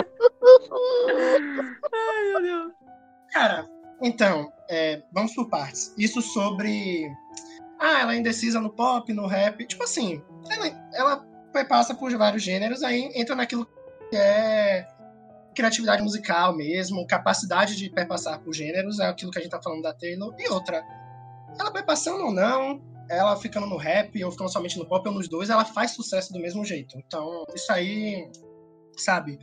Ai, 1.94 2.24
meu 2.30 2.42
Deus. 2.42 2.74
Cara, 3.32 3.68
então, 4.02 4.52
é, 4.70 5.02
vamos 5.12 5.34
por 5.34 5.50
partes. 5.50 5.94
Isso 5.98 6.22
sobre. 6.22 7.10
Ah, 7.80 8.02
ela 8.02 8.14
é 8.14 8.18
indecisa 8.18 8.60
no 8.62 8.70
pop, 8.70 9.12
no 9.14 9.28
rap. 9.28 9.66
Tipo 9.66 9.84
assim, 9.84 10.22
ela, 10.50 10.88
ela 10.94 11.26
passa 11.68 11.94
por 11.94 12.16
vários 12.18 12.44
gêneros, 12.44 12.84
aí 12.84 13.12
entra 13.16 13.36
naquilo 13.36 13.66
que 14.10 14.16
é 14.18 14.88
criatividade 15.56 16.04
musical 16.04 16.56
mesmo, 16.56 17.08
capacidade 17.08 17.76
de 17.78 17.90
perpassar 17.90 18.40
por 18.42 18.54
gêneros, 18.54 19.00
é 19.00 19.08
aquilo 19.08 19.32
que 19.32 19.40
a 19.40 19.42
gente 19.42 19.52
tá 19.52 19.62
falando 19.62 19.82
da 19.82 19.94
Taylor. 19.94 20.36
E 20.38 20.50
outra, 20.50 20.84
ela 21.58 21.72
perpassando 21.72 22.26
ou 22.26 22.34
não, 22.34 22.82
ela 23.10 23.38
ficando 23.38 23.66
no 23.66 23.78
rap 23.78 24.22
ou 24.24 24.32
ficando 24.32 24.52
somente 24.52 24.78
no 24.78 24.86
pop 24.86 25.08
ou 25.08 25.14
nos 25.14 25.30
dois, 25.30 25.50
ela 25.50 25.64
faz 25.64 25.92
sucesso 25.92 26.34
do 26.34 26.40
mesmo 26.40 26.66
jeito. 26.66 26.98
Então, 26.98 27.46
isso 27.56 27.72
aí, 27.72 28.30
sabe? 28.98 29.40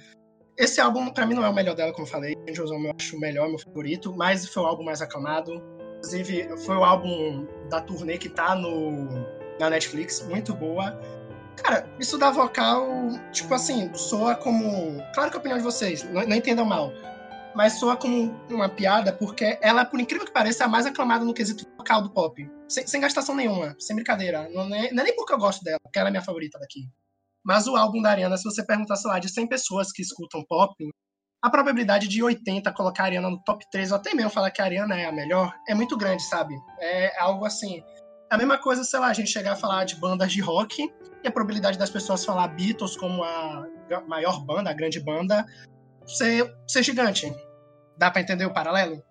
Esse 0.62 0.80
álbum, 0.80 1.10
pra 1.10 1.26
mim, 1.26 1.34
não 1.34 1.44
é 1.44 1.48
o 1.48 1.52
melhor 1.52 1.74
dela, 1.74 1.93
como 1.93 2.06
eu 2.06 2.10
falei. 2.10 2.36
Angels 2.48 2.70
Home 2.70 2.86
eu 2.86 2.94
acho 2.97 3.16
o 3.16 3.18
melhor, 3.18 3.48
meu 3.48 3.59
favorito, 3.59 4.14
mas 4.16 4.47
foi 4.47 4.62
o 4.62 4.66
álbum 4.66 4.84
mais 4.84 5.02
aclamado. 5.02 5.60
Inclusive, 5.97 6.56
foi 6.59 6.76
o 6.76 6.84
álbum 6.84 7.48
da 7.68 7.80
turnê 7.80 8.16
que 8.16 8.28
tá 8.28 8.55
no, 8.55 9.09
na 9.59 9.68
Netflix, 9.70 10.24
muito 10.24 10.55
boa. 10.55 10.97
Cara, 11.56 11.93
isso 11.98 12.16
da 12.16 12.30
vocal, 12.30 12.86
tipo 13.32 13.52
assim, 13.52 13.93
soa 13.93 14.36
como. 14.36 15.02
Claro 15.12 15.30
que 15.30 15.36
é 15.36 15.39
a 15.39 15.40
opinião 15.40 15.59
de 15.59 15.64
vocês, 15.64 16.05
não, 16.05 16.24
não 16.24 16.36
entendam 16.36 16.64
mal. 16.64 16.93
Mas 17.56 17.80
soa 17.80 17.97
como 17.97 18.32
uma 18.48 18.68
piada, 18.68 19.12
porque 19.12 19.59
ela, 19.60 19.84
por 19.84 19.98
incrível 19.98 20.24
que 20.24 20.32
pareça, 20.32 20.62
é 20.62 20.66
a 20.66 20.70
mais 20.70 20.86
aclamada 20.86 21.24
no 21.24 21.34
quesito 21.34 21.66
vocal 21.76 22.02
do 22.02 22.10
pop. 22.10 22.48
Sem, 22.68 22.86
sem 22.86 23.01
gastação 23.01 23.34
nenhuma, 23.34 23.74
sem 23.80 23.97
brincadeira. 23.97 24.48
Não 24.51 24.62
é, 24.72 24.93
não 24.93 25.02
é 25.02 25.06
nem 25.06 25.16
porque 25.16 25.34
eu 25.34 25.39
gosto 25.39 25.64
dela, 25.64 25.80
porque 25.82 25.98
ela 25.98 26.09
é 26.09 26.12
minha 26.12 26.22
favorita 26.22 26.56
daqui. 26.60 26.89
Mas 27.44 27.66
o 27.66 27.77
álbum 27.77 28.01
da 28.01 28.10
Ariana, 28.10 28.36
se 28.36 28.44
você 28.44 28.64
perguntar, 28.64 28.97
sei 28.97 29.10
lá, 29.10 29.19
de 29.19 29.28
100 29.28 29.48
pessoas 29.48 29.90
que 29.90 30.02
escutam 30.02 30.44
pop, 30.48 30.74
a 31.43 31.51
probabilidade 31.51 32.06
de 32.06 32.23
80 32.23 32.73
colocar 32.73 33.02
a 33.02 33.06
Ariana 33.06 33.28
no 33.28 33.43
top 33.43 33.64
3, 33.70 33.90
ou 33.90 33.97
até 33.97 34.14
mesmo 34.14 34.31
falar 34.31 34.51
que 34.51 34.62
a 34.62 34.64
Ariana 34.64 34.97
é 34.97 35.06
a 35.06 35.12
melhor, 35.12 35.52
é 35.69 35.74
muito 35.74 35.97
grande, 35.97 36.23
sabe? 36.23 36.55
É 36.78 37.20
algo 37.20 37.44
assim. 37.44 37.82
A 38.31 38.39
mesma 38.39 38.56
coisa, 38.59 38.85
sei 38.85 39.01
lá, 39.01 39.09
a 39.09 39.12
gente 39.12 39.31
chegar 39.31 39.52
a 39.52 39.56
falar 39.56 39.85
de 39.85 39.97
bandas 39.97 40.32
de 40.32 40.40
rock 40.40 40.89
e 41.23 41.28
a 41.28 41.32
probabilidade 41.32 41.78
das 41.78 41.90
pessoas 41.90 42.24
falar 42.24 42.48
Beatles 42.48 42.97
como 42.97 43.24
a 43.24 43.66
maior 44.06 44.44
banda, 44.44 44.70
a 44.70 44.73
grande 44.73 45.01
banda, 45.01 45.44
ser, 46.06 46.55
ser 46.66 46.82
gigante. 46.82 47.35
Dá 47.98 48.10
pra 48.10 48.23
entender 48.23 48.47
o 48.47 48.52
paralelo? 48.52 49.02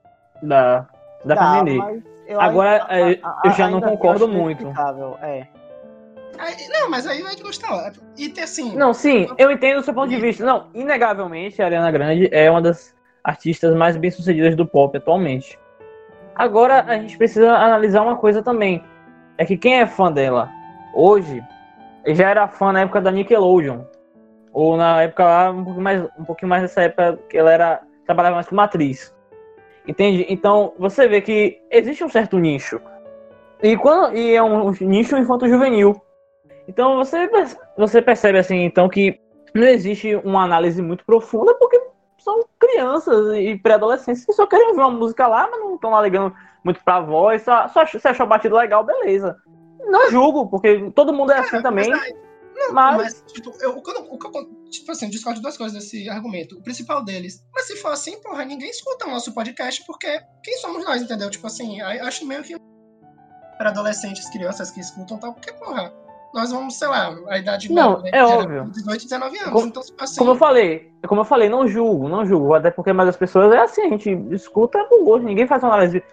Dá. 0.41 0.87
Dá, 1.25 1.35
pra 1.35 1.59
entender. 1.59 2.03
Agora, 2.39 2.85
ainda, 2.89 3.21
eu, 3.43 3.51
eu 3.51 3.51
já 3.51 3.69
não 3.69 3.81
concordo 3.81 4.25
acho 4.25 4.33
muito. 4.33 4.67
É. 5.21 5.47
Aí- 6.41 6.67
não, 6.69 6.89
mas 6.89 7.05
aí 7.05 7.21
vai 7.21 7.35
de 7.35 7.43
gostar. 7.43 7.93
E 8.17 8.29
ter 8.29 8.41
assim. 8.41 8.75
Não, 8.75 8.93
sim, 8.93 9.27
eu 9.37 9.51
entendo 9.51 9.79
o 9.79 9.83
seu 9.83 9.93
ponto 9.93 10.09
de 10.09 10.17
vista. 10.19 10.43
Não, 10.43 10.69
inegavelmente, 10.73 11.61
a 11.61 11.65
Ariana 11.65 11.91
Grande 11.91 12.27
é 12.31 12.49
uma 12.49 12.61
das 12.61 12.95
artistas 13.23 13.75
mais 13.75 13.95
bem-sucedidas 13.95 14.55
do 14.55 14.65
pop 14.65 14.97
atualmente. 14.97 15.59
Agora, 16.33 16.83
a 16.87 16.97
gente 16.97 17.15
precisa 17.15 17.53
analisar 17.53 18.01
uma 18.01 18.15
coisa 18.15 18.41
também. 18.41 18.83
É 19.37 19.45
que 19.45 19.55
quem 19.55 19.79
é 19.79 19.85
fã 19.85 20.11
dela 20.11 20.49
hoje 20.95 21.43
já 22.07 22.29
era 22.29 22.47
fã 22.47 22.71
na 22.71 22.81
época 22.81 22.99
da 23.01 23.11
Nickelodeon. 23.11 23.81
Ou 24.51 24.75
na 24.75 25.03
época 25.03 25.23
lá, 25.23 25.51
um 25.51 25.63
pouquinho 25.63 25.83
mais, 25.83 26.03
um 26.17 26.25
pouquinho 26.25 26.49
mais 26.49 26.61
nessa 26.63 26.81
época 26.81 27.19
que 27.29 27.37
ela 27.37 27.51
era 27.51 27.81
trabalhava 28.05 28.35
mais 28.35 28.47
como 28.47 28.61
atriz. 28.61 29.15
Entende? 29.87 30.25
Então, 30.27 30.73
você 30.77 31.07
vê 31.07 31.21
que 31.21 31.59
existe 31.69 32.03
um 32.03 32.09
certo 32.09 32.37
nicho. 32.39 32.81
E, 33.61 33.77
quando, 33.77 34.17
e 34.17 34.33
é 34.35 34.41
um 34.41 34.71
nicho 34.81 35.15
infanto-juvenil. 35.17 36.01
Então 36.67 36.95
você, 36.97 37.29
você 37.77 38.01
percebe 38.01 38.37
assim, 38.37 38.63
então, 38.63 38.87
que 38.87 39.19
não 39.53 39.67
existe 39.67 40.15
uma 40.17 40.43
análise 40.43 40.81
muito 40.81 41.05
profunda, 41.05 41.53
porque 41.55 41.81
são 42.19 42.45
crianças 42.59 43.35
e 43.35 43.57
pré-adolescentes 43.57 44.25
que 44.25 44.33
só 44.33 44.45
querem 44.45 44.67
ouvir 44.67 44.79
uma 44.81 44.91
música 44.91 45.27
lá, 45.27 45.47
mas 45.49 45.59
não 45.59 45.75
estão 45.75 45.89
lá 45.89 46.01
ligando 46.01 46.33
muito 46.63 46.83
pra 46.83 46.99
voz, 46.99 47.41
só, 47.43 47.67
só 47.69 47.85
se 47.85 48.07
achou 48.07 48.27
batido 48.27 48.55
legal, 48.55 48.83
beleza. 48.83 49.35
Não 49.85 50.11
julgo, 50.11 50.47
porque 50.47 50.91
todo 50.95 51.11
mundo 51.11 51.31
é 51.31 51.39
assim 51.39 51.49
Cara, 51.49 51.63
também. 51.63 51.89
não, 51.89 52.71
mas- 52.71 52.97
mas, 52.97 53.23
tipo, 53.33 53.51
eu, 53.59 53.71
o 53.71 53.81
que 53.81 53.89
eu- 53.91 54.07
o 54.11 54.17
que 54.19 54.27
eu- 54.27 54.49
tipo 54.69 54.91
assim, 54.91 55.09
discordo 55.09 55.37
de 55.39 55.41
duas 55.41 55.57
coisas 55.57 55.77
desse 55.77 56.07
argumento. 56.07 56.55
O 56.59 56.61
principal 56.63 57.03
deles, 57.03 57.43
mas 57.51 57.65
se 57.65 57.75
for 57.77 57.91
assim, 57.91 58.21
porra, 58.21 58.45
ninguém 58.45 58.69
escuta 58.69 59.07
o 59.07 59.09
nosso 59.09 59.33
podcast, 59.33 59.83
porque 59.87 60.21
quem 60.43 60.57
somos 60.57 60.85
nós, 60.85 61.01
entendeu? 61.01 61.29
Tipo 61.31 61.47
assim, 61.47 61.81
eu 61.81 62.05
acho 62.05 62.25
meio 62.25 62.43
que 62.43 62.55
para 63.57 63.69
adolescentes, 63.69 64.29
crianças 64.29 64.71
que 64.71 64.79
escutam 64.79 65.17
tal, 65.19 65.33
porque, 65.33 65.51
porra, 65.53 65.91
nós 66.33 66.51
vamos, 66.51 66.77
sei 66.77 66.87
lá, 66.87 67.15
a 67.27 67.37
idade 67.37 67.71
Não, 67.71 68.01
média, 68.01 68.17
é 68.17 68.23
óbvio. 68.23 68.63
18, 68.71 69.03
19 69.03 69.37
anos. 69.37 69.51
Como- 69.51 69.67
então, 69.67 69.83
assim, 69.99 70.17
Como 70.17 70.31
eu 70.31 70.35
falei, 70.35 70.91
como 71.07 71.21
eu 71.21 71.25
falei, 71.25 71.49
não 71.49 71.67
julgo, 71.67 72.07
não 72.07 72.25
julgo, 72.25 72.53
até 72.53 72.71
porque 72.71 72.93
mais 72.93 73.09
as 73.09 73.17
pessoas 73.17 73.51
é 73.53 73.59
assim, 73.59 73.81
a 73.81 73.89
gente 73.89 74.09
escuta 74.31 74.83
por 74.85 75.03
gosto, 75.03 75.25
ninguém 75.25 75.47
faz 75.47 75.63
uma 75.63 75.73
análise 75.73 76.03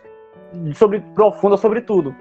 sobre, 0.75 1.01
profunda 1.15 1.57
sobre 1.57 1.81
tudo. 1.81 2.15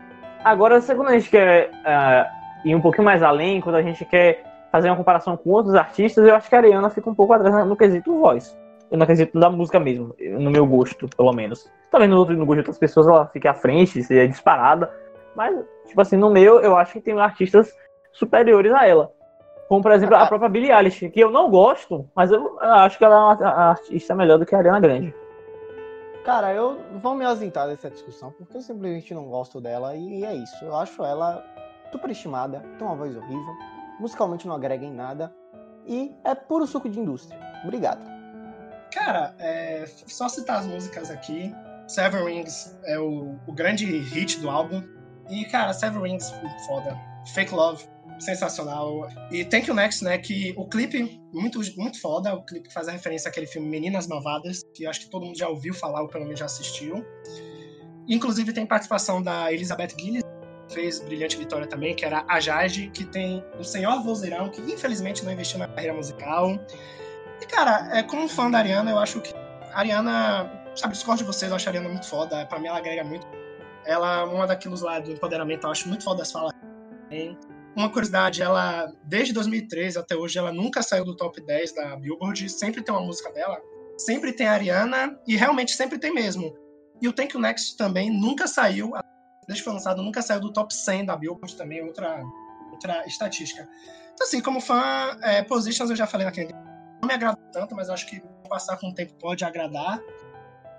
Agora, 0.43 0.81
quando 0.81 1.09
a 1.09 1.17
gente 1.17 1.29
quer 1.29 1.71
ah, 1.85 2.29
ir 2.63 2.75
um 2.75 2.81
pouquinho 2.81 3.05
mais 3.05 3.23
além, 3.23 3.61
quando 3.61 3.75
a 3.75 3.81
gente 3.81 4.05
quer 4.05 4.43
fazer 4.71 4.89
uma 4.89 4.97
comparação 4.97 5.35
com 5.35 5.49
outros 5.51 5.75
artistas, 5.75 6.25
eu 6.25 6.35
acho 6.35 6.47
que 6.49 6.55
a 6.55 6.59
Ariana 6.59 6.89
fica 6.89 7.09
um 7.09 7.15
pouco 7.15 7.33
atrás 7.33 7.65
no 7.65 7.75
quesito 7.75 8.19
voz. 8.19 8.55
No 8.89 9.05
quesito 9.05 9.37
da 9.37 9.49
música 9.49 9.79
mesmo, 9.79 10.15
no 10.39 10.49
meu 10.49 10.65
gosto, 10.65 11.09
pelo 11.09 11.33
menos. 11.33 11.69
Talvez 11.91 12.09
no, 12.09 12.17
outro, 12.17 12.37
no 12.37 12.45
gosto 12.45 12.55
de 12.55 12.59
outras 12.61 12.77
pessoas 12.77 13.07
ela 13.07 13.25
fique 13.27 13.47
à 13.47 13.53
frente, 13.53 14.01
seja 14.01 14.27
disparada. 14.27 14.89
Mas, 15.35 15.53
tipo 15.85 15.99
assim, 15.99 16.15
no 16.15 16.29
meu, 16.29 16.59
eu 16.61 16.75
acho 16.77 16.93
que 16.93 17.01
tem 17.01 17.19
artistas 17.19 17.73
superiores 18.17 18.71
a 18.73 18.85
ela. 18.87 19.11
Como, 19.67 19.81
por 19.81 19.91
exemplo, 19.91 20.15
a 20.15 20.25
própria 20.25 20.49
Billie 20.49 20.71
Eilish, 20.71 21.09
que 21.09 21.19
eu 21.19 21.29
não 21.29 21.49
gosto, 21.49 22.09
mas 22.15 22.31
eu 22.31 22.57
acho 22.61 22.97
que 22.97 23.03
ela 23.03 23.15
é 23.15 23.19
uma 23.19 23.47
a- 23.49 23.69
artista 23.71 24.15
melhor 24.15 24.39
do 24.39 24.45
que 24.45 24.55
a 24.55 24.59
Ariana 24.59 24.79
Grande. 24.79 25.13
Cara, 26.23 26.53
eu 26.53 26.79
vou 27.01 27.15
me 27.15 27.25
ausentar 27.25 27.67
dessa 27.67 27.89
discussão, 27.89 28.31
porque 28.31 28.57
eu 28.57 28.61
simplesmente 28.61 29.13
não 29.13 29.25
gosto 29.25 29.61
dela 29.61 29.95
e 29.95 30.23
é 30.23 30.33
isso. 30.33 30.63
Eu 30.63 30.75
acho 30.75 31.03
ela 31.03 31.43
superestimada, 31.91 32.59
tem 32.77 32.85
uma 32.87 32.95
voz 32.95 33.15
horrível, 33.15 33.53
musicalmente 33.99 34.47
não 34.47 34.55
agrega 34.55 34.85
em 34.85 34.93
nada 34.93 35.33
e 35.85 36.13
é 36.25 36.35
puro 36.35 36.67
suco 36.67 36.89
de 36.89 36.99
indústria. 36.99 37.39
Obrigado. 37.63 38.01
Cara, 38.93 39.33
é, 39.39 39.85
só 39.85 40.27
citar 40.27 40.59
as 40.59 40.65
músicas 40.65 41.09
aqui. 41.11 41.53
Seven 41.87 42.25
Rings 42.25 42.77
é 42.85 42.99
o, 42.99 43.35
o 43.47 43.53
grande 43.53 43.85
hit 43.85 44.39
do 44.41 44.49
álbum. 44.49 44.81
E, 45.29 45.45
cara, 45.45 45.73
Seven 45.73 46.01
Rings, 46.01 46.29
foda. 46.67 46.97
Fake 47.33 47.53
Love, 47.53 47.85
sensacional. 48.19 49.07
E 49.31 49.45
Thank 49.45 49.69
You 49.69 49.75
Next, 49.75 50.03
né? 50.03 50.17
Que 50.17 50.53
o 50.57 50.67
clipe, 50.67 51.21
muito, 51.33 51.59
muito 51.77 51.99
foda. 52.01 52.33
O 52.33 52.43
clipe 52.43 52.67
que 52.67 52.73
faz 52.73 52.87
a 52.87 52.91
referência 52.91 53.29
àquele 53.29 53.47
filme 53.47 53.67
Meninas 53.67 54.07
Malvadas, 54.07 54.61
que 54.73 54.85
acho 54.85 55.01
que 55.01 55.09
todo 55.09 55.25
mundo 55.25 55.37
já 55.37 55.47
ouviu 55.47 55.73
falar, 55.73 56.01
ou 56.01 56.07
pelo 56.07 56.25
menos 56.25 56.39
já 56.39 56.45
assistiu. 56.45 57.05
Inclusive 58.07 58.53
tem 58.53 58.65
participação 58.65 59.21
da 59.21 59.51
Elizabeth 59.51 59.89
Gillies, 59.99 60.23
que 60.67 60.73
fez 60.73 60.99
Brilhante 60.99 61.37
Vitória 61.37 61.67
também, 61.67 61.95
que 61.95 62.05
era 62.05 62.25
a 62.27 62.39
Jade, 62.39 62.89
que 62.93 63.05
tem 63.05 63.43
o 63.59 63.63
senhor 63.63 64.01
vozeirão, 64.01 64.49
que 64.49 64.61
infelizmente 64.61 65.23
não 65.25 65.31
investiu 65.31 65.59
na 65.59 65.67
carreira 65.67 65.93
musical. 65.93 66.57
E, 67.41 67.45
cara, 67.45 67.89
é, 67.97 68.03
como 68.03 68.27
fã 68.27 68.49
da 68.49 68.59
Ariana, 68.59 68.91
eu 68.91 68.97
acho 68.97 69.21
que 69.21 69.33
a 69.33 69.79
Ariana, 69.79 70.49
sabe, 70.75 70.93
discordo 70.93 71.19
de 71.19 71.25
vocês, 71.25 71.51
eu 71.51 71.55
acho 71.55 71.67
a 71.67 71.71
Ariana 71.71 71.89
muito 71.89 72.07
foda. 72.07 72.45
Pra 72.45 72.59
mim, 72.59 72.67
ela 72.67 72.77
agrega 72.77 73.03
muito. 73.03 73.27
Ela, 73.85 74.25
uma 74.25 74.47
daqueles 74.47 74.81
lá 74.81 74.99
do 74.99 75.11
empoderamento, 75.11 75.65
eu 75.65 75.71
acho 75.71 75.87
muito 75.87 76.03
foda 76.03 76.23
as 76.23 76.31
falas. 76.31 76.53
Uma 77.77 77.89
curiosidade, 77.89 78.41
ela, 78.41 78.91
desde 79.03 79.31
2013 79.33 79.99
até 79.99 80.15
hoje, 80.15 80.39
ela 80.39 80.51
nunca 80.51 80.81
saiu 80.81 81.05
do 81.05 81.15
top 81.15 81.39
10 81.39 81.75
da 81.75 81.95
Billboard. 81.95 82.49
Sempre 82.49 82.81
tem 82.81 82.91
uma 82.91 83.05
música 83.05 83.31
dela. 83.31 83.61
Sempre 83.95 84.33
tem 84.33 84.47
a 84.47 84.53
Ariana, 84.53 85.15
e 85.27 85.35
realmente 85.35 85.73
sempre 85.73 85.99
tem 85.99 86.11
mesmo. 86.11 86.57
E 86.99 87.07
o 87.07 87.13
Thank 87.13 87.35
You 87.35 87.41
Next 87.41 87.77
também 87.77 88.09
nunca 88.09 88.47
saiu, 88.47 88.93
desde 89.47 89.61
que 89.61 89.65
foi 89.65 89.73
lançado, 89.73 90.01
nunca 90.01 90.23
saiu 90.23 90.41
do 90.41 90.51
top 90.51 90.73
100 90.73 91.05
da 91.05 91.15
Billboard 91.15 91.55
também, 91.55 91.83
outra, 91.83 92.19
outra 92.71 93.05
estatística. 93.05 93.69
Então, 94.13 94.25
assim, 94.25 94.41
como 94.41 94.59
fã, 94.59 95.15
é, 95.21 95.43
Positions 95.43 95.91
eu 95.91 95.95
já 95.95 96.07
falei 96.07 96.25
naquele 96.25 96.51
não 96.99 97.07
me 97.07 97.13
agrada 97.13 97.37
tanto, 97.51 97.75
mas 97.75 97.89
acho 97.89 98.07
que 98.07 98.21
passar 98.49 98.77
com 98.77 98.89
o 98.89 98.93
tempo 98.93 99.13
pode 99.19 99.45
agradar. 99.45 100.01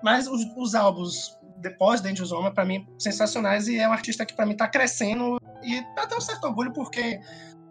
Mas 0.02 0.26
os, 0.26 0.44
os 0.56 0.74
álbuns 0.74 1.38
depois 1.56 2.00
de 2.00 2.08
Angels 2.08 2.32
Home, 2.32 2.52
pra 2.52 2.64
mim, 2.64 2.86
sensacionais. 2.98 3.68
E 3.68 3.78
é 3.78 3.88
um 3.88 3.92
artista 3.92 4.24
que, 4.24 4.34
pra 4.34 4.46
mim, 4.46 4.56
tá 4.56 4.66
crescendo. 4.68 5.37
E 5.62 5.80
dá 5.94 6.02
até 6.02 6.16
um 6.16 6.20
certo 6.20 6.44
orgulho, 6.44 6.72
porque 6.72 7.20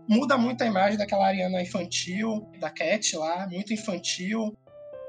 muda 0.08 0.38
muito 0.38 0.64
a 0.64 0.68
imagem 0.68 0.98
daquela 0.98 1.28
Ariana 1.28 1.62
infantil, 1.62 2.48
da 2.60 2.70
Cat 2.70 3.16
lá, 3.16 3.48
muito 3.48 3.74
infantil. 3.74 4.58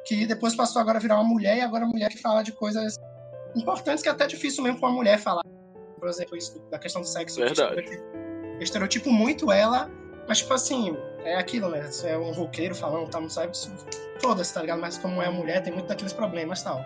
Que 0.07 0.27
depois 0.27 0.55
passou 0.55 0.81
agora 0.81 0.99
a 0.99 1.01
virar 1.01 1.17
uma 1.17 1.25
mulher, 1.25 1.59
e 1.59 1.61
agora 1.61 1.85
uma 1.85 1.93
mulher 1.93 2.09
que 2.09 2.19
fala 2.19 2.43
de 2.43 2.53
coisas 2.53 2.97
importantes 3.55 4.03
que 4.03 4.09
é 4.09 4.13
até 4.13 4.27
difícil 4.27 4.63
mesmo 4.63 4.79
pra 4.79 4.89
uma 4.89 4.97
mulher 4.97 5.19
falar. 5.19 5.45
Por 5.99 6.09
exemplo, 6.09 6.37
isso 6.37 6.59
da 6.71 6.79
questão 6.79 7.03
do 7.03 7.09
sexo. 7.09 7.41
Verdade. 7.41 8.01
Eu 8.55 8.63
estereotipo 8.63 9.11
muito 9.11 9.53
ela, 9.53 9.91
mas, 10.27 10.39
tipo 10.39 10.55
assim, 10.55 10.97
é 11.25 11.37
aquilo, 11.37 11.69
né? 11.69 11.89
É 12.05 12.17
um 12.17 12.33
roqueiro 12.33 12.75
falando, 12.75 13.09
tá, 13.09 13.21
não 13.21 13.29
sabe? 13.29 13.53
Foda-se, 14.21 14.55
tá 14.55 14.61
ligado? 14.61 14.81
Mas 14.81 14.99
como 14.99 15.23
é 15.23 15.29
mulher, 15.29 15.63
tem 15.63 15.73
muito 15.73 15.87
daqueles 15.87 16.13
problemas 16.13 16.61
e 16.61 16.65
tal. 16.65 16.85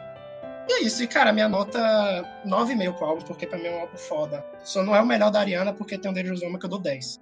E 0.69 0.73
é 0.75 0.83
isso, 0.85 1.03
e 1.03 1.09
cara, 1.09 1.33
minha 1.33 1.49
nota 1.49 1.79
9,5 2.47 2.95
pro 2.97 3.07
álbum, 3.07 3.23
porque 3.25 3.47
pra 3.47 3.59
mim 3.59 3.67
é 3.67 3.77
um 3.77 3.81
álbum 3.81 3.97
foda. 3.97 4.45
Só 4.63 4.83
não 4.83 4.95
é 4.95 5.01
o 5.01 5.07
melhor 5.07 5.31
da 5.31 5.41
Ariana, 5.41 5.73
porque 5.73 5.99
tem 5.99 6.11
o 6.11 6.15
Dangerous 6.15 6.43
Woman 6.43 6.59
que 6.59 6.67
eu 6.67 6.71
dou 6.71 6.79
10. 6.79 7.21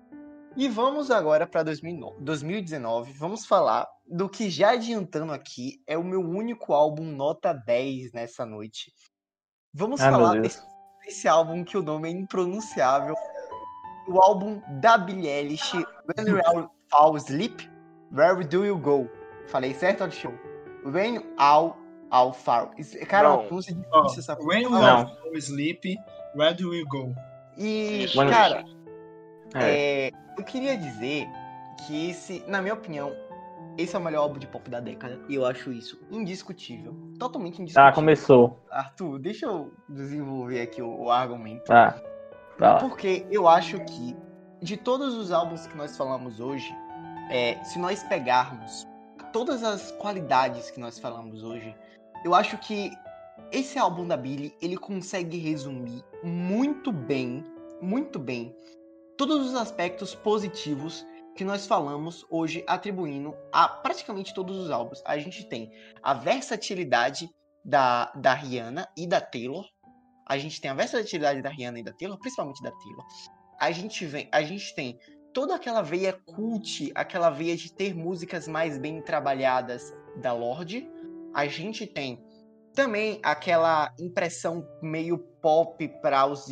E 0.56 0.68
vamos 0.68 1.10
agora 1.10 1.46
para 1.46 1.62
2019. 1.62 3.12
Vamos 3.12 3.46
falar 3.46 3.86
do 4.06 4.28
que 4.28 4.50
já 4.50 4.72
adiantando 4.72 5.32
aqui 5.32 5.80
é 5.86 5.96
o 5.96 6.04
meu 6.04 6.20
único 6.20 6.72
álbum 6.72 7.04
nota 7.04 7.52
10 7.52 8.12
nessa 8.12 8.44
noite. 8.44 8.92
Vamos 9.72 10.00
Ah, 10.00 10.10
falar 10.10 10.40
desse, 10.40 10.60
desse 11.04 11.28
álbum 11.28 11.64
que 11.64 11.78
o 11.78 11.82
nome 11.82 12.08
é 12.08 12.12
impronunciável. 12.12 13.14
O 14.08 14.20
álbum 14.20 14.60
da 14.80 14.98
Billie 14.98 15.28
Eilish, 15.28 15.72
Run 15.76 16.40
Around, 16.40 16.68
fall 16.90 17.14
asleep, 17.14 17.70
where 18.12 18.44
do 18.44 18.66
you 18.66 18.76
go? 18.76 19.08
Falei 19.46 19.72
certo, 19.72 20.02
Alexandre? 20.02 20.40
When 20.84 21.22
all, 21.38 21.76
all. 22.10 22.34
Isso- 22.78 22.98
Cara, 23.06 23.28
é 23.28 23.30
Não. 23.30 23.46
pronúncia 23.46 23.76
Ó, 23.92 24.00
difícil 24.02 24.20
essa 24.20 24.38
when 24.42 24.66
we 24.66 24.70
Não. 24.72 24.98
all 24.98 25.06
fall 25.16 25.36
asleep, 25.36 25.96
where 26.36 26.54
do 26.54 26.70
we 26.70 26.84
go? 26.84 27.14
E, 27.56 28.06
cara, 28.30 28.64
É. 29.54 30.06
é, 30.08 30.10
eu 30.38 30.44
queria 30.44 30.76
dizer 30.76 31.28
que 31.86 32.10
esse, 32.10 32.44
na 32.46 32.60
minha 32.62 32.74
opinião, 32.74 33.12
esse 33.76 33.94
é 33.94 33.98
o 33.98 34.02
melhor 34.02 34.22
álbum 34.22 34.38
de 34.38 34.46
pop 34.46 34.68
da 34.70 34.80
década. 34.80 35.18
E 35.28 35.34
eu 35.34 35.44
acho 35.46 35.72
isso 35.72 36.00
indiscutível. 36.10 36.94
Totalmente 37.18 37.60
indiscutível. 37.62 37.90
Tá, 37.90 37.92
começou. 37.92 38.58
Arthur, 38.70 39.18
deixa 39.18 39.46
eu 39.46 39.72
desenvolver 39.88 40.60
aqui 40.62 40.82
o, 40.82 41.04
o 41.04 41.10
argumento. 41.10 41.64
Tá. 41.64 42.00
Vai 42.58 42.72
lá. 42.74 42.78
Porque 42.78 43.26
eu 43.30 43.48
acho 43.48 43.78
que 43.84 44.16
de 44.62 44.76
todos 44.76 45.14
os 45.14 45.32
álbuns 45.32 45.66
que 45.66 45.76
nós 45.76 45.96
falamos 45.96 46.38
hoje, 46.40 46.70
é, 47.30 47.62
se 47.64 47.78
nós 47.78 48.02
pegarmos 48.02 48.86
todas 49.32 49.62
as 49.62 49.90
qualidades 49.92 50.70
que 50.70 50.78
nós 50.80 50.98
falamos 50.98 51.42
hoje, 51.42 51.74
eu 52.24 52.34
acho 52.34 52.58
que 52.58 52.90
esse 53.52 53.78
álbum 53.78 54.06
da 54.06 54.16
Billie, 54.16 54.54
ele 54.60 54.76
consegue 54.76 55.38
resumir 55.38 56.04
muito 56.22 56.92
bem, 56.92 57.44
muito 57.80 58.18
bem, 58.18 58.54
todos 59.16 59.48
os 59.48 59.54
aspectos 59.54 60.14
positivos 60.14 61.06
que 61.34 61.44
nós 61.44 61.66
falamos 61.66 62.26
hoje, 62.30 62.64
atribuindo 62.66 63.34
a 63.52 63.68
praticamente 63.68 64.34
todos 64.34 64.56
os 64.56 64.70
álbuns. 64.70 65.02
A 65.04 65.18
gente 65.18 65.48
tem 65.48 65.72
a 66.02 66.14
versatilidade 66.14 67.28
da, 67.64 68.12
da 68.14 68.34
Rihanna 68.34 68.88
e 68.96 69.06
da 69.06 69.20
Taylor, 69.20 69.64
a 70.30 70.38
gente 70.38 70.60
tem 70.60 70.70
a 70.70 70.74
versatilidade 70.74 71.42
da 71.42 71.48
Rihanna 71.48 71.80
e 71.80 71.82
da 71.82 71.92
Taylor, 71.92 72.16
principalmente 72.18 72.62
da 72.62 72.70
Taylor. 72.70 73.04
A 73.58 73.72
gente 73.72 74.06
vem, 74.06 74.28
a 74.30 74.42
gente 74.42 74.72
tem 74.76 74.96
toda 75.34 75.56
aquela 75.56 75.82
veia 75.82 76.12
cult, 76.12 76.92
aquela 76.94 77.30
veia 77.30 77.56
de 77.56 77.72
ter 77.72 77.94
músicas 77.94 78.46
mais 78.46 78.78
bem 78.78 79.02
trabalhadas 79.02 79.92
da 80.16 80.32
Lorde. 80.32 80.88
A 81.34 81.46
gente 81.46 81.86
tem 81.86 82.22
também 82.74 83.20
aquela 83.22 83.92
impressão 83.98 84.66
meio 84.82 85.18
pop 85.18 85.88
para 86.00 86.26
os 86.26 86.46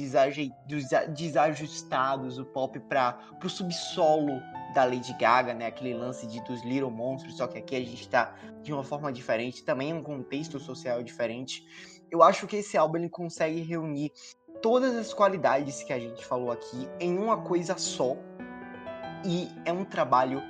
desajustados, 1.15 2.39
o 2.39 2.45
pop 2.45 2.79
para 2.81 3.19
o 3.43 3.49
subsolo 3.49 4.41
da 4.75 4.85
Lady 4.85 5.15
Gaga, 5.19 5.55
né? 5.55 5.67
Aquele 5.67 5.95
lance 5.95 6.27
de 6.27 6.43
dos 6.45 6.63
Little 6.65 6.91
Monsters, 6.91 7.37
só 7.37 7.47
que 7.47 7.59
aqui 7.59 7.77
a 7.77 7.81
gente 7.81 8.09
tá 8.09 8.35
de 8.63 8.73
uma 8.73 8.85
forma 8.85 9.13
diferente, 9.13 9.65
também 9.65 9.95
um 9.95 10.03
contexto 10.03 10.59
social 10.59 11.03
diferente. 11.03 11.65
Eu 12.11 12.23
acho 12.23 12.47
que 12.47 12.57
esse 12.57 12.77
álbum 12.77 12.99
ele 12.99 13.09
consegue 13.09 13.61
reunir 13.61 14.13
todas 14.61 14.95
as 14.97 15.15
qualidades 15.15 15.83
que 15.83 15.93
a 15.93 15.99
gente 15.99 16.25
falou 16.25 16.51
aqui 16.51 16.89
em 17.01 17.17
uma 17.17 17.43
coisa 17.43 17.77
só. 17.79 18.17
E 19.25 19.49
é 19.65 19.73
um 19.73 19.85
trabalho 19.85 20.43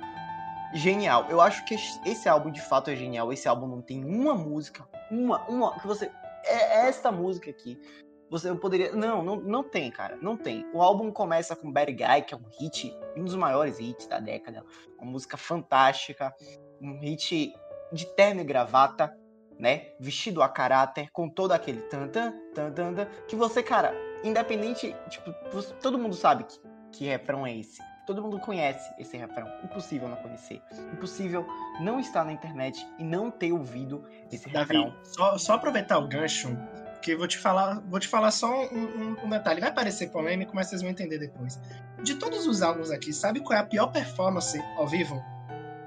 genial. 0.73 1.25
Eu 1.29 1.41
acho 1.41 1.65
que 1.65 1.75
esse- 1.75 2.29
álbum 2.29 2.51
de 2.51 2.61
fato 2.61 2.89
é 2.89 2.95
genial. 2.95 3.31
Esse 3.33 3.47
álbum 3.47 3.67
não 3.67 3.81
tem 3.81 4.03
uma 4.03 4.35
música, 4.35 4.87
uma, 5.11 5.41
uma 5.47 5.79
que 5.79 5.87
você 5.87 6.11
é 6.45 6.87
esta 6.87 7.11
música 7.11 7.49
aqui. 7.49 7.79
Você 8.29 8.53
poderia 8.53 8.91
não, 8.91 9.23
não, 9.23 9.35
não 9.37 9.63
tem, 9.63 9.89
cara, 9.89 10.15
não 10.21 10.37
tem. 10.37 10.65
O 10.71 10.81
álbum 10.81 11.11
começa 11.11 11.55
com 11.55 11.71
Bad 11.71 11.91
Guy, 11.91 12.21
que 12.27 12.33
é 12.33 12.37
um 12.37 12.45
hit, 12.59 12.95
um 13.17 13.23
dos 13.23 13.35
maiores 13.35 13.79
hits 13.79 14.05
da 14.05 14.19
década, 14.19 14.63
uma 14.99 15.11
música 15.11 15.35
fantástica, 15.35 16.33
um 16.79 16.99
hit 16.99 17.51
de 17.91 18.05
terno 18.15 18.41
e 18.41 18.43
gravata, 18.43 19.11
né? 19.57 19.93
Vestido 19.99 20.43
a 20.43 20.49
caráter, 20.49 21.09
com 21.11 21.27
todo 21.27 21.53
aquele 21.53 21.81
tan 21.81 22.07
tan 22.07 22.31
tan 22.53 22.93
que 23.27 23.35
você, 23.35 23.63
cara, 23.63 23.95
independente, 24.23 24.95
tipo, 25.09 25.33
todo 25.81 25.97
mundo 25.97 26.15
sabe 26.15 26.43
que, 26.43 26.59
que 26.91 27.05
refrão 27.05 27.47
é 27.47 27.57
esse. 27.57 27.81
Todo 28.09 28.23
mundo 28.23 28.39
conhece 28.39 28.91
esse 28.97 29.15
refrão. 29.17 29.47
Impossível 29.63 30.09
não 30.09 30.17
conhecer. 30.17 30.63
Impossível 30.91 31.45
não 31.79 31.99
estar 31.99 32.25
na 32.25 32.31
internet 32.33 32.83
e 32.97 33.03
não 33.03 33.29
ter 33.29 33.51
ouvido 33.51 34.03
esse 34.31 34.49
Davi, 34.49 34.73
refrão. 34.73 34.95
só, 35.03 35.37
só 35.37 35.53
aproveitar 35.53 35.99
o 35.99 36.07
gancho, 36.07 36.49
que 37.03 37.11
eu 37.11 37.19
vou 37.19 37.27
te 37.27 37.37
falar, 37.37 37.79
vou 37.81 37.99
te 37.99 38.07
falar 38.07 38.31
só 38.31 38.63
um, 38.73 38.79
um- 38.79 39.25
um 39.25 39.29
detalhe. 39.29 39.61
Vai 39.61 39.71
parecer 39.71 40.07
polêmico, 40.09 40.55
mas 40.55 40.65
vocês 40.69 40.81
vão 40.81 40.89
entender 40.89 41.19
depois. 41.19 41.59
De 42.01 42.15
todos 42.15 42.47
os 42.47 42.63
álbuns 42.63 42.89
aqui, 42.89 43.13
sabe 43.13 43.41
qual 43.41 43.59
é 43.59 43.61
a 43.61 43.65
pior 43.65 43.91
performance 43.91 44.59
ao 44.75 44.87
vivo? 44.87 45.23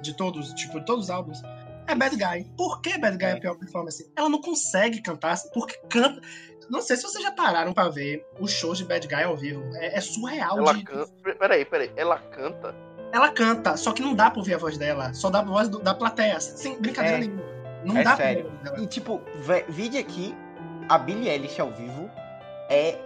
De 0.00 0.14
todos, 0.14 0.52
tipo, 0.54 0.78
de 0.78 0.86
todos 0.86 1.06
os 1.06 1.10
álbuns? 1.10 1.42
É 1.88 1.94
Bad 1.96 2.14
Guy. 2.14 2.44
Por 2.56 2.80
que 2.80 2.96
Bad 2.98 3.16
Guy 3.16 3.26
é 3.26 3.32
a 3.32 3.36
É. 3.36 3.40
pior 3.40 3.56
performance? 3.58 4.08
Ela 4.16 4.28
não 4.28 4.40
consegue 4.40 5.02
cantar, 5.02 5.36
porque 5.52 5.76
canta. 5.88 6.20
Não 6.72 6.80
sei 6.80 6.96
se 6.96 7.02
vocês 7.02 7.22
já 7.22 7.30
pararam 7.30 7.74
pra 7.74 7.90
ver 7.90 8.26
os 8.40 8.50
shows 8.50 8.78
de 8.78 8.84
Bad 8.84 9.06
Guy 9.06 9.22
ao 9.22 9.36
vivo. 9.36 9.62
É, 9.76 9.98
é 9.98 10.00
surreal. 10.00 10.56
Ela 10.56 10.72
de- 10.72 10.82
canta. 10.84 11.12
Peraí, 11.38 11.64
peraí. 11.66 11.92
Ela 11.94 12.18
canta. 12.18 12.74
Ela 13.12 13.28
canta, 13.30 13.76
só 13.76 13.92
que 13.92 14.00
não 14.00 14.14
dá 14.14 14.30
pra 14.30 14.38
ouvir 14.40 14.54
a 14.54 14.58
voz 14.58 14.78
dela. 14.78 15.12
Só 15.12 15.28
dá 15.28 15.40
a 15.40 15.44
voz 15.44 15.68
do- 15.68 15.80
da 15.80 15.92
plateia. 15.94 16.40
Sem 16.40 16.80
brincadeira 16.80 17.18
É. 17.18 17.20
nenhuma. 17.20 17.42
Não 17.84 17.98
É 17.98 18.02
dá 18.02 18.16
sério. 18.16 18.44
pra 18.44 18.52
ouvir 18.52 18.56
a 18.56 18.70
voz 18.70 18.72
dela. 18.72 18.84
E 18.84 18.86
tipo, 18.86 19.20
vide 19.68 19.98
aqui, 19.98 20.34
a 20.88 20.96
Billie 20.96 21.28
Eilish 21.28 21.60
ao 21.60 21.70
vivo 21.70 22.10
é 22.70 22.96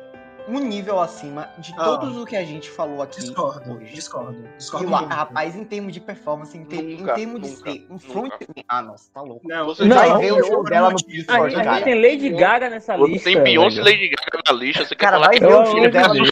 um 0.48 0.58
nível 0.60 1.00
acima 1.00 1.48
de 1.58 1.74
Ah. 1.76 1.84
todos 1.84 2.16
o 2.16 2.24
que 2.24 2.36
a 2.36 2.44
gente 2.44 2.70
falou 2.70 3.02
aqui 3.02 3.20
Discordo, 3.20 3.74
hoje. 3.74 3.92
discordo. 3.92 4.38
E 4.54 4.56
Discordo 4.58 4.90
rapaz, 4.90 5.56
em 5.56 5.64
termos 5.64 5.92
de 5.92 6.00
performance, 6.00 6.56
em, 6.56 6.64
ter- 6.64 6.76
em 6.90 6.98
Nunca, 7.00 7.14
termos 7.14 7.40
de 7.42 7.48
nunca, 7.56 7.70
ser 7.72 7.86
um 7.90 7.98
front. 7.98 8.32
Ah, 8.68 8.82
nossa, 8.82 9.10
tá 9.12 9.22
louco. 9.22 9.46
Não, 9.46 9.66
Você 9.66 9.84
Não, 9.84 9.96
Vai 9.96 10.18
ver 10.18 10.32
o 10.32 10.44
show 10.44 10.64
dela 10.64 10.90
no 10.90 10.96
eu- 10.96 11.34
A 11.44 11.48
gente, 11.48 11.84
tem 11.84 12.00
Lady 12.02 12.30
Gaga 12.30 12.70
nessa 12.70 12.96
lista. 12.96 13.30
Tem 13.30 13.42
Beyoncé 13.42 13.78
e. 13.80 13.82
Lady 13.82 14.08
Gaga 14.08 14.42
na 14.46 14.52
lista. 14.52 14.84
Você 14.84 14.94
quer 14.94 15.04
Cara, 15.04 15.16
falar 15.16 15.26
vai 15.28 15.38
que 15.38 15.46
ver 15.46 15.52
o 15.54 15.64
de 15.82 15.88
dela 15.90 16.08
no 16.08 16.14
Deus. 16.14 16.30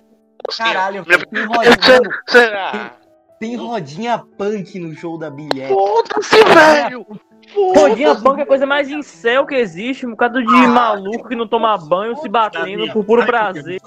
Caralho, 0.58 1.04
tem 1.04 1.44
rodinha, 1.46 2.00
Será? 2.28 2.92
tem 3.40 3.56
rodinha 3.56 4.18
punk 4.18 4.78
no 4.78 4.94
show 4.94 5.18
da 5.18 5.30
Billie 5.30 5.62
Eilish. 5.62 5.74
Foda-se, 5.74 6.44
velho! 6.44 7.06
Rodinha 7.52 8.14
punk 8.14 8.38
é 8.38 8.42
a 8.42 8.46
coisa 8.46 8.66
mais 8.66 8.88
incel 8.88 9.46
que 9.46 9.54
existe, 9.54 10.06
um 10.06 10.10
bocado 10.10 10.42
de 10.42 10.54
Ah, 10.54 10.68
maluco 10.68 11.28
que 11.28 11.36
não 11.36 11.46
toma 11.46 11.76
banho 11.76 12.16
se 12.16 12.28
batendo 12.28 12.92
por 12.92 13.04
puro 13.04 13.26
prazer. 13.26 13.80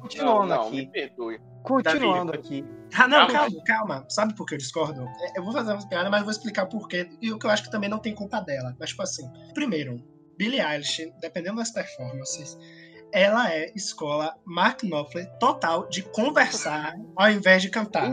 Continuando 0.00 0.54
aqui, 0.54 0.90
continuando 1.62 2.32
aqui. 2.32 2.64
Ah, 2.94 3.08
não, 3.08 3.26
Calma. 3.26 3.64
calma. 3.64 4.04
Sabe 4.08 4.34
por 4.34 4.46
que 4.46 4.54
eu 4.54 4.58
discordo? 4.58 5.02
É, 5.20 5.38
Eu 5.38 5.44
vou 5.44 5.52
fazer 5.52 5.72
umas 5.72 5.84
piadas, 5.86 6.10
mas 6.10 6.22
vou 6.22 6.30
explicar 6.30 6.66
por 6.66 6.86
quê. 6.88 7.08
E 7.22 7.32
o 7.32 7.38
que 7.38 7.46
eu 7.46 7.50
acho 7.50 7.62
que 7.62 7.70
também 7.70 7.88
não 7.88 7.98
tem 7.98 8.14
culpa 8.14 8.40
dela. 8.40 8.76
Mas, 8.78 8.90
tipo 8.90 9.02
assim, 9.02 9.30
primeiro, 9.54 10.02
Billie 10.36 10.60
Eilish, 10.60 11.10
dependendo 11.20 11.56
das 11.56 11.70
performances, 11.70 12.58
ela 13.10 13.50
é 13.50 13.72
escola 13.74 14.34
Mark 14.44 14.82
Knopfler 14.82 15.26
total 15.38 15.88
de 15.88 16.02
conversar 16.02 16.94
ao 17.16 17.30
invés 17.30 17.62
de 17.62 17.70
cantar. 17.70 18.10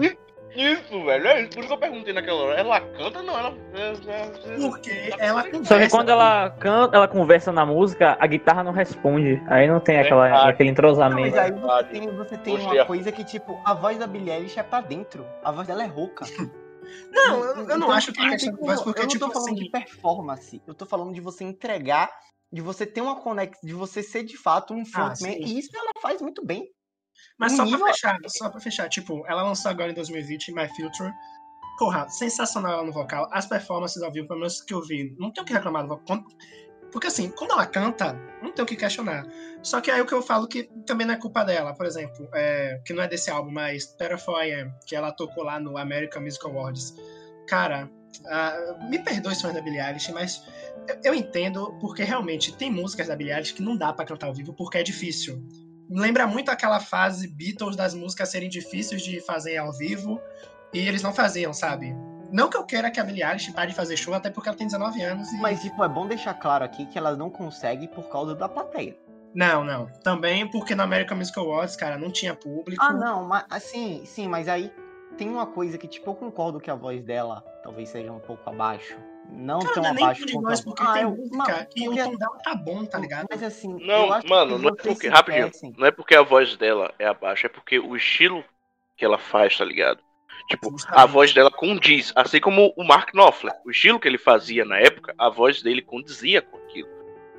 Isso, 0.55 1.03
velho. 1.05 1.27
É 1.27 1.41
isso. 1.41 1.49
Por 1.51 1.59
isso 1.59 1.67
que 1.67 1.73
eu 1.73 1.77
perguntei 1.77 2.13
naquela 2.13 2.41
hora. 2.41 2.59
Ela 2.59 2.81
canta? 2.81 3.21
Não, 3.21 3.37
ela. 3.37 3.53
Porque 4.59 4.91
ela 5.19 5.43
conversa. 5.43 5.65
Só 5.65 5.79
que 5.79 5.89
quando 5.89 6.09
ela 6.09 6.49
canta, 6.51 6.97
ela 6.97 7.07
conversa 7.07 7.51
na 7.51 7.65
música, 7.65 8.17
a 8.19 8.27
guitarra 8.27 8.63
não 8.63 8.71
responde. 8.71 9.41
Aí 9.47 9.67
não 9.67 9.79
tem 9.79 9.99
aquela, 9.99 10.49
aquele 10.49 10.69
Não, 10.69 10.73
entrosamento. 10.73 11.21
mas 11.21 11.37
aí 11.37 11.51
você 11.51 11.59
Verdade. 11.59 11.89
tem, 11.91 12.15
você 12.15 12.37
tem 12.37 12.57
uma 12.59 12.85
coisa 12.85 13.11
que, 13.11 13.23
tipo, 13.23 13.59
a 13.65 13.73
voz 13.73 13.97
da 13.97 14.07
Billie 14.07 14.31
Eilish 14.31 14.59
é 14.59 14.63
pra 14.63 14.81
dentro. 14.81 15.25
A 15.43 15.51
voz 15.51 15.67
dela 15.67 15.83
é 15.83 15.87
rouca. 15.87 16.25
Não, 17.11 17.43
eu, 17.43 17.49
eu 17.55 17.55
não 17.55 17.75
Então, 17.77 17.91
acho 17.91 18.11
que 18.11 18.19
é 18.19 18.23
não 18.23 18.29
questão 18.31 18.55
voz, 18.55 18.79
como- 18.79 18.83
porque, 18.85 18.99
eu 19.01 19.03
não 19.03 19.09
tipo 19.09 19.25
tô 19.27 19.31
falando 19.31 19.47
assim. 19.53 19.63
de 19.63 19.69
performance. 19.69 20.61
Eu 20.67 20.73
tô 20.73 20.85
falando 20.87 21.13
de 21.13 21.21
você 21.21 21.43
entregar, 21.43 22.09
de 22.51 22.61
você 22.61 22.83
ter 22.83 23.01
uma 23.01 23.21
conexão, 23.21 23.59
de 23.63 23.73
você 23.75 24.01
ser 24.01 24.23
de 24.23 24.35
fato 24.35 24.73
um 24.73 24.83
frontman. 24.83 25.33
sim. 25.33 25.43
e 25.43 25.59
isso 25.59 25.69
ela 25.75 25.91
faz 26.01 26.19
muito 26.19 26.43
bem. 26.43 26.65
Mas 27.37 27.53
só 27.55 27.63
nível- 27.63 27.79
pra 27.79 27.93
fechar, 27.93 28.17
só 28.27 28.49
pra 28.49 28.59
fechar, 28.59 28.89
tipo, 28.89 29.25
ela 29.27 29.43
lançou 29.43 29.71
agora 29.71 29.91
em 29.91 29.95
2020 29.95 30.51
My 30.53 30.67
Future. 30.67 31.11
Porra, 31.77 32.09
sensacional 32.09 32.73
ela 32.73 32.83
no 32.83 32.91
vocal. 32.91 33.29
As 33.31 33.45
performances 33.45 34.01
ao 34.03 34.11
vivo, 34.11 34.27
pelo 34.27 34.39
menos 34.41 34.61
que 34.61 34.73
eu 34.73 34.81
vi, 34.85 35.15
não 35.17 35.31
tem 35.31 35.43
o 35.43 35.45
que 35.45 35.53
reclamar 35.53 35.83
do 35.83 35.89
vocal. 35.89 36.23
Porque 36.91 37.07
assim, 37.07 37.29
quando 37.29 37.51
ela 37.51 37.65
canta, 37.65 38.13
não 38.41 38.51
tem 38.51 38.63
o 38.63 38.67
que 38.67 38.75
questionar. 38.75 39.25
Só 39.61 39.79
que 39.79 39.91
aí 39.91 40.01
o 40.01 40.05
que 40.05 40.13
eu 40.13 40.21
falo 40.21 40.47
que 40.47 40.63
também 40.85 41.05
não 41.05 41.13
é 41.13 41.17
culpa 41.17 41.43
dela, 41.43 41.73
por 41.73 41.85
exemplo, 41.85 42.27
é, 42.33 42.81
que 42.85 42.93
não 42.93 43.03
é 43.03 43.07
desse 43.07 43.29
álbum, 43.29 43.51
mas 43.51 43.95
Am, 43.99 44.73
que 44.85 44.95
ela 44.95 45.11
tocou 45.11 45.43
lá 45.43 45.59
no 45.59 45.77
American 45.77 46.21
Music 46.21 46.45
Awards. 46.45 46.95
Cara, 47.47 47.89
ah, 48.27 48.77
me 48.89 48.99
perdoe 48.99 49.35
fãs 49.35 49.53
da 49.53 49.61
Billie 49.61 49.79
Eilish, 49.79 50.11
mas 50.11 50.43
eu, 50.87 50.97
eu 51.05 51.13
entendo 51.13 51.77
porque 51.79 52.03
realmente 52.03 52.55
tem 52.57 52.71
músicas 52.71 53.07
da 53.07 53.15
Billie 53.15 53.33
Eilish 53.33 53.53
que 53.53 53.61
não 53.61 53.77
dá 53.77 53.93
pra 53.93 54.05
cantar 54.05 54.27
ao 54.27 54.33
vivo 54.33 54.53
porque 54.53 54.79
é 54.79 54.83
difícil 54.83 55.41
lembra 55.89 56.27
muito 56.27 56.49
aquela 56.49 56.79
fase 56.79 57.27
Beatles 57.27 57.75
das 57.75 57.93
músicas 57.93 58.29
serem 58.29 58.49
difíceis 58.49 59.01
de 59.01 59.19
fazer 59.21 59.57
ao 59.57 59.71
vivo 59.71 60.21
e 60.73 60.79
eles 60.79 61.01
não 61.01 61.13
faziam, 61.13 61.53
sabe? 61.53 61.95
Não 62.31 62.47
que 62.47 62.57
eu 62.57 62.63
queira 62.63 62.91
que 62.91 62.99
a 62.99 63.03
Billie 63.03 63.23
Eilish 63.23 63.51
pare 63.51 63.71
de 63.71 63.75
fazer 63.75 63.97
show, 63.97 64.13
até 64.13 64.29
porque 64.29 64.49
ela 64.49 64.57
tem 64.57 64.67
19 64.67 65.01
anos 65.01 65.31
e... 65.31 65.37
Mas, 65.37 65.61
tipo, 65.61 65.83
é 65.83 65.89
bom 65.89 66.07
deixar 66.07 66.35
claro 66.35 66.63
aqui 66.63 66.85
que 66.85 66.97
ela 66.97 67.15
não 67.15 67.29
consegue 67.29 67.87
por 67.87 68.07
causa 68.09 68.35
da 68.35 68.47
plateia. 68.47 68.95
Não, 69.33 69.63
não. 69.63 69.87
Também 70.03 70.49
porque 70.49 70.75
no 70.75 70.83
American 70.83 71.17
Music 71.17 71.37
Awards, 71.39 71.75
cara, 71.75 71.97
não 71.97 72.11
tinha 72.11 72.35
público. 72.35 72.83
Ah, 72.83 72.93
não, 72.93 73.25
mas 73.25 73.45
assim, 73.49 74.03
sim, 74.05 74.27
mas 74.27 74.47
aí 74.47 74.71
tem 75.17 75.29
uma 75.29 75.47
coisa 75.47 75.77
que, 75.77 75.87
tipo, 75.87 76.09
eu 76.09 76.15
concordo 76.15 76.59
que 76.59 76.69
a 76.69 76.75
voz 76.75 77.03
dela 77.03 77.41
talvez 77.63 77.89
seja 77.89 78.11
um 78.11 78.19
pouco 78.19 78.47
abaixo. 78.49 78.97
Não 79.31 79.59
Cara, 79.59 79.73
tão 79.73 79.83
não 79.83 79.89
é 79.89 79.93
nem 79.93 80.03
abaixo 80.03 80.25
quanto 80.25 80.41
voz, 80.41 80.59
a- 80.59 80.63
porque 80.63 80.83
Ah, 80.83 80.93
tem 80.93 81.03
eu- 81.03 81.09
música 81.11 81.65
porque- 81.65 81.87
o 81.89 81.95
tom 81.95 82.15
dela 82.17 82.37
tá 82.43 82.55
bom, 82.55 82.85
tá 82.85 82.97
ligado? 82.99 83.27
Mas 83.29 83.43
assim, 83.43 83.71
eu 83.79 83.87
Não, 83.87 84.11
acho 84.13 84.27
mano, 84.27 84.55
que 84.57 84.61
não 84.63 84.69
é 84.69 84.75
porque. 84.75 85.07
Rapidinho. 85.07 85.75
Não 85.77 85.87
é 85.87 85.91
porque 85.91 86.15
a 86.15 86.21
voz 86.21 86.57
dela 86.57 86.93
é 86.99 87.05
abaixo, 87.05 87.45
é 87.45 87.49
porque 87.49 87.79
o 87.79 87.95
estilo 87.95 88.43
que 88.97 89.05
ela 89.05 89.17
faz, 89.17 89.57
tá 89.57 89.63
ligado? 89.63 89.99
Tipo, 90.49 90.75
a 90.87 91.05
voz 91.05 91.33
dela 91.33 91.51
condiz, 91.51 92.11
assim 92.15 92.39
como 92.39 92.73
o 92.75 92.83
Mark 92.83 93.13
Knopfler. 93.13 93.53
O 93.65 93.69
estilo 93.71 93.99
que 93.99 94.07
ele 94.07 94.17
fazia 94.17 94.65
na 94.65 94.77
época, 94.79 95.13
a 95.17 95.29
voz 95.29 95.61
dele 95.61 95.81
condizia 95.81 96.41
com 96.41 96.57
aquilo, 96.57 96.89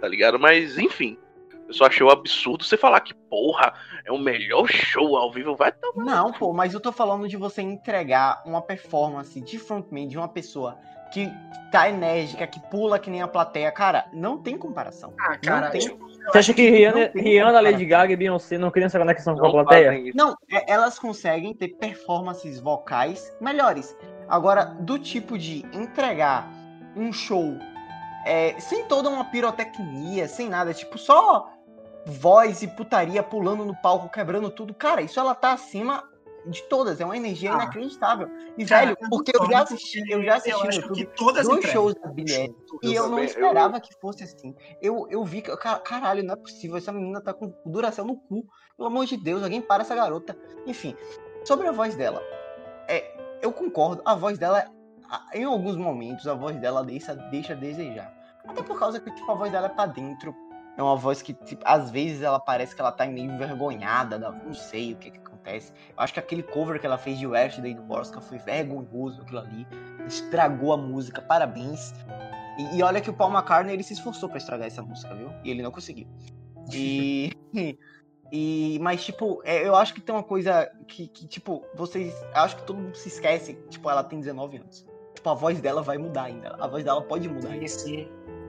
tá 0.00 0.06
ligado? 0.06 0.38
Mas, 0.38 0.78
enfim, 0.78 1.18
eu 1.66 1.74
só 1.74 1.86
achei 1.86 2.06
um 2.06 2.10
absurdo 2.10 2.62
você 2.64 2.76
falar 2.76 3.00
que, 3.00 3.12
porra, 3.12 3.74
é 4.04 4.12
o 4.12 4.18
melhor 4.18 4.68
show 4.68 5.16
ao 5.16 5.32
vivo. 5.32 5.56
Vai 5.56 5.72
tomar. 5.72 6.04
Não, 6.04 6.32
pô, 6.32 6.52
mas 6.52 6.72
eu 6.72 6.78
tô 6.80 6.92
falando 6.92 7.26
de 7.28 7.36
você 7.36 7.60
entregar 7.62 8.42
uma 8.46 8.62
performance 8.62 9.40
de 9.40 9.58
frontman 9.58 10.06
de 10.06 10.16
uma 10.16 10.28
pessoa 10.28 10.78
que 11.12 11.32
tá 11.70 11.89
enérgica, 11.89 12.47
que 12.47 12.59
pula 12.69 12.99
que 12.99 13.11
nem 13.11 13.23
a 13.23 13.28
plateia. 13.28 13.70
Cara, 13.70 14.07
não 14.12 14.39
tem 14.39 14.59
comparação. 14.59 15.12
Ah, 15.20 15.37
cara, 15.39 15.70
tem- 15.70 15.81
tipo, 15.82 16.05
eu 16.09 16.32
Você 16.32 16.39
acha 16.39 16.55
que 16.55 16.69
Rihanna, 16.69 17.01
não 17.07 17.09
tem 17.12 17.23
Rihanna. 17.23 17.61
Lady 17.61 17.85
Gaga 17.87 18.12
e 18.12 18.16
Beyoncé 18.16 18.59
não 18.59 18.70
criam 18.70 18.87
essa 18.87 18.99
conexão 18.99 19.35
com 19.37 19.41
a 19.41 19.45
Não 19.45 19.53
plateia? 19.53 20.12
Não, 20.15 20.35
é- 20.51 20.73
elas 20.73 20.99
conseguem 20.99 21.55
ter 21.55 21.69
performances 21.69 22.61
vocais 22.61 23.32
melhores. 23.41 23.97
Agora, 24.28 24.65
do 24.65 24.99
tipo 24.99 25.39
de 25.39 25.65
entregar 25.73 26.49
um 26.97 27.12
show 27.12 27.57
é, 28.27 28.55
sem 28.61 28.85
toda 28.85 29.09
uma 29.09 29.24
pirotecnia, 29.24 30.28
sem 30.28 30.49
nada, 30.49 30.74
tipo, 30.74 30.99
só 30.99 31.49
voz 32.05 32.62
e 32.62 32.69
putaria 32.69 33.23
pulando 33.23 33.65
no 33.65 33.74
palco, 33.74 34.09
quebrando 34.11 34.51
tudo. 34.51 34.74
Cara, 34.74 35.01
isso 35.01 35.19
ela 35.19 35.35
tá 35.35 35.53
acima 35.53 36.05
de 36.46 36.62
todas. 36.64 37.00
É 37.00 37.04
uma 37.04 37.16
energia 37.16 37.50
Ah. 37.52 37.54
inacreditável. 37.56 38.28
E, 38.56 38.64
Cara, 38.64 38.86
velho, 38.86 38.96
porque 39.10 39.32
eu 39.34 39.46
já 39.50 39.62
assisti, 39.62 40.02
eu 40.10 40.22
já 40.22 40.36
assisti 40.36 40.62
no 40.62 40.68
acho 40.68 40.80
YouTube 40.80 41.06
todas 41.16 41.46
dois 41.46 41.58
entregam. 41.58 41.72
shows 41.82 41.94
da 41.94 42.08
Billie. 42.08 42.54
E 42.82 42.94
eu 42.94 43.02
não 43.04 43.10
também, 43.10 43.24
eu- 43.24 43.30
esperava 43.30 43.80
que 43.80 43.94
fosse 44.00 44.24
assim. 44.24 44.54
Eu, 44.80 45.06
eu 45.10 45.24
vi 45.24 45.42
que, 45.42 45.54
ca- 45.56 45.78
caralho, 45.78 46.22
não 46.24 46.34
é 46.34 46.36
possível. 46.36 46.76
Essa 46.76 46.92
menina 46.92 47.20
tá 47.20 47.32
com 47.34 47.52
duração 47.66 48.04
no 48.04 48.16
cu. 48.16 48.44
Pelo 48.76 48.88
amor 48.88 49.06
de 49.06 49.16
Deus, 49.16 49.42
alguém 49.42 49.60
para 49.60 49.82
essa 49.82 49.94
garota. 49.94 50.36
Enfim, 50.66 50.94
sobre 51.44 51.66
a 51.68 51.72
voz 51.72 51.94
dela. 51.94 52.22
É, 52.88 53.38
eu 53.42 53.52
concordo, 53.52 54.02
a 54.04 54.14
voz 54.14 54.38
dela, 54.38 54.64
em 55.34 55.44
alguns 55.44 55.76
momentos, 55.76 56.26
a 56.26 56.34
voz 56.34 56.56
dela 56.58 56.82
deixa, 56.84 57.14
deixa 57.14 57.52
a 57.52 57.56
desejar. 57.56 58.12
Até 58.46 58.62
por 58.62 58.78
causa 58.78 58.98
que, 58.98 59.10
tipo, 59.14 59.30
a 59.30 59.34
voz 59.34 59.52
dela 59.52 59.66
é 59.66 59.70
pra 59.70 59.86
dentro. 59.86 60.34
É 60.76 60.82
uma 60.82 60.96
voz 60.96 61.20
que, 61.20 61.34
tipo, 61.34 61.62
às 61.66 61.90
vezes 61.90 62.22
ela 62.22 62.40
parece 62.40 62.74
que 62.74 62.80
ela 62.80 62.90
tá 62.90 63.04
meio 63.06 63.30
envergonhada, 63.30 64.18
da- 64.18 64.30
não 64.32 64.54
sei 64.54 64.94
o 64.94 64.96
que 64.96 65.10
que 65.10 65.20
acontece. 65.40 65.72
Eu 65.88 65.94
acho 65.96 66.12
que 66.12 66.20
aquele 66.20 66.42
cover 66.42 66.78
que 66.78 66.86
ela 66.86 66.98
fez 66.98 67.18
de 67.18 67.26
Yesterday 67.26 67.74
do 67.74 67.82
Borska 67.82 68.20
foi 68.20 68.38
vergonhoso 68.38 69.22
aquilo 69.22 69.40
ali. 69.40 69.66
Estragou 70.06 70.72
a 70.72 70.76
música, 70.76 71.20
parabéns. 71.20 71.92
E, 72.58 72.78
e 72.78 72.82
olha 72.82 73.00
que 73.00 73.10
o 73.10 73.14
Paul 73.14 73.32
McCartney 73.32 73.74
ele 73.74 73.82
se 73.82 73.94
esforçou 73.94 74.28
pra 74.28 74.38
estragar 74.38 74.66
essa 74.66 74.82
música, 74.82 75.14
viu? 75.14 75.32
E 75.42 75.50
ele 75.50 75.62
não 75.62 75.70
conseguiu. 75.70 76.06
E. 76.72 77.32
E, 78.32 78.78
mas, 78.80 79.04
tipo, 79.04 79.42
é, 79.44 79.66
eu 79.66 79.74
acho 79.74 79.92
que 79.92 80.00
tem 80.00 80.14
uma 80.14 80.22
coisa 80.22 80.70
que, 80.86 81.08
que, 81.08 81.26
tipo, 81.26 81.64
vocês. 81.74 82.14
Acho 82.32 82.58
que 82.58 82.62
todo 82.62 82.78
mundo 82.78 82.94
se 82.94 83.08
esquece. 83.08 83.54
Tipo, 83.68 83.90
ela 83.90 84.04
tem 84.04 84.20
19 84.20 84.58
anos. 84.58 84.86
Tipo, 85.16 85.30
a 85.30 85.34
voz 85.34 85.60
dela 85.60 85.82
vai 85.82 85.98
mudar 85.98 86.22
ainda. 86.26 86.56
A 86.60 86.68
voz 86.68 86.84
dela 86.84 87.02
pode 87.02 87.28
mudar 87.28 87.50
ainda. 87.50 87.64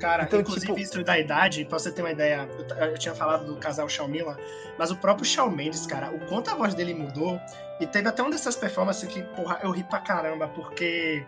Cara, 0.01 0.23
Então, 0.23 0.39
inclusive 0.41 0.65
tipo- 0.65 0.79
isso 0.79 1.03
da 1.03 1.17
idade, 1.19 1.63
pra 1.63 1.77
você 1.77 1.91
ter 1.91 2.01
uma 2.01 2.11
ideia, 2.11 2.49
eu, 2.79 2.87
eu 2.87 2.97
tinha 2.97 3.13
falado 3.13 3.45
do 3.45 3.55
casal 3.57 3.87
Shawn 3.87 4.07
Miller, 4.07 4.35
mas 4.77 4.89
o 4.89 4.95
próprio 4.95 5.23
Shawn 5.25 5.51
Mendes, 5.51 5.85
cara, 5.85 6.09
o 6.11 6.19
quanto 6.27 6.49
a 6.49 6.55
voz 6.55 6.73
dele 6.73 6.93
mudou, 6.93 7.39
e 7.79 7.85
teve 7.85 8.09
até 8.09 8.21
uma 8.21 8.31
dessas 8.31 8.55
performances 8.55 9.07
que, 9.07 9.21
porra, 9.35 9.59
eu 9.63 9.69
ri 9.71 9.83
pra 9.83 9.99
caramba, 9.99 10.47
porque 10.47 11.23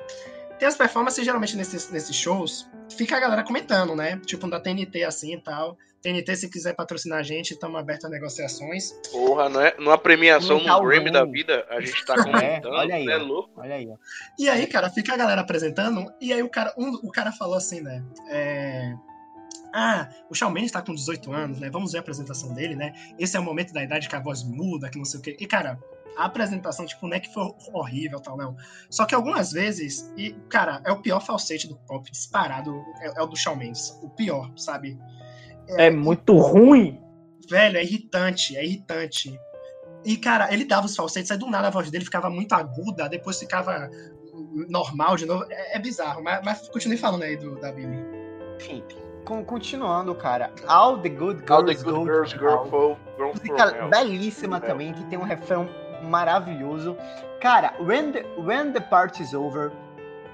tem 0.58 0.68
as 0.68 0.76
performances, 0.76 1.24
geralmente, 1.24 1.56
nesses, 1.56 1.90
nesses 1.92 2.16
shows, 2.16 2.68
fica 2.90 3.16
a 3.16 3.20
galera 3.20 3.44
comentando, 3.44 3.96
né? 3.96 4.20
Tipo, 4.26 4.50
da 4.50 4.60
TNT 4.60 5.04
assim 5.04 5.36
e 5.36 5.40
tal. 5.40 5.78
TNT, 6.04 6.36
se 6.36 6.50
quiser 6.50 6.76
patrocinar 6.76 7.20
a 7.20 7.24
gente, 7.24 7.52
estamos 7.52 7.80
abertos 7.80 8.06
a 8.06 8.10
negociações. 8.10 8.92
Porra, 9.12 9.50
não 9.50 9.62
é? 9.62 9.74
Numa 9.80 9.98
premiação 9.98 10.58
Comentar 10.60 10.78
no 10.82 10.88
Grammy 10.88 11.12
da 11.12 11.24
vida, 11.26 11.66
a 11.70 11.80
gente 11.82 12.06
tá 12.06 12.16
comentando, 12.24 12.74
olha 12.74 12.96
aí, 12.96 13.06
né, 13.06 13.16
ó. 13.18 13.24
louco? 13.24 13.50
Olha 13.56 13.76
aí, 13.76 13.90
ó. 13.90 13.96
E 14.38 14.50
aí, 14.50 14.68
cara, 14.68 14.90
fica 14.90 15.14
a 15.14 15.18
galera 15.18 15.42
apresentando, 15.42 16.14
e 16.22 16.32
aí 16.34 16.44
o 16.44 16.50
cara, 16.50 16.74
um- 16.78 17.00
o 17.08 17.10
cara 17.12 17.32
falou 17.32 17.56
assim, 17.56 17.82
né? 17.82 18.04
é, 18.30 18.94
Ah, 19.76 20.08
o 20.30 20.36
Shawn 20.36 20.52
Mendes 20.52 20.72
tá 20.72 20.84
com 20.84 20.94
18 20.94 21.32
anos, 21.34 21.60
né? 21.60 21.68
Vamos 21.72 21.94
ver 21.94 21.98
a 21.98 22.02
apresentação 22.02 22.54
dele, 22.54 22.76
né? 22.76 22.94
Esse 23.18 23.36
é 23.36 23.40
o 23.40 23.44
momento 23.44 23.74
da 23.74 23.82
idade 23.82 24.08
que 24.08 24.16
a 24.16 24.20
voz 24.20 24.44
muda, 24.44 24.88
que 24.90 25.00
não 25.00 25.06
sei 25.06 25.20
o 25.20 25.24
quê. 25.24 25.36
E, 25.40 25.48
cara, 25.48 25.80
a 26.16 26.26
apresentação, 26.26 26.86
tipo, 26.86 27.08
não 27.08 27.18
é 27.18 27.20
que 27.20 27.34
foi 27.34 27.52
horrível 27.74 28.20
tal, 28.20 28.38
não. 28.38 28.56
Só 28.88 29.04
que 29.06 29.16
algumas 29.16 29.52
vezes, 29.52 30.14
e, 30.16 30.34
cara, 30.48 30.80
é 30.86 30.92
o 30.92 31.02
pior 31.02 31.20
falsete 31.22 31.68
do 31.68 31.76
pop 31.76 32.12
disparado, 32.12 32.84
é, 33.02 33.20
é 33.20 33.24
o 33.24 33.26
do 33.26 33.36
Shawn 33.36 33.56
Mendes. 33.56 33.98
O 34.04 34.10
pior, 34.12 34.52
sabe? 34.56 34.96
É 35.70 35.90
muito 35.90 36.38
ruim. 36.38 37.00
Velho, 37.50 37.78
é 37.78 37.84
irritante, 37.84 38.56
é 38.58 38.64
irritante. 38.66 39.40
E, 40.06 40.18
cara, 40.18 40.54
ele 40.54 40.66
dava 40.66 40.86
os 40.86 40.96
falsetes, 40.96 41.32
aí 41.32 41.38
do 41.38 41.50
nada 41.50 41.68
a 41.68 41.72
voz 41.72 41.90
dele 41.90 42.04
ficava 42.04 42.30
muito 42.30 42.54
aguda, 42.54 43.08
depois 43.08 43.40
ficava 43.40 43.90
normal 44.70 45.16
de 45.16 45.26
novo. 45.26 45.46
É, 45.50 45.78
é 45.78 45.80
bizarro, 45.80 46.22
mas, 46.24 46.42
mas 46.44 46.70
continue 46.70 46.98
falando 46.98 47.24
aí 47.24 47.38
do, 47.38 47.56
da 47.60 47.72
Billy. 47.72 47.98
Enfim, 48.58 48.84
con- 49.26 49.44
continuando, 49.46 50.14
cara. 50.16 50.52
All 50.68 51.00
the 51.00 51.10
Good 51.10 51.40
Girls, 51.48 51.54
All 51.54 51.66
the 51.66 51.74
good 51.76 51.92
Go 52.00 52.06
girls 52.06 52.34
girl 52.34 52.98
Música 53.18 53.88
belíssima 53.90 54.58
Hell. 54.58 54.66
também, 54.66 54.94
que 54.94 55.04
tem 55.06 55.18
um 55.18 55.24
refrão 55.24 55.70
maravilhoso. 56.04 56.98
Cara, 57.42 57.74
When 57.80 58.12
the, 58.12 58.26
when 58.38 58.72
the 58.74 58.80
Party's 58.82 59.34
Over. 59.34 59.72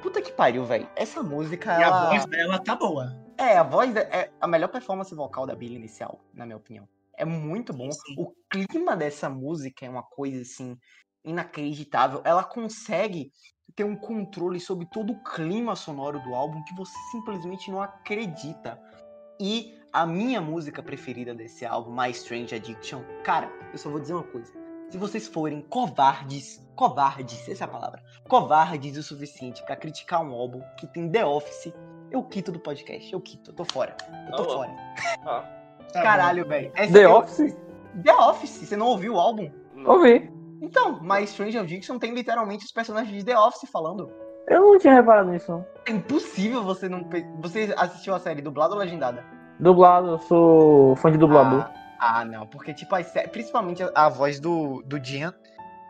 Puta 0.02 0.22
que 0.22 0.32
pariu, 0.32 0.64
velho. 0.66 0.88
Essa 0.96 1.22
música, 1.22 1.72
E 1.80 1.84
a 1.84 1.88
ela... 1.88 2.10
voz 2.10 2.26
dela 2.26 2.60
tá 2.60 2.76
boa. 2.76 3.14
É, 3.40 3.58
a 3.58 3.64
voz 3.64 3.96
é 3.96 4.30
a 4.42 4.46
melhor 4.46 4.68
performance 4.68 5.16
vocal 5.16 5.48
da 5.48 5.56
Billie 5.56 5.80
nesse 5.80 6.04
álbum, 6.04 6.20
na 6.34 6.46
minha 6.46 6.58
opinião. 6.58 6.86
É 7.16 7.24
muito 7.24 7.72
bom. 7.72 7.90
Sim. 7.90 8.16
O 8.18 8.34
clima 8.50 8.98
dessa 8.98 9.30
música 9.30 9.86
é 9.86 9.90
uma 9.90 10.04
coisa 10.04 10.42
assim 10.42 10.78
inacreditável. 11.24 12.22
Ela 12.26 12.44
consegue 12.44 13.32
ter 13.74 13.86
um 13.86 13.96
controle 13.96 14.60
sobre 14.60 14.86
todo 14.88 15.14
o 15.14 15.24
clima 15.24 15.74
sonoro 15.74 16.20
do 16.20 16.36
álbum 16.36 16.62
que 16.66 16.76
você 16.76 16.94
simplesmente 17.12 17.72
não 17.72 17.82
acredita. 17.82 18.78
E 19.40 19.74
a 19.94 20.06
minha 20.06 20.42
música 20.42 20.84
preferida 20.84 21.34
desse 21.34 21.66
álbum, 21.66 21.96
My 21.96 22.12
Strange 22.12 22.56
Addiction, 22.56 23.02
cara, 23.24 23.50
eu 23.72 23.78
só 23.78 23.90
vou 23.90 24.02
dizer 24.02 24.16
uma 24.16 24.24
coisa. 24.24 24.52
Se 24.90 24.98
vocês 24.98 25.28
forem 25.30 25.62
covardes, 25.62 26.60
covardes, 26.76 27.48
essa 27.48 27.64
é 27.64 27.68
a 27.68 27.70
palavra, 27.70 28.04
covardes 28.28 28.98
o 28.98 29.04
suficiente 29.04 29.64
pra 29.64 29.78
criticar 29.78 30.22
um 30.22 30.34
álbum 30.34 30.62
que 30.78 30.88
tem 30.88 31.10
The 31.10 31.26
Office, 31.26 31.72
eu 32.12 32.24
quito 32.24 32.52
do 32.52 32.60
podcast. 32.60 33.12
Eu 33.12 33.22
quito, 33.22 33.52
eu 33.52 33.56
tô 33.56 33.66
fora. 33.66 33.96
Eu 34.32 34.36
tô 34.38 34.44
fora. 34.46 34.72
Tá 35.24 35.44
Caralho, 36.02 36.48
velho. 36.48 36.72
The 36.72 37.06
eu- 37.06 37.12
Office? 37.16 37.56
The 38.04 38.14
Office, 38.14 38.50
você 38.68 38.76
não 38.78 38.88
ouviu 38.88 39.16
o 39.16 39.20
álbum? 39.20 39.50
Ouvi. 39.86 40.32
Então, 40.62 41.02
My 41.02 41.24
Strange 41.24 41.58
Addiction 41.58 41.98
tem 41.98 42.14
literalmente 42.14 42.66
os 42.66 42.72
personagens 42.72 43.16
de 43.18 43.24
The 43.24 43.38
Office 43.38 43.70
falando. 43.72 44.12
Eu 44.48 44.62
não 44.62 44.78
tinha 44.80 44.94
reparado 44.94 45.30
nisso. 45.32 45.52
não. 45.52 45.66
É 45.88 45.92
impossível 45.92 46.64
você 46.64 46.90
não. 46.90 47.08
Você 47.42 47.74
assistiu 47.78 48.14
a 48.16 48.20
série 48.20 48.42
dublada 48.42 48.74
ou 48.74 48.80
legendada? 48.80 49.24
Dublado, 49.60 50.08
eu 50.10 50.20
sou 50.20 50.96
fã 50.98 51.12
de 51.12 51.18
dublador. 51.18 51.70
Ah, 52.00 52.20
ah, 52.20 52.26
não, 52.26 52.48
porque, 52.48 52.74
tipo, 52.74 52.96
as 52.96 53.08
sé- 53.08 53.28
principalmente 53.28 53.84
a, 53.84 53.92
a 53.94 54.10
voz 54.10 54.40
do, 54.40 54.82
do 54.86 55.04
Jean 55.04 55.34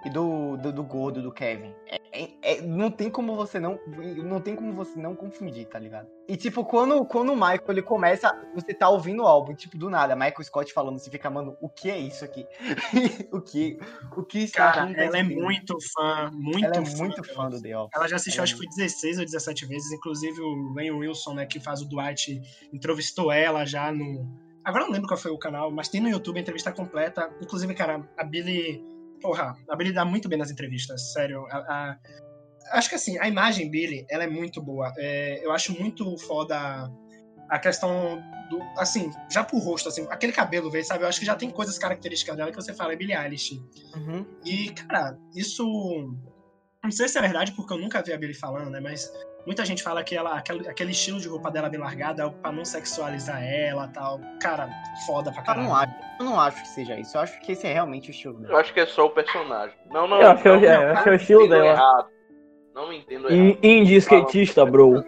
e 0.06 0.10
do, 0.10 0.56
do, 0.58 0.72
do 0.72 0.84
gordo, 0.84 1.22
do 1.22 1.32
Kevin. 1.32 1.74
É- 1.88 2.00
é- 2.12 2.30
é- 2.42 2.62
não 2.62 2.90
tem 2.90 3.10
como 3.10 3.36
você 3.36 3.60
não. 3.60 3.80
Não 4.24 4.40
tem 4.40 4.56
como 4.56 4.74
você 4.74 5.00
não 5.00 5.16
confundir, 5.16 5.68
tá 5.68 5.78
ligado? 5.78 6.08
E, 6.28 6.38
tipo, 6.38 6.64
quando, 6.64 7.04
quando 7.06 7.32
o 7.34 7.36
Michael 7.36 7.64
ele 7.70 7.82
começa, 7.82 8.34
você 8.56 8.74
tá 8.74 8.88
ouvindo 8.90 9.24
o 9.24 9.28
álbum, 9.28 9.54
tipo, 9.54 9.78
do 9.78 9.90
nada, 9.90 10.16
Michael 10.16 10.44
Scott 10.44 10.72
falando, 10.74 11.00
você 11.00 11.10
fica, 11.10 11.30
mano, 11.30 11.58
o 11.62 11.68
que 11.68 11.90
é 11.90 11.98
isso 11.98 12.24
aqui? 12.24 12.46
o 13.32 13.42
que? 13.42 13.78
O 14.16 14.24
que 14.24 14.40
está 14.44 14.72
Cara, 14.72 14.92
ela 14.92 15.18
é 15.18 15.24
muito 15.24 15.78
fã, 15.94 16.32
muito 16.34 16.66
Ela 16.66 16.78
é 16.78 16.86
fã. 16.86 16.98
muito 16.98 17.24
fã 17.24 17.50
do 17.50 17.62
The 17.62 17.78
Office. 17.78 17.92
Ela 17.96 18.08
já 18.08 18.16
assistiu, 18.16 18.40
Ela 18.40 18.44
é 18.44 18.46
acho 18.46 18.54
que 18.56 18.60
foi 18.60 18.70
16 18.70 19.20
ou 19.20 19.26
17 19.26 19.66
vezes. 19.66 19.92
Inclusive, 19.92 20.42
o 20.42 20.74
Wayne 20.74 20.92
Wilson, 20.92 21.34
né, 21.34 21.46
que 21.46 21.60
faz 21.60 21.82
o 21.82 21.90
Dwight, 21.90 22.42
entrevistou 22.72 23.32
ela 23.32 23.66
já 23.66 23.92
no. 23.92 24.26
Agora 24.64 24.86
não 24.86 24.92
lembro 24.92 25.08
qual 25.08 25.18
foi 25.18 25.32
o 25.32 25.38
canal, 25.38 25.72
mas 25.72 25.90
tem 25.90 26.00
no 26.02 26.10
YouTube 26.10 26.38
a 26.38 26.42
entrevista 26.42 26.72
completa. 26.72 27.30
Inclusive, 27.42 27.74
cara, 27.74 28.08
a 28.18 28.24
Billy. 28.24 28.84
Porra, 29.22 29.56
a 29.70 29.76
Billy 29.76 29.92
dá 29.94 30.06
muito 30.06 30.30
bem 30.30 30.38
nas 30.38 30.50
entrevistas, 30.52 31.12
sério. 31.14 31.46
A- 31.52 31.58
a- 31.58 31.98
Acho 32.72 32.90
que 32.90 32.96
assim, 32.96 33.18
a 33.18 33.28
imagem 33.28 33.70
Billy, 33.72 34.06
ela 34.12 34.26
é 34.26 34.28
muito 34.28 34.62
boa. 34.62 34.94
É, 34.98 35.44
eu 35.44 35.52
acho 35.52 35.74
muito 35.80 36.16
foda 36.20 36.56
a 37.50 37.58
questão 37.58 38.22
do. 38.50 38.62
Assim, 38.78 39.10
já 39.32 39.44
pro 39.44 39.58
rosto, 39.58 39.90
assim, 39.90 40.06
aquele 40.12 40.32
cabelo, 40.32 40.70
velho, 40.70 40.86
sabe? 40.86 41.04
Eu 41.04 41.08
acho 41.08 41.20
que 41.20 41.26
já 41.26 41.36
tem 41.36 41.50
coisas 41.50 41.80
características 41.80 42.36
dela 42.38 42.52
que 42.52 42.56
você 42.56 42.72
fala, 42.74 42.94
é 42.94 42.96
Billie 42.96 43.16
Eilish. 43.18 43.60
Uhum. 43.96 44.24
E, 44.46 44.70
cara, 44.72 45.18
isso. 45.36 45.66
Não 46.84 46.92
sei 46.92 47.08
se 47.10 47.18
é 47.18 47.22
verdade, 47.22 47.54
porque 47.54 47.74
eu 47.74 47.78
nunca 47.80 48.04
vi 48.04 48.14
a 48.14 48.18
Billie 48.18 48.36
falando, 48.36 48.70
né? 48.70 48.80
Mas 48.80 49.12
muita 49.50 49.66
gente 49.66 49.82
fala 49.82 50.04
que 50.04 50.16
ela, 50.16 50.38
aquele, 50.38 50.70
aquele 50.70 50.92
estilo 50.92 51.20
de 51.20 51.28
roupa 51.28 51.50
dela 51.50 51.68
bem 51.70 51.80
largada 51.80 52.22
é 52.24 52.30
pra 52.30 52.52
não 52.52 52.64
sexualizar 52.64 53.44
ela 53.44 53.88
tal. 53.88 54.20
Cara, 54.40 54.70
foda 55.08 55.32
pra 55.32 55.42
Eu 55.42 55.46
caralho. 55.46 55.68
não, 55.68 55.76
acho, 55.76 55.94
eu 56.20 56.26
não 56.26 56.40
acho 56.40 56.62
que 56.62 56.68
seja 56.68 57.00
isso. 57.00 57.18
Eu 57.18 57.22
acho 57.22 57.40
que 57.42 57.54
esse 57.54 57.66
é 57.66 57.74
realmente 57.74 58.10
o 58.10 58.12
estilo 58.12 58.36
Eu 58.36 58.42
dela. 58.42 58.60
acho 58.60 58.72
que 58.72 58.80
é 58.80 58.86
só 58.86 59.08
o 59.08 59.10
personagem. 59.10 59.76
Não, 59.90 60.08
não. 60.08 60.22
Eu 60.22 60.30
acho 60.30 60.44
que 60.44 60.48
é 60.48 60.52
o- 60.52 60.60
não, 60.62 60.68
é, 60.68 60.76
não, 60.78 60.84
eu 60.84 60.92
acho 60.94 61.04
que 61.04 61.10
é 61.10 61.12
o 61.12 61.16
estilo 61.16 61.50
dela. 61.50 61.66
errado. 61.66 62.08
Não 62.76 62.90
me 62.90 63.00
entendo 63.00 63.28
errado. 63.28 63.60
Indie 63.66 63.96
skatista, 63.96 64.64
bro. 64.68 65.04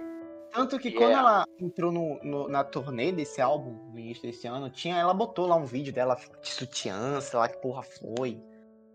Tanto 0.52 0.80
que 0.80 0.90
Yeah. 0.90 1.06
quando 1.08 1.20
ela 1.20 1.46
entrou 1.62 1.92
no, 1.92 2.20
no- 2.24 2.48
na 2.50 2.64
turnê 2.64 3.12
desse 3.12 3.40
álbum, 3.40 3.78
no 3.94 4.00
início 4.00 4.24
desse 4.24 4.48
ano, 4.48 4.72
tinha, 4.72 4.98
ela 4.98 5.14
botou 5.14 5.46
lá 5.48 5.56
um 5.56 5.66
vídeo 5.66 5.94
dela 5.94 6.16
de 6.42 6.50
sutiã, 6.50 7.22
sei 7.22 7.38
lá 7.40 7.48
que 7.48 7.62
porra 7.62 7.84
foi. 7.84 8.42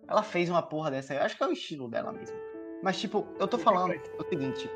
Ela 0.08 0.22
fez 0.24 0.50
uma 0.50 0.60
porra 0.60 0.90
dessa 0.90 1.12
aí. 1.12 1.18
Eu 1.20 1.24
acho 1.24 1.36
que 1.36 1.42
é 1.44 1.46
o 1.46 1.52
estilo 1.52 1.88
dela 1.88 2.12
mesmo. 2.12 2.36
Mas, 2.82 2.98
tipo, 3.00 3.26
eu 3.40 3.48
tô 3.48 3.56
falando 3.58 3.94
o 4.18 4.24
seguinte: 4.28 4.68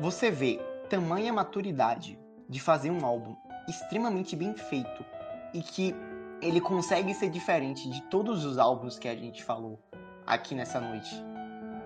você 0.00 0.30
vê 0.30 0.58
tamanha 0.88 1.32
maturidade 1.32 2.18
de 2.48 2.60
fazer 2.60 2.90
um 2.90 3.04
álbum 3.04 3.36
extremamente 3.68 4.34
bem 4.34 4.54
feito 4.54 5.04
e 5.52 5.60
que 5.62 5.94
ele 6.40 6.60
consegue 6.60 7.12
ser 7.14 7.28
diferente 7.30 7.88
de 7.90 8.00
todos 8.02 8.44
os 8.44 8.58
álbuns 8.58 8.98
que 8.98 9.08
a 9.08 9.14
gente 9.14 9.42
falou 9.44 9.78
aqui 10.26 10.54
nessa 10.54 10.80
noite. 10.80 11.10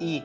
E 0.00 0.22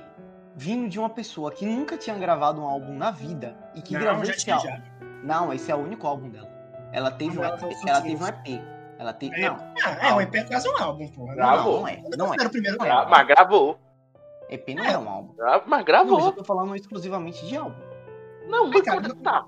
vindo 0.55 0.89
de 0.89 0.99
uma 0.99 1.09
pessoa 1.09 1.51
que 1.51 1.65
nunca 1.65 1.97
tinha 1.97 2.18
gravado 2.18 2.61
um 2.61 2.65
álbum 2.65 2.93
na 2.93 3.11
vida 3.11 3.57
e 3.73 3.81
que 3.81 3.93
Não, 3.93 4.01
gravou 4.01 4.26
já 4.26 4.34
esse 4.34 4.43
tinha 4.43 4.55
álbum. 4.55 4.68
já. 4.68 4.81
Não, 5.23 5.53
esse 5.53 5.72
é 5.72 5.76
o 5.76 5.80
único 5.80 6.05
álbum 6.05 6.30
dela. 6.30 6.49
Ela 6.91 7.11
teve, 7.11 7.38
um, 7.38 7.43
Ela 7.43 7.57
teve 8.01 8.23
um. 8.23 8.27
EP. 8.27 8.61
Ela 8.99 9.14
teve. 9.14 9.35
É, 9.35 9.49
Não, 9.49 9.55
Ah, 9.84 10.07
é, 10.09 10.14
o 10.14 10.22
EP 10.22 10.35
é 10.35 10.43
quase 10.43 10.68
um 10.69 10.77
álbum. 10.77 11.09
Gravou. 11.35 11.73
não, 11.73 11.81
não 11.81 11.88
é. 11.88 12.01
Não 12.18 12.34
é. 12.34 12.38
Era 12.39 12.47
o 12.47 12.51
primeiro 12.51 12.77
Não 12.77 12.85
é. 12.85 12.89
Álbum. 12.89 13.11
Mas 13.11 13.27
gravou. 13.27 13.80
EP 14.49 14.69
não 14.76 14.84
é 14.86 14.98
um 14.98 15.10
álbum. 15.10 15.34
Mas 15.38 15.45
Não, 15.61 15.64
mas 15.68 15.86
gravou. 15.86 16.19
eu 16.28 16.32
tô 16.32 16.44
falando 16.44 16.76
exclusivamente 16.76 17.45
de 17.45 17.57
álbum. 17.57 17.76
Não, 18.48 18.69
Mas, 18.69 18.82
cara, 18.82 19.02
tá. 19.15 19.45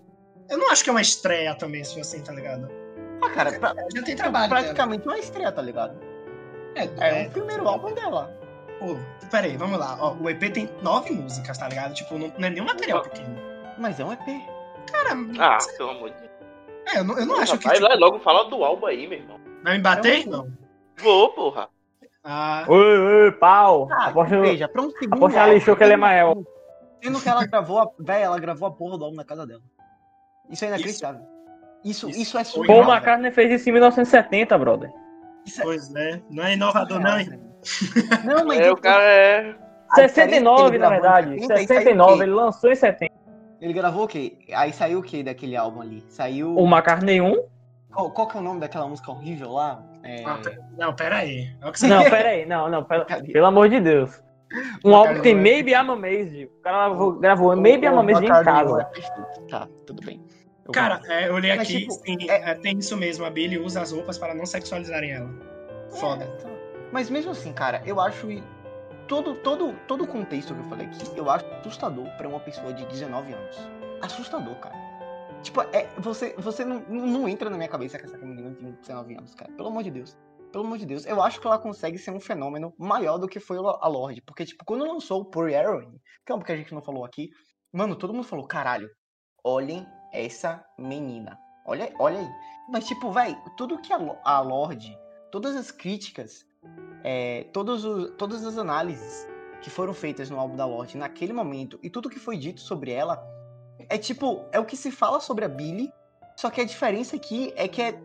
Eu 0.50 0.58
não 0.58 0.70
acho 0.72 0.84
que 0.84 0.90
é 0.90 0.94
uma 0.94 1.02
estreia 1.02 1.56
também, 1.56 1.84
se 1.84 2.00
assim, 2.02 2.22
tá 2.22 2.34
ligado? 2.34 2.70
Ah, 3.22 3.30
cara, 3.30 3.58
pra- 3.60 3.76
Já 3.96 4.04
tem 4.04 4.16
trabalho 4.16 4.50
praticamente 4.50 5.06
uma 5.08 5.18
estreia, 5.18 5.52
tá 5.52 5.62
ligado? 5.62 5.94
dela. 6.74 6.92
É, 7.00 7.24
É, 7.24 7.28
o 7.28 7.32
primeiro 7.32 7.68
álbum 7.68 7.94
dela. 7.94 8.34
Pô, 8.80 8.96
peraí, 9.30 9.58
vamos 9.58 9.78
lá. 9.80 9.98
Ó, 10.00 10.14
o 10.16 10.30
EP 10.30 10.50
tem 10.50 10.70
nove 10.82 11.12
músicas, 11.12 11.58
tá 11.58 11.68
ligado? 11.68 11.94
Tipo, 11.94 12.18
não, 12.18 12.32
não 12.38 12.48
é 12.48 12.50
nenhum 12.50 12.66
material 12.66 13.02
pequeno. 13.02 13.36
Mas 13.78 14.00
é 14.00 14.06
um 14.06 14.12
EP. 14.14 14.26
Cara, 14.92 15.12
Ah, 15.40 15.58
pelo 15.78 15.90
amor 15.92 16.10
de 16.12 16.18
Deus. 16.18 16.32
é, 16.94 17.00
eu 17.00 17.04
não, 17.04 17.18
eu 17.20 17.26
não 17.26 17.40
acho 17.40 17.58
que 17.58 17.66
Vai 17.68 17.76
tipo, 17.76 17.88
lá 17.88 17.96
logo 17.96 18.20
fala 18.20 18.50
do 18.50 18.64
álbum 18.64 18.86
aí, 18.86 19.08
meu 19.08 19.20
irmão. 19.20 19.40
vai 19.64 19.78
me 19.78 19.84
bater, 19.84 20.26
não. 20.28 20.50
Vou, 21.00 21.30
porra. 21.34 21.70
Ah, 22.24 22.66
Oi, 22.68 22.98
oi, 22.98 23.32
pau. 23.34 23.88
Ah, 23.92 24.08
Aposto, 24.08 24.42
veja, 24.42 24.68
pra 24.68 24.82
um 24.82 24.90
segundo 24.92 25.14
aposto 25.16 25.34
que 25.34 25.40
ela 25.40 25.54
lixou 25.54 25.76
que 25.76 25.84
ele 25.84 25.94
é 25.94 25.98
maior. 25.98 26.36
Sendo 27.02 27.22
que 27.22 27.30
ela 27.30 27.46
gravou, 27.46 27.80
a, 27.80 27.90
véi, 28.00 28.24
ela 28.24 28.38
gravou 28.40 28.68
a 28.68 28.72
porra 28.72 28.98
do 28.98 29.06
álbum 29.06 29.16
na 29.16 29.24
casa 29.24 29.48
dela. 29.48 29.62
Isso 30.50 30.66
é 30.66 30.68
inacreditável. 30.68 31.22
Isso, 31.84 32.10
isso, 32.10 32.20
Isso 32.20 32.38
é 32.38 32.44
foi 32.44 32.68
Paul 32.68 32.80
surreal. 32.84 32.98
McCartney 32.98 33.32
fez 33.32 33.52
isso 33.62 33.70
em 33.70 33.74
1970, 33.74 34.58
brother. 34.58 34.92
Isso 35.46 35.62
é 35.62 35.64
pois 35.64 35.96
é. 35.96 36.22
Não 36.30 36.44
é 36.44 36.54
inovador, 36.54 37.00
não, 37.00 37.10
surreal, 37.12 37.20
hein? 37.20 37.40
Não, 38.26 38.46
mas 38.46 38.60
É, 38.60 38.72
o 38.72 38.76
cara 38.78 39.04
é. 39.04 39.56
a 39.90 40.02
diferença 40.02 40.22
é 40.22 40.28
que 40.28 40.34
69, 40.34 40.70
ele 40.76 40.78
na 40.80 40.90
verdade. 40.90 41.30
70 41.40 41.44
e 41.44 41.48
saiu 41.48 41.64
o 41.64 41.68
69, 41.68 42.18
quê? 42.18 42.24
ele 42.24 42.32
lançou 42.34 42.72
em 42.72 42.76
70. 42.76 43.14
Ele 43.62 43.74
gravou 43.74 44.04
o 44.04 44.08
quê? 44.08 44.38
Aí 44.54 44.74
saiu 44.74 45.00
o 45.00 45.04
quê 45.04 45.24
daquele 45.24 45.56
álbum 45.56 45.82
ali? 45.82 46.04
Saiu. 46.10 46.54
O 46.58 46.66
McCartney 46.68 47.22
1? 47.22 47.44
Qual, 47.94 48.12
qual 48.12 48.28
que 48.28 48.38
é 48.38 48.40
o 48.40 48.44
nome 48.44 48.60
daquela 48.60 48.88
música 48.88 49.10
horrível 49.12 49.52
lá? 49.54 49.82
É... 50.04 50.24
Ah, 50.26 50.40
pe- 50.44 50.58
Não, 50.78 50.94
pera 50.94 51.18
aí. 51.18 51.50
Olha 51.62 51.70
o 51.70 51.74
que 51.74 51.80
você 51.80 51.88
Não, 51.88 52.04
pera 52.10 52.30
aí. 52.30 52.46
Não, 52.46 52.70
não, 52.70 52.84
pera- 52.84 53.06
pelo 53.06 53.46
amor 53.46 53.70
de 53.70 53.80
Deus. 53.80 54.22
Um 54.84 54.96
álbum 54.96 55.16
que 55.16 55.22
tem 55.22 55.34
é- 55.34 55.36
Maybe 55.36 55.72
I'm 55.72 55.90
Amazed. 55.92 56.46
O 56.46 56.62
cara 56.62 56.88
gravou, 56.88 57.14
gravou 57.20 57.56
Maybe 57.56 57.86
I'm 57.86 57.98
Amazed 58.00 58.26
em 58.26 58.44
casa. 58.44 58.90
é. 58.96 59.48
Tá, 59.50 59.68
tudo 59.86 60.04
bem. 60.04 60.22
Eu 60.66 60.72
Cara, 60.72 61.02
é, 61.08 61.28
eu 61.28 61.34
olhei 61.34 61.56
Mas, 61.56 61.62
aqui, 61.62 61.80
tipo, 61.80 61.92
sim, 61.94 62.18
é- 62.30 62.52
é, 62.52 62.56
tem 62.56 62.78
isso 62.78 62.96
mesmo. 62.96 63.26
A 63.26 63.30
Billy 63.30 63.58
usa 63.58 63.82
as 63.82 63.92
roupas 63.92 64.18
para 64.18 64.34
não 64.34 64.46
sexualizarem 64.46 65.12
ela. 65.12 65.30
Foda. 65.90 66.24
É, 66.26 66.28
tá. 66.28 66.50
Mas 66.92 67.10
mesmo 67.10 67.32
assim, 67.32 67.52
cara, 67.54 67.82
eu 67.86 68.00
acho 68.00 68.28
todo 69.08 69.34
todo 69.36 69.74
todo 69.88 70.04
o 70.04 70.08
contexto 70.08 70.54
que 70.54 70.60
eu 70.60 70.66
falei 70.70 70.86
aqui, 70.88 71.00
eu 71.18 71.30
acho 71.30 71.46
assustador 71.60 72.06
pra 72.18 72.28
uma 72.28 72.40
pessoa 72.40 72.72
de 72.74 72.86
19 72.86 73.34
anos. 73.34 73.70
Assustador, 74.02 74.56
cara. 74.56 74.76
Tipo, 75.42 75.62
é, 75.62 75.88
você 75.98 76.34
você 76.38 76.66
não, 76.66 76.82
não 76.90 77.28
entra 77.28 77.50
na 77.50 77.58
minha 77.58 77.70
cabeça 77.70 77.98
que 77.98 78.06
essa 78.06 78.18
menina 78.18 78.54
tem 78.56 78.72
19 78.72 79.16
anos, 79.16 79.36
cara. 79.36 79.52
Pelo 79.54 79.70
amor 79.70 79.84
de 79.84 79.92
Deus. 79.92 80.18
Pelo 80.52 80.66
amor 80.66 80.78
de 80.80 80.86
Deus, 80.86 81.06
eu 81.06 81.22
acho 81.22 81.40
que 81.40 81.46
ela 81.46 81.60
consegue 81.60 81.98
ser 81.98 82.12
um 82.12 82.20
fenômeno 82.20 82.74
maior 82.78 83.20
do 83.20 83.28
que 83.28 83.40
foi 83.40 83.58
a 83.58 83.88
Lorde. 83.88 84.22
Porque, 84.22 84.46
tipo, 84.46 84.66
quando 84.66 84.86
lançou 84.86 85.22
o 85.22 85.26
Poor 85.26 85.48
Heroine, 85.48 86.02
que 86.26 86.32
é 86.32 86.36
um 86.36 86.40
que 86.40 86.52
a 86.52 86.58
gente 86.58 86.74
não 86.74 86.82
falou 86.82 87.06
aqui, 87.06 87.30
mano, 87.72 87.96
todo 87.96 88.14
mundo 88.14 88.26
falou, 88.26 88.48
caralho, 88.48 88.90
olhem 89.44 89.86
essa 90.12 90.66
menina. 90.78 91.38
Olha, 91.68 91.94
olha 92.00 92.20
aí. 92.20 92.30
Mas, 92.68 92.88
tipo, 92.88 93.12
vai, 93.12 93.40
tudo 93.56 93.80
que 93.80 93.94
a, 93.94 94.00
a 94.24 94.42
Lorde, 94.42 94.98
todas 95.32 95.56
as 95.56 95.70
críticas, 95.70 96.44
é, 97.04 97.44
todos 97.54 97.86
os, 97.86 98.16
todas 98.18 98.44
as 98.44 98.58
análises 98.58 99.28
que 99.62 99.70
foram 99.70 99.94
feitas 99.94 100.30
no 100.32 100.40
álbum 100.40 100.56
da 100.56 100.66
Lorde 100.66 100.98
naquele 100.98 101.34
momento 101.34 101.80
e 101.84 101.90
tudo 101.90 102.10
que 102.10 102.20
foi 102.20 102.38
dito 102.38 102.62
sobre 102.62 102.92
ela, 102.92 103.24
é 103.90 103.98
tipo, 103.98 104.46
é 104.52 104.60
o 104.60 104.66
que 104.66 104.78
se 104.78 104.92
fala 104.92 105.20
sobre 105.20 105.46
a 105.46 105.50
Billy, 105.50 105.92
só 106.36 106.50
que 106.50 106.62
a 106.62 106.66
diferença 106.66 107.16
aqui 107.16 107.52
é 107.56 107.68
que 107.68 107.82
é 107.82 108.00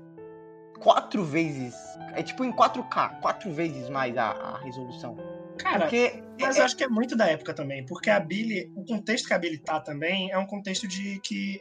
quatro 0.81 1.25
vezes, 1.25 1.75
é 2.15 2.23
tipo 2.23 2.45
em 2.45 2.53
4K, 2.53 3.21
quatro 3.21 3.53
vezes 3.53 3.89
mais 3.89 4.17
a, 4.17 4.31
a 4.31 4.59
resolução. 4.59 5.17
Cara, 5.59 5.81
Porque 5.81 6.23
Mas 6.41 6.57
é- 6.57 6.61
eu 6.61 6.65
acho 6.65 6.77
que 6.77 6.85
é 6.85 6.89
muito 6.89 7.17
da 7.17 7.27
época 7.27 7.55
também, 7.55 7.87
porque 7.87 8.11
a 8.11 8.19
Billy, 8.19 8.73
o 8.75 8.85
contexto 8.85 9.29
que 9.29 9.35
a 9.35 9.39
Billy 9.39 9.59
tá 9.59 9.79
também 9.81 10.31
é 10.31 10.39
um 10.39 10.47
contexto 10.47 10.89
de 10.89 11.21
que. 11.21 11.61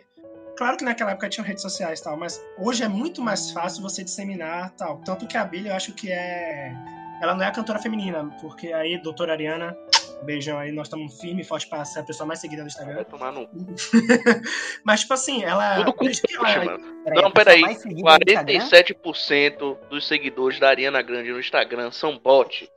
Claro 0.57 0.77
que 0.77 0.83
naquela 0.83 1.11
época 1.11 1.29
tinham 1.29 1.45
redes 1.45 1.61
sociais 1.63 1.99
e 1.99 2.03
tal, 2.03 2.17
mas 2.17 2.39
hoje 2.59 2.83
é 2.83 2.87
muito 2.87 3.21
mais 3.21 3.51
fácil 3.51 3.81
você 3.81 4.03
disseminar 4.03 4.71
tal. 4.71 4.99
Tanto 4.99 5.25
que 5.27 5.37
a 5.37 5.45
Billy 5.45 5.69
eu 5.69 5.75
acho 5.75 5.93
que 5.93 6.11
é. 6.11 6.73
Ela 7.21 7.33
não 7.35 7.43
é 7.43 7.47
a 7.47 7.51
cantora 7.51 7.79
feminina, 7.79 8.25
porque 8.41 8.73
aí, 8.73 8.97
doutora 9.01 9.33
Ariana, 9.33 9.75
beijão 10.23 10.57
aí, 10.57 10.71
nós 10.71 10.87
estamos 10.87 11.19
firme 11.19 11.41
e 11.41 11.43
forte 11.45 11.67
pra 11.67 11.83
ser 11.85 11.99
a 11.99 12.03
pessoa 12.03 12.25
mais 12.27 12.39
seguida 12.39 12.63
do 12.63 12.69
Vai 12.69 12.83
Instagram. 12.83 13.03
tomar 13.05 13.31
no 13.31 13.47
mas, 14.83 15.01
tipo 15.01 15.13
assim, 15.13 15.43
ela. 15.43 15.75
Tudo 15.77 15.93
com 15.93 16.05
ela- 16.47 16.65
mano. 16.65 17.03
peraí, 17.03 17.21
Não, 17.23 17.31
peraí. 17.31 17.61
mais 17.61 17.77
seguida 17.79 18.01
no 18.01 18.09
Instagram? 18.31 18.69
47% 18.69 19.77
dos 19.89 20.07
seguidores 20.07 20.59
da 20.59 20.69
Ariana 20.69 21.01
Grande 21.01 21.31
no 21.31 21.39
Instagram 21.39 21.91
são 21.91 22.17
bot. 22.17 22.69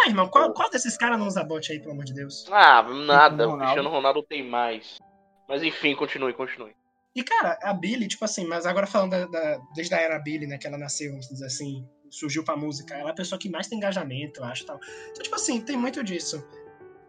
Ah, 0.00 0.08
irmão, 0.08 0.28
qual, 0.28 0.52
qual 0.52 0.70
desses 0.70 0.96
caras 0.96 1.18
não 1.18 1.26
usa 1.26 1.42
bot 1.42 1.70
aí, 1.72 1.80
pelo 1.80 1.92
amor 1.92 2.04
de 2.04 2.14
Deus? 2.14 2.46
Ah, 2.50 2.82
nada. 2.82 3.46
O 3.46 3.50
Ronaldo. 3.50 3.58
Cristiano 3.64 3.88
Ronaldo 3.90 4.22
tem 4.22 4.44
mais. 4.48 4.98
Mas 5.48 5.62
enfim, 5.62 5.94
continue, 5.96 6.32
continue. 6.32 6.72
E, 7.16 7.24
cara, 7.24 7.58
a 7.62 7.72
Billy, 7.72 8.06
tipo 8.06 8.24
assim, 8.24 8.46
mas 8.46 8.64
agora 8.64 8.86
falando 8.86 9.10
da, 9.10 9.26
da- 9.26 9.58
desde 9.74 9.92
a 9.94 9.98
era 10.00 10.18
Billy, 10.20 10.46
né, 10.46 10.56
que 10.58 10.66
ela 10.68 10.78
nasceu, 10.78 11.10
vamos 11.10 11.26
dizer 11.28 11.46
assim, 11.46 11.84
surgiu 12.10 12.44
pra 12.44 12.56
música, 12.56 12.94
ela 12.94 13.08
é 13.08 13.12
a 13.12 13.14
pessoa 13.14 13.38
que 13.38 13.48
mais 13.50 13.66
tem 13.66 13.78
engajamento, 13.78 14.40
eu 14.40 14.44
acho, 14.44 14.64
tal. 14.64 14.78
Então, 15.10 15.22
tipo 15.24 15.34
assim, 15.34 15.60
tem 15.60 15.76
muito 15.76 16.04
disso. 16.04 16.46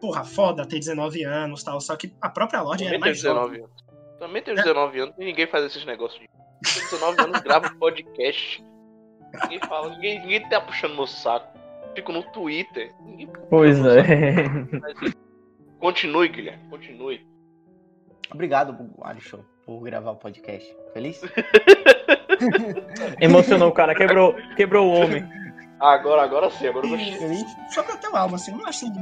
Porra, 0.00 0.24
foda 0.24 0.66
ter 0.66 0.78
19 0.78 1.24
anos, 1.24 1.62
tal, 1.62 1.80
só 1.80 1.94
que 1.96 2.12
a 2.20 2.28
própria 2.30 2.62
Lorde 2.62 2.84
Também 2.84 3.00
tem 3.00 3.08
mais 3.10 3.20
jovem. 3.20 3.60
19 3.60 3.64
anos. 3.64 3.84
Também 4.18 4.42
tem 4.42 4.54
19 4.54 5.00
anos 5.00 5.14
e 5.18 5.24
ninguém 5.24 5.46
faz 5.46 5.64
esses 5.64 5.84
negócios. 5.84 6.20
de- 6.20 6.28
Tem 6.28 6.82
19 6.84 7.20
anos, 7.22 7.40
grava 7.40 7.70
podcast. 7.78 8.64
Ninguém 9.42 9.60
fala, 9.60 9.90
ninguém, 9.90 10.20
ninguém 10.20 10.48
tá 10.48 10.60
puxando 10.60 10.94
meu 10.94 11.06
saco. 11.06 11.58
Fico 11.94 12.12
no 12.12 12.22
Twitter. 12.24 12.92
Pois 13.48 13.78
é. 13.84 14.48
Mas, 14.80 15.14
Continue, 15.78 16.28
Guilherme, 16.28 16.62
continue. 16.68 17.26
Obrigado, 18.32 18.76
Alisson, 19.02 19.42
por 19.64 19.80
gravar 19.80 20.10
o 20.12 20.16
podcast. 20.16 20.76
Feliz? 20.92 21.20
Emocionou 23.20 23.68
o 23.68 23.72
cara, 23.72 23.94
quebrou, 23.94 24.34
quebrou 24.56 24.86
o 24.88 24.92
homem. 24.92 25.24
Agora, 25.80 26.22
agora 26.22 26.50
sim, 26.50 26.66
agora 26.68 26.86
eu 26.86 26.90
gostei. 26.90 27.44
Sobre 27.72 27.92
o 27.92 27.98
teu 27.98 28.14
álbum, 28.14 28.34
assim, 28.34 28.52
eu 28.52 28.58
não 28.58 28.66
acho 28.66 28.86
assim. 28.86 28.92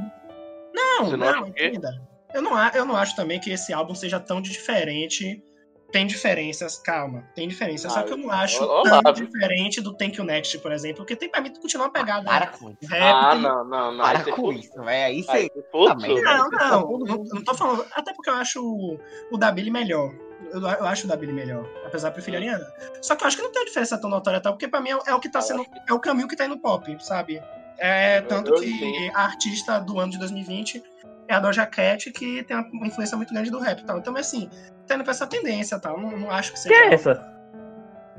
Não, 0.74 1.06
Você 1.06 1.16
não 1.16 1.32
não, 1.32 1.46
entenda. 1.48 1.90
Eu 2.34 2.42
não, 2.42 2.68
eu 2.74 2.84
não 2.84 2.96
acho 2.96 3.16
também 3.16 3.40
que 3.40 3.50
esse 3.50 3.72
álbum 3.72 3.94
seja 3.94 4.20
tão 4.20 4.40
diferente. 4.40 5.42
Tem 5.90 6.06
diferenças, 6.06 6.76
calma, 6.76 7.24
tem 7.34 7.48
diferenças. 7.48 7.90
só 7.90 8.00
Ah, 8.00 8.02
que 8.02 8.12
eu 8.12 8.18
não 8.18 8.30
acho 8.30 8.62
ó- 8.62 8.80
ó 8.80 8.82
tão 8.82 9.00
lá, 9.02 9.10
diferente 9.10 9.80
do 9.80 9.96
Thank 9.96 10.18
You 10.18 10.24
Next, 10.26 10.58
por 10.58 10.70
exemplo, 10.70 10.98
porque 10.98 11.16
tem 11.16 11.30
pra 11.30 11.40
mim 11.40 11.50
continuar 11.58 11.86
uma 11.86 11.90
pegada. 11.92 12.26
Para 12.26 12.48
com 12.48 12.68
isso. 12.68 12.90
rap, 12.92 13.02
Ah, 13.02 13.30
tem- 13.32 13.40
não, 13.40 13.64
não, 13.64 13.92
não. 13.92 14.04
Para 14.04 14.22
com 14.30 14.52
isso, 14.52 14.74
velho. 14.82 14.86
Aí 15.06 15.24
aí 15.26 15.50
você. 15.54 15.62
Também. 15.88 16.14
tudo. 16.16 16.22
Não, 16.22 16.50
não, 16.50 16.82
todo 16.86 17.04
não, 17.06 17.24
não 17.24 17.42
tô 17.42 17.54
falando. 17.54 17.86
Até 17.94 18.12
porque 18.12 18.28
eu 18.28 18.34
acho 18.34 18.62
o, 18.62 19.00
o 19.32 19.38
da 19.38 19.50
Billy 19.50 19.70
melhor. 19.70 20.12
Eu, 20.52 20.60
eu 20.60 20.86
acho 20.86 21.06
o 21.06 21.08
da 21.08 21.16
Billy 21.16 21.32
melhor, 21.32 21.66
apesar 21.86 22.08
de 22.10 22.14
preferir 22.16 22.38
a 22.38 22.42
Ariana. 22.42 22.74
Só 23.00 23.16
que 23.16 23.24
eu 23.24 23.28
acho 23.28 23.38
que 23.38 23.42
não 23.42 23.50
tem 23.50 23.62
uma 23.62 23.66
diferença 23.66 23.98
tão 23.98 24.10
notória, 24.10 24.40
tal, 24.42 24.52
porque 24.52 24.68
pra 24.68 24.82
mim 24.82 24.90
é, 24.90 24.98
é 25.10 25.14
o 25.14 25.20
que 25.20 25.30
tá 25.30 25.38
Ah, 25.38 25.42
sendo. 25.42 25.62
acho 25.62 25.70
que- 25.70 25.80
É 25.88 25.94
o 25.94 25.98
caminho 26.00 26.28
que 26.28 26.36
tá 26.36 26.44
indo 26.44 26.54
no 26.56 26.60
pop, 26.60 26.94
sabe? 27.02 27.42
É, 27.78 28.20
tanto 28.22 28.54
eu 28.54 28.60
que 28.60 29.10
a 29.14 29.22
artista 29.24 29.78
do 29.78 29.98
ano 29.98 30.10
de 30.12 30.18
2020 30.18 30.82
é 31.28 31.34
a 31.34 31.40
Doja 31.40 31.64
Cat, 31.66 32.10
que 32.10 32.42
tem 32.42 32.56
uma 32.72 32.86
influência 32.86 33.16
muito 33.16 33.32
grande 33.32 33.50
do 33.50 33.58
rap 33.60 33.80
e 33.80 33.84
tal. 33.84 33.98
Então, 33.98 34.16
assim, 34.16 34.48
tá 34.86 34.94
indo 34.94 35.04
pra 35.04 35.12
essa 35.12 35.26
tendência 35.26 35.78
tal. 35.78 35.98
Não, 36.00 36.10
não 36.16 36.30
acho 36.30 36.50
que 36.52 36.54
Que 36.56 36.62
seja 36.62 36.74
é 36.74 36.94
essa? 36.94 37.38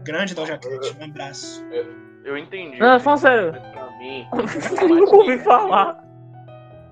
grande 0.03 0.33
Doja 0.33 0.57
Cat. 0.57 0.97
Um 0.99 1.05
abraço. 1.05 1.63
Eu 2.23 2.37
entendi. 2.37 2.79
Não, 2.79 2.99
falando 2.99 3.19
sério. 3.19 3.51
Pra 3.73 3.97
mim, 3.97 4.27
Nunca 4.87 5.15
ouvi 5.15 5.37
falar. 5.39 6.03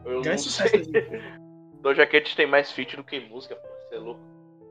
eu 0.06 0.14
não 0.16 0.22
Grande 0.22 0.42
sucesso. 0.42 0.70
sei. 0.70 0.82
de 0.82 0.92
2020. 0.92 1.38
Doja 1.82 2.06
Cat 2.08 2.36
tem 2.36 2.48
mais 2.48 2.72
feat 2.72 2.96
do 2.98 3.04
que 3.04 3.20
música, 3.30 3.56
pô. 3.56 3.68
Você 3.90 3.96
é 3.96 4.00
louco. 4.00 4.20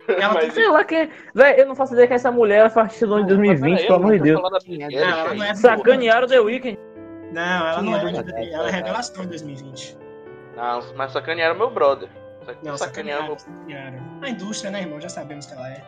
Ela 0.09 0.35
Mas, 0.35 0.45
tem- 0.45 0.51
Sei 0.53 0.69
lá 0.69 0.85
quem. 0.85 1.09
Véi, 1.35 1.61
eu 1.61 1.67
não 1.67 1.75
faço 1.75 1.93
ideia 1.95 2.09
que 2.09 2.15
essa 2.15 2.31
mulher 2.33 2.69
do 2.71 3.15
ano 3.15 3.23
de 3.27 3.29
2020, 3.37 3.83
pelo 3.87 3.95
amor 3.95 4.13
de 4.13 4.19
Deus. 4.21 4.41
É 4.93 5.55
Sacanearam 5.55 6.27
The 6.27 6.41
Weeknd. 6.41 6.79
Não, 7.37 7.67
ela 7.69 7.83
não 7.83 7.95
é 7.97 8.01
é. 8.45 8.53
Ela 8.53 8.69
é 8.69 8.71
revelação 8.71 9.25
em 9.25 9.29
2020. 9.29 9.99
Não, 10.57 10.95
mas 10.95 11.13
sacanearam 11.13 11.55
meu 11.57 11.71
brother. 11.71 12.09
Não, 12.63 12.77
sacanearam 12.79 13.39
sacanearam. 13.39 13.99
A 14.23 14.29
indústria, 14.31 14.71
né, 14.71 14.81
irmão? 14.81 15.01
Já 15.01 15.09
sabemos 15.09 15.47
que 15.47 15.53
ela 15.53 15.69
é. 15.69 15.83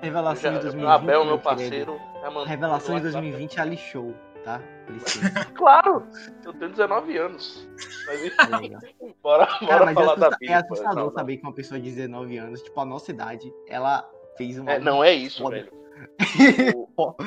Revelação 0.00 0.50
de 0.50 0.56
Já- 0.56 0.62
2020. 0.62 0.84
o 0.84 0.90
Abel, 0.90 1.24
meu 1.24 1.38
querido. 1.38 1.42
parceiro, 1.42 2.00
tá 2.20 2.44
Revelação 2.44 2.94
de 2.96 3.00
no 3.02 3.06
WhatsApp. 3.06 3.12
2020 3.12 3.60
ali 3.60 3.76
show. 3.76 4.14
tá? 4.44 4.60
Claro, 5.54 6.06
eu 6.44 6.52
tenho 6.52 6.70
19 6.70 7.16
anos. 7.18 7.68
Mas 8.06 8.20
enfim, 8.24 9.14
bora, 9.22 9.46
bora 9.46 9.46
Cara, 9.66 9.84
mas 9.86 9.96
é, 9.96 10.00
falar 10.00 10.14
da 10.16 10.26
assusta- 10.26 10.26
é 10.26 10.38
Bíblia. 10.38 10.58
assustador 10.58 10.96
Não, 10.96 11.04
não. 11.06 11.12
saber 11.12 11.36
que 11.38 11.42
uma 11.42 11.52
pessoa 11.54 11.80
de 11.80 11.90
19 11.90 12.36
anos, 12.38 12.62
tipo, 12.62 12.78
a 12.80 12.84
nossa 12.84 13.10
idade, 13.10 13.52
ela 13.68 14.08
fez 14.36 14.58
uma. 14.58 14.72
É, 14.72 14.78
não 14.78 15.02
é 15.04 15.12
isso, 15.12 15.42
Foda. 15.42 15.56
velho. 15.56 15.72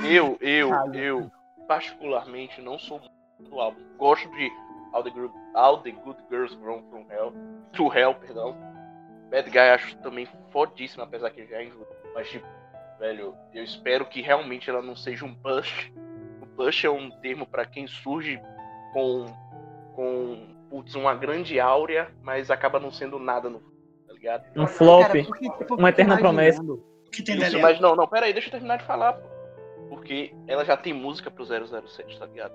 Eu, 0.04 0.38
eu, 0.42 0.94
eu, 0.94 1.32
particularmente, 1.68 2.62
não 2.62 2.78
sou 2.80 3.00
do 3.40 3.60
álbum. 3.60 3.82
Gosto 3.98 4.30
de 4.32 4.52
All 4.94 5.04
the, 5.04 5.10
Good, 5.10 5.34
All 5.54 5.82
the 5.82 5.92
Good 5.92 6.20
Girls 6.30 6.56
Grown 6.56 6.84
From 6.90 7.06
Hell. 7.10 7.34
To 7.74 7.92
Hell, 7.94 8.16
perdão. 8.16 8.56
Bad 9.30 9.50
Guy 9.50 9.60
acho 9.60 9.98
também 9.98 10.28
fodíssimo, 10.52 11.04
apesar 11.04 11.30
que 11.32 11.46
já 11.46 11.62
enjoou. 11.62 11.88
Mas, 12.16 12.30
tipo, 12.30 12.48
velho, 13.00 13.36
eu 13.54 13.64
espero 13.64 14.06
que 14.06 14.22
realmente 14.22 14.70
ela 14.70 14.82
não 14.82 14.96
seja 14.96 15.26
um 15.26 15.36
push. 15.36 15.92
O 16.42 16.46
push 16.48 16.86
é 16.86 16.90
um 16.90 17.12
termo 17.12 17.46
pra 17.46 17.66
quem 17.66 17.88
surge 17.88 18.42
com, 18.94 19.26
com 19.94 20.56
putz, 20.70 20.96
uma 20.96 21.14
grande 21.14 21.60
áurea, 21.60 22.10
mas 22.22 22.50
acaba 22.50 22.80
não 22.80 22.92
sendo 22.92 23.20
nada 23.20 23.50
no 23.50 23.60
tá 24.08 24.14
ligado? 24.14 24.46
Um 24.56 24.68
flop. 24.68 25.02
Cara, 25.02 25.24
porque, 25.24 25.50
tipo, 25.50 25.76
uma 25.76 25.90
eterna 25.90 26.18
que 27.12 27.24
tem 27.24 27.38
Isso, 27.38 27.60
mas 27.60 27.80
não, 27.80 27.96
não, 27.96 28.08
pera 28.08 28.26
aí, 28.26 28.34
deixa 28.34 28.48
eu 28.48 28.52
terminar 28.52 28.78
de 28.78 28.86
falar, 28.86 29.14
pô. 29.14 29.28
Porque 29.90 30.34
ela 30.48 30.66
já 30.66 30.76
tem 30.76 30.94
música 30.94 31.32
pro 31.32 31.46
007, 31.46 32.20
tá 32.20 32.26
ligado? 32.26 32.54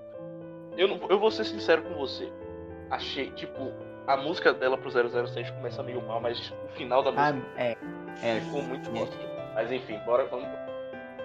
Eu, 0.77 0.87
não, 0.87 0.99
eu 1.09 1.19
vou 1.19 1.31
ser 1.31 1.45
sincero 1.45 1.83
com 1.83 1.93
você. 1.95 2.31
Achei, 2.89 3.31
tipo, 3.31 3.71
a 4.07 4.17
música 4.17 4.53
dela 4.53 4.77
pro 4.77 4.89
007 4.91 5.51
começa 5.53 5.81
meio 5.83 6.01
mal, 6.05 6.19
mas 6.19 6.51
o 6.65 6.67
final 6.75 7.03
da 7.03 7.09
Ah, 7.11 7.33
música 7.33 7.51
é. 7.57 7.77
É. 8.21 8.41
ficou 8.41 8.61
muito 8.61 8.89
é. 8.89 8.93
bom. 8.93 9.07
Mas 9.55 9.71
enfim, 9.71 9.97
bora, 10.05 10.25
vamos. 10.25 10.47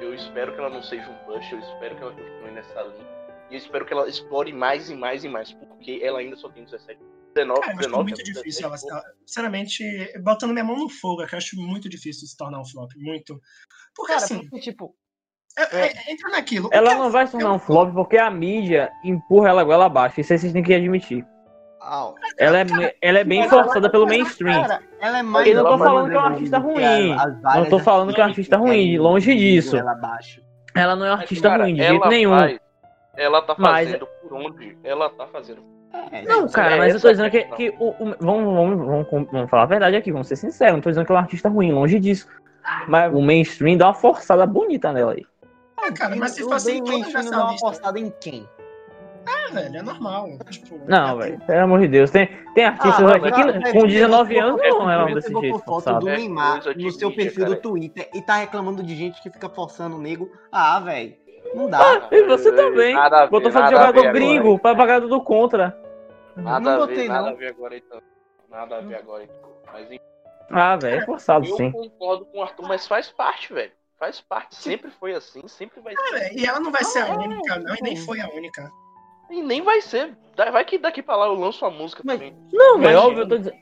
Eu 0.00 0.14
espero 0.14 0.52
que 0.54 0.60
ela 0.60 0.70
não 0.70 0.82
seja 0.82 1.08
um 1.10 1.14
push, 1.24 1.50
eu 1.50 1.58
espero 1.58 1.96
que 1.96 2.02
ela 2.02 2.12
continue 2.12 2.52
nessa 2.52 2.82
linha. 2.82 3.18
E 3.50 3.54
eu 3.54 3.58
espero 3.58 3.84
que 3.84 3.92
ela 3.92 4.08
explore 4.08 4.52
mais 4.52 4.90
e 4.90 4.94
mais 4.94 5.24
e 5.24 5.28
mais, 5.28 5.52
porque 5.52 6.00
ela 6.02 6.20
ainda 6.20 6.36
só 6.36 6.48
tem 6.50 6.64
17, 6.64 7.00
19, 7.34 7.60
Cara, 7.60 7.72
eu 7.72 7.78
acho 7.78 7.86
19 7.88 8.10
muito 8.10 8.22
difícil 8.22 8.66
ela. 8.66 8.74
17, 8.76 9.02
pô. 9.02 9.12
Sinceramente, 9.26 10.18
botando 10.20 10.52
minha 10.52 10.64
mão 10.64 10.76
no 10.76 10.88
fogo, 10.88 11.22
é 11.22 11.26
que 11.26 11.34
eu 11.34 11.38
acho 11.38 11.56
muito 11.56 11.88
difícil 11.88 12.28
se 12.28 12.36
tornar 12.36 12.60
um 12.60 12.64
flop. 12.64 12.92
Muito. 12.96 13.40
Porque 13.94 14.12
Cara, 14.12 14.24
assim, 14.24 14.40
porque, 14.48 14.60
tipo, 14.60 14.94
é- 15.58 15.86
é- 15.86 16.12
entra 16.12 16.30
naquilo. 16.30 16.68
Ela 16.72 16.94
não 16.94 17.10
vai 17.10 17.26
se 17.26 17.32
tornar 17.32 17.52
um 17.52 17.58
flop 17.58 17.92
porque 17.94 18.16
a 18.16 18.30
mídia 18.30 18.90
empurra 19.04 19.48
ela 19.50 19.64
goela 19.64 19.86
abaixo. 19.86 20.20
Isso 20.20 20.32
aí 20.32 20.38
vocês 20.38 20.52
têm 20.52 20.62
que 20.62 20.74
admitir. 20.74 21.24
ah, 21.80 22.12
Ela 22.38 22.58
é, 22.58 22.64
me- 22.64 22.94
ela 23.00 23.18
é 23.20 23.24
bem 23.24 23.40
Mas 23.40 23.50
forçada 23.50 23.90
pelo 23.90 24.04
mas, 24.06 24.18
mainstream. 24.18 24.60
Cara, 24.62 24.80
ela 25.00 25.18
é 25.18 25.22
mais. 25.22 25.46
Eu 25.48 25.54
não 25.56 25.64
tô 25.64 25.78
falando 25.78 26.08
que 26.10 26.14
é 26.14 26.18
uma 26.18 26.26
Underground 26.28 26.32
artista 26.34 26.58
ruim. 26.58 27.16
Não 27.54 27.64
tô 27.66 27.78
falando 27.78 28.14
que 28.14 28.20
é 28.20 28.24
uma 28.24 28.28
artistas 28.30 28.54
artista 28.54 28.56
ruim, 28.58 28.98
longe 28.98 29.34
disso. 29.36 29.76
ela 30.74 30.94
não 30.96 31.06
é 31.06 31.08
uma 31.10 31.16
Mas, 31.16 31.20
artista 31.22 31.48
cara, 31.48 31.64
ruim, 31.64 31.74
de 31.74 31.82
jeito 31.82 32.08
nenhum. 32.08 32.38
faz- 32.38 32.60
ela 33.16 33.42
tá 33.42 33.54
Mas- 33.58 33.86
fazendo 33.88 34.06
por 34.22 34.34
onde 34.34 34.78
ela 34.84 35.10
tá 35.10 35.26
fazendo. 35.26 35.62
É, 36.12 36.22
Não, 36.22 36.46
cara, 36.48 36.74
é 36.74 36.78
mas 36.78 36.94
eu 36.94 37.00
tô 37.00 37.10
dizendo 37.10 37.30
que, 37.30 37.42
que 37.44 37.70
o, 37.80 37.88
o- 37.88 38.14
vamos, 38.20 38.54
vamos, 38.54 38.86
vamos, 39.10 39.30
vamos 39.32 39.50
falar 39.50 39.62
a 39.62 39.66
verdade 39.66 39.96
aqui, 39.96 40.12
vamos 40.12 40.28
ser 40.28 40.36
sinceros. 40.36 40.74
Não 40.74 40.80
tô 40.82 40.90
dizendo 40.90 41.06
que 41.06 41.10
ela 41.12 41.20
é 41.20 41.22
uma 41.22 41.24
artista 41.24 41.48
ruim, 41.48 41.72
longe 41.72 41.98
disso. 41.98 42.28
Mas 42.86 43.12
o 43.14 43.22
mainstream 43.22 43.78
dá 43.78 43.86
uma 43.86 43.94
forçada 43.94 44.46
bonita 44.46 44.92
nela 44.92 45.12
aí. 45.12 45.24
Ah, 45.80 45.92
cara, 45.92 46.16
mas 46.16 46.32
se 46.32 46.42
fosse 46.42 46.80
essa 47.14 47.30
dá 47.30 47.44
uma 47.44 47.54
apostada 47.54 47.98
em 47.98 48.10
quem? 48.20 48.48
é, 49.26 49.52
velho, 49.52 49.76
é 49.76 49.82
normal. 49.82 50.26
Tipo, 50.50 50.80
Não, 50.86 51.20
é- 51.20 51.24
velho, 51.24 51.40
pelo 51.46 51.60
amor 51.64 51.80
de 51.80 51.88
Deus. 51.88 52.10
Tem, 52.10 52.26
tem 52.54 52.64
artistas 52.64 53.04
Ah, 53.04 53.16
aqui 53.16 53.30
que 53.62 53.72
com 53.72 53.80
você 53.80 53.86
19 53.86 54.34
botou- 54.34 54.48
anos 54.48 54.60
você 54.60 54.68
não 54.68 54.90
eram 54.90 55.02
botou 55.04 55.14
desse 55.14 55.32
botou 55.32 55.42
jeito, 55.50 55.64
foto 55.64 55.84
sabe? 55.84 56.00
do 56.00 56.08
É 56.08 56.16
Neymar 56.16 56.60
de 56.74 56.84
no 56.84 56.90
seu 56.92 57.10
perfil 57.14 57.44
do 57.44 57.50
cara. 57.50 57.62
Twitter 57.62 58.10
e 58.14 58.22
tá 58.22 58.36
reclamando 58.36 58.82
de 58.82 58.96
gente 58.96 59.22
que 59.22 59.30
fica 59.30 59.48
forçando 59.48 59.96
o 59.96 60.00
nego. 60.00 60.30
Ah, 60.50 60.80
velho. 60.80 61.14
Não 61.54 61.68
dá. 61.70 61.78
Ah, 61.78 62.08
e 62.10 62.22
você 62.24 62.52
também. 62.52 62.94
Nada 62.94 63.16
a 63.18 63.24
ver, 63.24 63.30
Botou 63.30 63.50
foto 63.52 63.68
de 63.68 63.74
nada 63.74 63.86
jogador 63.86 64.12
gringo 64.12 64.58
pra 64.58 64.74
pagar 64.74 65.00
do 65.00 65.20
contra. 65.22 65.78
Nada 66.36 66.60
Não 66.60 66.72
a 66.72 66.78
botei, 66.86 66.96
ver, 66.96 67.08
nada 67.08 67.22
não. 67.22 67.28
a 67.30 67.34
ver 67.34 67.48
agora 67.48 67.76
então. 67.76 68.00
Nada 68.50 68.76
a 68.76 68.80
ver 68.80 68.94
agora 68.96 69.24
então. 69.24 69.50
Mas 69.72 69.86
enfim, 69.86 70.00
Ah, 70.50 70.76
velho, 70.76 71.00
é 71.02 71.04
forçado 71.04 71.46
eu 71.46 71.56
sim. 71.56 71.70
concordo 71.70 72.24
com 72.26 72.38
o 72.38 72.42
Arthur, 72.42 72.66
mas 72.68 72.86
faz 72.86 73.10
parte, 73.10 73.52
velho. 73.52 73.72
Faz 73.98 74.20
parte. 74.20 74.54
Sempre 74.54 74.90
foi 74.90 75.12
assim, 75.14 75.46
sempre 75.48 75.80
vai 75.80 75.94
ser. 75.96 76.14
É, 76.16 76.34
e 76.34 76.46
ela 76.46 76.60
não 76.60 76.70
vai 76.70 76.84
ser 76.84 77.00
a 77.00 77.08
é, 77.08 77.12
única, 77.16 77.58
não, 77.58 77.74
e 77.74 77.82
nem 77.82 77.96
foi 77.96 78.20
a 78.20 78.28
única. 78.28 78.70
E 79.28 79.42
nem 79.42 79.60
vai 79.62 79.80
ser. 79.80 80.16
Vai 80.36 80.64
que 80.64 80.78
daqui 80.78 81.02
pra 81.02 81.16
lá 81.16 81.26
eu 81.26 81.34
lanço 81.34 81.64
a 81.64 81.70
música 81.70 82.02
Mas- 82.04 82.16
também. 82.18 82.36
Não, 82.52 82.76
Imagina. 82.76 83.00
óbvio, 83.02 83.22
eu 83.22 83.28
tô 83.28 83.38
dizendo. 83.38 83.56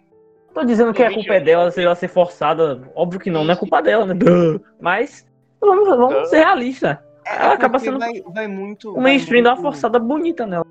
Tô 0.52 0.64
dizendo 0.64 0.94
que 0.94 1.02
a 1.02 1.12
culpa 1.12 1.34
é 1.34 1.40
dela 1.40 1.70
se 1.70 1.82
ela 1.82 1.94
ser 1.94 2.08
forçada. 2.08 2.90
Óbvio 2.94 3.20
que 3.20 3.30
não, 3.30 3.44
não 3.44 3.52
é 3.52 3.56
culpa 3.56 3.82
dela, 3.82 4.06
né? 4.06 4.14
Mas 4.80 5.26
vamos, 5.60 5.86
vamos 5.88 6.14
Duh. 6.14 6.26
ser 6.26 6.38
realistas. 6.38 6.98
Ela 7.26 7.54
acaba 7.54 7.78
porque 7.78 7.86
sendo- 7.90 7.98
Vai, 7.98 8.22
vai 8.22 8.46
muito. 8.46 8.94
O 8.94 9.00
mainstream 9.00 9.42
dá 9.42 9.50
vai 9.54 9.58
uma 9.62 9.72
forçada 9.72 9.98
bonita 9.98 10.46
nela. 10.46 10.64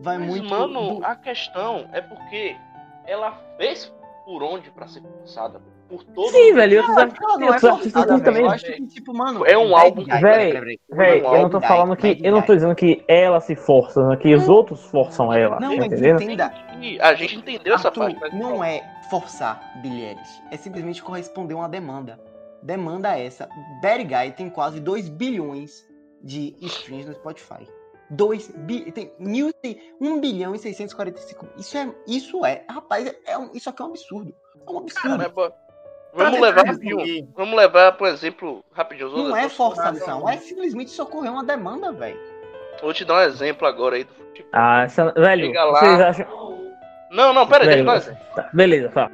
Vai 0.00 0.18
Mas, 0.18 0.28
muito. 0.28 0.48
mano, 0.48 1.00
a 1.04 1.16
questão 1.16 1.88
é 1.92 2.00
porque 2.00 2.56
ela 3.06 3.32
fez 3.56 3.92
por 4.24 4.42
onde 4.42 4.70
pra 4.70 4.86
ser 4.86 5.02
forçada. 5.02 5.60
Por 5.88 6.02
todo 6.04 6.30
Sim, 6.30 6.54
velho, 6.54 6.72
e 6.72 6.78
outros, 6.78 6.96
artistas- 6.96 7.38
não 7.38 7.48
é 7.48 7.50
artistas 7.52 8.04
velho. 8.06 8.24
também. 8.24 8.42
Eu 8.42 8.50
acho 8.50 8.64
que, 8.64 8.86
tipo, 8.86 9.14
mano. 9.14 9.44
É 9.46 9.56
um 9.56 9.76
álbum- 9.76 10.04
Véi, 10.04 11.22
Não, 11.22 11.34
eu 11.34 11.42
não 11.42 11.50
tô 11.50 11.60
falando 11.60 11.96
que. 11.96 12.18
Eu 12.22 12.32
não 12.32 12.42
tô 12.42 12.54
dizendo 12.54 12.74
que 12.74 13.04
ela 13.06 13.40
se 13.40 13.54
força, 13.54 14.06
né? 14.08 14.16
que 14.16 14.34
os 14.34 14.48
outros 14.48 14.80
forçam 14.86 15.32
ela. 15.32 15.60
Não, 15.60 15.76
tá 15.76 15.86
entendendo? 15.86 16.22
entenda. 16.22 16.52
A 17.00 17.14
gente 17.14 17.36
entendeu 17.36 17.74
essa 17.74 17.90
parte. 17.90 18.18
não 18.34 18.62
é 18.64 18.82
forçar 19.10 19.60
bilhetes, 19.82 20.42
é 20.50 20.56
simplesmente 20.56 21.02
corresponder 21.02 21.54
a 21.54 21.58
uma 21.58 21.68
demanda. 21.68 22.18
Demanda 22.62 23.18
essa. 23.18 23.48
Bad 23.82 24.04
Guy 24.04 24.32
tem 24.32 24.48
quase 24.48 24.80
2 24.80 25.08
bilhões 25.08 25.86
de 26.22 26.56
streams 26.62 27.06
no 27.06 27.14
Spotify. 27.14 27.68
2 28.10 28.48
bi 28.56 28.90
tem 28.92 29.12
mil, 29.18 29.52
tem 29.52 29.78
1 30.00 30.18
bilhão 30.20 30.54
e 30.54 30.58
645. 30.58 31.46
Isso 31.58 31.76
é, 31.76 31.94
isso 32.06 32.44
é, 32.44 32.64
rapaz, 32.68 33.12
é 33.26 33.36
um, 33.36 33.50
isso 33.52 33.68
aqui 33.68 33.82
é 33.82 33.84
um 33.84 33.88
absurdo. 33.88 34.34
É 34.66 34.70
um 34.70 34.78
absurdo. 34.78 35.30
Pra 35.30 35.52
Vamos 36.14 36.40
levar, 36.40 36.64
resumir, 36.64 37.28
vamos 37.34 37.56
levar, 37.56 37.92
por 37.92 38.06
exemplo, 38.08 38.64
rapidinho. 38.72 39.10
não 39.10 39.36
é 39.36 39.48
forçação, 39.48 40.28
é 40.28 40.36
simplesmente 40.36 40.90
socorrer 40.90 41.32
uma 41.32 41.42
demanda, 41.44 41.92
velho. 41.92 42.18
Vou 42.80 42.92
te 42.92 43.04
dar 43.04 43.14
um 43.14 43.20
exemplo 43.20 43.66
agora 43.66 43.96
aí 43.96 44.04
do 44.04 44.14
futebol. 44.14 44.50
Ah, 44.52 44.82
essa- 44.82 45.12
velho, 45.12 45.46
Chega 45.46 45.64
lá. 45.64 45.80
vocês 45.80 46.00
acham. 46.00 46.54
Não, 47.10 47.32
não, 47.32 47.46
pera 47.46 47.64
aí, 47.64 47.82
deixa 47.82 48.10
eu 48.10 48.14
um 48.14 48.34
tá, 48.34 48.50
beleza, 48.52 48.90
fala. 48.90 49.10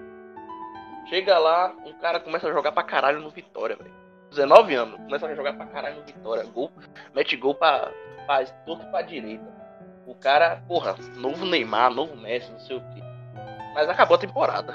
Chega 1.09 1.39
lá, 1.39 1.75
um 1.85 1.93
cara 1.95 2.21
começa 2.21 2.49
a 2.49 2.53
jogar 2.53 2.73
pra 2.73 2.83
caralho 2.83 3.21
no 3.21 3.31
Vitória, 3.31 3.77
velho. 3.77 3.93
19 4.31 4.75
anos, 4.75 4.97
começa 4.97 5.27
a 5.27 5.35
jogar 5.35 5.55
pra 5.55 5.67
caralho 5.67 5.97
no 5.97 6.03
Vitória. 6.05 6.45
Gol, 6.45 6.71
mete 7.15 7.37
gol 7.37 7.55
pra, 7.55 7.91
pra 8.27 8.45
torto 8.65 8.87
pra 8.87 9.03
direita. 9.03 9.45
O 10.07 10.15
cara, 10.15 10.63
porra, 10.69 10.95
novo 11.17 11.45
Neymar, 11.45 11.91
novo 11.91 12.17
Messi, 12.17 12.51
não 12.53 12.61
sei 12.61 12.77
o 12.77 12.81
quê. 12.81 13.03
Mas 13.75 13.89
acabou 13.89 14.17
a 14.17 14.21
temporada. 14.21 14.75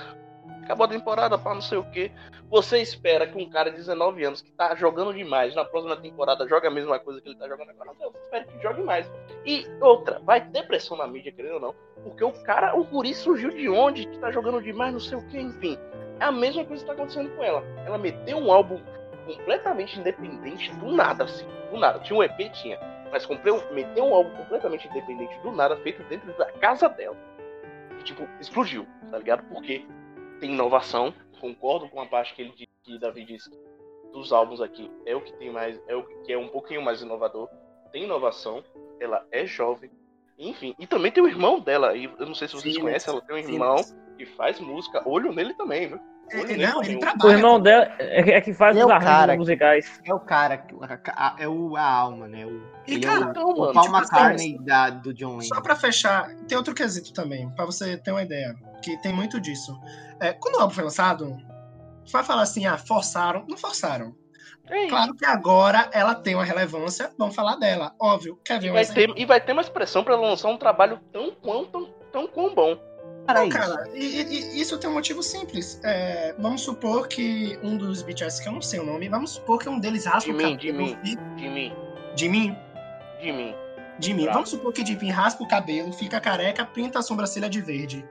Acabou 0.66 0.86
a 0.86 0.90
temporada, 0.90 1.38
pá, 1.38 1.54
não 1.54 1.62
sei 1.62 1.78
o 1.78 1.84
quê. 1.92 2.12
Você 2.50 2.80
espera 2.80 3.28
que 3.28 3.38
um 3.38 3.48
cara 3.48 3.70
de 3.70 3.78
19 3.78 4.24
anos 4.26 4.42
que 4.42 4.52
tá 4.52 4.74
jogando 4.74 5.14
demais 5.14 5.54
na 5.54 5.64
próxima 5.64 5.96
temporada 5.96 6.48
joga 6.48 6.70
a 6.70 6.72
mesma 6.72 6.98
coisa 6.98 7.22
que 7.22 7.30
ele 7.30 7.38
tá 7.38 7.48
jogando 7.48 7.70
agora? 7.70 7.92
Não, 8.00 8.12
você 8.12 8.18
espera 8.18 8.46
que 8.46 8.64
jogue 8.64 8.82
mais. 8.82 9.08
E 9.46 9.68
outra, 9.80 10.20
vai 10.24 10.44
ter 10.50 10.66
pressão 10.66 10.98
na 10.98 11.06
mídia, 11.06 11.32
querendo 11.32 11.56
ou 11.56 11.60
não. 11.60 11.76
Porque 12.04 12.24
o 12.24 12.32
cara, 12.44 12.76
o 12.76 12.84
guri 12.84 13.14
surgiu 13.14 13.52
de 13.52 13.70
onde? 13.70 14.08
Que 14.08 14.18
tá 14.18 14.32
jogando 14.32 14.60
demais, 14.60 14.92
não 14.92 15.00
sei 15.00 15.20
o 15.20 15.28
que, 15.28 15.40
enfim. 15.40 15.78
É 16.20 16.26
a 16.26 16.32
mesma 16.32 16.66
coisa 16.66 16.82
que 16.84 16.88
tá 16.88 16.94
acontecendo 16.94 17.30
com 17.36 17.44
ela. 17.44 17.64
Ela 17.86 18.00
meteu 18.00 18.40
um 18.40 18.52
álbum 18.52 18.82
completamente 19.28 20.00
independente 20.00 20.74
do 20.78 20.92
nada, 20.92 21.26
assim. 21.26 21.46
Do 21.70 21.78
nada. 21.78 22.00
Tinha 22.00 22.18
um 22.18 22.24
EP, 22.24 22.52
tinha. 22.54 22.80
Mas 23.12 23.28
meteu 23.72 24.04
um 24.04 24.16
álbum 24.16 24.32
completamente 24.36 24.88
independente 24.88 25.38
do 25.42 25.52
nada, 25.52 25.78
feito 25.78 26.02
dentro 26.06 26.34
da 26.40 26.52
casa 26.54 26.90
dela. 26.90 27.16
E, 28.00 28.04
tipo, 28.04 28.28
explodiu, 28.40 28.88
tá 29.12 29.20
ligado? 29.20 29.44
Porque 29.44 29.86
tem 30.40 30.52
inovação. 30.52 31.14
Concordo 31.40 31.90
com 31.90 32.02
a 32.02 32.06
parte 32.06 32.34
que 32.34 32.42
ele 32.42 32.52
disse, 32.52 32.68
que 32.84 33.00
Davi 33.00 33.26
disse 33.26 33.50
dos 34.12 34.32
álbuns 34.32 34.62
aqui. 34.62 34.90
É 35.06 35.16
o 35.16 35.22
que 35.22 35.34
tem 35.34 35.52
mais. 35.52 35.80
É 35.88 35.96
o 35.96 36.04
que 36.24 36.32
é 36.32 36.38
um 36.38 36.48
pouquinho 36.48 36.82
mais 36.82 37.02
inovador. 37.02 37.50
Tem 37.92 38.04
inovação. 38.04 38.64
Ela 39.00 39.26
é 39.32 39.46
jovem. 39.46 39.92
Enfim, 40.38 40.76
e 40.80 40.86
também 40.86 41.12
tem 41.12 41.24
o 41.24 41.28
irmão 41.28 41.60
dela. 41.60 41.96
E 41.96 42.06
eu 42.06 42.26
não 42.26 42.36
sei 42.36 42.48
se 42.48 42.56
vocês 42.56 42.76
Sim, 42.76 42.82
conhecem, 42.82 43.12
ela 43.12 43.22
tem 43.22 43.36
um 43.36 43.44
sim. 43.44 43.54
irmão 43.54 43.76
que 44.18 44.26
faz 44.26 44.60
música. 44.60 45.02
Olho 45.08 45.32
nele 45.32 45.54
também, 45.54 45.88
viu? 45.88 46.00
É, 46.32 46.54
é, 46.54 46.58
não, 46.58 46.84
ele 46.84 46.98
trabalha. 46.98 47.30
O 47.30 47.38
irmão 47.38 47.60
dela 47.62 47.92
é, 48.00 48.32
é 48.32 48.42
que 48.42 48.54
faz 48.54 48.76
É 48.76 48.84
os 48.84 48.90
arranjos 48.92 49.06
cara 49.06 49.38
musicais. 49.38 50.02
É 50.04 50.14
o 50.14 50.20
cara, 50.20 50.66
é 51.38 51.48
o, 51.48 51.76
a 51.76 51.84
alma, 51.84 52.28
né? 52.28 52.46
O, 52.46 52.62
E, 52.88 53.00
cara, 53.00 53.26
é 53.26 53.28
o, 53.28 53.30
Então, 53.30 53.50
o 53.50 53.60
mano, 53.60 53.74
Paul 53.74 53.86
tipo 53.86 54.16
assim, 54.16 54.58
da, 54.64 54.90
do 54.90 55.14
John 55.14 55.40
Só 55.42 55.56
Lennon. 55.56 55.64
pra 55.64 55.76
fechar, 55.76 56.34
tem 56.48 56.58
outro 56.58 56.74
quesito 56.74 57.14
também, 57.14 57.50
pra 57.52 57.66
você 57.66 57.98
ter 57.98 58.12
uma 58.12 58.24
ideia, 58.24 58.56
que 58.82 58.98
tem 59.02 59.14
muito 59.14 59.40
disso. 59.40 59.80
É, 60.20 60.34
quando 60.34 60.56
o 60.56 60.62
álbum 60.62 60.74
foi 60.74 60.84
lançado, 60.84 61.38
vai 62.12 62.24
falar 62.24 62.42
assim, 62.42 62.66
ah, 62.66 62.78
forçaram. 62.78 63.46
Não 63.48 63.58
forçaram. 63.58 64.16
é. 64.70 64.88
Claro 64.88 65.14
que 65.14 65.26
agora 65.26 65.90
ela 65.94 66.16
tem 66.16 66.34
uma 66.34 66.44
relevância, 66.44 67.12
vamos 67.18 67.36
falar 67.36 67.56
dela. 67.58 67.94
Óbvio, 68.00 68.40
quer 68.44 68.60
ver 68.60 68.68
E 68.68 68.72
um 68.72 68.74
vai, 68.74 68.86
ter, 68.86 69.14
e 69.16 69.26
vai 69.26 69.40
ter 69.40 69.54
mais 69.54 69.70
pressão 69.70 70.04
pra 70.04 70.16
lançar 70.16 70.50
um 70.50 70.58
trabalho 70.58 71.00
tão 71.12 71.32
quanto 71.32 71.88
tão 72.12 72.28
quão 72.28 72.56
bom. 72.56 72.78
Não, 73.34 73.44
isso. 73.48 73.58
cara, 73.58 73.90
e, 73.94 74.22
e- 74.22 74.62
isso 74.62 74.78
tem 74.78 74.90
um 74.90 74.94
motivo 74.94 75.24
simples. 75.24 75.80
É, 75.84 76.36
vamos 76.38 76.62
supor 76.62 77.08
que 77.08 77.58
um 77.64 77.76
dos 77.78 78.02
BTS, 78.04 78.42
que 78.42 78.48
eu 78.50 78.54
não 78.54 78.62
sei 78.62 78.80
o 78.80 78.86
nome, 78.86 79.10
vamos 79.10 79.32
supor 79.32 79.60
que 79.60 79.68
um 79.70 79.80
deles 79.80 80.06
rasga 80.06 80.32
De 80.32 80.32
o 80.32 80.36
mim, 80.38 80.56
cabelo 80.56 80.58
de 80.60 80.72
mim. 80.74 80.98
e- 81.04 81.16
De 81.36 81.50
mim, 81.50 81.74
de 82.16 82.30
mim. 82.30 82.56
de 83.22 83.32
mim. 83.32 83.56
Jimmy, 83.98 84.26
vamos 84.26 84.50
supor 84.50 84.74
que 84.74 84.86
Jimmy 84.86 85.10
raspa 85.10 85.42
o 85.42 85.48
cabelo, 85.48 85.94
fica 85.94 86.20
careca, 86.20 86.66
pinta 86.66 87.00
a 87.00 87.02
sobrancelha 87.02 87.48
de 87.50 87.62
verde. 87.62 88.06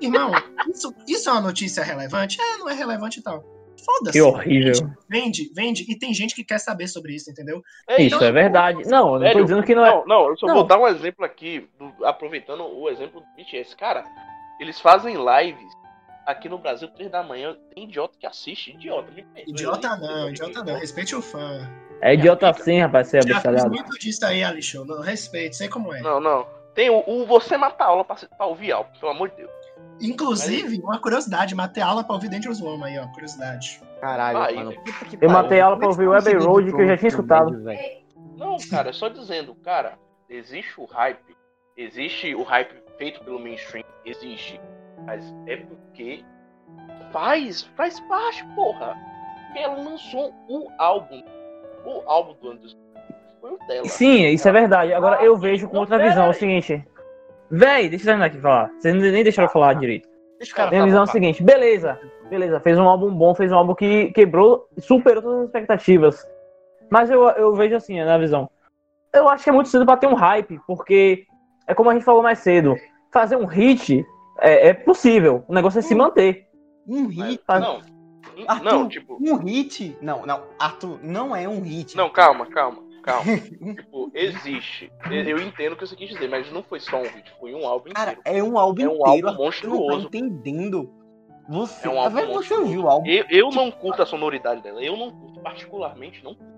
Irmão, 0.00 0.30
isso, 0.72 0.94
isso 1.08 1.28
é 1.28 1.32
uma 1.32 1.40
notícia 1.40 1.82
relevante? 1.82 2.40
É, 2.40 2.58
não 2.58 2.68
é 2.70 2.74
relevante 2.74 3.18
e 3.18 3.22
tal. 3.22 3.42
Foda-se. 3.84 4.12
Que 4.12 4.22
horrível. 4.22 4.72
Vende, 5.10 5.50
vende, 5.52 5.84
e 5.90 5.98
tem 5.98 6.14
gente 6.14 6.34
que 6.36 6.44
quer 6.44 6.58
saber 6.58 6.86
sobre 6.86 7.14
isso, 7.14 7.28
entendeu? 7.30 7.60
É 7.88 8.00
Isso 8.00 8.22
é 8.22 8.30
verdade. 8.30 8.84
Não, 8.86 9.16
eu 9.16 9.20
não 9.20 9.32
tô 9.32 9.42
dizendo 9.42 9.62
que 9.64 9.74
não 9.74 9.84
é. 9.84 9.90
Não, 9.90 10.06
não, 10.06 10.28
eu 10.28 10.36
só 10.38 10.46
Não. 10.46 10.54
vou 10.54 10.64
dar 10.64 10.78
um 10.78 10.86
exemplo 10.86 11.24
aqui, 11.24 11.68
do- 11.78 12.06
aproveitando 12.06 12.62
o 12.64 12.88
exemplo 12.88 13.20
do 13.20 13.26
BTS. 13.36 13.74
Cara, 13.76 14.04
eles 14.60 14.80
fazem 14.80 15.16
lives 15.16 15.72
aqui 16.26 16.48
no 16.48 16.58
Brasil, 16.58 16.88
três 16.88 17.10
da 17.10 17.22
manhã. 17.22 17.56
Tem 17.74 17.84
idiota 17.84 18.16
que 18.18 18.26
assiste, 18.26 18.72
idiota. 18.72 19.10
Me 19.10 19.22
perdoe, 19.22 19.52
Idiota 19.52 19.88
eu 19.88 19.96
não, 19.98 20.28
idiota 20.30 20.64
não. 20.64 20.78
Respeite 20.78 21.14
o 21.14 21.22
fã. 21.22 21.70
É 22.00 22.14
idiota 22.14 22.52
sim, 22.54 22.80
rapaz, 22.80 23.08
você 23.08 23.18
é 23.18 23.22
Já 23.22 23.40
fiz 23.40 23.64
muito 23.66 23.98
disso 23.98 24.26
aí, 24.26 24.42
Alixo. 24.42 24.84
Não, 24.84 25.00
respeito, 25.00 25.56
sei 25.56 25.68
como 25.68 25.94
é. 25.94 26.00
Não, 26.00 26.20
não. 26.20 26.46
Tem 26.74 26.90
o, 26.90 27.02
o 27.06 27.24
você 27.24 27.56
mata 27.56 27.84
a 27.84 27.86
aula 27.86 28.04
pra, 28.04 28.16
pra 28.16 28.46
ouvir 28.46 28.72
algo, 28.72 28.90
pelo 28.98 29.12
amor 29.12 29.30
de 29.30 29.36
Deus. 29.36 29.50
Inclusive, 30.00 30.80
uma 30.80 30.98
curiosidade, 30.98 31.54
matei 31.54 31.82
aula 31.82 32.02
pra 32.02 32.14
ouvir 32.14 32.28
Dangerous 32.28 32.60
Woman 32.60 32.86
aí, 32.86 32.98
ó. 32.98 33.06
Curiosidade. 33.08 33.80
Caralho, 34.00 34.38
Vai, 34.38 34.54
mano. 34.54 34.72
que 34.82 35.18
Eu 35.20 35.30
matei 35.30 35.60
aula 35.60 35.76
pra 35.76 35.86
é 35.86 35.88
ouvir 35.88 36.06
conseguiu 36.06 36.40
Road, 36.40 36.72
que 36.72 36.82
eu 36.82 36.88
já 36.88 36.96
tinha 36.96 37.08
escutado. 37.08 37.62
Não, 38.36 38.56
cara, 38.68 38.92
só 38.92 39.08
dizendo, 39.08 39.54
cara, 39.54 39.96
existe 40.28 40.80
o 40.80 40.84
hype, 40.84 41.36
existe 41.76 42.34
o 42.34 42.42
hype 42.42 42.83
feito 42.98 43.22
pelo 43.24 43.38
mainstream, 43.38 43.84
existe. 44.04 44.60
Mas 45.04 45.34
é 45.46 45.56
porque 45.56 46.24
faz, 47.12 47.62
faz 47.76 48.00
parte, 48.00 48.44
porra. 48.54 48.96
Porque 49.46 49.58
ela 49.60 49.76
lançou 49.76 50.32
o 50.48 50.68
álbum. 50.78 51.22
O 51.84 52.02
álbum 52.06 52.34
do 52.34 52.54
2000 52.58 52.78
foi 53.40 53.52
o 53.52 53.58
dela. 53.66 53.84
Sim, 53.86 54.26
isso 54.26 54.48
é 54.48 54.52
verdade. 54.52 54.92
Agora 54.92 55.22
eu 55.22 55.36
vejo 55.36 55.68
com 55.68 55.78
outra 55.78 55.98
visão. 55.98 56.24
É 56.24 56.26
o 56.26 56.30
aí. 56.30 56.34
seguinte. 56.34 56.84
Véi, 57.50 57.88
deixa 57.88 58.04
eu 58.04 58.06
terminar 58.06 58.26
aqui 58.26 58.40
falar. 58.40 58.70
Vocês 58.78 58.94
nem 58.94 59.22
deixaram 59.22 59.48
eu 59.48 59.52
falar 59.52 59.74
direito. 59.74 60.08
Deixa 60.38 60.52
o 60.52 60.56
cara 60.56 60.70
Minha 60.70 60.84
visão 60.84 61.00
é 61.00 61.04
o 61.04 61.06
seguinte, 61.06 61.42
beleza, 61.42 61.98
beleza, 62.28 62.60
fez 62.60 62.78
um 62.78 62.88
álbum 62.88 63.10
bom, 63.14 63.34
fez 63.34 63.52
um 63.52 63.56
álbum 63.56 63.74
que 63.74 64.10
quebrou, 64.12 64.68
superou 64.78 65.22
todas 65.22 65.38
as 65.40 65.46
expectativas. 65.46 66.28
Mas 66.90 67.10
eu, 67.10 67.22
eu 67.30 67.54
vejo 67.54 67.76
assim, 67.76 68.02
na 68.02 68.18
visão. 68.18 68.50
Eu 69.12 69.28
acho 69.28 69.44
que 69.44 69.50
é 69.50 69.52
muito 69.52 69.68
cedo 69.68 69.86
pra 69.86 69.96
ter 69.96 70.06
um 70.06 70.14
hype, 70.14 70.60
porque 70.66 71.24
é 71.66 71.74
como 71.74 71.90
a 71.90 71.94
gente 71.94 72.04
falou 72.04 72.22
mais 72.22 72.38
cedo, 72.40 72.76
fazer 73.12 73.36
um 73.36 73.46
hit 73.46 74.04
é, 74.40 74.68
é 74.68 74.74
possível, 74.74 75.44
o 75.48 75.54
negócio 75.54 75.78
é 75.78 75.82
se 75.82 75.94
manter. 75.94 76.46
Um 76.86 77.04
Mas- 77.04 77.14
hit. 77.16 77.42
Não, 77.48 77.80
Arthur, 78.48 78.64
não, 78.64 78.88
tipo, 78.88 79.16
Um 79.20 79.36
hit. 79.36 79.96
Não, 80.02 80.26
não. 80.26 80.42
Arthur, 80.58 80.98
não 81.02 81.34
é 81.36 81.48
um 81.48 81.60
hit. 81.62 81.96
não, 81.96 82.10
calma, 82.10 82.46
calma, 82.46 82.82
calma. 83.02 83.22
tipo, 83.76 84.10
existe. 84.12 84.90
Eu 85.10 85.38
entendo 85.40 85.74
o 85.74 85.76
que 85.76 85.86
você 85.86 85.94
quis 85.94 86.08
dizer, 86.10 86.28
mas 86.28 86.50
não 86.50 86.62
foi 86.62 86.80
só 86.80 86.98
um 86.98 87.02
hit, 87.04 87.32
foi 87.38 87.54
um 87.54 87.66
álbum 87.66 87.90
Cara, 87.94 88.12
inteiro. 88.12 88.38
é 88.38 88.42
um 88.42 88.58
álbum 88.58 88.82
É 88.82 88.88
um 88.88 88.94
inteiro. 88.96 89.08
álbum 89.28 89.38
tá 89.38 89.44
monstruoso. 89.44 90.06
entendendo. 90.08 90.90
Você, 91.48 91.86
É 91.86 91.90
um 91.90 91.98
álbum 92.00 92.16
você 92.16 92.26
monstruoso. 92.26 92.62
ouviu 92.64 92.82
o 92.84 92.88
álbum? 92.88 93.06
Eu, 93.06 93.24
eu 93.30 93.50
não 93.50 93.70
curto 93.70 94.02
a 94.02 94.06
sonoridade 94.06 94.62
dela. 94.62 94.82
Eu 94.82 94.96
não 94.96 95.10
curto, 95.12 95.40
particularmente, 95.40 96.24
não 96.24 96.34
curto. 96.34 96.52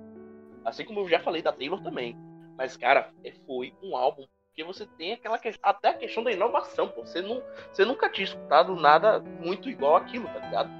Assim 0.65 0.85
como 0.85 1.01
eu 1.01 1.09
já 1.09 1.20
falei 1.20 1.43
da 1.43 1.52
Taylor 1.52 1.83
também. 1.83 2.17
Mas, 2.57 2.76
cara, 2.76 3.10
é- 3.25 3.33
foi 3.47 3.75
um 3.83 3.97
álbum 3.97 4.25
que 4.57 4.65
você 4.65 4.86
tem 4.86 5.12
aquela 5.12 5.39
questão. 5.39 5.70
Até 5.70 5.89
a 5.91 5.94
questão 5.94 6.25
da 6.25 6.33
inovação, 6.33 6.89
pô. 6.89 7.05
Você, 7.05 7.20
não, 7.20 7.43
você 7.70 7.85
nunca 7.85 8.09
tinha 8.09 8.25
escutado 8.25 8.75
nada 8.75 9.20
muito 9.20 9.68
igual 9.68 9.97
aquilo, 9.97 10.26
tá 10.28 10.39
ligado? 10.39 10.70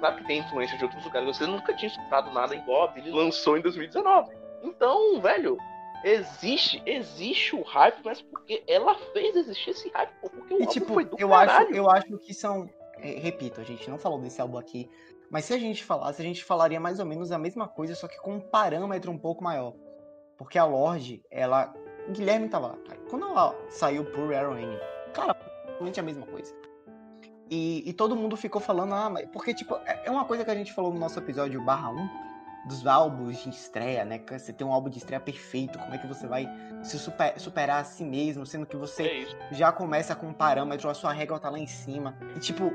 Claro 0.00 0.16
que 0.16 0.26
tem 0.26 0.40
influência 0.40 0.76
de 0.76 0.84
outros 0.84 1.04
lugares, 1.04 1.36
você 1.36 1.46
nunca 1.46 1.74
tinha 1.74 1.88
escutado 1.88 2.32
nada 2.32 2.54
igual 2.54 2.84
a 2.84 2.86
Billy 2.88 3.10
lançou 3.10 3.56
em 3.56 3.60
2019. 3.60 4.34
Então, 4.62 5.20
velho, 5.20 5.56
existe, 6.02 6.82
existe 6.86 7.54
o 7.54 7.62
hype, 7.62 7.98
mas 8.04 8.20
porque 8.22 8.64
ela 8.66 8.94
fez 9.12 9.36
existir 9.36 9.70
esse 9.70 9.88
hype, 9.90 10.10
pô. 10.20 10.30
Porque 10.30 10.54
o 10.54 10.62
E 10.62 10.66
tipo, 10.66 10.94
foi 10.94 11.04
do 11.04 11.16
eu 11.18 11.28
caralho. 11.28 11.66
acho, 11.68 11.74
eu 11.76 11.90
acho 11.90 12.18
que 12.18 12.34
são. 12.34 12.68
repito, 12.98 13.60
a 13.60 13.64
gente 13.64 13.88
não 13.88 13.98
falou 13.98 14.18
desse 14.18 14.40
álbum 14.40 14.58
aqui. 14.58 14.90
Mas 15.30 15.44
se 15.44 15.54
a 15.54 15.58
gente 15.58 15.84
falasse, 15.84 16.20
a 16.20 16.24
gente 16.24 16.42
falaria 16.42 16.80
mais 16.80 16.98
ou 16.98 17.06
menos 17.06 17.30
a 17.30 17.38
mesma 17.38 17.68
coisa, 17.68 17.94
só 17.94 18.08
que 18.08 18.18
com 18.20 18.34
um 18.34 18.40
parâmetro 18.40 19.12
um 19.12 19.18
pouco 19.18 19.44
maior. 19.44 19.74
Porque 20.36 20.58
a 20.58 20.64
Lorde, 20.64 21.22
ela. 21.30 21.72
Guilherme 22.10 22.48
tava 22.48 22.68
lá, 22.68 22.76
cara. 22.86 23.00
Quando 23.08 23.26
ela 23.26 23.54
saiu 23.68 24.04
por 24.04 24.32
Heroine, 24.32 24.78
cara, 25.12 25.34
praticamente 25.34 26.00
a 26.00 26.02
mesma 26.02 26.26
coisa. 26.26 26.54
E, 27.50 27.88
e 27.88 27.92
todo 27.92 28.14
mundo 28.14 28.36
ficou 28.36 28.60
falando, 28.60 28.94
ah, 28.94 29.10
mas. 29.10 29.26
Porque, 29.32 29.52
tipo, 29.52 29.74
é 29.84 30.02
é 30.06 30.10
uma 30.10 30.24
coisa 30.24 30.44
que 30.44 30.50
a 30.50 30.54
gente 30.54 30.72
falou 30.72 30.92
no 30.92 31.00
nosso 31.00 31.18
episódio 31.18 31.60
barra 31.64 31.90
1 31.90 32.08
dos 32.68 32.86
álbuns 32.86 33.42
de 33.42 33.48
estreia, 33.48 34.04
né? 34.04 34.18
Que 34.18 34.38
Você 34.38 34.52
tem 34.52 34.66
um 34.66 34.72
álbum 34.72 34.88
de 34.90 34.98
estreia 34.98 35.18
perfeito, 35.20 35.78
como 35.78 35.94
é 35.94 35.98
que 35.98 36.06
você 36.06 36.26
vai 36.26 36.46
se 36.82 36.98
super- 36.98 37.38
superar 37.40 37.80
a 37.80 37.84
si 37.84 38.04
mesmo, 38.04 38.44
sendo 38.46 38.66
que 38.66 38.76
você 38.76 39.26
É 39.50 39.54
já 39.54 39.72
começa 39.72 40.14
com 40.14 40.28
um 40.28 40.32
parâmetro, 40.32 40.88
a 40.88 40.94
sua 40.94 41.12
régua 41.12 41.40
tá 41.40 41.48
lá 41.50 41.58
em 41.58 41.66
cima. 41.66 42.16
E 42.36 42.38
tipo, 42.38 42.70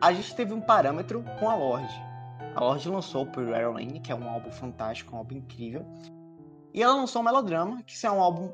a 0.00 0.12
gente 0.12 0.34
teve 0.34 0.52
um 0.54 0.60
parâmetro 0.60 1.22
com 1.38 1.48
a 1.48 1.54
Lorde. 1.54 2.02
A 2.54 2.60
Lorde 2.60 2.88
lançou 2.88 3.26
por 3.26 3.46
Heroine, 3.46 4.00
que 4.00 4.10
é 4.10 4.14
um 4.14 4.28
álbum 4.28 4.50
fantástico, 4.50 5.14
um 5.14 5.18
álbum 5.18 5.36
incrível. 5.36 5.86
E 6.72 6.82
ela 6.82 6.94
lançou 6.94 7.22
o 7.22 7.24
Melodrama, 7.24 7.82
que 7.84 8.06
é 8.06 8.10
um 8.10 8.20
álbum 8.20 8.52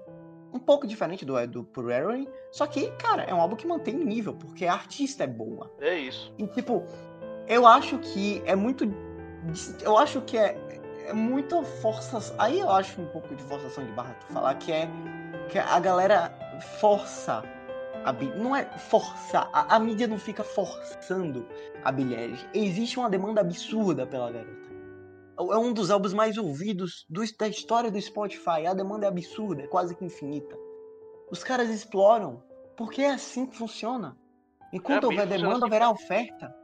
um 0.52 0.58
pouco 0.58 0.86
diferente 0.86 1.24
do, 1.24 1.46
do 1.48 1.64
Por 1.64 1.90
Heroine. 1.90 2.28
Só 2.52 2.66
que, 2.66 2.90
cara, 2.92 3.24
é 3.24 3.34
um 3.34 3.40
álbum 3.40 3.56
que 3.56 3.66
mantém 3.66 3.96
o 3.96 4.04
nível, 4.04 4.34
porque 4.34 4.66
a 4.66 4.72
artista 4.72 5.24
é 5.24 5.26
boa. 5.26 5.70
É 5.80 5.98
isso. 5.98 6.32
E 6.38 6.46
tipo, 6.46 6.84
eu 7.48 7.66
acho 7.66 7.98
que 7.98 8.42
é 8.46 8.54
muito. 8.54 8.84
Eu 9.82 9.98
acho 9.98 10.20
que 10.22 10.38
é, 10.38 10.56
é 11.06 11.12
muita 11.12 11.62
força. 11.62 12.34
Aí 12.38 12.60
eu 12.60 12.70
acho 12.70 13.00
um 13.00 13.06
pouco 13.06 13.34
de 13.34 13.42
forçação 13.42 13.84
de 13.84 13.92
barra 13.92 14.14
tu 14.14 14.32
falar 14.32 14.54
que 14.54 14.72
é. 14.72 14.88
Que 15.50 15.58
a 15.58 15.78
galera 15.78 16.32
força 16.78 17.42
a 18.04 18.12
Não 18.12 18.54
é 18.54 18.64
forçar. 18.64 19.48
A, 19.52 19.76
a 19.76 19.78
mídia 19.78 20.06
não 20.06 20.18
fica 20.18 20.44
forçando 20.44 21.46
a 21.82 21.90
Billie 21.90 22.16
Eilish. 22.16 22.46
Existe 22.52 22.98
uma 22.98 23.08
demanda 23.08 23.40
absurda 23.40 24.06
pela 24.06 24.30
garota. 24.30 24.63
É 25.38 25.56
um 25.58 25.72
dos 25.72 25.90
álbuns 25.90 26.14
mais 26.14 26.38
ouvidos 26.38 27.04
do- 27.08 27.22
da 27.38 27.48
história 27.48 27.90
do 27.90 28.00
Spotify. 28.00 28.66
A 28.68 28.74
demanda 28.74 29.06
é 29.06 29.08
absurda, 29.08 29.62
é 29.62 29.66
quase 29.66 29.94
que 29.94 30.04
infinita. 30.04 30.56
Os 31.30 31.42
caras 31.42 31.68
exploram, 31.70 32.42
porque 32.76 33.02
é 33.02 33.10
assim 33.10 33.46
que 33.46 33.56
funciona. 33.56 34.16
Enquanto 34.72 35.04
É, 35.04 35.06
houver 35.06 35.26
demanda, 35.26 35.56
assim. 35.56 35.64
haverá 35.66 35.90
oferta. 35.90 36.54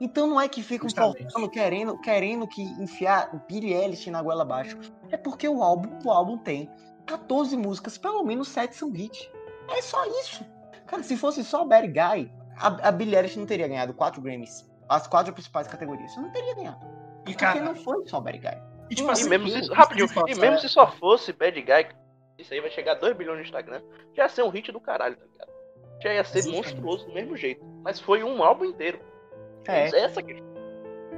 Então 0.00 0.26
não 0.26 0.40
é 0.40 0.48
que 0.48 0.62
ficam 0.62 0.88
forçando, 0.90 1.48
querendo, 1.50 1.98
querendo 2.00 2.46
que 2.46 2.62
enfiar 2.62 3.44
Billie 3.48 3.72
Eilish 3.72 4.10
na 4.10 4.20
goela 4.22 4.42
abaixo. 4.42 4.76
É 5.10 5.16
porque 5.16 5.48
o 5.48 5.62
álbum, 5.62 5.96
o 6.04 6.10
álbum 6.10 6.36
tem 6.38 6.68
14 7.06 7.56
músicas, 7.56 7.96
pelo 7.98 8.22
menos 8.24 8.48
7 8.48 8.74
são 8.74 8.94
hits. 8.94 9.28
É 9.68 9.80
só 9.80 10.04
isso. 10.20 10.44
Cara, 10.86 11.02
se 11.04 11.16
fosse 11.16 11.44
só 11.44 11.64
Bad 11.64 11.86
Guy, 11.88 12.32
a, 12.56 12.88
a 12.88 12.92
Billie 12.92 13.14
Eilish 13.16 13.38
não 13.38 13.46
teria 13.46 13.68
ganhado 13.68 13.94
4 13.94 14.20
Grammys. 14.20 14.68
As 14.88 15.06
quatro 15.06 15.32
principais 15.32 15.68
categorias. 15.68 16.12
Você 16.12 16.20
não 16.20 16.30
teria 16.30 16.54
ganhado. 16.54 16.84
E, 17.22 17.24
Porque 17.24 17.34
cara, 17.36 17.60
não 17.60 17.74
foi 17.74 18.06
só 18.06 18.20
Bad 18.20 18.38
Guy. 18.38 18.48
e, 18.90 18.94
tipo 18.94 19.08
e 19.08 19.10
E 19.10 19.12
assim, 19.12 19.28
mesmo 19.28 19.48
se, 19.48 19.72
rapidinho, 19.72 20.08
e 20.26 20.34
mesmo 20.34 20.56
é. 20.56 20.58
se 20.58 20.68
só 20.68 20.90
fosse 20.90 21.32
Bad 21.32 21.60
Guy, 21.60 21.86
isso 22.38 22.52
aí 22.52 22.60
vai 22.60 22.70
chegar 22.70 22.92
a 22.92 22.96
2 22.96 23.16
bilhões 23.16 23.38
no 23.38 23.44
Instagram, 23.44 23.80
já 24.14 24.24
ia 24.24 24.28
ser 24.28 24.42
um 24.42 24.48
hit 24.48 24.72
do 24.72 24.80
caralho, 24.80 25.16
tá 25.16 25.24
ligado? 25.24 25.52
Já 26.02 26.14
ia 26.14 26.24
ser 26.24 26.50
monstruoso 26.50 27.06
do 27.06 27.14
mesmo 27.14 27.36
jeito. 27.36 27.64
Mas 27.82 28.00
foi 28.00 28.24
um 28.24 28.42
álbum 28.42 28.64
inteiro. 28.64 28.98
É. 29.68 29.86
Essa 29.96 30.20
que 30.20 30.42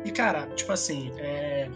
E, 0.05 0.11
cara, 0.11 0.47
tipo 0.49 0.73
assim, 0.73 1.11
é... 1.19 1.71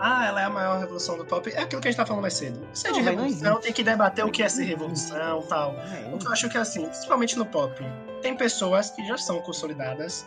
Ah, 0.00 0.26
ela 0.26 0.40
é 0.40 0.44
a 0.44 0.50
maior 0.50 0.78
revolução 0.78 1.16
do 1.16 1.24
pop. 1.24 1.50
É 1.50 1.62
aquilo 1.62 1.80
que 1.80 1.88
a 1.88 1.90
gente 1.90 1.98
tá 1.98 2.06
falando 2.06 2.22
mais 2.22 2.34
cedo. 2.34 2.66
Se 2.72 2.86
é 2.88 2.92
de 2.92 3.00
Não, 3.02 3.10
revolução, 3.10 3.60
tem 3.60 3.72
que 3.72 3.82
debater 3.82 4.24
o 4.24 4.30
que 4.30 4.42
é 4.42 4.48
ser 4.48 4.64
revolução 4.64 5.40
e 5.40 5.46
tal. 5.48 5.72
É, 5.72 6.14
O 6.14 6.18
que 6.18 6.26
eu 6.26 6.32
acho 6.32 6.48
que, 6.48 6.56
assim, 6.58 6.86
principalmente 6.86 7.36
no 7.36 7.44
pop, 7.46 7.74
tem 8.22 8.36
pessoas 8.36 8.90
que 8.90 9.06
já 9.06 9.18
são 9.18 9.40
consolidadas 9.40 10.26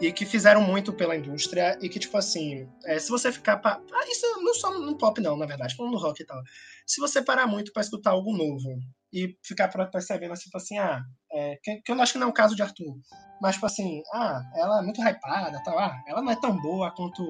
e 0.00 0.12
que 0.12 0.24
fizeram 0.24 0.62
muito 0.62 0.92
pela 0.92 1.16
indústria 1.16 1.78
e 1.82 1.88
que, 1.88 1.98
tipo 1.98 2.16
assim, 2.16 2.68
é, 2.84 2.98
se 2.98 3.10
você 3.10 3.30
ficar. 3.32 3.58
Pa... 3.58 3.80
Ah, 3.92 4.10
isso 4.10 4.26
não 4.42 4.54
só 4.54 4.78
no 4.78 4.96
pop, 4.96 5.20
não, 5.20 5.36
na 5.36 5.46
verdade, 5.46 5.74
falando 5.74 5.92
no 5.92 5.98
rock 5.98 6.22
e 6.22 6.26
tal. 6.26 6.40
Se 6.86 7.00
você 7.00 7.20
parar 7.20 7.46
muito 7.46 7.72
pra 7.72 7.82
escutar 7.82 8.10
algo 8.10 8.36
novo 8.36 8.78
e 9.12 9.36
ficar 9.44 9.68
pra- 9.68 9.86
percebendo, 9.86 10.32
assim, 10.32 10.44
tipo 10.44 10.56
assim, 10.56 10.78
ah, 10.78 11.02
é, 11.32 11.58
que, 11.62 11.82
que 11.82 11.92
eu 11.92 12.00
acho 12.00 12.12
que 12.12 12.18
não 12.18 12.28
é 12.28 12.30
o 12.30 12.34
caso 12.34 12.54
de 12.54 12.62
Arthur, 12.62 12.96
mas, 13.40 13.54
tipo 13.54 13.66
assim, 13.66 14.02
ah, 14.12 14.42
ela 14.54 14.80
é 14.80 14.82
muito 14.82 15.00
hypada 15.00 15.60
tal, 15.64 15.78
ah, 15.78 15.98
ela 16.06 16.22
não 16.22 16.30
é 16.30 16.36
tão 16.36 16.56
boa 16.60 16.90
quanto 16.90 17.24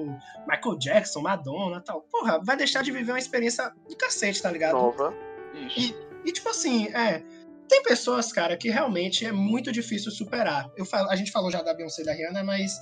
Michael 0.47 0.77
Jackson, 0.77 1.21
Madonna 1.21 1.81
tal. 1.81 2.01
Porra, 2.01 2.39
vai 2.43 2.57
deixar 2.57 2.83
de 2.83 2.91
viver 2.91 3.11
uma 3.11 3.19
experiência 3.19 3.71
do 3.87 3.95
cacete, 3.95 4.41
tá 4.41 4.51
ligado? 4.51 4.73
nova. 4.73 5.13
Isso. 5.53 5.95
E, 6.25 6.31
tipo 6.31 6.49
assim, 6.49 6.87
é. 6.93 7.23
Tem 7.67 7.81
pessoas, 7.83 8.33
cara, 8.33 8.57
que 8.57 8.69
realmente 8.69 9.25
é 9.25 9.31
muito 9.31 9.71
difícil 9.71 10.11
superar. 10.11 10.69
Eu 10.75 10.85
falo, 10.85 11.09
a 11.09 11.15
gente 11.15 11.31
falou 11.31 11.49
já 11.49 11.61
da 11.61 11.73
Beyoncé 11.73 12.01
e 12.01 12.05
da 12.05 12.13
Rihanna, 12.13 12.43
mas. 12.43 12.77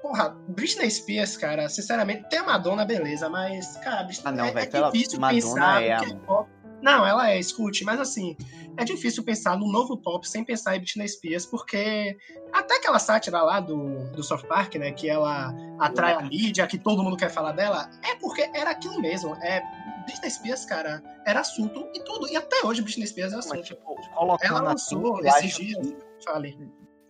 Porra, 0.00 0.30
Britney 0.48 0.90
Spears, 0.90 1.36
cara, 1.36 1.68
sinceramente, 1.68 2.26
tem 2.30 2.38
a 2.38 2.44
Madonna, 2.44 2.86
beleza, 2.86 3.28
mas, 3.28 3.76
cara, 3.78 4.04
Britney, 4.04 4.26
Ah, 4.26 4.32
não, 4.32 4.44
é, 4.46 4.52
velho, 4.52 4.86
é 4.86 4.90
difícil 4.90 5.20
Madonna 5.20 5.40
pensar 5.42 5.82
é, 5.82 5.98
que 5.98 6.12
é 6.12 6.16
pop. 6.16 6.48
Não, 6.82 7.04
ela 7.06 7.30
é, 7.30 7.38
escute, 7.38 7.84
mas 7.84 7.98
assim, 7.98 8.36
é 8.76 8.84
difícil 8.84 9.24
pensar 9.24 9.56
no 9.56 9.70
novo 9.70 9.96
pop 9.96 10.26
sem 10.28 10.44
pensar 10.44 10.76
em 10.76 10.80
Britney 10.80 11.08
Spears, 11.08 11.44
porque 11.46 12.16
até 12.52 12.76
aquela 12.76 12.98
sátira 12.98 13.42
lá 13.42 13.58
do, 13.60 14.10
do 14.12 14.22
South 14.22 14.46
Park, 14.48 14.76
né, 14.76 14.92
que 14.92 15.08
ela 15.08 15.52
atrai 15.80 16.14
a 16.14 16.20
mídia, 16.22 16.66
que 16.66 16.78
todo 16.78 17.02
mundo 17.02 17.16
quer 17.16 17.30
falar 17.30 17.52
dela, 17.52 17.90
é 18.04 18.14
porque 18.16 18.42
era 18.54 18.70
aquilo 18.70 19.00
mesmo, 19.00 19.34
é 19.42 19.60
Britney 20.06 20.30
Spears, 20.30 20.64
cara, 20.64 21.02
era 21.26 21.40
assunto 21.40 21.86
e 21.94 22.00
tudo. 22.04 22.28
E 22.28 22.36
até 22.36 22.64
hoje 22.64 22.80
Britney 22.80 23.06
Spears 23.06 23.32
é 23.32 23.36
Mas, 23.36 23.46
assunto. 23.46 23.62
tipo, 23.64 23.94
colocando 24.14 24.56
Ela 24.58 24.60
lançou 24.70 25.20
esses 25.26 25.54
dias. 25.56 25.86
que- 25.86 25.96
Fale. 26.24 26.58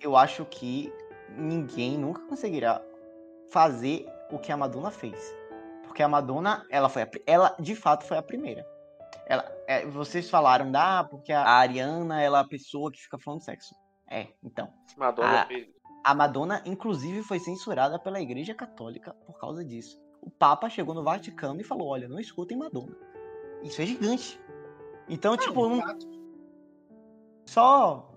eu 0.01 0.17
acho 0.17 0.45
que 0.47 0.93
ninguém 1.37 1.97
nunca 1.97 2.21
conseguirá 2.23 2.83
fazer 3.51 4.07
o 4.31 4.39
que 4.39 4.51
a 4.53 4.57
Madonna 4.57 4.91
fez. 4.91 5.35
Porque 5.85 6.03
a 6.03 6.09
Madonna, 6.09 6.65
ela 6.71 6.89
foi 6.89 7.03
a, 7.03 7.11
ela 7.27 7.57
de 7.59 7.75
fato 7.75 8.05
foi 8.05 8.17
a 8.19 8.23
primeira. 8.23 8.67
Ela, 9.29 9.45
é, 9.67 9.85
vocês 9.87 10.31
falaram 10.31 10.73
da, 10.73 11.01
ah, 11.01 11.05
porque 11.05 11.33
a 11.33 11.45
Ariana, 11.45 12.21
ela 12.23 12.39
é 12.39 12.41
a 12.41 12.49
pessoa 12.49 12.91
que 12.91 12.99
fica 12.99 13.19
falando 13.19 13.43
sexo. 13.43 13.75
É, 14.11 14.29
então. 14.43 14.73
Madonna 14.97 15.43
Ah. 15.43 15.47
fez. 15.47 15.69
A 16.05 16.15
Madonna, 16.15 16.63
inclusive, 16.65 17.23
foi 17.23 17.39
censurada 17.39 17.99
pela 17.99 18.21
Igreja 18.21 18.55
Católica 18.55 19.13
por 19.27 19.39
causa 19.39 19.63
disso. 19.65 20.01
O 20.23 20.31
Papa 20.31 20.71
chegou 20.71 20.95
no 20.95 21.03
Vaticano 21.03 21.61
e 21.61 21.65
falou: 21.65 21.89
olha, 21.89 22.09
não 22.09 22.19
escutem 22.19 22.57
Madonna. 22.57 22.97
Isso 23.63 23.83
é 23.83 23.87
gigante. 23.87 24.41
Então, 25.09 25.37
tipo, 25.37 25.69
Não, 25.69 25.99
só. 27.47 28.11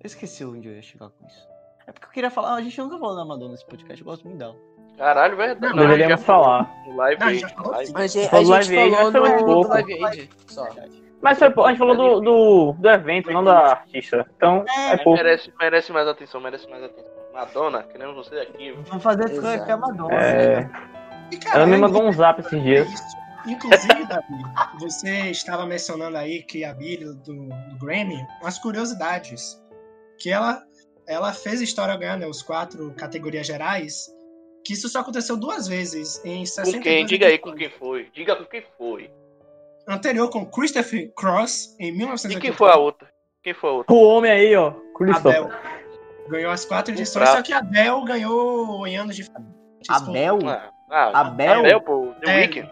Eu 0.00 0.06
esqueci 0.06 0.44
onde 0.44 0.68
eu 0.68 0.74
ia 0.74 0.82
chegar 0.82 1.08
com 1.10 1.26
isso. 1.26 1.48
É 1.86 1.92
porque 1.92 2.06
eu 2.06 2.10
queria 2.10 2.30
falar. 2.30 2.54
A 2.54 2.62
gente 2.62 2.78
nunca 2.80 2.98
falou 2.98 3.16
da 3.16 3.24
Madonna 3.24 3.52
nesse 3.52 3.66
podcast, 3.66 4.00
eu 4.00 4.04
gosto 4.04 4.24
muito 4.26 4.38
dela. 4.38 4.56
Caralho, 4.96 5.36
verdade. 5.36 5.74
Não, 5.74 5.82
Deveríamos 5.82 6.20
já 6.20 6.26
falar. 6.26 6.70
Live 6.94 7.20
Não, 7.20 7.26
Aid, 7.28 7.42
live. 7.42 7.86
sim. 7.86 7.92
A 7.96 8.06
gente, 8.06 8.34
a 8.34 8.40
Live 8.40 8.78
Aid, 8.78 8.90
falou 8.94 9.12
mas 9.12 9.12
foi 9.12 9.20
muito 9.20 9.40
no, 9.40 9.46
pouco. 9.54 9.68
Live 9.70 10.04
Aid, 10.04 10.30
só. 10.46 10.68
Mas 11.20 11.38
foi, 11.38 11.48
a 11.48 11.68
gente 11.68 11.78
falou 11.78 11.96
do, 11.96 12.20
do, 12.20 12.72
do 12.72 12.88
evento, 12.90 13.30
não 13.30 13.44
da 13.44 13.58
artista. 13.70 14.26
Então, 14.36 14.64
é 14.68 14.90
Mas 14.90 15.02
pouco. 15.04 15.16
merece, 15.22 15.52
merece 15.58 15.92
mais 15.92 16.08
atenção, 16.08 16.40
merece 16.40 16.68
mais 16.68 16.82
atenção. 16.82 17.10
Madonna, 17.32 17.82
queremos 17.84 18.14
você 18.16 18.36
aqui. 18.40 18.72
Vamos 18.88 19.02
fazer 19.02 19.24
as 19.24 19.30
Exato. 19.30 19.46
coisas 19.46 19.66
que 19.66 19.72
a 19.72 19.76
Madonna. 19.76 20.14
É, 20.14 20.70
E, 21.30 21.36
cara, 21.38 21.56
ela 21.58 21.66
me 21.66 21.74
é 21.74 21.78
mandou 21.78 22.02
um 22.02 22.12
zap 22.12 22.40
esses 22.40 22.52
É 22.52 22.56
dias. 22.58 22.88
isso. 22.92 23.16
Inclusive, 23.46 24.04
Davi, 24.06 24.42
você 24.78 25.30
estava 25.30 25.64
mencionando 25.66 26.16
aí 26.16 26.42
que 26.42 26.64
a 26.64 26.74
Billy 26.74 27.04
do, 27.04 27.14
do 27.14 27.48
Grammy, 27.80 28.20
umas 28.40 28.58
curiosidades. 28.58 29.60
Que 30.18 30.30
ela, 30.30 30.62
ela 31.08 31.32
fez 31.32 31.60
história 31.60 31.96
ganhando 31.96 32.20
né, 32.20 32.26
os 32.26 32.42
quatro 32.42 32.92
categorias 32.94 33.46
gerais, 33.46 34.08
que 34.64 34.72
isso 34.74 34.88
só 34.88 35.00
aconteceu 35.00 35.36
duas 35.36 35.66
vezes 35.66 36.20
em 36.24 36.44
62 36.44 36.74
Com 36.76 36.82
quem? 36.82 37.06
Diga 37.06 37.26
aí 37.26 37.38
com 37.38 37.52
quem 37.52 37.68
foi. 37.70 38.08
Diga 38.14 38.36
com 38.36 38.44
quem 38.44 38.62
foi. 38.78 39.10
Anterior 39.88 40.28
com 40.30 40.46
Christopher 40.46 41.12
Cross, 41.16 41.74
em 41.80 41.88
E 41.88 41.92
1980. 41.92 42.40
quem 42.40 42.52
foi 42.52 42.70
a 42.70 42.76
outra? 42.76 43.08
Quem 43.42 43.52
foi 43.54 43.70
a 43.70 43.72
outra? 43.72 43.92
O 43.94 44.00
homem 44.02 44.30
aí, 44.30 44.54
ó. 44.54 44.72
Christopher. 44.96 45.48
Ganhou 46.28 46.52
as 46.52 46.64
quatro 46.64 46.94
edições, 46.94 47.28
só 47.28 47.42
que 47.42 47.52
a 47.52 47.58
Adele 47.58 48.04
ganhou 48.04 48.86
em 48.86 48.96
anos 48.96 49.16
diferentes. 49.16 49.50
Abel? 49.88 50.38
Ah, 50.48 50.70
ah, 50.90 51.20
Abel? 51.22 51.60
Abel, 51.60 51.80
pô. 51.80 52.14
The 52.24 52.30
É. 52.30 52.40
Weeknd. 52.42 52.70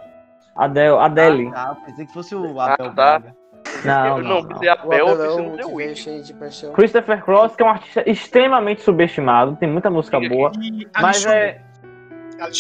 Adele. 0.56 0.96
Adele. 0.98 1.48
Ah, 1.52 1.52
tá. 1.66 1.74
pensei 1.86 2.06
que 2.06 2.12
fosse 2.12 2.34
o 2.36 2.60
Abel. 2.60 2.76
tá. 2.76 3.18
Braga. 3.18 3.36
Não, 3.84 4.18
não, 4.18 4.22
não, 4.22 4.42
não. 4.42 4.50
O 4.60 4.70
Abel, 4.70 4.76
pensei 4.76 5.10
Abelão 5.10 5.38
no 5.42 5.50
The 5.56 5.56
que 5.56 5.62
veio 5.64 5.74
Weeknd. 5.76 5.96
cheio 6.00 6.22
de 6.22 6.34
paixão. 6.34 6.72
Christopher 6.74 7.24
Cross, 7.24 7.56
que 7.56 7.62
é 7.62 7.66
um 7.66 7.70
artista 7.70 8.08
extremamente 8.08 8.82
subestimado, 8.82 9.56
tem 9.56 9.68
muita 9.68 9.90
música 9.90 10.20
boa, 10.20 10.52
E 10.62 10.86
mas 11.00 11.24
é, 11.26 11.60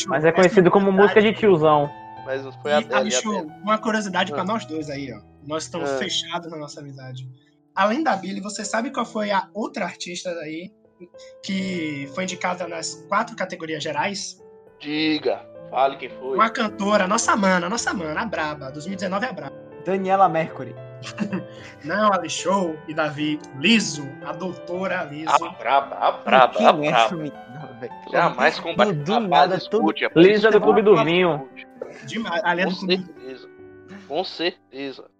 Mas 0.08 0.24
é 0.24 0.32
conhecido 0.32 0.70
como 0.70 0.90
música 0.92 1.20
de 1.20 1.32
tiozão. 1.32 1.90
Mas 2.24 2.42
foi 2.62 2.72
a 2.72 2.80
E. 2.80 2.92
Alexandre, 2.92 3.38
Adele. 3.38 3.52
uma 3.62 3.78
curiosidade 3.78 4.32
pra 4.32 4.42
Ah. 4.42 4.44
nós 4.44 4.64
dois 4.66 4.88
aí, 4.90 5.12
ó. 5.12 5.20
Nós 5.46 5.64
estamos 5.64 5.90
Ah. 5.90 5.96
fechados 5.98 6.50
na 6.50 6.56
nossa 6.56 6.80
amizade. 6.80 7.28
Além 7.74 8.02
da 8.02 8.14
Billy, 8.16 8.40
você 8.40 8.64
sabe 8.64 8.90
qual 8.90 9.06
foi 9.06 9.30
a 9.30 9.48
outra 9.54 9.84
artista 9.84 10.30
aí 10.30 10.70
que 11.42 12.08
foi 12.14 12.24
indicada 12.24 12.68
nas 12.68 12.94
quatro 13.08 13.34
categorias 13.34 13.82
gerais? 13.82 14.38
Diga. 14.78 15.44
Fale 15.70 15.96
quem 15.96 16.10
foi. 16.10 16.34
Uma 16.34 16.50
cantora, 16.50 17.06
nossa 17.06 17.36
mana, 17.36 17.68
nossa 17.68 17.94
mana, 17.94 18.20
a 18.22 18.26
Braba. 18.26 18.70
2019 18.70 19.24
é 19.26 19.28
a 19.28 19.32
Braba. 19.32 19.56
Daniela 19.84 20.28
Mercury. 20.28 20.74
Não, 21.84 22.12
Alexou 22.12 22.76
e 22.86 22.92
Davi. 22.92 23.38
Liso, 23.58 24.06
a 24.26 24.32
doutora 24.32 25.04
Liso. 25.04 25.32
A 25.32 25.48
braba, 25.50 25.96
a 25.96 26.12
braba, 26.12 26.58
a 26.58 26.68
é 26.68 26.90
braba. 26.90 27.40
Velho? 27.80 27.92
Jamais 28.12 28.58
combate. 28.60 28.92
do 28.92 29.20
nada, 29.20 29.56
escute, 29.56 30.04
rapaz, 30.04 30.26
Lisa 30.26 30.50
do 30.50 30.60
Clube 30.60 30.82
do 30.82 30.96
Vinho. 31.04 31.48
escute. 31.56 32.06
Demais. 32.06 32.42
Ali 32.44 32.62
é 32.62 32.64
Com 32.64 32.70
certeza. 32.70 33.48
Com 34.06 34.24
certeza. 34.24 35.10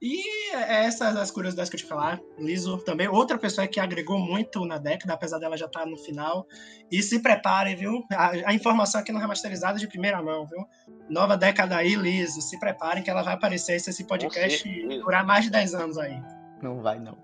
E 0.00 0.54
é 0.54 0.84
essas 0.84 1.16
as 1.16 1.28
curiosidades 1.30 1.68
que 1.68 1.76
eu 1.76 1.80
te 1.80 1.86
falar. 1.86 2.20
Liso 2.38 2.78
também, 2.78 3.08
outra 3.08 3.36
pessoa 3.36 3.66
que 3.66 3.80
agregou 3.80 4.16
muito 4.16 4.64
na 4.64 4.78
década, 4.78 5.14
apesar 5.14 5.40
dela 5.40 5.56
já 5.56 5.66
estar 5.66 5.84
no 5.86 5.96
final. 5.96 6.46
E 6.90 7.02
se 7.02 7.20
preparem, 7.20 7.74
viu? 7.74 8.04
A, 8.12 8.30
a 8.50 8.54
informação 8.54 9.00
aqui 9.00 9.10
no 9.10 9.18
remasterizado 9.18 9.78
de 9.78 9.88
primeira 9.88 10.22
mão, 10.22 10.46
viu? 10.46 10.64
Nova 11.10 11.36
década 11.36 11.76
aí, 11.76 11.96
Liso. 11.96 12.40
Se 12.40 12.58
preparem 12.60 13.02
que 13.02 13.10
ela 13.10 13.22
vai 13.22 13.34
aparecer 13.34 13.80
se 13.80 13.90
esse 13.90 14.04
podcast 14.04 14.86
durar 15.00 15.26
mais 15.26 15.46
de 15.46 15.50
10 15.50 15.74
anos 15.74 15.98
aí. 15.98 16.22
Não 16.62 16.80
vai, 16.80 17.00
não. 17.00 17.18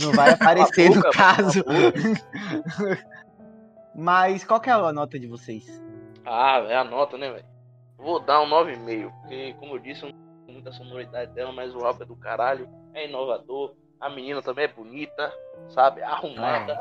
Não 0.00 0.12
vai 0.12 0.30
aparecer 0.30 0.90
no 0.90 0.96
boca, 0.96 1.10
caso. 1.10 1.64
Mas 3.94 4.44
qual 4.44 4.60
que 4.60 4.70
é 4.70 4.72
a 4.72 4.92
nota 4.92 5.18
de 5.18 5.26
vocês? 5.26 5.82
Ah, 6.24 6.58
é 6.68 6.76
a 6.76 6.84
nota, 6.84 7.16
né, 7.18 7.30
velho? 7.30 7.44
Vou 7.98 8.18
dar 8.20 8.40
um 8.42 8.46
9,5. 8.48 9.12
Porque, 9.20 9.54
como 9.58 9.74
eu 9.74 9.78
disse, 9.78 10.02
eu 10.04 10.08
não 10.10 10.18
tenho 10.46 10.52
muita 10.54 10.72
sonoridade 10.72 11.32
dela, 11.32 11.52
mas 11.52 11.74
o 11.74 11.84
álbum 11.84 12.02
é 12.02 12.06
do 12.06 12.16
caralho. 12.16 12.68
É 12.94 13.06
inovador. 13.08 13.74
A 14.00 14.10
menina 14.10 14.42
também 14.42 14.64
é 14.64 14.68
bonita, 14.68 15.32
sabe? 15.68 16.02
Arrumada. 16.02 16.76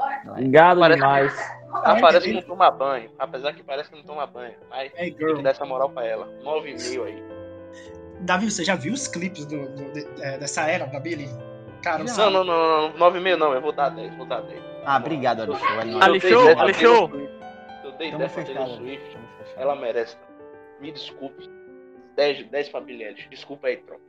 Gado 0.49 0.79
Parece- 0.79 0.99
demais. 0.99 1.51
Ela 1.85 2.01
parece 2.01 2.27
que 2.27 2.33
não 2.33 2.41
toma 2.41 2.71
banho. 2.71 3.11
Apesar 3.19 3.53
que 3.53 3.63
parece 3.63 3.89
que 3.91 3.95
não 3.95 4.03
toma 4.03 4.25
banho. 4.25 4.55
Mas 4.69 4.91
Hey, 4.95 5.11
tem 5.13 5.35
que 5.35 5.43
dar 5.43 5.51
essa 5.51 5.63
moral 5.65 5.89
pra 5.91 6.03
ela. 6.05 6.25
9,5 6.43 7.03
aí. 7.03 7.23
Davi, 8.21 8.49
você 8.49 8.63
já 8.63 8.75
viu 8.75 8.93
os 8.93 9.07
clipes 9.07 9.45
do- 9.45 9.69
do- 9.69 9.91
de- 9.93 10.07
é, 10.23 10.37
dessa 10.39 10.63
era 10.67 10.85
da 10.87 10.99
Billy? 10.99 11.27
Cara, 11.83 12.05
Já. 12.07 12.29
Não, 12.29 12.31
não, 12.31 12.43
não, 12.43 12.89
não. 12.89 12.97
9,5 12.97 13.37
não. 13.37 13.53
Eu 13.53 13.61
vou 13.61 13.71
dar 13.71 13.89
10. 13.89 14.15
Vou 14.15 14.25
dar 14.25 14.41
10. 14.41 14.61
Ah, 14.85 14.97
obrigado, 14.97 15.41
Alexandre. 15.41 15.73
É 15.81 15.85
nóis. 15.85 15.93
Eu 15.95 16.01
Ali 16.03 16.19
dei 16.19 16.31
show, 16.31 16.43
10 16.45 16.55
pra 16.55 16.63
ali 16.63 16.73
Taylor 16.73 16.97
show. 16.97 17.09
Swift. 17.09 17.33
Eu 17.83 17.91
dei 17.93 18.07
Tamo 18.09 18.19
10 18.19 18.31
pra 18.33 18.43
Taylor. 18.43 18.67
Swift. 18.67 19.17
Ela 19.57 19.75
merece. 19.75 20.17
Me 20.79 20.91
desculpe. 20.91 21.49
10, 22.15 22.43
10 22.49 22.69
pra 22.69 22.81
Billie 22.81 23.05
Eilish. 23.05 23.27
Desculpa 23.29 23.67
aí, 23.67 23.77
tropa. 23.77 24.01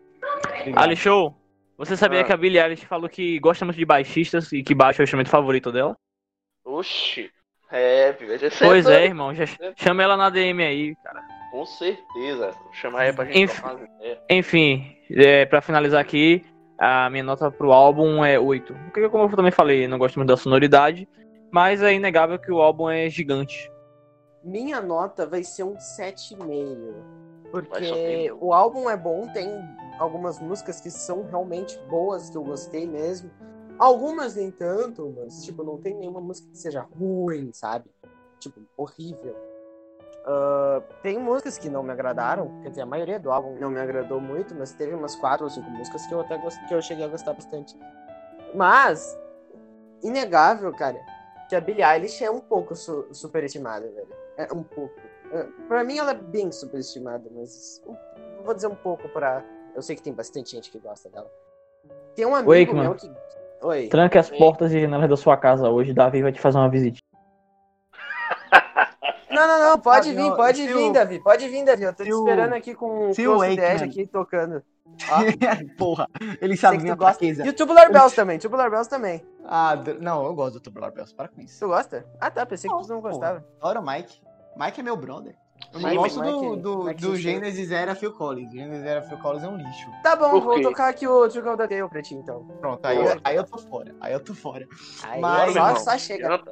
Obrigado. 0.61 0.83
Ali 0.85 0.97
Show, 0.97 1.37
você 1.77 1.97
sabia 1.97 2.21
Ah. 2.21 2.25
que 2.25 2.33
a 2.33 2.37
Billie 2.37 2.61
Eilish 2.61 2.85
falou 2.87 3.09
que 3.09 3.39
gosta 3.39 3.65
muito 3.65 3.77
de 3.77 3.85
baixistas 3.85 4.53
e 4.53 4.63
que 4.63 4.75
baixo 4.75 5.01
é 5.01 5.03
o 5.03 5.05
instrumento 5.05 5.29
favorito 5.31 5.71
dela? 5.73 5.97
Oxi. 6.65 7.31
É, 7.71 8.13
já 8.13 8.51
Pois 8.61 8.87
acertou. 8.87 8.93
é, 8.93 9.05
irmão. 9.05 9.35
Já 9.35 9.45
chama 9.77 10.03
ela 10.03 10.17
na 10.17 10.29
DM 10.31 10.63
aí, 10.63 10.95
cara. 11.03 11.23
Com 11.51 11.65
certeza. 11.67 12.51
Vou 12.51 12.73
chamar 12.75 13.01
aí 13.03 13.13
pra 13.13 13.25
gente 13.25 13.39
Enfim. 13.41 13.55
trocar 13.61 13.75
umas 13.77 13.91
ideias. 13.97 14.19
Enfim, 14.31 14.97
é, 15.11 15.47
pra 15.47 15.61
finalizar 15.63 16.01
aqui, 16.01 16.45
a 16.85 17.09
minha 17.09 17.23
nota 17.23 17.49
pro 17.49 17.71
álbum 17.71 18.25
é 18.25 18.41
8. 18.41 18.75
Porque, 18.75 19.09
como 19.09 19.25
eu 19.25 19.37
também 19.37 19.53
falei, 19.53 19.87
não 19.87 19.99
gosto 19.99 20.17
muito 20.17 20.29
da 20.29 20.37
sonoridade, 20.37 21.09
mas 21.49 21.81
é 21.81 21.95
inegável 21.95 22.41
que 22.41 22.51
o 22.51 22.61
álbum 22.61 22.91
é 22.91 23.09
gigante. 23.09 23.71
Minha 24.43 24.81
nota 24.81 25.25
vai 25.25 25.45
ser 25.45 25.63
um 25.63 25.77
7,5. 25.77 26.41
Vai 27.53 27.63
Porque 27.63 28.33
o 28.41 28.53
álbum 28.53 28.91
é 28.91 28.97
bom, 28.97 29.29
tem 29.33 29.49
algumas 29.97 30.41
músicas 30.41 30.81
que 30.81 30.91
são 30.91 31.23
realmente 31.23 31.79
boas, 31.89 32.29
que 32.29 32.37
eu 32.37 32.43
gostei 32.43 32.85
mesmo. 32.85 33.31
Algumas 33.79 34.35
nem 34.35 34.51
tanto, 34.51 35.15
mas 35.17 35.45
tipo, 35.45 35.63
não 35.63 35.79
tem 35.79 35.95
nenhuma 35.95 36.21
música 36.21 36.51
que 36.51 36.59
seja 36.59 36.85
ruim, 36.99 37.51
sabe? 37.53 37.89
Tipo, 38.41 38.61
horrível. 38.77 39.37
Ah, 40.25 40.81
tem 41.03 41.19
músicas 41.19 41.59
que 41.59 41.69
não 41.69 41.83
me 41.83 41.91
agradaram, 41.91 42.61
quer 42.63 42.71
dizer, 42.71 42.83
a 42.83 42.87
maioria 42.87 43.19
do 43.19 43.31
álbum 43.33 43.57
não 43.59 43.71
me 43.71 43.81
agradou 43.81 44.21
muito, 44.21 44.55
mas 44.55 44.73
teve 44.73 44.95
umas 44.95 45.17
quatro 45.17 45.45
ou 45.45 45.51
cinco 45.51 45.69
músicas 45.71 46.07
que 46.07 46.15
eu 46.15 46.21
até 46.21 46.39
gost... 46.39 46.59
que 46.69 46.75
eu 46.75 46.81
cheguei 46.83 47.05
a 47.05 47.09
gostar 47.09 47.33
bastante. 47.33 47.77
Mas, 48.55 49.19
inegável, 50.03 50.73
cara, 50.73 51.01
que 51.49 51.57
a 51.57 51.61
Billie 51.61 51.85
Eilish 51.85 52.23
é 52.25 52.31
um 52.31 52.41
pouco 52.41 52.75
su 52.77 53.07
superestimada, 53.13 53.89
velho. 53.89 54.09
É 54.37 54.53
um 54.53 54.63
pouco. 54.63 54.95
É, 55.33 55.47
Pra 55.67 55.83
mim 55.85 55.99
ela 55.99 56.13
é 56.13 56.15
bem 56.15 56.53
superestimada, 56.53 57.29
mas 57.35 57.83
um- 57.87 57.97
vou 58.45 58.55
dizer 58.55 58.69
um 58.69 58.75
pouco 58.75 59.09
pra. 59.09 59.43
Eu 59.75 59.83
sei 59.83 59.97
que 59.97 60.03
tem 60.03 60.13
bastante 60.13 60.53
gente 60.53 60.71
que 60.71 60.79
gosta 60.79 61.09
dela. 61.09 61.31
Tem 62.15 62.27
um 62.27 62.35
amigo 62.35 62.51
Wakeman. 62.53 62.83
meu 62.83 62.95
que. 62.95 63.11
Oi. 63.63 63.89
Tranque 63.89 64.19
as 64.19 64.29
portas 64.31 64.73
e 64.73 64.81
janelas 64.81 65.09
da 65.09 65.17
sua 65.17 65.37
casa 65.37 65.69
hoje, 65.71 65.93
Davi 65.95 66.21
vai 66.23 66.33
te 66.33 66.41
fazer 66.41 66.59
uma 66.59 66.69
visita. 66.69 66.99
Não, 69.47 69.59
não, 69.59 69.71
não, 69.71 69.79
pode 69.79 70.09
Davi, 70.13 70.23
vir, 70.23 70.33
ó, 70.33 70.37
pode 70.37 70.67
vir, 70.67 70.75
o- 70.77 70.93
Davi, 70.93 71.19
pode 71.21 71.49
vir, 71.49 71.65
Davi. 71.65 71.83
Eu 71.85 71.93
tô 71.95 72.05
te 72.05 72.11
esperando 72.11 72.53
aqui 72.55 72.75
com 72.75 73.11
o 73.11 73.15
se 73.15 73.27
o 73.27 73.33
Close 73.35 73.57
Dead 73.57 73.59
Wakeman- 73.73 73.89
aqui 73.91 74.07
tocando. 74.07 74.63
Porra, 75.79 76.07
ele 76.41 76.57
sabe 76.57 76.77
que 76.77 76.83
minha 76.83 76.97
fraqueza. 76.97 77.47
E 77.47 77.49
o 77.49 77.53
Tubular 77.53 77.91
Bells 77.91 78.15
também, 78.15 78.39
Tubular 78.39 78.71
Bells 78.71 78.89
também. 78.91 79.25
Ah, 79.45 79.75
não, 80.01 80.25
eu 80.27 80.35
gosto 80.35 80.55
do 80.55 80.61
Tubular 80.61 80.93
Bells, 80.93 81.15
para 81.15 81.29
com 81.29 81.41
isso. 81.41 81.59
Tu 81.61 81.67
gosta? 81.67 82.07
Ah, 82.21 82.31
tá, 82.31 82.45
pensei 82.45 82.71
que 82.71 82.77
tu 82.83 82.89
não 82.89 83.01
gostava. 83.01 83.45
Adoro 83.61 83.81
o 83.81 83.87
Mike. 83.87 84.21
Mike 84.57 84.81
é 84.81 84.83
meu 84.83 84.97
brother. 84.97 85.35
Eu 85.73 85.81
Sim, 85.81 85.95
gosto 85.95 86.21
Mike- 86.21 86.33
do, 86.33 86.57
do, 86.57 86.85
Mike 86.85 87.01
do. 87.01 87.17
Genesis 87.17 87.71
era 87.71 87.95
Phil 87.95 88.13
Collins. 88.13 88.53
Genesis 88.53 88.85
era 88.85 89.01
Phil 89.03 89.17
Collins 89.19 89.45
é 89.45 89.49
um 89.49 89.57
lixo. 89.57 89.89
Tá 90.03 90.17
bom, 90.17 90.41
vou 90.41 90.61
tocar 90.61 90.89
aqui 90.89 91.07
o 91.07 91.29
Trickle 91.29 91.57
da 91.57 91.67
Tail 91.69 91.89
pra 91.89 92.03
ti, 92.03 92.15
então. 92.15 92.45
Pronto, 92.61 92.85
aí, 92.85 92.99
Boa. 92.99 93.17
aí 93.25 93.37
eu 93.37 93.45
tô 93.45 93.59
fora. 93.59 93.95
Aí 94.01 94.13
eu 94.13 94.21
tô 94.21 94.35
fora. 94.35 94.67
Aí, 95.05 95.21
Mas- 95.21 95.53
só, 95.55 95.77
só 95.77 95.97
chega. 95.99 96.43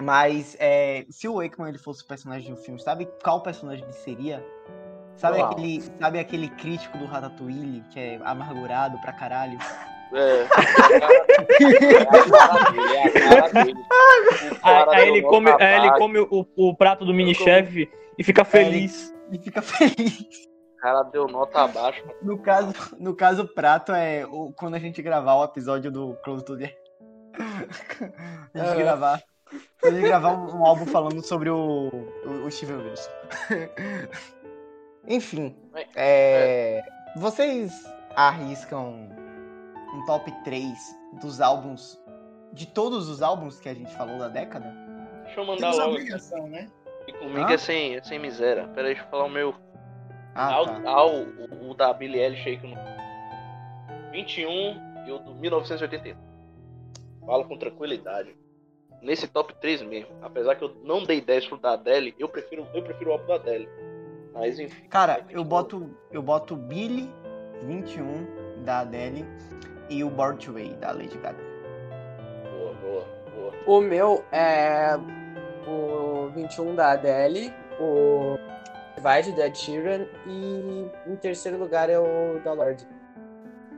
Mas 0.00 0.56
é, 0.58 1.04
se 1.10 1.28
o 1.28 1.34
Wakeman 1.34 1.68
ele 1.68 1.78
fosse 1.78 2.02
o 2.02 2.06
personagem 2.06 2.46
de 2.46 2.52
um 2.52 2.56
filme, 2.56 2.80
sabe 2.80 3.08
qual 3.22 3.42
personagem 3.42 3.84
ele 3.84 3.92
seria? 3.92 4.44
Sabe 5.16 5.38
Uau. 5.38 5.50
aquele, 5.50 5.82
sabe 6.00 6.18
aquele 6.18 6.48
crítico 6.48 6.98
do 6.98 7.04
Ratatouille 7.04 7.84
que 7.90 8.00
é 8.00 8.20
amargurado 8.24 8.98
pra 9.00 9.12
caralho? 9.12 9.58
É, 10.14 10.42
é 10.42 10.46
a 11.96 12.30
cara 12.30 12.70
dele, 12.70 12.94
é 12.94 13.06
a 13.06 13.12
cara 13.12 13.48
dele. 13.48 13.82
O 14.62 14.90
Aí, 14.90 15.08
ele 15.08 15.22
come, 15.22 15.50
aí 15.50 15.76
ele 15.76 15.92
come 15.98 16.18
o, 16.18 16.46
o 16.56 16.76
prato 16.76 17.04
do 17.04 17.14
mini-chefe 17.14 17.90
e 18.18 18.24
fica 18.24 18.44
feliz. 18.44 19.14
E 19.30 19.38
fica 19.38 19.62
feliz. 19.62 20.48
O 20.76 20.80
cara 20.82 21.02
deu 21.04 21.26
nota 21.26 21.62
abaixo. 21.62 22.02
No 22.20 22.38
caso, 22.38 22.74
no 22.98 23.14
caso, 23.14 23.42
o 23.42 23.48
prato 23.48 23.92
é 23.92 24.26
o, 24.26 24.52
quando 24.52 24.74
a 24.74 24.78
gente 24.78 25.00
gravar 25.00 25.36
o 25.36 25.44
episódio 25.44 25.90
do 25.90 26.14
Close 26.24 26.44
to 26.44 26.58
the 26.58 26.76
A 28.54 28.58
gente 28.58 28.68
Aham. 28.68 28.76
gravar. 28.76 29.22
A 29.84 29.90
gente 29.90 30.02
gravar 30.06 30.32
um, 30.34 30.60
um 30.60 30.66
álbum 30.66 30.86
falando 30.86 31.22
sobre 31.22 31.50
o, 31.50 31.88
o, 32.24 32.46
o 32.46 32.50
Steven 32.50 32.76
Wilson. 32.76 33.10
Enfim. 35.08 35.56
é, 35.96 36.82
vocês 37.16 37.72
arriscam 38.14 39.08
um 39.94 40.04
top 40.06 40.30
3 40.44 40.72
dos 41.20 41.40
álbuns. 41.40 42.00
De 42.52 42.66
todos 42.66 43.08
os 43.08 43.22
álbuns 43.22 43.58
que 43.58 43.68
a 43.68 43.74
gente 43.74 43.92
falou 43.94 44.18
da 44.18 44.28
década? 44.28 44.72
Deixa 45.24 45.40
eu 45.40 45.46
mandar 45.46 45.70
Temos 45.70 45.78
logo. 45.78 45.90
obrigação, 45.92 46.46
né? 46.48 46.68
Comigo 47.18 47.48
Hã? 47.48 47.52
é 47.54 47.58
sem, 47.58 47.96
é 47.96 48.02
sem 48.02 48.18
miséria. 48.18 48.68
Pera 48.68 48.88
aí, 48.88 48.94
deixa 48.94 49.06
eu 49.06 49.10
falar 49.10 49.24
o 49.24 49.30
meu. 49.30 49.54
Ah, 50.34 50.52
ao, 50.54 50.66
tá. 50.66 50.90
ao- 50.90 51.14
o, 51.22 51.70
o 51.70 51.74
da 51.74 51.92
Billie 51.92 52.20
Eilish 52.20 52.48
aí 52.48 52.58
que 52.58 52.66
eu 52.66 52.70
não... 52.70 54.12
21 54.12 55.06
e 55.06 55.10
o 55.12 55.18
do 55.18 55.34
1981. 55.34 56.16
Falo 57.26 57.44
com 57.44 57.56
tranquilidade. 57.58 58.36
Nesse 59.02 59.26
top 59.26 59.54
3 59.60 59.82
mesmo. 59.82 60.10
Apesar 60.22 60.54
que 60.54 60.62
eu 60.62 60.76
não 60.84 61.02
dei 61.02 61.20
10 61.20 61.48
pro 61.48 61.58
da 61.58 61.72
Adele, 61.72 62.14
eu 62.18 62.28
prefiro, 62.28 62.66
eu 62.72 62.82
prefiro 62.82 63.10
o 63.10 63.12
álbum 63.14 63.26
da 63.26 63.34
Adele. 63.34 63.68
Mas 64.32 64.58
enfim. 64.58 64.88
Cara, 64.88 65.24
eu 65.28 65.44
boto, 65.44 65.90
eu 66.10 66.22
boto 66.22 66.56
Billy 66.56 67.10
21 67.64 68.64
da 68.64 68.80
Adele 68.80 69.24
e 69.90 70.02
o 70.02 70.10
Born 70.10 70.38
to 70.38 70.52
Way 70.52 70.74
da 70.74 70.92
Lady 70.92 71.18
Gaga. 71.18 71.38
Boa, 72.50 72.74
boa, 72.74 73.04
boa. 73.34 73.52
O 73.66 73.80
meu 73.80 74.24
é 74.32 74.96
o 75.66 76.28
21 76.34 76.74
da 76.74 76.92
Adele, 76.92 77.52
o 77.80 78.38
Divide 78.96 79.36
da 79.36 79.46
Ed 79.46 79.58
Sheeran 79.58 80.06
e 80.26 80.86
em 81.06 81.16
terceiro 81.16 81.58
lugar 81.58 81.90
é 81.90 81.98
o 81.98 82.40
da 82.44 82.52
Lorde. 82.52 82.86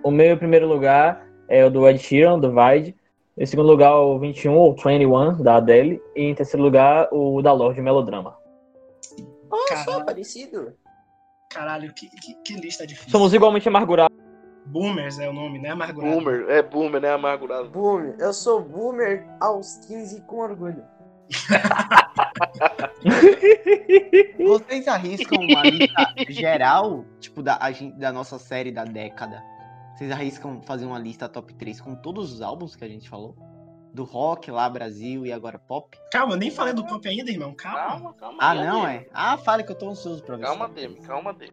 O 0.02 0.10
meu 0.10 0.34
em 0.34 0.36
primeiro 0.36 0.66
lugar 0.66 1.26
é 1.48 1.64
o 1.64 1.70
do 1.70 1.88
Ed 1.88 1.98
Sheeran, 1.98 2.38
do 2.38 2.52
Vide. 2.52 2.94
Em 3.36 3.46
segundo 3.46 3.66
lugar, 3.66 3.96
o 3.96 4.18
21, 4.18 4.54
ou 4.54 4.76
21, 4.76 5.42
da 5.42 5.56
Adele. 5.56 6.00
E 6.14 6.22
em 6.22 6.34
terceiro 6.34 6.62
lugar, 6.62 7.08
o 7.10 7.42
da 7.42 7.52
Lorde 7.52 7.80
Melodrama. 7.80 8.36
Oh, 9.50 9.76
só 9.84 10.04
parecido. 10.04 10.72
Caralho, 11.50 11.92
que, 11.92 12.08
que, 12.08 12.34
que 12.44 12.54
lista 12.54 12.86
difícil. 12.86 13.10
Somos 13.10 13.34
igualmente 13.34 13.68
amargurados. 13.68 14.16
Boomers 14.66 15.18
é 15.18 15.28
o 15.28 15.32
nome, 15.32 15.58
né? 15.58 15.70
Amargurado. 15.70 16.14
Boomer, 16.14 16.46
é 16.48 16.62
boomer, 16.62 17.00
né? 17.00 17.12
Amargurado. 17.12 17.68
Boomer. 17.68 18.16
Eu 18.18 18.32
sou 18.32 18.62
boomer 18.62 19.26
aos 19.40 19.76
15 19.86 20.22
com 20.22 20.38
orgulho. 20.38 20.84
Vocês 24.38 24.88
arriscam 24.88 25.38
uma 25.40 25.62
lista 25.62 26.14
geral, 26.28 27.04
tipo, 27.20 27.42
da, 27.42 27.58
da 27.96 28.12
nossa 28.12 28.38
série 28.38 28.70
da 28.70 28.84
década? 28.84 29.42
Vocês 29.94 30.10
arriscam 30.10 30.60
fazer 30.62 30.84
uma 30.86 30.98
lista 30.98 31.28
top 31.28 31.54
3 31.54 31.80
com 31.80 31.94
todos 31.94 32.32
os 32.32 32.42
álbuns 32.42 32.74
que 32.76 32.84
a 32.84 32.88
gente 32.88 33.08
falou? 33.08 33.36
Do 33.92 34.02
rock 34.02 34.50
lá, 34.50 34.68
Brasil 34.68 35.24
e 35.24 35.32
agora 35.32 35.56
pop? 35.56 35.96
Calma, 36.10 36.32
eu 36.34 36.36
nem 36.36 36.50
falei 36.50 36.74
do 36.74 36.84
pop 36.84 37.06
ainda, 37.08 37.30
irmão. 37.30 37.54
Calma. 37.54 37.78
Calma, 37.88 38.14
calma. 38.14 38.38
Ah, 38.40 38.54
não, 38.54 38.82
Ademi. 38.82 38.96
é? 39.04 39.08
Ah, 39.14 39.36
fale 39.38 39.62
que 39.62 39.70
eu 39.70 39.76
tô 39.78 39.88
ansioso 39.88 40.20
pra 40.24 40.36
ver. 40.36 40.42
Calma, 40.42 40.68
Demi, 40.68 40.96
calma, 40.96 41.32
Demi. 41.32 41.52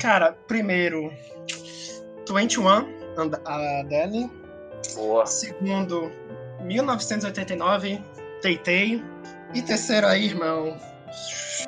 Cara, 0.00 0.32
primeiro, 0.46 1.10
21, 2.32 2.68
And- 2.68 3.40
a 3.44 3.80
Adele. 3.80 4.30
Boa. 4.94 5.26
Segundo, 5.26 6.12
1989, 6.62 8.00
Teitei. 8.40 9.02
E 9.52 9.60
terceiro 9.60 10.06
aí, 10.06 10.26
irmão, 10.26 10.76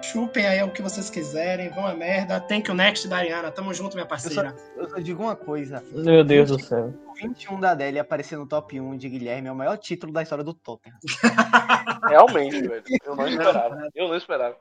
chupem 0.02 0.46
aí 0.46 0.62
o 0.62 0.70
que 0.70 0.82
vocês 0.82 1.08
quiserem, 1.10 1.70
vão 1.70 1.86
a 1.86 1.94
merda. 1.94 2.40
Thank 2.40 2.68
you 2.68 2.74
next 2.74 3.08
da 3.08 3.18
Ariana, 3.18 3.50
tamo 3.50 3.72
junto, 3.72 3.94
minha 3.94 4.06
parceira. 4.06 4.54
Eu 4.76 4.88
só 4.88 4.98
digo 4.98 5.22
uma 5.22 5.36
coisa: 5.36 5.82
Meu 5.92 6.24
Deus 6.24 6.48
do 6.48 6.62
céu. 6.62 6.92
o 7.06 7.14
21 7.14 7.60
da 7.60 7.70
Adele 7.70 7.98
aparecer 7.98 8.36
no 8.36 8.46
top 8.46 8.80
1 8.80 8.96
de 8.96 9.08
Guilherme 9.08 9.48
é 9.48 9.52
o 9.52 9.56
maior 9.56 9.76
título 9.76 10.12
da 10.12 10.22
história 10.22 10.44
do 10.44 10.54
Tottenham. 10.54 10.98
Realmente, 12.08 12.66
velho. 12.66 12.82
Eu 13.04 13.16
não 13.16 13.28
esperava. 13.28 13.88
Eu 13.94 14.08
não 14.08 14.16
esperava. 14.16 14.56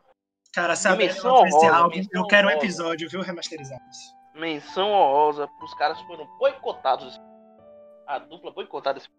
Cara, 0.54 0.76
se 0.76 0.88
a 0.88 0.96
Menção 0.96 1.46
esse 1.46 1.56
honrosa, 1.56 1.76
álbum, 1.76 1.96
menção 1.96 2.22
eu 2.22 2.28
quero 2.28 2.48
um 2.48 2.52
episódio, 2.52 3.10
viu, 3.10 3.22
remasterizados. 3.22 3.98
Menção 4.36 4.92
honrosa 4.92 5.48
pros 5.58 5.74
caras 5.76 5.98
que 6.00 6.08
foram 6.08 6.28
boicotados. 6.38 7.20
A 8.06 8.20
dupla 8.20 8.52
boicotada 8.52 9.00
desse 9.00 9.10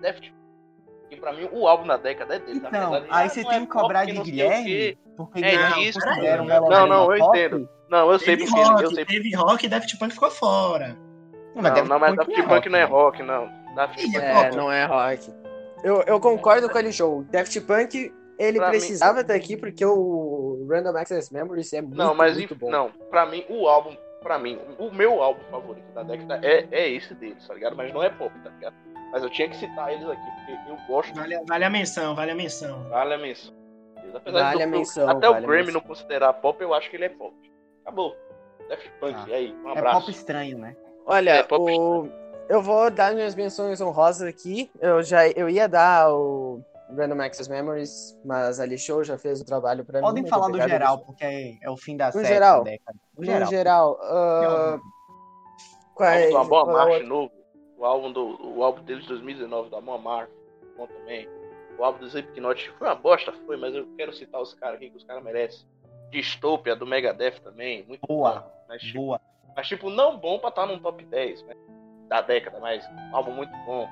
Deft. 0.00 0.32
E 1.10 1.16
pra 1.16 1.32
mim, 1.32 1.48
o 1.52 1.66
álbum 1.66 1.86
da 1.86 1.96
década 1.96 2.36
é 2.36 2.38
dele. 2.38 2.58
Então, 2.58 2.70
verdade. 2.70 3.06
aí 3.10 3.26
Ah, 3.26 3.28
você 3.28 3.42
não 3.42 3.50
tem 3.50 3.58
é 3.58 3.60
que 3.62 3.66
cobrar 3.66 4.06
pop, 4.06 4.12
de 4.12 4.22
Guilherme. 4.22 4.98
Porque 5.26 5.44
É 5.44 5.68
um 5.70 5.94
peraí. 6.00 6.46
melodrama 6.46 6.86
Não, 6.86 6.86
não, 7.06 7.12
eu 7.12 7.18
pop. 7.18 7.38
entendo. 7.38 7.68
Não, 7.90 8.10
eu 8.12 8.18
sei 8.18 8.36
porque. 8.36 8.52
rock, 8.60 8.82
Eu 8.82 8.90
sei 8.94 9.04
teve 9.04 9.34
rock 9.36 9.66
e 9.66 9.68
Daft 9.68 9.98
Punk 9.98 10.12
ficou 10.14 10.30
fora. 10.30 10.96
Não, 11.54 11.62
Não, 11.62 11.70
Daft 11.74 11.88
não, 11.88 11.98
mas 11.98 12.14
Punk 12.14 12.26
Daft 12.36 12.48
Punk 12.48 12.68
não 12.68 12.78
é 12.78 12.82
né? 12.82 12.86
rock, 12.86 13.22
não. 13.22 13.50
Daft 13.74 13.98
Ih, 14.00 14.12
Punk 14.12 14.16
é 14.16 14.24
É, 14.30 14.32
rock. 14.42 14.56
não 14.56 14.72
é 14.72 14.84
rock. 14.84 15.32
Eu, 15.82 16.02
eu 16.02 16.20
concordo 16.20 16.68
com 16.70 16.78
ele, 16.78 16.92
show. 16.92 17.24
Daft 17.30 17.60
Punk, 17.62 18.12
ele 18.38 18.58
Pra 18.58 18.68
precisava 18.70 19.20
estar 19.22 19.34
aqui 19.34 19.56
porque 19.56 19.84
o 19.84 20.66
Random 20.70 20.96
Access 20.96 21.32
Memories 21.32 21.72
é 21.72 21.80
muito, 21.82 21.96
Não, 21.96 22.14
mas 22.14 22.36
muito 22.36 22.52
enfim, 22.54 22.60
bom. 22.64 22.70
não, 22.70 22.90
pra 23.10 23.26
mim, 23.26 23.44
o 23.48 23.66
álbum, 23.68 23.96
pra 24.22 24.38
mim, 24.38 24.58
o 24.78 24.90
meu 24.92 25.22
álbum 25.22 25.42
favorito 25.50 25.90
da 25.94 26.02
década 26.02 26.40
é, 26.42 26.66
é 26.70 26.88
esse 26.90 27.14
deles, 27.14 27.46
tá 27.46 27.54
ligado? 27.54 27.74
Mas 27.76 27.92
não 27.92 28.02
é 28.02 28.10
pop, 28.10 28.32
tá 28.44 28.50
ligado? 28.50 28.74
Mas 29.12 29.22
eu 29.22 29.30
tinha 29.30 29.48
que 29.48 29.56
citar 29.56 29.90
eles 29.92 30.06
aqui, 30.08 30.20
porque 30.36 30.70
eu 30.70 30.76
gosto 30.86 31.14
Vale, 31.14 31.40
vale 31.48 31.64
a 31.64 31.70
menção, 31.70 32.14
vale 32.14 32.30
a 32.32 32.34
menção. 32.34 32.86
Vale 32.90 33.14
a 33.14 33.18
menção. 33.18 33.54
Apesar 34.14 34.42
Vale 34.44 34.58
do- 34.58 34.62
a 34.62 34.66
menção, 34.66 35.08
Até 35.08 35.28
vale 35.28 35.44
o 35.44 35.48
Grammy 35.48 35.72
não 35.72 35.80
considerar 35.80 36.32
pop, 36.34 36.60
eu 36.62 36.72
acho 36.74 36.88
que 36.90 36.96
ele 36.96 37.04
é 37.04 37.08
pop. 37.08 37.34
Acabou. 37.82 38.16
Daft 38.68 38.90
Punk, 39.00 39.28
e 39.28 39.34
aí? 39.34 39.54
Um 39.64 39.68
É 39.70 39.78
abraço. 39.78 40.00
pop 40.00 40.10
estranho, 40.10 40.58
né? 40.58 40.76
Olha, 41.06 41.30
É, 41.30 41.42
pop 41.42 41.62
o... 41.70 42.08
eu 42.48 42.60
vou 42.62 42.90
dar 42.90 43.14
minhas 43.14 43.34
menções 43.34 43.80
honrosas 43.80 44.28
aqui. 44.28 44.70
Eu 44.80 45.02
já 45.02 45.26
eu 45.28 45.48
ia 45.48 45.66
dar 45.68 46.12
o 46.12 46.60
Random 46.94 47.20
Access 47.22 47.48
Memories, 47.50 48.18
mas 48.24 48.60
a 48.60 48.64
Ali 48.64 48.76
Show 48.78 49.02
já 49.04 49.16
fez 49.16 49.40
o 49.40 49.44
trabalho 49.44 49.84
pra 49.84 50.00
Podem 50.00 50.22
mim. 50.22 50.28
falar 50.28 50.48
muito 50.50 50.62
do 50.62 50.68
geral, 50.68 50.94
Ali 50.96 51.04
porque 51.06 51.24
é, 51.24 51.58
é 51.62 51.70
o 51.70 51.76
fim 51.76 51.96
da 51.96 52.06
No 52.06 52.12
série 52.12 52.26
geral. 52.26 52.64
da 52.64 52.70
década. 52.70 52.98
No 53.16 53.24
geral. 53.24 53.40
No 53.40 53.46
geral, 53.50 53.98
ah, 54.02 54.78
quais- 55.94 56.30
do 56.30 56.36
Amon 56.36 56.48
qual- 56.48 56.70
Amarth 56.70 57.02
novo. 57.04 57.32
O 57.78 57.84
álbum, 57.84 58.12
do, 58.12 58.56
o 58.56 58.64
álbum 58.64 58.82
deles 58.82 59.02
de 59.04 59.08
2019, 59.10 59.70
do 59.70 59.76
Amon 59.76 59.94
Amarth. 59.94 60.30
Bom 60.76 60.86
também. 60.86 61.28
O 61.78 61.84
álbum 61.84 62.00
do 62.00 62.06
Slipknot 62.06 62.70
foi 62.72 62.88
uma 62.88 62.94
bosta, 62.96 63.32
foi, 63.46 63.56
mas 63.56 63.74
eu 63.74 63.86
quero 63.96 64.12
citar 64.12 64.40
os 64.40 64.52
caras 64.54 64.76
aqui 64.76 64.90
que 64.90 64.96
os 64.96 65.04
caras 65.04 65.22
merecem. 65.22 65.66
Dystopia, 66.10 66.74
do 66.74 66.86
Megadeth 66.86 67.40
também. 67.40 67.84
Muito 67.86 68.04
Boa. 68.06 68.40
bom. 68.40 68.50
Mas, 68.68 68.82
tipo, 68.82 68.98
Boa. 68.98 69.20
mas, 69.54 69.68
tipo, 69.68 69.88
não 69.88 70.16
bom 70.18 70.38
pra 70.38 70.48
estar 70.48 70.66
num 70.66 70.78
top 70.78 71.04
10 71.04 71.42
né, 71.44 71.54
da 72.08 72.20
década, 72.20 72.58
mas 72.58 72.84
um 72.86 73.16
álbum 73.16 73.32
muito 73.32 73.52
bom. 73.64 73.88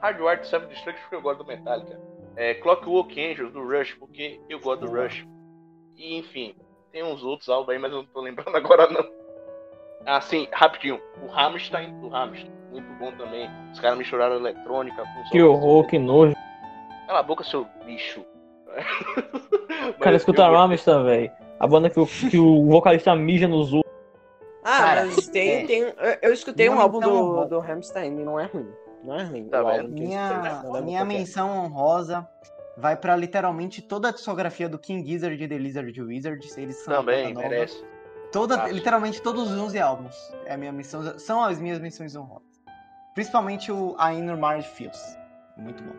Hardwired 0.00 0.46
Self 0.46 0.66
Destruction, 0.66 1.02
porque 1.02 1.16
eu 1.16 1.22
gosto 1.22 1.38
do 1.38 1.46
Metallica. 1.46 2.00
É, 2.36 2.54
Clockwork 2.54 3.20
Angels, 3.20 3.52
do 3.52 3.66
Rush, 3.66 3.94
porque 3.94 4.40
eu 4.48 4.60
gosto 4.60 4.86
do. 4.86 4.92
Rush. 4.92 5.26
E, 5.96 6.16
enfim, 6.16 6.54
tem 6.92 7.02
uns 7.02 7.24
outros 7.24 7.48
álbuns 7.48 7.70
aí, 7.70 7.78
mas 7.80 7.90
eu 7.90 7.98
não 7.98 8.06
tô 8.06 8.20
lembrando 8.20 8.54
agora, 8.56 8.88
não. 8.88 9.04
Ah, 10.06 10.20
sim, 10.20 10.46
rapidinho. 10.52 11.00
O 11.20 11.26
Rammstein, 11.26 12.00
do 12.00 12.08
Rammstein, 12.08 12.52
muito 12.70 12.88
bom 12.94 13.10
também. 13.12 13.50
Os 13.72 13.80
caras 13.80 13.98
misturaram 13.98 14.36
eletrônica 14.36 15.02
com 15.02 15.30
Que 15.30 15.42
horror, 15.42 15.86
que 15.88 15.98
nojo. 15.98 16.34
Cala 17.08 17.20
a 17.20 17.22
boca, 17.22 17.42
seu 17.42 17.66
bicho. 17.84 18.24
O 19.88 19.98
cara 19.98 20.14
escuta 20.16 20.42
eu- 20.42 20.52
Rammstein, 20.52 21.02
velho. 21.04 21.32
A 21.58 21.66
banda 21.66 21.90
que 21.90 21.98
o, 21.98 22.06
que 22.06 22.38
o 22.38 22.66
vocalista 22.66 23.16
mija 23.16 23.48
nos 23.48 23.72
outros. 23.72 23.92
Ah, 24.62 24.78
Cara, 24.78 25.06
mas 25.06 25.26
tem, 25.28 25.50
é. 25.62 25.66
tem. 25.66 25.80
eu- 25.80 25.94
Eu 26.22 26.32
escutei 26.32 26.68
um 26.68 26.74
Uma 26.74 26.82
álbum 26.82 27.00
do, 27.00 27.44
do 27.46 27.58
Rammstein 27.58 28.20
e 28.20 28.24
não 28.24 28.38
é 28.38 28.44
ruim. 28.44 28.68
Não 29.02 29.16
é 29.16 29.24
ruim. 29.24 29.48
Tá 29.48 29.62
vendo? 29.62 29.88
Minha. 29.88 30.62
Não 30.62 30.82
minha 30.84 31.00
é. 31.00 31.04
menção 31.04 31.50
honrosa 31.64 32.28
vai 32.76 32.94
pra 32.94 33.16
literalmente 33.16 33.80
toda 33.82 34.08
a 34.08 34.12
discografia 34.12 34.68
do 34.68 34.78
King 34.78 35.08
Gizzard 35.10 35.42
e 35.42 35.48
The 35.48 35.56
Lizard 35.58 36.00
Wizards. 36.02 36.56
Eles 36.58 36.76
são 36.76 36.92
a 36.94 36.96
Também, 36.98 37.34
merece. 37.34 37.82
Toda, 38.30 38.62
Acho. 38.62 38.74
literalmente 38.74 39.22
todos 39.22 39.50
os 39.50 39.58
11 39.58 39.80
álbuns. 39.80 40.14
É 40.44 40.52
a 40.52 40.56
minha 40.58 40.70
missão, 40.70 41.18
são 41.18 41.42
as 41.42 41.58
minhas 41.58 41.80
missões 41.80 42.14
honrosas. 42.14 42.46
Principalmente 43.14 43.72
o 43.72 43.96
A 43.98 44.12
Inner 44.12 44.36
Marge 44.36 44.68
Feels. 44.68 45.16
Muito 45.56 45.82
bom. 45.82 45.94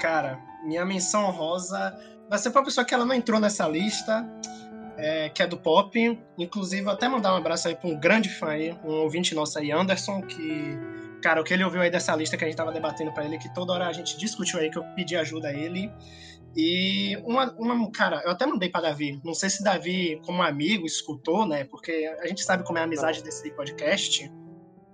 Cara, 0.00 0.40
minha 0.64 0.84
menção 0.84 1.26
honrosa 1.26 1.96
vai 2.28 2.38
ser 2.38 2.50
pra 2.50 2.60
uma 2.60 2.64
pessoa 2.64 2.84
que 2.84 2.94
ela 2.94 3.04
não 3.04 3.14
entrou 3.14 3.38
nessa 3.38 3.68
lista, 3.68 4.26
é, 4.96 5.28
que 5.28 5.42
é 5.42 5.46
do 5.46 5.56
pop. 5.56 6.18
Inclusive, 6.38 6.88
até 6.88 7.08
mandar 7.08 7.34
um 7.34 7.36
abraço 7.36 7.68
aí 7.68 7.76
pra 7.76 7.88
um 7.88 7.98
grande 7.98 8.28
fã 8.28 8.48
aí, 8.48 8.76
um 8.84 9.02
ouvinte 9.02 9.34
nosso 9.34 9.58
aí, 9.58 9.70
Anderson, 9.70 10.22
que, 10.22 10.78
cara, 11.22 11.40
o 11.40 11.44
que 11.44 11.54
ele 11.54 11.64
ouviu 11.64 11.80
aí 11.80 11.90
dessa 11.90 12.14
lista 12.16 12.36
que 12.36 12.44
a 12.44 12.46
gente 12.46 12.56
tava 12.56 12.72
debatendo 12.72 13.12
pra 13.12 13.24
ele, 13.24 13.38
que 13.38 13.52
toda 13.54 13.72
hora 13.72 13.86
a 13.86 13.92
gente 13.92 14.16
discutiu 14.18 14.58
aí, 14.58 14.70
que 14.70 14.78
eu 14.78 14.84
pedi 14.94 15.16
ajuda 15.16 15.48
a 15.48 15.52
ele. 15.52 15.90
E 16.56 17.16
uma, 17.24 17.52
uma, 17.58 17.90
cara, 17.90 18.22
eu 18.24 18.30
até 18.30 18.46
mandei 18.46 18.68
pra 18.68 18.80
Davi. 18.80 19.20
Não 19.24 19.34
sei 19.34 19.50
se 19.50 19.62
Davi, 19.62 20.20
como 20.24 20.40
amigo, 20.42 20.86
escutou, 20.86 21.46
né? 21.46 21.64
Porque 21.64 22.08
a 22.20 22.26
gente 22.28 22.44
sabe 22.44 22.64
como 22.64 22.78
é 22.78 22.82
a 22.82 22.84
amizade 22.84 23.22
desse 23.22 23.50
podcast. 23.52 24.30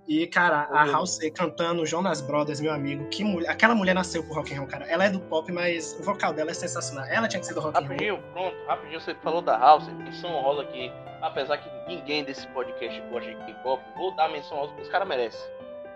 E, 0.07 0.27
cara, 0.27 0.67
a 0.71 0.83
Halsey 0.83 1.31
cantando 1.31 1.85
Jonas 1.85 2.21
Brothers, 2.21 2.59
meu 2.59 2.73
amigo, 2.73 3.07
que 3.09 3.23
mulher. 3.23 3.49
Aquela 3.49 3.75
mulher 3.75 3.93
nasceu 3.93 4.23
pro 4.23 4.33
rock 4.33 4.53
and 4.53 4.57
roll, 4.57 4.67
cara. 4.67 4.85
Ela 4.85 5.05
é 5.05 5.09
do 5.09 5.19
pop, 5.19 5.49
mas 5.51 5.97
o 5.99 6.03
vocal 6.03 6.33
dela 6.33 6.51
é 6.51 6.53
sensacional. 6.53 7.05
Ela 7.05 7.27
tinha 7.27 7.39
que 7.39 7.45
ser 7.45 7.53
do 7.53 7.61
rock 7.61 7.77
and 7.77 7.79
roll. 7.81 7.89
Rapidinho, 7.89 8.23
pronto, 8.33 8.55
rapidinho, 8.67 8.99
você 8.99 9.15
falou 9.15 9.41
da 9.41 9.57
House, 9.57 9.87
menção 9.87 10.33
honrosa 10.33 10.63
aqui. 10.63 10.91
Apesar 11.21 11.57
que 11.57 11.69
ninguém 11.87 12.23
desse 12.23 12.47
podcast 12.47 12.99
gosta 13.11 13.29
de 13.29 13.35
K-pop, 13.45 13.81
vou 13.95 14.15
dar 14.15 14.27
menção 14.29 14.57
honrosa 14.57 14.73
porque 14.73 14.83
os 14.83 14.89
caras 14.89 15.07
merecem. 15.07 15.39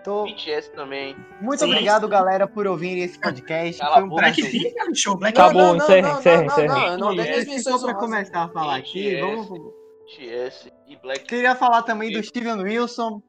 Tô... 0.06 0.22
BTS 0.22 0.70
também. 0.70 1.16
Muito 1.40 1.64
Sim. 1.64 1.72
obrigado, 1.72 2.06
galera, 2.06 2.46
por 2.46 2.64
ouvir 2.64 2.96
esse 3.00 3.18
podcast. 3.18 3.80
Cala 3.80 3.94
Foi 3.94 4.02
um 4.04 4.08
boca. 4.08 4.22
prazer. 4.22 4.50
Blackpink, 4.52 4.94
show, 4.94 5.16
Black 5.16 5.36
Acabou, 5.36 5.62
não, 5.62 5.74
não, 5.74 5.84
encerra, 5.84 6.08
não, 6.08 6.18
encerra, 6.20 6.36
não, 6.36 6.46
encerra. 6.46 6.96
não, 6.96 6.98
não, 6.98 7.14
não, 7.14 7.80
pra 7.82 7.94
começar 7.94 8.44
a 8.44 8.48
falar 8.48 8.76
aqui, 8.76 9.16
BTS. 9.16 9.20
vamos. 9.20 9.74
BTS 10.06 10.72
e 10.86 10.96
Black. 10.96 11.24
Queria 11.24 11.56
falar 11.56 11.82
também 11.82 12.12
do 12.12 12.22
Steven 12.22 12.62
Wilson, 12.62 13.20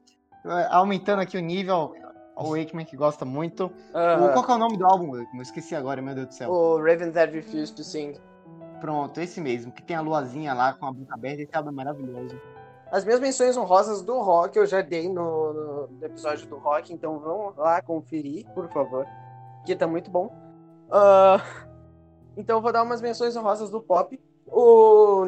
aumentando 0.70 1.20
aqui 1.22 1.36
o 1.36 1.40
nível. 1.40 1.94
O 2.36 2.56
Wakeman 2.56 2.84
que 2.84 2.96
gosta 2.96 3.24
muito. 3.24 3.64
O- 3.66 4.32
Qual 4.32 4.44
que 4.44 4.52
é 4.52 4.54
o 4.54 4.58
nome 4.58 4.76
do 4.78 4.86
álbum, 4.86 5.06
Wakeman? 5.10 5.36
Eu 5.38 5.42
esqueci 5.42 5.74
agora, 5.74 6.00
meu 6.00 6.14
Deus 6.14 6.28
do 6.28 6.34
céu. 6.34 6.50
o 6.50 6.76
Raven 6.78 7.10
That 7.10 7.32
Refused 7.32 7.74
to 7.74 7.82
Sing. 7.82 8.14
Pronto, 8.80 9.20
esse 9.20 9.40
mesmo, 9.40 9.72
que 9.72 9.82
tem 9.82 9.96
a 9.96 10.00
luazinha 10.00 10.54
lá 10.54 10.72
com 10.72 10.86
a 10.86 10.92
boca 10.92 11.12
aberta. 11.14 11.42
Esse 11.42 11.56
álbum 11.56 11.70
é 11.70 11.72
maravilhoso. 11.72 12.40
As 12.92 13.04
minhas 13.04 13.18
menções 13.20 13.56
honrosas 13.56 14.02
do 14.02 14.18
rock 14.20 14.56
eu 14.56 14.64
já 14.66 14.80
dei 14.80 15.08
no, 15.08 15.88
no- 15.90 16.04
episódio 16.06 16.46
do 16.46 16.56
rock, 16.58 16.92
então 16.92 17.18
vão 17.18 17.52
lá 17.56 17.82
conferir, 17.82 18.46
por 18.54 18.68
favor, 18.68 19.04
que 19.66 19.74
tá 19.74 19.86
muito 19.88 20.08
bom. 20.10 20.32
Ah, 20.90 21.42
então 22.36 22.58
eu 22.58 22.62
vou 22.62 22.72
dar 22.72 22.84
umas 22.84 23.00
menções 23.02 23.36
honrosas 23.36 23.68
do 23.68 23.82
pop. 23.82 24.18
O 24.46 25.26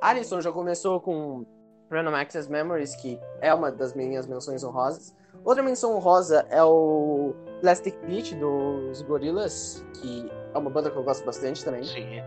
Alisson 0.00 0.40
já 0.40 0.52
começou 0.52 1.00
com 1.00 1.44
Random 1.90 2.14
Access 2.14 2.50
Memories, 2.50 2.96
que 2.96 3.18
é 3.40 3.52
uma 3.54 3.70
das 3.70 3.94
minhas 3.94 4.26
menções 4.26 4.64
honrosas. 4.64 5.14
Outra 5.44 5.62
menção 5.62 5.94
honrosa 5.94 6.46
é 6.50 6.62
o 6.62 7.34
Plastic 7.60 7.94
Beach 8.04 8.34
dos 8.34 9.02
Gorillaz, 9.02 9.84
que 10.00 10.30
é 10.52 10.58
uma 10.58 10.70
banda 10.70 10.90
que 10.90 10.96
eu 10.96 11.04
gosto 11.04 11.24
bastante 11.24 11.64
também. 11.64 11.84
Sim. 11.84 12.22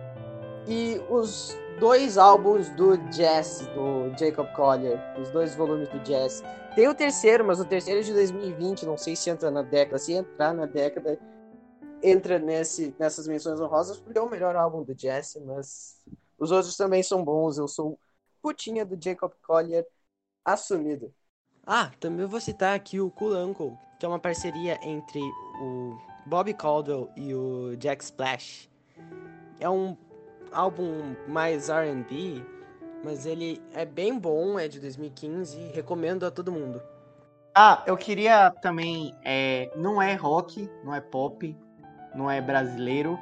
E 0.67 1.01
os 1.09 1.57
dois 1.79 2.17
álbuns 2.17 2.69
do 2.69 2.97
Jazz, 3.09 3.67
do 3.73 4.17
Jacob 4.17 4.47
Collier, 4.53 4.99
os 5.19 5.29
dois 5.31 5.55
volumes 5.55 5.89
do 5.89 5.99
Jazz. 5.99 6.43
Tem 6.75 6.87
o 6.87 6.93
terceiro, 6.93 7.43
mas 7.43 7.59
o 7.59 7.65
terceiro 7.65 7.99
é 7.99 8.03
de 8.03 8.13
2020, 8.13 8.85
não 8.85 8.97
sei 8.97 9.15
se 9.15 9.29
entra 9.29 9.49
na 9.49 9.63
década. 9.63 9.97
Se 9.97 10.13
entrar 10.13 10.53
na 10.53 10.65
década, 10.65 11.19
entra 12.01 12.39
nesse, 12.39 12.95
nessas 12.99 13.27
menções 13.27 13.59
honrosas, 13.59 13.97
porque 13.97 14.17
é 14.17 14.21
o 14.21 14.29
melhor 14.29 14.55
álbum 14.55 14.83
do 14.83 14.93
Jazz, 14.95 15.37
mas 15.45 15.97
os 16.37 16.51
outros 16.51 16.77
também 16.77 17.03
são 17.03 17.23
bons. 17.23 17.57
Eu 17.57 17.67
sou 17.67 17.99
putinha 18.41 18.85
do 18.85 19.01
Jacob 19.01 19.33
Collier 19.41 19.85
assumido. 20.43 21.13
Ah, 21.65 21.91
também 21.99 22.25
vou 22.25 22.39
citar 22.39 22.75
aqui 22.75 22.99
o 22.99 23.11
Cool 23.11 23.37
Uncle, 23.37 23.77
que 23.99 24.05
é 24.05 24.09
uma 24.09 24.19
parceria 24.19 24.79
entre 24.81 25.19
o 25.61 25.97
Bobby 26.25 26.53
Caldwell 26.53 27.09
e 27.15 27.33
o 27.33 27.75
Jack 27.77 28.03
Splash. 28.03 28.69
É 29.59 29.69
um 29.69 29.95
álbum 30.51 31.15
mais 31.27 31.69
R&B, 31.69 32.43
mas 33.03 33.25
ele 33.25 33.61
é 33.73 33.85
bem 33.85 34.17
bom, 34.17 34.57
é 34.57 34.67
de 34.67 34.79
2015, 34.79 35.59
recomendo 35.73 36.25
a 36.25 36.31
todo 36.31 36.51
mundo. 36.51 36.81
Ah, 37.55 37.83
eu 37.85 37.97
queria 37.97 38.51
também. 38.61 39.15
é, 39.23 39.71
não 39.75 40.01
é 40.01 40.15
rock, 40.15 40.69
não 40.83 40.95
é 40.95 41.01
pop, 41.01 41.55
não 42.15 42.29
é 42.29 42.41
brasileiro, 42.41 43.19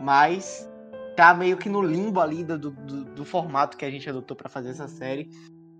mas 0.00 0.68
tá 1.16 1.34
meio 1.34 1.56
que 1.56 1.68
no 1.68 1.82
limbo 1.82 2.20
ali 2.20 2.44
do, 2.44 2.58
do, 2.58 2.70
do 3.04 3.24
formato 3.24 3.76
que 3.76 3.84
a 3.84 3.90
gente 3.90 4.08
adotou 4.08 4.36
pra 4.36 4.48
fazer 4.48 4.70
essa 4.70 4.88
série, 4.88 5.28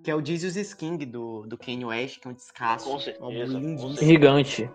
que 0.02 0.10
é 0.10 0.14
o 0.14 0.24
Jesus 0.24 0.74
King 0.74 1.04
do, 1.06 1.46
do 1.46 1.56
Kanye 1.58 1.84
West, 1.84 2.20
que 2.20 2.28
é 2.28 2.30
um 2.30 2.34
descasso. 2.34 2.88
Com 2.88 2.96
um 2.96 3.00
certeza, 3.00 3.58
lindíssimo. 3.58 3.96
Gigante. 3.96 4.70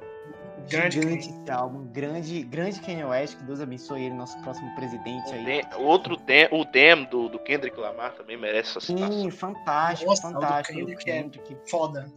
Grande 0.70 1.02
Gigante 1.02 1.30
esse 1.30 1.52
álbum, 1.52 1.86
grande, 1.88 2.44
grande 2.44 2.80
Kanye 2.82 3.04
West, 3.06 3.38
que 3.38 3.44
Deus 3.44 3.60
abençoe 3.60 4.04
ele, 4.04 4.14
nosso 4.14 4.40
próximo 4.42 4.74
presidente 4.76 5.30
O 5.30 5.34
aí. 5.34 5.46
Dem- 5.46 5.64
Outro 5.80 6.16
Dem, 6.18 6.48
o 6.52 6.64
Dem 6.66 7.06
do, 7.06 7.30
do 7.30 7.40
Kendrick 7.40 7.80
Lamar 7.80 8.14
também 8.14 8.38
merece 8.38 8.72
essa 8.72 8.82
citação. 8.82 9.12
Sim, 9.12 9.32
fantástico, 9.32 10.10
Nossa, 10.10 10.28
o 10.28 10.34
do 10.34 10.42
fantástico. 10.42 10.96
Kendrick 11.06 11.54
é-. 11.54 11.58
Foda. 11.68 12.12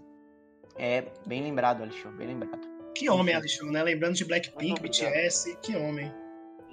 É, 0.76 1.04
bem 1.26 1.42
lembrado, 1.42 1.82
Alexandre, 1.82 2.18
bem 2.18 2.26
lembrado. 2.28 2.60
Que 2.94 3.08
homem, 3.08 3.34
Alexandre, 3.34 3.72
né? 3.72 3.82
Lembrando 3.82 4.16
de 4.16 4.24
Blackpink. 4.24 4.82
BTS, 4.82 5.56
que 5.62 5.74
homem. 5.76 6.12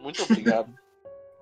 Muito 0.02 0.22
obrigado. 0.24 0.74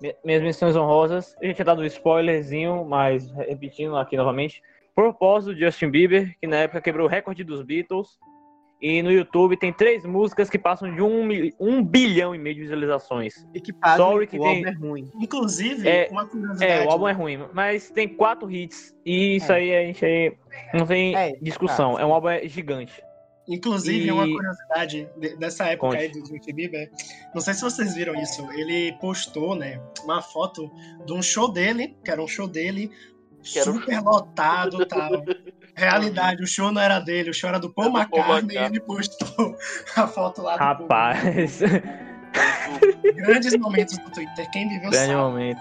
Mi- 0.00 0.14
Minhas 0.24 0.42
menções 0.42 0.76
honrosas, 0.76 1.34
eu 1.40 1.48
já 1.48 1.54
tinha 1.54 1.64
dado 1.64 1.82
um 1.82 1.84
spoilerzinho, 1.86 2.84
mas 2.84 3.30
repetindo 3.32 3.96
aqui 3.96 4.16
novamente. 4.16 4.62
Propósito 4.94 5.54
do 5.54 5.60
Justin 5.60 5.90
Bieber, 5.90 6.36
que 6.40 6.46
na 6.46 6.56
época 6.56 6.80
quebrou 6.80 7.06
o 7.06 7.10
recorde 7.10 7.44
dos 7.44 7.62
Beatles. 7.62 8.18
E 8.80 9.02
no 9.02 9.10
YouTube 9.10 9.56
tem 9.56 9.72
três 9.72 10.04
músicas 10.06 10.48
que 10.48 10.56
passam 10.56 10.94
de 10.94 11.02
um, 11.02 11.28
um 11.58 11.82
bilhão 11.82 12.32
e 12.32 12.38
meio 12.38 12.54
de 12.54 12.60
visualizações. 12.62 13.34
E 13.52 13.60
que 13.60 13.72
Sorry 13.96 14.28
que 14.28 14.38
o 14.38 14.42
tem- 14.42 14.64
álbum 14.64 14.68
é 14.68 14.72
ruim. 14.88 15.10
Inclusive, 15.20 15.88
É, 15.88 16.08
uma 16.12 16.24
curiosidade. 16.28 16.72
É, 16.72 16.86
o 16.86 16.90
álbum 16.90 17.08
é 17.08 17.12
ruim, 17.12 17.40
mas 17.52 17.90
tem 17.90 18.06
quatro 18.06 18.48
hits. 18.48 18.94
E 19.04 19.34
isso 19.36 19.50
É. 19.50 19.56
aí 19.56 19.74
a 19.76 19.82
gente 19.84 20.04
aí 20.04 20.32
não 20.72 20.86
tem 20.86 21.16
É, 21.16 21.32
discussão. 21.42 21.94
tá. 21.96 22.02
É 22.02 22.06
um 22.06 22.14
álbum 22.14 22.28
é 22.28 22.46
gigante. 22.46 23.02
Inclusive, 23.48 24.06
E- 24.08 24.12
uma 24.12 24.26
curiosidade 24.26 25.08
de- 25.16 25.36
dessa 25.36 25.64
época 25.66 25.88
Conte. 25.88 25.96
aí 26.02 26.08
do 26.08 26.18
Justin 26.20 26.52
Bieber, 26.54 26.90
não 27.34 27.40
sei 27.40 27.54
se 27.54 27.62
vocês 27.62 27.94
viram 27.94 28.14
isso, 28.20 28.46
ele 28.52 28.92
postou, 29.00 29.54
né, 29.54 29.80
uma 30.04 30.20
foto 30.20 30.70
de 31.06 31.12
um 31.14 31.22
show 31.22 31.50
dele, 31.50 31.96
que 32.04 32.10
era 32.10 32.22
um 32.22 32.28
show 32.28 32.46
dele, 32.46 32.90
Que 33.42 33.58
era 33.60 33.70
um 33.70 33.74
super 33.80 34.00
lotado 34.02 34.82
e 34.82 34.86
tal. 34.86 35.08
Realidade, 35.74 36.42
o 36.42 36.46
show 36.46 36.70
não 36.72 36.82
era 36.82 36.98
dele, 36.98 37.30
o 37.30 37.34
show 37.34 37.48
era 37.48 37.58
do 37.58 37.72
Paul 37.72 37.96
Era 37.96 38.04
do 38.04 38.10
Paul 38.10 38.20
McCartney, 38.20 38.56
e 38.56 38.64
ele 38.64 38.80
postou 38.80 39.56
a 39.96 40.06
foto 40.06 40.42
lá 40.42 40.54
do 40.56 40.58
Rapaz. 40.58 41.60
Grandes 43.14 43.56
momentos 43.56 43.96
do 43.98 44.10
Twitter, 44.10 44.50
quem 44.50 44.68
viveu 44.68 44.90
grande 44.90 44.96
sabe. 45.06 45.14
momento. 45.16 45.60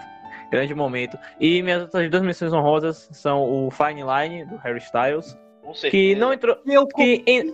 Grande 0.52 0.74
momento. 0.76 1.18
E 1.40 1.62
minhas 1.62 1.82
outras 1.84 2.10
duas 2.10 2.24
missões 2.24 2.54
honrosas 2.54 3.10
são 3.12 3.42
o 3.42 3.70
Fine 3.72 4.02
Line, 4.04 4.46
do 4.46 4.56
Harry 4.58 4.80
Styles, 4.80 5.38
Com 5.62 5.74
certeza. 5.74 5.92
que 5.92 6.16
não 6.16 6.32
entrou. 6.34 6.58
E 6.66 6.74
eu 6.74 6.88
Que 6.88 7.24
em- 7.28 7.54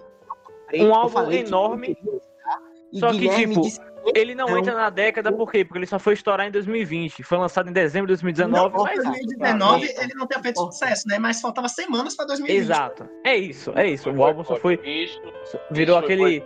um 0.81 0.93
álbum 0.93 1.27
que 1.27 1.35
enorme, 1.37 1.89
eu 1.89 1.95
queria 1.95 2.11
usar, 2.13 2.61
e 2.91 2.99
só 2.99 3.11
que, 3.11 3.17
Guilherme 3.17 3.47
tipo, 3.47 3.61
disse, 3.61 3.81
ele 4.15 4.35
não 4.35 4.47
Não. 4.47 4.57
entra 4.57 4.73
na 4.73 4.89
década, 4.89 5.31
por 5.31 5.51
quê? 5.51 5.63
Porque 5.63 5.79
ele 5.79 5.85
só 5.85 5.97
foi 5.97 6.13
estourar 6.13 6.45
em 6.47 6.51
2020. 6.51 7.23
Foi 7.23 7.37
lançado 7.37 7.69
em 7.69 7.73
dezembro 7.73 8.07
de 8.07 8.13
2019, 8.13 8.75
Não, 8.75 8.83
mas. 8.83 9.03
2019 9.03 9.85
ele 9.97 10.13
não 10.15 10.27
tem 10.27 10.41
feito 10.41 10.59
sucesso, 10.59 11.07
né? 11.07 11.17
Mas 11.17 11.39
faltava 11.39 11.69
semanas 11.69 12.15
pra 12.15 12.25
2020. 12.25 12.57
Exato. 12.57 13.09
É 13.23 13.35
isso, 13.35 13.71
é 13.75 13.87
isso. 13.87 14.09
O 14.11 14.23
álbum 14.23 14.43
só 14.43 14.57
foi. 14.57 14.79
Virou 15.71 15.97
aquele. 15.97 16.43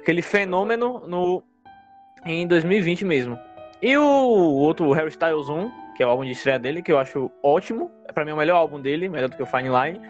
aquele 0.00 0.22
fenômeno 0.22 1.02
no 1.06 1.42
em 2.24 2.46
2020 2.46 3.04
mesmo. 3.04 3.38
E 3.82 3.96
o 3.98 4.02
outro, 4.04 4.86
o 4.86 4.92
Harry 4.92 5.10
Styles 5.10 5.48
1, 5.48 5.70
que 5.96 6.02
é 6.02 6.06
o 6.06 6.10
álbum 6.10 6.24
de 6.24 6.30
estreia 6.30 6.58
dele, 6.58 6.80
que 6.80 6.90
eu 6.92 6.98
acho 6.98 7.30
ótimo. 7.42 7.90
Pra 8.14 8.24
mim 8.24 8.30
é 8.30 8.34
o 8.34 8.36
melhor 8.38 8.56
álbum 8.56 8.80
dele, 8.80 9.08
melhor 9.08 9.28
do 9.28 9.36
que 9.36 9.42
o 9.42 9.46
Fine 9.46 9.68
Line. 9.68 10.00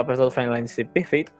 Apesar 0.00 0.24
do 0.24 0.30
Fine 0.30 0.48
Line 0.54 0.66
ser 0.66 0.86
perfeito. 0.86 1.30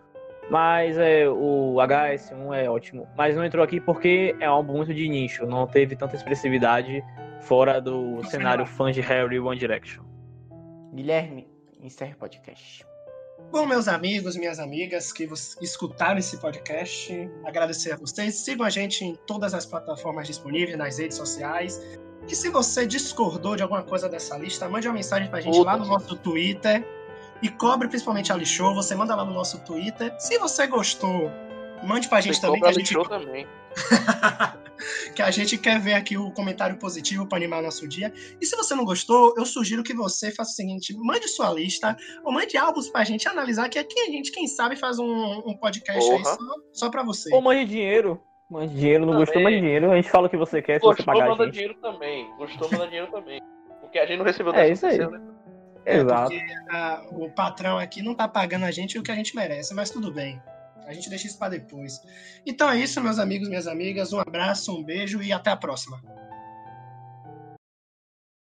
Mas 0.51 0.97
é, 0.97 1.29
o 1.29 1.75
HS1 1.77 2.55
é 2.55 2.71
ótimo. 2.71 3.09
Mas 3.17 3.35
não 3.35 3.45
entrou 3.45 3.65
aqui 3.65 3.81
porque 3.81 4.35
é 4.39 4.49
um 4.49 4.55
álbum 4.55 4.77
muito 4.77 4.95
de 4.95 5.09
nicho. 5.09 5.45
Não 5.47 5.67
teve 5.67 5.97
tanta 5.97 6.15
expressividade 6.15 7.03
fora 7.41 7.81
do 7.81 8.23
cenário 8.25 8.65
fã 8.65 8.93
de 8.93 9.01
Harry 9.01 9.37
e 9.37 9.41
One 9.41 9.59
Direction. 9.59 10.05
Guilherme, 10.95 11.49
encerre 11.81 12.13
o 12.13 12.17
podcast. 12.17 12.85
Bom, 13.51 13.67
meus 13.67 13.87
amigos, 13.87 14.37
minhas 14.37 14.59
amigas 14.59 15.13
que 15.13 15.27
vos- 15.27 15.57
escutaram 15.61 16.19
esse 16.19 16.37
podcast, 16.41 17.29
agradecer 17.45 17.93
a 17.93 17.97
vocês. 17.97 18.35
Sigam 18.37 18.65
a 18.67 18.71
gente 18.71 19.05
em 19.05 19.15
todas 19.27 19.53
as 19.55 19.67
plataformas 19.67 20.27
disponíveis, 20.27 20.77
nas 20.77 20.99
redes 20.99 21.17
sociais. 21.17 21.81
E 22.29 22.35
se 22.35 22.49
você 22.51 22.87
discordou 22.87 23.55
de 23.55 23.63
alguma 23.63 23.83
coisa 23.85 24.09
dessa 24.09 24.37
lista, 24.37 24.69
mande 24.69 24.89
uma 24.89 24.95
mensagem 24.95 25.29
pra 25.29 25.41
gente 25.41 25.59
lá 25.61 25.77
no 25.77 25.85
nosso 25.87 26.17
Twitter. 26.17 26.85
E 27.43 27.49
cobre 27.49 27.89
principalmente 27.89 28.33
a 28.33 28.37
Lixou. 28.37 28.75
Você 28.75 28.95
manda 28.95 29.15
lá 29.15 29.25
no 29.25 29.33
nosso 29.33 29.63
Twitter. 29.65 30.15
Se 30.19 30.39
você 30.39 30.67
gostou, 30.67 31.31
mande 31.83 32.09
pra 32.09 32.21
gente 32.21 32.35
Você 32.37 32.41
também, 32.41 32.61
que 32.61 32.67
a 32.67 32.73
gente, 32.73 33.09
também. 33.09 33.47
que 35.15 35.23
a 35.23 35.31
gente 35.31 35.59
quer 35.59 35.79
ver 35.81 35.95
aqui 35.95 36.17
o 36.17 36.31
comentário 36.31 36.77
positivo 36.79 37.27
para 37.27 37.39
animar 37.39 37.61
o 37.61 37.63
nosso 37.63 37.87
dia. 37.87 38.13
E 38.41 38.47
se 38.47 38.57
você 38.57 38.75
não 38.75 38.85
gostou, 38.85 39.35
eu 39.37 39.45
sugiro 39.45 39.83
que 39.83 39.95
você 39.95 40.31
faça 40.31 40.53
o 40.53 40.55
seguinte: 40.55 40.95
mande 40.97 41.29
sua 41.29 41.51
lista, 41.53 41.97
ou 42.25 42.33
mande 42.33 42.57
álbuns 42.57 42.89
pra 42.89 43.05
gente 43.05 43.29
analisar, 43.29 43.69
que 43.69 43.79
aqui 43.79 43.99
a 44.01 44.07
gente, 44.07 44.33
quem 44.33 44.47
sabe, 44.47 44.77
faz 44.77 44.99
um, 44.99 45.43
um 45.47 45.57
podcast 45.57 46.03
aí 46.11 46.23
Porra. 46.23 46.35
só, 46.37 46.55
só 46.73 46.91
pra 46.91 47.03
você. 47.03 47.33
Ou 47.35 47.41
mande 47.43 47.65
dinheiro. 47.67 48.21
Mande 48.49 48.75
dinheiro, 48.75 49.05
não 49.05 49.15
gostou, 49.19 49.35
Também. 49.35 49.45
mande 49.57 49.61
dinheiro. 49.61 49.91
A 49.91 49.97
gente 49.97 50.09
fala 50.09 50.29
o 50.29 50.31
que 50.31 50.37
você 50.37 50.63
quer 50.63 50.75
se 50.75 50.81
você 50.87 51.03
Gostou, 51.03 51.07
pagar 51.15 51.27
a 51.27 51.31
manda 51.31 51.45
gente. 51.47 51.55
dinheiro 51.55 51.75
também. 51.81 52.31
Gostou, 52.37 52.71
manda 52.71 52.87
dinheiro 52.87 53.11
também. 53.11 53.41
Porque 53.81 53.99
a 53.99 54.07
gente 54.07 54.19
não 54.19 54.25
recebeu 54.25 54.55
É 54.55 54.71
isso 54.71 54.87
aí. 54.87 54.99
né? 54.99 55.21
É, 55.87 55.99
Exato. 55.99 56.31
porque 56.31 56.45
ah, 56.69 57.03
o 57.13 57.31
patrão 57.31 57.79
aqui 57.79 58.03
não 58.03 58.13
tá 58.13 58.27
pagando 58.27 58.65
a 58.65 58.73
gente 58.73 58.99
o 58.99 59.03
que 59.05 59.13
a 59.13 59.15
gente 59.15 59.37
merece, 59.37 59.73
mas 59.73 59.89
tudo 59.89 60.13
bem. 60.13 60.43
A 60.85 60.93
gente 60.93 61.09
deixa 61.09 61.29
isso 61.29 61.39
pra 61.39 61.49
depois. 61.49 62.03
Então 62.45 62.69
é 62.69 62.79
isso, 62.79 63.01
meus 63.01 63.19
amigos, 63.19 63.49
minhas 63.49 63.69
amigas. 63.69 64.13
Um 64.13 64.21
abraço, 64.21 64.77
um 64.77 64.83
beijo 64.83 65.23
e 65.23 65.33
até 65.33 65.51
a 65.51 65.57
próxima. 65.57 66.01